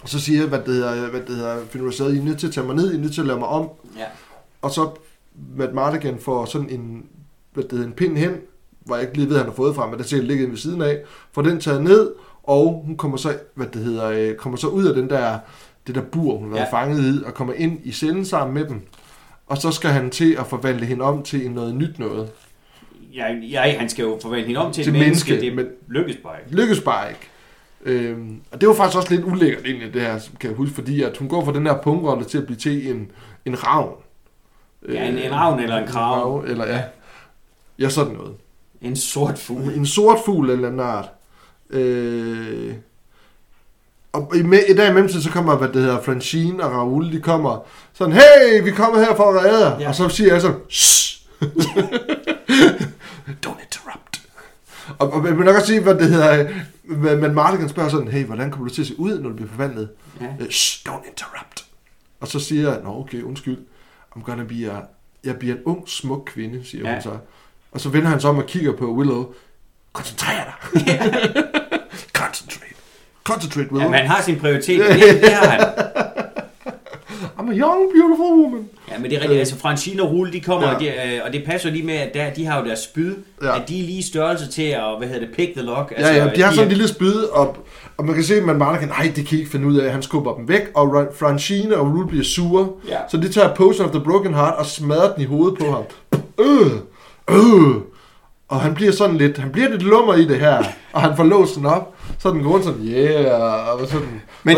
Og 0.03 0.09
så 0.09 0.21
siger 0.21 0.39
jeg, 0.39 0.49
hvad 0.49 0.59
det 0.59 0.75
hedder, 0.75 1.11
hvad 1.11 1.21
det 1.21 1.37
hedder, 1.37 1.67
Finn 1.71 1.87
Rosette, 1.87 2.15
I 2.15 2.19
er 2.19 2.23
nødt 2.23 2.39
til 2.39 2.47
at 2.47 2.53
tage 2.53 2.67
mig 2.67 2.77
ned, 2.77 2.93
I 2.93 2.95
er 2.95 3.01
nødt 3.01 3.15
til 3.15 3.21
at 3.21 3.27
lave 3.27 3.39
mig 3.39 3.49
om. 3.49 3.71
Ja. 3.99 4.07
Og 4.63 4.71
så 4.71 4.91
Matt 5.57 5.75
Mardigan 5.75 6.19
får 6.19 6.45
sådan 6.45 6.71
en, 6.71 7.07
hvad 7.53 7.65
det 7.65 7.73
hedder, 7.73 7.87
en 7.87 7.93
pind 7.93 8.17
hen, 8.17 8.33
hvor 8.81 8.97
jeg 8.97 9.05
ikke 9.05 9.17
lige 9.17 9.29
ved, 9.29 9.37
han 9.37 9.47
har 9.47 9.53
fået 9.53 9.75
fra, 9.75 9.91
men 9.91 9.99
der 9.99 10.05
sikkert 10.05 10.29
ligget 10.29 10.51
ved 10.51 10.57
siden 10.57 10.83
af, 10.83 11.03
får 11.33 11.43
den 11.43 11.61
taget 11.61 11.83
ned, 11.83 12.13
og 12.43 12.83
hun 12.87 12.97
kommer 12.97 13.17
så, 13.17 13.39
hvad 13.55 13.67
det 13.67 13.85
hedder, 13.85 14.09
øh, 14.09 14.35
kommer 14.35 14.59
så 14.59 14.67
ud 14.67 14.85
af 14.85 14.95
den 14.95 15.11
der, 15.11 15.39
det 15.87 15.95
der 15.95 16.01
bur, 16.03 16.37
hun 16.39 16.53
har 16.53 16.59
Ja. 16.59 16.73
fanget 16.73 17.15
i, 17.15 17.25
og 17.25 17.35
kommer 17.35 17.55
ind 17.55 17.81
i 17.85 17.93
cellen 17.93 18.25
sammen 18.25 18.55
med 18.55 18.65
dem. 18.65 18.81
Og 19.47 19.59
så 19.59 19.71
skal 19.71 19.91
han 19.91 20.11
til 20.11 20.33
at 20.39 20.47
forvandle 20.47 20.87
hende 20.87 21.05
om 21.05 21.23
til 21.23 21.51
noget 21.51 21.75
nyt 21.75 21.99
noget. 21.99 22.31
Ja, 23.15 23.27
ja, 23.51 23.79
han 23.79 23.89
skal 23.89 24.03
jo 24.03 24.19
forvandle 24.23 24.47
hende 24.47 24.61
om 24.61 24.73
til, 24.73 24.85
Til 24.85 24.93
et 24.95 24.99
menneske. 24.99 25.31
menneske, 25.31 25.47
Det 25.47 25.57
men- 25.57 25.95
lykkes 25.95 26.17
bare 26.17 26.35
ikke. 26.45 26.57
Lykkes 26.57 26.81
bare 26.81 27.09
ikke. 27.09 27.21
Øhm, 27.85 28.41
og 28.53 28.61
det 28.61 28.69
var 28.69 28.75
faktisk 28.75 28.97
også 28.97 29.15
lidt 29.15 29.25
ulækkert 29.27 29.65
egentlig, 29.67 29.95
det 29.95 30.03
her, 30.03 30.19
kan 30.41 30.51
jeg 30.51 30.57
huske, 30.57 30.75
fordi 30.75 31.03
at 31.03 31.17
hun 31.17 31.29
går 31.29 31.45
fra 31.45 31.53
den 31.53 31.67
her 31.67 31.77
pungrolle 31.83 32.25
til 32.25 32.39
at 32.39 32.47
blive 32.47 32.59
til 32.59 32.91
en, 32.91 33.11
en 33.45 33.67
ravn. 33.67 33.95
Ja, 34.89 35.09
en- 35.09 35.19
en 35.19 35.33
ravn 35.35 35.61
eller 35.61 35.77
en 35.77 35.87
krage. 35.89 36.49
Eller 36.49 36.67
ja. 36.67 36.83
Ja, 37.79 37.89
sådan 37.89 38.13
noget. 38.13 38.35
En 38.81 38.97
sort 38.97 39.39
fugl. 39.39 39.73
En 39.75 39.87
sort 39.87 40.19
fugl 40.25 40.51
eller 40.51 40.69
en 40.69 40.81
art. 40.81 41.09
Øh, 41.71 42.75
og 44.13 44.33
i, 44.37 44.41
me- 44.43 44.71
i 44.73 44.75
dag 44.75 44.91
i 44.91 44.93
mellemtiden, 44.93 45.23
så 45.23 45.31
kommer, 45.31 45.57
hvad 45.57 45.69
det 45.69 45.77
hedder, 45.83 46.03
Francine 46.03 46.65
og 46.65 46.73
Raoul, 46.73 47.13
de 47.13 47.21
kommer 47.21 47.59
sådan, 47.93 48.13
hey, 48.15 48.63
vi 48.65 48.71
kommer 48.71 49.01
her 49.01 49.17
for 49.17 49.25
at 49.33 49.45
redde 49.45 49.67
jer. 49.69 49.81
Ja. 49.81 49.89
Og 49.89 49.95
så 49.95 50.09
siger 50.09 50.33
jeg 50.33 50.41
sådan, 50.41 50.57
shh. 50.71 51.23
Don't 53.47 53.63
interrupt. 53.65 54.23
Og, 54.99 55.13
og 55.13 55.23
man 55.23 55.35
nok 55.37 55.55
også 55.57 55.67
sige, 55.67 55.81
hvad 55.81 55.95
det 55.95 56.09
hedder, 56.11 56.49
men 57.17 57.35
Martin 57.35 57.69
spørger 57.69 57.89
sådan, 57.91 58.09
hey, 58.09 58.25
hvordan 58.25 58.51
kommer 58.51 58.69
du 58.69 58.75
til 58.75 58.83
at 58.83 58.89
se 58.89 58.99
ud, 59.01 59.19
når 59.19 59.29
du 59.29 59.35
bliver 59.37 59.51
forvandlet? 59.51 59.89
Ja. 60.21 60.27
Øh, 60.41 60.49
Shh, 60.51 60.89
don't 60.89 61.09
interrupt. 61.11 61.65
Og 62.21 62.29
så 62.29 62.41
siger 62.41 62.69
jeg, 62.71 62.81
nå 62.85 63.01
okay, 63.01 63.23
undskyld, 63.23 63.59
I'm 64.17 64.23
gonna 64.23 64.45
be 64.45 64.55
a, 64.55 64.77
jeg 65.25 65.37
bliver 65.37 65.55
en 65.55 65.61
ung, 65.65 65.89
smuk 65.89 66.23
kvinde, 66.27 66.65
siger 66.65 66.89
Ja. 66.89 66.93
hun 66.95 67.03
så. 67.03 67.11
Og 67.73 67.81
så 67.81 67.89
vender 67.89 68.09
han 68.09 68.21
sig 68.21 68.31
om 68.31 68.39
og 68.39 68.47
kigger 68.47 68.73
på 68.77 68.95
Willow. 68.95 69.27
Koncentrer 69.93 70.45
dig. 70.45 70.55
Concentrate. 72.13 72.72
Concentrate, 73.25 73.69
Ja, 73.71 73.75
Willow. 73.75 73.91
man 73.91 74.07
har 74.07 74.23
sin 74.23 74.37
prioritet. 74.41 74.79
Det, 74.89 75.21
det 75.23 75.33
har 75.33 75.47
han. 75.51 75.61
I'm 77.39 77.51
a 77.51 77.55
young, 77.55 77.81
beautiful 77.95 78.33
woman. 78.45 78.69
Ja, 78.91 78.99
men 78.99 79.11
det 79.11 79.17
er 79.17 79.21
rigtigt. 79.21 79.39
Altså, 79.41 79.59
Francine 79.59 80.03
og 80.03 80.11
Rule, 80.13 80.33
de 80.33 80.41
kommer, 80.41 80.69
Ja. 80.69 80.75
og, 80.75 80.81
det, 80.81 80.87
øh, 80.89 81.21
og 81.27 81.33
det 81.33 81.43
passer 81.47 81.71
lige 81.71 81.85
med, 81.87 81.95
at 81.95 82.15
der, 82.15 82.31
de 82.31 82.47
har 82.47 82.61
jo 82.61 82.67
deres 82.67 82.79
spyd, 82.79 83.15
Ja. 83.43 83.57
at 83.57 83.69
de 83.69 83.81
er 83.81 83.85
lige 83.87 84.03
størrelse 84.03 84.51
til 84.51 84.63
at, 84.63 84.83
hvad 84.99 85.09
hedder 85.09 85.27
det, 85.27 85.37
pick 85.37 85.53
the 85.57 85.63
lock. 85.63 85.93
Ja, 85.99 86.09
ja, 86.15 86.31
de 86.37 86.41
har 86.43 86.51
er- 86.51 86.55
sådan 86.55 86.65
en 86.65 86.69
lille 86.77 86.89
spyd, 86.89 87.15
og, 87.23 87.57
og 87.97 88.05
man 88.05 88.15
kan 88.15 88.25
se, 88.25 88.35
at 88.35 88.45
man 88.45 88.57
meget 88.57 88.79
kan, 88.81 88.89
nej, 88.89 89.13
det 89.17 89.27
kan 89.27 89.37
I 89.39 89.41
ikke 89.41 89.51
finde 89.53 89.67
ud 89.67 89.77
af, 89.77 89.93
han 89.93 90.03
skubber 90.03 90.35
dem 90.35 90.49
væk, 90.49 90.63
og 90.75 91.01
Ra- 91.03 91.19
Francine 91.19 91.77
og 91.77 91.87
Rule 91.87 92.07
bliver 92.09 92.25
sure, 92.25 92.69
Ja. 92.89 92.97
så 93.11 93.17
de 93.17 93.29
tager 93.29 93.55
Potion 93.55 93.87
of 93.87 93.93
the 93.93 94.01
Broken 94.05 94.35
Heart 94.35 94.55
og 94.59 94.67
smadrer 94.67 95.13
den 95.15 95.23
i 95.23 95.27
hovedet 95.27 95.59
på 95.59 95.65
ham. 95.71 95.83
Øh, 96.41 96.71
øh. 97.31 97.75
Og 98.49 98.61
han 98.61 98.75
bliver 98.75 98.93
sådan 98.93 99.17
lidt, 99.17 99.39
han 99.39 99.51
bliver 99.53 99.69
lidt 99.69 99.83
lummer 99.83 100.15
i 100.15 100.25
det 100.25 100.37
her, 100.41 100.63
og 100.93 101.01
han 101.03 101.17
får 101.17 101.25
låst 101.25 101.55
den 101.57 101.67
op, 101.67 101.92
så 102.19 102.31
den 102.31 102.43
går 102.43 102.51
rundt 102.51 102.65
sådan, 102.65 102.87
yeah, 102.89 103.75
og 103.81 103.89
sådan. 103.89 104.21
Men- 104.45 104.57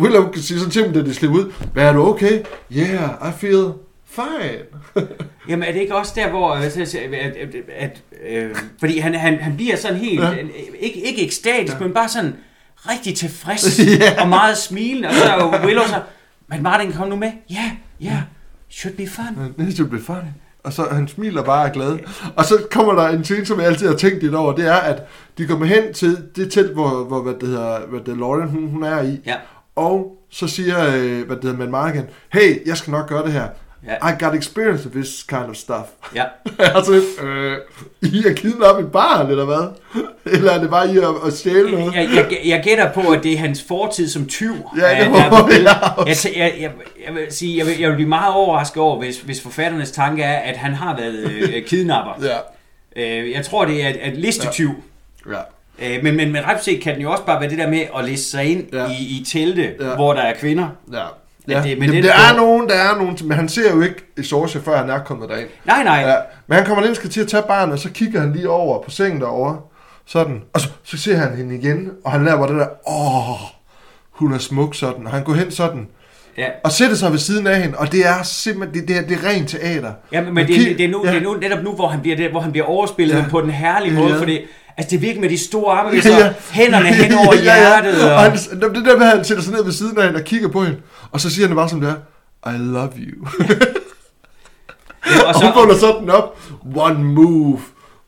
Willow 0.00 0.30
kan 0.30 0.42
sige 0.42 0.58
sådan 0.58 0.70
til 0.72 0.84
dem, 0.84 0.92
da 0.92 1.02
de 1.02 1.14
slipper 1.14 1.38
ud, 1.38 1.52
hvad 1.72 1.84
er 1.84 1.92
du 1.92 2.02
okay? 2.06 2.40
Yeah, 2.76 3.28
I 3.28 3.32
feel 3.38 3.72
fine. 4.10 4.58
Jamen 5.48 5.68
er 5.68 5.72
det 5.72 5.80
ikke 5.80 5.94
også 5.96 6.12
der, 6.16 6.30
hvor... 6.30 6.54
øh, 6.54 6.70
så- 6.70 6.98
At, 7.12 7.36
at, 7.36 7.54
at, 7.78 8.02
øh, 8.28 8.54
fordi 8.80 8.98
han, 8.98 9.14
han, 9.14 9.38
han 9.38 9.56
bliver 9.56 9.76
sådan 9.76 9.96
helt... 9.98 10.20
Ja. 10.22 10.30
Ja. 10.30 10.36
Ikke, 10.80 11.00
ikke 11.00 11.24
ekstatisk, 11.26 11.72
ja. 11.74 11.78
men 11.78 11.94
bare 11.94 12.08
sådan 12.08 12.34
rigtig 12.90 13.16
tilfreds 13.16 13.78
Ja. 14.00 14.22
og 14.22 14.28
meget 14.28 14.56
smilende. 14.58 15.08
Og 15.08 15.14
så 15.14 15.24
er 15.24 15.66
Willow 15.66 15.84
så... 15.84 16.00
Men 16.46 16.62
Martin, 16.62 16.92
kom 16.92 17.08
nu 17.08 17.16
med. 17.16 17.30
Ja, 17.50 17.54
yeah, 17.56 17.70
ja. 18.00 18.06
Yeah. 18.06 18.22
Should 18.70 18.96
be 18.96 19.06
fun. 19.06 19.54
Det 19.66 19.74
should 19.74 19.90
be 19.90 20.00
fun. 20.00 20.16
Og 20.64 20.72
så 20.72 20.82
han 20.90 21.08
smiler 21.08 21.42
bare 21.42 21.62
og 21.62 21.68
er 21.68 21.72
glad. 21.72 21.98
Og 22.36 22.44
så 22.44 22.54
kommer 22.70 22.94
der 22.94 23.08
en 23.08 23.22
ting, 23.22 23.46
som 23.46 23.58
jeg 23.60 23.66
altid 23.66 23.88
har 23.88 23.94
tænkt 23.94 24.22
lidt 24.22 24.34
over, 24.34 24.54
det 24.54 24.66
er, 24.66 24.74
at 24.74 25.02
de 25.38 25.46
kommer 25.46 25.66
hen 25.66 25.94
til 25.94 26.18
det 26.36 26.52
telt, 26.52 26.72
hvor, 26.72 27.04
hvor 27.04 27.22
hvad 27.22 27.34
det 27.40 27.48
hedder, 27.48 27.86
hvad 27.86 28.00
det 28.00 28.18
Lauren, 28.18 28.48
hun, 28.48 28.68
hun 28.68 28.82
er 28.82 29.02
i. 29.02 29.20
Ja. 29.26 29.36
Og 29.76 30.18
så 30.30 30.46
siger, 30.48 30.86
øh, 30.86 31.26
hvad 31.26 31.36
det 31.36 31.44
hedder, 31.44 31.58
man 31.58 31.70
Marken, 31.70 32.04
hey, 32.32 32.66
jeg 32.66 32.76
skal 32.76 32.90
nok 32.90 33.08
gøre 33.08 33.24
det 33.24 33.32
her. 33.32 33.48
Ja. 33.86 34.08
I 34.08 34.12
got 34.24 34.34
experience 34.34 34.84
with 34.88 34.96
this 34.96 35.22
kind 35.22 35.44
of 35.50 35.56
stuff. 35.56 35.88
Ja. 36.14 36.24
altså, 36.76 37.02
øh, 37.22 37.56
I 38.02 38.22
har 38.26 38.32
kidnappet 38.34 38.84
et 38.84 38.92
barn, 38.92 39.30
eller 39.30 39.44
hvad? 39.44 39.68
Eller 40.36 40.52
er 40.52 40.60
det 40.60 40.70
bare 40.70 40.94
I 40.94 40.98
at, 40.98 41.04
at 41.26 41.32
stjæle 41.32 41.70
noget? 41.70 41.94
Jeg, 41.94 42.08
jeg, 42.14 42.38
jeg 42.44 42.60
gætter 42.64 42.92
på, 42.92 43.00
at 43.00 43.22
det 43.22 43.32
er 43.32 43.38
hans 43.38 43.64
fortid 43.68 44.08
som 44.08 44.26
tyv. 44.26 44.54
Ja, 44.78 45.04
det 45.04 45.08
øh, 45.08 45.14
er 45.24 45.28
på 45.30 45.48
jeg 45.62 45.92
også. 45.96 46.28
jeg, 46.36 46.38
jeg, 46.38 46.60
jeg, 46.60 46.70
jeg, 47.06 47.14
vil 47.14 47.26
sige, 47.30 47.58
jeg 47.58 47.66
vil, 47.66 47.78
jeg 47.80 47.88
vil 47.88 47.94
blive 47.96 48.08
meget 48.08 48.34
overrasket 48.34 48.82
over, 48.82 48.98
hvis, 48.98 49.20
hvis 49.20 49.42
forfatternes 49.42 49.90
tanke 49.90 50.22
er, 50.22 50.36
at 50.38 50.56
han 50.56 50.74
har 50.74 50.96
været 50.96 51.30
øh, 51.30 51.64
kidnapper. 51.66 52.12
Ja, 52.22 52.36
Øh, 52.96 53.30
jeg 53.32 53.44
tror, 53.44 53.64
det 53.64 53.84
er 53.84 53.88
et, 53.88 54.08
et 54.08 54.16
listetyv. 54.16 54.70
ja. 55.30 55.38
Øh, 55.96 56.02
men, 56.02 56.16
men, 56.16 56.32
men 56.32 56.44
ret 56.44 56.64
set 56.64 56.80
kan 56.80 56.94
den 56.94 57.02
jo 57.02 57.10
også 57.12 57.24
bare 57.24 57.40
være 57.40 57.50
det 57.50 57.58
der 57.58 57.70
med 57.70 57.82
at 57.98 58.04
liste 58.04 58.30
sig 58.30 58.44
ind 58.44 58.64
Ja. 58.72 58.78
ja. 58.82 58.88
i, 58.90 58.94
i 59.20 59.24
telte, 59.28 59.62
Ja. 59.80 59.88
ja. 59.88 59.94
hvor 59.94 60.12
der 60.12 60.20
er 60.20 60.34
kvinder. 60.34 60.68
Ja. 60.92 61.04
Ja, 61.48 61.56
det- 61.56 61.64
det, 61.64 61.78
men 61.78 61.90
men 61.90 61.96
det- 61.96 62.04
der 62.04 62.12
er 62.32 62.36
nogen, 62.36 62.68
der 62.68 62.74
er 62.74 62.96
nogen, 62.96 63.18
men 63.24 63.36
han 63.36 63.48
ser 63.48 63.70
jo 63.74 63.80
ikke 63.80 63.96
i 64.18 64.22
Sorcia, 64.22 64.60
før 64.64 64.76
han 64.76 64.90
er 64.90 64.98
kommet 64.98 65.28
derind. 65.28 65.48
Nej, 65.64 65.84
nej. 65.84 65.96
Ja, 66.00 66.14
men 66.46 66.56
han 66.58 66.66
kommer 66.66 66.82
ind 66.82 66.90
og 66.90 66.96
skal 66.96 67.10
til 67.10 67.20
at 67.20 67.28
tage 67.28 67.42
barnet, 67.48 67.72
og 67.72 67.78
så 67.78 67.90
kigger 67.90 68.20
han 68.20 68.32
lige 68.32 68.50
over 68.50 68.82
på 68.82 68.90
sengen 68.90 69.20
derovre, 69.20 69.58
sådan, 70.06 70.42
og 70.52 70.60
så, 70.60 70.68
så 70.84 70.98
ser 70.98 71.16
han 71.16 71.36
hende 71.36 71.54
igen, 71.56 71.90
og 72.04 72.12
han 72.12 72.24
laver 72.24 72.46
det 72.46 72.56
der, 72.56 72.66
åh, 72.88 73.40
hun 74.10 74.32
er 74.32 74.38
smuk 74.38 74.74
sådan, 74.74 75.06
og 75.06 75.12
han 75.12 75.24
går 75.24 75.32
hen 75.34 75.50
sådan, 75.50 75.88
Ja. 76.38 76.46
og 76.64 76.72
sætter 76.72 76.96
sig 76.96 77.10
ved 77.12 77.18
siden 77.18 77.46
af 77.46 77.62
hende, 77.62 77.78
og 77.78 77.92
det 77.92 78.06
er 78.06 78.22
simpelthen, 78.22 78.80
det, 78.80 78.88
det, 78.88 78.96
er, 78.98 79.02
det 79.02 79.24
er 79.24 79.28
rent 79.28 79.48
teater. 79.48 79.92
Ja, 80.12 80.20
men, 80.20 80.34
men 80.34 80.46
det, 80.46 80.78
det, 80.78 80.84
er 80.84 80.88
nu, 80.88 81.02
ja. 81.04 81.10
det 81.12 81.18
er 81.18 81.22
nu 81.22 81.34
netop 81.34 81.62
nu, 81.64 81.72
hvor 81.72 81.88
han 81.88 82.00
bliver, 82.00 82.16
det, 82.16 82.30
hvor 82.30 82.40
han 82.40 82.52
bliver 82.52 82.66
overspillet 82.66 83.14
Ja. 83.16 83.24
på 83.30 83.40
den 83.40 83.50
herlige 83.50 83.94
måde, 83.94 84.14
ja. 84.14 84.20
fordi 84.20 84.38
altså, 84.76 84.90
det 84.90 85.02
virker 85.02 85.20
med 85.20 85.28
de 85.28 85.38
store 85.38 85.74
arme, 85.78 86.02
så 86.02 86.32
hænderne 86.50 86.86
hen 86.86 87.12
over 87.14 87.34
hjertet. 87.42 88.02
Og 88.04 88.14
Og, 88.14 88.20
han, 88.22 88.32
det 88.32 88.84
der 88.86 88.96
med, 88.98 89.06
at 89.06 89.16
han 89.16 89.24
sætter 89.24 89.42
sig 89.42 89.52
ned 89.52 89.64
ved 89.64 89.72
siden 89.72 89.98
af 89.98 90.04
hende 90.04 90.18
og 90.18 90.24
kigger 90.24 90.48
på 90.48 90.62
hende, 90.64 90.78
og 91.12 91.20
så 91.20 91.30
siger 91.30 91.46
han 91.48 91.56
bare 91.56 91.68
som 91.68 91.80
det 91.80 91.90
er, 91.90 92.50
I 92.50 92.56
love 92.58 92.90
you. 92.96 93.26
ja, 95.06 95.20
og 95.22 95.26
Og 95.28 95.34
så, 95.34 95.40
hun 95.44 95.52
vågner 95.54 95.74
sådan 95.74 96.10
op, 96.10 96.38
one 96.76 97.04
move, 97.04 97.58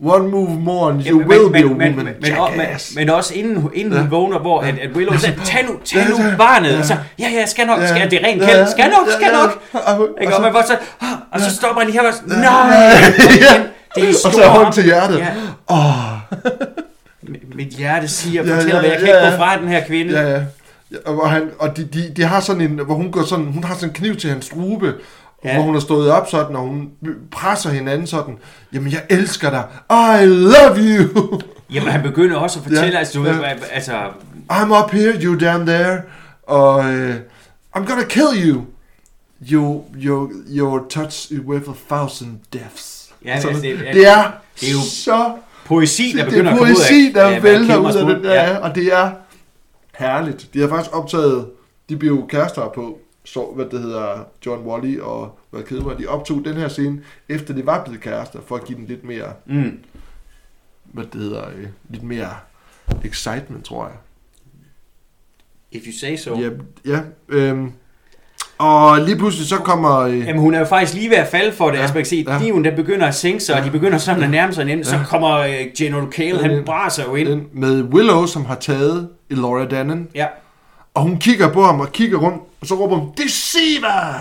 one 0.04 0.28
move 0.28 0.60
more 0.60 0.90
and 0.92 1.06
you 1.06 1.20
Ja, 1.20 1.26
will 1.26 1.50
be 1.52 1.58
a 1.58 1.62
men, 1.62 1.70
woman, 1.70 1.96
men, 1.96 2.04
men, 2.04 2.14
men, 2.22 2.32
men, 2.56 2.66
men 2.96 3.10
også 3.10 3.34
inden, 3.34 3.70
inden 3.74 3.92
Ja. 3.94 4.00
hun 4.00 4.10
vågner, 4.10 4.38
hvor 4.38 4.60
at, 4.60 4.74
at 4.78 4.90
Willow 4.96 5.18
siger, 5.18 5.32
tag 5.44 5.64
nu, 5.66 5.72
tag 5.84 5.98
Ja, 6.02 6.08
nu 6.08 6.16
ja, 6.30 6.36
barnet. 6.36 6.72
ja. 6.72 6.78
Og 6.78 6.84
så, 6.84 6.96
ja, 7.18 7.28
ja, 7.28 7.46
skal 7.46 7.66
nok, 7.66 7.80
Ja, 7.80 7.88
skal, 7.88 8.10
det 8.10 8.22
er 8.22 8.26
rent 8.26 8.42
ja, 8.42 8.46
kæld, 8.46 8.58
ja, 8.58 8.70
skal 8.70 8.84
nok, 8.84 9.06
skal 9.18 9.28
ja, 9.32 9.38
nok. 9.42 9.62
ja. 9.74 9.78
Og- 9.98 10.08
Ikke? 10.20 10.36
og 10.36 10.44
Og, 10.44 10.52
så- 10.52 10.52
man 10.52 10.66
så, 10.66 10.76
og 11.32 11.40
så 11.40 11.56
stopper 11.56 11.80
han 11.80 11.90
lige 11.90 12.00
her 12.00 12.08
og 12.08 12.14
nej. 12.26 13.66
Det 13.94 14.02
er 14.02 14.06
de 14.06 14.08
Og 14.08 14.14
store 14.14 14.32
så 14.32 14.42
arme. 14.44 14.72
til 14.72 14.84
hjertet. 14.84 15.18
Ja, 15.18 15.28
Åh, 15.70 16.18
mit- 17.54 17.68
hjerte 17.76 18.08
siger, 18.08 18.44
Ja, 18.44 18.54
fortæller, 18.56 18.76
ja, 18.76 18.82
mig, 18.82 18.90
jeg 18.90 18.98
kan 18.98 19.08
ja, 19.08 19.14
ikke 19.14 19.26
ja. 19.26 19.30
gå 19.30 19.36
fra 19.36 19.58
den 19.60 19.68
her 19.68 19.84
kvinde. 19.86 20.12
ja, 20.20 20.28
ja. 20.30 20.42
Ja, 20.92 20.96
Og, 21.10 21.30
han, 21.30 21.50
og 21.58 21.76
de, 21.76 21.84
de, 21.84 22.12
de, 22.16 22.22
har 22.24 22.40
sådan 22.40 22.62
en, 22.62 22.78
hvor 22.84 22.94
hun 22.94 23.12
går 23.12 23.22
sådan, 23.24 23.44
hun 23.44 23.64
har 23.64 23.74
sådan 23.74 23.88
en 23.88 23.94
kniv 23.94 24.16
til 24.16 24.30
hans 24.30 24.44
strube, 24.44 24.94
Ja. 25.44 25.48
ja. 25.48 25.54
hvor 25.54 25.64
hun 25.64 25.74
har 25.74 25.80
stået 25.80 26.10
op 26.10 26.28
sådan, 26.30 26.56
og 26.56 26.62
hun 26.62 26.88
presser 27.30 27.70
hinanden 27.70 28.06
sådan, 28.06 28.38
jamen 28.72 28.92
jeg 28.92 29.02
elsker 29.10 29.50
dig, 29.50 29.64
I 30.22 30.24
love 30.26 30.76
you, 30.78 31.40
Jamen, 31.74 31.88
han 31.88 32.02
begynder 32.02 32.36
også 32.36 32.58
at 32.58 32.62
fortælle, 32.62 32.92
Ja, 32.92 32.98
altså, 32.98 33.18
du 33.18 33.24
ja. 33.26 33.32
ved, 33.32 33.44
altså, 33.72 33.92
I'm 34.52 34.84
up 34.84 34.90
here, 34.90 35.12
you 35.22 35.38
down 35.40 35.66
there, 35.66 36.00
og 36.42 36.74
uh, 36.78 37.10
I'm 37.76 37.84
gonna 37.86 38.04
kill 38.08 38.26
you, 38.50 38.62
you, 39.52 39.82
you, 40.04 40.30
your 40.50 40.86
touch 40.90 41.32
is 41.32 41.40
worth 41.46 41.68
a 41.68 41.94
thousand 41.96 42.36
deaths. 42.52 42.95
Ja, 43.26 43.40
Sådan, 43.40 43.62
det 43.62 43.70
er- 43.88 43.92
det 43.92 44.06
er, 44.08 44.32
det 44.60 44.68
er 44.68 44.72
jo 44.72 44.80
så 44.80 45.36
poesi, 45.64 46.12
der 46.16 46.24
det 46.24 46.32
begynder 46.32 46.50
er 46.50 46.54
at 46.54 46.58
komme 46.58 46.72
ud 46.72 46.76
poesi, 46.76 47.06
af, 47.06 47.12
der 47.14 47.40
hvad 47.40 47.50
vælter 47.52 47.76
ud 47.76 47.94
af 48.10 48.14
det 48.14 48.24
der, 48.24 48.34
ja. 48.34 48.56
og 48.58 48.74
det 48.74 48.86
er 48.94 49.12
herligt. 49.98 50.48
De 50.54 50.60
har 50.60 50.68
faktisk 50.68 50.96
optaget, 50.96 51.50
de 51.88 51.96
blev 51.96 52.10
jo 52.12 52.26
kærester 52.28 52.68
på, 52.74 52.98
så, 53.24 53.52
hvad 53.54 53.64
det 53.66 53.80
hedder, 53.80 54.24
John 54.46 54.66
Wally 54.66 55.00
og 55.00 55.38
hvad 55.50 55.62
Kilmer, 55.62 55.94
de 55.94 56.06
optog 56.06 56.44
den 56.44 56.54
her 56.56 56.68
scene, 56.68 57.00
efter 57.28 57.54
de 57.54 57.66
var 57.66 57.84
blevet 57.84 58.00
kærester, 58.00 58.38
for 58.46 58.56
at 58.56 58.64
give 58.64 58.78
den 58.78 58.86
lidt 58.86 59.04
mere, 59.04 59.32
Mm. 59.46 59.78
hvad 60.84 61.04
det 61.04 61.20
hedder, 61.20 61.48
øh, 61.56 61.66
lidt 61.88 62.02
mere 62.02 62.30
excitement, 63.04 63.64
tror 63.64 63.86
jeg. 63.86 63.96
If 65.72 65.86
you 65.86 65.92
say 65.92 66.16
so. 66.16 66.38
Ja, 66.40 66.50
ja 66.84 67.00
øhm, 67.28 67.72
og 68.58 69.00
lige 69.00 69.16
pludselig 69.16 69.48
så 69.48 69.56
kommer... 69.56 69.98
Øh, 70.00 70.18
Jamen, 70.18 70.38
hun 70.40 70.54
er 70.54 70.58
jo 70.58 70.64
faktisk 70.64 70.94
lige 70.94 71.10
ved 71.10 71.16
at 71.16 71.28
falde 71.28 71.52
for 71.52 71.64
det. 71.66 71.72
Ja, 71.72 71.76
Ja, 71.76 71.82
altså, 71.82 71.94
man 71.94 72.00
kan 72.02 72.08
se, 72.08 72.24
ja. 72.28 72.38
kniven, 72.38 72.64
der 72.64 72.76
begynder 72.76 73.06
at 73.06 73.14
sænke 73.14 73.40
sig, 73.40 73.58
og 73.58 73.64
de 73.64 73.70
begynder 73.70 73.98
sådan 73.98 74.22
at 74.22 74.30
nærme 74.30 74.52
sig 74.52 74.64
hinanden. 74.64 74.84
Så 74.84 74.96
Ja. 74.96 75.02
kommer 75.04 75.30
øh, 75.38 75.54
General 75.78 76.06
Kale, 76.06 76.38
han 76.42 76.50
Ja. 76.50 76.60
braser 76.66 77.02
jo 77.04 77.14
ind. 77.14 77.42
med 77.52 77.82
Willow, 77.82 78.26
som 78.26 78.44
har 78.44 78.54
taget 78.54 79.08
Elora 79.30 79.64
Dannen, 79.64 80.08
Ja. 80.14 80.26
og 80.94 81.02
hun 81.02 81.16
kigger 81.18 81.52
på 81.52 81.62
ham 81.64 81.80
og 81.80 81.92
kigger 81.92 82.18
rundt, 82.18 82.42
og 82.60 82.66
så 82.66 82.74
råber 82.74 82.96
hun, 82.96 83.08
Deceiver! 83.18 84.14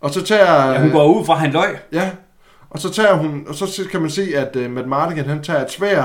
Og 0.00 0.10
så 0.10 0.22
tager... 0.24 0.72
ja, 0.72 0.80
hun 0.80 0.90
går 0.90 1.06
ud 1.06 1.24
fra, 1.26 1.34
han 1.34 1.50
løg. 1.52 1.76
Ja, 1.92 2.10
og 2.70 2.78
så 2.78 2.90
tager 2.92 3.14
hun, 3.14 3.42
og 3.48 3.54
så 3.54 3.82
kan 3.90 4.00
man 4.00 4.10
se, 4.10 4.28
at 4.36 4.56
uh, 4.56 4.70
Matt 4.70 4.88
Mardigan, 4.88 5.24
han 5.26 5.42
tager 5.42 5.60
et 5.64 5.70
svær 5.70 6.02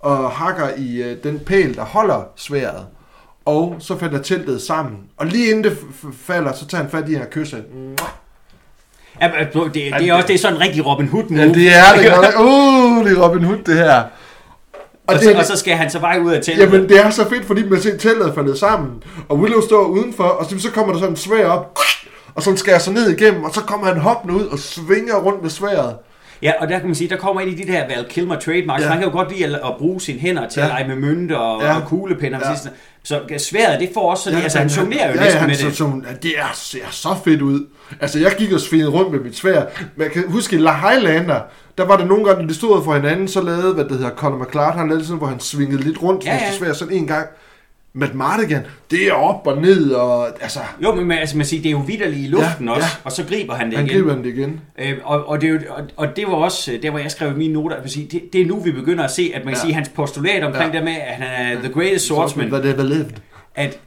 og 0.00 0.30
hakker 0.30 0.66
i 0.78 1.00
uh, 1.00 1.16
den 1.24 1.38
pæl, 1.38 1.76
der 1.76 1.84
holder 1.84 2.22
sværet. 2.36 2.86
Og 3.44 3.76
så 3.78 3.98
falder 3.98 4.22
teltet 4.22 4.62
sammen. 4.62 4.98
Og 5.16 5.26
lige 5.26 5.50
inden 5.50 5.64
det 5.64 5.78
falder, 6.26 6.52
så 6.52 6.66
tager 6.66 6.82
han 6.82 6.90
fat 6.90 7.08
i 7.08 7.12
hende 7.12 7.26
og 7.26 7.30
kysser 7.30 7.56
hende. 7.56 7.96
Ja, 9.20 9.28
men, 9.28 9.64
det, 9.64 9.74
det, 9.74 10.08
er 10.08 10.14
også 10.14 10.26
det 10.26 10.34
er 10.34 10.38
sådan 10.38 10.56
en 10.56 10.60
rigtig 10.60 10.86
Robin 10.86 11.08
Hood 11.08 11.24
move. 11.30 11.40
Ja, 11.40 11.48
det 11.48 11.72
er 11.76 11.96
det 11.96 12.12
godt. 12.14 12.34
Uh, 12.46 13.04
det 13.04 13.18
er 13.18 13.28
Robin 13.28 13.44
Hood, 13.44 13.58
det 13.66 13.74
her. 13.74 13.94
og, 13.94 14.04
Og, 15.06 15.18
så, 15.20 15.28
det, 15.28 15.36
og 15.36 15.44
så 15.44 15.56
skal 15.56 15.76
han 15.76 15.90
så 15.90 16.00
bare 16.00 16.22
ud 16.22 16.32
af 16.32 16.42
teltet. 16.42 16.62
Jamen, 16.62 16.88
det 16.88 17.00
er 17.00 17.10
så 17.10 17.28
fedt, 17.28 17.44
fordi 17.44 17.68
man 17.68 17.80
ser 17.82 17.96
teltet 17.96 18.28
er 18.28 18.34
faldet 18.34 18.58
sammen. 18.58 19.02
Og 19.28 19.38
Willow 19.38 19.60
står 19.60 19.84
udenfor, 19.84 20.24
og 20.24 20.50
så, 20.50 20.58
så 20.58 20.70
kommer 20.70 20.92
der 20.92 21.00
sådan 21.00 21.12
en 21.12 21.16
svær 21.16 21.46
op. 21.46 21.78
Og 22.34 22.42
så 22.42 22.56
skærer 22.56 22.78
sig 22.78 22.92
ned 22.92 23.10
igennem, 23.10 23.44
og 23.44 23.54
så 23.54 23.60
kommer 23.60 23.86
han 23.86 23.96
hoppende 23.96 24.34
ud 24.34 24.46
og 24.46 24.58
svinger 24.58 25.14
rundt 25.14 25.42
med 25.42 25.50
sværet. 25.50 25.96
Ja, 26.42 26.52
og 26.60 26.68
der 26.68 26.78
kan 26.78 26.86
man 26.86 26.94
sige, 26.94 27.08
der 27.08 27.16
kommer 27.16 27.40
en 27.40 27.48
af 27.48 27.56
de 27.56 27.72
der 27.72 27.86
Val 27.88 28.06
Kilmer 28.08 28.38
trademarks. 28.38 28.82
Ja. 28.84 28.88
Han 28.88 28.98
kan 28.98 29.08
jo 29.08 29.12
godt 29.12 29.32
lide 29.32 29.44
at, 29.44 29.52
at 29.52 29.74
bruge 29.78 30.00
sine 30.00 30.18
hænder 30.18 30.48
til 30.48 30.60
ja. 30.60 30.66
At 30.66 30.72
lege 30.72 30.88
med 30.88 30.96
mønter 30.96 31.36
og, 31.36 31.62
ja. 31.62 31.76
Og 31.76 31.88
kuglepinde. 31.88 32.38
Ja. 32.42 32.50
Ja. 32.50 32.56
Så 33.04 33.20
sværet, 33.38 33.80
det 33.80 33.90
får 33.94 34.10
også 34.10 34.24
sådan, 34.24 34.38
ja, 34.38 34.42
altså 34.42 34.58
han 34.58 34.68
jonglerer 34.68 35.08
jo 35.08 35.14
ja, 35.14 35.20
næsten 35.20 35.34
ja, 35.34 35.38
han, 35.38 35.48
med 35.48 35.72
så, 35.72 35.84
det. 35.84 36.08
ja, 36.08 36.14
det 36.22 36.38
er, 36.38 36.50
ser 36.54 36.78
så 36.90 37.08
fedt 37.24 37.42
ud. 37.42 37.66
Altså, 38.00 38.18
jeg 38.18 38.32
gik 38.38 38.52
og 38.52 38.60
svinede 38.60 38.90
rundt 38.90 39.12
med 39.12 39.20
mit 39.20 39.36
svær. 39.36 39.64
Men 39.96 40.02
jeg 40.04 40.12
kan 40.12 40.24
huske, 40.28 40.56
i 40.56 40.58
La 40.58 40.72
Highlander, 40.72 41.40
der 41.78 41.84
var 41.84 41.96
det 41.96 42.06
nogle 42.06 42.24
gange, 42.24 42.42
når 42.42 42.48
de 42.48 42.54
stod 42.54 42.84
for 42.84 42.94
hinanden, 42.94 43.28
så 43.28 43.40
lavede, 43.40 43.74
hvad 43.74 43.84
det 43.84 43.92
hedder, 43.92 44.10
Conor 44.10 44.44
McClart, 44.44 44.74
han 44.74 44.88
lavede 44.88 45.04
sådan, 45.04 45.18
hvor 45.18 45.26
han 45.26 45.40
svingede 45.40 45.82
lidt 45.82 46.02
rundt 46.02 46.24
Ja, 46.24 46.32
med 46.32 46.40
ja. 46.40 46.50
sit 46.50 46.58
svær 46.58 46.72
sådan 46.72 46.94
en 46.94 47.06
gang. 47.06 47.26
Matt 47.92 48.14
Mardigan, 48.14 48.62
det 48.90 49.08
er 49.08 49.12
op 49.12 49.46
og 49.46 49.62
ned, 49.62 49.90
og 49.90 50.42
altså, 50.42 50.60
Jo, 50.82 50.94
men 50.94 51.06
man- 51.06 51.18
altså, 51.18 51.36
man 51.36 51.46
siger, 51.46 51.62
det 51.62 51.68
er 51.68 51.72
jo 51.72 51.78
vidderligt 51.86 52.20
i 52.26 52.28
luften 52.28 52.66
Ja, 52.66 52.72
også, 52.72 52.86
ja. 52.86 53.00
og 53.04 53.12
så 53.12 53.24
griber 53.28 53.54
han 53.54 53.70
det 53.70 53.76
han 53.78 53.86
igen. 53.86 53.96
griber 53.98 54.14
den 54.14 54.24
det 54.24 54.30
igen. 54.34 54.60
Øh, 54.78 54.94
og, 55.04 55.28
og, 55.28 55.40
det 55.40 55.66
og, 55.68 55.82
og 55.96 56.16
det 56.16 56.26
var 56.26 56.32
også 56.32 56.72
øh, 56.72 56.82
der, 56.82 56.90
hvor 56.90 56.98
jeg 56.98 57.10
skrev 57.10 57.36
mine 57.36 57.52
noter, 57.52 57.76
at 57.76 57.90
sige, 57.90 58.08
det, 58.12 58.22
det 58.32 58.40
er 58.40 58.46
nu, 58.46 58.60
vi 58.60 58.72
begynder 58.72 59.04
at 59.04 59.10
se, 59.10 59.32
at 59.34 59.44
man 59.44 59.54
kan 59.54 59.60
Ja. 59.60 59.60
sige, 59.60 59.74
hans 59.74 59.88
postulat 59.88 60.44
omkring 60.44 60.72
Ja. 60.72 60.76
det 60.78 60.84
med, 60.84 60.92
at 60.92 61.14
han 61.14 61.56
er 61.56 61.62
the 61.62 61.72
greatest 61.72 62.06
swordsman, 62.06 62.48
Hvad 62.48 62.62
det 62.62 62.78
er 62.80 62.82
lived. 62.84 63.10
at 63.54 63.78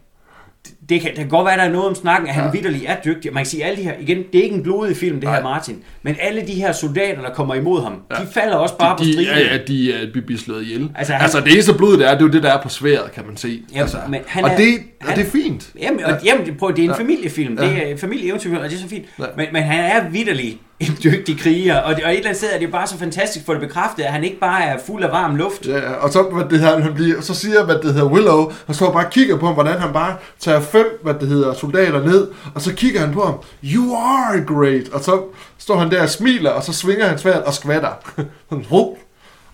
det 0.90 1.02
kan, 1.02 1.10
det 1.10 1.18
kan 1.18 1.30
godt 1.30 1.46
være, 1.46 1.58
der 1.58 1.64
er 1.64 1.70
noget 1.70 1.88
om 1.88 1.96
snakken, 1.96 2.28
at 2.30 2.36
han 2.36 2.44
Ja. 2.44 2.52
vidderlig 2.52 2.86
er 2.86 2.96
dygtig. 3.06 3.34
Man 3.34 3.44
kan 3.44 3.50
sige, 3.50 3.64
alle 3.66 3.78
de 3.78 3.84
her, 3.84 3.94
igen, 4.00 4.18
det 4.34 4.40
er 4.40 4.44
ikke 4.44 4.56
en 4.56 4.64
blodig 4.64 4.98
film, 4.98 5.20
det 5.20 5.30
her 5.30 5.36
Nej. 5.42 5.50
Martin, 5.52 5.76
men 6.04 6.16
alle 6.22 6.42
de 6.48 6.54
her 6.54 6.72
soldater, 6.72 7.22
der 7.22 7.30
kommer 7.34 7.56
imod 7.56 7.84
ham, 7.84 7.94
ja. 8.12 8.16
de 8.24 8.28
falder 8.34 8.56
også 8.56 8.78
bare 8.78 8.98
på 8.98 9.04
de, 9.04 9.14
striben. 9.14 9.34
ja, 9.34 9.40
ja, 9.54 9.58
de 9.68 9.94
er 9.94 10.06
de 10.14 10.22
bliver 10.22 10.40
slået 10.40 10.64
ihjel. 10.64 10.90
Altså, 10.96 11.14
han- 11.14 11.22
altså, 11.22 11.40
det 11.40 11.54
eneste 11.54 11.74
blod, 11.74 11.98
der 11.98 12.08
er, 12.08 12.12
det 12.14 12.22
er 12.22 12.26
jo 12.26 12.32
det, 12.32 12.44
der 12.44 12.54
er 12.54 12.62
på 12.62 12.70
sværet, 12.70 13.12
kan 13.12 13.24
man 13.28 13.38
se. 13.38 13.62
Ja, 13.76 13.82
altså, 13.82 13.98
men 14.10 14.20
han 14.28 14.44
og, 14.44 14.50
er- 14.52 14.56
det, 14.58 14.68
han- 15.02 15.10
og 15.12 15.16
det 15.16 15.26
er 15.28 15.32
fint. 15.32 15.70
Jamen, 15.82 16.04
og, 16.06 16.12
jamen 16.26 16.56
prøv, 16.60 16.70
det 16.72 16.80
er 16.80 16.84
en 16.84 16.90
ja. 16.90 16.96
Ja. 16.96 17.00
familiefilm. 17.02 17.58
Det 17.58 17.64
Ja. 17.66 17.82
er 17.82 17.86
en 17.92 17.98
familieeventyrfilm, 17.98 18.64
og 18.64 18.70
det 18.70 18.76
er 18.76 18.80
så 18.82 18.90
fint. 18.90 19.06
Ja. 19.20 19.24
Ja. 19.24 19.30
Men, 19.38 19.46
men 19.54 19.64
han 19.64 19.80
er 19.80 20.10
vidderlig 20.10 20.60
en 20.80 20.98
dygtig 21.04 21.40
kriger, 21.40 21.78
og, 21.78 21.96
det, 21.96 22.04
og 22.04 22.10
et 22.12 22.16
eller 22.18 22.30
andet 22.30 22.38
sted 22.38 22.50
er 22.54 22.60
det 22.60 22.72
bare 22.72 22.88
så 22.88 22.98
fantastisk 22.98 23.46
for 23.46 23.54
det 23.54 23.62
bekræftet, 23.62 24.04
at 24.04 24.12
han 24.12 24.24
ikke 24.24 24.40
bare 24.40 24.64
er 24.64 24.78
fuld 24.86 25.04
af 25.04 25.12
varm 25.12 25.36
luft. 25.36 25.68
Ja, 25.68 25.78
ja, 25.78 25.92
og 25.94 26.10
så, 26.10 26.22
hvad 26.24 26.44
det 26.50 26.60
her, 26.60 26.80
han 26.82 26.94
bliver, 26.94 27.22
så 27.22 27.34
siger, 27.36 27.64
hvad 27.66 27.76
det 27.76 27.94
hedder, 27.94 28.08
Willow, 28.10 28.52
og 28.68 28.76
så 28.76 28.92
bare 28.92 29.06
kigger 29.12 29.38
på 29.38 29.46
ham, 29.46 29.54
hvordan 29.54 29.80
han 29.80 29.94
bare 29.94 30.16
tager 30.40 30.62
fem, 30.62 30.83
hvad 31.04 31.14
det 31.14 31.28
hedder, 31.28 31.54
soldater 31.54 32.04
ned, 32.04 32.28
og 32.56 32.62
så 32.62 32.74
kigger 32.74 33.00
han 33.00 33.14
på 33.14 33.26
ham, 33.26 33.36
you 33.64 33.96
are 33.96 34.46
great, 34.48 34.90
og 34.90 35.04
så 35.04 35.24
står 35.58 35.78
han 35.78 35.92
der 35.92 36.02
og 36.02 36.10
smiler, 36.10 36.50
og 36.50 36.64
så 36.64 36.74
svinger 36.74 37.08
han 37.08 37.18
svært 37.18 37.42
og 37.44 37.54
skvatter. 37.54 37.92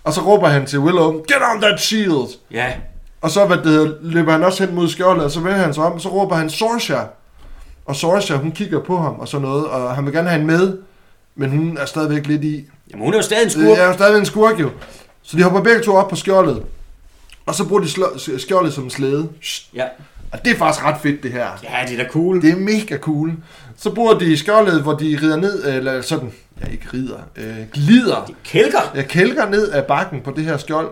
Og 0.04 0.14
så 0.14 0.22
råber 0.22 0.48
han 0.48 0.66
til 0.66 0.80
Willow, 0.80 1.12
get 1.14 1.38
on 1.54 1.62
that 1.62 1.82
shield, 1.82 2.38
Ja, 2.52 2.74
og 3.22 3.32
så 3.32 3.46
hvad 3.46 3.58
det 3.58 3.66
hedder, 3.66 3.94
løber 4.02 4.32
han 4.32 4.44
også 4.44 4.66
hen 4.66 4.76
mod 4.76 4.88
skjoldet, 4.88 5.24
og 5.26 5.32
så 5.32 5.40
vender 5.40 5.58
han 5.58 5.74
sig 5.74 5.84
om, 5.84 5.92
og 5.94 6.02
så 6.02 6.10
råber 6.10 6.36
han 6.36 6.50
Sorsha, 6.50 7.00
og 7.86 7.96
Sorsha, 7.96 8.36
hun 8.36 8.52
kigger 8.52 8.80
på 8.80 8.98
ham 8.98 9.20
og 9.20 9.28
sådan 9.28 9.48
noget, 9.48 9.66
og 9.66 9.96
han 9.96 10.06
vil 10.06 10.14
gerne 10.14 10.30
have 10.30 10.40
hende 10.40 10.58
med, 10.58 10.78
men 11.36 11.50
hun 11.50 11.78
er 11.78 11.86
stadigvæk 11.86 12.28
lidt 12.28 12.44
i, 12.44 12.66
jamen 12.92 13.06
hun 13.06 13.14
er 13.14 13.18
jo 13.18 13.24
stadig 13.24 13.44
en 13.44 13.50
skurk. 13.50 13.78
er 13.78 13.86
jo 13.88 13.94
stadigvæk 13.94 14.20
en 14.20 14.26
skurk 14.26 14.60
jo. 14.60 14.70
Så 15.22 15.38
de 15.38 15.44
hopper 15.44 15.62
begge 15.62 15.82
to 15.82 15.96
op 15.96 16.10
på 16.10 16.16
skjoldet. 16.16 16.64
Og 17.46 17.56
så 17.56 17.68
bruger 17.68 17.82
de 17.82 18.40
skjoldet 18.40 18.74
som 18.74 18.90
slæde. 18.90 19.30
Ja. 19.74 19.86
Og 20.32 20.46
det 20.46 20.52
er 20.54 20.58
faktisk 20.58 20.86
ret 20.86 20.96
fedt, 21.02 21.24
det 21.24 21.32
her. 21.32 21.48
ja, 21.64 21.86
det 21.88 22.00
er 22.00 22.04
da 22.04 22.10
cool. 22.10 22.42
Det 22.42 22.52
er 22.52 22.56
mega 22.56 22.98
cool. 22.98 23.32
Så 23.78 23.94
bruger 23.96 24.14
de 24.20 24.38
skjoldet, 24.38 24.82
hvor 24.82 24.94
de 24.94 25.20
rider 25.22 25.38
ned, 25.38 25.66
eller 25.76 26.02
sådan, 26.02 26.32
ja 26.66 26.72
ikke 26.72 26.86
rider, 26.94 27.18
øh, 27.38 27.56
glider. 27.74 28.32
Kælker. 28.46 28.92
Jeg 28.96 29.08
kælker 29.08 29.50
ned 29.50 29.70
af 29.72 29.86
bakken 29.86 30.22
på 30.22 30.32
det 30.36 30.44
her 30.46 30.58
skjold. 30.58 30.90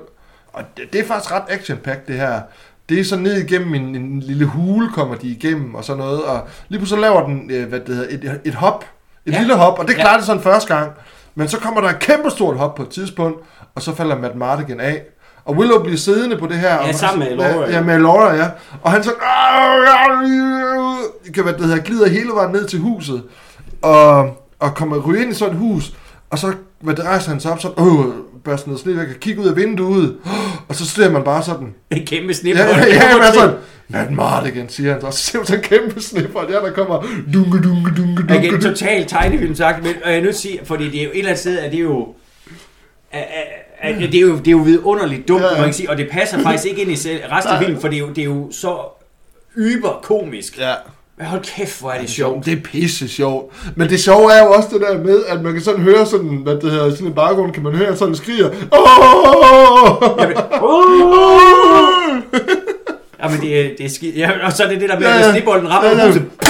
Og 0.54 0.64
det, 0.78 0.94
det 0.94 1.02
er 1.02 1.06
faktisk 1.06 1.34
ret 1.34 1.44
action 1.50 1.78
det 2.08 2.16
her. 2.16 2.42
Det 2.90 3.00
er 3.00 3.04
så 3.04 3.16
ned 3.16 3.38
igennem 3.44 3.74
en, 3.76 3.96
en 3.96 4.20
lille 4.20 4.46
hule, 4.46 4.90
kommer 4.94 5.16
de 5.16 5.28
igennem 5.28 5.76
og 5.76 5.84
sådan 5.84 5.98
noget. 6.04 6.24
Og 6.24 6.48
lige 6.70 6.80
pludselig 6.80 7.02
laver 7.02 7.26
den, 7.26 7.52
øh, 7.52 7.70
hvad 7.70 7.80
det 7.80 7.96
hedder, 7.96 8.32
et, 8.34 8.42
et 8.46 8.54
hop. 8.56 8.84
Et 9.26 9.32
Ja. 9.32 9.36
ja. 9.36 9.40
lille 9.42 9.56
hop, 9.56 9.80
og 9.80 9.88
det 9.88 9.94
Ja. 9.94 10.02
klarer 10.02 10.18
det 10.18 10.26
sådan 10.26 10.42
første 10.42 10.76
gang. 10.76 10.92
Men 11.36 11.48
så 11.48 11.58
kommer 11.60 11.82
der 11.82 11.90
et 11.90 12.00
kæmpestort 12.00 12.58
hop 12.58 12.76
på 12.76 12.84
et 12.84 12.90
tidspunkt, 12.90 13.40
og 13.76 13.82
så 13.82 13.96
falder 13.96 14.20
Matt 14.20 14.36
Mardigan 14.36 14.80
af. 14.80 15.02
Og 15.48 15.56
Willow 15.57 15.84
bliver 15.84 15.98
siddende 15.98 16.38
på 16.38 16.48
det 16.48 16.56
her. 16.57 16.76
og- 16.78 16.95
sammen 16.95 17.30
med 17.30 17.38
Laura, 17.38 17.60
Ja, 17.61 17.69
ja. 17.69 17.76
ja, 17.78 17.84
med 17.84 17.99
Laura, 17.99 18.36
ja. 18.36 18.48
Og 18.82 18.91
han 18.91 19.03
så 19.03 19.11
kan 21.34 21.44
hvad 21.44 21.53
det 21.53 21.61
hedder, 21.65 21.82
glider 21.84 22.10
hele 22.10 22.30
vejen 22.34 22.52
ned 22.52 22.65
til 22.68 22.80
huset. 22.80 23.24
Og, 23.82 24.19
og 24.60 24.76
kommer 24.76 24.98
ryge 25.07 25.22
ind 25.22 25.32
i 25.32 25.36
sådan 25.36 25.53
et 25.53 25.60
hus. 25.60 25.94
Og 26.30 26.40
så 26.40 26.53
hvad 26.82 26.95
det 26.95 27.06
rejser 27.06 27.30
han 27.32 27.40
sig 27.40 27.52
op 27.52 27.61
sådan, 27.61 27.80
åh, 27.80 28.06
børster 28.44 28.68
noget 28.68 28.82
sne 28.82 28.98
væk, 28.98 29.07
og 29.07 29.15
kigger 29.19 29.44
ud 29.44 29.48
af 29.48 29.56
vinduet. 29.56 30.15
Og 30.68 30.76
så 30.76 30.86
ser 30.86 31.11
man 31.11 31.24
bare 31.24 31.44
sådan, 31.44 31.74
En 31.91 32.06
kæmpe 32.06 32.34
snip. 32.34 32.56
Ja, 32.56 32.65
ja, 32.68 32.86
ja, 32.86 33.18
men 33.18 33.34
sådan, 33.34 33.56
Matt 33.88 34.11
Mardigan, 34.11 34.69
siger 34.69 34.91
han 34.91 35.02
så. 35.02 35.11
Så 35.11 35.18
ser 35.18 35.38
man 35.40 35.45
sådan 35.45 35.60
en 35.60 35.64
kæmpe 35.69 36.02
snipper, 36.02 36.41
der 36.41 36.61
der 36.65 36.72
kommer, 36.72 37.02
dunke, 37.34 37.57
dunke, 37.68 37.91
dunke, 37.98 38.22
dunke. 38.30 38.48
Igen, 38.48 38.61
totalt 38.61 39.10
tegnefilm 39.10 39.56
sagt, 39.56 39.84
men 39.84 39.94
og 40.03 40.10
jeg 40.11 40.18
er 40.19 40.24
nødt 40.24 40.36
til 40.36 40.49
at 40.49 40.53
sige, 40.53 40.65
fordi 40.65 40.90
det 40.90 40.99
er 40.99 41.03
jo 41.03 41.10
et 41.10 41.18
eller 41.18 41.30
andet 41.30 41.40
sted, 41.40 41.60
at 41.60 41.72
det 41.72 41.78
er 41.78 41.84
jo... 41.84 42.07
at- 43.11 43.19
at- 43.19 43.64
at 43.82 43.95
det 44.12 44.16
er 44.16 44.22
jo, 44.22 44.36
det 44.38 44.48
er 44.48 44.52
jo 44.52 44.58
vidunderligt 44.58 45.28
dumt, 45.28 45.41
Ja, 45.41 45.48
ja, 45.48 45.56
man 45.56 45.64
kan 45.64 45.74
sige, 45.74 45.90
og 45.90 45.98
det 45.98 46.10
passer 46.12 46.40
faktisk 46.44 46.66
ikke 46.66 46.82
ind 46.82 46.91
i 46.91 46.94
resten 47.32 47.54
af 47.54 47.60
filmen, 47.60 47.82
for 47.82 47.88
det 47.88 47.95
er 47.95 47.99
jo, 47.99 48.08
det 48.10 48.18
er 48.18 48.26
jo 48.26 48.48
så 48.52 48.78
yber 49.58 49.99
komisk. 50.04 50.60
Ja. 50.60 50.74
Men 51.18 51.28
hold 51.28 51.41
kæft, 51.44 51.80
hvor 51.80 51.91
er 51.91 51.99
det 52.02 52.10
sjovt. 52.10 52.45
Det 52.45 52.54
er 52.54 52.62
pisse 52.62 53.08
sjovt. 53.08 53.54
Men 53.76 53.90
det 53.90 53.99
sjove 53.99 54.32
er 54.34 54.44
jo 54.45 54.52
også 54.52 54.70
det 54.72 54.82
der 54.82 55.04
med, 55.04 55.24
at 55.28 55.41
man 55.41 55.54
kan 55.54 55.62
sådan 55.62 55.82
høre 55.82 56.06
sådan, 56.06 56.28
hvad 56.44 56.56
det 56.56 56.72
hedder, 56.72 56.90
sådan 56.91 57.08
i 57.08 57.12
baggrunden 57.12 57.54
kan 57.54 57.64
man 57.64 57.74
høre 57.76 57.95
sådan 57.98 58.16
skriger. 58.16 58.48
Åh! 58.72 60.20
Jamen, 60.22 60.38
Ja, 63.24 63.28
men 63.30 63.41
det, 63.41 63.60
er- 63.66 63.70
det 63.78 63.86
er 63.86 63.90
skidt. 63.90 64.16
Ja, 64.18 64.32
og 64.45 64.52
så 64.54 64.64
er 64.64 64.70
det 64.70 64.82
det 64.82 64.90
der 64.90 64.99
med, 64.99 65.08
Ja, 65.08 65.14
at 65.14 65.20
ja. 65.20 65.26
hvis 65.32 65.38
snebolden 65.41 65.70
rammer 65.70 65.90
Ja, 65.90 65.98
ja. 65.98 66.08
huset, 66.08 66.26
Og 66.41 66.48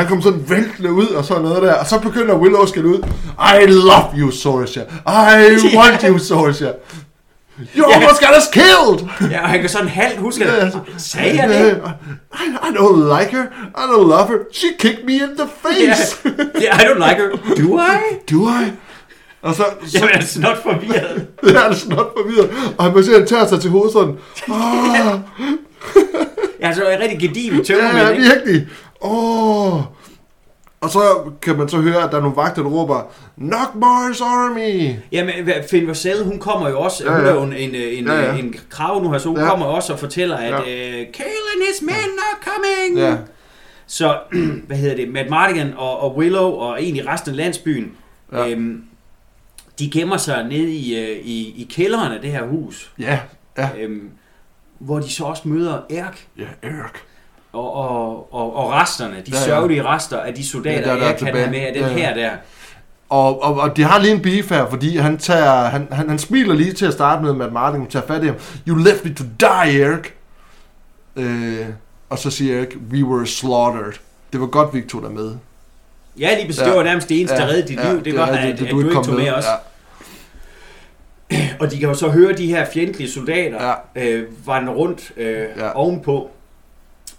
han 0.00 0.08
kom 0.08 0.22
sådan 0.22 0.44
væltende 0.48 0.92
ud 0.92 1.06
og 1.06 1.24
sådan 1.24 1.42
noget 1.42 1.62
der. 1.62 1.74
Og 1.74 1.86
så 1.86 1.98
begynder 2.00 2.34
Willow 2.34 2.66
skælde 2.66 2.88
ud. 2.88 2.98
I 3.62 3.66
love 3.66 4.04
you, 4.18 4.30
Sorsha. 4.30 4.80
I 4.80 5.76
want 5.78 6.02
you, 6.02 6.18
Sorsha. 6.18 6.70
You 7.76 7.84
Ja. 7.90 7.94
almost 7.96 8.20
got 8.20 8.36
us 8.38 8.46
killed! 8.52 9.08
ja, 9.30 9.42
og 9.42 9.48
han 9.48 9.60
kan 9.60 9.68
sådan 9.68 9.88
halvt 9.88 10.18
huske 10.18 10.44
Ja, 10.44 10.64
det. 10.64 10.80
Sagde 10.98 11.36
jeg 11.42 11.48
det? 11.48 11.80
I, 12.34 12.44
I 12.48 12.76
don't 12.76 13.18
like 13.20 13.30
her. 13.36 13.42
I 13.76 13.82
don't 13.92 14.08
love 14.08 14.26
her. 14.28 14.38
She 14.52 14.66
kicked 14.78 15.04
me 15.04 15.12
in 15.12 15.20
the 15.38 15.48
Ja, 15.64 15.92
face. 15.92 16.16
ja, 16.60 16.76
I 16.76 16.84
don't 16.86 17.08
like 17.08 17.22
her. 17.22 17.54
Do 17.64 17.78
I? 17.80 18.32
Do 18.34 18.48
I? 18.48 18.70
Og 19.42 19.54
så, 19.54 19.64
så 19.86 19.98
Jamen, 19.98 20.10
er 20.14 20.20
snot 20.20 20.62
forvirret. 20.62 21.26
det 21.44 21.56
er 21.56 21.68
det 21.68 21.76
snot 21.78 22.06
forvirret. 22.18 22.50
Og 22.78 22.84
han 22.84 22.92
må 22.94 23.02
se, 23.02 23.10
at 23.12 23.18
han 23.18 23.28
tager 23.28 23.46
sig 23.46 23.60
til 23.60 23.70
hovedet 23.70 23.92
sådan. 23.92 24.14
Oh, 24.48 25.18
Ja, 26.60 26.74
så 26.74 26.82
er 26.84 26.90
jeg 26.90 27.00
rigtig 27.00 27.18
gedigen 27.20 27.52
Ja, 27.68 27.74
ja, 27.74 27.88
tømmermænd, 27.90 28.16
ikke? 28.24 28.34
virkelig. 28.34 28.66
Åh. 29.00 29.80
Og 30.80 30.90
så 30.90 31.00
kan 31.42 31.58
man 31.58 31.68
så 31.68 31.76
høre, 31.80 32.02
at 32.04 32.10
der 32.10 32.16
er 32.16 32.20
nogle 32.22 32.36
vagter, 32.36 32.62
der 32.62 32.70
råber, 32.70 33.02
Knockmars 33.38 34.20
Army! 34.20 34.94
Jamen, 35.12 35.34
Finn 35.70 35.88
Vassell, 35.88 36.24
hun 36.24 36.38
kommer 36.38 36.68
jo 36.68 36.80
også, 36.80 37.04
Ja, 37.04 37.12
ja, 37.12 37.18
hun 37.18 37.26
er 37.26 37.32
jo 37.34 37.42
en, 37.42 37.52
en, 37.52 37.74
en, 37.74 38.06
Ja, 38.06 38.20
ja. 38.20 38.36
en 38.38 38.54
krav 38.70 39.02
nu 39.02 39.10
her, 39.10 39.18
så 39.18 39.28
hun 39.28 39.38
Ja. 39.38 39.48
kommer 39.48 39.66
også 39.66 39.92
og 39.92 39.98
fortæller, 39.98 40.36
at 40.36 40.50
Ja. 40.50 40.58
uh, 40.58 41.12
Kale 41.12 41.46
and 41.54 41.62
his 41.72 41.82
men 41.82 41.94
are 41.94 42.52
coming! 42.52 42.98
Ja, 43.08 43.16
Så, 43.86 44.18
hvad 44.66 44.76
hedder 44.76 44.96
det, 44.96 45.08
Matt 45.08 45.30
Mardigan 45.30 45.74
og, 45.76 46.00
og 46.00 46.16
Willow 46.16 46.50
og 46.50 46.82
egentlig 46.82 47.08
resten 47.08 47.30
af 47.30 47.36
landsbyen, 47.36 47.92
Ja. 48.32 48.48
øhm, 48.48 48.82
de 49.78 49.90
gemmer 49.90 50.16
sig 50.16 50.44
nede 50.44 50.72
i, 50.74 50.98
øh, 50.98 51.18
i, 51.24 51.38
i 51.62 51.68
kælderen 51.70 52.12
af 52.12 52.20
det 52.20 52.30
her 52.30 52.46
hus, 52.46 52.92
ja, 52.98 53.18
ja. 53.58 53.68
øhm, 53.78 54.10
hvor 54.78 54.98
de 54.98 55.10
så 55.12 55.24
også 55.24 55.48
møder 55.48 55.78
Erk 55.90 56.26
Ja, 56.38 56.44
Erik. 56.62 57.02
Og, 57.52 57.74
og, 57.74 58.34
og, 58.34 58.56
og 58.56 58.72
resterne, 58.72 59.14
de 59.14 59.16
Ja, 59.16 59.32
ja. 59.32 59.38
ja, 59.38 59.44
sørgelige 59.44 59.84
rester 59.84 60.18
af 60.20 60.34
de 60.34 60.48
soldater, 60.48 60.78
Ja, 60.80 60.94
der- 60.94 60.96
der 61.00 61.06
er 61.06 61.10
Erk 61.12 61.18
kan 61.18 61.34
have 61.34 61.50
med 61.50 61.60
af 61.60 61.72
den 61.72 61.82
Ja, 61.82 61.88
ja. 61.88 61.94
her 61.94 62.14
der. 62.14 62.30
Og, 63.08 63.42
og, 63.42 63.54
og 63.60 63.76
de 63.76 63.82
har 63.82 63.98
lige 63.98 64.12
en 64.14 64.22
beef 64.22 64.50
her, 64.50 64.66
fordi 64.70 64.96
han, 64.96 65.18
tager, 65.18 65.64
han, 65.64 65.88
han, 65.92 66.08
han 66.08 66.18
smiler 66.18 66.54
lige 66.54 66.72
til 66.72 66.86
at 66.86 66.92
starte 66.92 67.22
med, 67.32 67.44
at 67.46 67.52
Martin 67.52 67.86
tager 67.86 68.06
fat 68.06 68.22
i 68.22 68.26
ham. 68.26 68.36
You 68.68 68.76
left 68.76 69.04
me 69.04 69.14
to 69.14 69.24
die, 69.40 69.82
Erik. 69.82 70.14
Øh, 71.16 71.66
og 72.10 72.18
så 72.18 72.30
siger 72.30 72.58
Erik, 72.58 72.76
we 72.92 73.04
were 73.04 73.26
slaughtered. 73.26 73.92
Det 74.32 74.40
var 74.40 74.46
godt, 74.46 74.72
vi 74.74 74.78
ikke 74.78 74.90
tog 74.90 75.02
dig 75.02 75.10
med. 75.12 75.34
Ja, 76.18 76.34
lige 76.34 76.46
præcis, 76.46 76.60
Ja. 76.60 76.64
ja. 76.64 76.70
det 76.70 76.78
var 76.78 76.84
nærmest 76.84 77.08
det 77.08 77.20
eneste, 77.20 77.36
der 77.36 77.46
reddede 77.46 77.68
dit 77.68 77.78
ja, 77.78 77.92
liv, 77.92 78.04
det 78.04 78.14
var, 78.16 78.26
er 78.26 78.32
at, 78.36 78.44
rigtigt, 78.48 78.68
at, 78.68 78.72
du 78.74 78.78
ikke 78.80 78.92
kom 78.92 79.04
tog 79.04 79.14
med 79.14 79.30
os. 79.32 79.44
Ja, 81.32 81.48
Og 81.60 81.70
de 81.70 81.78
kan 81.78 81.88
jo 81.88 81.94
så 81.94 82.08
høre 82.08 82.32
de 82.32 82.46
her 82.46 82.66
fjendtlige 82.72 83.10
soldater 83.10 83.74
ja, 83.96 84.02
øh, 84.06 84.46
vandre 84.46 84.72
rundt 84.72 85.12
øh, 85.16 85.32
Ja. 85.32 85.42
ja. 85.66 85.70
ovenpå. 85.76 86.30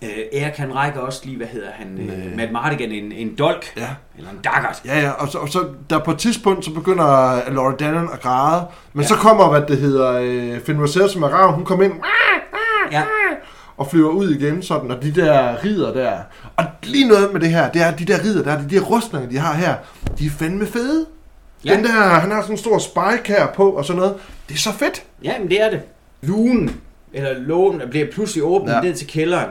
Øh, 0.04 0.42
Erik 0.42 0.54
han 0.58 0.76
rækker 0.76 1.00
også 1.00 1.22
lige, 1.26 1.38
hvad 1.38 1.48
hedder 1.48 1.68
han, 1.74 2.00
øh, 2.00 2.38
Matt 2.38 2.52
Mardigan, 2.52 2.92
en, 2.92 3.12
en 3.12 3.36
dolk, 3.36 3.74
ja. 3.78 3.88
eller 4.18 4.30
en 4.32 4.40
daggert. 4.44 4.82
Ja, 4.86 5.00
ja, 5.00 5.10
og 5.12 5.28
så, 5.28 5.38
og 5.38 5.50
så 5.50 5.68
der 5.90 6.00
på 6.00 6.12
et 6.12 6.18
tidspunkt, 6.18 6.66
så 6.66 6.74
begynder 6.74 7.04
Laura 7.52 7.76
Dannon 7.76 8.10
at 8.14 8.22
græde, 8.22 8.66
men 8.94 9.02
ja. 9.02 9.08
Så 9.08 9.16
kommer, 9.16 9.50
hvad 9.50 9.62
det 9.62 9.78
hedder, 9.78 10.20
øh, 10.22 10.60
Finn 10.62 10.82
Rosell, 10.82 11.10
som 11.10 11.24
er 11.24 11.28
ravn, 11.28 11.54
hun 11.54 11.66
kommer 11.66 11.86
ind 11.86 11.94
Ja. 12.92 13.04
og 13.78 13.88
flyver 13.88 14.10
ud 14.10 14.30
igen, 14.30 14.64
sådan, 14.64 14.92
og 14.92 15.04
de 15.04 15.12
der 15.16 15.64
rider 15.66 15.94
der. 15.94 16.18
Og 16.56 16.66
lige 16.84 17.08
noget 17.08 17.34
med 17.34 17.42
det 17.42 17.50
her, 17.50 17.72
det 17.72 17.82
er, 17.82 17.92
de 17.96 18.06
der 18.06 18.24
rider 18.24 18.44
der, 18.44 18.62
de 18.68 18.76
der 18.76 18.82
rustninger, 18.82 19.30
de 19.30 19.38
har 19.38 19.54
her, 19.54 19.76
de 20.20 20.26
er 20.26 20.30
fandme 20.30 20.66
fede. 20.66 21.06
Ja. 21.66 21.76
Den 21.76 21.84
der, 21.84 21.92
han 21.92 22.32
har 22.32 22.42
sådan 22.42 22.54
en 22.54 22.58
stor 22.58 22.78
spike 22.78 23.28
her 23.38 23.48
på, 23.48 23.70
og 23.72 23.86
sådan 23.86 24.00
noget. 24.00 24.16
Det 24.50 24.54
er 24.54 24.60
så 24.60 24.72
fedt. 24.72 25.04
ja, 25.24 25.40
men 25.40 25.50
det 25.50 25.62
er 25.62 25.70
det. 25.70 25.82
Lugen, 26.22 26.76
eller 27.14 27.30
lågen, 27.40 27.82
bliver 27.90 28.08
pludselig 28.14 28.44
åbnet 28.44 28.74
ja. 28.74 28.82
ned 28.82 28.94
til 28.96 29.08
kælderen, 29.08 29.50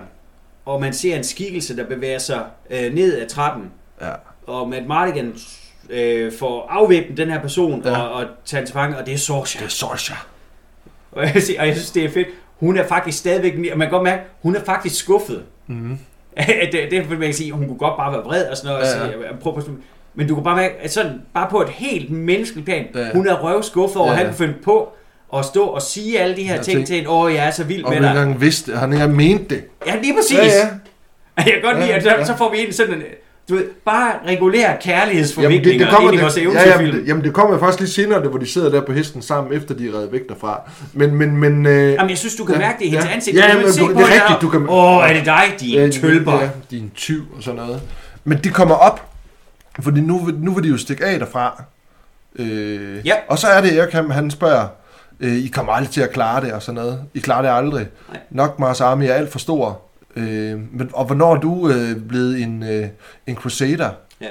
og 0.74 0.80
man 0.80 0.92
ser 0.92 1.16
en 1.16 1.24
skikkelse, 1.24 1.76
der 1.76 1.84
bevæger 1.86 2.18
sig 2.18 2.44
øh, 2.70 2.94
ned 2.94 3.20
ad 3.20 3.28
trappen. 3.28 3.64
Ja. 4.02 4.10
Og 4.46 4.68
Matt 4.68 4.86
Mardigan 4.86 5.34
øh, 5.90 6.32
får 6.38 6.66
afvæbnet 6.70 7.16
den 7.18 7.30
her 7.30 7.40
person 7.40 7.82
Ja. 7.84 7.98
og, 8.00 8.12
og 8.12 8.24
tager 8.44 8.64
til 8.64 8.72
fange, 8.72 8.98
og 8.98 9.06
det 9.06 9.14
er 9.14 9.18
Sorsha. 9.18 9.58
Det 9.58 9.66
er 9.66 9.70
Sorsha. 9.70 10.14
Og 11.12 11.22
jeg, 11.22 11.32
og 11.58 11.66
jeg 11.66 11.74
synes, 11.74 11.90
det 11.90 12.04
er 12.04 12.08
fedt. 12.10 12.28
Hun 12.60 12.76
er 12.76 12.86
faktisk 12.86 13.18
stadigvæk, 13.18 13.54
og 13.72 13.78
man 13.78 13.86
kan 13.88 13.90
godt 13.90 14.02
mærke, 14.02 14.22
hun 14.42 14.56
er 14.56 14.60
faktisk 14.64 14.96
skuffet. 14.96 15.42
Mm. 15.66 15.98
det, 16.36 16.72
det 16.90 16.92
er 16.98 17.08
man 17.08 17.20
kan 17.20 17.34
sige, 17.34 17.52
hun 17.52 17.66
kunne 17.66 17.78
godt 17.78 17.96
bare 17.96 18.12
være 18.12 18.22
vred 18.22 18.44
og 18.48 18.56
sådan 18.56 18.72
noget. 18.72 18.86
Ja, 18.94 19.04
Ja, 19.04 19.26
ja. 19.26 19.36
Prøv, 19.40 19.52
prøv, 19.52 19.62
men 20.14 20.28
du 20.28 20.34
kan 20.34 20.44
bare 20.44 20.56
mærke, 20.56 20.74
at 20.74 20.92
sådan, 20.92 21.22
bare 21.34 21.48
på 21.50 21.60
et 21.62 21.68
helt 21.68 22.10
menneskeligt 22.10 22.64
plan, 22.64 22.86
Ja, 22.94 23.12
hun 23.12 23.26
er 23.28 23.34
røvskuffet 23.44 23.96
over, 23.96 24.08
Ja, 24.12 24.14
at 24.18 24.20
ja. 24.20 24.26
han 24.26 24.34
fandt 24.34 24.62
på 24.64 24.92
at 25.38 25.44
stå 25.44 25.62
og 25.64 25.82
sige 25.82 26.20
alle 26.20 26.36
de 26.36 26.42
her 26.42 26.54
Jeg 26.54 26.64
ting 26.64 26.74
tænkte- 26.76 26.90
til 26.92 26.96
hende. 26.96 27.10
Åh, 27.10 27.34
jeg 27.34 27.46
er 27.46 27.50
så 27.50 27.64
vild 27.64 27.84
Og 27.84 27.90
med 27.92 28.00
dig. 28.00 28.08
engang 28.08 28.40
vidste, 28.40 28.76
han 28.76 28.92
ikke 28.92 29.08
mente 29.08 29.54
det. 29.54 29.64
Ja, 29.86 29.96
lige 30.02 30.14
præcis. 30.14 30.38
Ja, 30.38 30.44
ja. 30.44 30.68
Jeg 31.36 31.44
kan 31.44 31.62
godt 31.62 31.76
Ja, 31.76 31.82
lide, 31.82 31.94
at 31.94 32.02
så, 32.02 32.08
ja. 32.10 32.24
så 32.24 32.36
får 32.36 32.50
vi 32.50 32.56
ind 32.56 32.72
sådan 32.72 32.94
en, 32.94 33.02
du 33.48 33.54
ved, 33.54 33.64
bare 33.84 34.12
regulær 34.26 34.60
Jamen, 34.60 34.76
kærlighedsforviklinger 34.82 36.00
ind 36.00 36.14
i 36.14 36.20
vores 36.20 36.36
ja, 36.36 36.42
eventyrfilm. 36.42 36.70
jamen, 36.86 37.00
det, 37.00 37.08
jamen, 37.08 37.24
det 37.24 37.32
kommer 37.34 37.58
først 37.58 37.80
lige 37.80 37.90
senere, 37.90 38.20
det, 38.22 38.28
hvor 38.30 38.38
de 38.38 38.46
sidder 38.46 38.70
der 38.70 38.80
på 38.80 38.92
hesten 38.92 39.22
sammen, 39.22 39.52
efter 39.56 39.74
de 39.74 39.88
er 39.88 39.94
reddet 39.94 40.12
væk 40.12 40.28
derfra. 40.28 40.60
Men, 40.92 41.14
men, 41.14 41.36
men... 41.36 41.66
Øh, 41.66 41.92
Jamen, 41.92 42.10
jeg 42.10 42.18
synes, 42.18 42.34
du 42.36 42.44
kan 42.44 42.54
Ja, 42.54 42.60
mærke 42.60 42.78
det 42.78 42.84
i 42.84 42.88
hendes 42.88 43.06
ja. 43.06 43.12
ansigt. 43.14 43.36
Ja, 43.36 43.42
Du 43.42 43.48
kan 43.52 43.62
men 43.62 43.72
se 43.72 43.80
du- 43.80 43.86
på 43.86 43.92
det 43.92 44.00
er 44.00 44.14
rigtigt, 44.14 44.40
du 44.40 44.48
kan- 44.48 44.66
Åh, 44.68 45.08
er 45.10 45.12
det 45.14 45.24
dig, 45.24 45.42
din 45.60 45.92
tølper? 45.92 46.40
Ja, 46.40 46.48
din 46.70 46.90
tyv 46.96 47.22
og 47.36 47.42
sådan 47.42 47.60
noget. 47.60 47.80
Men 48.24 48.38
de 48.44 48.48
kommer 48.48 48.74
op, 48.74 49.10
fordi 49.80 50.00
nu, 50.00 50.30
nu 50.38 50.54
vil 50.54 50.64
de 50.64 50.68
jo 50.68 50.76
stikke 50.78 51.04
af 51.04 51.18
derfra. 51.18 51.62
Øh, 52.36 53.06
Ja. 53.06 53.14
Og 53.28 53.38
så 53.38 53.46
er 53.46 53.60
det 53.60 53.78
Erik, 53.78 53.92
han, 53.92 54.10
han 54.10 54.30
spørger, 54.30 54.66
øh, 55.20 55.36
I 55.36 55.48
kommer 55.48 55.72
aldrig 55.72 55.92
til 55.92 56.00
at 56.00 56.10
klare 56.10 56.40
det 56.40 56.52
og 56.52 56.62
sådan 56.62 56.74
noget. 56.74 57.04
I 57.14 57.20
klarer 57.20 57.42
det 57.42 57.48
aldrig. 57.48 57.88
Nej. 58.08 58.20
Nok 58.30 58.58
Mars 58.58 58.80
Army 58.80 59.04
er 59.04 59.14
alt 59.14 59.32
for 59.32 59.38
stor. 59.38 59.82
Øh, 60.16 60.60
men, 60.72 60.90
og 60.92 61.04
hvornår 61.04 61.34
er 61.36 61.40
du 61.40 61.68
øh, 61.68 61.96
blevet 62.08 62.42
en, 62.42 62.62
øh, 62.62 62.88
en 63.26 63.36
crusader? 63.36 63.90
Ja. 64.20 64.28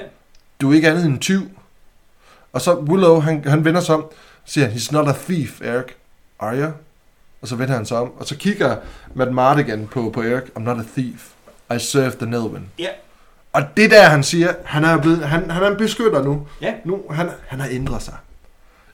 Du 0.60 0.70
er 0.70 0.74
ikke 0.74 0.88
andet 0.88 1.04
end 1.04 1.12
en 1.12 1.18
tyv. 1.18 1.50
Og 2.52 2.60
så 2.60 2.74
Willow, 2.74 3.20
han, 3.20 3.44
han 3.46 3.64
vender 3.64 3.80
sig 3.80 3.94
om, 3.94 4.04
siger, 4.44 4.68
he's 4.68 4.92
not 4.92 5.08
a 5.08 5.12
thief, 5.12 5.60
Eric. 5.62 5.86
Are 6.40 6.60
you? 6.62 6.70
Og 7.42 7.48
så 7.48 7.56
vender 7.56 7.74
han 7.74 7.86
sig 7.86 7.98
om, 7.98 8.12
og 8.18 8.26
så 8.26 8.36
kigger 8.36 8.76
Matt 9.14 9.32
Mardigan 9.32 9.86
på, 9.86 10.10
på 10.14 10.22
Eric, 10.22 10.42
I'm 10.58 10.60
not 10.60 10.78
a 10.78 10.82
thief. 10.96 11.30
I 11.74 11.78
serve 11.78 12.10
the 12.10 12.26
Nelvin. 12.26 12.66
Ja. 12.78 12.88
Og 13.52 13.62
det 13.76 13.90
der, 13.90 14.02
han 14.02 14.22
siger, 14.22 14.52
han 14.64 14.84
er 14.84 14.98
blevet, 14.98 15.18
han, 15.18 15.50
han 15.50 15.62
er 15.62 15.70
en 15.70 15.76
beskytter 15.76 16.22
nu. 16.22 16.46
Ja. 16.62 16.74
nu 16.84 17.00
han, 17.10 17.30
han 17.46 17.60
har 17.60 17.68
ændret 17.70 18.02
sig. 18.02 18.14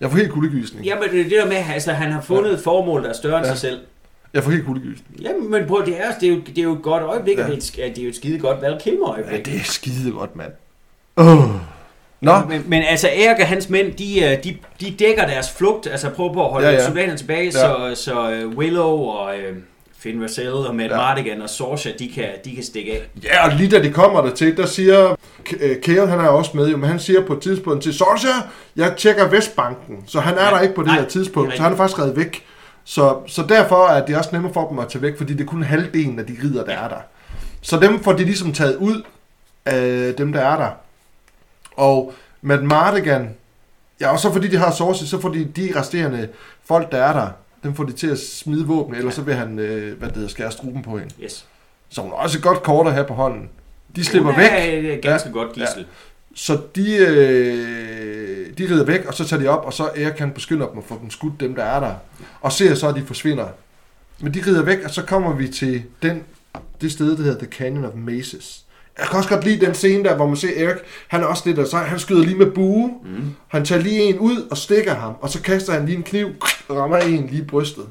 Jeg 0.01 0.11
får 0.11 0.17
helt 0.19 0.31
kuldegysning. 0.33 0.85
Jamen, 0.85 1.09
det 1.11 1.21
er 1.21 1.25
det 1.25 1.33
der 1.33 1.47
med, 1.47 1.57
altså, 1.75 1.93
han 1.93 2.13
har 2.13 2.21
fundet 2.21 2.53
et 2.53 2.61
formål, 2.61 3.03
der 3.03 3.09
er 3.09 3.13
større 3.13 3.39
end 3.39 3.47
Ja. 3.47 3.53
sig 3.53 3.59
selv. 3.61 3.81
Jeg 4.35 4.45
får 4.45 4.51
helt 4.51 4.65
kuldegysning. 4.67 5.21
Jamen, 5.23 5.51
men 5.51 5.67
prøv, 5.67 5.87
det 5.87 6.01
er, 6.01 6.13
det 6.21 6.29
er, 6.29 6.33
jo, 6.35 6.41
det 6.47 6.59
er 6.59 6.63
jo 6.63 6.73
et 6.73 6.83
godt 6.83 7.03
øjeblik, 7.03 7.37
Ja. 7.39 7.43
ja. 7.43 7.49
og 7.51 7.57
det 7.57 7.79
er, 7.79 7.89
det 7.89 7.99
er 7.99 8.03
jo 8.03 8.09
et 8.09 8.17
skide 8.17 8.39
godt 8.39 8.63
Val 8.63 8.79
Kilmer 8.81 9.15
Ja, 9.19 9.23
øjeblik. 9.23 9.47
det 9.47 9.61
er 9.61 9.65
skide 9.65 10.13
godt, 10.13 10.37
mand. 10.37 10.53
Oh. 11.17 11.27
Nå, 12.21 12.33
Men, 12.49 12.65
men 12.67 12.83
altså, 12.83 13.09
Erik 13.09 13.41
og 13.41 13.47
hans 13.47 13.69
mænd, 13.71 13.93
de, 13.93 14.25
øh, 14.25 14.45
de, 14.45 14.57
de 14.81 14.95
dækker 14.99 15.27
deres 15.27 15.51
flugt, 15.53 15.87
altså 15.87 16.11
prøver 16.11 16.33
på 16.33 16.45
at 16.47 16.51
holde 16.53 16.67
Ja, 16.67 16.73
ja, 16.73 16.79
ja. 16.79 16.83
ja. 16.83 16.89
soldaterne 16.89 17.19
tilbage, 17.19 17.53
Ja. 17.55 17.85
ja. 17.87 17.95
så, 17.95 18.03
så 18.05 18.31
øh, 18.31 18.49
Willow 18.49 18.99
og 18.99 19.39
øh, 19.39 19.57
Finn 20.07 20.21
Vassell 20.21 20.53
og 20.53 20.75
Matt 20.75 20.91
Ja. 20.93 20.97
Mardigan 20.97 21.43
og 21.43 21.51
Sorsha, 21.51 21.91
de 21.99 22.09
kan, 22.15 22.29
de 22.45 22.55
kan 22.55 22.65
stikke 22.65 22.93
af. 22.93 23.09
Ja, 23.25 23.47
og 23.47 23.53
lige 23.57 23.71
da 23.71 23.83
de 23.83 23.93
kommer 23.93 24.21
der 24.23 24.35
til, 24.35 24.57
der 24.57 24.67
siger 24.67 25.15
K- 25.49 25.65
øh, 25.91 26.09
han 26.09 26.21
er 26.21 26.29
også 26.29 26.51
med, 26.55 26.69
jo, 26.69 26.77
men 26.77 26.89
han 26.91 26.99
siger 27.01 27.27
på 27.27 27.33
et 27.33 27.41
tidspunkt 27.41 27.83
til 27.83 27.95
Sorsha, 27.95 28.29
jeg 28.77 28.95
tjekker 28.97 29.29
Vestbanken, 29.29 29.97
så 30.07 30.21
han 30.21 30.35
er 30.39 30.45
Ja. 30.45 30.51
der 30.51 30.61
ikke 30.61 30.75
på 30.75 30.83
det 30.83 30.87
Nej, 30.89 30.99
her 30.99 31.07
tidspunkt, 31.09 31.51
det 31.51 31.57
så 31.57 31.63
han 31.63 31.73
er 31.73 31.77
faktisk 31.77 31.99
reddet 31.99 32.17
væk. 32.17 32.45
Så, 32.85 33.17
så 33.27 33.43
derfor 33.49 33.87
er 33.87 34.07
det 34.07 34.17
også 34.17 34.31
nemmere 34.33 34.53
for 34.53 34.69
dem 34.69 34.79
at 34.79 34.89
tage 34.89 35.03
væk, 35.03 35.19
fordi 35.19 35.33
det 35.33 35.41
er 35.41 35.45
kun 35.47 35.63
halvdelen 35.63 36.19
af 36.19 36.27
de 36.27 36.37
ridder, 36.45 36.65
der 36.65 36.73
er 36.73 36.89
der. 36.89 37.01
Så 37.63 37.79
dem 37.81 38.03
får 38.03 38.13
de 38.13 38.25
ligesom 38.25 38.53
taget 38.53 38.77
ud 38.77 39.03
af 39.65 40.15
dem, 40.19 40.33
der 40.33 40.41
er 40.41 40.57
der. 40.57 40.69
Og 41.77 42.13
Matt 42.43 42.63
Mardigan, 42.63 43.31
ja, 44.01 44.13
og 44.13 44.19
så 44.19 44.33
fordi 44.33 44.49
de 44.49 44.57
har 44.57 44.71
Sorsha, 44.71 45.07
så 45.07 45.21
får 45.21 45.29
de 45.29 45.45
de 45.45 45.73
resterende 45.77 46.29
folk, 46.65 46.93
der 46.93 46.99
er 47.03 47.13
der, 47.13 47.29
dem 47.67 47.75
får 47.75 47.85
de 47.85 47.93
til 47.93 48.07
at 48.07 48.19
smide 48.19 48.67
våben, 48.67 48.95
ellers 48.95 49.15
så 49.15 49.23
vil 49.23 49.35
han, 49.35 49.59
øh, 49.59 49.99
hvad 49.99 50.09
det 50.09 50.17
hedder, 50.17 50.29
skære 50.31 50.53
struben 50.53 50.83
på 50.83 50.99
hende. 50.99 51.15
Yes. 51.23 51.47
Så 51.89 52.01
hun 52.01 52.11
har 52.11 52.17
også 52.17 52.39
et 52.39 52.43
godt 52.45 52.63
kort 52.63 52.87
at 52.87 52.93
have 52.93 53.05
på 53.07 53.15
hånden. 53.15 53.49
De 53.97 54.05
slipper 54.05 54.31
Hun 54.33 54.41
væk, 54.41 54.51
er 54.53 54.93
et 54.95 55.03
ganske 55.03 55.29
ja. 55.29 55.33
godt 55.33 55.53
gissel. 55.53 55.87
så 56.35 56.59
de, 56.77 56.97
øh, 56.97 58.59
de 58.59 58.65
rider 58.65 58.85
væk, 58.85 59.05
og 59.07 59.15
så 59.15 59.25
tager 59.25 59.43
de 59.43 59.49
op, 59.49 59.65
og 59.67 59.73
så 59.73 59.85
Erik 59.97 60.15
kan 60.15 60.31
beskynder 60.31 60.69
dem 60.69 60.79
og 60.79 60.85
får 60.85 60.97
dem 60.99 61.11
skudt, 61.11 61.41
dem 61.41 61.55
der 61.55 61.65
er 61.65 61.81
der. 61.81 61.95
Og 62.41 62.53
ser 62.53 62.75
så, 62.75 62.89
at 62.89 62.95
de 62.95 63.03
forsvinder. 63.07 63.47
Men 64.21 64.35
de 64.35 64.43
rider 64.47 64.63
væk, 64.63 64.79
og 64.85 64.91
så 64.91 65.03
kommer 65.03 65.33
vi 65.35 65.49
til 65.49 65.83
den, 66.03 66.23
det 66.81 66.93
sted, 66.93 67.17
der 67.17 67.23
hedder 67.23 67.39
The 67.39 67.49
Canyon 67.53 67.85
of 67.85 67.93
Maces. 67.95 68.63
Jeg 68.99 69.07
kan 69.09 69.17
også 69.17 69.29
godt 69.29 69.45
lide 69.45 69.67
den 69.67 69.75
scene 69.75 70.05
der, 70.05 70.17
hvor 70.17 70.27
man 70.27 70.37
ser 70.37 70.67
Erik, 70.67 70.77
han 71.09 71.23
er 71.23 71.27
også 71.27 71.43
lidt 71.47 71.59
af 71.59 71.67
sig, 71.67 71.81
han 71.81 71.99
skyder 71.99 72.23
lige 72.25 72.37
med 72.39 72.47
bue, 72.51 72.91
Mm. 73.05 73.35
han 73.49 73.65
tager 73.65 73.83
lige 73.83 74.01
en 74.03 74.19
ud 74.19 74.47
og 74.51 74.57
stikker 74.57 74.95
ham, 74.95 75.13
og 75.21 75.31
så 75.31 75.43
kaster 75.43 75.73
han 75.73 75.87
lige 75.87 75.97
en 75.97 76.03
kniv, 76.03 76.29
rammer 76.71 76.97
en 76.97 77.27
lige 77.27 77.43
i 77.43 77.47
brystet. 77.47 77.87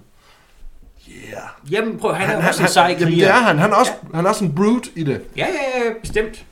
Yeah. 1.09 1.41
Jamen 1.71 1.99
prøv, 1.99 2.13
han, 2.13 2.27
han 2.27 2.41
er 2.41 2.47
også 2.47 2.63
en 2.63 2.69
sej 2.69 2.83
jamen, 2.83 2.97
det 2.99 3.07
kriger. 3.07 3.27
er 3.27 3.33
han. 3.33 3.57
Han 3.59 3.71
er, 3.71 3.75
også, 3.75 3.91
ja. 4.11 4.15
han 4.15 4.25
er 4.25 4.29
også 4.29 4.45
en 4.45 4.55
brute 4.55 4.89
i 4.95 5.03
det. 5.03 5.21
Ja, 5.37 5.45
ja, 5.47 5.85
ja, 5.85 5.93
bestemt. 6.01 6.45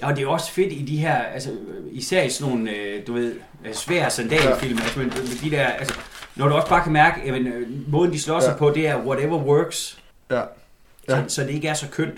Ja, 0.00 0.06
og 0.06 0.12
det 0.12 0.18
er 0.18 0.22
jo 0.22 0.32
også 0.32 0.50
fedt 0.52 0.72
i 0.72 0.84
de 0.88 0.96
her, 0.96 1.14
altså 1.16 1.50
især 1.92 2.22
i 2.22 2.30
sådan 2.30 2.52
nogle, 2.52 2.70
øh, 2.70 3.06
du 3.06 3.12
ved, 3.12 3.34
øh, 3.66 3.74
svære 3.74 4.10
sandalfilm, 4.10 4.78
altså 4.78 4.98
med, 4.98 5.06
med 5.06 5.40
de 5.42 5.50
der, 5.56 5.66
altså, 5.66 5.94
når 6.36 6.48
du 6.48 6.54
også 6.54 6.68
bare 6.68 6.82
kan 6.82 6.92
mærke, 6.92 7.20
at 7.22 7.42
måden 7.88 8.12
de 8.12 8.20
slår 8.20 8.40
sig 8.40 8.50
Ja. 8.50 8.56
på, 8.56 8.70
det 8.70 8.88
er 8.88 8.96
whatever 8.96 9.38
works, 9.38 9.98
Ja. 10.30 10.36
ja. 10.36 10.42
Ja. 11.08 11.22
så, 11.28 11.34
så 11.34 11.42
det 11.42 11.50
ikke 11.50 11.68
er 11.68 11.74
så 11.74 11.86
kønt. 11.90 12.14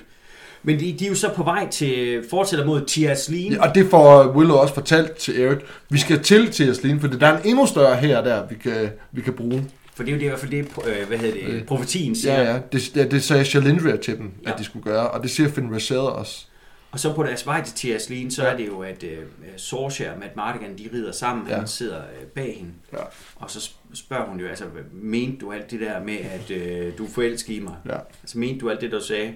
Men 0.62 0.81
de, 0.81 0.97
de 0.99 1.05
er 1.05 1.09
jo 1.09 1.15
så 1.15 1.31
på 1.37 1.43
vej 1.43 1.69
til, 1.69 2.24
fortsætter 2.31 2.66
mod 2.66 2.85
Tiaslin. 2.87 3.53
Ja, 3.53 3.69
og 3.69 3.74
det 3.74 3.87
får 3.91 4.32
Willow 4.37 4.57
også 4.57 4.74
fortalt 4.74 5.16
til 5.16 5.41
Erik. 5.43 5.59
Vi 5.91 5.99
skal 5.99 6.23
til 6.23 6.51
til 6.51 6.70
Aslin, 6.70 7.01
for 7.01 7.09
der 7.09 7.27
er 7.27 7.37
en 7.39 7.49
endnu 7.49 7.66
større 7.66 7.97
her 7.97 8.23
der, 8.24 8.47
vi 8.49 8.55
kan, 8.55 8.91
vi 9.12 9.20
kan 9.20 9.32
bruge. 9.32 9.65
For 9.95 10.03
det 10.03 10.11
er 10.11 10.15
jo 10.15 10.19
det, 10.19 10.24
i 10.24 10.28
hvert 10.28 10.41
fald 10.41 10.51
det, 10.51 10.69
øh, 10.87 11.09
hvad 11.09 11.19
hedder 11.19 11.35
det, 11.47 11.55
Øh. 11.55 11.65
profetien 11.65 12.15
siger. 12.15 12.41
Ja, 12.43 12.53
ja. 12.53 12.59
Det, 12.73 12.91
det, 12.95 13.11
det 13.11 13.23
sagde 13.23 13.45
Shalindria 13.45 13.97
til 13.97 14.16
dem, 14.19 14.31
Ja. 14.47 14.53
at 14.53 14.59
de 14.59 14.65
skulle 14.65 14.85
gøre, 14.85 15.11
og 15.11 15.23
det 15.23 15.31
siger 15.31 15.49
Finn 15.51 15.74
Rashad 15.74 15.99
også. 15.99 16.47
Og 16.93 17.01
så 17.01 17.12
på 17.15 17.23
deres 17.23 17.47
vej 17.47 17.65
til 17.65 17.74
Tierslin, 17.74 18.31
så 18.31 18.43
Ja. 18.45 18.53
er 18.53 18.57
det 18.57 18.66
jo, 18.66 18.78
at 18.81 19.03
uh, 19.03 19.09
Sorcia 19.57 20.12
og 20.12 20.19
Matt 20.19 20.37
Mardigan, 20.37 20.78
de 20.78 20.89
rider 20.95 21.12
sammen. 21.12 21.47
Ja. 21.49 21.57
Han 21.57 21.66
sidder 21.66 21.97
uh, 21.97 22.27
bag 22.35 22.55
hende. 22.59 22.70
Ja. 22.93 22.99
Og 23.37 23.51
så 23.51 23.59
sp- 23.59 23.95
spørger 23.95 24.24
hun 24.27 24.41
jo, 24.41 24.47
altså, 24.49 24.65
mente 24.93 25.37
du 25.41 25.53
alt 25.53 25.70
det 25.70 25.81
der 25.81 26.05
med, 26.05 26.16
at 26.19 26.51
uh, 26.51 26.99
du 26.99 27.05
er 27.05 27.09
forelsket 27.15 27.55
i 27.55 27.61
mig? 27.61 27.74
Ja. 27.87 27.97
Altså, 28.23 28.39
mente 28.39 28.61
du 28.61 28.70
alt 28.70 28.81
det, 28.81 28.93
du 28.93 29.01
sagde? 29.05 29.32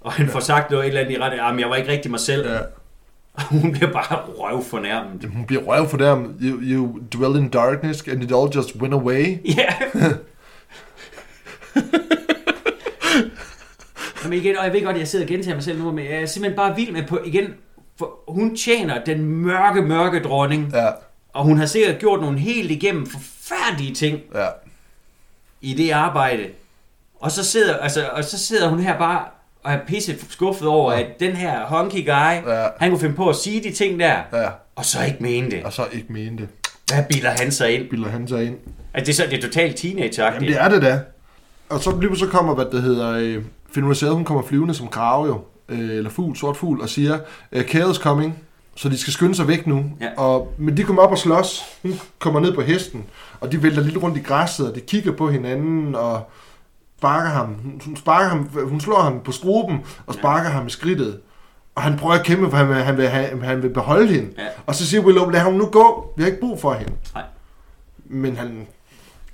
Og 0.00 0.12
han 0.12 0.28
får 0.28 0.40
sagt 0.40 0.70
noget 0.70 0.84
et 0.84 0.88
eller 0.88 1.00
andet 1.00 1.14
i 1.16 1.20
ret 1.20 1.30
af, 1.32 1.36
"Jamen, 1.36 1.60
jeg 1.60 1.70
var 1.70 1.76
ikke 1.76 1.92
rigtig 1.92 2.10
mig 2.10 2.20
selv. 2.20 2.50
Ja. 2.50 2.58
Og 3.34 3.42
hun 3.60 3.72
bliver 3.72 3.92
bare 3.92 4.16
røv 4.38 4.64
fornærmet. 4.64 5.24
Hun 5.24 5.46
bliver 5.46 5.62
røv 5.62 5.88
for 5.88 5.96
dem. 5.96 6.38
You, 6.42 6.58
you 6.62 6.98
dwell 7.12 7.36
in 7.42 7.48
darkness 7.48 8.02
and 8.08 8.22
it 8.22 8.32
all 8.32 8.50
just 8.54 8.76
went 8.76 8.94
away. 8.94 9.38
Ja. 9.58 9.74
Jamen 14.24 14.38
igen, 14.38 14.58
og 14.58 14.64
jeg 14.64 14.72
ved 14.72 14.82
godt, 14.84 14.94
at 14.96 15.00
jeg 15.00 15.08
sidder 15.08 15.24
og 15.24 15.28
gentager 15.28 15.54
mig 15.54 15.64
selv 15.64 15.78
nu, 15.78 15.92
men 15.92 16.04
jeg 16.04 16.14
er 16.22 16.26
simpelthen 16.26 16.56
bare 16.56 16.76
vild 16.76 16.92
med 16.92 17.02
på, 17.06 17.18
igen, 17.24 17.54
for 17.98 18.18
hun 18.28 18.56
tjener 18.56 19.04
den 19.04 19.24
mørke, 19.24 19.82
mørke 19.82 20.22
dronning, 20.22 20.70
Ja, 20.74 20.86
og 21.32 21.44
hun 21.44 21.58
har 21.58 21.66
sikkert 21.66 21.98
gjort 21.98 22.20
nogle 22.20 22.38
helt 22.38 22.70
igennem 22.70 23.06
forfærdelige 23.06 23.94
ting 23.94 24.20
ja. 24.34 24.46
i 25.60 25.74
det 25.74 25.90
arbejde. 25.90 26.46
Og 27.20 27.30
så 27.30 27.44
sidder, 27.44 27.76
altså, 27.76 28.08
og 28.12 28.24
så 28.24 28.38
sidder 28.38 28.68
hun 28.68 28.80
her 28.80 28.98
bare 28.98 29.24
og 29.62 29.72
er 29.72 29.78
pisse 29.86 30.16
skuffet 30.30 30.68
over, 30.68 30.92
Ja. 30.92 31.00
at 31.00 31.20
den 31.20 31.32
her 31.36 31.64
honky 31.66 32.06
guy, 32.06 32.50
Ja. 32.52 32.66
han 32.80 32.90
kunne 32.90 33.00
finde 33.00 33.14
på 33.14 33.28
at 33.28 33.36
sige 33.36 33.62
de 33.62 33.72
ting 33.72 34.00
der, 34.00 34.16
Ja, 34.32 34.48
og 34.76 34.84
så 34.84 34.98
ikke 35.04 35.18
mene 35.22 35.50
det. 35.50 35.64
og 35.64 35.72
så 35.72 35.86
ikke 35.92 36.12
mene 36.12 36.38
det. 36.38 36.48
Hvad 36.94 37.04
bilder 37.10 37.30
han 37.30 37.52
sig 37.52 37.74
ind? 37.74 37.88
Bilder 37.90 38.08
han 38.08 38.28
sig 38.28 38.44
ind. 38.44 38.56
Altså, 38.94 39.06
det 39.06 39.08
er, 39.08 39.24
så, 39.26 39.30
det 39.30 39.38
er 39.44 39.48
totalt 39.48 39.76
teenage 39.76 40.24
Jamen 40.24 40.48
det 40.48 40.56
er 40.60 40.68
det 40.68 40.82
da. 40.82 41.00
Og 41.68 41.80
så 41.80 41.96
lige 42.00 42.16
så 42.16 42.26
kommer, 42.26 42.54
hvad 42.54 42.64
det 42.72 42.82
hedder, 42.82 43.10
øh, 43.10 43.42
Finn 43.74 43.86
hun 44.12 44.24
kommer 44.24 44.42
flyvende 44.42 44.74
som 44.74 44.88
krave 44.88 45.26
jo, 45.26 45.40
øh, 45.68 45.78
eller 45.90 46.10
fugl, 46.10 46.36
sort 46.36 46.56
fugl, 46.56 46.80
og 46.80 46.88
siger, 46.88 47.18
øh, 47.52 47.64
Chaos 47.64 47.96
coming, 47.96 48.38
så 48.76 48.88
de 48.88 48.98
skal 48.98 49.12
skynde 49.12 49.34
sig 49.34 49.48
væk 49.48 49.66
nu. 49.66 49.84
Ja. 50.00 50.08
Og, 50.16 50.54
men 50.58 50.76
de 50.76 50.82
kommer 50.82 51.02
op 51.02 51.10
og 51.10 51.18
slås, 51.18 51.62
hun 51.82 52.00
kommer 52.18 52.40
ned 52.40 52.54
på 52.54 52.60
hesten, 52.62 53.04
og 53.40 53.52
de 53.52 53.62
vælter 53.62 53.82
lidt 53.82 54.02
rundt 54.02 54.16
i 54.16 54.20
græsset, 54.20 54.68
og 54.68 54.74
de 54.74 54.80
kigger 54.80 55.12
på 55.12 55.30
hinanden, 55.30 55.94
og 55.94 56.30
sparker 56.98 57.30
ham. 57.30 57.54
Hun, 57.54 57.80
hun, 57.84 57.96
sparker 57.96 58.28
ham, 58.28 58.68
hun 58.68 58.80
slår 58.80 59.00
ham 59.00 59.20
på 59.20 59.32
skruben, 59.32 59.78
og 60.06 60.14
sparker 60.14 60.48
ja. 60.48 60.54
ham 60.54 60.66
i 60.66 60.70
skridtet. 60.70 61.20
Og 61.74 61.82
han 61.82 61.98
prøver 61.98 62.14
at 62.14 62.24
kæmpe, 62.24 62.50
for 62.50 62.56
han 62.56 62.68
vil, 62.68 62.76
han 62.76 62.96
vil, 62.96 63.08
have, 63.08 63.42
han 63.42 63.62
vil 63.62 63.70
beholde 63.70 64.06
hende. 64.14 64.32
Ja. 64.38 64.46
Og 64.66 64.74
så 64.74 64.86
siger 64.86 65.02
Willow, 65.02 65.28
lad 65.28 65.40
ham 65.40 65.52
nu 65.52 65.66
gå, 65.66 66.12
vi 66.16 66.22
har 66.22 66.28
ikke 66.30 66.40
brug 66.40 66.60
for 66.60 66.74
hende. 66.74 66.92
Nej. 67.14 67.24
Men 68.04 68.36
han, 68.36 68.66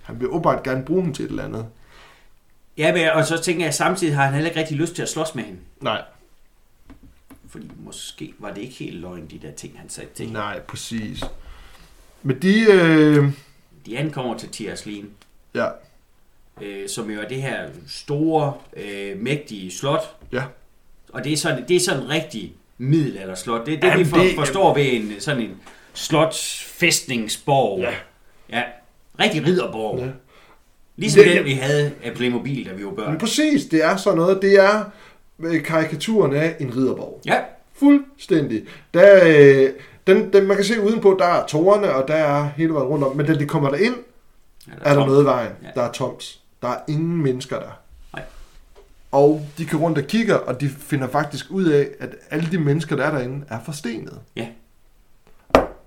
han 0.03 0.21
vil 0.21 0.29
åbenbart 0.29 0.63
gerne 0.63 0.85
bruge 0.85 1.03
hende 1.03 1.17
til 1.17 1.25
et 1.25 1.29
eller 1.29 1.45
andet. 1.45 1.67
Ja, 2.79 2.93
men, 2.93 3.09
og 3.11 3.25
så 3.27 3.43
tænker 3.43 3.65
jeg, 3.65 3.75
samtidig 3.75 4.15
har 4.17 4.25
han 4.25 4.35
heller 4.35 4.51
ikke 4.51 4.61
rigtig 4.61 4.77
lyst 4.77 4.95
til 4.95 5.03
at 5.03 5.09
slås 5.09 5.35
med 5.35 5.45
hende. 5.45 5.59
Nej. 5.81 6.03
Fordi 7.49 7.71
måske 7.77 8.35
var 8.39 8.51
det 8.51 8.61
ikke 8.61 8.75
helt 8.75 9.01
løgn, 9.01 9.27
de 9.27 9.39
der 9.43 9.53
ting, 9.53 9.79
han 9.79 9.89
sagde 9.89 10.09
til 10.15 10.27
hende. 10.27 10.41
Nej, 10.41 10.61
præcis. 10.61 11.25
Men 12.23 12.43
de... 12.43 12.65
Øh, 12.73 13.33
De 13.87 13.99
ankommer 13.99 14.39
til 14.39 14.49
Tierslin, 14.49 15.11
ja, 15.55 15.67
øh, 16.63 16.89
som 16.89 17.11
jo 17.11 17.21
er 17.21 17.29
det 17.29 17.43
her 17.43 17.59
store, 17.89 18.53
øh, 18.77 19.21
mægtige 19.21 19.71
slot. 19.71 20.17
ja. 20.33 20.43
Og 21.13 21.25
det 21.25 21.33
er 21.33 21.37
sådan, 21.37 21.65
det 21.69 21.77
er 21.77 21.81
sådan 21.81 22.03
en 22.03 22.09
rigtig 22.11 22.53
middelalderslot. 22.79 23.67
Det 23.67 23.75
er 23.75 23.81
det, 23.81 23.89
Jamen, 23.89 23.99
vi 23.99 24.11
for, 24.11 24.17
det- 24.17 24.35
forstår 24.35 24.75
ved 24.75 24.93
en 24.93 25.15
sådan 25.19 25.43
en 25.43 25.57
slotsfæstningsborg. 25.95 27.81
Ja. 27.81 27.91
ja. 28.51 28.63
Rigtig 29.21 29.47
ridderborg. 29.47 29.99
ja. 29.99 30.07
Ligesom 30.97 31.25
Det- 31.25 31.37
den, 31.37 31.45
vi 31.45 31.53
havde 31.53 31.93
af 32.05 32.15
Playmobil, 32.15 32.67
da 32.67 32.73
vi 32.73 32.85
var 32.85 32.91
børn. 32.91 33.11
Men 33.11 33.19
præcis, 33.21 33.65
det 33.65 33.85
er 33.85 33.97
sådan 33.97 34.17
noget. 34.19 34.43
Det 34.43 34.55
er 34.61 34.85
øh, 35.41 35.63
karikaturen 35.65 36.33
af 36.37 36.57
en 36.61 36.77
ridderborg. 36.77 37.21
Ja, 37.27 37.39
Fuldstændig. 37.75 38.65
Der, 38.95 39.21
øh, 39.25 39.71
den, 40.07 40.33
den, 40.33 40.47
man 40.47 40.57
kan 40.57 40.65
se 40.67 40.81
udenpå, 40.81 41.17
der 41.19 41.25
er 41.27 41.47
tårerne, 41.47 41.93
og 41.95 42.09
der 42.09 42.15
er 42.15 42.49
hele 42.57 42.73
vejen 42.75 42.87
rundt 42.89 43.05
om. 43.05 43.17
Men 43.17 43.27
da 43.27 43.35
de 43.35 43.47
kommer 43.47 43.71
derind, 43.71 43.95
ja 44.67 44.73
er 44.81 44.89
der 44.89 44.95
tomt. 44.95 45.07
noget 45.07 45.23
i 45.23 45.25
vejen. 45.25 45.51
Ja. 45.63 45.69
Der 45.75 45.83
er 45.83 45.93
tomt. 45.93 46.39
Der 46.65 46.71
er 46.71 46.81
ingen 46.89 47.23
mennesker 47.23 47.59
der. 47.59 47.79
Nej. 48.13 48.23
Og 49.13 49.47
de 49.59 49.67
kan 49.67 49.79
rundt 49.79 49.99
og 49.99 50.05
kigger, 50.05 50.35
og 50.35 50.61
de 50.61 50.69
finder 50.69 51.09
faktisk 51.09 51.51
ud 51.51 51.65
af, 51.65 51.89
at 52.01 52.15
alle 52.31 52.51
de 52.51 52.59
mennesker, 52.59 52.97
der 52.97 53.05
er 53.05 53.11
derinde, 53.11 53.47
er 53.49 53.59
forstenet. 53.65 54.21
Ja. 54.37 54.47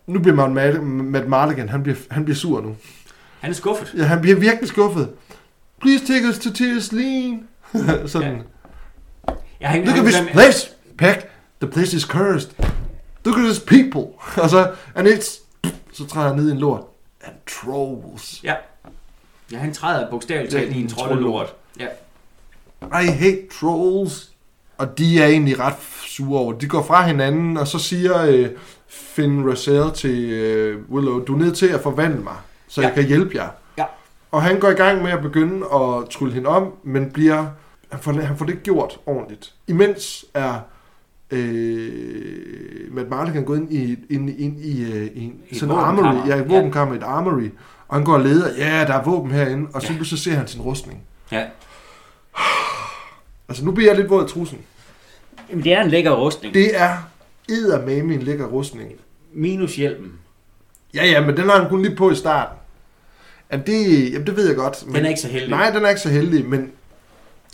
Nu 0.08 0.20
bliver 0.20 0.36
man 0.36 0.54
Matt, 0.54 0.84
Matt 0.84 1.28
Mardigan, 1.28 1.70
han 1.70 1.84
bliver, 1.84 1.98
han 2.12 2.26
bliver 2.26 2.36
sur 2.36 2.62
nu. 2.62 2.76
Han 3.40 3.50
er 3.50 3.54
skuffet. 3.54 3.94
Ja, 3.98 4.04
han 4.04 4.22
bliver 4.22 4.36
virkelig 4.36 4.70
skuffet. 4.70 5.10
Please 5.82 6.06
take 6.06 6.28
us 6.28 6.40
to 6.40 6.54
Tears 6.54 6.92
Lean. 6.92 7.48
Sådan. 8.08 8.36
Ja. 8.36 9.34
Ja, 9.62 9.68
han, 9.68 9.84
Look 9.84 9.96
han, 9.96 10.08
at 10.08 10.14
this 10.14 10.32
place, 10.32 10.70
Peck. 10.98 11.30
The 11.62 11.72
place 11.72 11.98
is 11.98 12.04
cursed. 12.04 12.52
Look 13.26 13.38
at 13.38 13.44
this 13.44 13.60
people. 13.60 14.14
Og 14.44 14.50
så, 14.50 14.72
and 14.96 15.08
it's, 15.08 15.42
så 15.94 16.08
træder 16.08 16.28
han 16.28 16.38
ned 16.38 16.50
i 16.50 16.52
en 16.52 16.58
lort. 16.58 16.84
And 17.24 17.36
trolls. 17.48 18.44
Ja. 18.44 18.56
Ja, 19.52 19.58
han 19.58 19.74
træder 19.74 20.10
bogstaveligt 20.10 20.52
talt 20.54 20.76
i 20.76 20.82
en 20.82 20.88
troldelort. 20.90 21.54
Ja. 21.80 21.88
I 23.02 23.06
hate 23.08 23.48
trolls. 23.60 24.32
Og 24.78 24.98
de 24.98 25.22
er 25.22 25.28
egentlig 25.28 25.60
ret 25.60 25.76
sure 26.06 26.40
over. 26.40 26.54
De 26.54 26.68
går 26.68 26.84
fra 26.84 27.08
hinanden, 27.08 27.58
og 27.58 27.68
så 27.68 27.80
siger 27.80 28.26
øh, 28.26 28.50
Finn 28.88 29.50
Rosell 29.50 29.92
til 29.96 30.30
øh, 30.30 30.80
Willow, 30.90 31.20
du 31.26 31.34
er 31.34 31.38
nødt 31.38 31.58
til 31.58 31.68
at 31.68 31.82
forvandle 31.82 32.22
mig, 32.24 32.36
så 32.68 32.82
ja. 32.82 32.88
Ja. 32.88 32.94
jeg 32.94 33.02
kan 33.02 33.08
hjælpe 33.08 33.38
jer. 33.38 33.50
Ja. 33.78 33.84
Og 34.32 34.44
han 34.44 34.60
går 34.60 34.70
i 34.70 34.74
gang 34.74 35.04
med 35.04 35.12
at 35.12 35.22
begynde 35.22 35.66
at 35.74 36.10
trylle 36.10 36.34
hende 36.34 36.50
om, 36.50 36.74
men 36.84 37.12
bliver, 37.12 37.46
han, 37.92 38.00
får, 38.00 38.12
han 38.12 38.38
får 38.38 38.46
det 38.46 38.64
gjort 38.64 39.00
ordentligt. 39.06 39.54
Imens 39.68 40.26
er 40.34 40.60
øh, 41.32 42.94
Matt 42.96 43.10
Mardigan 43.10 43.44
gået 43.46 43.58
ind 43.60 43.74
i, 43.74 43.98
ind, 44.10 44.30
ind 44.40 44.60
i, 44.60 44.84
øh, 44.94 45.06
i 45.16 45.24
en, 45.24 45.36
I 45.50 45.56
sådan 45.56 45.76
en 45.76 45.80
armory, 45.82 46.28
ja, 46.28 46.36
et 46.36 46.40
Ja. 46.40 46.56
våbenkammer, 46.56 46.96
et 46.96 47.04
armory, 47.04 47.50
og 47.88 47.96
han 47.96 48.06
går 48.06 48.14
og 48.14 48.20
leder, 48.20 48.50
ja, 48.58 48.86
der 48.86 48.94
er 48.94 49.04
våben 49.04 49.32
herinde, 49.32 49.70
og 49.74 49.82
så, 49.82 49.94
Ja. 49.94 50.04
så 50.04 50.18
ser 50.18 50.32
han 50.36 50.48
sin 50.48 50.62
rustning. 50.62 51.02
ja. 51.32 51.44
Altså, 53.50 53.66
nu 53.66 53.72
bliver 53.72 53.90
jeg 53.90 53.98
lidt 54.00 54.10
våd 54.10 54.26
i 54.26 54.30
trussen. 54.34 54.58
Jamen, 55.50 55.64
det 55.64 55.74
er 55.74 55.82
en 55.82 55.90
lækker 55.90 56.12
rustning. 56.12 56.54
Det 56.54 56.80
er 56.82 56.98
eddermame 57.50 58.14
en 58.14 58.22
lækker 58.22 58.46
rustning. 58.46 58.92
Minus 59.34 59.76
hjelmen. 59.76 60.12
Ja, 60.94 61.06
ja, 61.06 61.26
men 61.26 61.38
den 61.38 61.50
har 61.50 61.60
han 61.60 61.70
kun 61.70 61.82
lige 61.82 61.96
på 61.96 62.12
i 62.12 62.16
starten. 62.16 62.58
Jamen, 63.52 63.66
det, 63.66 64.12
jamen, 64.14 64.28
det 64.28 64.36
ved 64.36 64.48
jeg 64.48 64.56
godt. 64.56 64.86
Men, 64.86 64.96
Den 64.96 65.06
er 65.06 65.10
ikke 65.10 65.22
så 65.22 65.28
heldig. 65.28 65.50
Nej, 65.50 65.70
den 65.70 65.86
er 65.86 65.90
ikke 65.90 66.02
så 66.02 66.10
heldig, 66.10 66.46
men 66.46 66.72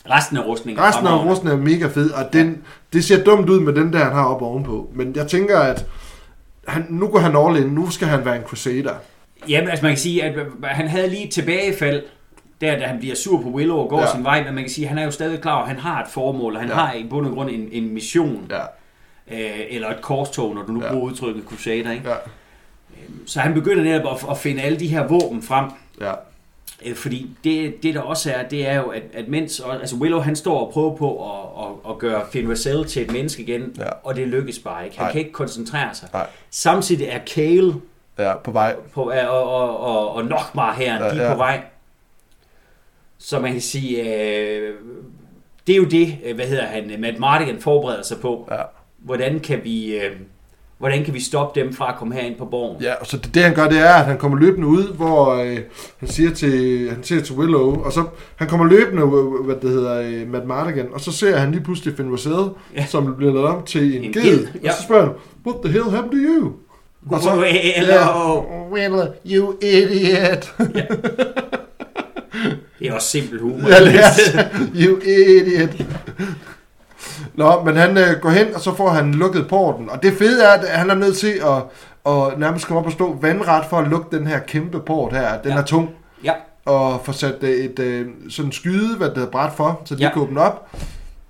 Resten 0.10 0.38
af 0.38 0.46
rustningen 0.46 0.84
resten 0.84 1.08
af 1.08 1.26
rustningen 1.26 1.60
er 1.60 1.64
mega 1.72 1.88
fed, 1.88 2.12
og 2.12 2.34
den, 2.34 2.64
det 2.94 3.04
ser 3.04 3.24
dumt 3.24 3.50
ud 3.50 3.60
med 3.60 3.74
den 3.74 3.94
der, 3.94 4.00
han 4.04 4.14
har 4.14 4.26
oppe 4.26 4.46
ovenpå. 4.46 4.90
Men 4.94 5.16
jeg 5.16 5.28
tænker, 5.28 5.60
at 5.60 5.86
han, 6.68 6.86
nu 6.90 7.08
går 7.08 7.20
han 7.20 7.36
all 7.38 7.58
in, 7.66 7.68
nu 7.74 7.90
skal 7.90 8.08
han 8.08 8.26
være 8.26 8.36
en 8.38 8.44
crusader. 8.44 8.94
Jamen, 9.50 9.70
altså 9.70 9.86
man 9.86 9.92
kan 9.92 10.00
sige, 10.00 10.24
at 10.24 10.34
han 10.64 10.88
havde 10.88 11.10
lige 11.10 11.24
et 11.28 11.32
tilbagefald, 11.32 12.04
der 12.62 12.80
da 12.80 12.86
han 12.86 13.00
bliver 13.00 13.16
sur 13.16 13.42
på 13.42 13.50
Willow 13.50 13.78
og 13.78 13.90
går 13.90 14.02
Ja. 14.02 14.12
sin 14.16 14.24
vej, 14.24 14.44
men 14.44 14.54
man 14.56 14.64
kan 14.64 14.72
sige, 14.72 14.86
at 14.86 14.90
han 14.90 14.98
er 14.98 15.04
jo 15.04 15.12
stadig 15.12 15.42
klar 15.42 15.62
at 15.62 15.68
han 15.68 15.78
har 15.80 16.02
et 16.04 16.10
formål, 16.12 16.54
og 16.56 16.60
han 16.62 16.70
Ja. 16.70 16.76
har 16.76 16.94
i 16.94 17.06
bund 17.10 17.28
og 17.28 17.34
grund 17.34 17.50
en, 17.50 17.70
en 17.72 17.94
mission, 17.94 18.52
Ja, 18.52 18.62
øh, 19.32 19.60
eller 19.70 19.90
et 19.90 20.02
korstog, 20.02 20.56
når 20.56 20.64
du 20.64 20.72
nu 20.72 20.84
Ja. 20.84 20.92
bruger 20.92 21.12
udtrykket 21.12 21.44
crusader, 21.44 21.92
ikke? 21.92 22.10
ja, 22.10 22.16
Så 23.26 23.40
han 23.40 23.54
begynder 23.54 23.84
netop 23.84 24.16
at, 24.16 24.30
at 24.30 24.38
finde 24.38 24.62
alle 24.62 24.80
de 24.80 24.88
her 24.88 25.08
våben 25.08 25.42
frem, 25.42 25.66
ja. 26.02 26.12
øh, 26.86 26.96
fordi 26.96 27.30
det, 27.44 27.84
det 27.84 27.94
der 27.96 28.02
også 28.02 28.32
er, 28.32 28.44
det 28.48 28.68
er 28.70 28.76
jo, 28.76 28.84
at, 28.88 29.04
at 29.14 29.28
mens, 29.28 29.60
og, 29.60 29.74
altså 29.80 29.96
Willow 29.96 30.20
han 30.20 30.36
står 30.36 30.66
og 30.66 30.74
prøver 30.74 30.96
på 30.96 31.32
at, 31.32 31.66
at, 31.66 31.92
at 31.92 31.98
gøre 31.98 32.22
Finn 32.32 32.50
Rosell 32.50 32.86
til 32.86 33.02
et 33.02 33.12
menneske 33.12 33.42
igen, 33.44 33.76
Ja. 33.78 33.84
og 34.04 34.16
det 34.16 34.28
lykkes 34.28 34.60
bare 34.60 34.86
ikke. 34.86 34.98
Han 34.98 35.06
Nej. 35.06 35.12
kan 35.12 35.20
ikke 35.20 35.32
koncentrere 35.32 35.96
sig. 35.96 36.10
Nej. 36.14 36.28
Samtidig 36.50 37.08
er 37.08 37.20
Kale 37.36 37.74
Ja, 38.20 38.36
på 38.38 38.52
vej. 38.52 38.76
på, 38.94 39.02
og, 39.02 39.44
og, 39.54 39.80
og, 39.80 40.16
og 40.16 40.26
Nokmar 40.26 40.74
her, 40.74 40.96
Ja, 40.96 41.06
ja, 41.06 41.14
de 41.14 41.20
er 41.20 41.24
ja. 41.26 41.32
på 41.34 41.38
vej. 41.38 41.62
Så 43.18 43.40
man 43.40 43.52
kan 43.52 43.62
sige, 43.62 44.02
øh, 44.02 44.74
det 45.68 45.74
er 45.74 45.78
jo 45.78 45.84
det, 45.86 46.18
øh, 46.26 46.36
hvad 46.36 46.46
hedder 46.46 46.64
han, 46.66 46.92
Matt 47.00 47.20
Mardigan 47.20 47.60
forbereder 47.62 48.04
sig 48.04 48.18
på. 48.22 48.48
Ja. 48.52 48.62
Hvordan 48.98 49.40
kan 49.40 49.60
vi, 49.64 49.96
øh, 49.96 50.12
hvordan 50.78 51.04
kan 51.06 51.14
vi 51.14 51.20
stoppe 51.20 51.60
dem 51.62 51.74
fra 51.74 51.90
at 51.92 51.96
komme 51.98 52.14
herind 52.16 52.36
på 52.36 52.46
borgen? 52.46 52.82
Ja, 52.82 52.94
og 52.94 53.08
så 53.08 53.18
det, 53.18 53.34
det 53.36 53.44
han 53.44 53.56
gør, 53.56 53.68
det 53.68 53.80
er, 53.80 53.94
at 53.94 54.06
han 54.06 54.18
kommer 54.18 54.38
løbende 54.38 54.68
ud, 54.68 54.94
hvor 54.96 55.30
øh, 55.34 55.60
han 56.00 56.10
siger 56.10 56.32
til 56.34 56.90
han 56.90 57.04
siger 57.04 57.22
til 57.22 57.36
Willow, 57.36 57.84
og 57.84 57.92
så 57.94 58.04
han 58.36 58.48
kommer 58.48 58.66
løbende, 58.66 59.02
øh, 59.04 59.46
hvad 59.46 59.56
det 59.56 59.70
hedder, 59.70 60.02
øh, 60.02 60.28
Matt 60.32 60.46
Mardigan, 60.46 60.88
og 60.94 61.02
så 61.02 61.12
ser 61.12 61.38
han 61.38 61.52
lige 61.52 61.64
pludselig 61.64 61.98
Finn 61.98 62.12
Rosell, 62.12 62.34
ja. 62.34 62.50
Ja. 62.76 62.86
som 62.86 63.16
bliver 63.18 63.34
lavet 63.34 63.48
om 63.48 63.64
til 63.66 63.98
en, 63.98 64.04
En 64.04 64.14
ged, 64.14 64.22
ged, 64.22 64.48
og 64.54 64.60
ja. 64.64 64.72
så 64.72 64.84
spørger 64.84 65.06
han, 65.06 65.14
what 65.48 65.62
the 65.64 65.72
hell 65.72 65.90
happened 65.90 66.12
to 66.12 66.42
you? 66.42 66.52
Og 67.12 67.22
så, 67.22 67.46
Hello. 67.76 68.44
Willow, 68.72 69.06
you 69.26 69.54
idiot. 69.62 70.54
Det 72.80 72.90
er 72.90 72.94
også 72.94 73.08
simpel 73.08 73.40
humor. 73.40 73.70
ja, 73.70 73.80
det 73.86 73.96
er, 74.00 74.50
you 74.76 74.98
idiot. 75.00 75.70
Nå, 77.36 77.64
men 77.64 77.76
han 77.76 77.98
øh, 77.98 78.20
går 78.22 78.30
hen, 78.30 78.56
og 78.56 78.62
så 78.62 78.76
får 78.76 78.90
han 78.90 79.14
lukket 79.14 79.48
porten. 79.48 79.90
Og 79.90 80.04
det 80.04 80.14
fede 80.14 80.44
er, 80.44 80.50
at 80.50 80.68
han 80.68 80.90
er 80.90 80.96
nødt 80.96 81.18
til 81.18 81.28
at, 81.46 81.64
at 82.14 82.40
nærmest 82.40 82.66
komme 82.68 82.80
op 82.80 82.86
og 82.86 82.92
stå 82.92 83.18
vandret 83.22 83.66
for 83.70 83.78
at 83.78 83.88
lukke 83.88 84.18
den 84.18 84.28
her 84.28 84.40
kæmpe 84.40 84.80
port 84.80 85.14
her. 85.14 85.42
Den 85.42 85.52
Ja. 85.52 85.58
er 85.58 85.64
tung. 85.64 85.90
Ja, 86.24 86.34
Og 86.66 87.02
få 87.06 87.12
sat 87.12 87.36
øh, 87.42 87.50
et 87.50 87.80
øh, 87.80 88.06
sådan 88.30 88.52
skyde, 88.52 88.98
hvad 88.98 89.08
det 89.10 89.18
hedder, 89.18 89.32
bræt 89.32 89.52
for, 89.58 89.82
så 89.86 89.96
de 89.96 90.04
Ja. 90.04 90.14
kan 90.14 90.22
åbne 90.22 90.42
op. 90.42 90.68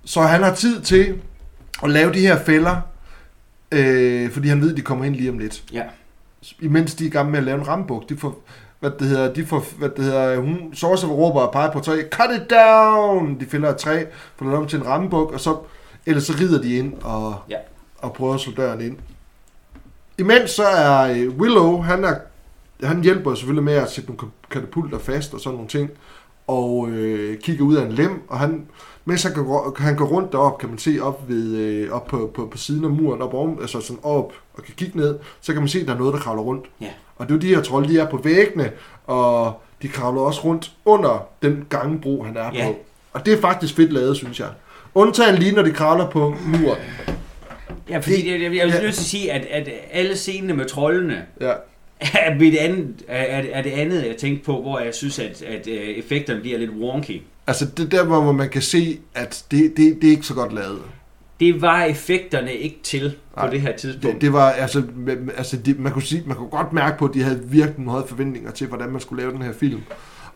Så 0.04 0.20
han 0.20 0.42
har 0.42 0.54
tid 0.54 0.80
til 0.80 1.14
at 1.82 1.90
lave 1.90 2.12
de 2.12 2.20
her 2.20 2.36
fælder, 2.46 2.76
øh, 3.72 4.30
fordi 4.30 4.48
han 4.48 4.60
ved, 4.60 4.74
de 4.76 4.82
kommer 4.82 5.04
ind 5.04 5.14
lige 5.14 5.30
om 5.30 5.38
lidt. 5.38 5.62
Ja. 5.72 5.82
Imens 6.60 6.94
de 6.94 7.04
er 7.04 7.08
i 7.08 7.10
gang 7.10 7.30
med 7.30 7.38
at 7.38 7.44
lave 7.44 7.58
en 7.60 7.68
rambuk, 7.68 8.08
de 8.08 8.16
får, 8.16 8.42
hvad 8.80 8.90
det 8.98 9.08
hedder, 9.08 9.32
de 9.32 9.46
får, 9.46 9.64
hvad 9.78 9.88
det 9.88 10.04
hedder, 10.04 10.38
hun, 10.40 10.74
Sorcerer 10.74 11.10
råber 11.12 11.40
og 11.40 11.52
peger 11.52 11.72
på 11.72 11.80
træ, 11.80 12.02
cut 12.10 12.30
it 12.42 12.50
down! 12.50 13.40
De 13.40 13.46
fælder 13.46 13.70
et 13.70 13.76
træ, 13.76 14.04
får 14.36 14.46
det 14.46 14.54
om 14.54 14.66
til 14.66 14.78
en 14.78 14.86
rambuk, 14.86 15.32
og 15.32 15.40
så, 15.40 15.56
ellers 16.06 16.24
så 16.24 16.32
rider 16.40 16.62
de 16.62 16.76
ind 16.76 16.94
og, 17.02 17.36
Ja. 17.50 17.56
og 17.98 18.12
prøver 18.12 18.34
at 18.34 18.40
slå 18.40 18.52
døren 18.52 18.80
ind. 18.80 18.96
Imens 20.18 20.50
så 20.50 20.64
er 20.64 21.12
øh, 21.12 21.28
Willow, 21.38 21.80
han, 21.80 22.04
er, 22.04 22.14
han 22.82 23.02
hjælper 23.02 23.34
selvfølgelig 23.34 23.64
med 23.64 23.74
at 23.74 23.90
sætte 23.90 24.10
nogle 24.10 24.32
katapulter 24.50 24.98
fast 24.98 25.34
og 25.34 25.40
sådan 25.40 25.54
nogle 25.54 25.68
ting, 25.68 25.90
og 26.46 26.88
øh, 26.90 27.38
kigger 27.38 27.64
ud 27.64 27.74
af 27.76 27.84
en 27.84 27.92
lem, 27.92 28.22
og 28.28 28.38
han, 28.38 28.66
mens 29.04 29.22
han 29.22 29.32
går, 29.32 29.76
han 29.78 29.96
går 29.96 30.04
rundt 30.04 30.32
derop, 30.32 30.58
kan 30.58 30.68
man 30.68 30.78
se 30.78 30.98
op, 31.02 31.28
ved, 31.28 31.56
øh, 31.56 31.90
op 31.92 32.06
på, 32.06 32.30
på, 32.34 32.46
på 32.46 32.58
siden 32.58 32.84
af 32.84 32.90
muren, 32.90 33.22
op 33.22 33.34
oven, 33.34 33.58
altså 33.60 33.80
sådan 33.80 34.00
op, 34.02 34.32
og 34.54 34.62
kan 34.64 34.74
kigge 34.76 34.98
ned, 34.98 35.18
så 35.40 35.52
kan 35.52 35.62
man 35.62 35.68
se, 35.68 35.80
at 35.80 35.86
der 35.86 35.94
er 35.94 35.98
noget, 35.98 36.14
der 36.14 36.20
kravler 36.20 36.42
rundt. 36.42 36.64
Ja. 36.80 36.86
Og 37.16 37.26
det 37.28 37.32
er 37.34 37.36
jo 37.36 37.40
de 37.40 37.54
her 37.54 37.62
trolde, 37.62 37.88
de 37.88 37.98
er 37.98 38.10
på 38.10 38.16
væggene, 38.16 38.70
og 39.06 39.52
de 39.82 39.88
kravler 39.88 40.20
også 40.20 40.40
rundt 40.44 40.72
under 40.84 41.28
den 41.42 41.64
gangbro, 41.68 42.22
han 42.22 42.36
er 42.36 42.50
Ja. 42.54 42.66
på. 42.66 42.76
Og 43.12 43.26
det 43.26 43.34
er 43.34 43.40
faktisk 43.40 43.76
fedt 43.76 43.92
lavet, 43.92 44.16
synes 44.16 44.40
jeg. 44.40 44.48
Undtagen 44.94 45.34
lige, 45.34 45.52
når 45.52 45.62
de 45.62 45.70
kravler 45.72 46.10
på 46.10 46.34
muren. 46.46 46.78
Ja, 47.90 47.98
fordi 47.98 48.16
Det- 48.16 48.26
jeg, 48.32 48.40
jeg, 48.42 48.52
jeg 48.52 48.58
er 48.60 48.66
ja. 48.66 48.70
nødt 48.70 48.80
til 48.80 48.86
at 48.86 48.94
sige, 48.94 49.32
at, 49.32 49.46
at 49.50 49.68
alle 49.92 50.16
scenerne 50.16 50.54
med 50.54 50.64
troldene 50.66 51.22
Ja. 51.40 51.52
er, 52.00 52.34
mit 52.38 52.56
andet, 52.56 53.02
er, 53.08 53.42
er 53.52 53.62
det 53.62 53.70
andet, 53.70 54.06
jeg 54.06 54.16
tænkte 54.16 54.44
på, 54.44 54.62
hvor 54.62 54.78
jeg 54.78 54.94
synes, 54.94 55.18
at, 55.18 55.42
at 55.42 55.66
øh, 55.68 55.74
effekterne 55.74 56.40
bliver 56.40 56.58
lidt 56.58 56.70
wonky. 56.70 57.22
Altså, 57.46 57.66
det 57.76 57.84
er 57.84 57.88
der, 57.88 58.04
hvor 58.04 58.32
man 58.32 58.48
kan 58.48 58.62
se, 58.62 58.98
at 59.14 59.44
det, 59.50 59.76
det, 59.76 59.98
det 60.02 60.06
er 60.06 60.10
ikke 60.10 60.26
så 60.26 60.34
godt 60.34 60.52
lavet. 60.52 60.82
Det 61.40 61.62
var 61.62 61.82
effekterne 61.84 62.54
ikke 62.54 62.78
til 62.82 63.16
på 63.34 63.40
Nej, 63.40 63.50
det 63.50 63.60
her 63.60 63.76
tidspunkt. 63.76 64.14
Det, 64.14 64.20
det 64.20 64.32
var, 64.32 64.50
altså, 64.50 64.82
altså 65.36 65.56
det, 65.56 65.78
man, 65.78 65.92
kunne 65.92 66.02
sige, 66.02 66.22
man 66.26 66.36
kunne 66.36 66.48
godt 66.48 66.72
mærke 66.72 66.98
på, 66.98 67.04
at 67.04 67.14
de 67.14 67.22
havde 67.22 67.42
virkelig 67.44 67.86
høje 67.88 68.04
forventninger 68.06 68.50
til, 68.50 68.66
hvordan 68.66 68.88
man 68.90 69.00
skulle 69.00 69.22
lave 69.22 69.32
den 69.34 69.42
her 69.42 69.52
film. 69.52 69.80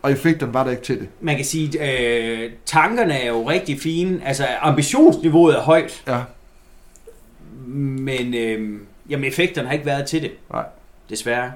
Og 0.01 0.11
effekterne 0.11 0.53
var 0.53 0.63
der 0.63 0.71
ikke 0.71 0.83
til 0.83 0.99
det. 0.99 1.07
Man 1.21 1.35
kan 1.35 1.45
sige, 1.45 1.81
at 1.81 2.39
øh, 2.43 2.51
tankerne 2.65 3.13
er 3.13 3.27
jo 3.27 3.49
rigtig 3.49 3.79
fine. 3.81 4.21
Altså, 4.25 4.45
ambitionsniveauet 4.61 5.55
er 5.55 5.61
højt, 5.61 6.03
Ja, 6.07 6.21
men 7.67 8.33
øh, 8.33 8.79
jamen, 9.09 9.25
effekterne 9.25 9.67
har 9.67 9.73
ikke 9.73 9.85
været 9.85 10.05
til 10.07 10.21
det. 10.21 10.31
Nej. 10.51 10.65
Desværre. 11.09 11.51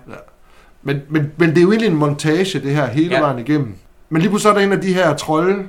men, 0.84 1.02
men, 1.10 1.32
men 1.38 1.50
det 1.50 1.58
er 1.58 1.62
jo 1.62 1.70
egentlig 1.72 1.90
en 1.90 1.96
montage, 1.98 2.60
det 2.60 2.76
her, 2.76 2.88
hele 2.88 3.10
Ja. 3.10 3.16
ja. 3.16 3.22
vejen 3.22 3.40
igennem. 3.40 3.76
Men 4.14 4.22
lige 4.22 4.30
pludselig 4.30 4.50
er 4.50 4.54
der 4.54 4.62
en 4.62 4.72
af 4.72 4.82
de 4.82 4.94
her 4.94 5.16
trolde, 5.16 5.68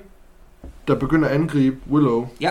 der 0.89 0.95
begynder 0.95 1.29
at 1.29 1.35
angribe 1.35 1.77
Willow. 1.91 2.29
Ja. 2.41 2.51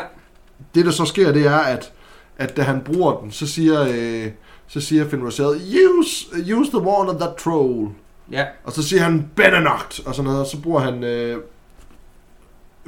Det, 0.76 0.86
der 0.86 0.92
så 0.92 1.06
sker, 1.06 1.32
det 1.32 1.46
er, 1.46 1.58
at, 1.58 1.92
at 2.38 2.58
da 2.58 2.62
han 2.62 2.82
bruger 2.82 3.20
den, 3.20 3.32
så 3.32 3.48
siger, 3.48 3.82
øh, 3.82 4.32
så 4.68 4.82
siger 4.82 5.10
Finn 5.10 5.24
Rosell, 5.26 5.62
use, 6.00 6.26
use 6.56 6.72
the 6.72 6.82
wand 6.82 7.10
of 7.10 7.16
that 7.16 7.36
troll. 7.36 7.90
Ja, 8.32 8.46
Og 8.64 8.72
så 8.72 8.84
siger 8.84 9.02
han, 9.04 9.30
better 9.36 9.60
not, 9.60 10.02
og 10.06 10.16
sådan 10.16 10.24
noget, 10.24 10.40
og 10.40 10.48
så 10.48 10.62
bruger 10.62 10.80
han, 10.80 11.04
øh, 11.04 11.38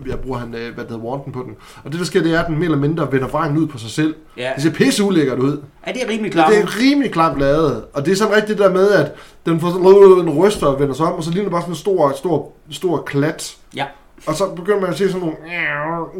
jeg 0.08 0.20
bruger 0.20 0.38
han, 0.40 0.56
øh, 0.56 0.74
hvad 0.74 0.84
det 0.84 0.92
hedder, 0.92 1.04
wanden 1.06 1.34
på 1.34 1.44
den. 1.44 1.56
Og 1.84 1.92
det, 1.92 2.00
der 2.00 2.06
sker, 2.06 2.24
det 2.24 2.34
er, 2.34 2.40
at 2.40 2.48
den 2.48 2.56
mere 2.56 2.66
eller 2.66 2.78
mindre 2.78 3.12
vender 3.12 3.28
vejen 3.28 3.58
ud 3.58 3.68
på 3.68 3.78
sig 3.78 3.90
selv. 3.90 4.16
ja. 4.38 4.52
Det 4.56 4.64
ser 4.64 4.72
pisse 4.72 5.04
ulækkert 5.04 5.40
ud. 5.40 5.62
Er 5.84 5.94
det 5.94 6.02
rimelig 6.10 6.26
Ja, 6.26 6.32
klart? 6.32 6.52
det 6.52 6.60
er 6.62 6.80
rimelig 6.82 7.12
klamt 7.12 7.40
lavet. 7.40 7.84
Og 7.94 8.06
det 8.06 8.12
er 8.12 8.16
sådan 8.16 8.36
rigtigt 8.36 8.60
der 8.60 8.72
med, 8.74 8.90
at 8.92 9.12
den 9.46 9.60
får 9.60 9.70
sådan 9.70 10.28
en 10.28 10.30
ryster 10.30 10.68
og 10.68 10.80
vender 10.80 10.94
sig 10.96 11.06
om, 11.06 11.14
og 11.14 11.24
så 11.24 11.30
ligner 11.30 11.44
det 11.44 11.52
bare 11.52 11.62
sådan 11.62 11.72
en 11.72 11.76
stor, 11.78 12.14
stor, 12.18 12.52
stor 12.72 12.98
klat. 13.02 13.56
Ja. 13.76 13.86
Og 14.28 14.36
så 14.36 14.46
begynder 14.56 14.82
man 14.82 14.90
at 14.90 14.98
se 14.98 15.08
sådan 15.12 15.20
nogle, 15.22 15.36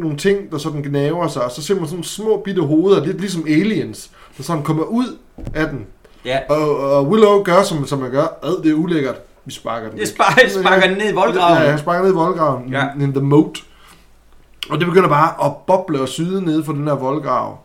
nogle 0.00 0.16
ting, 0.16 0.50
der 0.50 0.58
sådan 0.58 0.82
gnaver 0.82 1.28
sig, 1.28 1.44
og 1.44 1.50
så 1.50 1.62
ser 1.62 1.74
man 1.74 1.88
sådan 1.88 2.04
små 2.04 2.42
bitte 2.44 2.62
hoveder, 2.62 3.04
lidt 3.04 3.20
ligesom 3.20 3.44
aliens, 3.48 4.10
der 4.36 4.42
sådan 4.42 4.62
kommer 4.62 4.84
ud 4.84 5.16
af 5.54 5.66
den. 5.68 5.86
Ja. 6.24 6.38
Og, 6.48 6.78
og 6.78 7.08
Willow 7.08 7.42
gør, 7.42 7.62
som, 7.62 7.86
som 7.86 7.98
man 7.98 8.10
gør. 8.10 8.38
Ad, 8.42 8.62
det 8.62 8.70
er 8.70 8.74
ulækkert. 8.74 9.16
Vi 9.46 9.52
sparker 9.52 9.90
den. 9.90 9.98
Det 9.98 10.08
sparker, 10.08 10.48
sparker 10.60 10.86
den 10.88 10.98
ned 10.98 11.10
i 11.10 11.14
voldgraven. 11.14 11.58
Ja, 11.62 11.70
jeg 11.70 11.78
sparker 11.78 12.02
ned 12.02 12.10
i 12.10 12.14
voldgraven. 12.14 12.68
Ja. 12.72 12.84
In 13.00 13.12
the 13.12 13.22
moat. 13.22 13.58
Og 14.70 14.78
det 14.78 14.86
begynder 14.86 15.08
bare 15.08 15.46
at 15.46 15.52
boble 15.66 16.00
og 16.00 16.08
syde 16.08 16.44
nede 16.44 16.64
for 16.64 16.72
den 16.72 16.86
her 16.88 16.94
voldgrav. 16.94 17.58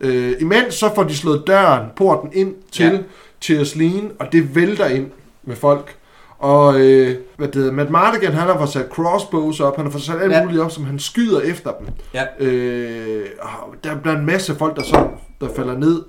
Øh, 0.00 0.32
imens 0.40 0.74
så 0.74 0.94
får 0.94 1.02
de 1.02 1.16
slået 1.16 1.42
døren, 1.46 1.86
porten 1.96 2.30
ind 2.32 2.54
til 2.72 2.84
Ja. 2.92 2.98
Chersleen, 3.40 4.10
og 4.20 4.26
det 4.32 4.54
vælter 4.54 4.86
ind 4.86 5.10
med 5.44 5.56
folk. 5.56 5.96
Og 6.38 6.80
øh, 6.80 7.16
hvad 7.36 7.46
det 7.48 7.54
hedder, 7.54 7.72
Matt 7.72 7.90
Mardigan, 7.90 8.32
han 8.32 8.48
har 8.48 8.58
fået 8.58 8.68
sat 8.68 8.86
crossbows 8.90 9.60
op, 9.60 9.76
han 9.76 9.84
har 9.84 9.92
fået 9.92 10.02
sat 10.02 10.22
alt 10.22 10.32
Ja. 10.32 10.44
muligt 10.44 10.62
op, 10.62 10.70
som 10.70 10.84
han 10.84 10.98
skyder 10.98 11.40
efter 11.40 11.70
dem. 11.72 11.86
Ja. 12.14 12.24
Øh, 12.46 13.26
og 13.40 13.74
der, 13.84 13.90
der 14.04 14.12
er 14.12 14.16
en 14.18 14.26
masse 14.26 14.54
folk, 14.54 14.76
der, 14.76 14.82
sådan, 14.82 15.10
der 15.40 15.48
falder 15.56 15.78
ned 15.78 16.02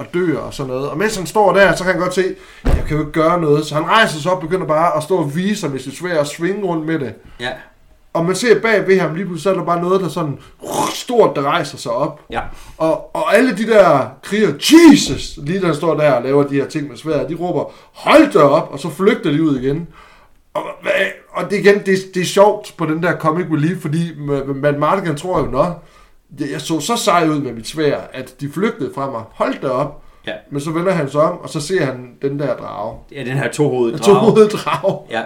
og 0.00 0.06
dør 0.14 0.38
og 0.38 0.54
sådan 0.54 0.72
noget. 0.72 0.88
Og 0.90 0.98
mens 0.98 1.16
han 1.16 1.26
står 1.26 1.52
der, 1.52 1.74
så 1.76 1.84
kan 1.84 1.92
han 1.92 2.02
godt 2.02 2.14
se, 2.14 2.24
jeg 2.64 2.84
kan 2.88 2.96
jo 2.96 3.00
ikke 3.00 3.12
gøre 3.12 3.40
noget. 3.40 3.66
Så 3.66 3.74
han 3.74 3.84
rejser 3.84 4.18
sig 4.20 4.32
op 4.32 4.36
og 4.36 4.42
begynder 4.42 4.66
bare 4.66 4.96
at 4.96 5.02
stå 5.02 5.16
og 5.16 5.36
vise 5.36 5.60
sig 5.60 5.70
med 5.70 5.78
sit 5.80 5.96
svær 5.96 6.18
og 6.18 6.26
svinge 6.26 6.64
rundt 6.64 6.86
med 6.86 6.98
det. 6.98 7.14
Ja. 7.40 7.50
Og 8.12 8.24
man 8.26 8.34
ser 8.36 8.60
bag 8.60 8.86
ved 8.86 9.00
ham 9.00 9.14
lige 9.14 9.26
pludselig, 9.26 9.42
så 9.42 9.50
er 9.50 9.54
der 9.54 9.64
bare 9.64 9.80
noget, 9.82 10.00
der 10.00 10.08
sådan 10.08 10.38
stort, 10.94 11.36
der 11.36 11.42
rejser 11.42 11.78
sig 11.78 11.92
op. 11.92 12.20
Ja. 12.30 12.40
Og 12.78 13.16
Og, 13.16 13.36
alle 13.36 13.56
de 13.56 13.66
der 13.66 14.06
kriger, 14.22 14.52
Jesus, 14.92 15.38
lige 15.42 15.66
han 15.66 15.74
står 15.74 15.94
der 15.94 16.12
og 16.12 16.22
laver 16.22 16.42
de 16.42 16.54
her 16.54 16.66
ting 16.66 16.88
med 16.88 16.96
sværet, 16.96 17.28
de 17.28 17.34
råber, 17.34 17.64
hold 17.92 18.32
da 18.32 18.38
op, 18.38 18.68
og 18.72 18.78
så 18.78 18.90
flygter 18.90 19.30
de 19.30 19.42
ud 19.42 19.58
igen. 19.60 19.88
Og, 20.54 20.62
og 21.32 21.50
det, 21.50 21.56
igen, 21.58 21.78
det, 21.86 21.96
det 22.14 22.20
er 22.20 22.24
sjovt 22.26 22.74
på 22.78 22.86
den 22.86 23.02
der 23.02 23.16
comic 23.18 23.46
relief, 23.52 23.80
fordi 23.82 24.10
Matt 24.54 24.78
Mardigan 24.78 25.16
tror 25.16 25.38
jo, 25.38 25.46
nå, 25.46 25.62
det- 25.64 25.74
jeg 26.38 26.60
så 26.60 26.80
så 26.80 26.96
sej 26.96 27.28
ud 27.28 27.40
med 27.40 27.52
mit 27.52 27.66
svær, 27.68 28.00
at 28.12 28.34
de 28.40 28.50
flygtede 28.52 28.92
fra 28.94 29.10
mig. 29.10 29.22
Hold 29.30 29.60
da 29.62 29.68
op. 29.68 30.02
Ja. 30.26 30.32
Men 30.50 30.60
så 30.60 30.70
vender 30.70 30.92
han 30.92 31.10
sig 31.10 31.20
om, 31.20 31.38
og 31.38 31.48
så 31.48 31.60
ser 31.60 31.84
han 31.84 32.14
den 32.22 32.38
der 32.38 32.56
drage. 32.56 32.98
ja, 33.12 33.24
den 33.24 33.36
her 33.36 33.50
tohovedede 33.52 33.96
En 33.96 34.02
to 34.04 34.12
drage. 34.12 34.30
hovedet 34.30 34.52
drage. 34.52 34.98
Ja. 35.10 35.22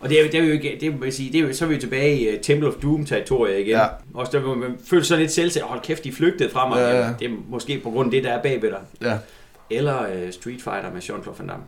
Og 0.00 0.08
det 0.08 0.20
er, 0.20 0.30
det 0.30 0.40
er 0.40 0.44
jo 0.44 0.52
ikke, 0.52 0.78
det 0.80 1.04
jeg 1.04 1.12
sige, 1.12 1.32
det 1.32 1.40
er 1.40 1.48
jo, 1.48 1.54
så 1.54 1.64
er 1.64 1.68
vi 1.68 1.78
tilbage 1.78 2.18
i 2.20 2.34
uh, 2.34 2.40
Temple 2.42 2.68
of 2.68 2.74
Doom-territoriet 2.74 3.58
igen. 3.58 3.68
Ja. 3.68 3.86
Også 4.14 4.38
der, 4.38 4.54
man 4.54 4.78
føler 4.90 5.02
sig 5.02 5.18
lidt 5.18 5.32
selv 5.32 5.50
til, 5.50 5.62
hold 5.62 5.80
kæft, 5.80 6.04
de 6.04 6.12
flygtede 6.12 6.50
fra 6.50 6.68
mig. 6.68 6.76
Ja, 6.78 6.88
ja. 6.88 6.96
Jamen, 7.00 7.16
Det 7.18 7.26
er 7.30 7.34
måske 7.48 7.80
på 7.84 7.90
grund 7.90 8.06
af 8.06 8.10
det, 8.10 8.24
der 8.24 8.30
er 8.30 8.42
bagved 8.42 8.70
dig. 8.70 8.80
Ja. 9.02 9.18
Eller 9.70 10.00
uh, 10.00 10.30
Street 10.30 10.62
Fighter 10.62 10.92
med 10.92 11.02
Jean-Claude 11.02 11.38
Van 11.38 11.48
Damme, 11.48 11.64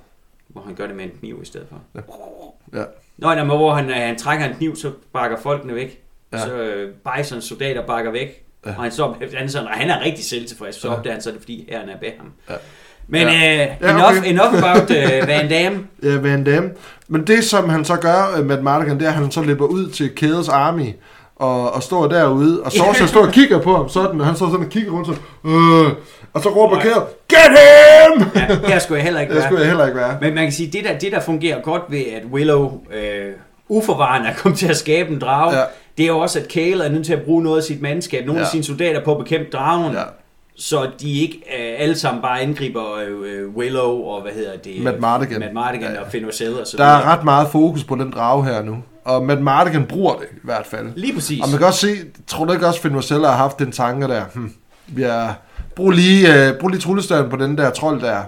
hvor 0.49 0.62
han 0.62 0.74
gør 0.74 0.87
det 0.87 0.97
med 0.97 1.05
en 1.05 1.11
kniv 1.20 1.39
i 1.43 1.47
stedet 1.47 1.66
for. 1.69 2.03
Ja. 2.74 2.85
Nå, 3.19 3.27
nej, 3.35 3.37
men 3.45 3.47
hvor 3.47 3.74
han, 3.74 3.85
uh, 3.87 3.93
han 3.93 4.19
trækker 4.19 4.47
en 4.47 4.55
kniv, 4.55 4.77
så 4.77 4.93
bakker 5.12 5.37
folkene 5.37 5.74
væk. 5.74 6.03
Ja. 6.32 6.39
Så 6.39 6.85
uh, 7.07 7.12
Bisons 7.16 7.45
soldater 7.45 7.87
bakker 7.87 8.11
væk. 8.11 8.45
Ja. 8.66 8.70
Og 8.77 8.82
han, 8.82 8.93
så, 8.93 9.12
han, 9.37 9.45
er 9.45 9.49
sådan, 9.49 9.66
og 9.69 9.74
han 9.74 9.91
er 9.91 10.01
rigtig 10.05 10.24
selvtilfreds, 10.24 10.81
så 10.81 10.89
Ja. 10.89 10.95
opdager 10.95 11.12
han 11.15 11.23
så, 11.23 11.31
det 11.31 11.39
fordi 11.41 11.69
herren 11.73 11.89
er 11.89 11.99
bag 12.01 12.15
ham. 12.19 12.27
Ja. 12.51 12.55
Men 13.09 13.20
Ja. 13.20 13.27
uh, 13.27 13.32
Ja, 13.82 13.91
enough, 13.91 14.19
okay. 14.19 14.31
enough 14.31 14.55
about 14.65 14.91
uh, 14.91 15.28
Van 15.28 15.49
Damme. 15.49 15.78
Ja, 16.03 16.16
Van 16.16 16.45
Damme. 16.45 16.70
Men 17.09 17.27
det, 17.27 17.45
som 17.45 17.69
han 17.69 17.85
så 17.85 17.97
gør 17.97 18.37
øh, 18.39 18.47
med 18.47 18.62
Mardigan, 18.62 18.99
det 18.99 19.05
er, 19.05 19.09
at 19.09 19.15
han 19.15 19.31
så 19.31 19.43
løber 19.43 19.66
ud 19.66 19.91
til 19.91 20.11
Kædes 20.15 20.49
Army 20.49 20.93
og, 21.37 21.73
og 21.74 21.82
står 21.82 22.07
derude, 22.09 22.62
og 22.62 22.73
Sorcerer 22.77 23.07
står 23.07 23.27
og 23.27 23.32
kigger 23.32 23.61
på 23.61 23.77
ham 23.77 23.89
sådan, 23.89 24.20
og 24.20 24.27
han 24.27 24.37
står 24.37 24.47
sådan 24.51 24.65
og 24.66 24.70
kigger 24.73 24.93
rundt 24.93 25.07
sådan, 25.07 25.23
øh, 25.45 25.93
og 26.32 26.43
så 26.43 26.49
råber 26.49 26.74
Nej. 26.77 26.82
Kæde, 26.82 27.07
get 27.28 27.39
him! 27.59 28.27
Ja, 28.35 28.69
her 28.69 28.78
skulle 28.78 28.97
jeg 28.99 29.05
heller 29.05 29.20
ikke 29.20 29.31
Det 29.35 29.37
være. 29.41 29.49
skulle 29.49 29.61
jeg 29.61 29.69
heller 29.69 29.87
ikke 29.87 29.99
være. 29.99 30.19
Men 30.20 30.35
man 30.35 30.45
kan 30.45 30.53
sige, 30.53 30.70
det 30.73 30.85
der, 30.85 30.99
det 30.99 31.12
der 31.12 31.20
fungerer 31.20 31.61
godt 31.62 31.82
ved, 31.89 31.99
at 32.16 32.23
Willow 32.32 32.81
øh, 32.95 33.32
uforvarende 33.69 34.28
er 34.28 34.35
kommet 34.35 34.59
til 34.59 34.69
at 34.69 34.77
skabe 34.77 35.11
en 35.11 35.19
drage, 35.20 35.57
ja. 35.59 35.65
Det 35.98 36.02
er 36.02 36.08
jo 36.08 36.18
også, 36.18 36.38
at 36.38 36.48
Kale 36.48 36.84
er 36.84 36.88
nødt 36.88 37.06
til 37.06 37.12
at 37.12 37.22
bruge 37.22 37.42
noget 37.42 37.56
af 37.56 37.62
sit 37.64 37.82
mandskab, 37.82 38.26
nogle 38.26 38.40
ja. 38.40 38.44
af 38.44 38.50
sine 38.50 38.64
soldater 38.64 39.04
på 39.04 39.12
at 39.12 39.18
bekæmpe 39.18 39.50
dragen, 39.52 39.92
ja. 39.92 40.02
Så 40.60 40.90
de 41.00 41.12
ikke 41.12 41.36
øh, 41.36 41.74
alle 41.78 41.98
sammen 41.98 42.22
bare 42.22 42.40
angriber 42.40 42.94
øh, 42.94 43.32
øh, 43.32 43.48
Willow 43.48 44.02
og 44.02 44.22
hvad 44.22 44.32
hedder 44.32 44.56
det? 44.56 44.82
Matt 44.82 45.00
Mardigan. 45.00 45.40
Matt 45.40 45.54
Mardigan 45.54 45.92
ja, 45.92 46.00
og 46.00 46.06
Finn 46.10 46.26
Rosell 46.26 46.60
og 46.60 46.66
så 46.66 46.76
Der 46.76 46.84
er 46.84 47.12
ret 47.12 47.24
meget 47.24 47.48
fokus 47.48 47.84
på 47.84 47.94
den 47.94 48.10
drage 48.10 48.44
her 48.44 48.62
nu, 48.62 48.76
og 49.04 49.24
Matt 49.24 49.42
Mardigan 49.42 49.86
bruger 49.86 50.14
det 50.14 50.26
i 50.32 50.40
hvert 50.42 50.66
fald. 50.66 50.86
Lige 50.96 51.14
præcis. 51.14 51.42
Og 51.42 51.48
man 51.48 51.58
kan 51.58 51.66
også 51.66 51.80
se, 51.80 51.96
tror 52.26 52.44
du 52.44 52.52
ikke 52.52 52.66
også, 52.66 52.80
Finn 52.80 52.94
Marcella 52.94 53.28
har 53.28 53.36
haft 53.36 53.58
den 53.58 53.72
tanke 53.72 54.08
der, 54.08 54.22
hmm, 54.34 54.52
vi 54.86 55.02
er, 55.02 55.32
brug 55.76 55.90
lige, 55.90 56.28
uh, 56.28 56.58
brug 56.58 56.68
lige 56.68 57.28
på 57.30 57.36
den 57.36 57.58
der 57.58 57.70
trold 57.70 58.00
der. 58.00 58.22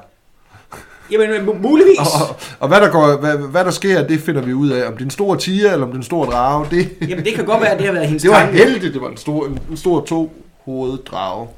Jamen, 1.12 1.48
mu- 1.48 1.58
muligvis. 1.58 1.98
Og, 1.98 2.28
og, 2.28 2.36
og 2.60 2.68
hvad, 2.68 2.80
der 2.80 2.90
går, 2.90 3.16
hvad, 3.16 3.36
hvad 3.36 3.64
der 3.64 3.70
sker, 3.70 4.06
det 4.06 4.20
finder 4.20 4.42
vi 4.42 4.52
ud 4.54 4.70
af. 4.70 4.86
Om 4.86 4.92
det 4.92 5.00
er 5.00 5.04
en 5.04 5.10
stor 5.10 5.34
tiger, 5.34 5.72
eller 5.72 5.84
om 5.86 5.90
det 5.90 5.94
er 5.96 5.98
en 6.00 6.04
stor 6.04 6.24
drage, 6.24 6.66
det, 6.70 6.96
Jamen, 7.08 7.24
det 7.24 7.34
kan 7.34 7.44
godt 7.44 7.60
være, 7.60 7.70
at 7.70 7.78
det 7.78 7.86
har 7.86 7.92
været 7.92 8.06
hendes 8.06 8.22
det 8.26 8.30
var 8.30 8.38
tanke. 8.38 8.58
heldigt, 8.58 8.94
det 8.94 9.02
var 9.02 9.08
en 9.08 9.16
stor, 9.16 9.46
en, 9.46 9.58
en 9.70 9.76
stor 9.76 10.04
to-hovedet 10.04 11.06
drage. 11.06 11.48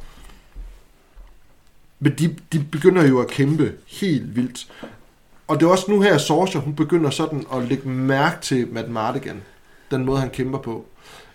Men 2.00 2.12
de, 2.18 2.34
de 2.52 2.64
begynder 2.72 3.06
jo 3.08 3.20
at 3.20 3.28
kæmpe 3.28 3.72
helt 3.86 4.36
vildt. 4.36 4.66
Og 5.48 5.60
det 5.60 5.66
er 5.66 5.70
også 5.70 5.90
nu 5.90 6.00
her, 6.00 6.18
Sorcerer, 6.18 6.62
hun 6.62 6.74
begynder 6.74 7.10
sådan 7.10 7.44
at 7.54 7.62
lægge 7.68 7.88
mærke 7.88 8.36
til 8.42 8.68
Matt 8.72 8.90
Mardigan. 8.90 9.42
Den 9.90 10.04
måde, 10.04 10.20
han 10.20 10.30
kæmper 10.30 10.58
på. 10.58 10.84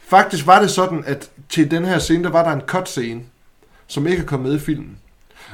Faktisk 0.08 0.48
var 0.48 0.62
det 0.62 0.72
sådan, 0.72 1.04
at 1.08 1.30
til 1.50 1.72
den 1.72 1.86
her 1.86 2.00
scene, 2.00 2.24
der 2.24 2.30
var 2.30 2.44
der 2.44 2.52
en 2.52 2.62
cut-scene, 2.68 3.22
som 3.88 4.08
ikke 4.08 4.22
er 4.22 4.26
kommet 4.26 4.50
med 4.50 4.60
i 4.60 4.64
filmen. 4.64 4.98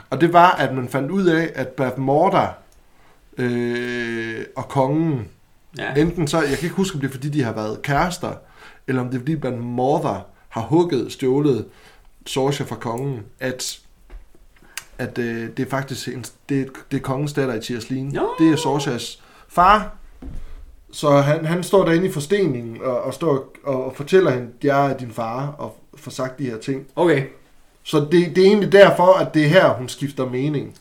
Og 0.10 0.22
det 0.22 0.34
var, 0.34 0.52
at 0.52 0.74
man 0.74 0.88
fandt 0.90 1.12
ud 1.12 1.26
af, 1.26 1.52
at 1.56 1.68
Bath 1.68 2.00
Mortar 2.00 2.58
øh, 3.38 4.46
og 4.56 4.68
kongen, 4.68 5.28
Ja. 5.78 5.94
enten 5.96 6.28
så, 6.28 6.40
jeg 6.42 6.58
kan 6.58 6.64
ikke 6.64 6.76
huske, 6.76 6.96
om 6.96 7.02
det 7.02 7.08
er 7.08 7.12
fordi, 7.12 7.30
de 7.30 7.44
har 7.44 7.52
været 7.54 7.82
kærester, 7.82 8.34
eller 8.88 9.02
om 9.02 9.08
det 9.08 9.16
er 9.16 9.20
fordi, 9.20 9.36
Bath 9.36 9.58
Mortar 9.58 10.26
har 10.50 10.62
hugget, 10.62 11.12
stjålet 11.12 11.66
Sorcia 12.26 12.66
fra 12.66 12.76
kongen, 12.76 13.20
at, 13.40 13.80
at 14.98 15.18
øh, 15.18 15.50
det 15.58 15.66
er 15.66 15.70
faktisk 15.70 16.08
en, 16.08 16.26
det, 16.50 16.70
det 16.92 16.98
er 16.98 17.02
kongens 17.02 17.34
datter 17.34 17.54
i 17.54 17.62
Tierslin. 17.62 18.06
Nå. 18.08 18.30
Det 18.40 18.52
er 18.52 18.56
Sorcias 18.56 19.24
far. 19.50 19.96
Så 20.92 21.18
han, 21.18 21.46
han 21.46 21.64
står 21.64 21.86
derinde 21.86 22.08
i 22.08 22.12
forsteningen 22.12 22.78
og, 22.84 23.02
og, 23.02 23.14
står 23.14 23.54
og, 23.64 23.86
og 23.86 23.96
fortæller 23.96 24.32
hende, 24.32 24.48
jeg 24.64 24.92
er 24.92 24.98
din 24.98 25.12
far, 25.12 25.48
og 25.48 25.78
får 25.98 26.12
sagt 26.12 26.40
de 26.40 26.44
her 26.46 26.58
ting. 26.58 26.86
Okay. 26.96 27.24
Så 27.86 28.00
det, 28.12 28.36
det 28.36 28.38
er 28.38 28.48
egentlig 28.48 28.72
derfor, 28.72 29.14
at 29.14 29.34
det 29.34 29.44
er 29.44 29.48
her, 29.48 29.70
hun 29.70 29.90
skifter 29.90 30.26
mening. 30.26 30.76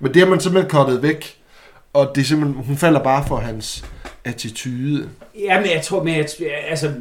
Men 0.00 0.14
det 0.14 0.22
har 0.22 0.28
man 0.28 0.40
simpelthen 0.40 0.70
kottet 0.70 1.02
væk. 1.02 1.36
Og 1.92 2.12
det 2.14 2.20
er 2.20 2.24
simpelthen, 2.24 2.64
hun 2.64 2.76
falder 2.76 3.02
bare 3.02 3.24
for 3.28 3.36
hans 3.36 3.84
attitude. 4.24 5.08
Ja, 5.38 5.60
men 5.60 5.70
jeg 5.70 5.82
tror, 5.82 6.02
men 6.02 6.16
jeg, 6.16 6.26
altså, 6.68 6.92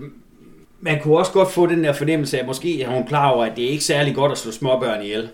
man 0.79 1.01
kunne 1.01 1.17
også 1.17 1.31
godt 1.31 1.51
få 1.51 1.65
den 1.65 1.83
der 1.83 1.93
fornemmelse 1.93 2.37
af, 2.37 2.41
at 2.41 2.47
måske 2.47 2.81
er 2.81 2.89
hun 2.89 3.07
klar 3.07 3.29
over, 3.29 3.45
at 3.45 3.55
det 3.55 3.65
er 3.65 3.69
ikke 3.69 3.83
særlig 3.83 4.15
godt 4.15 4.31
at 4.31 4.37
slå 4.37 4.51
småbørn 4.51 5.01
ihjel. 5.01 5.29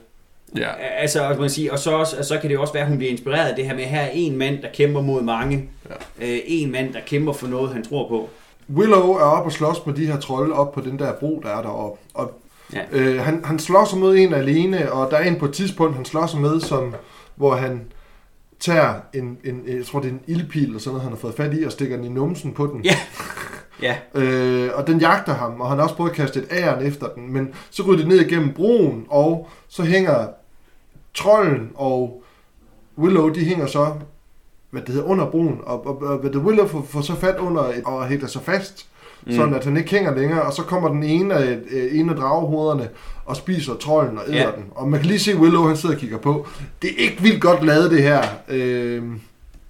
Ja. 0.57 0.69
Altså, 0.97 1.23
og 1.23 1.39
man 1.39 1.49
sige, 1.49 1.71
og 1.71 1.79
så, 1.79 1.91
også, 1.91 2.17
og 2.17 2.25
så 2.25 2.37
kan 2.39 2.49
det 2.49 2.57
også 2.57 2.73
være, 2.73 2.83
at 2.83 2.89
hun 2.89 2.97
bliver 2.97 3.11
inspireret 3.11 3.49
af 3.49 3.55
det 3.55 3.65
her 3.65 3.75
med, 3.75 3.83
at 3.83 3.89
her 3.89 4.01
er 4.01 4.09
en 4.13 4.37
mand, 4.37 4.61
der 4.61 4.67
kæmper 4.73 5.01
mod 5.01 5.21
mange. 5.21 5.69
Ja. 5.89 6.27
Øh, 6.27 6.39
en 6.45 6.71
mand, 6.71 6.93
der 6.93 6.99
kæmper 7.05 7.33
for 7.33 7.47
noget, 7.47 7.73
han 7.73 7.83
tror 7.83 8.07
på. 8.07 8.29
Willow 8.75 9.11
er 9.11 9.23
oppe 9.23 9.47
og 9.47 9.51
slås 9.51 9.85
med 9.85 9.93
de 9.93 10.05
her 10.05 10.19
trolde 10.19 10.53
op 10.53 10.71
på 10.71 10.81
den 10.81 10.99
der 10.99 11.13
bro, 11.13 11.41
der 11.43 11.49
er 11.49 11.61
deroppe. 11.61 11.99
Og 12.13 12.41
Ja. 12.73 12.81
øh, 12.91 13.21
han, 13.21 13.45
han 13.45 13.59
slår 13.59 13.85
sig 13.85 13.99
mod 13.99 14.17
en 14.17 14.33
alene, 14.33 14.91
og 14.91 15.11
der 15.11 15.17
er 15.17 15.23
en 15.23 15.39
på 15.39 15.45
et 15.45 15.53
tidspunkt, 15.53 15.95
han 15.95 16.05
slår 16.05 16.25
sig 16.25 16.41
med, 16.41 16.59
som, 16.59 16.95
hvor 17.35 17.55
han 17.55 17.81
tager 18.59 18.93
en, 19.13 19.37
en, 19.43 19.63
jeg 19.67 19.85
tror 19.85 19.99
det 19.99 20.07
er 20.07 20.13
en 20.13 20.21
ildpil 20.27 20.63
eller 20.63 20.79
sådan 20.79 20.91
noget, 20.91 21.03
han 21.03 21.11
har 21.11 21.19
fået 21.19 21.35
fat 21.35 21.53
i, 21.53 21.63
og 21.63 21.71
stikker 21.71 21.95
den 21.95 22.05
i 22.05 22.09
numsen 22.09 22.53
på 22.53 22.67
den. 22.67 22.85
Ja. 22.85 22.95
Ja. 23.81 23.97
Øh, 24.21 24.69
og 24.73 24.87
den 24.87 24.99
jagter 24.99 25.33
ham, 25.33 25.61
og 25.61 25.69
han 25.69 25.77
har 25.77 25.83
også 25.83 25.95
prøvet 25.95 26.09
at 26.09 26.15
kaste 26.15 26.39
et 26.39 26.47
æren 26.51 26.85
efter 26.85 27.07
den, 27.07 27.33
men 27.33 27.53
så 27.69 27.83
ryger 27.83 27.97
det 27.97 28.07
ned 28.07 28.21
igennem 28.21 28.53
broen, 28.53 29.05
og 29.09 29.49
så 29.67 29.83
hænger 29.83 30.27
trolden 31.13 31.71
og 31.75 32.23
Willow, 32.97 33.29
de 33.29 33.45
hænger 33.45 33.67
så 33.67 33.93
hvad 34.75 34.81
det 34.81 34.93
hedder, 34.93 35.07
under 35.07 35.31
broen, 35.31 35.59
og, 35.63 35.87
og, 35.87 36.01
og 36.01 36.17
hvad 36.17 36.31
det, 36.31 36.41
Willow 36.41 36.67
får, 36.67 36.85
får 36.89 37.01
så 37.01 37.15
fat 37.15 37.35
under 37.37 37.63
et, 37.63 37.83
og 37.85 38.07
hætter 38.07 38.27
sig 38.27 38.41
fast, 38.41 38.87
mm. 39.25 39.35
sådan 39.35 39.53
at 39.53 39.65
han 39.65 39.77
ikke 39.77 39.89
hænger 39.89 40.15
længere, 40.15 40.41
og 40.41 40.53
så 40.53 40.63
kommer 40.63 40.89
den 40.89 41.03
ene 41.03 41.33
af, 41.33 41.59
øh, 41.71 41.99
ene 41.99 42.11
af 42.11 42.17
dragehovederne 42.17 42.89
og 43.25 43.35
spiser 43.35 43.75
trolden 43.75 44.17
og 44.17 44.23
æder 44.27 44.37
ja. 44.37 44.51
den. 44.51 44.65
Og 44.75 44.87
man 44.87 44.99
kan 44.99 45.07
lige 45.07 45.19
se 45.19 45.37
Willow, 45.37 45.67
han 45.67 45.77
sidder 45.77 45.95
og 45.95 46.01
kigger 46.01 46.17
på. 46.17 46.47
Det 46.81 46.89
er 46.89 46.95
ikke 46.97 47.21
vildt 47.21 47.41
godt 47.41 47.65
lavet 47.65 47.91
det 47.91 48.03
her. 48.03 48.23
Øh, 48.47 49.03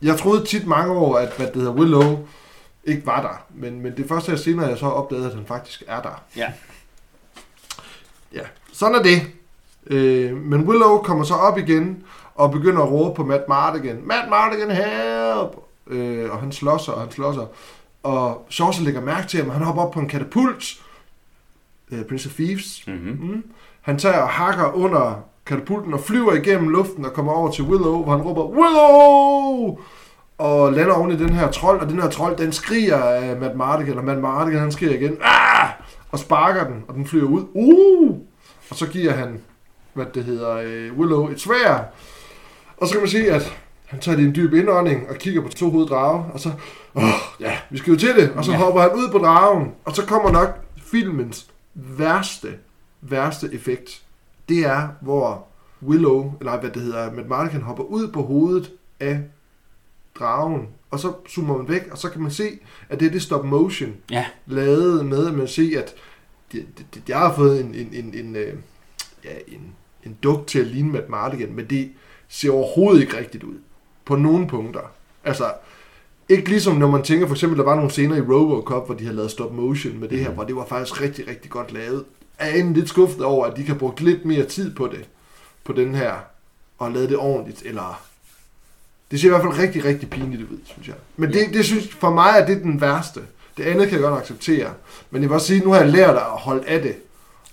jeg 0.02 0.18
troede 0.18 0.46
tit 0.46 0.68
mange 0.68 0.94
år, 0.94 1.16
at 1.16 1.34
hvad 1.38 1.48
det 1.48 1.56
hedder, 1.56 1.72
Willow 1.72 2.18
ikke 2.84 3.06
var 3.06 3.22
der. 3.22 3.46
Men, 3.62 3.82
men 3.82 3.98
det 3.98 4.08
første 4.08 4.32
her 4.32 4.38
senere, 4.38 4.68
jeg 4.68 4.78
så 4.78 4.86
opdagede, 4.86 5.28
at 5.28 5.34
han 5.34 5.46
faktisk 5.48 5.84
er 5.88 6.02
der. 6.02 6.24
Ja. 6.38 6.48
Ja, 8.34 8.42
sådan 8.74 8.96
er 8.96 9.04
det. 9.04 9.22
Øh, 9.88 10.38
men 10.38 10.62
Willow 10.62 10.98
kommer 10.98 11.24
så 11.24 11.34
op 11.34 11.58
igen 11.58 12.04
og 12.36 12.52
begynder 12.52 12.82
at 12.82 12.92
råbe 12.92 13.16
på 13.16 13.24
Matt 13.24 13.44
Mardigan. 13.50 14.00
Matt 14.04 14.30
Mardigan, 14.30 14.72
help! 14.72 15.58
Øh, 15.88 16.32
og 16.32 16.40
han 16.40 16.52
slår 16.52 16.78
sig, 16.78 16.94
og 16.94 17.02
han 17.02 17.12
slår 17.12 17.34
sig. 17.34 17.46
Og 18.06 18.48
Chaucer 18.52 18.84
lægger 18.84 19.02
mærke 19.02 19.28
til 19.28 19.42
ham. 19.42 19.50
Han 19.50 19.62
hopper 19.62 19.82
op 19.82 19.92
på 19.92 20.00
en 20.00 20.08
katapult. 20.08 20.64
Øh, 21.92 22.06
Prince 22.06 22.30
of 22.30 22.34
Thieves. 22.34 22.84
Mm-hmm. 22.88 23.32
Mm. 23.32 23.44
Han 23.82 23.98
tager 23.98 24.18
og 24.18 24.30
hakker 24.30 24.72
under 24.76 25.24
katapulten 25.46 25.94
og 25.94 26.00
flyver 26.00 26.34
igennem 26.34 26.70
luften 26.70 27.06
og 27.06 27.14
kommer 27.14 27.32
over 27.32 27.52
til 27.52 27.64
Willow, 27.64 28.04
hvor 28.04 28.12
han 28.12 28.22
råber, 28.22 28.44
Willow! 28.44 29.80
Og 30.38 30.74
lander 30.74 30.94
oven 30.94 31.12
i 31.12 31.18
den 31.18 31.30
her 31.30 31.52
trold, 31.52 31.80
og 31.80 31.90
den 31.90 32.02
her 32.02 32.10
trold, 32.10 32.38
den 32.38 32.52
skriger 32.52 32.98
af 32.98 33.38
Matt 33.38 33.56
Mardigan, 33.56 33.98
og 33.98 34.04
Matt 34.04 34.22
Mardigan, 34.22 34.60
han 34.60 34.72
skriger 34.72 34.94
igen, 34.94 35.18
ah! 35.22 35.70
og 36.12 36.20
sparker 36.20 36.64
den, 36.64 36.84
og 36.88 36.94
den 36.96 37.08
flyver 37.08 37.28
ud. 37.28 37.46
Uh! 37.54 38.18
Og 38.70 38.76
så 38.76 38.88
giver 38.88 39.14
han, 39.14 39.42
hvad 39.94 40.06
det 40.14 40.24
hedder, 40.24 40.56
øh, 40.56 40.94
Willow 40.94 41.30
et 41.30 41.42
svær. 41.42 41.84
Og 42.78 42.88
så 42.88 42.94
kan 42.94 43.02
man 43.02 43.10
sige, 43.10 43.32
at 43.32 43.58
han 43.86 44.00
tager 44.00 44.16
lige 44.18 44.28
en 44.28 44.36
dyb 44.36 44.54
indånding 44.54 45.10
og 45.10 45.16
kigger 45.16 45.42
på 45.42 45.48
to 45.50 45.70
hovedet 45.70 45.90
drage, 45.90 46.26
og 46.34 46.40
så, 46.40 46.52
åh, 46.96 47.04
ja, 47.40 47.58
vi 47.70 47.78
skal 47.78 47.94
jo 47.94 48.00
til 48.00 48.16
det. 48.16 48.32
Og 48.32 48.46
så 48.46 48.52
Ja. 48.52 48.58
hopper 48.58 48.82
han 48.82 48.92
ud 48.92 49.10
på 49.12 49.18
dragen, 49.18 49.72
og 49.86 49.96
så 49.96 50.06
kommer 50.06 50.32
nok 50.32 50.50
filmens 50.78 51.48
værste, 51.74 52.48
værste 53.02 53.50
effekt. 53.54 54.02
Det 54.50 54.60
er, 54.66 54.88
hvor 55.02 55.48
Willow, 55.84 56.34
eller 56.40 56.60
hvad 56.60 56.70
det 56.70 56.82
hedder, 56.82 57.12
Matt 57.14 57.30
Mardigan 57.30 57.62
hopper 57.62 57.84
ud 57.84 58.08
på 58.08 58.22
hovedet 58.22 58.72
af 59.00 59.20
dragen, 60.20 60.68
og 60.92 61.00
så 61.00 61.14
zoomer 61.30 61.58
man 61.58 61.70
væk, 61.70 61.88
og 61.92 61.98
så 61.98 62.10
kan 62.10 62.22
man 62.22 62.32
se, 62.32 62.60
at 62.90 63.00
det 63.00 63.06
er 63.08 63.12
det 63.12 63.22
stop 63.22 63.46
motion, 63.46 63.94
Ja. 64.12 64.26
lavet 64.46 65.06
med, 65.06 65.28
at 65.28 65.34
man 65.34 65.48
ser, 65.48 65.80
at 65.82 65.94
de, 66.52 66.58
de, 66.58 66.84
de, 66.96 67.02
jeg 67.08 67.18
har 67.20 67.34
fået 67.34 67.62
en, 67.66 67.76
en, 67.76 67.90
en, 67.94 68.14
en, 68.26 68.36
øh, 68.36 68.54
ja, 69.24 69.30
en, 69.48 69.62
en 70.06 70.18
duk 70.24 70.48
til 70.48 70.60
at 70.60 70.68
ligne 70.68 70.92
Matt 70.92 71.10
Mardigan, 71.10 71.54
men 71.56 71.66
det 71.66 71.92
ser 72.28 72.52
overhovedet 72.52 73.02
ikke 73.02 73.18
rigtigt 73.18 73.44
ud. 73.44 73.56
På 74.06 74.16
nogle 74.16 74.48
punkter. 74.48 74.92
Altså, 75.24 75.46
ikke 76.30 76.50
ligesom 76.50 76.76
når 76.76 76.88
man 76.92 77.04
tænker, 77.04 77.28
for 77.28 77.34
eksempel, 77.36 77.58
der 77.60 77.66
var 77.66 77.76
nogle 77.76 77.90
scener 77.92 78.16
i 78.16 78.22
Robocop, 78.22 78.86
hvor 78.86 78.96
de 78.96 79.04
havde 79.04 79.16
lavet 79.16 79.32
stop 79.32 79.54
motion 79.54 80.00
med 80.00 80.08
det 80.10 80.20
her, 80.20 80.26
Mhm. 80.28 80.36
hvor 80.36 80.44
det 80.44 80.56
var 80.56 80.66
faktisk 80.66 81.02
rigtig, 81.02 81.28
rigtig 81.28 81.52
godt 81.52 81.74
lavet. 81.74 82.04
Jeg 82.40 82.60
er 82.60 82.74
lidt 82.74 82.90
skuffet 82.90 83.22
over, 83.24 83.46
at 83.46 83.52
de 83.52 83.58
kan 83.58 83.68
have 83.68 83.80
brugt 83.80 84.02
lidt 84.02 84.26
mere 84.26 84.44
tid 84.44 84.76
på 84.76 84.88
det, 84.88 85.06
på 85.64 85.74
den 85.74 85.96
her, 85.96 86.14
og 86.78 86.92
lavet 86.92 87.10
det 87.10 87.18
ordentligt, 87.18 87.62
eller... 87.66 88.02
Det 89.12 89.20
ser 89.20 89.28
i 89.28 89.30
hvert 89.30 89.42
fald 89.42 89.60
rigtig, 89.60 89.86
rigtig 89.86 90.10
pinligt 90.10 90.42
ud, 90.42 90.58
synes 90.66 90.88
jeg. 90.88 90.96
Men 91.18 91.34
det, 91.34 91.40
det 91.54 91.66
synes, 91.66 91.88
for 92.00 92.10
mig 92.14 92.34
er 92.38 92.46
det 92.46 92.64
den 92.64 92.82
værste. 92.82 93.20
Det 93.58 93.64
andet 93.64 93.88
kan 93.90 93.94
jeg 94.00 94.10
godt 94.10 94.22
acceptere. 94.22 94.70
Men 95.12 95.22
jeg 95.22 95.30
vil 95.30 95.36
også 95.36 95.48
sige, 95.48 95.60
nu 95.60 95.72
har 95.72 95.80
jeg 95.80 95.90
lært 95.90 96.16
at 96.16 96.22
holde 96.22 96.68
af 96.68 96.82
det. 96.82 96.96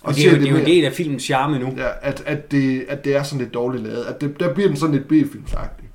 Og 0.00 0.14
det 0.14 0.26
er, 0.26 0.30
jo, 0.30 0.36
det 0.38 0.46
er 0.46 0.50
jo 0.50 0.56
en 0.56 0.66
del 0.66 0.84
af 0.84 0.92
filmens 0.92 1.22
charme 1.22 1.58
nu. 1.58 1.74
Ja, 1.76 1.88
at, 2.02 2.22
at, 2.26 2.50
det, 2.50 2.84
at 2.88 3.04
det 3.04 3.16
er 3.16 3.22
sådan 3.22 3.38
lidt 3.38 3.54
dårligt 3.54 3.84
lavet. 3.84 4.04
At 4.04 4.20
det, 4.20 4.40
der 4.40 4.54
bliver 4.54 4.68
den 4.68 4.76
sådan 4.76 4.94
lidt 4.94 5.08
B-filmsagtig. 5.08 5.88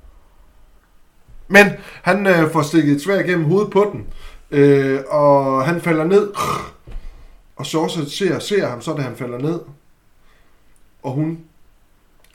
Men 1.48 1.66
han 2.02 2.26
øh, 2.26 2.50
får 2.52 2.62
stikket 2.62 2.96
et 2.96 3.02
svær 3.02 3.22
gennem 3.22 3.44
hovedet 3.44 3.70
på 3.70 3.90
den. 3.92 4.06
Øh, 4.50 5.00
og 5.08 5.64
han 5.66 5.80
falder 5.80 6.04
ned. 6.04 6.32
Og 7.56 7.66
Sorsa 7.66 8.04
ser, 8.04 8.38
ser 8.38 8.68
ham 8.68 8.80
så, 8.80 8.94
da 8.94 9.02
han 9.02 9.16
falder 9.16 9.38
ned. 9.38 9.60
Og 11.02 11.12
hun 11.12 11.38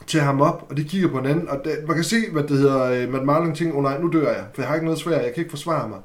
tager 0.08 0.26
ham 0.26 0.42
op, 0.42 0.66
og 0.70 0.78
de 0.78 0.84
kigger 0.84 1.08
på 1.08 1.22
hinanden. 1.22 1.50
Og 1.50 1.62
det, 1.64 1.78
man 1.88 1.96
kan 1.96 2.04
se, 2.04 2.32
hvad 2.32 2.44
det 2.44 2.58
hedder, 2.58 2.84
øh, 2.84 3.10
Matt 3.10 3.26
Marling 3.26 3.58
tænker, 3.58 3.78
oh 3.78 3.84
nej, 3.84 4.00
nu 4.00 4.12
dør 4.12 4.32
jeg, 4.32 4.46
for 4.54 4.62
jeg 4.62 4.68
har 4.68 4.76
ikke 4.76 4.86
noget 4.86 5.00
svær, 5.00 5.20
jeg 5.20 5.34
kan 5.34 5.42
ikke 5.42 5.50
forsvare 5.50 5.90
mig. 5.90 6.00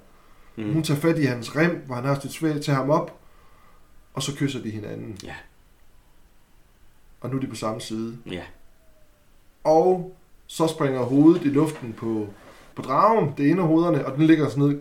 Mm. 0.57 0.73
Hun 0.73 0.83
tager 0.83 1.01
fat 1.01 1.19
i 1.19 1.25
hans 1.25 1.57
rem, 1.57 1.83
hvor 1.87 1.95
han 1.95 2.05
har 2.05 2.19
sit 2.21 2.33
svær, 2.33 2.59
tager 2.59 2.77
ham 2.77 2.91
op, 2.91 3.19
og 4.15 4.23
så 4.23 4.37
kysser 4.37 4.63
de 4.63 4.71
hinanden. 4.71 5.19
Ja. 5.25 5.35
Og 7.21 7.31
nu 7.31 7.37
er 7.37 7.41
de 7.41 7.47
på 7.47 7.55
samme 7.55 7.81
side. 7.81 8.17
Ja. 8.31 8.43
Og 9.65 10.17
så 10.47 10.67
springer 10.67 11.01
hovedet 11.01 11.45
i 11.45 11.49
luften 11.49 11.93
på, 11.93 12.27
på 12.79 12.83
dragen, 12.83 13.35
det 13.39 13.51
ene 13.51 13.63
af 13.63 13.69
hovederne, 13.69 14.07
og 14.07 14.17
den 14.17 14.27
ligger 14.27 14.49
sådan 14.49 14.65
ned. 14.65 14.79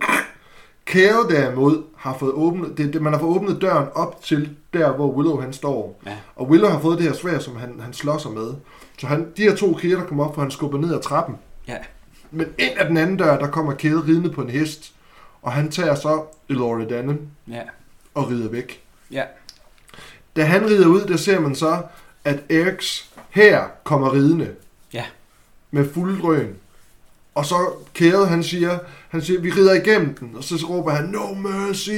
Kale 0.86 1.30
derimod 1.30 1.84
har 1.98 2.18
fået 2.18 2.32
åbnet, 2.34 2.78
det, 2.78 2.94
det, 2.94 3.02
man 3.02 3.14
har 3.14 3.19
fået 3.19 3.36
åbnet 3.36 3.61
døren 3.61 3.88
op 3.95 4.22
til 4.24 4.49
der, 4.74 4.91
hvor 4.91 5.11
Willow 5.11 5.41
han 5.41 5.53
står. 5.53 6.02
Ja. 6.06 6.15
Og 6.36 6.49
Willow 6.49 6.69
har 6.69 6.80
fået 6.80 6.98
det 6.98 7.06
her 7.07 7.14
svær, 7.14 7.40
som 7.40 7.56
han, 7.56 7.80
han 7.80 7.94
slår 7.94 8.18
sig 8.18 8.32
med. 8.32 8.53
Så 8.99 9.07
han, 9.07 9.28
de 9.38 9.41
her 9.44 9.56
to 9.56 9.74
kæder, 9.74 9.95
der 9.99 10.06
kommer 10.06 10.26
op, 10.26 10.36
for 10.36 10.41
han 10.41 10.52
skubber 10.52 10.78
ned 10.80 10.94
ad 10.95 11.02
trappen. 11.02 11.36
Ja. 11.68 11.78
Men 12.32 12.48
ind 12.57 12.72
af 12.78 12.88
den 12.88 12.98
anden 12.98 13.18
dør, 13.18 13.38
der 13.40 13.48
kommer 13.48 13.74
Kale 13.74 14.03
ridende 14.03 14.30
på 14.30 14.41
en 14.41 14.49
hest. 14.49 14.94
Og 15.41 15.52
han 15.52 15.72
tager 15.72 15.95
så 15.95 16.24
Elora 16.49 16.86
Dannen 16.86 17.19
Ja. 17.48 17.61
og 18.14 18.30
rider 18.30 18.49
væk. 18.49 18.82
Ja. 19.11 19.24
Da 20.36 20.44
han 20.44 20.65
rider 20.65 20.88
ud, 20.88 21.02
der 21.02 21.18
ser 21.18 21.40
man 21.40 21.56
så, 21.56 21.82
at 22.24 22.40
Eriks 22.49 23.10
her 23.30 23.64
kommer 23.84 24.14
ridende. 24.14 24.56
Ja. 24.94 25.06
Med 25.72 25.94
fuld 25.94 26.22
drøn. 26.22 26.56
Og 27.38 27.46
så 27.46 27.56
Kæde, 27.94 28.28
han 28.28 28.44
siger, 28.44 28.80
han 29.10 29.22
siger, 29.22 29.42
vi 29.42 29.52
rider 29.52 29.74
igennem 29.74 30.16
den. 30.16 30.32
Og 30.36 30.44
så, 30.44 30.58
så 30.58 30.66
råber 30.66 30.92
han, 30.92 31.06
no 31.06 31.34
mercy. 31.34 31.92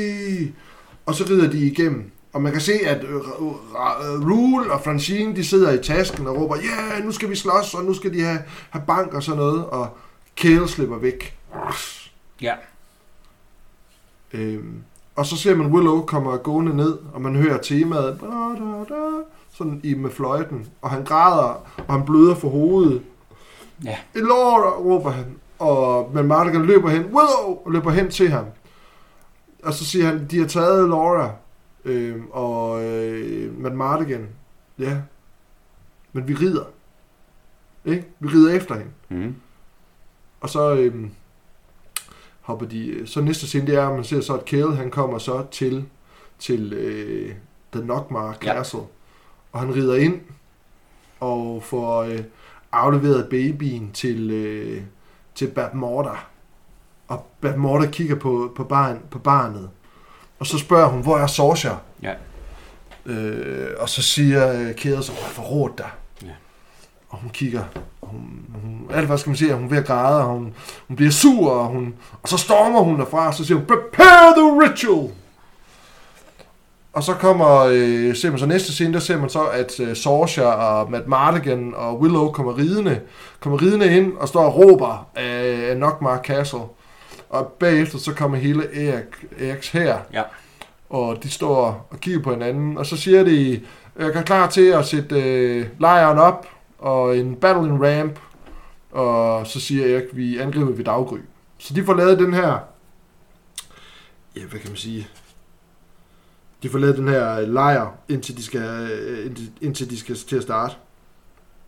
Og 1.05 1.15
så 1.15 1.25
rider 1.29 1.49
de 1.49 1.57
igennem. 1.57 2.11
Og 2.33 2.41
man 2.41 2.51
kan 2.51 2.61
se, 2.61 2.73
at 2.85 3.03
øh, 3.03 3.15
Ra- 3.19 4.03
Rule 4.31 4.71
og 4.71 4.81
Francine, 4.83 5.35
de 5.35 5.45
sidder 5.45 5.71
i 5.71 5.83
tasken 5.83 6.27
og 6.27 6.37
råber, 6.37 6.55
ja, 6.55 6.93
yeah, 6.93 7.05
nu 7.05 7.11
skal 7.11 7.29
vi 7.29 7.35
slås, 7.35 7.73
og 7.73 7.83
nu 7.83 7.93
skal 7.93 8.13
de 8.13 8.21
have, 8.21 8.39
have 8.69 8.83
bank 8.87 9.13
og 9.13 9.23
sådan 9.23 9.37
noget. 9.37 9.65
Og 9.65 9.97
Kæde 10.35 10.67
slipper 10.67 10.97
væk. 10.97 11.37
Ja. 12.41 12.53
Øhm, 14.33 14.73
og 15.15 15.25
så 15.25 15.37
ser 15.37 15.55
man 15.55 15.67
Willow 15.67 16.01
kommer 16.05 16.37
gående 16.37 16.75
ned, 16.75 16.97
og 17.13 17.21
man 17.21 17.35
hører 17.35 17.57
temaet, 17.61 18.17
da, 18.21 18.25
da, 18.25 18.95
da, 18.95 19.01
sådan 19.53 19.81
i 19.83 19.93
med 19.93 20.09
fløjten, 20.11 20.67
og 20.81 20.89
han 20.89 21.03
græder, 21.03 21.67
og 21.87 21.93
han 21.93 22.05
bløder 22.05 22.35
for 22.35 22.49
hovedet. 22.49 23.01
Ja. 23.83 23.97
Elora, 24.15 24.69
råber 24.79 25.09
han, 25.09 25.25
og 25.59 26.11
men 26.13 26.27
Mardigan 26.27 26.65
løber 26.65 26.89
hen, 26.89 27.01
Willow, 27.01 27.61
og 27.65 27.71
løber 27.71 27.91
hen 27.91 28.11
til 28.11 28.29
ham. 28.29 28.45
Og 29.63 29.73
så 29.73 29.85
siger 29.85 30.05
han, 30.05 30.27
de 30.27 30.39
har 30.39 30.47
taget 30.47 30.89
Laura, 30.89 31.31
øhm, 31.85 32.27
og 32.31 32.83
øh, 32.83 33.57
men 33.59 33.77
Mardigan, 33.77 34.27
ja, 34.79 34.97
men 36.13 36.27
vi 36.27 36.33
rider. 36.33 36.63
Ikke? 37.85 38.05
Vi 38.19 38.27
rider 38.27 38.53
efter 38.53 38.75
hende. 38.75 38.91
Mm. 39.09 39.35
Og 40.41 40.49
så 40.49 40.73
øhm, 40.75 41.11
hopper 42.41 42.65
de... 42.65 43.01
Så 43.05 43.21
næste 43.21 43.47
scene, 43.47 43.67
det 43.67 43.75
er, 43.75 43.87
at 43.87 43.95
man 43.95 44.03
ser 44.03 44.21
så, 44.21 44.37
at 44.37 44.45
Kale, 44.45 44.75
han 44.75 44.91
kommer 44.91 45.17
så 45.17 45.45
til, 45.51 45.85
til 46.39 46.73
øh, 46.73 47.35
The 47.73 47.85
Nockmar 47.85 48.37
Ja. 48.43 48.53
Castle. 48.53 48.79
og 49.51 49.59
han 49.59 49.75
rider 49.75 49.95
ind 49.95 50.21
og 51.19 51.63
får 51.63 52.01
øh, 52.03 52.19
afleveret 52.71 53.29
babyen 53.29 53.91
til, 53.91 54.31
øh, 54.31 54.81
til 55.35 55.47
Bab 55.47 55.73
Morta. 55.73 56.09
Og 57.07 57.27
Bab 57.41 57.57
Morta 57.57 57.85
kigger 57.85 58.15
på, 58.15 58.51
på, 58.55 58.63
barn, 58.63 58.99
på 59.11 59.19
barnet, 59.19 59.69
og 60.39 60.47
så 60.47 60.57
spørger 60.57 60.87
hun, 60.87 61.01
hvor 61.01 61.17
er 61.17 61.27
Sorcia? 61.27 61.75
Ja. 62.03 62.13
Øh, 63.05 63.69
og 63.79 63.89
så 63.89 64.01
siger 64.01 64.53
øh, 64.53 64.75
Kæder 64.75 65.01
så, 65.01 65.11
hvor 65.11 65.21
forrådt 65.21 65.77
dig. 65.77 65.89
Ja. 66.23 66.31
Og 67.09 67.17
hun 67.17 67.29
kigger, 67.29 67.63
og 68.01 68.07
hun, 68.07 68.45
hun, 68.61 68.87
alt 68.93 69.07
hvad 69.07 69.17
skal 69.17 69.29
man 69.29 69.37
sige, 69.37 69.53
hun 69.53 69.65
er 69.65 69.69
ved 69.69 69.77
at 69.77 69.85
græde, 69.85 70.23
og 70.23 70.29
hun, 70.29 70.53
hun 70.87 70.95
bliver 70.95 71.11
sur, 71.11 71.51
og, 71.51 71.67
hun, 71.67 71.95
og 72.21 72.29
så 72.29 72.37
stormer 72.37 72.79
hun 72.79 72.99
derfra, 72.99 73.27
og 73.27 73.33
så 73.33 73.45
siger 73.45 73.57
hun, 73.57 73.67
prepare 73.67 74.33
the 74.37 74.63
ritual! 74.63 75.09
Og 76.93 77.03
så 77.03 77.13
kommer, 77.13 77.59
øh, 77.71 78.15
ser 78.15 78.29
man 78.29 78.39
så 78.39 78.45
næste 78.45 78.73
scene, 78.73 78.93
der 78.93 78.99
ser 78.99 79.17
man 79.19 79.29
så, 79.29 79.43
at 79.43 79.79
øh, 79.79 79.95
Sorcia 79.95 80.43
og 80.45 80.91
Matt 80.91 81.07
Mardigan 81.07 81.73
og 81.75 81.99
Willow 81.99 82.31
kommer 82.31 82.57
ridende, 82.57 82.99
kommer 83.39 83.61
ridende 83.61 83.97
ind 83.97 84.13
og 84.17 84.27
står 84.27 84.41
og 84.43 84.55
råber 84.57 85.07
af, 85.15 85.69
af 85.69 85.77
Nockmar 85.77 86.21
Castle. 86.21 86.59
Og 87.29 87.47
bagefter 87.59 87.97
så 87.97 88.13
kommer 88.13 88.37
hele 88.37 88.87
Erik, 88.87 89.25
Eriks 89.39 89.69
her, 89.69 89.97
Ja. 90.13 90.21
og 90.89 91.23
de 91.23 91.29
står 91.29 91.87
og 91.91 91.99
kigger 91.99 92.21
på 92.21 92.31
hinanden, 92.31 92.77
og 92.77 92.85
så 92.85 92.97
siger 92.97 93.23
de, 93.23 93.61
jeg 93.99 94.07
er 94.07 94.21
klar 94.21 94.49
til 94.49 94.65
at 94.67 94.85
sætte 94.85 95.21
øh, 95.21 95.65
lejren 95.79 96.17
op, 96.17 96.47
og 96.79 97.17
en 97.17 97.35
battling 97.35 97.83
ramp, 97.85 98.19
og 98.91 99.47
så 99.47 99.59
siger 99.59 99.93
Erik, 99.95 100.05
vi 100.13 100.37
angriber 100.37 100.71
ved 100.71 100.85
daggry. 100.85 101.17
Så 101.57 101.73
de 101.73 101.83
får 101.85 101.93
lavet 101.93 102.19
den 102.19 102.33
her, 102.33 102.57
ja, 104.35 104.41
hvad 104.49 104.59
kan 104.59 104.69
man 104.69 104.77
sige, 104.77 105.07
de 106.63 106.69
får 106.69 106.79
lavet 106.79 106.97
den 106.97 107.07
her 107.07 107.39
lejr, 107.39 107.87
indtil 108.09 108.37
de 108.37 108.43
skal, 108.43 108.61
øh, 108.61 109.25
indtil, 109.25 109.51
indtil 109.61 109.89
de 109.89 109.99
skal 109.99 110.15
til 110.15 110.35
at 110.35 110.43
starte. 110.43 110.75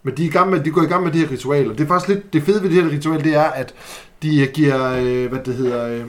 Men 0.03 0.17
de, 0.17 0.23
er 0.23 0.27
i 0.27 0.31
gang 0.31 0.49
med, 0.49 0.59
de 0.59 0.71
går 0.71 0.81
i 0.81 0.85
gang 0.85 1.03
med 1.03 1.11
de 1.11 1.17
her 1.17 1.31
ritualer. 1.31 1.73
Det 1.73 1.83
er 1.83 1.87
faktisk 1.87 2.07
lidt, 2.07 2.33
det 2.33 2.43
fede 2.43 2.63
ved 2.63 2.69
det 2.69 2.83
her 2.83 2.91
ritual, 2.91 3.23
det 3.23 3.35
er, 3.35 3.43
at 3.43 3.73
de 4.23 4.47
giver, 4.53 4.91
øh, 4.91 5.29
hvad 5.29 5.39
det 5.45 5.55
hedder, 5.55 5.87
øh, 5.87 6.03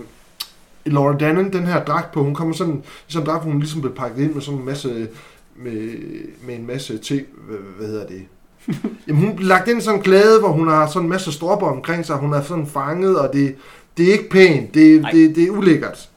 Laura 0.84 1.16
Dannon, 1.18 1.52
den 1.52 1.66
her 1.66 1.84
dragt 1.84 2.12
på, 2.12 2.24
hun 2.24 2.34
kommer 2.34 2.54
sådan, 2.54 2.82
sådan 3.06 3.22
en 3.22 3.26
dragt, 3.26 3.44
hun 3.44 3.58
ligesom 3.58 3.80
bliver 3.80 3.94
pakket 3.94 4.24
ind 4.24 4.34
med 4.34 4.42
sådan 4.42 4.60
en 4.60 4.66
masse, 4.66 5.08
med, 5.56 5.98
med 6.46 6.54
en 6.54 6.66
masse 6.66 6.98
te, 6.98 7.24
hvad, 7.48 7.58
hvad 7.78 7.88
hedder 7.88 8.06
det? 8.06 8.22
Jamen 9.08 9.22
hun 9.22 9.36
bliver 9.36 9.48
lagt 9.48 9.68
ind 9.68 9.78
i 9.78 9.84
sådan 9.84 9.98
en 9.98 10.04
klæde, 10.04 10.40
hvor 10.40 10.48
hun 10.48 10.68
har 10.68 10.86
sådan 10.86 11.02
en 11.02 11.08
masse 11.08 11.32
stropper 11.32 11.66
omkring 11.66 12.06
sig, 12.06 12.16
hun 12.16 12.32
er 12.32 12.42
sådan 12.42 12.66
fanget, 12.66 13.18
og 13.18 13.32
det, 13.32 13.54
det 13.96 14.08
er 14.08 14.12
ikke 14.12 14.30
pænt, 14.30 14.74
det, 14.74 15.00
Nej. 15.00 15.10
det, 15.10 15.36
det 15.36 15.44
er 15.44 15.50
ulækkert. 15.50 16.08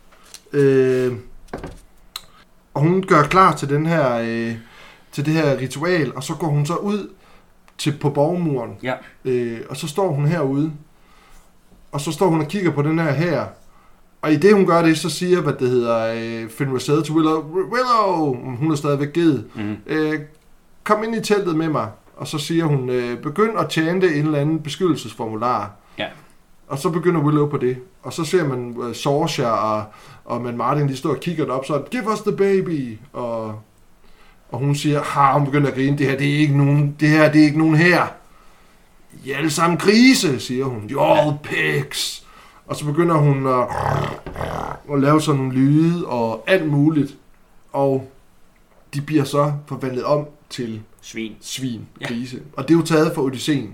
Øh, 0.54 1.14
og 2.76 2.82
hun 2.82 3.04
gør 3.08 3.24
klar 3.24 3.56
til 3.56 3.70
den 3.70 3.86
her, 3.86 4.18
øh, 4.24 4.56
til 5.12 5.26
det 5.26 5.34
her 5.34 5.58
ritual, 5.60 6.12
og 6.16 6.24
så 6.24 6.34
går 6.36 6.48
hun 6.48 6.66
så 6.66 6.76
ud 6.76 7.10
til 7.78 7.98
på 8.02 8.10
borgmuren, 8.10 8.72
Ja. 8.84 8.94
øh, 9.26 9.60
og 9.70 9.78
så 9.78 9.88
står 9.88 10.12
hun 10.12 10.26
herude, 10.28 10.72
og 11.92 12.02
så 12.02 12.12
står 12.12 12.28
hun 12.28 12.42
og 12.42 12.48
kigger 12.48 12.72
på 12.72 12.82
den 12.82 13.00
her 13.00 13.12
her, 13.12 13.46
og 14.22 14.32
i 14.34 14.36
det 14.36 14.54
hun 14.54 14.66
gør 14.66 14.82
det, 14.82 14.98
så 14.98 15.10
siger, 15.10 15.42
hvad 15.42 15.54
det 15.54 15.70
hedder, 15.70 16.14
øh, 16.16 16.50
Finn 16.50 16.72
Rosette 16.74 17.04
til 17.04 17.14
Willow, 17.14 17.44
Willow, 17.44 18.36
hun 18.56 18.72
er 18.72 18.76
stadigvæk 18.76 19.14
givet, 19.14 19.46
Mm. 19.56 19.76
øh, 19.88 20.20
kom 20.84 21.04
ind 21.04 21.16
i 21.16 21.22
teltet 21.22 21.56
med 21.56 21.70
mig, 21.70 21.88
og 22.18 22.28
så 22.28 22.38
siger 22.38 22.66
hun, 22.66 22.90
øh, 22.90 23.18
begynd 23.18 23.58
at 23.60 23.72
chante 23.72 24.16
en 24.16 24.26
eller 24.26 24.40
anden 24.40 24.60
beskyttelsesformular. 24.60 25.72
Og 26.68 26.80
så 26.80 26.90
begynder 26.90 27.22
Willow 27.22 27.50
på 27.50 27.58
det. 27.58 27.78
Og 28.04 28.14
så 28.14 28.24
ser 28.26 28.48
man 28.48 28.74
uh, 28.78 28.94
Sorcia 28.94 29.50
og, 29.50 29.84
og 30.26 30.42
man 30.42 30.58
Martin, 30.58 30.88
de 30.88 30.98
står 30.98 31.10
og 31.10 31.20
kigger 31.20 31.52
op, 31.52 31.66
så 31.66 31.84
give 31.92 32.12
us 32.12 32.20
the 32.20 32.32
baby. 32.38 32.98
Og, 33.14 33.60
og 34.50 34.60
hun 34.60 34.76
siger, 34.76 35.02
ha, 35.04 35.34
hun 35.34 35.46
begynder 35.46 35.68
at 35.68 35.76
grine, 35.76 35.98
det 35.98 36.06
her, 36.08 36.18
det 36.18 36.36
er 36.36 36.38
ikke 36.38 36.58
nogen, 36.58 36.96
det 37.00 37.10
her, 37.10 37.32
det 37.32 37.42
er 37.42 37.46
ikke 37.46 37.58
nogen 37.58 37.76
her. 37.76 38.08
I 39.26 39.32
er 39.32 39.38
alle 39.38 39.50
sammen 39.50 39.78
grise, 39.78 40.40
siger 40.40 40.66
hun. 40.66 40.84
You're 40.92 41.02
all 41.02 41.34
pigs. 41.44 42.26
Og 42.68 42.76
så 42.76 42.86
begynder 42.86 43.16
hun 43.16 43.48
at, 43.48 43.68
at 44.94 45.00
lave 45.02 45.22
sådan 45.22 45.42
nogle 45.42 45.54
lyde 45.54 46.06
og 46.08 46.44
alt 46.48 46.68
muligt. 46.68 47.18
Og 47.74 48.12
de 48.94 49.02
bliver 49.02 49.24
så 49.24 49.54
forvandlet 49.68 50.04
om 50.04 50.26
til 50.50 50.82
Svin. 51.02 51.36
svin, 51.42 51.82
Ja. 52.02 52.08
grise. 52.08 52.42
Og 52.58 52.68
det 52.68 52.74
er 52.74 52.78
jo 52.80 52.86
taget 52.86 53.12
fra 53.16 53.22
Odysseen. 53.22 53.74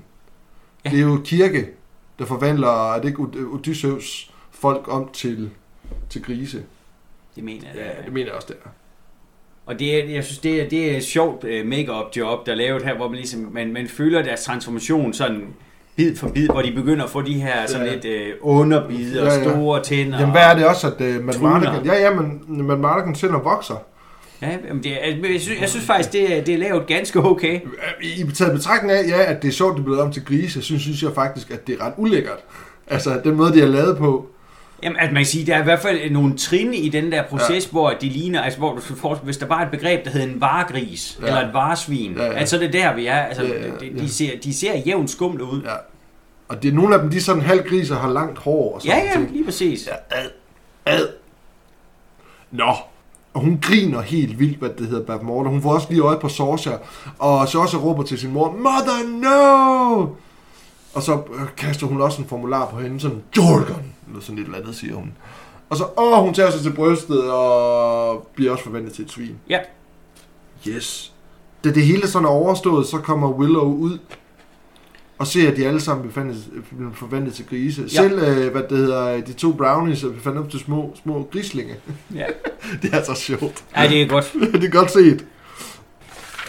Ja. 0.85 0.89
Det 0.89 0.99
er 0.99 1.03
jo 1.03 1.21
kirke, 1.25 1.67
der 2.21 2.27
forvandler, 2.27 2.93
er 2.93 3.01
det 3.01 3.07
ikke 3.07 3.21
Od- 3.21 3.53
Odysseus 3.53 4.31
folk 4.51 4.85
om 4.87 5.09
til, 5.13 5.49
til 6.09 6.23
grise? 6.23 6.63
Det 7.35 7.43
mener 7.43 7.63
jeg. 7.75 7.81
Ja, 7.99 8.05
det 8.05 8.13
mener 8.13 8.25
jeg 8.27 8.35
også, 8.35 8.47
det 8.47 8.57
er. 8.65 8.69
Og 9.65 9.79
det 9.79 9.99
er, 10.03 10.09
jeg 10.13 10.23
synes, 10.23 10.39
det 10.39 10.61
er, 10.61 10.69
det 10.69 10.91
er 10.91 10.97
et 10.97 11.03
sjovt 11.03 11.43
uh, 11.43 11.49
make-up 11.67 12.05
job, 12.17 12.45
der 12.45 12.51
er 12.51 12.55
lavet 12.55 12.83
her, 12.83 12.95
hvor 12.95 13.07
man 13.07 13.15
ligesom, 13.17 13.49
man, 13.53 13.73
man 13.73 13.87
føler 13.87 14.21
deres 14.21 14.43
transformation 14.43 15.13
sådan 15.13 15.47
bid 15.95 16.15
for 16.15 16.29
bid, 16.29 16.47
hvor 16.47 16.61
de 16.61 16.71
begynder 16.71 17.03
at 17.03 17.09
få 17.09 17.21
de 17.21 17.33
her 17.33 17.67
sådan 17.67 17.87
Ja. 17.87 17.93
lidt 17.95 18.37
uh, 18.43 18.49
underbid 18.57 19.19
og 19.19 19.27
Ja, 19.27 19.33
ja. 19.33 19.43
store 19.49 19.83
tænder. 19.83 20.19
Jamen, 20.19 20.31
hvad 20.31 20.41
er 20.41 20.55
det 20.55 20.65
også, 20.65 20.87
at 20.87 20.99
Matt 21.23 21.37
Tryner. 21.37 21.49
Mardigan... 21.59 21.85
Ja, 21.85 21.93
ja, 22.09 22.13
men 22.21 22.43
Matt 22.67 22.79
Mardigan 22.79 23.13
tænder 23.15 23.39
vokser. 23.39 23.75
Ja, 24.41 24.57
jamen 24.67 24.83
det 24.83 25.09
er, 25.09 25.15
men 25.21 25.33
jeg, 25.33 25.41
synes, 25.41 25.61
jeg 25.61 25.69
synes 25.69 25.85
faktisk, 25.85 26.11
det 26.13 26.37
er, 26.37 26.43
det 26.43 26.53
er 26.53 26.57
lavet 26.57 26.87
ganske 26.87 27.19
okay. 27.19 27.59
I 28.01 28.31
taget 28.35 28.53
betragtning 28.53 28.97
af, 28.99 29.07
ja, 29.07 29.31
at 29.31 29.41
det 29.41 29.47
er 29.47 29.51
sjovt, 29.51 29.73
det 29.75 29.79
er 29.79 29.83
blevet 29.83 30.01
om 30.01 30.11
til 30.11 30.25
grise, 30.25 30.61
synes, 30.61 30.81
synes 30.81 31.03
jeg 31.03 31.11
faktisk, 31.15 31.51
at 31.51 31.67
det 31.67 31.77
er 31.79 31.85
ret 31.85 31.93
ulækkert. 31.97 32.39
Altså, 32.87 33.21
den 33.23 33.35
måde, 33.35 33.53
de 33.53 33.59
har 33.59 33.67
lavet 33.67 33.97
på. 33.97 34.27
Jamen, 34.83 34.97
at 34.99 35.07
man 35.13 35.15
kan 35.15 35.25
sige, 35.25 35.45
der 35.45 35.55
er 35.55 35.59
i 35.61 35.63
hvert 35.63 35.79
fald 35.79 36.11
nogle 36.11 36.37
trin 36.37 36.73
i 36.73 36.89
den 36.89 37.11
der 37.11 37.23
proces, 37.23 37.65
ja. 37.65 37.71
hvor 37.71 37.89
de 38.01 38.09
ligner, 38.09 38.41
altså 38.41 38.59
hvor 38.59 38.75
du 38.75 38.81
skal 38.81 38.95
forestille, 38.95 39.25
hvis 39.25 39.37
der 39.37 39.45
var 39.45 39.61
et 39.61 39.71
begreb, 39.71 40.05
der 40.05 40.11
hed 40.11 40.23
en 40.23 40.41
varegris, 40.41 41.19
Ja. 41.21 41.27
eller 41.27 41.47
et 41.47 41.53
varesvin, 41.53 42.13
Ja, 42.17 42.25
ja, 42.25 42.31
altså 42.33 42.57
det 42.57 42.67
er 42.67 42.71
der, 42.71 42.95
vi 42.95 43.05
er. 43.07 43.15
Altså, 43.19 43.43
Ja, 43.43 43.49
ja, 43.49 43.55
ja, 43.55 43.65
ja, 43.65 43.71
ja. 43.81 43.93
de, 43.93 43.99
de, 43.99 44.09
ser, 44.09 44.29
de 44.43 44.53
ser 44.53 44.77
jævnt 44.77 45.09
skumle 45.09 45.43
ud. 45.43 45.61
Ja. 45.65 45.73
Og 46.47 46.63
det 46.63 46.69
er 46.69 46.73
nogle 46.73 46.95
af 46.95 47.01
dem, 47.01 47.09
de 47.09 47.17
er 47.17 47.21
sådan 47.21 47.41
halvgriser, 47.41 47.95
har 47.99 48.09
langt 48.09 48.39
hår 48.39 48.75
og 48.75 48.81
sådan 48.81 48.97
Ja, 48.97 49.05
ja, 49.05 49.11
ting. 49.13 49.31
lige 49.31 49.45
præcis. 49.45 49.87
Ja, 49.87 50.17
ad, 50.21 50.25
ad. 50.85 51.07
Nå. 52.51 52.73
Og 53.33 53.41
hun 53.41 53.59
griner 53.61 54.01
helt 54.01 54.39
vildt, 54.39 54.57
hvad 54.57 54.69
det 54.69 54.87
hedder, 54.87 55.05
Bab 55.05 55.23
Morta. 55.23 55.49
Hun 55.49 55.61
får 55.61 55.73
også 55.73 55.87
lige 55.89 56.01
øje 56.01 56.19
på 56.19 56.29
Sorcia, 56.29 56.77
og 57.19 57.47
Sorcia 57.47 57.79
råber 57.79 58.03
til 58.03 58.17
sin 58.19 58.31
mor, 58.31 58.51
Mother, 58.51 59.19
no! 59.21 60.07
Og 60.93 61.01
så 61.03 61.13
øh, 61.33 61.47
kaster 61.57 61.87
hun 61.87 62.01
også 62.01 62.21
en 62.21 62.27
formular 62.27 62.69
på 62.69 62.79
hende, 62.79 62.99
sådan, 62.99 63.23
Jorgon, 63.37 63.93
eller 64.07 64.21
sådan 64.21 64.39
et 64.39 64.45
eller 64.45 64.57
andet, 64.57 64.75
siger 64.75 64.95
hun. 64.95 65.13
Og 65.69 65.77
så, 65.77 65.85
åh, 65.97 66.23
hun 66.23 66.33
tager 66.33 66.51
sig 66.51 66.61
til 66.61 66.73
brystet, 66.73 67.31
og 67.31 68.27
bliver 68.35 68.51
også 68.51 68.63
forvandlet 68.63 68.93
til 68.93 69.05
et 69.05 69.11
svin. 69.11 69.35
Ja. 69.49 69.59
Yes. 70.67 71.13
Da 71.63 71.71
det 71.71 71.85
hele 71.85 72.07
sådan 72.07 72.25
er 72.25 72.29
overstået, 72.29 72.87
så 72.87 72.97
kommer 72.97 73.29
Willow 73.29 73.73
ud, 73.75 73.97
og 75.21 75.27
ser, 75.27 75.51
at 75.51 75.57
de 75.57 75.67
alle 75.67 75.81
sammen 75.81 76.01
bliver 76.01 76.13
forvandlet, 76.13 76.45
bliver 76.77 76.91
forvandlet 76.93 77.33
til 77.33 77.45
grise. 77.45 77.81
Ja. 77.81 77.87
Selv, 77.87 78.19
øh, 78.19 78.51
hvad 78.51 78.61
det 78.69 78.77
hedder, 78.77 79.21
de 79.21 79.33
to 79.33 79.51
brownies 79.51 80.03
er 80.03 80.07
forvandlet 80.21 80.51
til 80.51 80.59
små, 80.59 80.95
små 81.03 81.27
grislinge. 81.31 81.75
Ja. 82.15 82.25
det 82.81 82.93
er 82.93 83.03
så 83.03 83.13
sjovt. 83.13 83.63
ja, 83.77 83.87
det 83.87 84.01
er 84.01 84.07
godt. 84.07 84.33
det 84.53 84.63
er 84.63 84.69
godt 84.69 84.91
set. 84.91 85.25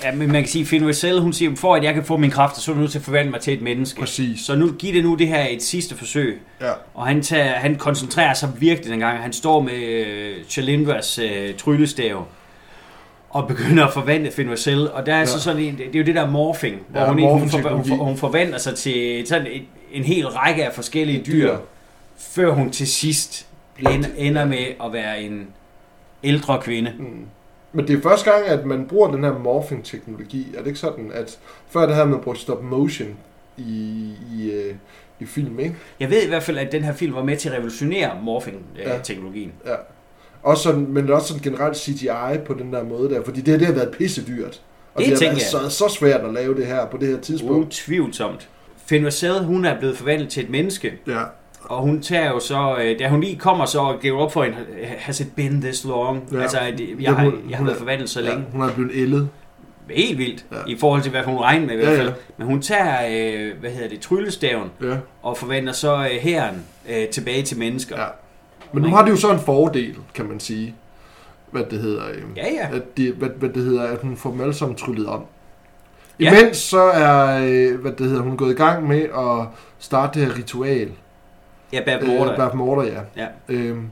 Ja, 0.04 0.14
men 0.14 0.32
man 0.32 0.42
kan 0.42 0.48
sige, 0.48 0.66
Finn 0.66 0.86
Russell, 0.88 1.20
hun 1.20 1.32
siger, 1.32 1.56
for 1.56 1.74
at 1.74 1.84
jeg 1.84 1.94
kan 1.94 2.04
få 2.04 2.16
min 2.16 2.30
kræfter, 2.30 2.60
så 2.60 2.70
er 2.70 2.74
du 2.74 2.80
nødt 2.80 2.92
til 2.92 2.98
at 2.98 3.04
forvandle 3.04 3.30
mig 3.30 3.40
til 3.40 3.52
et 3.52 3.62
menneske. 3.62 4.00
Præcis. 4.00 4.40
Så 4.40 4.56
nu 4.56 4.72
giv 4.72 4.94
det 4.94 5.04
nu 5.04 5.14
det 5.14 5.28
her 5.28 5.46
et 5.50 5.62
sidste 5.62 5.96
forsøg. 5.96 6.40
Ja. 6.60 6.72
Og 6.94 7.06
han, 7.06 7.22
tager, 7.22 7.52
han 7.52 7.76
koncentrerer 7.76 8.34
sig 8.34 8.50
virkelig 8.58 8.90
dengang. 8.90 9.18
Han 9.18 9.32
står 9.32 9.60
med 9.62 10.06
øh, 10.06 10.44
Chalindras 10.48 11.18
øh, 11.18 11.54
tryllestav 11.54 12.26
og 13.32 13.48
begynder 13.48 13.86
at 13.86 13.92
forvandle 13.92 14.30
Finn 14.30 14.50
Russell. 14.50 14.90
Og 14.92 15.06
der 15.06 15.12
er 15.12 15.16
ja. 15.16 15.20
Ja. 15.20 15.26
så 15.26 15.40
sådan 15.40 15.62
en, 15.62 15.78
det 15.78 15.94
er 15.94 15.98
jo 15.98 16.04
det 16.04 16.14
der 16.14 16.30
morphing, 16.30 16.82
hvor 16.88 17.00
Ja, 17.00 17.08
hun, 17.08 17.18
ikke, 17.18 17.30
hun, 17.32 17.48
for, 17.48 17.56
hun, 17.58 17.62
morphing-teknologi. 17.62 17.88
for, 17.88 17.96
hun 18.04 18.16
forvandler 18.16 18.58
sig 18.58 18.74
til 18.74 19.26
sådan 19.26 19.46
en, 19.46 19.62
en 19.92 20.04
hel 20.04 20.28
række 20.28 20.66
af 20.66 20.72
forskellige 20.74 21.22
dyr, 21.26 21.48
Dyr. 21.48 21.56
før 22.16 22.50
hun 22.50 22.70
til 22.70 22.86
sidst 22.88 23.46
ender, 24.16 24.44
med 24.44 24.58
at 24.84 24.92
være 24.92 25.22
en 25.22 25.46
ældre 26.24 26.60
kvinde. 26.62 26.92
Mm. 26.98 27.26
Men 27.72 27.88
det 27.88 27.98
er 27.98 28.02
første 28.02 28.30
gang, 28.30 28.46
at 28.46 28.66
man 28.66 28.86
bruger 28.86 29.10
den 29.10 29.24
her 29.24 29.38
morphing-teknologi. 29.38 30.46
Er 30.54 30.58
det 30.58 30.66
ikke 30.66 30.78
sådan, 30.78 31.10
at 31.14 31.38
før 31.70 31.86
det 31.86 31.94
havde 31.94 32.08
man 32.08 32.20
brugt 32.20 32.38
stop 32.38 32.62
motion 32.62 33.08
i, 33.56 34.10
i, 34.32 34.50
øh, 34.50 34.74
i 35.20 35.24
film, 35.24 35.58
ikke? 35.60 35.74
Jeg 36.00 36.10
ved 36.10 36.22
i 36.22 36.28
hvert 36.28 36.42
fald, 36.42 36.58
at 36.58 36.72
den 36.72 36.84
her 36.84 36.92
film 36.92 37.14
var 37.14 37.24
med 37.24 37.36
til 37.36 37.48
at 37.48 37.54
revolutionere 37.54 38.08
Ja. 38.16 38.20
morphing-teknologien. 38.22 39.52
Ja. 39.66 39.74
Også 40.42 40.62
sådan, 40.62 40.86
men 40.88 41.10
også 41.10 41.26
sådan 41.28 41.42
generelt 41.42 41.76
CGI 41.76 42.38
på 42.46 42.54
den 42.54 42.72
der 42.72 42.84
måde 42.84 43.10
der, 43.14 43.22
fordi 43.24 43.40
det, 43.40 43.60
det 43.60 43.66
har 43.66 43.74
været 43.74 43.90
pissedyrt. 43.90 44.60
Og 44.94 45.02
Det 45.02 45.10
det, 45.18 45.28
har 45.28 45.34
været 45.34 45.42
så, 45.42 45.68
så 45.68 45.88
svært 45.88 46.20
at 46.20 46.32
lave 46.34 46.54
det 46.56 46.66
her 46.66 46.86
på 46.86 46.96
det 46.96 47.08
her 47.08 47.20
tidspunkt. 47.20 47.66
Utvivlsomt. 47.66 48.48
Finn 48.86 49.06
Russell, 49.06 49.44
hun 49.44 49.64
er 49.64 49.78
blevet 49.78 49.96
forvandlet 49.96 50.28
til 50.28 50.42
et 50.44 50.50
menneske, 50.50 50.92
Ja. 51.06 51.20
Og 51.62 51.82
hun 51.82 52.02
tager 52.02 52.30
jo 52.30 52.40
så, 52.40 52.76
øh, 52.82 52.98
da 52.98 53.08
hun 53.08 53.20
lige 53.20 53.36
kommer 53.36 53.64
så 53.66 53.78
og 53.78 54.00
giver 54.00 54.18
op 54.18 54.32
for 54.32 54.44
en, 54.44 54.52
has 54.98 55.20
it 55.20 55.26
been 55.36 55.60
this 55.60 55.84
long? 55.84 56.28
Ja. 56.32 56.36
Ja. 56.36 56.42
Altså, 56.42 56.58
jeg, 56.60 56.80
Ja, 57.00 57.10
har, 57.12 57.32
jeg 57.50 57.58
har 57.58 57.64
været 57.64 57.78
forvandlet 57.78 58.10
så 58.10 58.20
ja. 58.20 58.28
længe. 58.28 58.44
Hun 58.52 58.60
er 58.62 58.72
blevet 58.74 58.90
ældet. 58.94 59.28
Helt 59.90 60.18
vildt, 60.18 60.44
Ja. 60.52 60.56
ja. 60.56 60.62
i 60.66 60.76
forhold 60.78 61.02
til, 61.02 61.10
hvad 61.10 61.22
hun 61.22 61.36
regner 61.36 61.66
med 61.66 61.74
i 61.74 61.76
hvert 61.76 61.92
Ja, 61.92 61.98
fald. 61.98 62.08
ja. 62.08 62.14
Men 62.36 62.46
hun 62.46 62.62
tager, 62.62 62.96
øh, 63.10 63.60
hvad 63.60 63.70
hedder 63.70 63.88
det, 63.88 64.00
tryllestaven, 64.00 64.70
Ja. 64.82 64.96
og 65.22 65.36
forvandler 65.36 65.72
så 65.72 65.96
øh, 65.96 66.10
hæren 66.20 66.62
øh, 66.90 67.06
tilbage 67.08 67.42
til 67.42 67.58
mennesker. 67.58 68.00
ja. 68.00 68.06
Men 68.72 68.82
nu 68.82 68.88
har 68.88 69.04
det 69.04 69.10
jo 69.10 69.16
så 69.16 69.32
en 69.32 69.38
fordel, 69.40 69.96
kan 70.14 70.26
man 70.28 70.40
sige. 70.40 70.74
hvad 71.50 71.62
det 71.70 71.78
hedder, 71.78 72.02
øh, 72.14 72.22
Ja, 72.36 72.46
ja. 72.52 72.76
at, 72.76 72.96
de, 72.96 73.12
hvad, 73.12 73.28
hvad 73.38 73.48
det 73.48 73.62
hedder, 73.64 73.82
at 73.82 73.98
hun 74.02 74.16
får 74.16 74.30
dem 74.30 74.40
alle 74.40 74.54
sammen 74.54 74.76
tryllet 74.76 75.06
om. 75.06 75.22
Ja. 76.20 76.32
Imens 76.40 76.56
så 76.56 76.80
er, 76.82 77.40
øh, 77.44 77.80
hvad 77.80 77.92
det 77.92 78.06
hedder, 78.06 78.22
hun 78.22 78.36
gået 78.36 78.50
i 78.50 78.54
gang 78.54 78.88
med 78.88 79.02
at 79.02 79.46
starte 79.78 80.20
det 80.20 80.28
her 80.28 80.38
ritual. 80.38 80.88
Ja, 81.72 81.80
Bab 81.84 82.02
Morter. 82.06 82.32
Øh, 82.32 82.36
Bab 82.38 82.54
Morter, 82.54 82.82
ja. 82.82 83.00
Ja. 83.16 83.26
Øhm, 83.48 83.86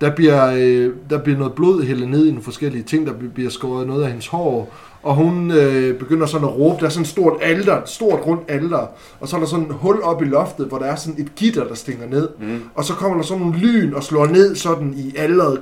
der, 0.00 0.14
bliver, 0.14 0.52
øh, 0.56 0.92
der 1.10 1.18
bliver 1.18 1.38
noget 1.38 1.54
blod 1.54 1.84
hældet 1.84 2.08
ned 2.08 2.26
i 2.26 2.28
nogle 2.30 2.42
forskellige 2.42 2.82
ting, 2.82 3.06
der 3.06 3.12
bliver- 3.12 3.32
bliver 3.32 3.50
skåret 3.50 3.86
noget 3.86 4.02
af 4.02 4.08
hendes 4.08 4.26
hår, 4.26 4.68
og 5.06 5.14
hun 5.14 5.50
øh, 5.50 5.98
begynder 5.98 6.26
sådan 6.26 6.48
at 6.48 6.54
råbe, 6.54 6.80
der 6.80 6.86
er 6.86 6.90
sådan 6.90 7.02
et 7.02 7.08
stort 7.08 7.38
alter, 7.42 7.82
et 7.82 7.88
stort 7.88 8.26
rundt 8.26 8.50
alter, 8.50 8.86
og 9.20 9.28
så 9.28 9.36
er 9.36 9.40
der 9.40 9.46
sådan 9.46 9.64
et 9.66 9.74
hul 9.74 10.02
op 10.02 10.22
i 10.22 10.24
loftet, 10.24 10.66
hvor 10.66 10.78
der 10.78 10.86
er 10.86 10.96
sådan 10.96 11.20
et 11.20 11.34
gitter, 11.34 11.64
der 11.68 11.74
stinger 11.74 12.06
ned, 12.06 12.28
Mm. 12.38 12.62
og 12.74 12.84
så 12.84 12.94
kommer 12.94 13.16
der 13.16 13.24
sådan 13.24 13.42
nogle 13.42 13.58
lyn 13.58 13.94
og 13.94 14.02
slår 14.02 14.26
ned 14.26 14.56
sådan 14.56 14.94
i 14.96 15.16
alderet. 15.16 15.58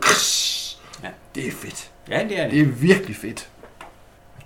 Ja. 1.02 1.08
Det 1.34 1.46
er 1.46 1.52
fedt. 1.52 1.90
Ja, 2.10 2.20
det 2.28 2.38
er 2.40 2.44
det. 2.44 2.52
Det 2.52 2.60
er 2.60 2.64
virkelig 2.66 3.16
fedt. 3.16 3.48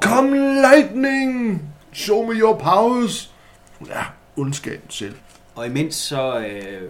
Come 0.02 0.36
lightning! 0.60 1.62
Show 1.92 2.26
me 2.26 2.34
your 2.34 2.58
powers! 2.58 3.30
Hun 3.78 3.88
er 3.90 4.12
ondskaben 4.36 4.90
selv. 4.90 5.14
Og 5.54 5.66
imens 5.66 5.94
så 5.94 6.38
øh, 6.38 6.82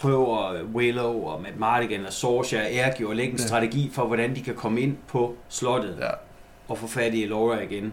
prøver 0.00 0.62
Willow 0.74 1.22
og 1.24 1.42
Matt 1.42 1.58
Mardigan 1.58 2.06
og 2.06 2.12
Sorcia 2.12 2.60
og 2.60 2.66
Ergio 2.74 3.10
at 3.10 3.16
lægge 3.16 3.32
en 3.32 3.38
Ja. 3.38 3.46
strategi 3.46 3.90
for, 3.94 4.06
hvordan 4.06 4.34
de 4.34 4.40
kan 4.42 4.54
komme 4.54 4.80
ind 4.80 4.96
på 5.08 5.34
slottet 5.48 5.96
Ja. 6.00 6.06
Og 6.68 6.78
få 6.78 6.86
fat 6.86 7.14
i 7.14 7.26
Laura 7.26 7.60
igen. 7.60 7.92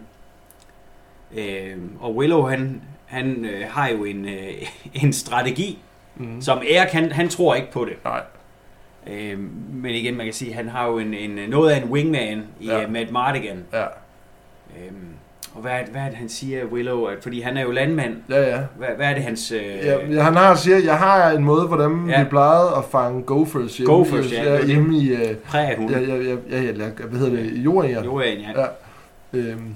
Øh, 1.36 1.76
og 2.00 2.16
Willow, 2.16 2.42
han, 2.42 2.82
han 3.06 3.44
øh, 3.44 3.66
har 3.70 3.88
jo 3.88 4.04
en, 4.04 4.24
øh, 4.28 4.52
en 5.02 5.12
strategi, 5.12 5.78
Mm. 6.16 6.40
som 6.40 6.58
Eric, 6.58 6.90
han, 6.92 7.12
han 7.12 7.28
tror 7.28 7.54
ikke 7.54 7.70
på 7.72 7.84
det. 7.84 8.04
Nej. 8.04 8.22
Øh, 9.06 9.38
men 9.72 9.94
igen, 9.94 10.16
man 10.16 10.26
kan 10.26 10.32
sige, 10.32 10.52
han 10.54 10.68
har 10.68 10.86
jo 10.86 10.98
en, 10.98 11.14
en, 11.14 11.50
noget 11.50 11.70
af 11.70 11.76
en 11.82 11.90
wingman 11.90 12.44
i 12.60 12.66
Ja. 12.66 12.80
ja. 12.80 12.86
Matt 12.86 13.10
Mardigan. 13.10 13.64
Ja. 13.72 13.84
Øh, 13.84 14.92
og 15.54 15.60
hvad, 15.60 15.72
er 15.72 15.78
det- 15.82 15.88
hvad 15.88 16.02
er 16.02 16.08
det, 16.08 16.16
han 16.16 16.28
siger, 16.28 16.64
Willow? 16.64 17.04
At, 17.04 17.16
fordi 17.22 17.40
han 17.40 17.56
er 17.56 17.62
jo 17.62 17.70
landmand. 17.70 18.16
Ja, 18.28 18.40
ja. 18.50 18.58
Hvad, 18.78 18.88
hvad 18.96 19.06
er 19.06 19.14
det, 19.14 19.22
hans... 19.22 19.52
Øh, 19.52 19.62
Ja, 20.14 20.22
han 20.22 20.36
har 20.36 20.54
siger, 20.54 20.78
jeg 20.78 20.98
har 20.98 21.30
en 21.30 21.44
måde, 21.44 21.66
hvordan 21.66 22.06
ja. 22.08 22.22
Vi 22.22 22.28
plejede 22.28 22.70
at 22.76 22.84
fange 22.92 23.22
gophers 23.22 23.76
hjemme, 23.76 23.94
Gophers, 23.94 24.32
i, 24.32 24.34
ja, 24.34 24.54
ja, 24.54 24.64
hjemme 24.66 24.96
i, 24.98 25.12
uh, 25.12 25.18
prægehund? 25.46 25.90
ja, 25.90 25.98
ja, 26.00 26.14
ja, 26.16 26.36
ja, 26.50 26.62
ja, 26.62 26.72
hvad 27.08 27.18
hedder 27.20 27.36
det, 27.42 27.52
jorden, 27.64 27.90
ja. 27.90 28.02
Jo, 28.04 28.20
ja. 28.20 28.26
Ja. 28.56 28.66
Øhm, 29.32 29.74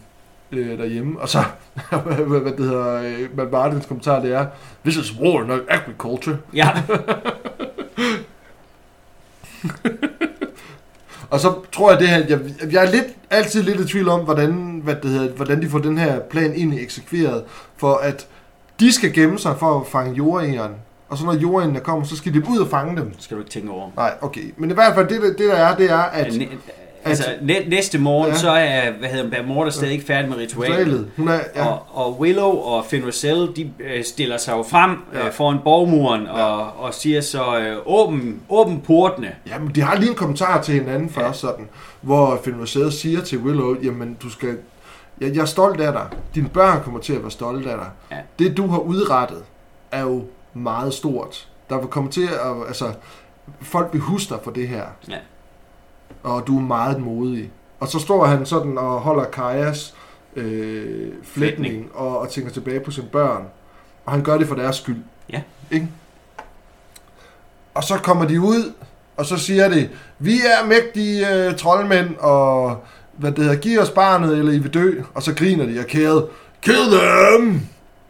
øh, 0.53 0.78
derhjemme. 0.78 1.20
Og 1.20 1.28
så, 1.28 1.39
hvad, 2.07 2.40
hvad 2.40 2.53
det 2.53 2.65
hedder, 2.65 2.94
øh, 3.03 3.36
Matt 3.36 3.53
Martins 3.53 3.86
kommentar, 3.86 4.20
det 4.23 4.32
er, 4.35 4.47
this 4.85 4.97
is 4.97 5.15
war, 5.20 5.44
not 5.44 5.61
agriculture. 5.69 6.36
ja. 6.55 6.69
Og 11.36 11.40
så 11.42 11.54
tror 11.72 11.90
jeg 11.90 12.00
det 12.00 12.08
her, 12.08 12.16
jeg, 12.28 12.38
jeg 12.72 12.84
er 12.86 12.90
lidt, 12.90 13.04
altid 13.30 13.62
lidt 13.62 13.80
i 13.80 13.86
tvivl 13.86 14.08
om, 14.08 14.20
hvordan, 14.20 14.80
hvad 14.84 14.94
det 15.02 15.10
hedder, 15.10 15.32
hvordan 15.32 15.62
de 15.62 15.68
får 15.68 15.78
den 15.78 15.98
her 15.98 16.20
plan 16.20 16.52
egentlig 16.52 16.82
eksekveret, 16.82 17.44
for 17.76 17.94
at 17.94 18.26
de 18.80 18.92
skal 18.92 19.12
gemme 19.12 19.38
sig 19.38 19.56
for 19.58 19.80
at 19.80 19.86
fange 19.86 20.14
jordegeren, 20.14 20.72
og 21.08 21.18
så 21.18 21.24
når 21.24 21.34
jordegerne 21.34 21.80
kommer, 21.80 22.04
så 22.04 22.16
skal 22.16 22.34
de 22.34 22.42
ud 22.48 22.58
og 22.58 22.68
fange 22.68 22.96
dem. 22.96 23.12
skal 23.18 23.36
du 23.36 23.42
ikke 23.42 23.50
tænke 23.50 23.70
over. 23.70 23.90
Nej, 23.96 24.12
okay. 24.20 24.54
Men 24.56 24.70
i 24.70 24.74
hvert 24.74 24.94
fald, 24.94 25.08
det, 25.08 25.22
der- 25.22 25.28
det 25.28 25.38
der 25.38 25.54
er, 25.54 25.76
det 25.76 25.90
er, 25.90 25.96
at 25.98 26.26
Næ- 26.34 26.48
altså, 27.08 27.24
næ- 27.42 27.64
næste 27.68 27.98
morgen, 27.98 28.26
Ja. 28.26 28.32
ja. 28.32 28.38
så 28.38 28.50
er, 28.50 28.90
hvad 28.98 29.08
hedder 29.08 29.28
Morter 29.46 29.70
stadig 29.70 29.92
ikke 29.92 30.04
færdig 30.06 30.28
med 30.30 30.36
ritualet. 30.38 30.76
ritualet, 30.78 31.10
hun 31.16 31.28
er, 31.28 31.32
ja, 31.34 31.40
Ja. 31.56 31.66
Og, 31.66 31.86
og 31.92 32.20
Willow 32.20 32.50
og 32.50 32.84
Finn 32.84 33.06
de 33.56 33.70
øh, 33.80 34.04
stiller 34.04 34.36
sig 34.36 34.52
jo 34.52 34.62
frem 34.62 34.90
Ja. 35.12 35.18
ja. 35.18 35.26
øh, 35.26 35.32
foran 35.32 35.58
borgmuren 35.64 36.26
og, 36.26 36.72
og 36.78 36.94
siger 36.94 37.20
så, 37.20 37.58
øh, 37.58 37.76
åben, 37.86 38.40
åben 38.48 38.80
portene. 38.80 39.32
Jamen, 39.48 39.74
de 39.74 39.80
har 39.80 39.96
lige 39.96 40.08
en 40.10 40.16
kommentar 40.16 40.62
til 40.62 40.74
hinanden 40.74 41.10
først, 41.10 41.42
ja. 41.44 41.48
sådan, 41.48 41.68
hvor 42.00 42.40
Finn 42.44 42.66
siger 42.90 43.20
til 43.20 43.38
Willow, 43.38 43.76
jamen, 43.82 44.16
du 44.22 44.30
skal... 44.30 44.56
Jeg, 45.20 45.34
jeg 45.34 45.40
er 45.42 45.44
stolt 45.46 45.80
af 45.80 45.92
dig. 45.92 46.06
Dine 46.34 46.48
børn 46.48 46.82
kommer 46.82 47.00
til 47.00 47.12
at 47.12 47.22
være 47.22 47.30
stolte 47.30 47.70
af 47.70 47.76
dig. 47.78 47.88
Ja. 48.10 48.44
Det, 48.44 48.56
du 48.56 48.66
har 48.66 48.78
udrettet, 48.78 49.42
er 49.92 50.00
jo 50.00 50.24
meget 50.54 50.94
stort. 50.94 51.48
Der 51.70 51.78
vil 51.78 51.88
komme 51.88 52.10
til 52.10 52.22
at... 52.26 52.66
Altså, 52.68 52.84
folk 53.62 53.88
vil 53.92 54.00
huske 54.00 54.28
dig 54.34 54.38
for 54.44 54.50
det 54.50 54.68
her. 54.68 54.82
Ja. 55.08 55.14
Og 56.27 56.47
du 56.47 56.59
er 56.59 56.62
meget 56.62 57.01
modig. 57.01 57.51
Og 57.81 57.89
så 57.89 57.98
står 57.98 58.27
han 58.27 58.47
sådan 58.47 58.78
og 58.78 59.01
holder 59.01 59.24
Kajas 59.24 59.94
øh, 60.36 61.12
flætning 61.23 61.90
og, 61.94 62.19
og 62.19 62.28
tænker 62.28 62.51
tilbage 62.51 62.81
på 62.81 62.90
sine 62.90 63.07
børn. 63.12 63.43
Og 64.05 64.12
han 64.12 64.23
gør 64.23 64.39
det 64.39 64.48
for 64.48 64.55
deres 64.55 64.77
skyld. 64.77 64.97
Ja. 65.32 65.43
Ikke? 65.70 65.89
Og 67.74 67.85
så 67.85 67.98
kommer 67.98 68.24
de 68.24 68.40
ud, 68.40 68.73
og 69.16 69.27
så 69.27 69.36
siger 69.36 69.69
de, 69.69 69.89
vi 70.19 70.35
er 70.40 70.66
mægtige 70.66 71.35
øh, 71.35 71.57
troldmænd, 71.57 72.16
og 72.19 72.77
hvad 73.12 73.32
det 73.32 73.44
hedder, 73.44 73.57
giv 73.57 73.81
os 73.81 73.90
barnet, 73.90 74.39
eller 74.39 74.53
I 74.53 74.59
vil 74.59 74.74
dø. 74.74 75.01
Og 75.15 75.23
så 75.23 75.35
griner 75.35 75.66
de 75.66 75.78
og 75.78 75.86
kæret, 75.86 76.27
kill 76.62 76.90
them! 76.90 77.61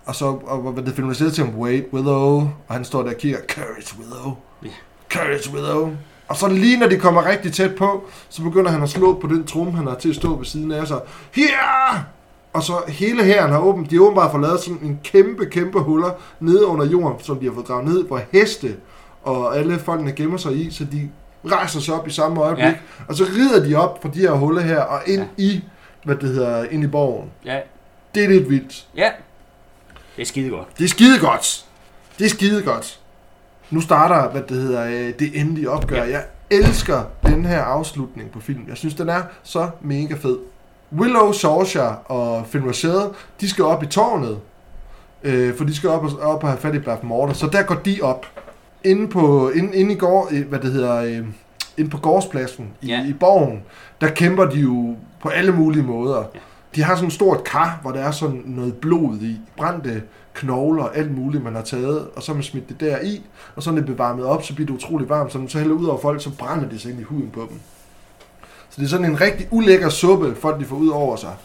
Og 0.06 0.14
så, 0.14 0.24
og 0.26 0.72
hvad 0.72 0.84
det 0.84 0.94
finder 0.94 1.14
til 1.14 1.44
ham, 1.44 1.58
wait, 1.58 1.84
Willow. 1.92 2.50
Og 2.68 2.74
han 2.74 2.84
står 2.84 3.02
der 3.02 3.10
og 3.10 3.16
kigger, 3.16 3.38
courage, 3.54 3.98
Willow. 3.98 4.36
Ja. 4.64 4.68
Courage, 5.12 5.50
Willow. 5.54 5.90
Og 6.28 6.36
så 6.36 6.48
lige 6.48 6.76
når 6.78 6.86
de 6.86 6.96
kommer 6.98 7.26
rigtig 7.26 7.52
tæt 7.52 7.74
på, 7.74 8.04
så 8.28 8.42
begynder 8.42 8.70
han 8.70 8.82
at 8.82 8.88
slå 8.88 9.18
på 9.20 9.26
den 9.26 9.44
trum, 9.46 9.74
han 9.74 9.86
har 9.86 9.94
til 9.94 10.08
at 10.08 10.14
stå 10.16 10.36
ved 10.36 10.44
siden 10.44 10.72
af 10.72 10.86
sig. 10.86 11.00
Her! 11.32 12.04
Og 12.52 12.62
så 12.62 12.72
hele 12.88 13.24
hæren 13.24 13.52
har 13.52 13.58
åbent, 13.58 13.90
de 13.90 13.94
har 13.94 14.02
åbenbart 14.02 14.30
fået 14.30 14.42
lavet 14.42 14.60
sådan 14.60 14.78
en 14.82 15.00
kæmpe, 15.04 15.46
kæmpe 15.46 15.80
huller 15.80 16.10
nede 16.40 16.66
under 16.66 16.86
jorden, 16.86 17.24
som 17.24 17.38
de 17.38 17.44
har 17.46 17.52
fået 17.54 17.66
gravet 17.66 17.84
ned, 17.84 18.04
hvor 18.06 18.20
heste 18.32 18.76
og 19.22 19.56
alle 19.58 19.78
folkene 19.78 20.12
gemmer 20.12 20.36
sig 20.36 20.56
i, 20.56 20.70
så 20.70 20.84
de 20.92 21.10
rejser 21.46 21.80
sig 21.80 21.94
op 21.94 22.08
i 22.08 22.10
samme 22.10 22.40
øjeblik. 22.40 22.64
Ja. 22.64 22.74
Og 23.08 23.14
så 23.14 23.24
rider 23.24 23.64
de 23.68 23.74
op 23.74 24.02
fra 24.02 24.08
de 24.14 24.18
her 24.18 24.32
huller 24.32 24.62
her, 24.62 24.80
og 24.80 25.00
ind. 25.06 25.20
Ja. 25.38 25.42
i, 25.42 25.64
hvad 26.04 26.16
det 26.16 26.28
hedder, 26.28 26.64
ind 26.64 26.84
i 26.84 26.86
borgen. 26.86 27.30
Ja, 27.44 27.60
Det 28.14 28.24
er 28.24 28.28
lidt 28.28 28.50
vildt. 28.50 28.86
ja. 28.96 29.10
Det 30.16 30.22
er 30.22 30.26
skide 30.26 30.50
godt. 30.50 30.68
Det 30.78 30.84
er 30.84 30.88
skide 30.88 31.18
godt. 31.20 31.64
Det 32.18 32.24
er 32.24 32.28
skide 32.30 32.62
godt. 32.62 33.00
Nu 33.70 33.80
starter, 33.80 34.30
hvad 34.30 34.42
det 34.42 34.56
hedder, 34.56 34.84
øh, 34.86 35.12
det 35.18 35.40
endelige 35.40 35.70
opgør. 35.70 36.04
Ja. 36.04 36.10
Jeg 36.10 36.22
elsker 36.50 37.02
den 37.26 37.44
her 37.44 37.62
afslutning 37.62 38.30
på 38.30 38.40
filmen. 38.40 38.68
Jeg 38.68 38.76
synes, 38.76 38.94
den 38.94 39.08
er 39.08 39.22
så 39.42 39.68
mega 39.80 40.14
fed. 40.14 40.36
Willow, 40.98 41.32
Sorcia 41.32 41.88
og 42.04 42.46
Finn 42.46 42.66
Rosette, 42.66 43.00
de 43.40 43.48
skal 43.50 43.64
op 43.64 43.82
i 43.82 43.86
tårnet. 43.86 44.38
Øh, 45.22 45.56
for 45.56 45.64
de 45.64 45.74
skal 45.74 45.90
op 45.90 46.04
og, 46.04 46.10
op 46.20 46.42
og 46.42 46.48
have 46.48 46.58
fat 46.60 46.74
i 46.74 46.78
Baf 46.78 46.98
Morter. 47.02 47.34
Så 47.34 47.46
der 47.46 47.62
går 47.62 47.74
de 47.74 47.98
op. 48.02 48.26
Inde, 48.84 49.08
på, 49.08 49.50
inde, 49.50 49.76
inde 49.76 49.92
i 49.92 49.96
går, 49.96 50.28
øh, 50.32 50.48
hvad 50.48 50.58
det 50.58 50.72
hedder, 50.72 50.96
øh, 50.96 51.26
inde 51.76 51.90
på 51.90 51.98
gårdspladsen 51.98 52.68
i, 52.82 52.86
Ja. 52.86 53.06
i 53.08 53.12
borgen, 53.12 53.62
der 54.00 54.08
kæmper 54.10 54.44
de 54.44 54.58
jo 54.60 54.94
på 55.22 55.28
alle 55.28 55.52
mulige 55.52 55.82
måder. 55.82 56.18
Ja. 56.34 56.38
De 56.74 56.82
har 56.82 56.94
sådan 56.94 57.06
et 57.06 57.12
stort 57.12 57.44
kar, 57.44 57.78
hvor 57.82 57.90
der 57.92 58.00
er 58.00 58.10
sådan 58.10 58.42
noget 58.46 58.74
blod 58.76 59.16
i. 59.20 59.40
Brændte 59.56 60.02
knogler, 60.36 60.84
alt 60.84 61.16
muligt, 61.16 61.44
man 61.44 61.54
har 61.54 61.62
taget, 61.62 62.08
og 62.16 62.22
så 62.22 62.32
har 62.32 62.34
man 62.34 62.42
smidt 62.42 62.68
det 62.68 62.80
der 62.80 63.00
i, 63.00 63.22
og 63.56 63.62
så 63.62 63.70
er 63.70 63.74
det 63.74 63.86
bevarmet 63.86 64.24
op, 64.24 64.42
så 64.42 64.54
bliver 64.54 64.66
det 64.66 64.74
utrolig 64.74 65.08
varmt, 65.08 65.32
så 65.32 65.38
når 65.38 65.42
man 65.42 65.48
så 65.48 65.58
hælder 65.58 65.74
ud 65.74 65.86
over 65.86 66.00
folk, 66.00 66.22
så 66.22 66.30
brænder 66.38 66.68
det 66.68 66.80
sig 66.80 66.90
ind 66.90 67.00
i 67.00 67.02
huden 67.02 67.30
på 67.30 67.40
dem. 67.40 67.60
Så 68.70 68.80
det 68.80 68.84
er 68.84 68.88
sådan 68.88 69.10
en 69.10 69.20
rigtig 69.20 69.48
ulækker 69.50 69.88
suppe, 69.88 70.34
folk 70.34 70.60
de 70.60 70.64
får 70.64 70.76
ud 70.76 70.88
over 70.88 71.16
sig. 71.16 71.36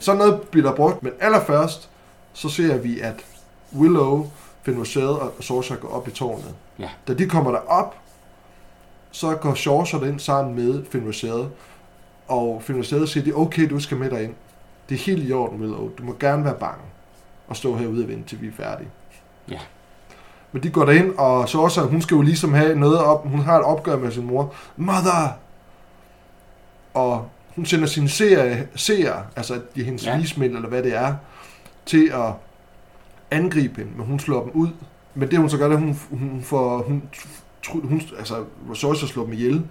Sådan 0.00 0.18
noget 0.18 0.40
bliver 0.40 0.66
der 0.68 0.76
brugt, 0.76 1.02
men 1.02 1.12
allerførst, 1.20 1.88
så 2.32 2.48
ser 2.48 2.78
vi, 2.78 3.00
at 3.00 3.14
Willow, 3.76 4.30
Rosette 4.68 5.08
og 5.08 5.32
Sorcia 5.40 5.76
går 5.76 5.88
op 5.88 6.08
i 6.08 6.10
tårnet. 6.10 6.54
Ja. 6.78 6.88
Da 7.08 7.14
de 7.14 7.26
kommer 7.26 7.50
derop, 7.50 7.96
så 9.10 9.34
går 9.34 9.54
Sorcia 9.54 10.04
ind 10.04 10.20
sammen 10.20 10.54
med 10.54 10.84
Rosette, 11.06 11.48
og 12.28 12.62
Rosette 12.68 13.06
siger, 13.06 13.24
det 13.24 13.32
er 13.32 13.38
okay, 13.38 13.70
du 13.70 13.80
skal 13.80 13.96
med 13.96 14.10
derind. 14.10 14.34
Det 14.88 14.94
er 14.94 14.98
helt 14.98 15.28
i 15.28 15.32
orden, 15.32 15.60
Willow. 15.60 15.88
Du 15.98 16.02
må 16.02 16.16
gerne 16.20 16.44
være 16.44 16.54
bange 16.54 16.82
og 17.48 17.56
stå 17.56 17.76
herude 17.76 18.04
og 18.04 18.08
vente, 18.08 18.28
til 18.28 18.40
vi 18.40 18.46
er 18.46 18.52
færdige. 18.56 18.88
Ja. 19.50 19.58
Men 20.52 20.62
de 20.62 20.70
går 20.70 20.84
derind, 20.84 21.14
og 21.18 21.48
Sorcia, 21.48 21.82
hun 21.82 22.02
skal 22.02 22.14
jo 22.14 22.22
ligesom 22.22 22.52
have 22.52 22.78
noget 22.78 22.98
op. 22.98 23.28
Hun 23.28 23.40
har 23.40 23.58
et 23.58 23.64
opgør 23.64 23.96
med 23.96 24.10
sin 24.10 24.26
mor. 24.26 24.54
Mother! 24.76 25.38
Og 26.94 27.28
hun 27.54 27.66
sender 27.66 27.86
sine 27.86 28.08
seere, 28.08 28.66
seere 28.74 29.24
altså 29.36 29.60
de 29.74 29.84
hendes 29.84 30.06
ja. 30.06 30.18
Vismænd, 30.18 30.54
eller 30.54 30.68
hvad 30.68 30.82
det 30.82 30.94
er, 30.94 31.14
til 31.86 32.10
at 32.14 32.32
angribe 33.30 33.76
hende, 33.76 33.92
men 33.96 34.06
hun 34.06 34.18
slår 34.18 34.42
dem 34.42 34.52
ud. 34.54 34.68
Men 35.14 35.30
det 35.30 35.38
hun 35.38 35.50
så 35.50 35.58
gør, 35.58 35.68
det 35.68 35.74
er, 35.74 35.78
hun, 35.78 35.98
hun 36.10 36.42
får, 36.42 36.82
hun, 36.82 37.02
tr- 37.66 37.86
hun, 37.86 38.02
altså 38.18 38.44
Sorcia 38.74 39.08
slår 39.08 39.24
dem 39.24 39.32
ihjel, 39.32 39.64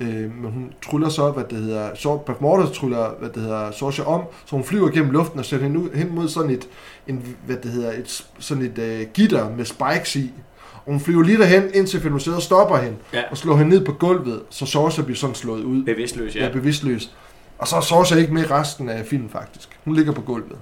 øh, 0.00 0.34
men 0.34 0.52
hun 0.52 0.72
tryller 0.82 1.08
så, 1.08 1.30
hvad 1.30 1.44
det 1.44 1.58
hedder, 1.58 1.94
så 1.94 2.34
Mortis 2.40 2.78
tryller, 2.78 3.10
hvad 3.18 3.28
det 3.28 3.42
hedder, 3.42 3.70
Sorcia 3.70 4.04
om, 4.04 4.22
så 4.44 4.56
hun 4.56 4.64
flyver 4.64 4.88
gennem 4.88 5.10
luften 5.10 5.38
og 5.38 5.44
sætter 5.44 5.66
hende 5.66 5.80
ud, 5.80 5.90
hen 5.94 6.14
mod 6.14 6.28
sådan 6.28 6.50
et, 6.50 6.68
en, 7.06 7.36
hvad 7.46 7.56
det 7.56 7.70
hedder, 7.70 7.92
et, 7.92 8.24
sådan 8.38 8.62
et 8.62 8.78
uh, 9.06 9.12
gitter 9.12 9.50
med 9.56 9.64
spikes 9.64 10.16
i. 10.16 10.32
Og 10.74 10.92
hun 10.92 11.00
flyver 11.00 11.22
lige 11.22 11.38
derhen, 11.38 11.62
indtil 11.74 12.00
Fenoceder 12.00 12.40
stopper 12.40 12.76
hende 12.76 12.96
Ja. 13.14 13.22
og 13.30 13.36
slår 13.36 13.56
hende 13.56 13.70
ned 13.70 13.84
på 13.84 13.92
gulvet, 13.92 14.40
så 14.50 14.66
Sorcia 14.66 15.04
bliver 15.04 15.16
sådan 15.16 15.34
slået 15.34 15.64
ud. 15.64 15.84
Bevidstløs, 15.84 16.36
Ja. 16.36 16.44
ja. 16.46 16.52
Bevidstløs. 16.52 17.10
Og 17.58 17.68
så 17.68 17.76
er 17.76 17.80
Sorcia 17.80 18.16
ikke 18.18 18.34
med 18.34 18.42
i 18.42 18.46
resten 18.46 18.88
af 18.88 19.06
filmen, 19.06 19.30
faktisk. 19.30 19.68
Hun 19.84 19.94
ligger 19.96 20.12
på 20.12 20.20
gulvet. 20.20 20.56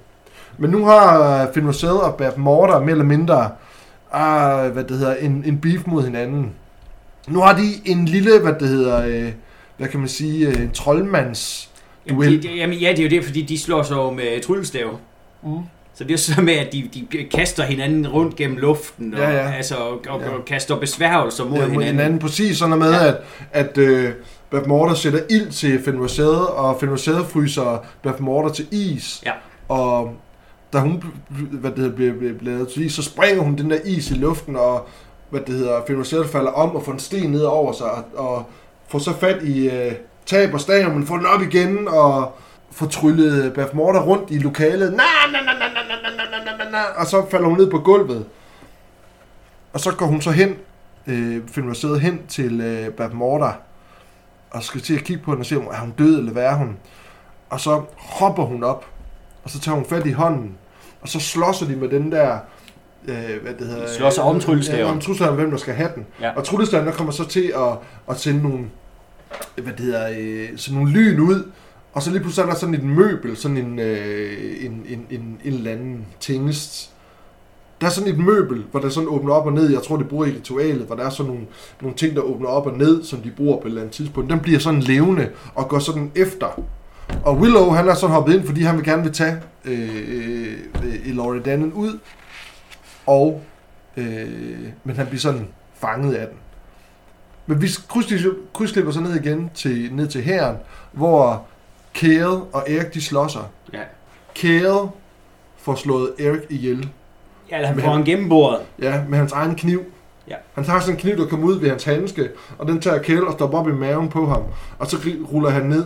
Men 0.59 0.70
nu 0.70 0.85
har 0.85 1.51
Finn 1.55 1.67
Rosette 1.67 1.93
og 1.93 2.15
Bert 2.15 2.39
Morter 2.39 2.78
mere 2.81 2.91
eller 2.91 3.05
mindre 3.05 3.51
ah, 4.12 4.73
hvad 4.73 4.85
det 4.85 4.99
hedder, 4.99 5.15
en, 5.15 5.43
en 5.47 5.59
beef 5.59 5.86
mod 5.86 6.05
hinanden. 6.05 6.52
Nu 7.28 7.41
har 7.41 7.52
de 7.57 7.62
en 7.85 8.05
lille, 8.05 8.41
hvad 8.41 8.52
det 8.60 8.69
hedder, 8.69 9.07
øh, 9.07 9.33
hvad 9.77 9.89
kan 9.89 10.01
man 10.01 10.09
sige, 10.09 10.49
øh, 10.49 10.62
en 10.62 10.70
troldmands 10.70 11.70
Jamen, 12.07 12.20
duel. 12.23 12.43
de, 12.43 12.49
de, 12.49 12.55
jamen, 12.55 12.78
ja, 12.78 12.89
det 12.91 12.99
er 12.99 13.02
jo 13.02 13.09
det, 13.10 13.25
fordi 13.25 13.43
de 13.43 13.59
slår 13.59 13.83
sig 13.83 13.97
med 13.97 14.43
tryllestav. 14.43 14.99
Mm. 15.43 15.59
Så 16.01 16.05
det 16.05 16.12
er 16.15 16.19
så 16.19 16.41
med, 16.41 16.53
at 16.55 16.73
de, 16.73 16.91
de 16.95 17.25
kaster 17.25 17.62
hinanden 17.65 18.09
rundt 18.09 18.37
gennem 18.37 18.57
luften, 18.57 19.15
og, 19.15 19.20
Ja, 19.20 19.31
ja. 19.31 19.51
Altså, 19.53 19.75
og, 19.75 19.91
og, 20.09 20.20
Ja. 20.20 20.29
og 20.31 20.45
kaster 20.45 20.77
besværgelser 20.77 21.45
mod 21.45 21.53
Ja, 21.53 21.59
mod 21.61 21.70
hinanden. 21.70 21.91
hinanden. 21.97 22.19
Præcis 22.19 22.59
sådan 22.59 22.79
noget 22.79 22.93
med, 22.93 23.01
Ja. 23.01 23.09
at, 23.09 23.17
at 23.53 23.79
øh, 23.79 24.12
Beth 24.51 24.69
Morter 24.69 24.95
sætter 24.95 25.20
ild 25.31 25.51
til 25.51 25.83
Fenrisade, 25.85 26.49
og 26.49 26.77
Fenrisade 26.81 27.25
fryser 27.25 27.85
Beth 28.03 28.23
Morter 28.23 28.49
til 28.55 28.67
is. 28.70 29.23
Ja. 29.27 29.33
Og 29.69 30.15
da 30.73 30.79
hun 30.79 31.03
hvad 31.31 31.70
det 31.70 31.79
hedder, 31.79 31.95
bliver, 31.97 32.12
lavet 32.41 32.69
til 32.69 32.87
is, 32.87 32.93
så 32.93 33.03
springer 33.03 33.43
hun 33.43 33.57
den 33.57 33.70
der 33.70 33.79
is 33.85 34.11
i 34.11 34.15
luften, 34.15 34.57
og 34.57 34.89
hvad 35.31 35.41
det 35.41 35.55
hedder, 35.55 35.81
Fenrisade 35.87 36.25
falder 36.25 36.51
om 36.51 36.70
og 36.77 36.85
får 36.85 36.93
en 36.93 36.99
sten 36.99 37.31
ned 37.31 37.43
over 37.43 37.73
sig, 37.73 37.91
og, 37.91 38.29
og 38.35 38.45
får 38.89 38.99
så 38.99 39.12
fat 39.20 39.43
i 39.43 39.69
øh, 39.70 39.93
tab 40.27 40.55
og 40.55 40.61
stav, 40.61 40.91
men 40.95 41.07
får 41.07 41.17
den 41.17 41.27
op 41.27 41.43
igen, 41.43 41.89
og 41.89 42.33
får 42.73 42.86
tryllet 42.86 43.52
Beth 43.55 43.76
Morter 43.76 44.00
rundt 44.00 44.31
i 44.31 44.39
lokalet. 44.39 44.92
Na, 44.92 45.02
na, 45.32 45.40
na, 45.42 45.52
na, 45.52 45.52
na, 45.52 45.82
na, 45.89 46.10
na, 46.31 46.44
na, 46.44 46.65
na, 46.65 46.70
na, 46.70 46.82
og 46.97 47.07
så 47.07 47.26
falder 47.31 47.49
hun 47.49 47.58
ned 47.58 47.70
på 47.70 47.78
gulvet. 47.78 48.26
Og 49.73 49.81
så 49.81 49.94
går 49.94 50.07
hun 50.07 50.20
så 50.20 50.31
hen, 50.31 50.57
øh, 51.07 51.40
Fenrisade 51.47 51.99
hen 51.99 52.20
til 52.28 52.60
øh, 52.60 52.89
Beth 52.89 53.15
Morter, 53.15 53.52
og 54.50 54.62
skal 54.62 54.81
til 54.81 54.94
at 54.94 55.05
kigge 55.05 55.23
på 55.23 55.31
hende 55.31 55.42
og 55.42 55.47
se, 55.47 55.57
om 55.57 55.66
er 55.73 55.81
hun 55.81 55.94
død, 55.99 56.18
eller 56.18 56.32
hvad 56.32 56.44
er 56.44 56.55
hun? 56.55 56.76
Og 57.50 57.60
så 57.60 57.82
hopper 57.97 58.42
hun 58.42 58.65
op, 58.65 58.86
og 59.44 59.50
så 59.50 59.60
tager 59.60 59.76
hun 59.76 59.84
fat 59.84 60.07
i 60.07 60.12
hånden, 60.12 60.55
og 61.00 61.08
så 61.08 61.20
slåsser 61.20 61.66
de 61.66 61.76
med 61.76 61.89
den 61.89 62.12
der, 62.12 62.39
øh, 63.08 63.42
hvad 63.42 63.55
det 63.58 63.66
hedder... 63.66 63.86
De 63.86 63.94
slås 63.94 64.18
om 64.18 64.40
tryllestaven. 64.40 64.86
Ja, 64.86 64.92
om 64.92 65.00
tryllestaven, 65.00 65.34
hvem 65.34 65.50
der 65.50 65.58
skal 65.58 65.74
have 65.74 65.90
den. 65.94 66.07
Ja. 66.20 66.36
Og 66.36 66.44
tryllestaven, 66.44 66.86
der 66.86 66.92
kommer 66.92 67.12
så 67.12 67.28
til 67.28 67.52
at, 67.57 67.78
at 68.10 68.20
sende 68.20 68.42
nogle, 68.42 68.65
hvad 69.55 69.73
det 69.73 69.81
hedder, 69.81 70.08
øh, 70.18 70.49
sådan 70.57 70.78
nogle 70.78 70.92
lyn 70.92 71.20
ud, 71.20 71.50
og 71.93 72.02
så 72.02 72.10
lige 72.10 72.20
pludselig 72.20 72.43
er 72.43 72.47
der 72.47 72.59
sådan 72.59 72.75
et 72.75 72.85
møbel, 72.85 73.36
sådan 73.36 73.57
en, 73.57 73.78
øh, 73.78 74.65
en, 74.65 74.85
en, 74.89 75.07
en, 75.10 75.39
en 75.44 75.55
eller 75.55 75.73
anden 75.73 76.07
tingest. 76.20 76.91
Der 77.81 77.86
er 77.86 77.91
sådan 77.91 78.10
et 78.10 78.19
møbel, 78.19 78.65
hvor 78.70 78.81
der 78.81 78.89
sådan 78.89 79.09
åbner 79.09 79.33
op 79.33 79.47
og 79.47 79.52
ned. 79.52 79.73
Jeg 79.73 79.83
tror, 79.83 79.97
det 79.97 80.09
bruger 80.09 80.27
i 80.27 80.31
ritualet, 80.31 80.86
hvor 80.86 80.97
der 80.97 81.05
er 81.05 81.10
sådan 81.10 81.33
nogle, 81.33 81.47
nogle 81.81 81.97
ting, 81.97 82.17
der 82.17 82.23
åbner 82.23 82.49
op 82.49 82.67
og 82.67 82.78
ned, 82.78 83.05
som 83.05 83.20
de 83.20 83.31
bruger 83.31 83.57
på 83.57 83.62
et 83.62 83.67
eller 83.67 83.81
andet 83.81 83.94
tidspunkt. 83.94 84.31
Den 84.31 84.41
bliver 84.41 84.59
sådan 84.59 84.81
levende 84.81 85.31
og 85.55 85.69
går 85.69 85.78
sådan 85.78 86.12
efter. 86.15 86.62
Og 87.25 87.36
Willow, 87.39 87.70
han 87.70 87.89
er 87.89 87.94
sådan 87.94 88.15
hoppet 88.15 88.35
ind, 88.35 88.47
fordi 88.47 88.62
han 88.62 88.77
vil 88.77 88.85
gerne 88.85 89.02
vil 89.02 89.12
tage 89.12 89.36
øh, 89.65 90.59
øh, 90.85 91.17
Laurie 91.17 91.43
Dannen 91.43 91.73
ud. 91.73 91.99
Og, 93.07 93.43
øh, 93.97 94.69
men 94.85 94.97
han 94.97 95.07
bliver 95.07 95.20
sådan 95.20 95.49
fanget 95.75 96.15
af 96.15 96.27
den. 96.27 96.36
Men 97.47 97.62
vi 97.62 97.69
krydsklipper 98.52 98.93
så 98.93 99.01
ned 99.01 99.15
igen 99.15 99.51
til, 99.55 99.89
ned 99.93 100.09
til 100.09 100.23
herren, 100.23 100.57
hvor 100.93 101.47
Kale 101.94 102.27
og 102.28 102.65
Erik 102.70 102.94
de 102.94 103.02
slår 103.02 103.28
sig. 103.28 103.43
Ja. 103.73 103.78
Kale 104.35 104.89
får 105.59 105.75
slået 105.75 106.12
Erik 106.19 106.41
ihjel. 106.51 106.89
Ja, 107.51 107.57
eller 107.57 107.69
han 107.69 107.81
får 107.81 107.94
en 107.94 108.05
gennembordet. 108.05 108.60
Ja, 108.83 109.02
med 109.09 109.19
hans 109.19 109.33
egen 109.33 109.55
kniv. 109.55 109.85
Ja. 110.28 110.35
Han 110.55 110.65
tager 110.65 110.81
sådan 110.81 110.94
en 110.94 111.01
kniv, 111.01 111.17
der 111.17 111.27
kommer 111.27 111.47
ud 111.47 111.60
ved 111.60 111.69
hans 111.70 111.85
handske, 111.85 112.28
og 112.59 112.69
den 112.69 112.81
tager 112.81 112.99
Kale 113.02 113.27
og 113.27 113.33
stopper 113.33 113.59
op 113.59 113.69
i 113.69 113.73
maven 113.73 114.09
på 114.09 114.27
ham. 114.27 114.43
Og 114.78 114.86
så 114.86 114.97
ruller 115.33 115.51
han 115.51 115.62
ned. 115.62 115.85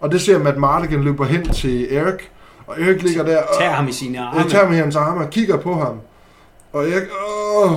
Og 0.00 0.12
det 0.12 0.20
ser 0.20 0.38
Matt 0.38 0.56
Mardigan 0.58 1.02
løber 1.04 1.24
hen 1.24 1.44
til 1.52 1.96
Erik. 1.96 2.30
Og 2.66 2.80
Erik 2.80 3.02
ligger 3.02 3.24
der 3.24 3.42
og 3.42 3.58
Tager 3.58 3.70
ham 3.70 3.88
i 3.88 3.92
sine 3.92 4.20
arme. 4.20 4.40
jeg 4.40 4.50
tager 4.50 4.68
med 4.68 4.76
hans 4.76 4.96
arme 4.96 5.20
og 5.24 5.30
kigger 5.30 5.56
på 5.56 5.74
ham. 5.74 6.00
Og 6.72 6.88
Erik, 6.88 7.08
åh! 7.28 7.72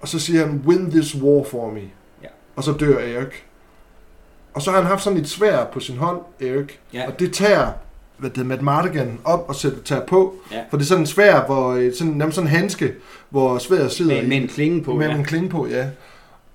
Og 0.00 0.08
så 0.08 0.18
siger 0.18 0.46
han, 0.46 0.62
win 0.66 0.90
this 0.90 1.14
war 1.14 1.44
for 1.44 1.70
me. 1.70 1.80
Ja. 2.22 2.28
Og 2.56 2.64
så 2.64 2.72
dør 2.72 2.98
Erik. 2.98 3.44
Og 4.54 4.62
så 4.62 4.70
har 4.70 4.78
han 4.78 4.86
haft 4.86 5.02
sådan 5.02 5.18
et 5.18 5.28
svær 5.28 5.64
på 5.72 5.80
sin 5.80 5.96
hånd, 5.96 6.20
Erik. 6.40 6.80
Ja. 6.92 7.06
Og 7.06 7.20
det 7.20 7.32
tager 7.32 7.72
hvad 8.16 8.30
det, 8.30 8.46
Matt 8.46 8.62
Mardigan 8.62 9.18
op 9.24 9.44
og 9.48 9.54
sætter, 9.54 9.78
tager 9.84 10.06
på. 10.06 10.34
Ja. 10.52 10.60
For 10.70 10.76
det 10.76 10.84
er 10.84 10.88
sådan 10.88 11.02
en 11.02 11.06
svær, 11.06 11.46
hvor, 11.46 11.72
øh, 11.72 11.92
sådan, 11.94 12.12
nærmest 12.12 12.34
sådan 12.34 12.50
en 12.50 12.56
handske, 12.56 12.92
hvor 13.30 13.58
sværet 13.58 13.92
sidder 13.92 14.14
Med, 14.14 14.22
i. 14.22 14.28
med 14.28 14.36
en 14.36 14.48
klinge 14.48 14.82
på. 14.82 14.94
Med 14.94 15.08
ja. 15.08 15.14
en 15.14 15.24
klinge 15.24 15.48
på, 15.48 15.66
ja. 15.66 15.86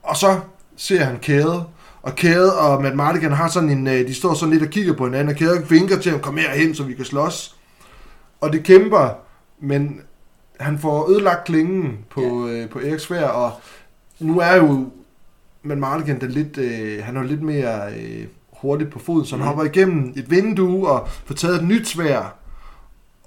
Og 0.03 0.17
så 0.17 0.39
ser 0.77 1.03
han 1.03 1.17
Kæde, 1.21 1.63
og 2.01 2.15
Kæde 2.15 2.57
og 2.59 2.81
Matt 2.81 2.95
Mardigan 2.95 3.31
har 3.31 3.49
sådan 3.49 3.69
en, 3.69 3.87
øh, 3.87 4.07
de 4.07 4.13
står 4.13 4.33
sådan 4.33 4.53
lidt 4.53 4.63
og 4.63 4.69
kigger 4.69 4.93
på 4.93 5.05
hinanden, 5.05 5.29
og 5.29 5.35
Kæde 5.35 5.69
vinker 5.69 5.99
til 5.99 6.11
ham, 6.11 6.21
kom 6.21 6.37
herhen, 6.37 6.75
så 6.75 6.83
vi 6.83 6.93
kan 6.93 7.05
slås. 7.05 7.55
Og 8.41 8.53
det 8.53 8.63
kæmper, 8.63 9.09
men 9.59 10.01
han 10.59 10.79
får 10.79 11.09
ødelagt 11.09 11.45
klingen 11.45 11.97
på, 12.09 12.47
ja. 12.47 12.53
øh, 12.53 12.69
på 12.69 12.79
Eriks 12.79 13.03
svær, 13.03 13.27
og 13.27 13.51
nu 14.19 14.39
er 14.39 14.55
jo 14.55 14.89
Matt 15.63 15.79
Mardigan 15.79 16.21
den 16.21 16.31
lidt, 16.31 16.57
øh, 16.57 17.03
han 17.03 17.17
er 17.17 17.23
lidt 17.23 17.41
mere 17.41 17.93
øh, 17.93 18.25
hurtigt 18.53 18.89
på 18.91 18.99
foden, 18.99 19.25
så 19.25 19.35
han 19.35 19.39
Mhm. 19.39 19.47
hopper 19.47 19.63
igennem 19.63 20.13
et 20.15 20.31
vindue 20.31 20.89
og 20.89 21.09
får 21.25 21.35
taget 21.35 21.55
et 21.55 21.67
nyt 21.67 21.87
svær, 21.87 22.35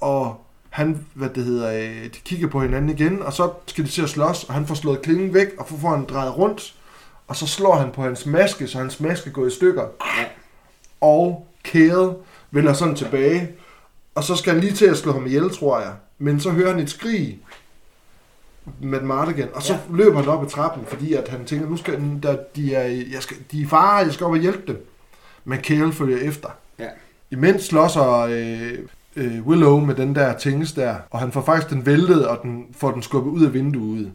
og 0.01 0.45
han, 0.71 1.07
hvad 1.15 1.29
det 1.29 1.45
hedder, 1.45 1.73
øh, 1.73 2.05
de 2.05 2.19
kigger 2.25 2.49
på 2.49 2.61
hinanden 2.63 2.91
igen, 2.91 3.23
og 3.23 3.33
så 3.33 3.51
skal 3.67 3.85
de 3.85 3.89
til 3.91 4.03
at 4.03 4.09
slås, 4.09 4.45
og 4.45 4.55
han 4.55 4.67
får 4.67 4.75
slået 4.75 5.03
klingen 5.03 5.35
væk, 5.35 5.49
og 5.59 5.69
får 5.69 5.89
han 5.89 6.05
drejet 6.05 6.39
rundt, 6.39 6.75
og 7.29 7.37
så 7.37 7.47
slår 7.47 7.75
han 7.77 7.91
på 7.91 8.03
hans 8.03 8.27
maske, 8.27 8.69
så 8.69 8.79
hans 8.79 9.01
maske 9.01 9.31
går 9.31 9.47
i 9.47 9.51
stykker. 9.51 9.83
Ja. 10.19 10.25
Og 11.01 11.47
Kæde 11.65 12.17
vender 12.51 12.73
sådan 12.73 12.95
tilbage, 12.95 13.49
og 14.15 14.25
så 14.25 14.37
skal 14.37 14.53
han 14.53 14.61
lige 14.61 14.73
til 14.73 14.87
at 14.87 14.97
slå 14.97 15.13
ham 15.13 15.27
ihjel, 15.27 15.51
tror 15.51 15.81
jeg. 15.81 15.93
Men 16.19 16.41
så 16.41 16.51
hører 16.51 16.71
han 16.71 16.81
et 16.81 16.91
skrig 16.91 17.39
med 18.81 19.01
Mardigan, 19.01 19.49
og 19.55 19.63
så 19.63 19.73
Ja. 19.73 19.79
løber 19.97 20.19
han 20.21 20.29
op 20.29 20.43
ad 20.45 20.49
trappen, 20.49 20.85
fordi 20.87 21.13
at 21.15 21.29
han 21.29 21.45
tænker, 21.45 21.69
nu 21.69 21.77
skal 21.77 22.01
der, 22.23 22.37
de, 22.57 22.75
er, 22.75 22.83
jeg 23.13 23.23
skal, 23.23 23.37
de 23.53 23.59
er 23.61 23.63
i 23.65 23.67
fare, 23.67 23.97
jeg 23.97 24.13
skal 24.13 24.25
op 24.27 24.33
og 24.33 24.39
hjælpe 24.39 24.63
dem. 24.67 24.87
Men 25.45 25.59
Kale 25.59 25.93
følger 25.93 26.19
efter. 26.19 26.49
Ja. 26.79 26.87
Imens 27.31 27.63
slåsser 27.65 28.19
øh, 28.19 28.73
øh, 29.17 29.47
Willow 29.47 29.81
med 29.81 29.95
den 29.95 30.15
der 30.15 30.39
tingest 30.39 30.77
der, 30.77 30.95
og 31.11 31.19
han 31.21 31.33
får 31.33 31.43
faktisk 31.43 31.71
den 31.71 31.87
væltet, 31.87 32.27
og 32.29 32.39
den 32.43 32.67
får 32.77 32.91
den 32.91 33.03
skubbet 33.03 33.31
ud 33.31 33.45
af 33.45 33.55
vinduet. 33.55 34.13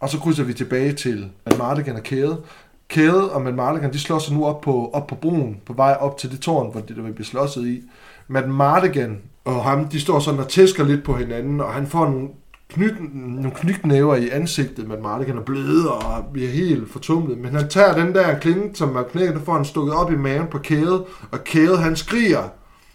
Og 0.00 0.08
så 0.10 0.18
krydser 0.18 0.44
vi 0.44 0.54
tilbage 0.54 0.92
til 0.92 1.30
Matt 1.46 1.58
Mardigan 1.58 1.96
og 1.96 2.02
Kæde. 2.02 2.40
Kæde 2.88 3.32
og 3.32 3.42
Matt 3.42 3.56
Mardigan, 3.56 3.92
de 3.92 3.98
slår 3.98 4.18
sig 4.18 4.34
nu 4.34 4.46
op 4.46 4.60
på, 4.60 4.90
op 4.92 5.06
på 5.06 5.14
broen, 5.14 5.60
på 5.66 5.72
vej 5.72 5.96
op 6.00 6.18
til 6.18 6.30
det 6.30 6.40
tårn, 6.40 6.72
hvor 6.72 6.80
det 6.80 6.96
der 6.96 7.02
vil 7.02 7.12
blive 7.12 7.26
slåsset 7.26 7.66
i. 7.66 7.82
Matt 8.28 8.48
Mardigan 8.48 9.20
og 9.44 9.64
ham, 9.64 9.88
de 9.88 10.00
står 10.00 10.18
sådan 10.18 10.40
og 10.40 10.48
tæsker 10.48 10.84
lidt 10.84 11.04
på 11.04 11.16
hinanden, 11.16 11.60
og 11.60 11.72
han 11.74 11.86
får 11.86 12.04
nogle, 12.04 12.28
knyt, 12.68 12.94
nogle 13.14 13.50
knytnæver 13.50 14.14
i 14.14 14.28
ansigtet. 14.28 14.88
Matt 14.88 15.02
Mardigan 15.02 15.38
er 15.38 15.42
blød 15.42 15.86
og 15.86 16.24
bliver 16.32 16.50
helt 16.50 16.92
fortumlet. 16.92 17.38
Men 17.38 17.54
han 17.54 17.68
tager 17.68 17.94
den 17.94 18.14
der 18.14 18.38
klinge, 18.38 18.70
som 18.74 18.96
er 18.96 19.02
knækket, 19.02 19.34
der 19.34 19.44
får 19.44 19.54
han 19.54 19.64
stukket 19.64 19.94
op 19.94 20.12
i 20.12 20.16
maven 20.16 20.46
på 20.46 20.58
Kæde, 20.58 21.04
og 21.30 21.44
Kæde 21.44 21.76
han 21.76 21.96
skriger 21.96 22.48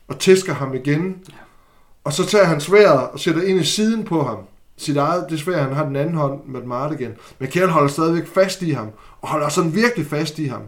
og 0.08 0.20
tæsker 0.20 0.54
ham 0.54 0.74
igen. 0.74 1.16
Og 2.04 2.14
så 2.14 2.26
tager 2.26 2.46
han 2.46 2.62
sværet 2.62 3.10
og 3.10 3.20
sætter 3.20 3.42
ind 3.42 3.60
i 3.60 3.64
siden 3.64 4.04
på 4.04 4.24
ham. 4.24 4.38
Sit 4.78 4.98
eget, 4.98 5.26
det 5.30 5.40
svær, 5.40 5.64
han 5.64 5.74
har 5.74 5.86
den 5.86 5.96
anden 5.96 6.16
hånd 6.16 6.46
med 6.46 6.62
Mardigan. 6.62 7.16
Men 7.40 7.50
Kjell 7.50 7.70
holder 7.70 7.90
stadigvæk 7.90 8.28
fast 8.28 8.62
i 8.62 8.72
ham, 8.72 8.88
og 9.22 9.30
holder 9.30 9.50
sådan 9.50 9.76
virkelig 9.76 10.06
fast 10.06 10.40
i 10.40 10.46
ham. 10.46 10.62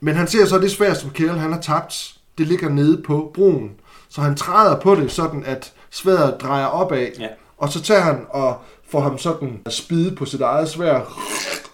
Men 0.00 0.14
han 0.14 0.28
ser 0.28 0.44
så 0.46 0.58
det 0.58 0.70
svær, 0.70 0.94
som 0.94 1.10
Kjell 1.10 1.38
han 1.38 1.52
har 1.52 1.60
tabt. 1.60 2.14
Det 2.38 2.46
ligger 2.46 2.68
nede 2.68 3.02
på 3.02 3.30
broen. 3.34 3.70
Så 4.08 4.20
han 4.20 4.36
træder 4.36 4.80
på 4.80 4.94
det, 4.94 5.12
sådan 5.12 5.44
at 5.44 5.72
sværet 5.90 6.36
drejer 6.40 6.66
opad. 6.66 7.06
Ja. 7.18 7.28
Og 7.64 7.72
så 7.72 7.82
tager 7.82 8.00
han 8.00 8.26
og 8.30 8.58
får 8.88 9.00
ham 9.00 9.18
sådan 9.18 9.60
spide 9.70 10.16
på 10.16 10.24
sit 10.24 10.40
eget 10.40 10.68
svær. 10.68 11.00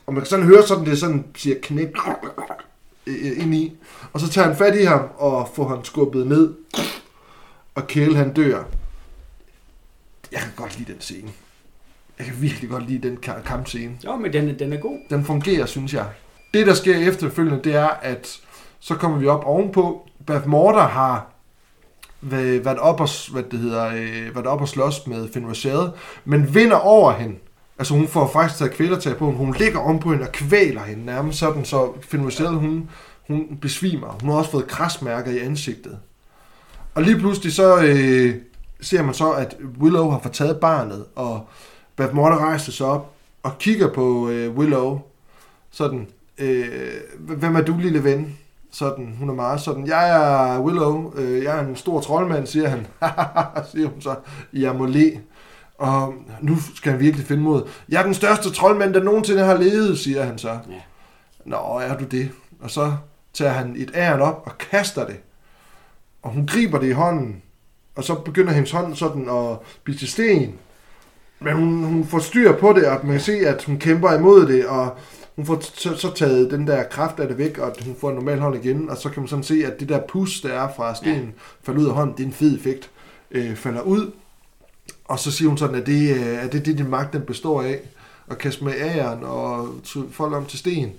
Og 0.06 0.14
man 0.14 0.22
kan 0.22 0.26
sådan 0.26 0.44
høre 0.44 0.66
sådan, 0.66 0.86
det 0.86 0.98
sådan 0.98 1.24
siger 1.36 1.56
knæk 1.62 1.88
ind 3.36 3.54
i. 3.54 3.76
Og 4.12 4.20
så 4.20 4.28
tager 4.28 4.46
han 4.46 4.56
fat 4.56 4.76
i 4.80 4.84
ham 4.84 5.00
og 5.18 5.48
får 5.54 5.68
ham 5.68 5.84
skubbet 5.84 6.26
ned. 6.26 6.54
Og 7.74 7.86
Kjell 7.86 8.16
han 8.16 8.32
dør. 8.32 8.64
Jeg 10.32 10.40
kan 10.40 10.50
godt 10.56 10.78
lide 10.78 10.92
den 10.92 11.00
scene. 11.00 11.30
Jeg 12.18 12.26
kan 12.26 12.34
virkelig 12.42 12.70
godt 12.70 12.86
lide 12.90 13.08
den 13.08 13.18
ka- 13.26 13.42
kampscene. 13.42 13.92
Jo, 14.04 14.16
men 14.16 14.32
den, 14.32 14.58
den 14.58 14.72
er 14.72 14.76
god. 14.80 14.98
Den 15.10 15.24
fungerer, 15.24 15.66
synes 15.66 15.94
jeg. 15.94 16.06
Det, 16.54 16.66
der 16.66 16.74
sker 16.74 16.96
efterfølgende, 17.08 17.60
det 17.64 17.74
er, 17.74 17.88
at 17.88 18.40
så 18.80 18.94
kommer 18.94 19.18
vi 19.18 19.26
op 19.26 19.44
ovenpå. 19.44 20.08
Beth 20.26 20.46
Morter 20.46 20.86
har 20.88 21.26
været 22.20 22.78
op 22.78 23.00
og, 23.00 23.08
hvad 23.32 23.42
det 23.42 23.58
hedder, 23.58 23.86
øh, 23.86 24.34
været 24.34 24.46
op 24.46 24.60
og 24.60 24.68
slås 24.68 25.06
med 25.06 25.28
Finn 25.32 25.48
Rashad, 25.48 25.90
men 26.24 26.54
vinder 26.54 26.76
over 26.76 27.12
hende. 27.12 27.34
Altså 27.78 27.94
hun 27.94 28.08
får 28.08 28.30
faktisk 28.32 28.58
taget 28.58 28.72
kvælertag 28.72 29.16
på 29.16 29.26
hende. 29.26 29.38
Hun 29.38 29.54
ligger 29.58 29.78
om 29.80 29.98
på 29.98 30.10
hende 30.10 30.26
og 30.26 30.32
kvæler 30.32 30.82
hende 30.82 31.04
nærmest 31.04 31.38
sådan, 31.38 31.64
så 31.64 31.92
Finn 32.00 32.24
Rashad, 32.24 32.48
hun, 32.48 32.90
hun 33.26 33.58
besvimer. 33.60 34.18
Hun 34.20 34.30
har 34.30 34.36
også 34.36 34.50
fået 34.50 34.66
krasmærker 34.66 35.30
i 35.30 35.38
ansigtet. 35.38 35.98
Og 36.94 37.02
lige 37.02 37.18
pludselig 37.18 37.52
så 37.52 37.82
øh, 37.82 38.34
ser 38.80 39.02
man 39.02 39.14
så, 39.14 39.30
at 39.30 39.56
Willow 39.80 40.10
har 40.10 40.18
fået 40.18 40.34
taget 40.34 40.60
barnet, 40.60 41.04
og 41.16 41.48
Beth 41.96 42.14
Morte 42.14 42.36
rejser 42.36 42.72
sig 42.72 42.86
op 42.86 43.14
og 43.42 43.58
kigger 43.58 43.92
på 43.92 44.28
øh, 44.28 44.56
Willow, 44.56 45.00
sådan, 45.70 46.06
øh, 46.38 46.68
hvem 47.18 47.56
er 47.56 47.60
du, 47.60 47.76
lille 47.78 48.04
ven? 48.04 48.38
Sådan, 48.72 49.14
hun 49.18 49.28
er 49.28 49.34
meget 49.34 49.60
sådan, 49.60 49.86
jeg 49.86 50.10
er 50.10 50.60
Willow, 50.60 51.12
øh, 51.16 51.42
jeg 51.44 51.58
er 51.58 51.66
en 51.66 51.76
stor 51.76 52.00
troldmand, 52.00 52.46
siger 52.46 52.68
han. 52.68 52.86
siger 53.72 53.88
hun 53.88 54.00
så, 54.00 54.14
jeg 54.52 54.74
må 54.74 54.86
le. 54.86 55.20
Og 55.78 56.14
nu 56.40 56.56
skal 56.74 56.92
han 56.92 57.00
virkelig 57.00 57.26
finde 57.26 57.42
mod. 57.42 57.62
Jeg 57.88 58.00
er 58.00 58.04
den 58.04 58.14
største 58.14 58.50
troldmand, 58.50 58.94
der 58.94 59.02
nogensinde 59.02 59.44
har 59.44 59.56
levet, 59.56 59.98
siger 59.98 60.22
han 60.22 60.38
så. 60.38 60.48
Ja. 60.48 60.80
Nå, 61.44 61.80
er 61.82 61.96
du 61.98 62.04
det? 62.04 62.30
og 62.60 62.70
så 62.70 62.92
tager 63.32 63.52
han 63.52 63.74
et 63.76 63.90
æren 63.94 64.20
op 64.20 64.42
og 64.46 64.58
kaster 64.58 65.06
det. 65.06 65.16
Og 66.22 66.30
hun 66.30 66.46
griber 66.46 66.78
det 66.78 66.86
i 66.86 66.92
hånden, 66.92 67.42
og 67.96 68.04
så 68.04 68.14
begynder 68.14 68.52
hendes 68.52 68.70
hånd 68.70 68.94
sådan 68.94 69.28
at 69.28 69.58
blive 69.84 69.98
til 69.98 70.08
sten. 70.08 70.54
Men 71.40 71.54
hun, 71.54 71.84
hun 71.84 72.06
får 72.06 72.18
styr 72.18 72.56
på 72.56 72.72
det, 72.72 72.86
og 72.86 72.98
man 73.02 73.12
kan 73.12 73.20
se, 73.20 73.32
at 73.32 73.64
hun 73.64 73.78
kæmper 73.78 74.12
imod 74.12 74.46
det, 74.46 74.66
og 74.66 74.96
hun 75.40 75.46
får 75.46 75.60
så, 75.74 75.96
så 75.96 76.14
taget 76.14 76.50
den 76.50 76.66
der 76.66 76.82
kraft 76.82 77.20
af 77.20 77.28
det 77.28 77.38
væk, 77.38 77.58
og 77.58 77.74
hun 77.84 77.96
får 78.00 78.08
en 78.08 78.14
normal 78.14 78.38
hånd 78.38 78.64
igen, 78.64 78.90
og 78.90 78.96
så 78.96 79.08
kan 79.08 79.22
man 79.22 79.28
sådan 79.28 79.42
se, 79.42 79.62
at 79.66 79.80
det 79.80 79.88
der 79.88 80.00
pus, 80.08 80.40
der 80.40 80.48
er 80.48 80.68
fra 80.76 80.94
stenen, 80.94 81.24
ja. 81.24 81.30
falder 81.62 81.80
ud 81.80 81.86
af 81.86 81.94
hånden, 81.94 82.16
det 82.16 82.22
er 82.22 82.26
en 82.26 82.32
fed 82.32 82.56
effekt, 82.56 82.90
øh, 83.30 83.56
falder 83.56 83.80
ud. 83.80 84.10
Og 85.04 85.18
så 85.18 85.30
siger 85.30 85.48
hun 85.48 85.58
sådan, 85.58 85.74
at 85.74 85.86
det, 85.86 86.16
øh, 86.16 86.44
at 86.44 86.52
det 86.52 86.60
er 86.60 86.64
det, 86.64 86.78
din 86.78 86.90
magt 86.90 87.12
den 87.12 87.22
består 87.22 87.62
af, 87.62 87.80
at 88.30 88.38
kaste 88.38 88.64
med 88.64 88.72
æren 88.76 89.24
og 89.24 89.68
folk 90.10 90.32
om 90.32 90.46
til 90.46 90.58
sten. 90.58 90.92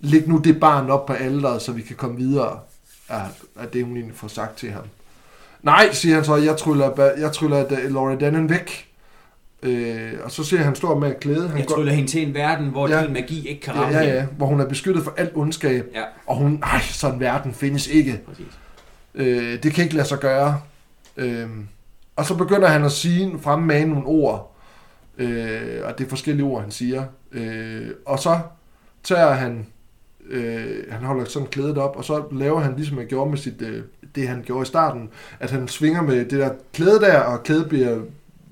Læg 0.00 0.28
nu 0.28 0.38
det 0.38 0.60
barn 0.60 0.90
op 0.90 1.06
på 1.06 1.12
alderet, 1.12 1.62
så 1.62 1.72
vi 1.72 1.82
kan 1.82 1.96
komme 1.96 2.16
videre, 2.16 2.58
er, 3.08 3.24
er 3.56 3.66
det, 3.66 3.84
hun 3.84 3.96
egentlig 3.96 4.16
får 4.16 4.28
sagt 4.28 4.58
til 4.58 4.70
ham. 4.70 4.84
Nej, 5.62 5.92
siger 5.92 6.14
han 6.14 6.24
så, 6.24 6.36
jeg 6.36 6.56
tryller, 6.56 7.12
jeg 7.18 7.32
tryller 7.32 7.88
Laura 7.88 8.14
Dannen 8.14 8.50
væk. 8.50 8.88
Øh, 9.62 10.12
og 10.24 10.30
så 10.30 10.44
ser 10.44 10.58
han 10.58 10.74
står 10.74 10.98
med 10.98 11.14
klæde. 11.20 11.48
Han 11.48 11.58
jeg 11.58 11.66
tryller 11.66 11.92
hende 11.92 12.10
til 12.10 12.28
en 12.28 12.34
verden, 12.34 12.68
hvor 12.68 12.88
ja, 12.88 13.02
din 13.02 13.12
magi 13.12 13.48
ikke 13.48 13.60
kan 13.60 13.74
ramme 13.74 13.98
ja, 13.98 14.04
ja, 14.04 14.14
ja, 14.14 14.26
hvor 14.36 14.46
hun 14.46 14.60
er 14.60 14.68
beskyttet 14.68 15.04
for 15.04 15.14
alt 15.16 15.30
ondskab. 15.34 15.86
Ja. 15.94 16.02
Og 16.26 16.36
hun, 16.36 16.62
ej, 16.62 16.80
sådan 16.80 17.14
en 17.14 17.20
verden 17.20 17.54
findes 17.54 17.86
ikke. 17.86 18.20
Præcis. 18.28 18.58
Øh, 19.14 19.62
det 19.62 19.72
kan 19.72 19.84
ikke 19.84 19.96
lade 19.96 20.08
sig 20.08 20.18
gøre. 20.18 20.60
Øh, 21.16 21.48
og 22.16 22.24
så 22.24 22.34
begynder 22.34 22.68
han 22.68 22.84
at 22.84 22.92
sige, 22.92 23.38
fremmane 23.40 23.90
nogle 23.90 24.06
ord. 24.06 24.56
Øh, 25.18 25.80
og 25.84 25.98
det 25.98 26.04
er 26.04 26.08
forskellige 26.08 26.46
ord, 26.46 26.60
han 26.62 26.70
siger. 26.70 27.04
Øh, 27.32 27.90
og 28.06 28.18
så 28.18 28.38
tager 29.04 29.32
han, 29.32 29.66
øh, 30.28 30.84
han 30.90 31.04
holder 31.04 31.24
sådan 31.24 31.48
klædet 31.48 31.78
op, 31.78 31.96
og 31.96 32.04
så 32.04 32.24
laver 32.32 32.60
han, 32.60 32.76
ligesom 32.76 32.98
han 32.98 33.06
gjorde 33.06 33.30
med 33.30 33.38
sit, 33.38 33.62
øh, 33.62 33.82
det 34.14 34.28
han 34.28 34.42
gjorde 34.46 34.62
i 34.62 34.66
starten, 34.66 35.08
at 35.40 35.50
han 35.50 35.68
svinger 35.68 36.02
med 36.02 36.24
det 36.24 36.30
der 36.30 36.50
klæde 36.72 37.00
der, 37.00 37.18
og 37.18 37.42
klædet 37.42 37.68
bliver 37.68 37.98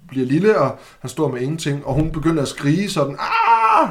bliver 0.09 0.27
lille, 0.27 0.59
og 0.59 0.79
han 1.01 1.11
står 1.11 1.29
med 1.31 1.41
ingenting, 1.41 1.87
og 1.87 1.95
hun 1.95 2.11
begynder 2.11 2.43
at 2.43 2.49
skrige 2.49 2.91
sådan, 2.91 3.17
ah! 3.19 3.89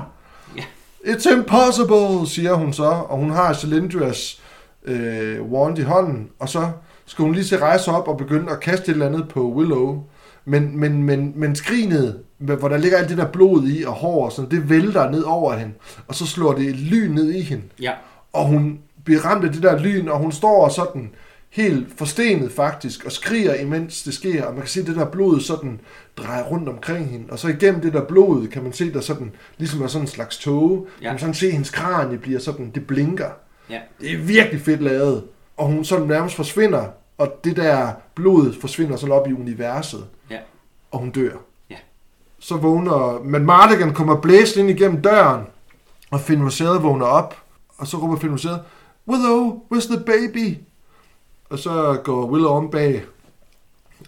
It's 1.05 1.33
impossible, 1.33 2.27
siger 2.27 2.53
hun 2.53 2.73
så, 2.73 2.83
og 2.83 3.17
hun 3.17 3.29
har 3.29 3.53
Cylindrias 3.53 4.41
øh, 4.85 5.41
wand 5.41 5.77
i 5.77 5.81
hånden, 5.81 6.29
og 6.39 6.49
så 6.49 6.69
skal 7.05 7.25
hun 7.25 7.33
lige 7.33 7.45
se 7.45 7.57
rejse 7.57 7.91
op 7.91 8.07
og 8.07 8.17
begynde 8.17 8.51
at 8.51 8.59
kaste 8.59 8.83
et 8.83 8.93
eller 8.93 9.05
andet 9.05 9.29
på 9.29 9.51
Willow. 9.51 10.03
Men, 10.45 10.79
men, 10.79 11.03
men, 11.03 11.33
men 11.35 11.55
skrinet, 11.55 12.19
hvor 12.37 12.67
der 12.67 12.77
ligger 12.77 12.97
alt 12.97 13.09
det 13.09 13.17
der 13.17 13.27
blod 13.27 13.67
i 13.67 13.83
og 13.83 13.93
hår 13.93 14.25
og 14.25 14.31
sådan, 14.31 14.51
det 14.51 14.69
vælter 14.69 15.11
ned 15.11 15.23
over 15.23 15.53
hende. 15.53 15.73
Og 16.07 16.15
så 16.15 16.27
slår 16.27 16.53
det 16.53 16.67
et 16.67 16.75
lyn 16.75 17.11
ned 17.11 17.31
i 17.31 17.41
hende. 17.41 17.63
Ja. 17.81 17.91
Og 18.33 18.45
hun 18.45 18.79
bliver 19.03 19.25
ramt 19.25 19.45
af 19.45 19.51
det 19.51 19.63
der 19.63 19.79
lyn, 19.79 20.07
og 20.07 20.19
hun 20.19 20.31
står 20.31 20.69
sådan 20.69 21.11
helt 21.53 21.97
forstenet 21.97 22.51
faktisk, 22.51 23.05
og 23.05 23.11
skriger 23.11 23.55
imens 23.55 24.03
det 24.03 24.13
sker, 24.13 24.45
og 24.45 24.53
man 24.53 24.61
kan 24.61 24.69
se 24.69 24.85
det 24.85 24.95
der 24.95 25.05
blod 25.05 25.39
sådan 25.39 25.79
drejer 26.17 26.43
rundt 26.43 26.69
omkring 26.69 27.09
hende, 27.09 27.25
og 27.29 27.39
så 27.39 27.47
igennem 27.47 27.81
det 27.81 27.93
der 27.93 28.05
blod 28.05 28.47
kan 28.47 28.63
man 28.63 28.73
se 28.73 28.93
der 28.93 29.01
sådan, 29.01 29.31
ligesom 29.57 29.81
er 29.81 29.87
sådan 29.87 30.03
en 30.03 30.07
slags 30.07 30.37
tåge, 30.37 30.85
ja. 31.01 31.03
kan 31.03 31.11
man 31.13 31.19
sådan 31.19 31.33
se, 31.33 31.51
hendes 31.51 31.69
kranie 31.69 32.17
bliver 32.17 32.39
sådan, 32.39 32.71
det 32.75 32.87
blinker. 32.87 33.29
Ja. 33.69 33.79
Det 34.01 34.13
er 34.13 34.17
virkelig 34.17 34.61
fedt 34.61 34.81
lavet, 34.81 35.23
og 35.57 35.67
hun 35.67 35.85
sådan 35.85 36.07
nærmest 36.07 36.35
forsvinder, 36.35 36.85
og 37.17 37.39
det 37.43 37.55
der 37.55 37.91
blod 38.15 38.53
forsvinder 38.61 38.95
sådan 38.95 39.15
op 39.15 39.27
i 39.27 39.33
universet, 39.33 40.05
ja. 40.29 40.39
og 40.91 40.99
hun 40.99 41.11
dør. 41.11 41.37
Ja. 41.69 41.77
Så 42.39 42.57
vågner, 42.57 43.23
men 43.23 43.45
Mardigan 43.45 43.93
kommer 43.93 44.21
blæsende 44.21 44.69
ind 44.69 44.79
igennem 44.79 45.01
døren, 45.01 45.41
og 46.11 46.19
Finn 46.19 46.43
vågner 46.81 47.05
op, 47.05 47.35
og 47.77 47.87
så 47.87 47.97
råber 47.97 48.17
Finn 48.17 48.39
Willow, 49.07 49.61
where's 49.73 49.87
the 49.95 50.05
baby? 50.05 50.57
Og 51.53 51.59
så 51.59 51.99
går 52.03 52.25
Willow 52.25 52.51
om 52.51 52.71
bag 52.71 52.95
et 52.95 53.03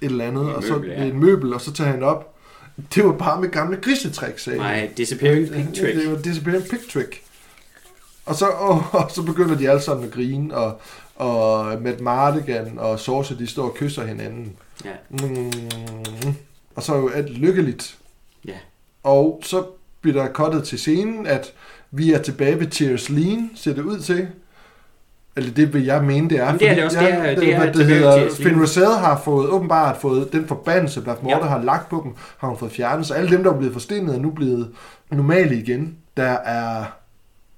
eller 0.01 0.25
andet, 0.25 0.55
og 0.55 0.63
så 0.63 0.81
ja. 0.87 1.03
en 1.03 1.19
møbel, 1.19 1.53
og 1.53 1.61
så 1.61 1.73
tager 1.73 1.91
han 1.91 2.03
op. 2.03 2.35
Det 2.95 3.05
var 3.05 3.11
bare 3.11 3.41
med 3.41 3.49
gamle 3.49 3.77
grisetræk, 3.77 4.39
sagde 4.39 4.59
Nej, 4.59 4.89
disappearing 4.97 5.47
pig 5.47 5.67
trick. 5.75 5.97
Det 5.97 6.11
var 6.11 6.17
disappearing 6.17 6.63
pig 6.69 6.79
trick. 6.93 7.21
Og 8.25 8.35
så, 8.35 8.45
og, 8.45 8.83
og 8.99 9.11
så 9.11 9.23
begynder 9.23 9.57
de 9.57 9.69
alle 9.69 9.81
sammen 9.81 10.05
at 10.05 10.11
grine, 10.11 10.55
og, 10.55 10.81
og 11.15 11.81
Matt 11.81 12.01
Mardigan 12.01 12.79
og 12.79 12.99
Sorsa, 12.99 13.35
de 13.35 13.47
står 13.47 13.63
og 13.63 13.75
kysser 13.75 14.05
hinanden. 14.05 14.55
Ja. 14.85 14.91
Mm, 15.09 16.35
og 16.75 16.83
så 16.83 16.93
er 16.93 16.97
jo 16.97 17.09
alt 17.09 17.29
lykkeligt. 17.29 17.97
Ja. 18.45 18.57
Og 19.03 19.41
så 19.43 19.65
bliver 20.01 20.23
der 20.23 20.31
kottet 20.31 20.63
til 20.63 20.79
scenen, 20.79 21.27
at 21.27 21.53
vi 21.91 22.13
er 22.13 22.21
tilbage 22.21 22.59
ved 22.59 22.67
Tears 22.67 23.09
Lean, 23.09 23.51
ser 23.55 23.73
det 23.73 23.81
ud 23.81 23.99
til. 23.99 24.27
Eller 25.37 25.51
det 25.51 25.73
vil 25.73 25.85
jeg 25.85 26.03
mene, 26.03 26.29
det 26.29 26.39
er. 26.39 26.51
Men 26.51 26.59
det 26.59 26.69
er 26.69 26.75
det 26.75 26.83
også. 26.83 26.99
Det 26.99 27.13
er, 27.13 27.29
det, 27.29 27.37
det, 27.37 27.53
er, 27.53 27.65
det, 27.65 27.73
det 27.73 27.85
hedder, 27.85 28.29
Finn 28.35 28.61
Rosell 28.61 28.85
har 28.85 29.21
fået, 29.23 29.49
åbenbart 29.49 29.97
fået 29.97 30.33
den 30.33 30.47
forbandelse, 30.47 31.01
Beth 31.01 31.23
Morter 31.23 31.37
ja. 31.37 31.45
har 31.45 31.63
lagt 31.63 31.89
på 31.89 32.01
dem, 32.03 32.13
har 32.37 32.47
hun 32.47 32.57
fået 32.57 32.71
fjernet. 32.71 33.05
Så 33.05 33.13
alle 33.13 33.29
dem, 33.29 33.43
der 33.43 33.53
er 33.53 33.57
blevet 33.57 33.73
forstenet, 33.73 34.15
er 34.15 34.19
nu 34.19 34.29
blevet 34.29 34.71
normale 35.11 35.55
igen. 35.55 35.95
Der 36.17 36.31
er 36.31 36.85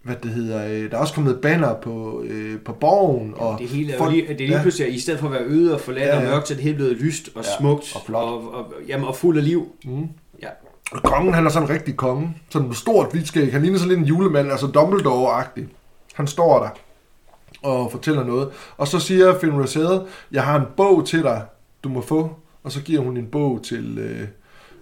hvad 0.07 0.15
det 0.23 0.31
hedder, 0.31 0.65
øh, 0.67 0.91
der 0.91 0.97
er 0.97 1.01
også 1.01 1.13
kommet 1.13 1.41
banner 1.41 1.73
på, 1.73 2.23
øh, 2.25 2.59
på 2.59 2.73
borgen. 2.73 3.33
Og 3.37 3.59
det 3.59 3.67
hele 3.67 3.93
er, 3.93 3.97
folk, 3.97 4.11
lige, 4.11 4.27
det 4.27 4.33
er 4.33 4.37
lige 4.37 4.55
ja. 4.55 4.61
pludselig, 4.61 4.93
i 4.93 4.99
stedet 4.99 5.19
for 5.19 5.27
at 5.27 5.33
være 5.33 5.43
øde 5.45 5.73
og 5.73 5.81
forladt 5.81 6.07
ja, 6.07 6.19
ja. 6.19 6.25
og 6.25 6.31
mørkt, 6.31 6.47
så 6.47 6.53
er 6.53 6.55
det 6.55 6.63
hele 6.63 6.75
blevet 6.75 6.97
lyst 6.97 7.29
og 7.35 7.43
ja, 7.43 7.49
smukt 7.59 7.95
og, 7.95 8.01
flot. 8.05 8.23
Og, 8.23 8.53
og, 8.53 8.73
jamen, 8.87 9.07
og 9.07 9.15
fuld 9.15 9.37
af 9.37 9.45
liv. 9.45 9.67
Mm. 9.83 10.07
Ja. 10.41 10.47
Og 10.91 11.03
kongen, 11.03 11.33
han 11.33 11.45
er 11.45 11.49
sådan 11.49 11.69
en 11.69 11.73
rigtig 11.73 11.97
konge. 11.97 12.35
Sådan 12.49 12.67
en 12.67 12.73
stort 12.73 13.11
hvidskæg. 13.11 13.51
Han 13.51 13.61
ligner 13.61 13.77
sådan 13.77 13.89
lidt 13.89 13.99
en 13.99 14.05
julemand, 14.05 14.51
altså 14.51 14.65
Dumbledore-agtig. 14.65 15.63
Han 16.13 16.27
står 16.27 16.59
der 16.59 16.69
og 17.67 17.91
fortæller 17.91 18.23
noget. 18.23 18.49
Og 18.77 18.87
så 18.87 18.99
siger 18.99 19.39
Finn 19.39 19.61
Rosette, 19.61 20.01
jeg 20.31 20.43
har 20.43 20.59
en 20.59 20.65
bog 20.77 21.07
til 21.07 21.23
dig, 21.23 21.41
du 21.83 21.89
må 21.89 22.01
få. 22.01 22.35
Og 22.63 22.71
så 22.71 22.81
giver 22.81 23.01
hun 23.01 23.17
en 23.17 23.27
bog 23.27 23.63
til... 23.63 23.97
Øh, 23.97 24.27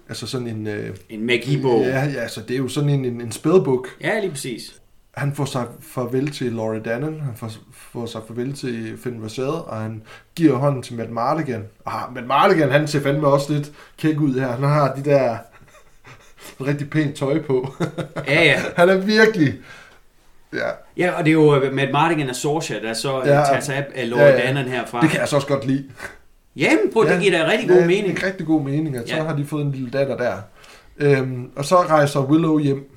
altså 0.10 0.28
sådan 0.28 0.48
en... 0.48 0.68
Øh, 0.68 0.96
en 1.10 1.26
magibog. 1.26 1.82
Ja, 1.82 2.04
ja, 2.06 2.28
så 2.28 2.42
det 2.42 2.54
er 2.54 2.58
jo 2.58 2.68
sådan 2.68 2.90
en, 2.90 3.06
en, 3.06 3.22
en 3.22 3.32
spellbook. 3.32 3.88
Ja, 4.02 4.20
lige 4.20 4.32
præcis. 4.32 4.82
Han 5.14 5.36
får 5.36 5.46
sig 5.46 5.66
farvel 5.82 6.32
til 6.32 6.54
Laurie 6.54 6.82
Dannon, 6.82 7.22
han 7.22 7.36
får, 7.36 7.52
får 7.72 8.06
sig 8.06 8.22
farvel 8.28 8.54
til 8.54 8.98
Finn 9.04 9.24
Rosette, 9.24 9.50
og 9.50 9.78
han 9.78 10.04
giver 10.36 10.56
hånden 10.56 10.84
til 10.84 10.96
Matt 10.96 11.12
Mardigan. 11.12 11.64
Ah, 11.86 12.14
Matt 12.16 12.28
Mardigan, 12.28 12.72
han 12.72 12.88
ser 12.88 13.02
fandme 13.02 13.28
også 13.28 13.54
lidt 13.54 13.72
kæk 13.98 14.20
ud 14.20 14.40
her. 14.40 14.48
Han 14.48 14.64
har 14.64 14.96
de 14.96 15.04
der 15.04 15.38
rigtig 16.68 16.90
pænt 16.90 17.16
tøj 17.16 17.42
på. 17.42 17.74
Ja, 18.28 18.44
ja. 18.44 18.62
han 18.76 18.90
er 18.90 18.98
virkelig... 18.98 19.54
Ja. 20.56 20.70
ja, 20.98 21.12
og 21.12 21.26
det 21.26 21.30
er 21.30 21.34
jo 21.34 21.62
øh, 21.62 21.74
Matt 21.74 21.92
Mardigan 21.92 22.30
og 22.30 22.36
Sorsha, 22.36 22.80
der 22.80 22.94
så 22.94 23.18
ja, 23.18 23.26
tager 23.26 23.60
sig 23.60 23.86
af 23.96 24.10
Lord 24.10 24.20
ja, 24.20 24.28
ja. 24.28 24.48
Dannon 24.48 24.66
herfra. 24.66 25.02
Det 25.02 25.10
kan 25.10 25.20
jeg 25.20 25.28
så 25.28 25.36
også 25.36 25.48
godt 25.48 25.68
lide. 25.68 25.84
Jamen, 26.56 26.92
prøv, 26.94 27.06
ja, 27.08 27.14
det 27.14 27.22
giver 27.22 27.38
da 27.38 27.52
rigtig 27.52 27.70
god 27.70 27.78
ja, 27.78 27.86
mening. 27.86 28.16
Det 28.16 28.24
er 28.24 28.28
rigtig 28.28 28.48
god 28.48 28.62
mening, 28.62 28.98
at 28.98 29.10
ja. 29.10 29.18
så 29.18 29.24
har 29.24 29.36
de 29.36 29.46
fået 29.46 29.66
en 29.66 29.72
lille 29.72 29.90
datter 29.90 30.18
der. 30.18 30.34
Øhm, 30.98 31.50
og 31.56 31.66
så 31.66 31.76
rejser 31.76 32.20
Willow 32.20 32.58
hjem. 32.58 32.90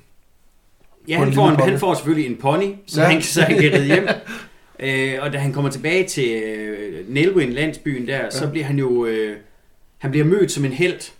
Ja, 1.07 1.17
han 1.17 1.33
får, 1.33 1.49
en, 1.49 1.55
han 1.55 1.79
får 1.79 1.93
selvfølgelig 1.93 2.31
en 2.31 2.37
pony, 2.37 2.73
så, 2.87 3.01
ja. 3.01 3.07
han, 3.07 3.21
så 3.21 3.41
han 3.41 3.55
kan 3.59 3.73
ride 3.73 3.85
hjem. 3.85 4.07
øh, 4.85 5.13
og 5.21 5.33
da 5.33 5.37
han 5.37 5.53
kommer 5.53 5.71
tilbage 5.71 6.07
til 6.07 6.43
øh, 6.43 7.13
Nelwyn, 7.13 7.49
landsbyen 7.49 8.07
der, 8.07 8.17
ja. 8.17 8.29
så 8.29 8.47
bliver 8.47 8.65
han 8.65 8.79
jo... 8.79 9.05
Øh, 9.05 9.37
han 9.97 10.11
bliver 10.11 10.25
mødt 10.25 10.51
som 10.51 10.65
en 10.65 10.71
held 10.71 11.11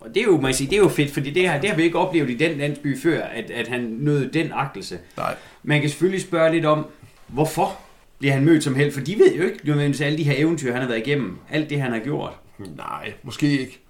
og 0.00 0.14
det 0.14 0.20
er 0.20 0.24
jo, 0.24 0.40
man 0.40 0.54
sige, 0.54 0.70
det 0.70 0.76
er 0.76 0.80
jo 0.80 0.88
fedt, 0.88 1.10
fordi 1.10 1.30
det 1.30 1.48
har, 1.48 1.60
det 1.60 1.70
har 1.70 1.76
vi 1.76 1.82
ikke 1.82 1.98
oplevet 1.98 2.30
i 2.30 2.34
den 2.34 2.58
landsby 2.58 2.98
før, 2.98 3.22
at, 3.22 3.50
at 3.50 3.68
han 3.68 3.80
nåede 3.80 4.30
den 4.32 4.52
agtelse. 4.52 4.98
Nej. 5.16 5.34
Man 5.62 5.80
kan 5.80 5.90
selvfølgelig 5.90 6.22
spørge 6.22 6.52
lidt 6.52 6.64
om, 6.64 6.86
hvorfor 7.26 7.78
bliver 8.18 8.34
han 8.34 8.44
mødt 8.44 8.64
som 8.64 8.74
held? 8.74 8.92
For 8.92 9.00
de 9.00 9.18
ved 9.18 9.34
jo 9.34 9.42
ikke 9.42 9.58
nødvendigvis 9.64 10.00
alle 10.00 10.18
de 10.18 10.22
her 10.22 10.34
eventyr, 10.36 10.72
han 10.72 10.80
har 10.80 10.88
været 10.88 11.06
igennem. 11.06 11.38
Alt 11.50 11.70
det, 11.70 11.80
han 11.80 11.92
har 11.92 11.98
gjort. 11.98 12.32
Nej, 12.76 13.12
måske 13.22 13.60
ikke. 13.60 13.80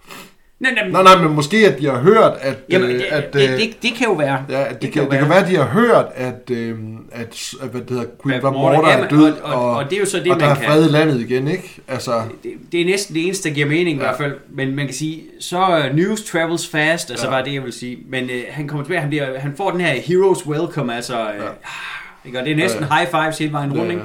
Nej, 0.61 0.75
nej, 0.75 0.89
nej, 0.89 1.03
nej, 1.03 1.23
men 1.23 1.35
måske 1.35 1.57
at 1.57 1.79
de 1.79 1.87
har 1.87 1.99
hørt, 1.99 2.33
at... 2.41 2.57
Jamen, 2.69 2.91
det, 2.91 3.01
at, 3.01 3.33
det, 3.33 3.49
det, 3.49 3.83
det, 3.83 3.95
kan 3.95 4.07
jo 4.07 4.13
være. 4.13 4.45
Ja, 4.49 4.65
at 4.65 4.71
det, 4.71 4.83
det, 4.83 4.93
kan, 4.93 5.03
kan, 5.03 5.11
det 5.11 5.19
kan 5.19 5.29
være, 5.29 5.45
at 5.45 5.49
de 5.51 5.57
har 5.57 5.65
hørt, 5.65 6.07
at, 6.15 6.51
øh, 6.51 6.79
at, 7.13 7.55
at 7.63 7.69
hvad 7.69 7.81
det 7.81 7.91
hedder, 7.91 8.05
Queen 8.23 8.41
Bob 8.41 8.55
Morter 8.55 8.89
er 8.89 9.09
død, 9.09 9.33
og, 9.33 9.55
og, 9.55 9.71
og, 9.71 9.77
og, 9.77 9.85
det 9.85 9.93
er 9.93 10.01
jo 10.01 10.07
så 10.07 10.17
det, 10.17 10.33
og 10.33 10.39
man 10.39 10.49
der 10.49 10.55
er 10.55 10.55
fred 10.55 10.89
i 10.89 10.93
landet 10.93 11.21
igen, 11.21 11.49
ikke? 11.49 11.81
Altså, 11.89 12.23
det, 12.43 12.53
det, 12.73 12.81
er 12.81 12.85
næsten 12.85 13.15
det 13.15 13.25
eneste, 13.25 13.49
der 13.49 13.55
giver 13.55 13.67
mening 13.67 13.99
ja. 13.99 14.05
i 14.05 14.07
hvert 14.07 14.17
fald. 14.17 14.35
Men 14.51 14.77
man 14.77 14.87
kan 14.87 14.95
sige, 14.95 15.23
så 15.41 15.89
uh, 15.91 15.97
news 15.97 16.25
travels 16.25 16.69
fast, 16.69 17.11
altså 17.11 17.27
ja. 17.27 17.33
var 17.33 17.43
det, 17.43 17.55
jeg 17.55 17.65
vil 17.65 17.73
sige. 17.73 17.99
Men 18.09 18.25
uh, 18.25 18.31
han 18.49 18.69
kommer 18.69 18.85
tilbage, 18.85 19.01
han, 19.01 19.09
bliver, 19.09 19.39
han 19.39 19.55
får 19.57 19.71
den 19.71 19.81
her 19.81 19.93
heroes 20.01 20.47
welcome, 20.47 20.95
altså... 20.95 21.21
Uh, 21.21 21.35
ja. 21.37 21.43
ikke? 22.25 22.39
Og 22.39 22.45
det 22.45 22.53
er 22.53 22.57
næsten 22.57 22.83
ja, 22.83 22.95
ja. 22.95 23.01
high 23.01 23.11
fives 23.11 23.39
hele 23.39 23.53
vejen 23.53 23.79
rundt, 23.79 23.93
ja, 23.93 23.99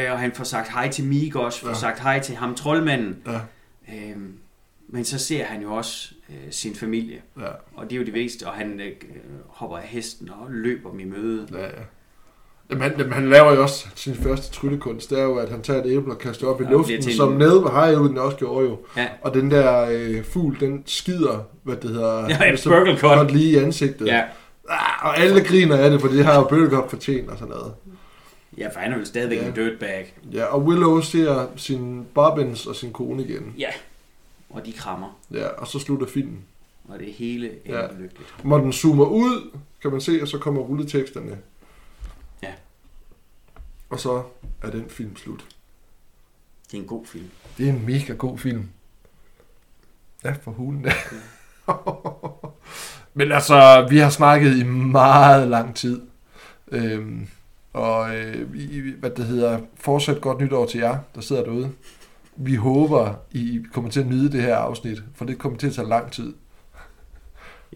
ja. 0.00 0.06
Uh, 0.06 0.12
og 0.12 0.18
han 0.18 0.32
får 0.34 0.44
sagt 0.44 0.72
hej 0.72 0.88
til 0.88 1.04
Meek 1.04 1.36
også, 1.36 1.60
får 1.60 1.68
ja. 1.68 1.74
sagt 1.74 2.00
hej 2.00 2.20
til 2.20 2.36
ham, 2.36 2.54
troldmanden. 2.54 3.16
Ja. 3.26 3.32
Uh, 3.88 4.22
men 4.92 5.04
så 5.04 5.18
ser 5.18 5.44
han 5.44 5.62
jo 5.62 5.72
også 5.74 6.14
øh, 6.30 6.36
sin 6.50 6.74
familie. 6.74 7.22
Ja. 7.40 7.46
Og 7.74 7.84
det 7.84 7.92
er 7.92 7.96
jo 7.96 8.04
det 8.04 8.14
vigtigste, 8.14 8.46
og 8.46 8.52
han 8.52 8.80
øh, 8.80 8.92
hopper 9.48 9.76
af 9.76 9.82
hesten 9.86 10.30
og 10.30 10.46
løber 10.50 10.90
dem 10.90 11.00
i 11.00 11.04
møde. 11.04 11.46
Ja, 11.52 11.62
ja. 11.62 11.68
Jamen, 12.70 12.82
han, 12.82 12.92
jamen, 12.98 13.12
han 13.12 13.30
laver 13.30 13.52
jo 13.54 13.62
også 13.62 13.86
sin 13.94 14.14
første 14.14 14.52
tryllekunst, 14.52 15.10
det 15.10 15.18
er 15.18 15.22
jo, 15.24 15.36
at 15.36 15.48
han 15.50 15.62
tager 15.62 15.82
et 15.84 15.90
æble 15.92 16.12
og 16.12 16.18
kaster 16.18 16.46
op 16.46 16.60
i 16.60 16.64
luften, 16.64 17.02
som 17.02 17.32
nede 17.32 17.62
ved 17.62 17.70
hejuden 17.70 18.18
også 18.18 18.36
gjorde 18.36 18.68
jo. 18.68 18.78
Ja. 18.96 19.08
Og 19.22 19.34
den 19.34 19.50
der 19.50 19.88
øh, 19.90 20.24
fugl, 20.24 20.60
den 20.60 20.82
skider, 20.86 21.44
hvad 21.62 21.76
det 21.76 21.90
hedder, 21.90 22.26
ja, 22.28 22.56
så 22.56 22.96
godt 23.00 23.32
lige 23.32 23.50
i 23.50 23.56
ansigtet. 23.56 24.06
Ja. 24.06 24.22
Ah, 24.68 25.04
og 25.04 25.18
alle 25.18 25.44
griner 25.44 25.76
af 25.76 25.90
det, 25.90 26.00
for 26.00 26.08
det 26.08 26.24
har 26.24 26.34
jo 26.34 26.42
Burger 26.42 26.88
fortjent 26.88 27.30
og 27.30 27.38
sådan 27.38 27.54
noget. 27.54 27.72
Ja, 28.58 28.68
for 28.68 28.80
han 28.80 28.92
er 28.92 28.98
jo 28.98 29.04
stadigvæk 29.04 29.38
Ja. 29.38 29.46
en 29.46 29.52
dirtbag. 29.54 30.14
Ja, 30.32 30.44
og 30.44 30.62
Willow 30.64 31.00
ser 31.00 31.46
sin 31.56 32.06
Bobbins 32.14 32.66
og 32.66 32.76
sin 32.76 32.92
kone 32.92 33.22
igen. 33.24 33.54
Ja. 33.58 33.68
Og 34.50 34.66
de 34.66 34.72
krammer. 34.72 35.20
Ja, 35.30 35.46
og 35.48 35.66
så 35.66 35.78
slutter 35.78 36.06
filmen. 36.06 36.44
Og 36.88 36.98
det 36.98 37.12
hele 37.12 37.50
ender 37.66 37.78
Ja. 37.78 37.84
ja. 37.84 37.92
lykkeligt. 37.92 38.44
Når 38.44 38.58
den 38.58 38.72
zoomer 38.72 39.04
ud, 39.04 39.50
kan 39.82 39.90
man 39.90 40.00
se, 40.00 40.18
og 40.22 40.28
så 40.28 40.38
kommer 40.38 40.60
rulleteksterne. 40.62 41.38
Ja. 42.42 42.52
Og 43.90 44.00
så 44.00 44.22
er 44.62 44.70
den 44.70 44.88
film 44.88 45.16
slut. 45.16 45.44
Det 46.70 46.76
er 46.76 46.80
en 46.82 46.88
god 46.88 47.06
film. 47.06 47.30
Det 47.58 47.68
er 47.68 47.72
en 47.72 47.86
mega 47.86 48.12
god 48.12 48.38
film. 48.38 48.68
Ja, 50.24 50.32
for 50.42 50.50
hulen 50.50 50.82
da. 50.82 50.92
Men 53.14 53.32
altså, 53.32 53.86
vi 53.90 53.98
har 53.98 54.10
snakket 54.10 54.56
i 54.56 54.62
meget 54.64 55.48
lang 55.48 55.74
tid. 55.76 56.02
Øhm, 56.68 57.28
og 57.72 58.16
øh, 58.16 58.50
hvad 58.98 59.10
det 59.10 59.24
hedder, 59.24 59.60
fortsat 59.74 60.20
godt 60.20 60.40
nytår 60.40 60.66
til 60.66 60.80
jer, 60.80 60.98
der 61.14 61.20
sidder 61.20 61.44
derude. 61.44 61.72
Vi 62.42 62.54
håber, 62.54 63.14
I 63.30 63.60
kommer 63.72 63.90
til 63.90 64.00
at 64.00 64.06
nyde 64.06 64.32
det 64.32 64.42
her 64.42 64.56
afsnit, 64.56 65.02
for 65.14 65.24
det 65.24 65.38
kommer 65.38 65.58
til 65.58 65.66
at 65.66 65.72
tage 65.72 65.88
lang 65.88 66.12
tid. 66.12 66.34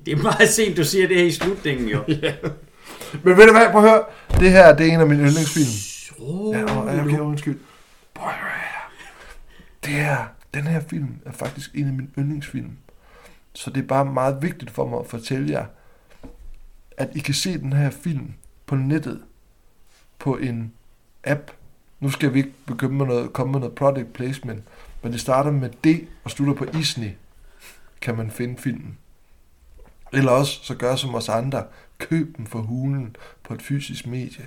Det 0.07 0.13
er 0.13 0.23
meget 0.23 0.49
sent, 0.49 0.77
du 0.77 0.85
siger 0.85 1.09
det 1.09 1.17
her 1.17 1.25
i 1.25 1.31
slutningen, 1.31 1.89
jo. 1.89 1.99
Men 3.25 3.37
ved 3.37 3.47
du 3.47 3.53
hvad, 3.53 3.71
prøv 3.71 3.85
at 3.85 3.91
høre. 3.91 4.05
Det 4.41 4.51
her, 4.51 4.77
det 4.77 4.89
er 4.89 4.93
en 4.93 5.01
af 5.01 5.07
mine 5.07 5.23
yndlingsfilm. 5.23 5.67
Oh, 6.19 6.57
Ja, 6.57 6.65
og, 6.65 7.05
okay, 7.05 7.19
undskyld. 7.19 7.59
Her. 8.17 8.91
Det 9.85 9.93
her, 9.93 10.27
den 10.55 10.67
her 10.67 10.81
film 10.81 11.09
er 11.25 11.33
faktisk 11.33 11.71
en 11.75 11.87
af 11.87 11.93
mine 11.93 12.09
yndlingsfilm. 12.19 12.71
Så 13.53 13.71
det 13.71 13.83
er 13.83 13.87
bare 13.87 14.05
meget 14.05 14.43
vigtigt 14.43 14.71
for 14.71 14.89
mig 14.89 14.99
at 14.99 15.07
fortælle 15.07 15.53
jer, 15.53 15.67
at 16.97 17.09
I 17.15 17.19
kan 17.19 17.35
se 17.35 17.59
den 17.59 17.73
her 17.73 17.91
film 17.91 18.33
på 18.67 18.75
nettet, 18.75 19.23
på 20.19 20.37
en 20.37 20.73
app. 21.25 21.51
Nu 22.05 22.11
skal 22.11 22.35
vi 22.35 22.39
ikke 22.39 22.53
begynde 22.67 22.95
med 22.95 23.07
noget, 23.07 23.33
komme 23.33 23.53
med 23.53 23.61
noget 23.61 23.75
product 23.75 24.13
placement, 24.13 24.65
men 25.03 25.13
det 25.13 25.21
starter 25.21 25.51
med 25.51 25.71
D 25.71 26.09
og 26.25 26.31
slutter 26.31 26.55
på 26.55 26.79
Isni, 26.79 27.11
kan 28.01 28.17
man 28.17 28.31
finde 28.31 28.57
filmen. 28.57 28.99
Eller 30.13 30.31
også 30.31 30.61
så 30.63 30.75
gør 30.75 30.97
som 30.97 31.15
os 31.15 31.29
andre, 31.29 31.65
køb 31.99 32.37
den 32.37 32.47
for 32.47 32.59
hulen 32.59 33.17
på 33.43 33.55
et 33.55 33.63
fysisk 33.63 34.07
medie. 34.07 34.47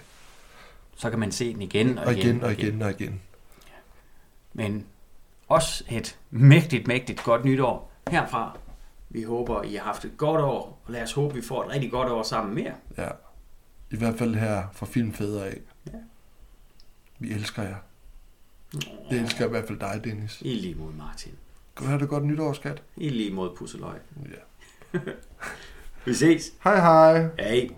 Så 0.95 1.09
kan 1.09 1.19
man 1.19 1.31
se 1.31 1.53
den 1.53 1.61
igen 1.61 1.97
og, 1.97 2.05
Og 2.05 2.13
igen 2.13 2.43
og 2.43 2.51
igen 2.51 2.81
og 2.81 2.91
igen. 2.91 3.21
Men 4.53 4.85
også 5.47 5.83
et 5.89 6.17
mægtigt, 6.31 6.87
mægtigt 6.87 7.23
godt 7.23 7.45
nytår 7.45 7.91
herfra. 8.07 8.57
Vi 9.09 9.23
håber, 9.23 9.63
I 9.63 9.75
har 9.75 9.83
haft 9.83 10.05
et 10.05 10.17
godt 10.17 10.41
år, 10.41 10.81
og 10.85 10.91
lad 10.91 11.03
os 11.03 11.13
håbe, 11.13 11.35
vi 11.35 11.41
får 11.41 11.63
et 11.63 11.71
rigtig 11.71 11.91
godt 11.91 12.09
år 12.09 12.23
sammen 12.23 12.55
mere. 12.55 12.73
Ja. 12.97 13.09
I 13.91 13.95
hvert 13.97 14.17
fald 14.17 14.35
her 14.35 14.63
fra 14.73 14.85
Filmfædre 14.85 15.47
af. 15.47 15.57
Vi 17.19 17.31
elsker 17.33 17.63
jer. 17.63 17.75
Jeg 19.11 19.19
elsker 19.19 19.45
i 19.45 19.49
hvert 19.49 19.67
fald 19.67 19.79
dig, 19.79 20.01
Dennis. 20.03 20.41
I 20.41 20.53
lige 20.55 20.75
mod 20.75 20.93
Martin. 20.93 21.31
Du 21.79 21.83
have 21.83 21.99
det 21.99 22.09
godt 22.09 22.25
nytår, 22.25 22.53
skat? 22.53 22.81
I 22.97 23.09
lige 23.09 23.33
mod 23.33 23.55
Pusseløg. 23.55 23.99
Ja. 24.93 24.99
Vi 26.05 26.13
ses. 26.13 26.53
Hej 26.63 26.79
hej. 26.79 27.29
Hej. 27.39 27.69